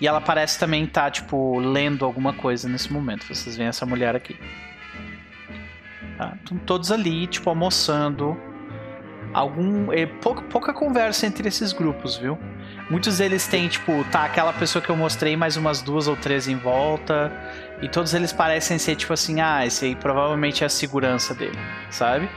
E 0.00 0.06
ela 0.06 0.22
parece 0.22 0.58
também 0.58 0.84
estar, 0.84 1.10
tipo, 1.10 1.58
lendo 1.58 2.04
alguma 2.04 2.32
coisa 2.32 2.66
nesse 2.66 2.90
momento. 2.90 3.26
Vocês 3.26 3.56
veem 3.56 3.68
essa 3.68 3.84
mulher 3.84 4.16
aqui. 4.16 4.38
Tá? 6.16 6.34
Estão 6.36 6.56
todos 6.58 6.90
ali, 6.90 7.26
tipo, 7.26 7.50
almoçando. 7.50 8.40
Algum. 9.34 9.92
é, 9.92 10.06
pouca, 10.06 10.42
pouca 10.42 10.72
conversa 10.72 11.26
entre 11.26 11.48
esses 11.48 11.72
grupos, 11.74 12.16
viu? 12.16 12.38
Muitos 12.88 13.18
deles 13.18 13.46
têm, 13.46 13.68
tipo, 13.68 14.04
tá 14.10 14.24
aquela 14.24 14.52
pessoa 14.52 14.80
que 14.80 14.88
eu 14.88 14.96
mostrei, 14.96 15.36
mais 15.36 15.56
umas 15.56 15.82
duas 15.82 16.08
ou 16.08 16.16
três 16.16 16.48
em 16.48 16.56
volta. 16.56 17.30
E 17.80 17.88
todos 17.88 18.12
eles 18.14 18.32
parecem 18.32 18.78
ser, 18.78 18.96
tipo 18.96 19.12
assim, 19.12 19.40
ah, 19.40 19.64
esse 19.64 19.84
aí 19.86 19.94
provavelmente 19.96 20.62
é 20.64 20.66
a 20.66 20.70
segurança 20.70 21.34
dele, 21.34 21.58
sabe? 21.90 22.28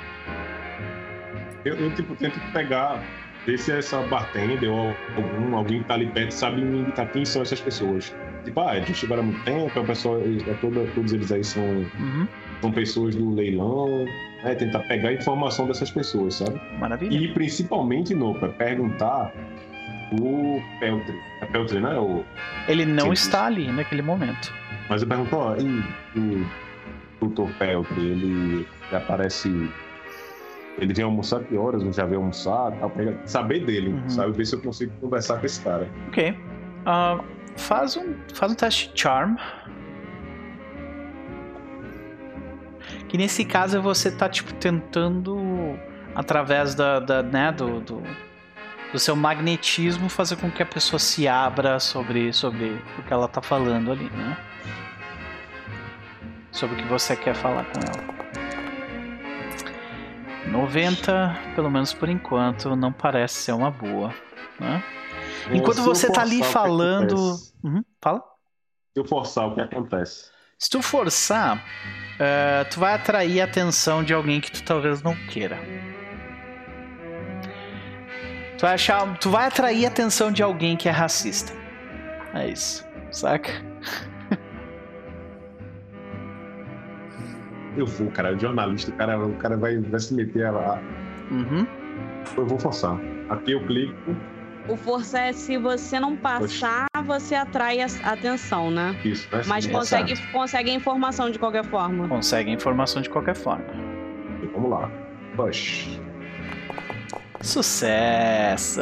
Eu, 1.66 1.76
eu, 1.76 1.94
tipo, 1.95 2.16
tento 2.16 2.40
pegar 2.52 3.02
Vê 3.45 3.58
se 3.58 3.72
essa 3.72 4.00
bartender 4.03 4.70
ou 4.70 4.95
algum, 5.16 5.56
alguém 5.56 5.82
que 5.82 5.88
tá 5.88 5.95
ali 5.95 6.06
perto 6.06 6.32
sabe 6.32 6.61
me 6.61 6.80
indicar 6.80 7.11
quem 7.11 7.26
são 7.26 7.42
essas 7.42 7.60
pessoas. 7.60 8.16
Tipo, 8.45 8.61
ah, 8.61 8.78
eles 8.78 8.95
chegaram 8.95 9.24
há 9.24 9.26
muito 9.26 9.44
tempo, 9.44 9.80
a 9.80 9.84
pessoa, 9.84 10.20
é 10.22 10.53
toda, 10.61 10.86
todos 10.94 11.11
eles 11.11 11.32
aí 11.32 11.44
são, 11.44 11.64
Uhum. 11.64 12.28
são 12.61 12.72
pessoas 12.72 13.16
do 13.16 13.34
leilão. 13.34 14.06
É, 14.44 14.56
tentar 14.56 14.80
pegar 14.82 15.10
a 15.10 15.14
informação 15.14 15.68
dessas 15.68 15.90
pessoas, 15.92 16.36
sabe? 16.36 16.60
Maravilha. 16.80 17.16
E 17.16 17.34
principalmente, 17.34 18.14
Nopa, 18.16 18.48
perguntar 18.50 19.32
o 20.20 20.61
Peltri. 20.80 21.16
É 21.42 21.45
Peltri, 21.45 21.80
né? 21.80 21.95
O... 21.98 22.24
Ele 22.68 22.86
não 22.86 23.08
Sim. 23.08 23.14
está 23.14 23.45
ali 23.45 23.72
naquele 23.72 24.02
momento. 24.02 24.52
Mas 24.90 25.01
eu 25.01 25.08
pergunto, 25.08 25.35
ó, 25.35 25.56
e 25.56 26.45
o 27.22 27.27
Dr. 27.27 27.51
Peltri, 27.58 28.01
ele 28.08 28.68
já 28.90 28.98
aparece. 28.98 29.69
Ele 30.77 30.93
vem 30.93 31.06
almoçar 31.06 31.42
que 31.43 31.56
horas? 31.58 31.84
Eu 31.84 31.92
já 31.93 32.06
veio 32.06 32.19
almoçar? 32.19 32.72
Tal, 32.80 32.92
saber 33.26 33.66
dele, 33.66 33.90
Uhum. 33.90 34.10
sabe? 34.10 34.32
Ver 34.32 34.45
se 34.45 34.56
eu 34.56 34.61
consigo 34.61 34.92
conversar 35.00 35.40
com 35.40 35.45
esse 35.45 35.61
cara. 35.61 35.90
Ok. 36.08 36.38
Ah, 36.85 37.19
faz, 37.56 37.95
um, 37.98 38.14
faz 38.34 38.51
um 38.51 38.56
teste 38.56 38.92
de 38.93 39.00
charm. 39.01 39.35
Que 43.08 43.18
nesse 43.18 43.43
caso 43.45 43.82
você 43.82 44.10
tá, 44.10 44.30
tipo, 44.30 44.53
tentando, 44.53 45.38
através 46.16 46.74
da, 46.76 47.00
da 47.00 47.22
né, 47.22 47.51
do, 47.51 47.82
do, 47.82 48.01
do 48.93 49.00
seu 49.00 49.16
magnetismo, 49.16 50.08
fazer 50.10 50.38
com 50.38 50.50
que 50.50 50.64
a 50.64 50.66
pessoa 50.66 51.00
se 51.00 51.27
abra 51.27 51.80
sobre, 51.80 52.32
sobre 52.32 52.82
o 52.98 53.03
que 53.03 53.11
ela 53.14 53.27
tá 53.27 53.42
falando 53.42 53.92
ali, 53.92 54.10
né? 54.11 54.38
Sobre 56.52 56.76
o 56.76 56.78
que 56.78 56.88
você 56.90 57.16
quer 57.16 57.34
falar 57.34 57.66
com 57.66 57.80
ela. 57.80 58.12
90, 60.52 61.54
pelo 61.56 61.70
menos 61.70 61.94
por 61.94 62.10
enquanto, 62.10 62.76
não 62.76 62.92
parece 62.92 63.36
ser 63.36 63.54
uma 63.54 63.72
boa, 63.72 64.14
né? 64.60 64.84
Enquanto 65.52 65.82
você 65.82 66.12
tá 66.12 66.22
ali 66.22 66.44
falando. 66.44 67.16
Uhum, 67.64 67.84
fala. 68.02 68.22
Se 68.94 69.00
eu 69.00 69.06
forçar, 69.06 69.48
o 69.48 69.56
que 69.56 69.62
acontece? 69.62 70.30
Se 70.60 70.70
tu 70.70 70.82
forçar, 70.82 71.64
eh, 72.20 72.66
tu 72.66 72.80
vai 72.80 72.94
atrair 72.94 73.42
a 73.42 73.46
atenção 73.46 74.04
de 74.04 74.14
alguém 74.14 74.42
que 74.42 74.52
tu 74.52 74.64
talvez 74.64 75.02
não 75.02 75.16
queira. 75.28 75.58
Tu 78.58 78.62
vai 78.62 78.74
achar, 78.76 79.18
tu 79.18 79.30
vai 79.30 79.48
atrair 79.48 79.86
a 79.86 79.88
atenção 79.88 80.32
de 80.32 80.44
alguém 80.44 80.78
que 80.78 80.88
é 80.88 80.92
racista. 80.92 81.54
É 82.34 82.48
isso, 82.48 82.86
saca? 83.10 83.52
Eu 87.77 87.85
vou, 87.85 88.11
cara, 88.11 88.38
jornalista, 88.38 88.91
o 88.91 88.95
cara, 88.95 89.17
o 89.17 89.33
cara 89.35 89.56
vai, 89.58 89.77
vai 89.77 90.00
se 90.00 90.14
meter 90.14 90.51
lá. 90.51 90.80
Uhum. 91.32 91.66
Eu 92.38 92.45
vou 92.45 92.59
forçar. 92.59 93.00
Aqui 93.30 93.53
eu 93.53 93.66
clico. 93.66 94.16
O 94.67 94.77
força 94.77 95.19
é 95.19 95.33
se 95.33 95.58
você 95.58 96.00
não 96.00 96.16
passar, 96.16 96.85
você 97.06 97.33
atrai 97.33 97.82
a 97.82 97.88
a 98.03 98.14
atenção, 98.14 98.69
né? 98.69 98.95
Isso, 99.03 99.27
né? 99.35 99.41
Mas 99.48 99.66
Sim, 99.66 99.72
consegue, 99.72 100.11
exato. 100.11 100.32
consegue 100.32 100.69
a 100.69 100.74
informação 100.74 101.32
de 101.32 101.40
qualquer 101.40 101.66
forma. 101.66 102.08
Consegue 102.08 102.51
a 102.51 102.53
informação 102.53 103.01
de 103.01 103.09
qualquer 103.09 103.35
forma. 103.35 103.66
Vamos 104.53 104.69
lá. 104.69 104.91
Push. 105.35 106.00
Sucesso! 107.41 108.82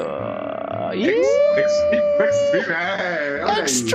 Extreme, 0.93 2.73
é, 2.73 3.43
aí. 3.45 3.85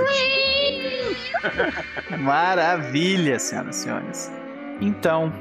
Maravilha, 2.19 3.39
senhoras 3.39 3.77
e 3.77 3.81
senhores. 3.81 4.33
Então, 4.87 5.33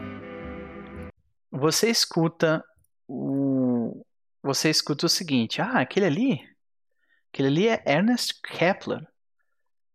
você 1.51 1.89
escuta 1.89 2.63
o. 3.05 4.05
Você 4.41 4.69
escuta 4.69 5.05
o 5.05 5.09
seguinte: 5.09 5.61
ah, 5.61 5.81
aquele 5.81 6.05
ali. 6.05 6.49
Aquele 7.30 7.49
ali 7.49 7.67
é 7.67 7.83
Ernest 7.85 8.39
Kepler. 8.41 9.05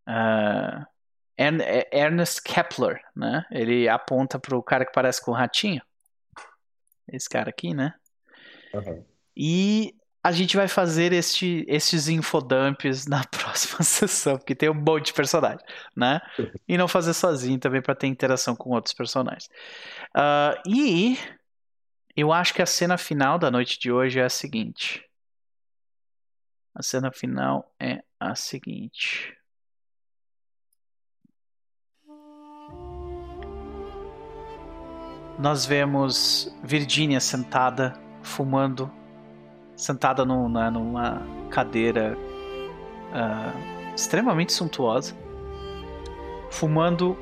É 0.06 1.88
Ernest 1.98 2.42
Kepler, 2.42 3.00
né? 3.16 3.46
Ele 3.50 3.88
aponta 3.88 4.38
pro 4.38 4.62
cara 4.62 4.84
que 4.84 4.92
parece 4.92 5.24
com 5.24 5.30
um 5.30 5.34
ratinho. 5.34 5.80
Esse 7.10 7.26
cara 7.26 7.48
aqui, 7.48 7.72
né? 7.72 7.94
Aham. 8.74 9.02
E 9.34 9.94
a 10.28 10.32
gente 10.32 10.58
vai 10.58 10.68
fazer 10.68 11.14
este, 11.14 11.64
estes 11.66 12.06
infodumps 12.06 13.06
na 13.06 13.24
próxima 13.32 13.82
sessão, 13.82 14.36
porque 14.36 14.54
tem 14.54 14.68
um 14.68 14.74
monte 14.74 15.06
de 15.06 15.14
personagem, 15.14 15.64
né? 15.96 16.20
E 16.68 16.76
não 16.76 16.86
fazer 16.86 17.14
sozinho 17.14 17.58
também 17.58 17.80
para 17.80 17.94
ter 17.94 18.08
interação 18.08 18.54
com 18.54 18.70
outros 18.70 18.92
personagens. 18.92 19.48
Ah, 20.14 20.54
e 20.66 21.16
eu 22.14 22.30
acho 22.30 22.52
que 22.52 22.60
a 22.60 22.66
cena 22.66 22.98
final 22.98 23.38
da 23.38 23.50
noite 23.50 23.78
de 23.80 23.90
hoje 23.90 24.20
é 24.20 24.24
a 24.24 24.28
seguinte. 24.28 25.02
A 26.74 26.82
cena 26.82 27.10
final 27.10 27.74
é 27.80 28.02
a 28.20 28.34
seguinte. 28.34 29.34
Nós 35.38 35.64
vemos 35.64 36.54
Virginia 36.62 37.20
sentada, 37.20 37.94
fumando 38.22 38.92
sentada 39.78 40.24
num- 40.24 40.48
numa 40.48 41.22
cadeira 41.50 42.18
ah, 43.14 43.52
extremamente 43.94 44.52
suntuosa, 44.52 45.14
fumando 46.50 47.16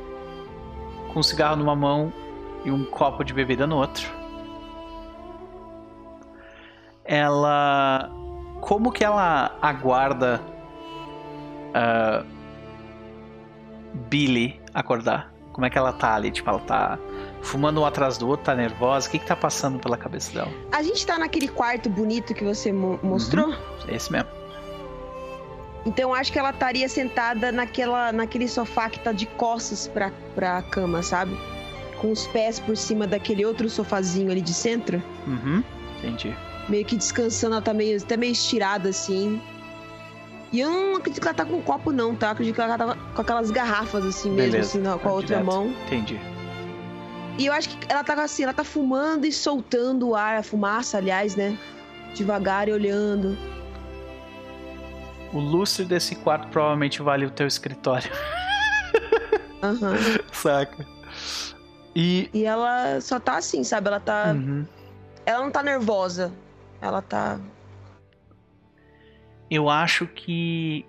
com 1.12 1.20
um 1.20 1.22
cigarro 1.22 1.56
numa 1.56 1.76
mão 1.76 2.12
e 2.64 2.70
um 2.70 2.84
copo 2.86 3.22
de 3.22 3.32
bebida 3.32 3.66
no 3.66 3.76
outro. 3.76 4.10
Ela. 7.04 8.10
Como 8.60 8.90
que 8.90 9.04
ela 9.04 9.54
aguarda 9.60 10.40
ah, 11.74 12.24
Billy 14.08 14.60
acordar? 14.74 15.30
Como 15.52 15.66
é 15.66 15.70
que 15.70 15.78
ela 15.78 15.92
tá 15.92 16.14
ali? 16.14 16.30
Tipo, 16.30 16.50
ela 16.50 16.58
tá 16.60 16.98
fumando 17.46 17.80
um 17.80 17.86
atrás 17.86 18.18
do 18.18 18.26
outro, 18.28 18.46
tá 18.46 18.54
nervosa? 18.54 19.08
O 19.08 19.10
que 19.10 19.18
que 19.18 19.26
tá 19.26 19.36
passando 19.36 19.78
pela 19.78 19.96
cabeça 19.96 20.32
dela? 20.32 20.50
A 20.72 20.82
gente 20.82 21.06
tá 21.06 21.18
naquele 21.18 21.48
quarto 21.48 21.88
bonito 21.88 22.34
que 22.34 22.44
você 22.44 22.72
mo- 22.72 22.98
mostrou. 23.02 23.54
É 23.88 23.94
esse 23.96 24.10
mesmo. 24.12 24.28
Então 25.84 26.12
acho 26.12 26.32
que 26.32 26.38
ela 26.38 26.50
estaria 26.50 26.88
sentada 26.88 27.52
naquela, 27.52 28.10
naquele 28.12 28.48
sofá 28.48 28.90
que 28.90 28.98
tá 28.98 29.12
de 29.12 29.24
costas 29.26 29.86
pra, 29.86 30.10
pra 30.34 30.60
cama, 30.62 31.02
sabe? 31.02 31.36
Com 32.00 32.10
os 32.10 32.26
pés 32.26 32.58
por 32.58 32.76
cima 32.76 33.06
daquele 33.06 33.44
outro 33.46 33.70
sofazinho 33.70 34.30
ali 34.32 34.40
de 34.40 34.52
centro. 34.52 35.00
Uhum, 35.26 35.62
entendi. 35.98 36.36
Meio 36.68 36.84
que 36.84 36.96
descansando, 36.96 37.54
ela 37.54 37.62
tá 37.62 37.72
meio, 37.72 37.96
até 38.02 38.16
meio 38.16 38.32
estirada 38.32 38.88
assim. 38.88 39.40
E 40.52 40.60
eu 40.60 40.70
não 40.70 40.96
acredito 40.96 41.20
que 41.22 41.28
ela 41.28 41.36
tá 41.36 41.44
com 41.44 41.56
um 41.58 41.62
copo, 41.62 41.92
não, 41.92 42.14
tá? 42.16 42.28
Eu 42.28 42.32
acredito 42.32 42.54
que 42.56 42.60
ela 42.60 42.76
tava 42.76 42.96
com 43.14 43.20
aquelas 43.22 43.50
garrafas 43.52 44.04
assim 44.04 44.30
mesmo, 44.30 44.50
Beleza, 44.52 44.68
assim, 44.78 44.82
com 44.82 44.98
tá 44.98 45.08
a 45.08 45.12
outra 45.12 45.26
direto. 45.38 45.44
mão. 45.46 45.68
Entendi. 45.86 46.20
E 47.38 47.46
eu 47.46 47.52
acho 47.52 47.68
que 47.68 47.86
ela 47.88 48.02
tá 48.02 48.14
assim, 48.22 48.44
ela 48.44 48.54
tá 48.54 48.64
fumando 48.64 49.26
e 49.26 49.32
soltando 49.32 50.08
o 50.08 50.14
ar, 50.14 50.36
a 50.36 50.42
fumaça, 50.42 50.96
aliás, 50.96 51.36
né? 51.36 51.58
Devagar 52.14 52.68
e 52.68 52.72
olhando. 52.72 53.36
O 55.32 55.38
lustre 55.38 55.84
desse 55.84 56.16
quarto 56.16 56.48
provavelmente 56.48 57.02
vale 57.02 57.26
o 57.26 57.30
teu 57.30 57.46
escritório, 57.46 58.10
Aham. 59.62 59.94
saca? 60.32 60.86
E. 61.94 62.28
E 62.32 62.44
ela 62.44 63.00
só 63.00 63.18
tá 63.18 63.38
assim, 63.38 63.64
sabe? 63.64 63.88
Ela 63.88 64.00
tá. 64.00 64.32
Uhum. 64.32 64.66
Ela 65.24 65.44
não 65.44 65.50
tá 65.50 65.62
nervosa. 65.62 66.32
Ela 66.80 67.02
tá. 67.02 67.40
Eu 69.50 69.68
acho 69.68 70.06
que. 70.06 70.84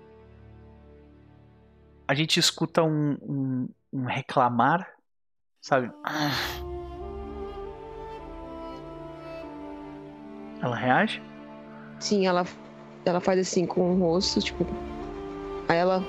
A 2.06 2.14
gente 2.14 2.38
escuta 2.40 2.82
um, 2.82 3.16
um, 3.22 3.68
um 3.92 4.04
reclamar, 4.04 4.97
sabe? 5.68 5.90
Ah. 6.02 6.32
Ela 10.62 10.74
reage? 10.74 11.22
Sim, 12.00 12.26
ela, 12.26 12.46
ela 13.04 13.20
faz 13.20 13.38
assim 13.38 13.66
com 13.66 13.92
o 13.92 13.98
rosto, 13.98 14.40
tipo. 14.40 14.66
Aí 15.68 15.76
ela 15.76 16.02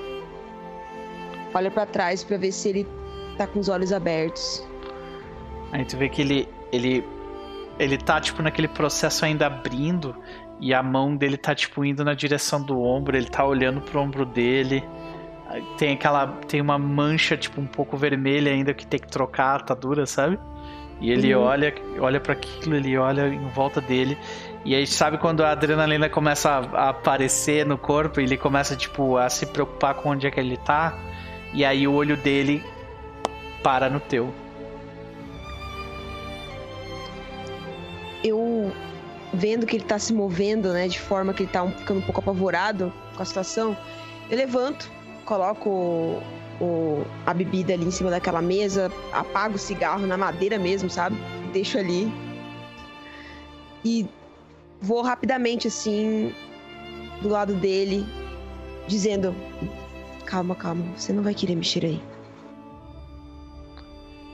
olha 1.53 1.69
pra 1.69 1.85
trás 1.85 2.23
pra 2.23 2.37
ver 2.37 2.53
se 2.53 2.69
ele 2.69 2.87
tá 3.37 3.45
com 3.47 3.59
os 3.59 3.67
olhos 3.67 3.91
abertos. 3.91 4.65
Aí 5.73 5.83
tu 5.83 5.97
vê 5.97 6.07
que 6.07 6.21
ele, 6.21 6.47
ele, 6.71 7.05
ele 7.77 7.97
tá, 7.97 8.21
tipo, 8.21 8.41
naquele 8.41 8.69
processo 8.69 9.25
ainda 9.25 9.47
abrindo 9.47 10.15
e 10.61 10.73
a 10.73 10.81
mão 10.81 11.17
dele 11.17 11.35
tá, 11.35 11.53
tipo, 11.53 11.83
indo 11.83 12.05
na 12.05 12.13
direção 12.13 12.61
do 12.61 12.81
ombro, 12.81 13.17
ele 13.17 13.27
tá 13.27 13.45
olhando 13.45 13.81
pro 13.81 13.99
ombro 13.99 14.25
dele. 14.25 14.81
Tem 15.77 15.93
aquela, 15.93 16.27
tem 16.47 16.61
uma 16.61 16.77
mancha, 16.77 17.35
tipo, 17.35 17.59
um 17.59 17.65
pouco 17.65 17.97
vermelha 17.97 18.51
ainda 18.51 18.73
que 18.73 18.85
tem 18.85 18.99
que 18.99 19.07
trocar 19.07 19.45
a 19.45 19.55
atadura, 19.55 20.05
sabe? 20.05 20.37
E 21.01 21.09
ele 21.11 21.33
Uhum. 21.33 21.41
olha, 21.43 21.73
olha 21.99 22.19
para 22.19 22.33
aquilo, 22.33 22.75
ele 22.75 22.97
olha 22.97 23.27
em 23.27 23.47
volta 23.49 23.79
dele. 23.81 24.17
E 24.65 24.75
aí, 24.75 24.85
sabe 24.85 25.17
quando 25.17 25.43
a 25.43 25.51
adrenalina 25.51 26.09
começa 26.09 26.49
a, 26.51 26.59
a 26.59 26.89
aparecer 26.89 27.65
no 27.65 27.77
corpo, 27.77 28.19
ele 28.19 28.37
começa, 28.37 28.75
tipo, 28.75 29.17
a 29.17 29.29
se 29.29 29.45
preocupar 29.45 29.95
com 29.95 30.09
onde 30.09 30.27
é 30.27 30.31
que 30.31 30.39
ele 30.39 30.57
tá. 30.57 30.93
E 31.53 31.63
aí 31.65 31.87
o 31.87 31.93
olho 31.93 32.15
dele 32.17 32.63
para 33.63 33.89
no 33.89 33.99
teu. 33.99 34.31
Eu 38.23 38.71
vendo 39.33 39.65
que 39.65 39.77
ele 39.77 39.85
tá 39.85 39.97
se 39.97 40.13
movendo, 40.13 40.73
né, 40.73 40.87
de 40.87 40.99
forma 40.99 41.33
que 41.33 41.43
ele 41.43 41.51
tá 41.51 41.63
um- 41.63 41.71
ficando 41.71 41.99
um 41.99 42.03
pouco 42.03 42.19
apavorado 42.19 42.91
com 43.15 43.21
a 43.21 43.25
situação, 43.25 43.77
eu 44.29 44.37
levanto, 44.37 44.89
coloco 45.29 45.69
o, 46.59 47.05
a 47.23 47.33
bebida 47.35 47.71
ali 47.71 47.85
em 47.85 47.91
cima 47.91 48.09
daquela 48.09 48.41
mesa, 48.41 48.91
apago 49.13 49.55
o 49.55 49.59
cigarro 49.59 50.07
na 50.07 50.17
madeira 50.17 50.57
mesmo, 50.57 50.89
sabe? 50.89 51.15
Deixo 51.53 51.77
ali. 51.77 52.11
E 53.85 54.09
vou 54.81 55.03
rapidamente 55.03 55.67
assim 55.67 56.33
do 57.21 57.29
lado 57.29 57.53
dele, 57.53 58.03
dizendo: 58.87 59.35
Calma, 60.25 60.55
calma, 60.55 60.83
você 60.97 61.13
não 61.13 61.21
vai 61.21 61.35
querer 61.35 61.55
mexer 61.55 61.85
aí. 61.85 62.01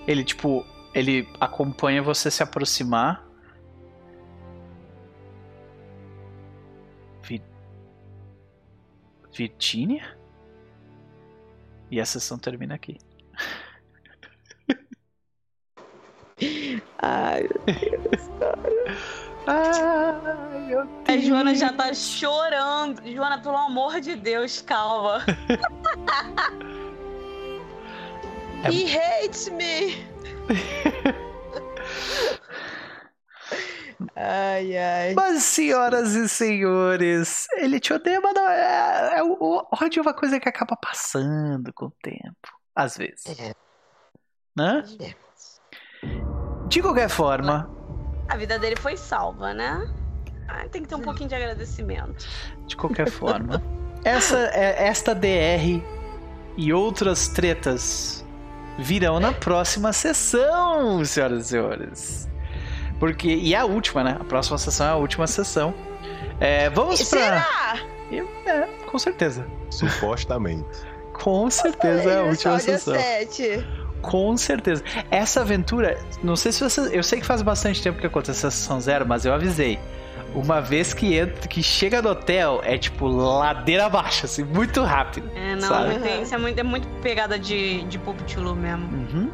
Ele, 0.08 0.24
tipo, 0.24 0.66
ele 0.94 1.28
acompanha 1.42 2.02
você 2.02 2.32
se 2.32 2.42
aproximar. 2.42 3.28
Vi... 7.24 7.42
E 11.90 12.02
a 12.02 12.06
sessão 12.06 12.38
termina 12.38 12.76
aqui. 12.76 12.98
Ai, 17.00 17.48
Ai, 19.48 20.68
meu 20.68 20.82
A 21.08 21.18
Joana 21.18 21.56
já 21.56 21.72
tá 21.72 21.94
chorando. 21.94 23.02
Joana, 23.10 23.38
pelo 23.40 23.56
amor 23.58 24.02
de 24.02 24.16
Deus, 24.16 24.62
calma. 24.62 25.24
É- 28.64 28.72
he 28.72 28.86
hates 28.86 29.50
me! 29.50 30.06
ai, 34.16 34.78
ai. 34.78 35.14
Mas, 35.16 35.44
senhoras 35.44 36.14
e 36.16 36.28
senhores, 36.30 37.48
ele 37.58 37.80
te 37.80 37.94
odeia, 37.94 38.20
mas 38.22 38.34
não, 38.34 38.48
é, 38.50 39.14
é, 39.18 39.24
o 39.24 39.34
o 39.40 39.68
ódio 39.84 40.00
é 40.00 40.02
uma 40.02 40.14
coisa 40.14 40.40
que 40.40 40.50
acaba 40.50 40.76
passando 40.78 41.72
com 41.74 41.86
o 41.86 41.94
tempo. 42.02 42.48
Às 42.76 42.98
vezes. 42.98 43.26
É. 43.40 43.54
Né? 44.58 44.84
É. 45.02 45.16
De 46.68 46.82
qualquer 46.82 47.10
forma, 47.10 47.70
A 48.28 48.36
vida 48.38 48.58
dele 48.60 48.76
foi 48.76 48.98
salva, 48.98 49.54
né? 49.54 49.88
Ah, 50.48 50.68
tem 50.70 50.82
que 50.84 50.88
ter 50.88 50.96
um 50.96 51.02
pouquinho 51.02 51.30
de 51.30 51.36
agradecimento. 51.36 52.26
de 52.68 52.76
qualquer 52.76 53.10
forma, 53.10 53.62
essa, 54.04 54.38
é- 54.54 54.88
esta 54.88 55.14
DR 55.16 55.82
e 56.58 56.72
outras 56.74 57.28
tretas 57.28 58.26
virão 58.78 59.20
na 59.20 59.32
próxima 59.34 59.92
sessão, 59.94 61.04
senhoras 61.06 61.46
e 61.46 61.50
senhores. 61.50 62.30
Porque, 63.06 63.28
e 63.28 63.54
é 63.54 63.58
a 63.58 63.66
última, 63.66 64.04
né? 64.04 64.18
A 64.20 64.24
próxima 64.24 64.58
sessão 64.58 64.88
é 64.88 64.90
a 64.90 64.96
última 64.96 65.28
sessão. 65.28 65.74
É, 66.40 66.70
vamos 66.70 67.02
pra. 67.08 67.20
Será? 67.20 67.78
Eu- 68.12 68.28
é, 68.46 68.68
com 68.88 68.98
certeza. 69.00 69.46
Supostamente. 69.70 70.66
Com 71.14 71.50
certeza 71.50 72.10
é 72.12 72.20
a 72.20 72.24
última 72.24 72.60
sessão. 72.60 72.94
sete. 72.94 73.66
Com 74.02 74.36
certeza. 74.36 74.84
Essa 75.10 75.40
aventura, 75.42 75.98
não 76.22 76.36
sei 76.36 76.52
se 76.52 76.62
você. 76.62 76.90
Eu 76.92 77.02
sei 77.04 77.22
que 77.22 77.26
faz 77.26 77.42
bastante 77.42 77.82
tempo 77.82 78.00
que 78.00 78.06
aconteceu 78.06 78.50
a 78.50 78.52
sessão 78.52 78.82
zero, 78.82 79.06
mas 79.08 79.24
eu 79.26 79.34
avisei. 79.34 79.80
Uma 80.34 80.60
vez 80.60 80.94
que 80.94 81.16
entra, 81.16 81.48
que 81.48 81.64
chega 81.64 82.02
no 82.02 82.10
hotel, 82.10 82.60
é 82.66 82.78
tipo 82.78 83.08
ladeira 83.08 83.86
abaixo, 83.86 84.26
assim, 84.26 84.44
muito 84.44 84.84
rápido. 84.84 85.32
É, 85.34 85.56
não, 85.56 85.62
Sabe? 85.70 85.98
tem- 86.00 86.22
isso 86.22 86.36
é 86.36 86.38
muito, 86.38 86.60
é 86.60 86.64
muito 86.64 86.86
pegada 87.02 87.40
de, 87.40 87.84
de 87.86 87.98
Pulp 87.98 88.20
Chulo 88.28 88.54
mesmo. 88.54 88.86
Uhum. 88.94 89.32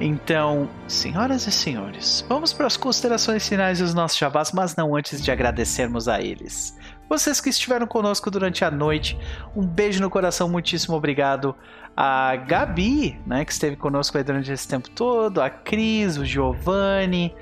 Então, 0.00 0.68
senhoras 0.88 1.46
e 1.46 1.52
senhores, 1.52 2.24
vamos 2.28 2.52
para 2.52 2.66
as 2.66 2.76
considerações 2.76 3.48
finais 3.48 3.78
dos 3.78 3.94
nossos 3.94 4.18
jabás, 4.18 4.52
mas 4.52 4.74
não 4.74 4.96
antes 4.96 5.22
de 5.22 5.30
agradecermos 5.30 6.08
a 6.08 6.20
eles. 6.20 6.76
Vocês 7.08 7.40
que 7.40 7.50
estiveram 7.50 7.86
conosco 7.86 8.30
durante 8.30 8.64
a 8.64 8.70
noite, 8.70 9.18
um 9.54 9.66
beijo 9.66 10.00
no 10.00 10.08
coração, 10.08 10.48
muitíssimo 10.48 10.96
obrigado. 10.96 11.54
A 11.96 12.36
Gabi, 12.36 13.20
né, 13.26 13.44
que 13.44 13.52
esteve 13.52 13.76
conosco 13.76 14.22
durante 14.24 14.50
esse 14.50 14.66
tempo 14.66 14.88
todo, 14.90 15.42
a 15.42 15.50
Cris, 15.50 16.16
o 16.16 16.24
Giovanni, 16.24 17.34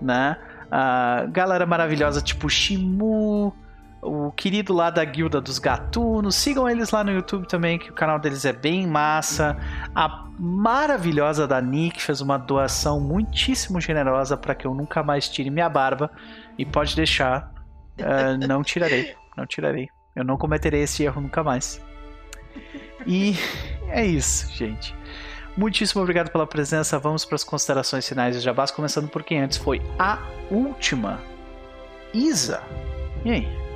né, 0.00 0.36
a 0.70 1.26
galera 1.30 1.66
maravilhosa 1.66 2.22
tipo 2.22 2.48
Shimu, 2.48 3.54
o 4.00 4.30
querido 4.32 4.72
lá 4.72 4.90
da 4.90 5.04
Guilda 5.04 5.40
dos 5.40 5.58
Gatunos. 5.58 6.36
Sigam 6.36 6.68
eles 6.68 6.90
lá 6.90 7.02
no 7.02 7.10
YouTube 7.10 7.46
também, 7.46 7.78
que 7.78 7.90
o 7.90 7.94
canal 7.94 8.18
deles 8.18 8.44
é 8.44 8.52
bem 8.52 8.86
massa. 8.86 9.56
A 9.94 10.26
maravilhosa 10.38 11.46
da 11.46 11.60
Nick 11.60 12.00
fez 12.00 12.20
uma 12.20 12.38
doação 12.38 13.00
muitíssimo 13.00 13.80
generosa 13.80 14.36
para 14.36 14.54
que 14.54 14.66
eu 14.66 14.74
nunca 14.74 15.02
mais 15.02 15.28
tire 15.28 15.50
minha 15.50 15.68
barba. 15.68 16.10
E 16.56 16.64
pode 16.64 16.94
deixar, 16.94 17.52
eh, 17.96 18.36
não 18.46 18.62
tirarei, 18.62 19.14
não 19.36 19.46
tirarei. 19.46 19.88
Eu 20.14 20.24
não 20.24 20.36
cometerei 20.36 20.82
esse 20.82 21.04
erro 21.04 21.20
nunca 21.20 21.42
mais. 21.42 21.80
E 23.06 23.36
é 23.88 24.04
isso, 24.04 24.52
gente. 24.52 24.94
Muitíssimo 25.56 26.02
obrigado 26.02 26.30
pela 26.30 26.46
presença. 26.46 26.98
Vamos 26.98 27.24
para 27.24 27.34
as 27.36 27.44
considerações 27.44 28.08
finais 28.08 28.36
de 28.36 28.40
Jabás, 28.40 28.70
começando 28.70 29.08
por 29.08 29.24
quem 29.24 29.40
antes 29.40 29.58
foi 29.58 29.82
a 29.98 30.18
última. 30.50 31.20
Isa. 32.14 32.62
E 33.24 33.30
aí? 33.30 33.67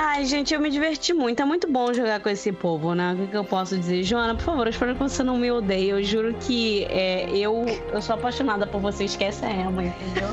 Ai, 0.00 0.24
gente, 0.26 0.54
eu 0.54 0.60
me 0.60 0.70
diverti 0.70 1.12
muito. 1.12 1.42
É 1.42 1.44
muito 1.44 1.66
bom 1.66 1.92
jogar 1.92 2.20
com 2.20 2.28
esse 2.28 2.52
povo, 2.52 2.94
né? 2.94 3.14
O 3.14 3.16
que, 3.16 3.26
que 3.26 3.36
eu 3.36 3.44
posso 3.44 3.76
dizer? 3.76 4.04
Joana, 4.04 4.32
por 4.32 4.44
favor, 4.44 4.64
eu 4.64 4.70
espero 4.70 4.94
que 4.94 5.00
você 5.00 5.24
não 5.24 5.36
me 5.36 5.50
odeie. 5.50 5.88
Eu 5.88 6.00
juro 6.04 6.32
que 6.34 6.84
é, 6.84 7.28
eu, 7.36 7.64
eu 7.92 8.00
sou 8.00 8.14
apaixonada 8.14 8.64
por 8.64 8.80
você. 8.80 9.06
Esquece 9.06 9.44
a 9.44 9.50
Emma, 9.50 9.82
entendeu? 9.82 10.28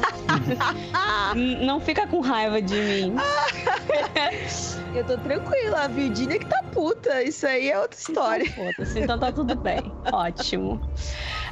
Não 1.66 1.80
fica 1.80 2.06
com 2.06 2.20
raiva 2.20 2.62
de 2.62 2.76
mim. 2.76 3.16
Eu 4.94 5.04
tô 5.04 5.18
tranquila, 5.18 5.86
a 5.86 5.88
Virgínia 5.88 6.38
que 6.38 6.46
tá 6.46 6.62
puta. 6.72 7.24
Isso 7.24 7.48
aí 7.48 7.72
é 7.72 7.80
outra 7.80 8.00
história. 8.00 8.46
Então. 8.46 8.86
Então 9.02 9.20
tá 9.20 9.32
tudo 9.32 9.56
bem. 9.56 9.82
Ótimo. 10.14 10.80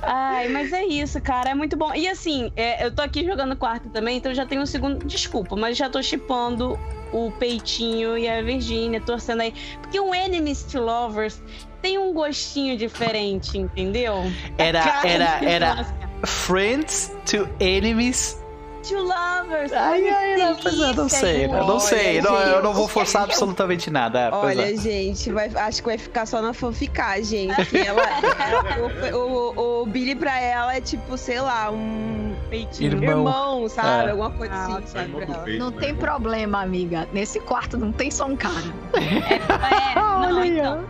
Ai, 0.04 0.50
mas 0.50 0.72
é 0.72 0.86
isso, 0.86 1.20
cara. 1.20 1.50
É 1.50 1.56
muito 1.56 1.76
bom. 1.76 1.92
E 1.96 2.08
assim, 2.08 2.52
é, 2.56 2.86
eu 2.86 2.92
tô 2.94 3.02
aqui 3.02 3.26
jogando 3.26 3.56
quarto 3.56 3.90
também, 3.90 4.18
então 4.18 4.32
já 4.36 4.46
tenho 4.46 4.62
um 4.62 4.68
segundo. 4.68 5.04
Desculpa, 5.04 5.56
mas 5.56 5.76
já 5.76 5.90
tô 5.90 6.02
chipando 6.04 6.78
o 7.14 7.32
Peitinho 7.32 8.18
e 8.18 8.28
a 8.28 8.42
Virgínia, 8.42 9.00
torcendo 9.00 9.42
aí. 9.42 9.54
Porque 9.82 10.00
o 10.00 10.14
Enemies 10.14 10.64
to 10.64 10.82
Lovers 10.82 11.42
tem 11.82 11.98
um 11.98 12.14
gostinho 12.14 12.78
diferente, 12.78 13.58
entendeu? 13.58 14.16
Era, 14.58 14.82
Cara, 14.82 15.08
era, 15.08 15.46
era. 15.46 15.96
Friends 16.26 17.16
to 17.26 17.48
Enemies. 17.60 18.43
To 18.84 18.96
Lovers. 19.02 19.72
Ai, 19.72 20.10
ai, 20.10 20.36
não, 20.38 20.56
pois 20.58 20.80
é, 20.80 20.94
não 20.94 21.08
sei, 21.10 21.46
eu 21.46 21.50
não 21.66 21.80
sei. 21.80 22.22
Não, 22.22 22.36
eu 22.38 22.62
não 22.64 22.74
vou 22.74 22.88
forçar 22.88 23.24
absolutamente 23.24 23.90
nada. 23.90 24.20
é, 24.28 24.30
Olha, 24.32 24.74
é. 24.74 24.76
gente, 24.78 25.32
vai- 25.32 25.50
acho 25.56 25.82
que 25.82 25.88
vai 25.88 25.98
ficar 25.98 26.26
só 26.26 26.42
na 26.42 26.54
fanficagem. 26.54 27.50
que 27.70 27.78
Ela, 27.78 28.02
o, 29.16 29.18
o- 29.18 29.82
o 29.84 29.86
Billy 29.86 30.16
pra 30.16 30.40
ela 30.40 30.76
é 30.76 30.82
tipo, 30.82 31.18
sei 31.18 31.40
lá, 31.40 31.72
um 31.72 32.36
Peitinho. 32.50 32.92
Irmão. 32.94 33.10
irmão, 33.20 33.70
sabe? 33.70 34.08
É. 34.08 34.12
Alguma 34.12 34.32
coisa 34.32 34.54
Ah, 34.54 34.78
assim, 34.78 34.88
sabe? 34.88 35.12
pra 35.12 35.24
ela. 35.26 35.48
Não 35.58 35.72
tem 35.72 35.96
problema, 35.96 36.62
amiga. 36.62 37.08
Nesse 37.14 37.40
quarto 37.40 37.78
não 37.78 37.92
tem 37.92 38.12
só 38.12 38.26
um 38.26 38.36
cara. 38.36 38.54
É, 38.94 39.96
não, 39.96 40.38
Olha 40.40 40.46
então. 40.48 40.86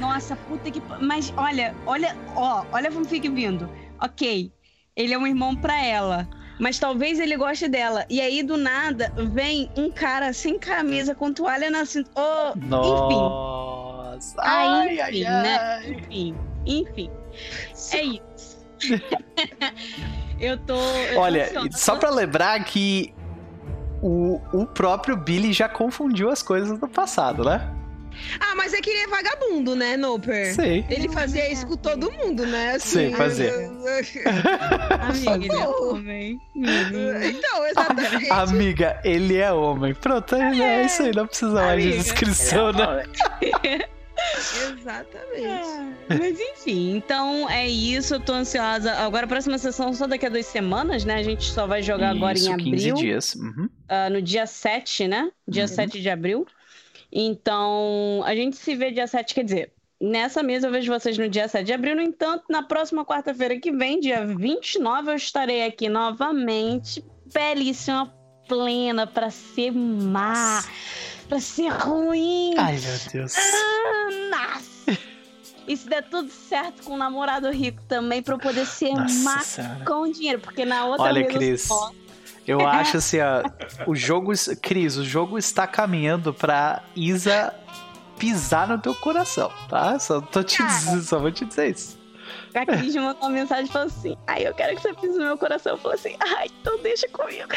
Nossa, 0.00 0.36
puta 0.36 0.70
que. 0.70 0.80
Mas 1.00 1.32
olha, 1.36 1.74
olha, 1.86 2.16
ó, 2.36 2.62
olha 2.72 2.90
como 2.90 3.04
fica 3.04 3.28
vindo. 3.28 3.68
Ok, 4.00 4.52
ele 4.94 5.12
é 5.14 5.18
um 5.18 5.26
irmão 5.26 5.56
pra 5.56 5.84
ela. 5.84 6.28
Mas 6.62 6.78
talvez 6.78 7.18
ele 7.18 7.36
goste 7.36 7.66
dela. 7.68 8.06
E 8.08 8.20
aí, 8.20 8.40
do 8.40 8.56
nada, 8.56 9.12
vem 9.32 9.68
um 9.76 9.90
cara 9.90 10.32
sem 10.32 10.60
camisa 10.60 11.12
com 11.12 11.32
toalha 11.32 11.68
na 11.68 11.84
cintura. 11.84 12.14
Oh, 12.54 12.54
Nossa. 12.56 14.36
Ah, 14.38 14.78
Ai, 14.78 14.94
enfim, 14.94 15.24
ai, 15.24 15.42
né? 15.42 15.56
ai. 15.58 15.90
Enfim, 15.90 16.36
enfim. 16.64 17.10
É 17.92 18.02
isso. 18.04 18.64
eu 20.38 20.56
tô. 20.58 20.76
eu 20.76 21.14
tô 21.14 21.20
Olha, 21.20 21.46
ansiosa. 21.46 21.68
só 21.72 21.96
pra 21.96 22.10
lembrar 22.10 22.62
que 22.62 23.12
o, 24.00 24.40
o 24.52 24.64
próprio 24.64 25.16
Billy 25.16 25.52
já 25.52 25.68
confundiu 25.68 26.30
as 26.30 26.44
coisas 26.44 26.78
no 26.78 26.88
passado, 26.88 27.42
né? 27.44 27.68
Ah, 28.40 28.54
mas 28.54 28.72
é 28.72 28.80
que 28.80 28.90
ele 28.90 29.00
é 29.00 29.06
vagabundo, 29.08 29.74
né, 29.76 29.96
Noper? 29.96 30.54
Sei. 30.54 30.84
Ele 30.88 31.08
fazia 31.08 31.50
isso 31.50 31.66
com 31.66 31.76
todo 31.76 32.10
mundo, 32.10 32.46
né? 32.46 32.78
Sim, 32.78 33.12
fazia. 33.14 33.52
Amiga, 35.00 35.44
ele 35.44 35.52
é 35.56 35.68
homem. 35.68 36.40
então, 36.56 37.66
exatamente. 37.66 38.30
Amiga, 38.30 39.00
ele 39.04 39.36
é 39.36 39.52
homem. 39.52 39.94
Pronto, 39.94 40.34
é, 40.34 40.58
é 40.58 40.86
isso 40.86 41.02
aí, 41.02 41.12
não 41.14 41.26
precisa 41.26 41.52
mais 41.52 41.82
de 41.82 41.92
descrição, 41.98 42.72
né? 42.72 43.04
Exatamente. 44.78 45.96
Mas 46.08 46.38
enfim, 46.40 46.96
então 46.96 47.48
é 47.50 47.66
isso. 47.68 48.14
Eu 48.14 48.20
tô 48.20 48.32
ansiosa. 48.32 48.92
Agora 48.94 49.24
a 49.24 49.28
próxima 49.28 49.58
sessão 49.58 49.92
só 49.92 50.06
daqui 50.06 50.26
a 50.26 50.28
duas 50.28 50.46
semanas, 50.46 51.04
né? 51.04 51.14
A 51.16 51.22
gente 51.22 51.44
só 51.50 51.66
vai 51.66 51.82
jogar 51.82 52.10
agora 52.10 52.34
Isso, 52.34 52.50
em 52.52 52.56
15 52.56 52.90
abril. 52.90 52.94
dias. 52.94 53.34
Uhum. 53.34 53.68
ah, 53.88 54.10
no 54.10 54.22
dia 54.22 54.46
7, 54.46 55.08
né? 55.08 55.30
Dia 55.48 55.62
Uhum. 55.62 55.68
7 55.68 56.00
de 56.00 56.08
abril. 56.10 56.46
Então, 57.12 58.22
a 58.24 58.34
gente 58.34 58.56
se 58.56 58.74
vê 58.74 58.90
dia 58.90 59.06
7, 59.06 59.34
quer 59.34 59.44
dizer, 59.44 59.72
nessa 60.00 60.42
mesa 60.42 60.66
eu 60.68 60.72
vejo 60.72 60.90
vocês 60.92 61.18
no 61.18 61.28
dia 61.28 61.46
7 61.46 61.66
de 61.66 61.72
abril. 61.72 61.94
No 61.96 62.02
entanto, 62.02 62.44
na 62.48 62.62
próxima 62.62 63.04
quarta-feira 63.04 63.58
que 63.60 63.70
vem, 63.70 64.00
dia 64.00 64.24
29, 64.26 65.10
eu 65.10 65.16
estarei 65.16 65.64
aqui 65.66 65.88
novamente, 65.88 67.04
belíssima, 67.32 68.12
plena 68.48 69.06
pra 69.06 69.30
ser 69.30 69.70
má, 69.72 70.64
pra 71.28 71.38
ser 71.38 71.68
ruim. 71.68 72.54
Ai, 72.56 72.78
meu 72.78 72.98
Deus. 73.12 73.34
Ah, 73.36 74.08
Nossa! 74.30 74.72
E 75.68 75.76
se 75.76 75.88
der 75.88 76.02
tudo 76.08 76.28
certo 76.28 76.82
com 76.82 76.94
um 76.94 76.96
namorado 76.96 77.48
rico 77.50 77.80
também, 77.84 78.20
pra 78.20 78.34
eu 78.34 78.38
poder 78.38 78.66
ser 78.66 78.90
má 78.94 79.02
Nossa 79.04 79.40
senhora. 79.40 79.84
com 79.84 80.10
dinheiro, 80.10 80.40
porque 80.40 80.64
na 80.64 80.86
outra 80.86 81.04
Olha, 81.04 81.20
eu 81.20 81.26
Cris. 81.28 81.62
só- 81.62 81.92
Eu 82.46 82.60
acho 82.66 82.96
assim, 82.96 83.18
ó, 83.20 83.42
o 83.86 83.94
jogo. 83.94 84.32
Cris, 84.60 84.96
o 84.96 85.04
jogo 85.04 85.38
está 85.38 85.66
caminhando 85.66 86.34
pra 86.34 86.82
Isa 86.94 87.54
pisar 88.18 88.68
no 88.68 88.78
teu 88.78 88.94
coração, 88.94 89.50
tá? 89.68 89.98
Só, 89.98 90.20
tô 90.20 90.42
te 90.42 90.62
dizendo, 90.64 91.02
só 91.02 91.18
vou 91.18 91.32
te 91.32 91.44
dizer 91.44 91.70
isso. 91.70 92.00
A 92.54 92.66
Cris 92.66 92.94
mandou 92.94 93.22
uma 93.22 93.30
mensagem 93.30 93.64
e 93.64 93.68
falou 93.68 93.88
assim: 93.88 94.16
Ai, 94.26 94.46
eu 94.46 94.54
quero 94.54 94.76
que 94.76 94.82
você 94.82 94.92
pise 94.94 95.18
no 95.18 95.24
meu 95.24 95.38
coração. 95.38 95.72
Eu 95.72 95.78
falei 95.78 95.98
assim: 95.98 96.16
Ai, 96.20 96.48
então 96.60 96.78
deixa 96.82 97.08
comigo. 97.08 97.48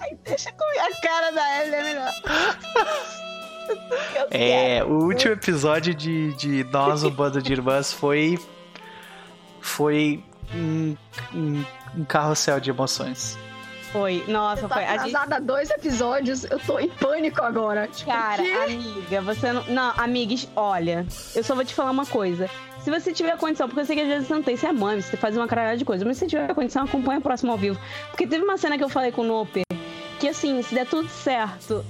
Ai, 0.00 0.16
deixa 0.24 0.52
comigo. 0.52 0.80
A 0.80 1.00
cara 1.00 1.30
da 1.32 1.62
Evelyn 1.62 1.76
é 1.76 1.82
melhor. 1.82 2.12
Eu 4.14 4.26
É, 4.30 4.84
o 4.84 5.04
último 5.04 5.32
episódio 5.32 5.94
de, 5.94 6.32
de 6.34 6.64
Nós, 6.64 7.04
um 7.04 7.10
bando 7.10 7.42
de 7.42 7.52
irmãs, 7.52 7.92
foi. 7.92 8.38
Foi 9.60 10.22
um, 10.54 10.96
um, 11.34 11.64
um 11.98 12.04
carrossel 12.04 12.60
de 12.60 12.70
emoções. 12.70 13.36
Foi, 13.92 14.22
nossa, 14.28 14.62
Você 14.62 14.68
tá 14.68 14.74
foi. 14.76 14.84
A 14.84 14.98
gente 14.98 15.40
dois 15.42 15.68
episódios, 15.70 16.44
eu 16.44 16.60
tô 16.60 16.78
em 16.78 16.88
pânico 16.88 17.42
agora. 17.42 17.88
Tipo, 17.88 18.12
Cara, 18.12 18.40
que? 18.40 18.52
amiga, 18.52 19.20
você 19.20 19.52
não. 19.52 19.64
Não, 19.64 19.92
amigas, 19.96 20.46
olha, 20.54 21.04
eu 21.34 21.42
só 21.42 21.56
vou 21.56 21.64
te 21.64 21.74
falar 21.74 21.90
uma 21.90 22.06
coisa. 22.06 22.48
Se 22.84 22.90
você 22.90 23.12
tiver 23.12 23.36
condição, 23.36 23.66
porque 23.68 23.80
eu 23.80 23.84
sei 23.86 23.96
que 23.96 24.02
às 24.02 24.08
vezes 24.08 24.28
você 24.28 24.34
não 24.34 24.42
tem, 24.42 24.56
você 24.56 24.68
é 24.68 24.72
mãe, 24.72 25.00
você 25.00 25.16
faz 25.16 25.36
uma 25.36 25.46
caralhada 25.48 25.76
de 25.76 25.84
coisa, 25.84 26.04
mas 26.04 26.16
se 26.16 26.20
você 26.20 26.26
tiver 26.28 26.54
condição, 26.54 26.84
acompanha 26.84 27.18
o 27.18 27.22
próximo 27.22 27.50
ao 27.52 27.58
vivo. 27.58 27.78
Porque 28.10 28.26
teve 28.28 28.44
uma 28.44 28.56
cena 28.56 28.78
que 28.78 28.84
eu 28.84 28.88
falei 28.88 29.10
com 29.12 29.22
o 29.22 29.24
Noper, 29.24 29.64
que 30.20 30.28
assim, 30.28 30.62
se 30.62 30.72
der 30.74 30.86
tudo 30.86 31.08
certo, 31.08 31.84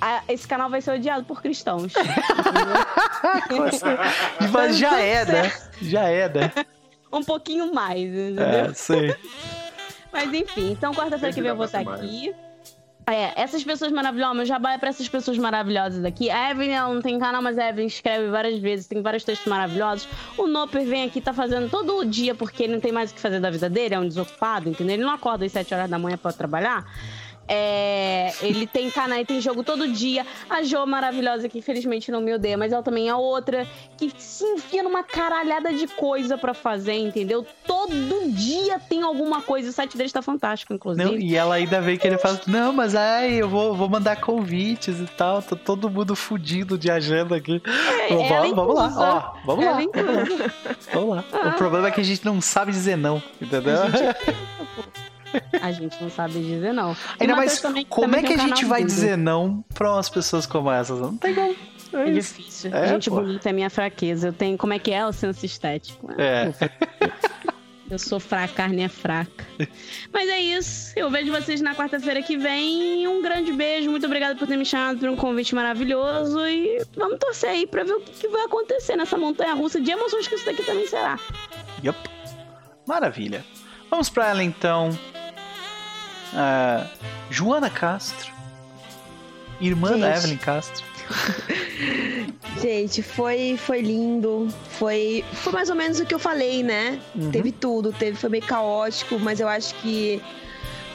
a- 0.00 0.22
esse 0.28 0.46
canal 0.46 0.70
vai 0.70 0.80
ser 0.80 0.92
odiado 0.92 1.24
por 1.24 1.42
cristãos. 1.42 1.92
Mas 4.52 4.78
já 4.78 5.00
é, 5.00 5.24
né? 5.24 5.52
Já 5.82 6.02
é, 6.08 6.28
né? 6.28 6.52
Um 7.12 7.22
pouquinho 7.22 7.72
mais, 7.72 8.08
entendeu? 8.08 8.44
É, 8.44 8.74
sei. 8.74 9.16
Mas 10.12 10.32
enfim, 10.32 10.72
então 10.72 10.94
quarta-feira 10.94 11.34
que 11.34 11.40
vem 11.40 11.50
eu 11.50 11.56
vou 11.56 11.66
estar 11.66 11.80
aqui. 11.80 12.34
É, 13.08 13.40
essas 13.40 13.62
pessoas 13.62 13.92
maravilhosas, 13.92 14.36
meu 14.36 14.44
jabá 14.44 14.72
é 14.72 14.78
pra 14.78 14.88
essas 14.88 15.08
pessoas 15.08 15.38
maravilhosas 15.38 16.04
aqui. 16.04 16.28
A 16.28 16.50
Evelyn, 16.50 16.72
ela 16.72 16.92
não 16.92 17.00
tem 17.00 17.16
canal, 17.20 17.40
mas 17.40 17.56
a 17.56 17.68
Evelyn 17.68 17.86
escreve 17.86 18.28
várias 18.28 18.58
vezes, 18.58 18.88
tem 18.88 19.00
vários 19.00 19.22
textos 19.22 19.46
maravilhosos. 19.46 20.08
O 20.36 20.48
Noper 20.48 20.84
vem 20.84 21.04
aqui, 21.04 21.20
tá 21.20 21.32
fazendo 21.32 21.70
todo 21.70 21.98
o 21.98 22.04
dia, 22.04 22.34
porque 22.34 22.64
ele 22.64 22.72
não 22.72 22.80
tem 22.80 22.90
mais 22.90 23.12
o 23.12 23.14
que 23.14 23.20
fazer 23.20 23.38
da 23.38 23.48
vida 23.48 23.70
dele, 23.70 23.94
é 23.94 23.98
um 24.00 24.08
desocupado, 24.08 24.68
entendeu? 24.68 24.94
Ele 24.94 25.04
não 25.04 25.12
acorda 25.12 25.44
às 25.44 25.52
7 25.52 25.72
horas 25.72 25.88
da 25.88 26.00
manhã 26.00 26.16
pra 26.16 26.32
trabalhar. 26.32 26.84
É, 27.48 28.32
ele 28.42 28.66
tem 28.66 28.90
canal, 28.90 29.24
tem 29.24 29.40
jogo 29.40 29.62
todo 29.62 29.88
dia. 29.88 30.26
A 30.50 30.62
Jo 30.62 30.86
maravilhosa, 30.86 31.48
que 31.48 31.58
infelizmente 31.58 32.10
não 32.10 32.20
me 32.20 32.34
odeia, 32.34 32.56
mas 32.56 32.72
ela 32.72 32.82
também 32.82 33.08
é 33.08 33.14
outra, 33.14 33.66
que 33.96 34.12
se 34.16 34.44
enfia 34.44 34.82
numa 34.82 35.02
caralhada 35.02 35.72
de 35.72 35.86
coisa 35.86 36.36
pra 36.36 36.54
fazer, 36.54 36.94
entendeu? 36.94 37.46
Todo 37.66 37.94
dia 38.30 38.78
tem 38.78 39.02
alguma 39.02 39.42
coisa. 39.42 39.70
O 39.70 39.72
site 39.72 39.96
dele 39.96 40.10
tá 40.10 40.22
fantástico, 40.22 40.74
inclusive. 40.74 41.08
Não, 41.08 41.18
e 41.18 41.36
ela 41.36 41.54
ainda 41.54 41.80
vem 41.80 41.96
que 41.96 42.06
ele 42.06 42.18
fala, 42.18 42.40
não, 42.46 42.72
mas 42.72 42.94
ai, 42.94 43.34
eu 43.34 43.48
vou, 43.48 43.74
vou 43.74 43.88
mandar 43.88 44.20
convites 44.20 44.98
e 44.98 45.06
tal, 45.06 45.40
tô 45.42 45.56
todo 45.56 45.88
mundo 45.88 46.16
fudido 46.16 46.76
de 46.76 46.90
agenda 46.90 47.36
aqui. 47.36 47.62
vamos, 48.08 48.30
ela 48.30 48.54
vamos 48.54 48.74
lá, 48.74 48.86
inclusa. 48.86 49.00
ó, 49.00 49.32
vamos 49.44 49.64
lá, 49.64 49.82
inclusa. 49.82 50.52
vamos 50.92 51.16
lá. 51.16 51.24
Ah. 51.32 51.48
O 51.48 51.52
problema 51.54 51.88
é 51.88 51.90
que 51.90 52.00
a 52.00 52.04
gente 52.04 52.24
não 52.24 52.40
sabe 52.40 52.72
dizer 52.72 52.96
não, 52.96 53.22
entendeu? 53.40 53.76
A 55.60 55.72
gente 55.72 56.00
não 56.02 56.10
sabe 56.10 56.34
dizer 56.40 56.72
não. 56.72 56.96
Ainda 57.18 57.36
mais, 57.36 57.60
também- 57.60 57.84
como 57.84 58.06
também 58.06 58.24
é 58.24 58.26
que 58.28 58.40
a 58.40 58.44
gente 58.46 58.64
vai 58.64 58.84
dizer 58.84 59.16
não 59.16 59.64
pra 59.74 59.92
umas 59.94 60.08
pessoas 60.08 60.46
como 60.46 60.70
essas? 60.70 61.00
Não 61.00 61.16
tem 61.16 61.34
como. 61.34 61.54
É 61.92 62.08
É 62.08 62.10
difícil. 62.12 62.74
É, 62.74 62.88
gente 62.88 63.08
pô. 63.08 63.16
bonita 63.16 63.48
é 63.48 63.52
minha 63.52 63.70
fraqueza. 63.70 64.28
Eu 64.28 64.32
tenho. 64.32 64.58
Como 64.58 64.72
é 64.72 64.78
que 64.78 64.90
é 64.92 65.06
o 65.06 65.12
senso 65.12 65.46
estético? 65.46 66.10
É. 66.20 66.52
Eu 67.88 68.00
sou 68.00 68.18
fraca, 68.18 68.44
a 68.52 68.56
carne 68.56 68.82
é 68.82 68.88
fraca. 68.88 69.44
Mas 70.12 70.28
é 70.28 70.40
isso. 70.40 70.92
Eu 70.96 71.08
vejo 71.08 71.30
vocês 71.30 71.60
na 71.60 71.72
quarta-feira 71.72 72.20
que 72.20 72.36
vem. 72.36 73.06
Um 73.06 73.22
grande 73.22 73.52
beijo. 73.52 73.88
Muito 73.88 74.04
obrigada 74.06 74.34
por 74.34 74.48
ter 74.48 74.56
me 74.56 74.64
chamado 74.64 74.98
por 74.98 75.08
um 75.08 75.14
convite 75.14 75.54
maravilhoso. 75.54 76.40
E 76.48 76.84
vamos 76.96 77.18
torcer 77.20 77.48
aí 77.50 77.64
pra 77.66 77.84
ver 77.84 77.92
o 77.92 78.00
que, 78.00 78.10
que 78.10 78.28
vai 78.28 78.42
acontecer 78.44 78.96
nessa 78.96 79.16
montanha 79.16 79.54
russa 79.54 79.80
de 79.80 79.88
emoções 79.92 80.26
que 80.26 80.34
isso 80.34 80.44
daqui 80.44 80.64
também 80.64 80.86
será. 80.88 81.16
Yup. 81.84 81.96
Maravilha. 82.88 83.44
Vamos 83.88 84.08
pra 84.08 84.30
ela 84.30 84.42
então. 84.42 84.90
Ah, 86.34 86.86
Joana 87.30 87.70
Castro. 87.70 88.32
Irmã 89.60 89.98
da 89.98 90.12
Gente. 90.12 90.18
Evelyn 90.18 90.36
Castro. 90.38 90.84
Gente, 92.60 93.02
foi, 93.02 93.56
foi 93.56 93.80
lindo. 93.80 94.48
Foi, 94.70 95.24
foi 95.32 95.52
mais 95.52 95.70
ou 95.70 95.76
menos 95.76 96.00
o 96.00 96.06
que 96.06 96.14
eu 96.14 96.18
falei, 96.18 96.62
né? 96.62 96.98
Uhum. 97.14 97.30
Teve 97.30 97.52
tudo, 97.52 97.92
teve, 97.92 98.16
foi 98.16 98.30
meio 98.30 98.44
caótico, 98.44 99.18
mas 99.18 99.40
eu 99.40 99.48
acho 99.48 99.74
que 99.76 100.22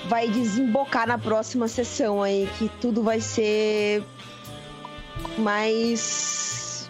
vai 0.08 0.28
desembocar 0.28 1.08
na 1.08 1.18
próxima 1.18 1.68
sessão 1.68 2.24
aí, 2.24 2.50
que 2.58 2.70
tudo 2.80 3.04
vai 3.04 3.22
ser 3.22 4.04
mais. 5.38 6.90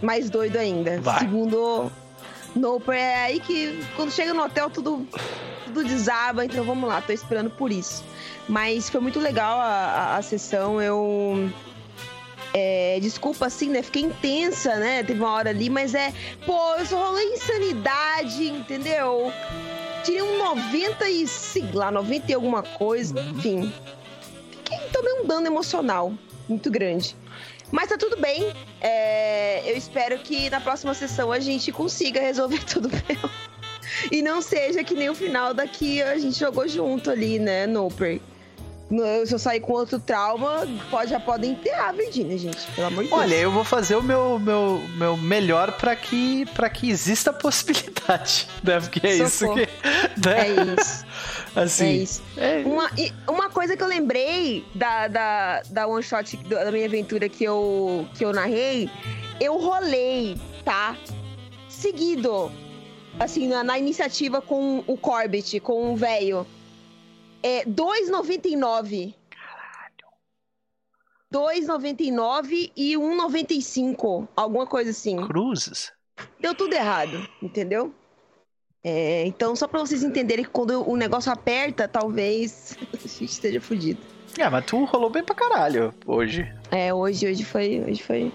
mais 0.00 0.30
doido 0.30 0.56
ainda. 0.56 1.00
Vai. 1.00 1.20
Segundo 1.20 1.90
Noper, 2.54 2.94
é 2.94 3.24
aí 3.24 3.40
que 3.40 3.84
quando 3.96 4.12
chega 4.12 4.32
no 4.32 4.42
hotel 4.42 4.70
tudo, 4.70 5.06
tudo 5.74 5.88
desaba, 5.88 6.44
então 6.44 6.64
vamos 6.64 6.88
lá, 6.88 7.00
tô 7.02 7.12
esperando 7.12 7.50
por 7.50 7.70
isso. 7.70 8.04
Mas 8.48 8.88
foi 8.88 9.00
muito 9.00 9.18
legal 9.18 9.58
a, 9.58 9.64
a, 9.64 10.16
a 10.16 10.22
sessão, 10.22 10.80
eu. 10.80 11.50
É, 12.54 12.98
desculpa, 13.00 13.46
assim, 13.46 13.68
né? 13.68 13.82
Fiquei 13.82 14.02
intensa, 14.02 14.76
né? 14.76 15.02
Teve 15.02 15.20
uma 15.20 15.32
hora 15.32 15.50
ali, 15.50 15.68
mas 15.68 15.94
é. 15.94 16.12
Pô, 16.46 16.74
eu 16.78 16.86
só 16.86 17.08
rolei 17.08 17.32
insanidade, 17.32 18.48
entendeu? 18.48 19.32
Tirei 20.04 20.22
um 20.22 20.38
90 20.38 21.08
e, 21.08 21.26
sei 21.26 21.68
lá, 21.72 21.90
90 21.90 22.30
e 22.30 22.34
alguma 22.34 22.62
coisa, 22.62 23.18
enfim. 23.20 23.72
Fiquei, 24.50 24.78
tomei 24.92 25.20
um 25.20 25.26
dano 25.26 25.46
emocional 25.46 26.12
muito 26.48 26.70
grande. 26.70 27.16
Mas 27.72 27.88
tá 27.88 27.98
tudo 27.98 28.16
bem. 28.16 28.52
É, 28.80 29.68
eu 29.68 29.76
espero 29.76 30.18
que 30.18 30.48
na 30.50 30.60
próxima 30.60 30.94
sessão 30.94 31.32
a 31.32 31.40
gente 31.40 31.72
consiga 31.72 32.20
resolver 32.20 32.62
tudo. 32.70 32.88
E 34.10 34.22
não 34.22 34.40
seja 34.42 34.82
que 34.84 34.94
nem 34.94 35.08
o 35.10 35.14
final 35.14 35.52
daqui 35.54 36.02
a 36.02 36.18
gente 36.18 36.38
jogou 36.38 36.66
junto 36.68 37.10
ali, 37.10 37.38
né, 37.38 37.66
Noper? 37.66 38.20
No- 38.90 39.26
Se 39.26 39.34
eu 39.34 39.38
sair 39.38 39.60
com 39.60 39.72
outro 39.72 39.98
trauma, 39.98 40.68
pode, 40.90 41.10
já 41.10 41.18
podem 41.18 41.52
enterrar 41.52 41.88
a 41.88 41.92
Virginia, 41.92 42.36
gente. 42.36 42.58
Pelo 42.74 42.86
amor 42.88 43.02
de 43.04 43.08
Deus. 43.08 43.20
Olha, 43.22 43.34
eu 43.34 43.50
vou 43.50 43.64
fazer 43.64 43.96
o 43.96 44.02
meu, 44.02 44.38
meu, 44.38 44.82
meu 44.96 45.16
melhor 45.16 45.72
pra 45.72 45.96
que, 45.96 46.44
pra 46.54 46.68
que 46.68 46.90
exista 46.90 47.30
a 47.30 47.32
possibilidade, 47.32 48.46
né? 48.62 48.78
Porque 48.80 49.06
é 49.06 49.14
isso 49.16 49.38
Socorro. 49.38 49.60
que. 49.60 50.28
né? 50.28 50.48
É 50.48 50.80
isso. 50.80 51.04
Assim, 51.56 51.84
É 51.86 51.92
isso. 51.92 52.22
é- 52.36 52.62
Uma, 52.66 52.90
uma 53.28 53.48
coisa 53.48 53.74
que 53.76 53.82
eu 53.82 53.86
lembrei 53.86 54.64
da, 54.74 55.08
da, 55.08 55.62
da 55.70 55.86
one 55.86 56.02
shot 56.02 56.36
da 56.36 56.70
minha 56.70 56.84
aventura 56.86 57.28
que 57.28 57.42
eu, 57.44 58.06
que 58.14 58.24
eu 58.24 58.32
narrei, 58.34 58.90
eu 59.40 59.56
rolei, 59.58 60.36
tá? 60.64 60.94
Seguido. 61.68 62.50
Assim, 63.18 63.46
na, 63.46 63.62
na 63.62 63.78
iniciativa 63.78 64.40
com 64.42 64.82
o 64.86 64.96
Corbett, 64.96 65.60
com 65.60 65.92
o 65.92 65.96
velho. 65.96 66.46
É 67.42 67.64
2,99. 67.64 69.14
Caralho. 69.30 70.04
2,99 71.32 72.72
e 72.76 72.94
1,95. 72.94 74.28
Alguma 74.36 74.66
coisa 74.66 74.90
assim. 74.90 75.16
Cruzes. 75.26 75.92
Deu 76.40 76.54
tudo 76.54 76.74
errado, 76.74 77.28
entendeu? 77.42 77.94
É, 78.82 79.24
então, 79.26 79.56
só 79.56 79.66
pra 79.66 79.80
vocês 79.80 80.02
entenderem 80.02 80.44
que 80.44 80.50
quando 80.50 80.88
o 80.88 80.94
negócio 80.96 81.32
aperta, 81.32 81.88
talvez 81.88 82.76
a 82.92 82.96
gente 82.96 83.24
esteja 83.24 83.60
fudido. 83.60 84.00
É, 84.38 84.48
mas 84.50 84.66
tu 84.66 84.84
rolou 84.84 85.08
bem 85.08 85.22
pra 85.22 85.34
caralho 85.34 85.94
hoje. 86.06 86.52
É, 86.70 86.92
hoje, 86.92 87.26
hoje 87.26 87.44
foi. 87.44 87.82
Hoje 87.88 88.02
foi. 88.02 88.32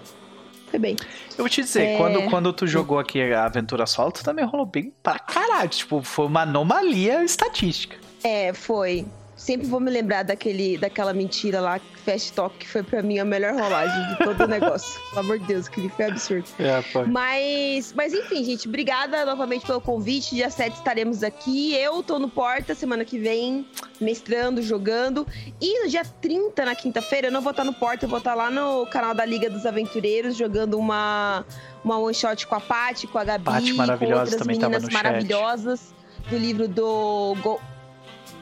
Foi 0.70 0.78
bem. 0.78 0.96
Eu 1.30 1.38
vou 1.38 1.48
te 1.48 1.62
dizer, 1.62 1.82
É. 1.82 1.96
quando, 1.96 2.22
quando 2.30 2.52
tu 2.52 2.66
jogou 2.66 2.98
aqui 2.98 3.20
a 3.32 3.44
Aventura 3.44 3.86
Solo, 3.86 4.12
tu 4.12 4.22
também 4.22 4.44
rolou 4.44 4.64
bem 4.66 4.92
pra 5.02 5.18
caralho. 5.18 5.68
Tipo, 5.68 6.02
foi 6.02 6.26
uma 6.26 6.42
anomalia 6.42 7.24
estatística. 7.24 7.96
É, 8.22 8.52
foi. 8.52 9.06
Sempre 9.40 9.66
vou 9.66 9.80
me 9.80 9.90
lembrar 9.90 10.22
daquele, 10.22 10.76
daquela 10.76 11.14
mentira 11.14 11.62
lá, 11.62 11.80
Fast 12.04 12.34
Talk, 12.34 12.58
que 12.58 12.68
foi 12.68 12.82
pra 12.82 13.02
mim 13.02 13.18
a 13.18 13.24
melhor 13.24 13.54
rolagem 13.54 14.08
de 14.08 14.18
todo 14.18 14.44
o 14.44 14.46
negócio. 14.46 15.00
Pelo 15.08 15.20
amor 15.20 15.38
de 15.38 15.46
Deus, 15.46 15.66
que 15.66 15.88
foi 15.88 16.04
absurdo. 16.04 16.44
É, 16.58 16.82
foi. 16.82 17.06
Mas, 17.06 17.94
mas 17.96 18.12
enfim, 18.12 18.44
gente, 18.44 18.68
obrigada 18.68 19.24
novamente 19.24 19.64
pelo 19.64 19.80
convite. 19.80 20.34
Dia 20.34 20.50
7 20.50 20.74
estaremos 20.76 21.22
aqui. 21.22 21.74
Eu 21.74 22.02
tô 22.02 22.18
no 22.18 22.28
Porta 22.28 22.74
semana 22.74 23.02
que 23.02 23.18
vem, 23.18 23.66
mestrando, 23.98 24.60
jogando. 24.62 25.26
E 25.58 25.84
no 25.84 25.88
dia 25.88 26.02
30, 26.20 26.62
na 26.66 26.74
quinta-feira, 26.74 27.28
eu 27.28 27.32
não 27.32 27.40
vou 27.40 27.52
estar 27.52 27.64
no 27.64 27.72
Porta, 27.72 28.04
eu 28.04 28.10
vou 28.10 28.18
estar 28.18 28.34
lá 28.34 28.50
no 28.50 28.84
canal 28.88 29.14
da 29.14 29.24
Liga 29.24 29.48
dos 29.48 29.64
Aventureiros, 29.64 30.36
jogando 30.36 30.78
uma, 30.78 31.46
uma 31.82 31.96
one 31.98 32.14
shot 32.14 32.46
com 32.46 32.56
a 32.56 32.60
Paty, 32.60 33.06
com 33.06 33.16
a 33.18 33.24
Gabi, 33.24 33.44
Paty 33.44 33.72
com 33.72 34.04
outras 34.20 34.46
meninas 34.46 34.82
maravilhosas 34.92 35.94
do 36.28 36.36
livro 36.36 36.68
do. 36.68 37.34
Go- 37.42 37.60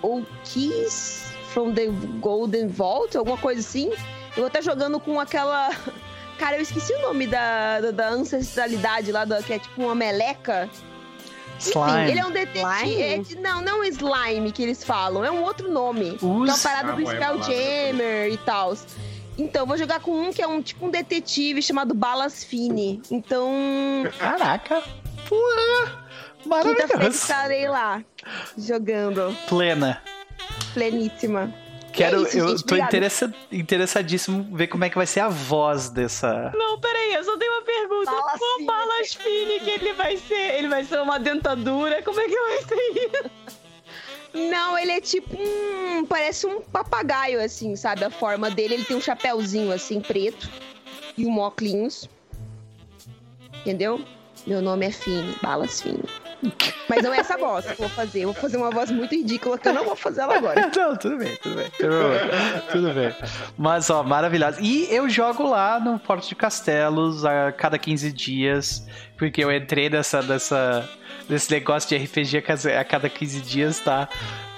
ou 0.03 0.25
Keys 0.45 1.33
from 1.53 1.73
the 1.73 1.87
Golden 2.21 2.69
Vault, 2.69 3.17
alguma 3.17 3.37
coisa 3.39 3.61
assim. 3.61 3.89
Eu 4.31 4.37
vou 4.43 4.47
estar 4.49 4.61
jogando 4.61 4.99
com 5.01 5.19
aquela. 5.19 5.71
Cara, 6.39 6.57
eu 6.57 6.63
esqueci 6.63 6.93
o 6.93 7.03
nome 7.03 7.27
da, 7.27 7.81
da, 7.81 7.91
da 7.91 8.09
ancestralidade 8.11 9.11
lá, 9.11 9.25
da, 9.25 9.43
que 9.43 9.53
é 9.55 9.59
tipo 9.59 9.83
uma 9.83 9.95
meleca. 9.95 10.69
Enfim, 11.61 11.71
Slime. 11.71 12.11
ele 12.13 12.21
é 12.21 12.25
um 12.27 12.31
detetive. 12.31 13.03
é 13.03 13.19
de- 13.19 13.35
não, 13.37 13.61
não 13.61 13.83
slime 13.83 14.53
que 14.53 14.63
eles 14.63 14.85
falam, 14.85 15.25
é 15.25 15.31
um 15.31 15.43
outro 15.43 15.69
nome. 15.69 16.17
Que 16.17 16.25
é 16.25 16.29
uma 16.29 16.45
Us. 16.55 16.63
parada 16.63 16.93
Ah, 16.93 16.95
do 16.95 17.01
é 17.03 17.05
a 17.05 17.15
Spelljammer 17.15 18.33
e 18.33 18.37
tal. 18.37 18.75
Então, 19.37 19.63
eu 19.63 19.67
vou 19.67 19.77
jogar 19.77 19.99
com 20.01 20.13
um 20.13 20.33
que 20.33 20.41
é 20.41 20.47
um 20.47 20.63
tipo 20.63 20.87
um 20.87 20.91
detetive 20.91 21.61
chamado 21.61 21.95
Balas 21.95 22.45
Fini. 22.45 23.03
Então, 23.11 23.51
Caraca. 24.19 24.83
Porra. 25.29 26.08
Maravilhoso. 26.47 27.09
estarei 27.09 27.69
lá 27.69 28.03
jogando. 28.57 29.37
Plena. 29.49 30.03
Pleníssima. 30.75 31.53
Quero, 31.93 32.23
isso, 32.23 32.39
eu 32.39 32.49
gente, 32.51 32.65
tô 32.65 32.77
interessa- 32.77 33.33
interessadíssimo 33.51 34.57
ver 34.57 34.69
como 34.69 34.85
é 34.85 34.91
que 34.91 34.97
vai 34.97 35.07
ser 35.07 35.21
a 35.21 35.29
voz 35.29 35.89
dessa. 35.91 36.53
Não, 36.55 36.79
peraí, 36.79 37.15
eu 37.15 37.25
só 37.25 37.37
tenho 37.37 37.51
uma 37.53 37.63
pergunta. 37.63 38.11
Qual 38.13 38.39
fine. 38.57 38.67
balas 38.67 39.15
fine 39.15 39.61
que 39.61 39.71
ele 39.71 39.93
vai 39.95 40.17
ser? 40.17 40.55
Ele 40.59 40.69
vai 40.69 40.85
ser 40.85 41.01
uma 41.01 41.19
dentadura? 41.19 42.01
Como 42.03 42.21
é 42.21 42.29
que 42.29 42.37
vai 42.41 42.63
ser 42.63 42.93
isso? 42.93 43.31
Não, 44.51 44.79
ele 44.79 44.93
é 44.93 45.01
tipo 45.01 45.37
um. 45.37 46.05
Parece 46.07 46.47
um 46.47 46.61
papagaio, 46.61 47.43
assim, 47.43 47.75
sabe? 47.75 48.05
A 48.05 48.11
forma 48.11 48.49
dele. 48.51 48.75
Ele 48.75 48.85
tem 48.85 48.97
um 48.97 49.01
chapéuzinho, 49.01 49.73
assim, 49.73 50.01
preto. 50.01 50.49
E 51.17 51.27
um 51.27 51.39
óculos. 51.39 52.09
Entendeu? 53.63 54.01
Meu 54.47 54.63
nome 54.63 54.87
é 54.87 54.91
Fini, 54.93 55.35
Balas 55.43 55.81
Fini. 55.81 56.05
Mas 56.89 57.03
não 57.03 57.13
é 57.13 57.19
essa 57.19 57.37
voz 57.37 57.65
que 57.67 57.73
eu 57.73 57.77
vou 57.77 57.89
fazer. 57.89 58.21
Eu 58.21 58.33
vou 58.33 58.35
fazer 58.35 58.57
uma 58.57 58.71
voz 58.71 58.91
muito 58.91 59.15
ridícula 59.15 59.59
que 59.59 59.69
eu 59.69 59.75
não 59.75 59.85
vou 59.85 59.97
fazer 59.97 60.23
ela 60.23 60.37
agora. 60.37 60.71
Não, 60.75 60.97
tudo 60.97 61.19
bem, 61.19 61.37
tudo 61.43 61.57
bem. 61.57 61.71
Tudo 62.71 62.95
bem. 62.95 63.15
Mas, 63.57 63.91
ó, 63.91 64.03
maravilhoso. 64.03 64.59
E 64.61 64.87
eu 64.95 65.09
jogo 65.09 65.49
lá 65.49 65.81
no 65.81 65.99
Porto 65.99 66.29
de 66.29 66.35
Castelos 66.35 67.25
a 67.25 67.53
cada 67.53 67.79
15 67.79 68.13
dias, 68.13 68.87
porque 69.17 69.43
eu 69.43 69.53
entrei 69.53 69.91
nessa, 69.91 70.23
nessa, 70.23 70.89
nesse 71.29 71.51
negócio 71.51 71.89
de 71.89 72.05
RPG 72.05 72.45
a 72.79 72.85
cada 72.85 73.09
15 73.09 73.41
dias, 73.41 73.81
tá? 73.81 74.09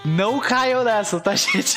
Não 0.04 0.40
caiam 0.40 0.82
nessa, 0.82 1.20
tá, 1.20 1.34
gente? 1.34 1.74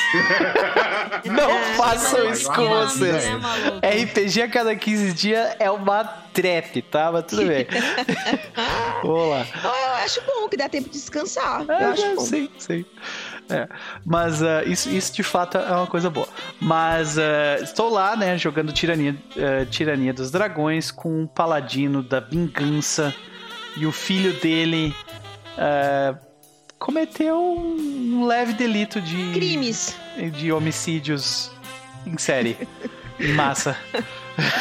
Não 1.26 1.76
façam 1.76 2.32
isso 2.32 2.52
com 2.52 2.64
maluco, 2.64 2.98
vocês. 2.98 3.26
RPG 3.26 4.42
a 4.42 4.50
cada 4.50 4.76
15 4.76 5.14
dias 5.14 5.56
é 5.60 5.70
uma 5.70 6.04
trap, 6.04 6.82
tá? 6.84 7.12
Mas 7.12 7.26
tudo 7.26 7.46
bem. 7.46 7.68
Vamos 9.04 9.30
lá. 9.30 9.46
Eu, 9.64 9.94
acho 10.06 10.22
bom 10.26 10.48
que 10.48 10.56
dá 10.56 10.70
tempo 10.70 10.90
de 10.90 10.98
descansar. 10.98 11.66
É, 11.70 11.84
eu 11.84 11.90
acho 11.90 12.06
é, 12.06 12.16
bom. 12.16 12.22
sim, 12.22 12.50
sim. 12.58 12.86
É. 13.50 13.68
Mas 14.06 14.42
ah, 14.42 14.64
isso, 14.64 14.90
isso 14.90 15.14
de 15.14 15.24
fato 15.24 15.58
é 15.58 15.72
uma 15.72 15.88
coisa 15.88 16.10
boa. 16.10 16.28
Mas 16.62 17.18
ah, 17.18 17.58
estou 17.62 17.90
lá, 17.90 18.16
né, 18.16 18.38
jogando 18.38 18.72
Tirania, 18.72 19.16
ah, 19.38 19.66
Tirania 19.66 20.14
dos 20.14 20.32
Dragões 20.32 20.92
com 20.92 21.24
o 21.24 21.28
Paladino 21.28 22.02
da 22.02 22.22
Vingança 22.22 23.14
e 23.76 23.86
o 23.86 23.92
filho 23.92 24.34
dele 24.34 24.96
ah, 25.58 26.16
cometeu 26.84 27.40
um 27.40 28.26
leve 28.26 28.52
delito 28.52 29.00
de, 29.00 29.32
Crimes. 29.32 29.96
de 30.34 30.52
homicídios 30.52 31.50
em 32.06 32.18
série, 32.18 32.58
em 33.18 33.32
massa. 33.32 33.78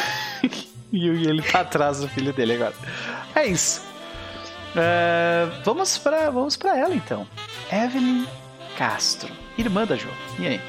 e 0.89 1.05
ele 1.05 1.41
tá 1.41 1.59
atrás 1.59 1.99
do 1.99 2.07
filho 2.07 2.31
dele 2.31 2.53
agora. 2.53 2.73
É 3.35 3.45
isso. 3.45 3.83
É, 4.73 5.49
vamos 5.65 5.97
para 5.97 6.29
vamos 6.29 6.55
para 6.55 6.77
ela 6.77 6.95
então. 6.95 7.27
Evelyn 7.69 8.25
Castro, 8.77 9.29
irmã 9.57 9.85
da 9.85 9.97
Jo. 9.97 10.07
E 10.39 10.47
aí? 10.47 10.61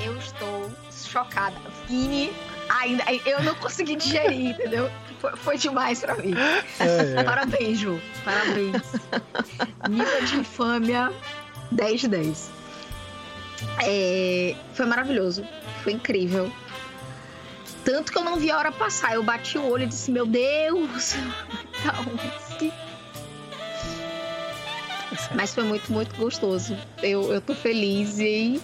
Eu 0.00 0.16
estou 0.16 0.70
chocada. 0.92 1.56
Vini, 1.88 2.32
ainda. 2.68 3.02
Eu 3.26 3.42
não 3.42 3.56
consegui 3.56 3.96
digerir, 3.96 4.50
entendeu? 4.50 4.88
Foi, 5.20 5.36
foi 5.36 5.58
demais 5.58 6.00
pra 6.00 6.14
mim. 6.14 6.34
Parabéns, 7.24 7.78
Ju. 7.78 8.00
Parabéns. 8.24 8.82
Nível 9.88 10.24
de 10.24 10.36
infâmia 10.36 11.12
10 11.72 12.00
de 12.00 12.08
10. 12.08 12.50
É, 13.84 14.54
foi 14.74 14.86
maravilhoso. 14.86 15.44
Foi 15.82 15.92
incrível. 15.92 16.50
Tanto 17.84 18.12
que 18.12 18.18
eu 18.18 18.24
não 18.24 18.36
vi 18.36 18.50
a 18.50 18.58
hora 18.58 18.72
passar. 18.72 19.14
Eu 19.14 19.22
bati 19.22 19.58
o 19.58 19.66
olho 19.66 19.84
e 19.84 19.86
disse: 19.86 20.10
Meu 20.10 20.26
Deus. 20.26 21.14
Sim. 22.58 22.72
Mas 25.34 25.54
foi 25.54 25.64
muito, 25.64 25.90
muito 25.92 26.14
gostoso. 26.16 26.76
Eu, 27.02 27.32
eu 27.32 27.40
tô 27.40 27.54
feliz 27.54 28.18
e. 28.18 28.60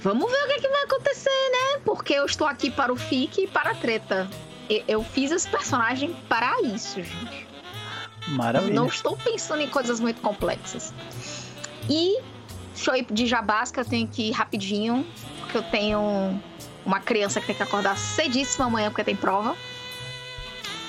Vamos 0.00 0.30
ver 0.30 0.36
o 0.36 0.46
que, 0.46 0.52
é 0.52 0.60
que 0.60 0.68
vai 0.68 0.82
acontecer, 0.82 1.30
né? 1.30 1.80
Porque 1.84 2.12
eu 2.12 2.26
estou 2.26 2.46
aqui 2.46 2.70
para 2.70 2.92
o 2.92 2.96
FIC 2.96 3.44
e 3.44 3.46
para 3.46 3.70
a 3.70 3.74
treta. 3.74 4.28
Eu 4.68 5.02
fiz 5.04 5.30
esse 5.30 5.48
personagem 5.48 6.14
para 6.28 6.60
isso, 6.62 7.02
gente. 7.02 7.46
Maravilha. 8.28 8.72
não 8.72 8.86
estou 8.86 9.16
pensando 9.16 9.60
em 9.60 9.68
coisas 9.68 10.00
muito 10.00 10.20
complexas. 10.20 10.92
E 11.90 12.18
show 12.74 12.94
de 13.10 13.26
jabás 13.26 13.70
que 13.70 13.78
eu 13.78 13.84
tenho 13.84 14.08
que 14.08 14.30
ir 14.30 14.32
rapidinho, 14.32 15.06
porque 15.40 15.58
eu 15.58 15.62
tenho 15.64 16.40
uma 16.84 17.00
criança 17.00 17.40
que 17.40 17.46
tem 17.46 17.54
que 17.54 17.62
acordar 17.62 17.96
cedíssimo 17.96 18.64
amanhã 18.64 18.90
porque 18.90 19.04
tem 19.04 19.16
prova. 19.16 19.56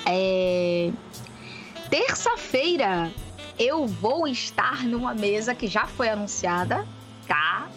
É... 0.06 0.90
Terça-feira 1.90 3.10
eu 3.58 3.86
vou 3.86 4.26
estar 4.26 4.84
numa 4.84 5.14
mesa 5.14 5.54
que 5.54 5.66
já 5.66 5.86
foi 5.86 6.08
anunciada, 6.08 6.86
tá? 7.26 7.68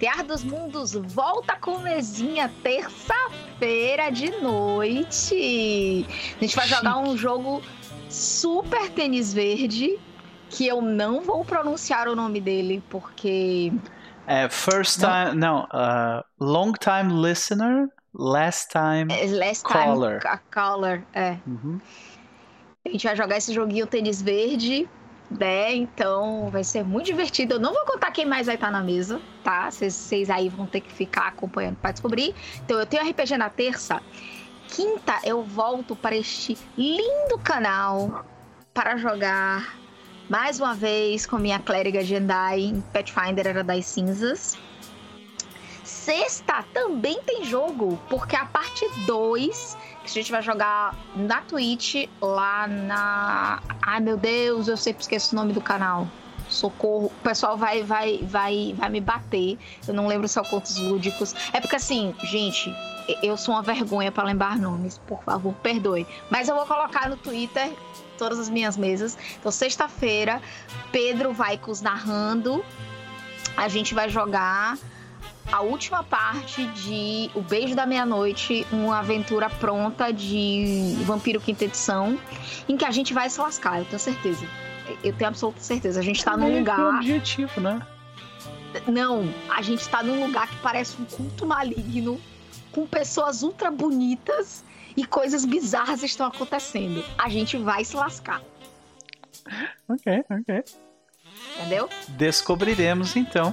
Tear 0.00 0.24
dos 0.24 0.42
Mundos 0.42 0.94
volta 0.94 1.56
com 1.56 1.78
mesinha 1.80 2.50
terça-feira 2.62 4.10
de 4.10 4.30
noite. 4.40 6.06
A 6.38 6.40
gente 6.40 6.56
vai 6.56 6.66
jogar 6.66 6.96
um 6.96 7.14
jogo 7.18 7.62
super 8.08 8.88
tênis 8.90 9.34
verde 9.34 9.98
que 10.48 10.66
eu 10.66 10.80
não 10.80 11.20
vou 11.20 11.44
pronunciar 11.44 12.08
o 12.08 12.16
nome 12.16 12.40
dele 12.40 12.82
porque 12.88 13.70
É, 14.26 14.48
first 14.48 15.00
time, 15.00 15.34
não, 15.38 15.64
uh, 15.64 16.24
long 16.40 16.72
time 16.72 17.12
listener, 17.22 17.88
last 18.14 18.68
time. 18.70 19.12
é 19.12 19.26
last 19.26 19.64
Caller. 19.64 20.18
time 20.20 20.32
a 20.32 20.38
caller 20.38 21.04
é. 21.12 21.36
Uhum. 21.46 21.78
A 22.86 22.88
gente 22.88 23.06
vai 23.06 23.14
jogar 23.14 23.36
esse 23.36 23.52
joguinho 23.52 23.86
tênis 23.86 24.22
verde, 24.22 24.88
né? 25.30 25.74
Então 25.74 26.50
vai 26.50 26.64
ser 26.64 26.84
muito 26.84 27.06
divertido. 27.06 27.54
Eu 27.54 27.60
não 27.60 27.72
vou 27.72 27.84
contar 27.84 28.10
quem 28.10 28.26
mais 28.26 28.46
vai 28.46 28.56
estar 28.56 28.70
na 28.70 28.82
mesa, 28.82 29.20
tá? 29.44 29.70
Vocês- 29.70 30.28
aí 30.30 30.48
vão 30.48 30.66
ter 30.66 30.80
que 30.80 30.92
ficar 30.92 31.28
acompanhando 31.28 31.76
para 31.76 31.92
descobrir. 31.92 32.34
Então 32.64 32.78
eu 32.78 32.86
tenho 32.86 33.02
RPG 33.02 33.36
na 33.36 33.48
terça. 33.48 34.02
Quinta 34.68 35.18
eu 35.24 35.42
volto 35.42 35.94
para 35.96 36.16
este 36.16 36.56
lindo 36.76 37.38
canal 37.42 38.24
para 38.72 38.96
jogar 38.96 39.76
mais 40.28 40.60
uma 40.60 40.74
vez 40.74 41.26
com 41.26 41.38
minha 41.38 41.58
clériga 41.58 42.04
Jendai 42.04 42.60
em 42.60 42.80
Pathfinder 42.80 43.46
Era 43.46 43.64
das 43.64 43.84
Cinzas. 43.86 44.56
Sexta 45.82 46.64
também 46.72 47.20
tem 47.22 47.44
jogo, 47.44 48.00
porque 48.08 48.36
a 48.36 48.44
parte 48.44 48.88
2 49.06 49.76
a 50.10 50.22
gente 50.22 50.30
vai 50.30 50.42
jogar 50.42 50.96
na 51.14 51.40
Twitch, 51.42 52.08
lá 52.20 52.66
na. 52.66 53.62
Ai 53.82 54.00
meu 54.00 54.16
Deus, 54.16 54.68
eu 54.68 54.76
sempre 54.76 55.02
esqueço 55.02 55.34
o 55.34 55.36
nome 55.36 55.52
do 55.52 55.60
canal. 55.60 56.08
Socorro. 56.48 57.06
O 57.06 57.22
pessoal 57.22 57.56
vai, 57.56 57.82
vai, 57.82 58.18
vai, 58.24 58.74
vai 58.76 58.88
me 58.88 59.00
bater. 59.00 59.56
Eu 59.86 59.94
não 59.94 60.08
lembro 60.08 60.26
se 60.26 60.36
é 60.38 60.42
o 60.42 60.44
Contos 60.44 60.76
Lúdicos. 60.78 61.34
É 61.52 61.60
porque 61.60 61.76
assim, 61.76 62.12
gente, 62.24 62.74
eu 63.22 63.36
sou 63.36 63.54
uma 63.54 63.62
vergonha 63.62 64.10
para 64.10 64.24
lembrar 64.24 64.58
nomes. 64.58 64.98
Por 64.98 65.22
favor, 65.22 65.54
perdoe. 65.62 66.06
Mas 66.28 66.48
eu 66.48 66.56
vou 66.56 66.66
colocar 66.66 67.08
no 67.08 67.16
Twitter 67.16 67.72
todas 68.18 68.38
as 68.38 68.48
minhas 68.48 68.76
mesas. 68.76 69.16
Então, 69.38 69.52
sexta-feira, 69.52 70.42
Pedro 70.90 71.32
vai 71.32 71.56
cos 71.56 71.80
narrando. 71.80 72.64
A 73.56 73.68
gente 73.68 73.94
vai 73.94 74.08
jogar 74.08 74.76
a 75.50 75.60
última 75.62 76.02
parte 76.02 76.66
de 76.66 77.30
O 77.34 77.40
Beijo 77.40 77.74
da 77.74 77.84
Meia-Noite, 77.86 78.66
uma 78.72 78.98
aventura 79.00 79.48
pronta 79.50 80.12
de 80.12 80.94
Vampiro 81.04 81.40
Quinta 81.40 81.64
Edição, 81.64 82.18
em 82.68 82.76
que 82.76 82.84
a 82.84 82.90
gente 82.90 83.12
vai 83.12 83.28
se 83.28 83.40
lascar, 83.40 83.78
eu 83.78 83.84
tenho 83.84 83.98
certeza. 83.98 84.46
Eu 85.04 85.12
tenho 85.12 85.28
absoluta 85.28 85.60
certeza. 85.60 86.00
A 86.00 86.02
gente 86.02 86.24
tá 86.24 86.36
num 86.36 86.46
que 86.46 86.52
o 86.54 86.58
lugar. 86.58 86.80
objetivo, 86.96 87.60
né? 87.60 87.80
Não, 88.86 89.32
a 89.48 89.62
gente 89.62 89.88
tá 89.88 90.02
num 90.02 90.24
lugar 90.26 90.48
que 90.48 90.56
parece 90.56 90.96
um 91.00 91.04
culto 91.04 91.44
maligno, 91.46 92.20
com 92.72 92.86
pessoas 92.86 93.42
ultra 93.42 93.70
bonitas 93.70 94.64
e 94.96 95.04
coisas 95.04 95.44
bizarras 95.44 96.02
estão 96.02 96.26
acontecendo. 96.26 97.04
A 97.18 97.28
gente 97.28 97.56
vai 97.56 97.84
se 97.84 97.96
lascar, 97.96 98.40
Ok, 99.88 100.24
ok. 100.30 100.64
entendeu? 101.56 101.88
Descobriremos 102.08 103.16
então. 103.16 103.52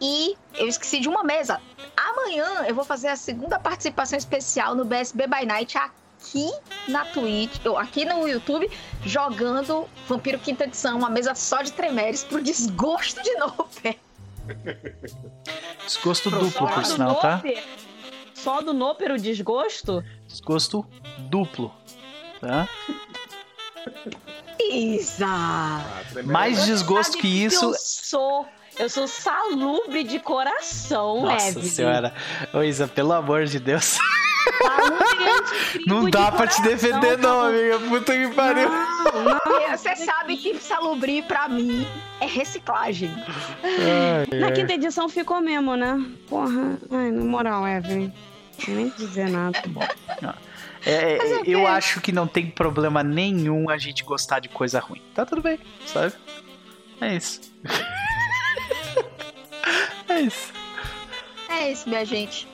E 0.00 0.36
eu 0.54 0.66
esqueci 0.66 1.00
de 1.00 1.08
uma 1.08 1.22
mesa. 1.22 1.60
Amanhã 1.96 2.64
eu 2.66 2.74
vou 2.74 2.84
fazer 2.84 3.08
a 3.08 3.16
segunda 3.16 3.58
participação 3.58 4.18
especial 4.18 4.74
no 4.74 4.84
BSB 4.84 5.26
by 5.26 5.44
Night 5.44 5.76
aqui 5.76 6.50
na 6.88 7.04
Twitch, 7.04 7.64
ou 7.66 7.76
aqui 7.76 8.04
no 8.04 8.26
YouTube, 8.26 8.70
jogando 9.04 9.88
Vampiro 10.08 10.38
Quinta 10.38 10.64
Edição, 10.64 10.98
uma 10.98 11.10
mesa 11.10 11.34
só 11.34 11.62
de 11.62 11.72
tremeres 11.72 12.24
pro 12.24 12.42
desgosto 12.42 13.22
de 13.22 13.34
Noper. 13.36 13.96
Desgosto 15.84 16.30
duplo, 16.30 16.68
por 16.68 16.84
sinal, 16.84 17.16
tá? 17.16 17.42
Só 18.34 18.62
do 18.62 18.72
Noper 18.72 19.12
o 19.12 19.18
desgosto? 19.18 20.02
Desgosto 20.26 20.86
duplo. 21.18 21.74
Tá? 22.40 22.68
Isa! 24.58 25.26
Ah. 25.26 26.02
Mais 26.24 26.64
desgosto 26.64 27.18
que 27.18 27.28
isso. 27.28 27.66
Eu 27.66 27.74
sou. 27.74 28.48
Eu 28.80 28.88
sou 28.88 29.06
salubre 29.06 30.02
de 30.04 30.18
coração, 30.18 31.20
Nossa 31.24 31.50
Evelyn. 31.50 31.68
senhora. 31.68 32.14
Ô 32.50 32.62
Isa, 32.62 32.88
pelo 32.88 33.12
amor 33.12 33.44
de 33.44 33.58
Deus. 33.60 33.98
Salubre 34.62 35.84
Não 35.86 36.04
de 36.06 36.10
dá 36.10 36.32
pra 36.32 36.46
te 36.46 36.62
defender, 36.62 37.18
não, 37.18 37.42
tá 37.42 37.48
amiga. 37.48 37.78
Puta 37.78 38.12
que 38.16 38.28
pariu. 38.34 38.70
Não, 38.70 39.24
não. 39.24 39.76
Você 39.76 39.94
sabe 39.96 40.34
que 40.38 40.58
salubri 40.58 41.20
pra 41.20 41.46
mim 41.46 41.86
é 42.20 42.26
reciclagem. 42.26 43.10
Na 44.40 44.50
quinta 44.50 44.72
edição 44.72 45.10
ficou 45.10 45.42
mesmo, 45.42 45.76
né? 45.76 46.02
Porra. 46.26 46.78
Ai, 46.90 47.10
na 47.10 47.22
moral, 47.22 47.68
Evelyn. 47.68 48.10
Não 48.66 48.74
nem 48.76 48.88
dizer 48.96 49.28
nada. 49.28 49.58
É, 50.86 51.18
Mas 51.18 51.30
é 51.30 51.34
o 51.34 51.44
eu 51.44 51.60
quê? 51.60 51.66
acho 51.66 52.00
que 52.00 52.12
não 52.12 52.26
tem 52.26 52.46
problema 52.50 53.02
nenhum 53.02 53.68
a 53.68 53.76
gente 53.76 54.02
gostar 54.04 54.40
de 54.40 54.48
coisa 54.48 54.80
ruim. 54.80 55.02
Tá 55.14 55.26
tudo 55.26 55.42
bem, 55.42 55.58
sabe? 55.86 56.14
É 57.02 57.14
isso. 57.14 57.40
É 60.12 60.20
isso. 60.22 60.52
É 61.48 61.72
isso, 61.72 61.88
minha 61.88 62.04
gente. 62.04 62.46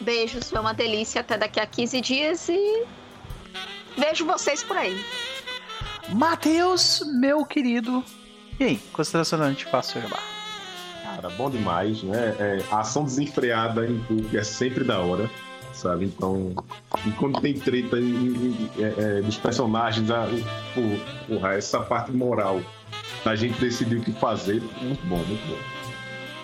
Beijos, 0.00 0.50
foi 0.50 0.60
uma 0.60 0.74
delícia. 0.74 1.20
Até 1.20 1.38
daqui 1.38 1.60
a 1.60 1.66
15 1.66 2.00
dias 2.00 2.48
e 2.48 2.84
vejo 3.96 4.26
vocês 4.26 4.62
por 4.62 4.76
aí. 4.76 5.02
Matheus, 6.10 7.02
meu 7.14 7.44
querido. 7.44 8.04
E 8.60 8.64
aí, 8.64 8.76
consideração 8.92 9.38
da 9.38 9.48
gente 9.48 9.64
faço 9.64 10.00
jabá. 10.00 10.18
Cara, 11.04 11.30
bom 11.30 11.50
demais, 11.50 12.02
né? 12.02 12.36
É, 12.38 12.64
a 12.70 12.80
ação 12.80 13.04
desenfreada 13.04 13.86
em 13.86 13.98
público 14.00 14.36
é 14.36 14.42
sempre 14.44 14.84
da 14.84 14.98
hora, 14.98 15.30
sabe? 15.72 16.04
Então, 16.06 16.54
e 17.06 17.10
quando 17.12 17.40
tem 17.40 17.54
treta 17.54 17.98
em- 17.98 18.02
em- 18.04 18.70
é, 18.78 19.18
é, 19.18 19.22
dos 19.22 19.36
personagens, 19.38 20.10
a, 20.10 20.26
porra, 21.28 21.54
essa 21.54 21.80
parte 21.80 22.12
moral 22.12 22.60
da 23.24 23.34
gente 23.36 23.58
decidir 23.60 23.96
o 23.98 24.02
que 24.02 24.12
fazer, 24.12 24.60
muito 24.80 25.06
bom, 25.06 25.16
muito 25.18 25.46
bom. 25.46 25.58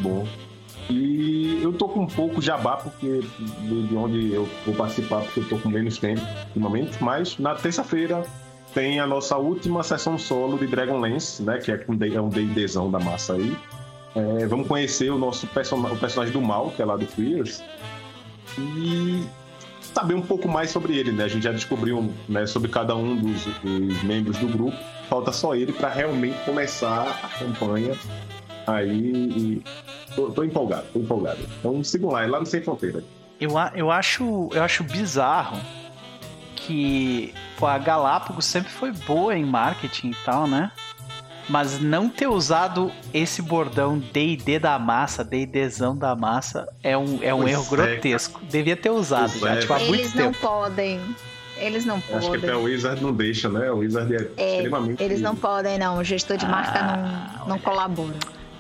Bom. 0.01 0.29
E 0.91 1.61
eu 1.63 1.73
tô 1.73 1.89
com 1.89 2.01
um 2.01 2.07
pouco 2.07 2.41
jabá, 2.41 2.77
porque 2.77 3.21
de 3.21 3.89
de 3.89 3.97
onde 3.97 4.33
eu 4.33 4.49
vou 4.65 4.75
participar, 4.75 5.21
porque 5.23 5.41
eu 5.41 5.49
tô 5.49 5.59
com 5.59 5.69
menos 5.69 5.99
tempo 5.99 6.23
ultimamente, 6.49 7.03
mas 7.03 7.39
na 7.39 7.55
terça-feira 7.55 8.23
tem 8.73 9.01
a 9.01 9.07
nossa 9.07 9.37
última 9.37 9.83
sessão 9.83 10.19
solo 10.19 10.59
de 10.59 10.67
Dragonlance, 10.67 11.43
né? 11.43 11.59
Que 11.59 11.73
é 11.73 11.85
é 12.15 12.21
um 12.21 12.29
D&Dzão 12.29 12.91
da 12.91 12.99
massa 12.99 13.35
aí. 13.35 13.57
É, 14.15 14.47
vamos 14.47 14.67
conhecer 14.67 15.11
o 15.11 15.19
nosso 15.19 15.47
person 15.49 15.77
o 15.77 15.97
personagem 15.97 16.33
do 16.33 16.41
mal, 16.41 16.71
que 16.71 16.81
é 16.81 16.85
lá 16.85 16.97
do 16.97 17.07
Queers, 17.07 17.63
e 18.59 19.25
saber 19.95 20.15
um 20.15 20.23
pouco 20.23 20.49
mais 20.49 20.71
sobre 20.71 20.97
ele, 20.97 21.13
né? 21.13 21.25
A 21.25 21.29
gente 21.29 21.43
já 21.43 21.53
descobriu 21.53 22.13
né, 22.29 22.47
sobre 22.47 22.71
cada 22.71 22.95
um 22.95 23.17
dos, 23.17 23.45
dos 23.45 24.03
membros 24.03 24.39
do 24.39 24.49
grupo. 24.49 24.77
Falta 25.09 25.33
só 25.33 25.55
ele 25.55 25.73
para 25.73 25.89
realmente 25.89 26.39
começar 26.45 27.21
a 27.23 27.39
campanha 27.39 27.95
aí. 28.67 29.13
E 29.13 29.63
tô, 30.27 30.31
tô 30.33 30.43
empolgado, 30.45 30.85
tô 30.93 30.99
empolgado. 30.99 31.39
Então 31.61 31.83
sigam 31.85 32.11
lá, 32.11 32.25
é 32.25 32.27
lá 32.27 32.41
no 32.41 32.47
Sem 32.47 32.61
Fronteira. 32.63 33.03
Eu, 33.41 33.51
eu, 33.75 33.91
acho, 33.91 34.49
eu 34.53 34.63
acho 34.63 34.83
bizarro 34.83 35.59
que 36.57 37.33
pô, 37.57 37.67
a 37.67 37.79
Galápagos 37.79 38.45
sempre 38.45 38.71
foi 38.71 38.91
boa 38.93 39.37
em 39.37 39.45
marketing 39.45 40.11
e 40.11 40.17
tal, 40.25 40.47
né? 40.49 40.71
Mas 41.49 41.81
não 41.81 42.11
ter 42.11 42.27
usado 42.27 42.93
esse 43.15 43.41
bordão 43.41 43.99
D&D 43.99 44.59
da 44.59 44.79
massa, 44.79 45.25
D&Dzão 45.25 45.97
da 45.97 46.15
massa, 46.15 46.69
é 46.83 46.99
um, 46.99 47.21
é 47.23 47.33
um 47.33 47.39
Pois 47.41 47.53
erro 47.53 47.65
é. 47.65 47.69
grotesco. 47.71 48.41
Devia 48.51 48.77
ter 48.77 48.91
usado 48.91 49.31
Pois 49.31 49.41
já, 49.41 49.55
é. 49.55 49.57
tipo, 49.61 49.73
há 49.73 49.79
muito 49.79 49.95
Eles 49.95 50.15
não 50.15 50.25
tempo. 50.33 50.39
podem. 50.41 51.01
Eles 51.57 51.85
não 51.87 52.03
Eu 52.11 52.19
Acho 52.19 52.31
que 52.31 52.37
até 52.37 52.47
podem. 52.49 52.63
o 52.63 52.65
Wizard 52.65 53.03
não 53.03 53.13
deixa, 53.15 53.49
né? 53.49 53.71
O 53.71 53.79
Wizard 53.79 54.15
é, 54.15 54.31
É, 54.37 54.57
extremamente. 54.57 55.03
Eles 55.03 55.21
não 55.23 55.35
podem, 55.35 55.79
não. 55.79 55.99
O 55.99 56.05
gestor 56.05 56.37
de 56.37 56.45
marca 56.47 56.79
Ah, 56.81 57.37
não, 57.41 57.49
não 57.49 57.59
colabora. 57.59 58.15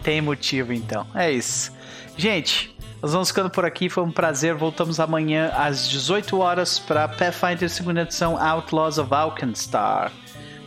Tem 0.08 0.22
motivo, 0.22 0.72
então. 0.72 1.06
É 1.14 1.30
isso. 1.30 1.70
Gente, 2.16 2.74
nós 3.02 3.12
vamos 3.12 3.28
ficando 3.28 3.50
por 3.50 3.66
aqui. 3.66 3.90
Foi 3.90 4.02
um 4.02 4.10
prazer. 4.10 4.54
Voltamos 4.54 4.98
amanhã 4.98 5.52
às 5.54 5.86
18 5.86 6.38
horas 6.38 6.78
para 6.78 7.06
Pathfinder 7.06 7.68
segunda 7.68 8.00
edição 8.00 8.42
Outlaws 8.42 8.96
of 8.96 9.12
Alkenstar, 9.12 10.10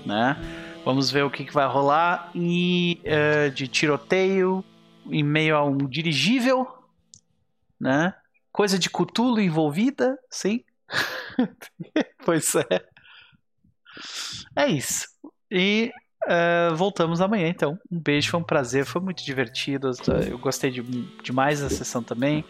né? 0.05 0.37
Vamos 0.85 1.09
ver 1.09 1.23
o 1.23 1.31
que, 1.31 1.43
que 1.43 1.51
vai 1.51 1.67
rolar 1.67 2.29
e 2.35 3.01
eh, 3.03 3.49
de 3.49 3.67
tiroteio 3.67 4.63
em 5.09 5.23
meio 5.23 5.57
a 5.57 5.65
um 5.65 5.75
dirigível, 5.75 6.67
né? 7.79 8.13
Coisa 8.51 8.77
de 8.77 8.91
Cthulhu 8.91 9.41
envolvida, 9.41 10.19
sim. 10.29 10.63
pois 12.23 12.53
é. 12.53 12.85
É 14.55 14.67
isso. 14.67 15.07
E 15.49 15.91
Uh, 16.27 16.75
voltamos 16.75 17.19
amanhã, 17.21 17.47
então. 17.47 17.79
Um 17.91 17.99
beijo, 17.99 18.29
foi 18.29 18.39
um 18.39 18.43
prazer, 18.43 18.85
foi 18.85 19.01
muito 19.01 19.23
divertido. 19.23 19.91
Eu 20.29 20.37
gostei 20.37 20.69
de, 20.69 20.81
demais 21.23 21.61
da 21.61 21.69
sessão 21.69 22.03
também. 22.03 22.45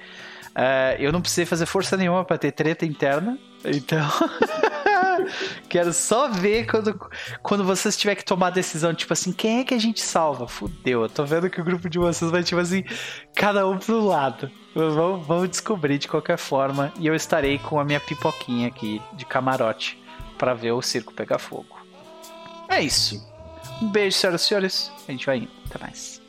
Uh, 0.52 1.00
eu 1.00 1.12
não 1.12 1.22
precisei 1.22 1.46
fazer 1.46 1.66
força 1.66 1.96
nenhuma 1.96 2.26
para 2.26 2.38
ter 2.38 2.52
treta 2.52 2.86
interna, 2.86 3.38
então. 3.64 4.08
Quero 5.70 5.94
só 5.94 6.28
ver 6.28 6.66
quando, 6.66 7.00
quando 7.42 7.64
vocês 7.64 7.96
tiverem 7.96 8.18
que 8.18 8.26
tomar 8.26 8.48
a 8.48 8.52
decisão, 8.52 8.94
tipo 8.94 9.14
assim, 9.14 9.32
quem 9.32 9.60
é 9.60 9.64
que 9.64 9.74
a 9.74 9.80
gente 9.80 10.02
salva? 10.02 10.48
Fudeu, 10.48 11.04
eu 11.04 11.10
tô 11.10 11.24
vendo 11.24 11.50
que 11.50 11.62
o 11.62 11.64
grupo 11.64 11.90
de 11.90 12.00
vocês 12.00 12.30
vai, 12.32 12.44
tipo 12.44 12.60
assim, 12.60 12.84
cada 13.34 13.68
um 13.68 13.78
pro 13.78 14.04
lado. 14.04 14.52
Vamos, 14.76 15.26
vamos 15.26 15.50
descobrir 15.50 15.98
de 15.98 16.08
qualquer 16.08 16.38
forma. 16.38 16.92
E 17.00 17.08
eu 17.08 17.16
estarei 17.16 17.58
com 17.60 17.80
a 17.80 17.86
minha 17.86 18.00
pipoquinha 18.00 18.68
aqui 18.68 19.02
de 19.14 19.26
camarote 19.26 20.02
para 20.38 20.54
ver 20.54 20.72
o 20.72 20.82
circo 20.82 21.14
pegar 21.14 21.40
fogo. 21.40 21.78
É 22.68 22.82
isso. 22.82 23.31
Um 23.82 23.90
beijo, 23.90 24.18
senhoras 24.18 24.44
e 24.44 24.48
senhores. 24.48 24.92
A 25.08 25.12
gente 25.12 25.26
vai 25.26 25.38
indo. 25.38 25.52
Até 25.66 25.80
mais. 25.80 26.21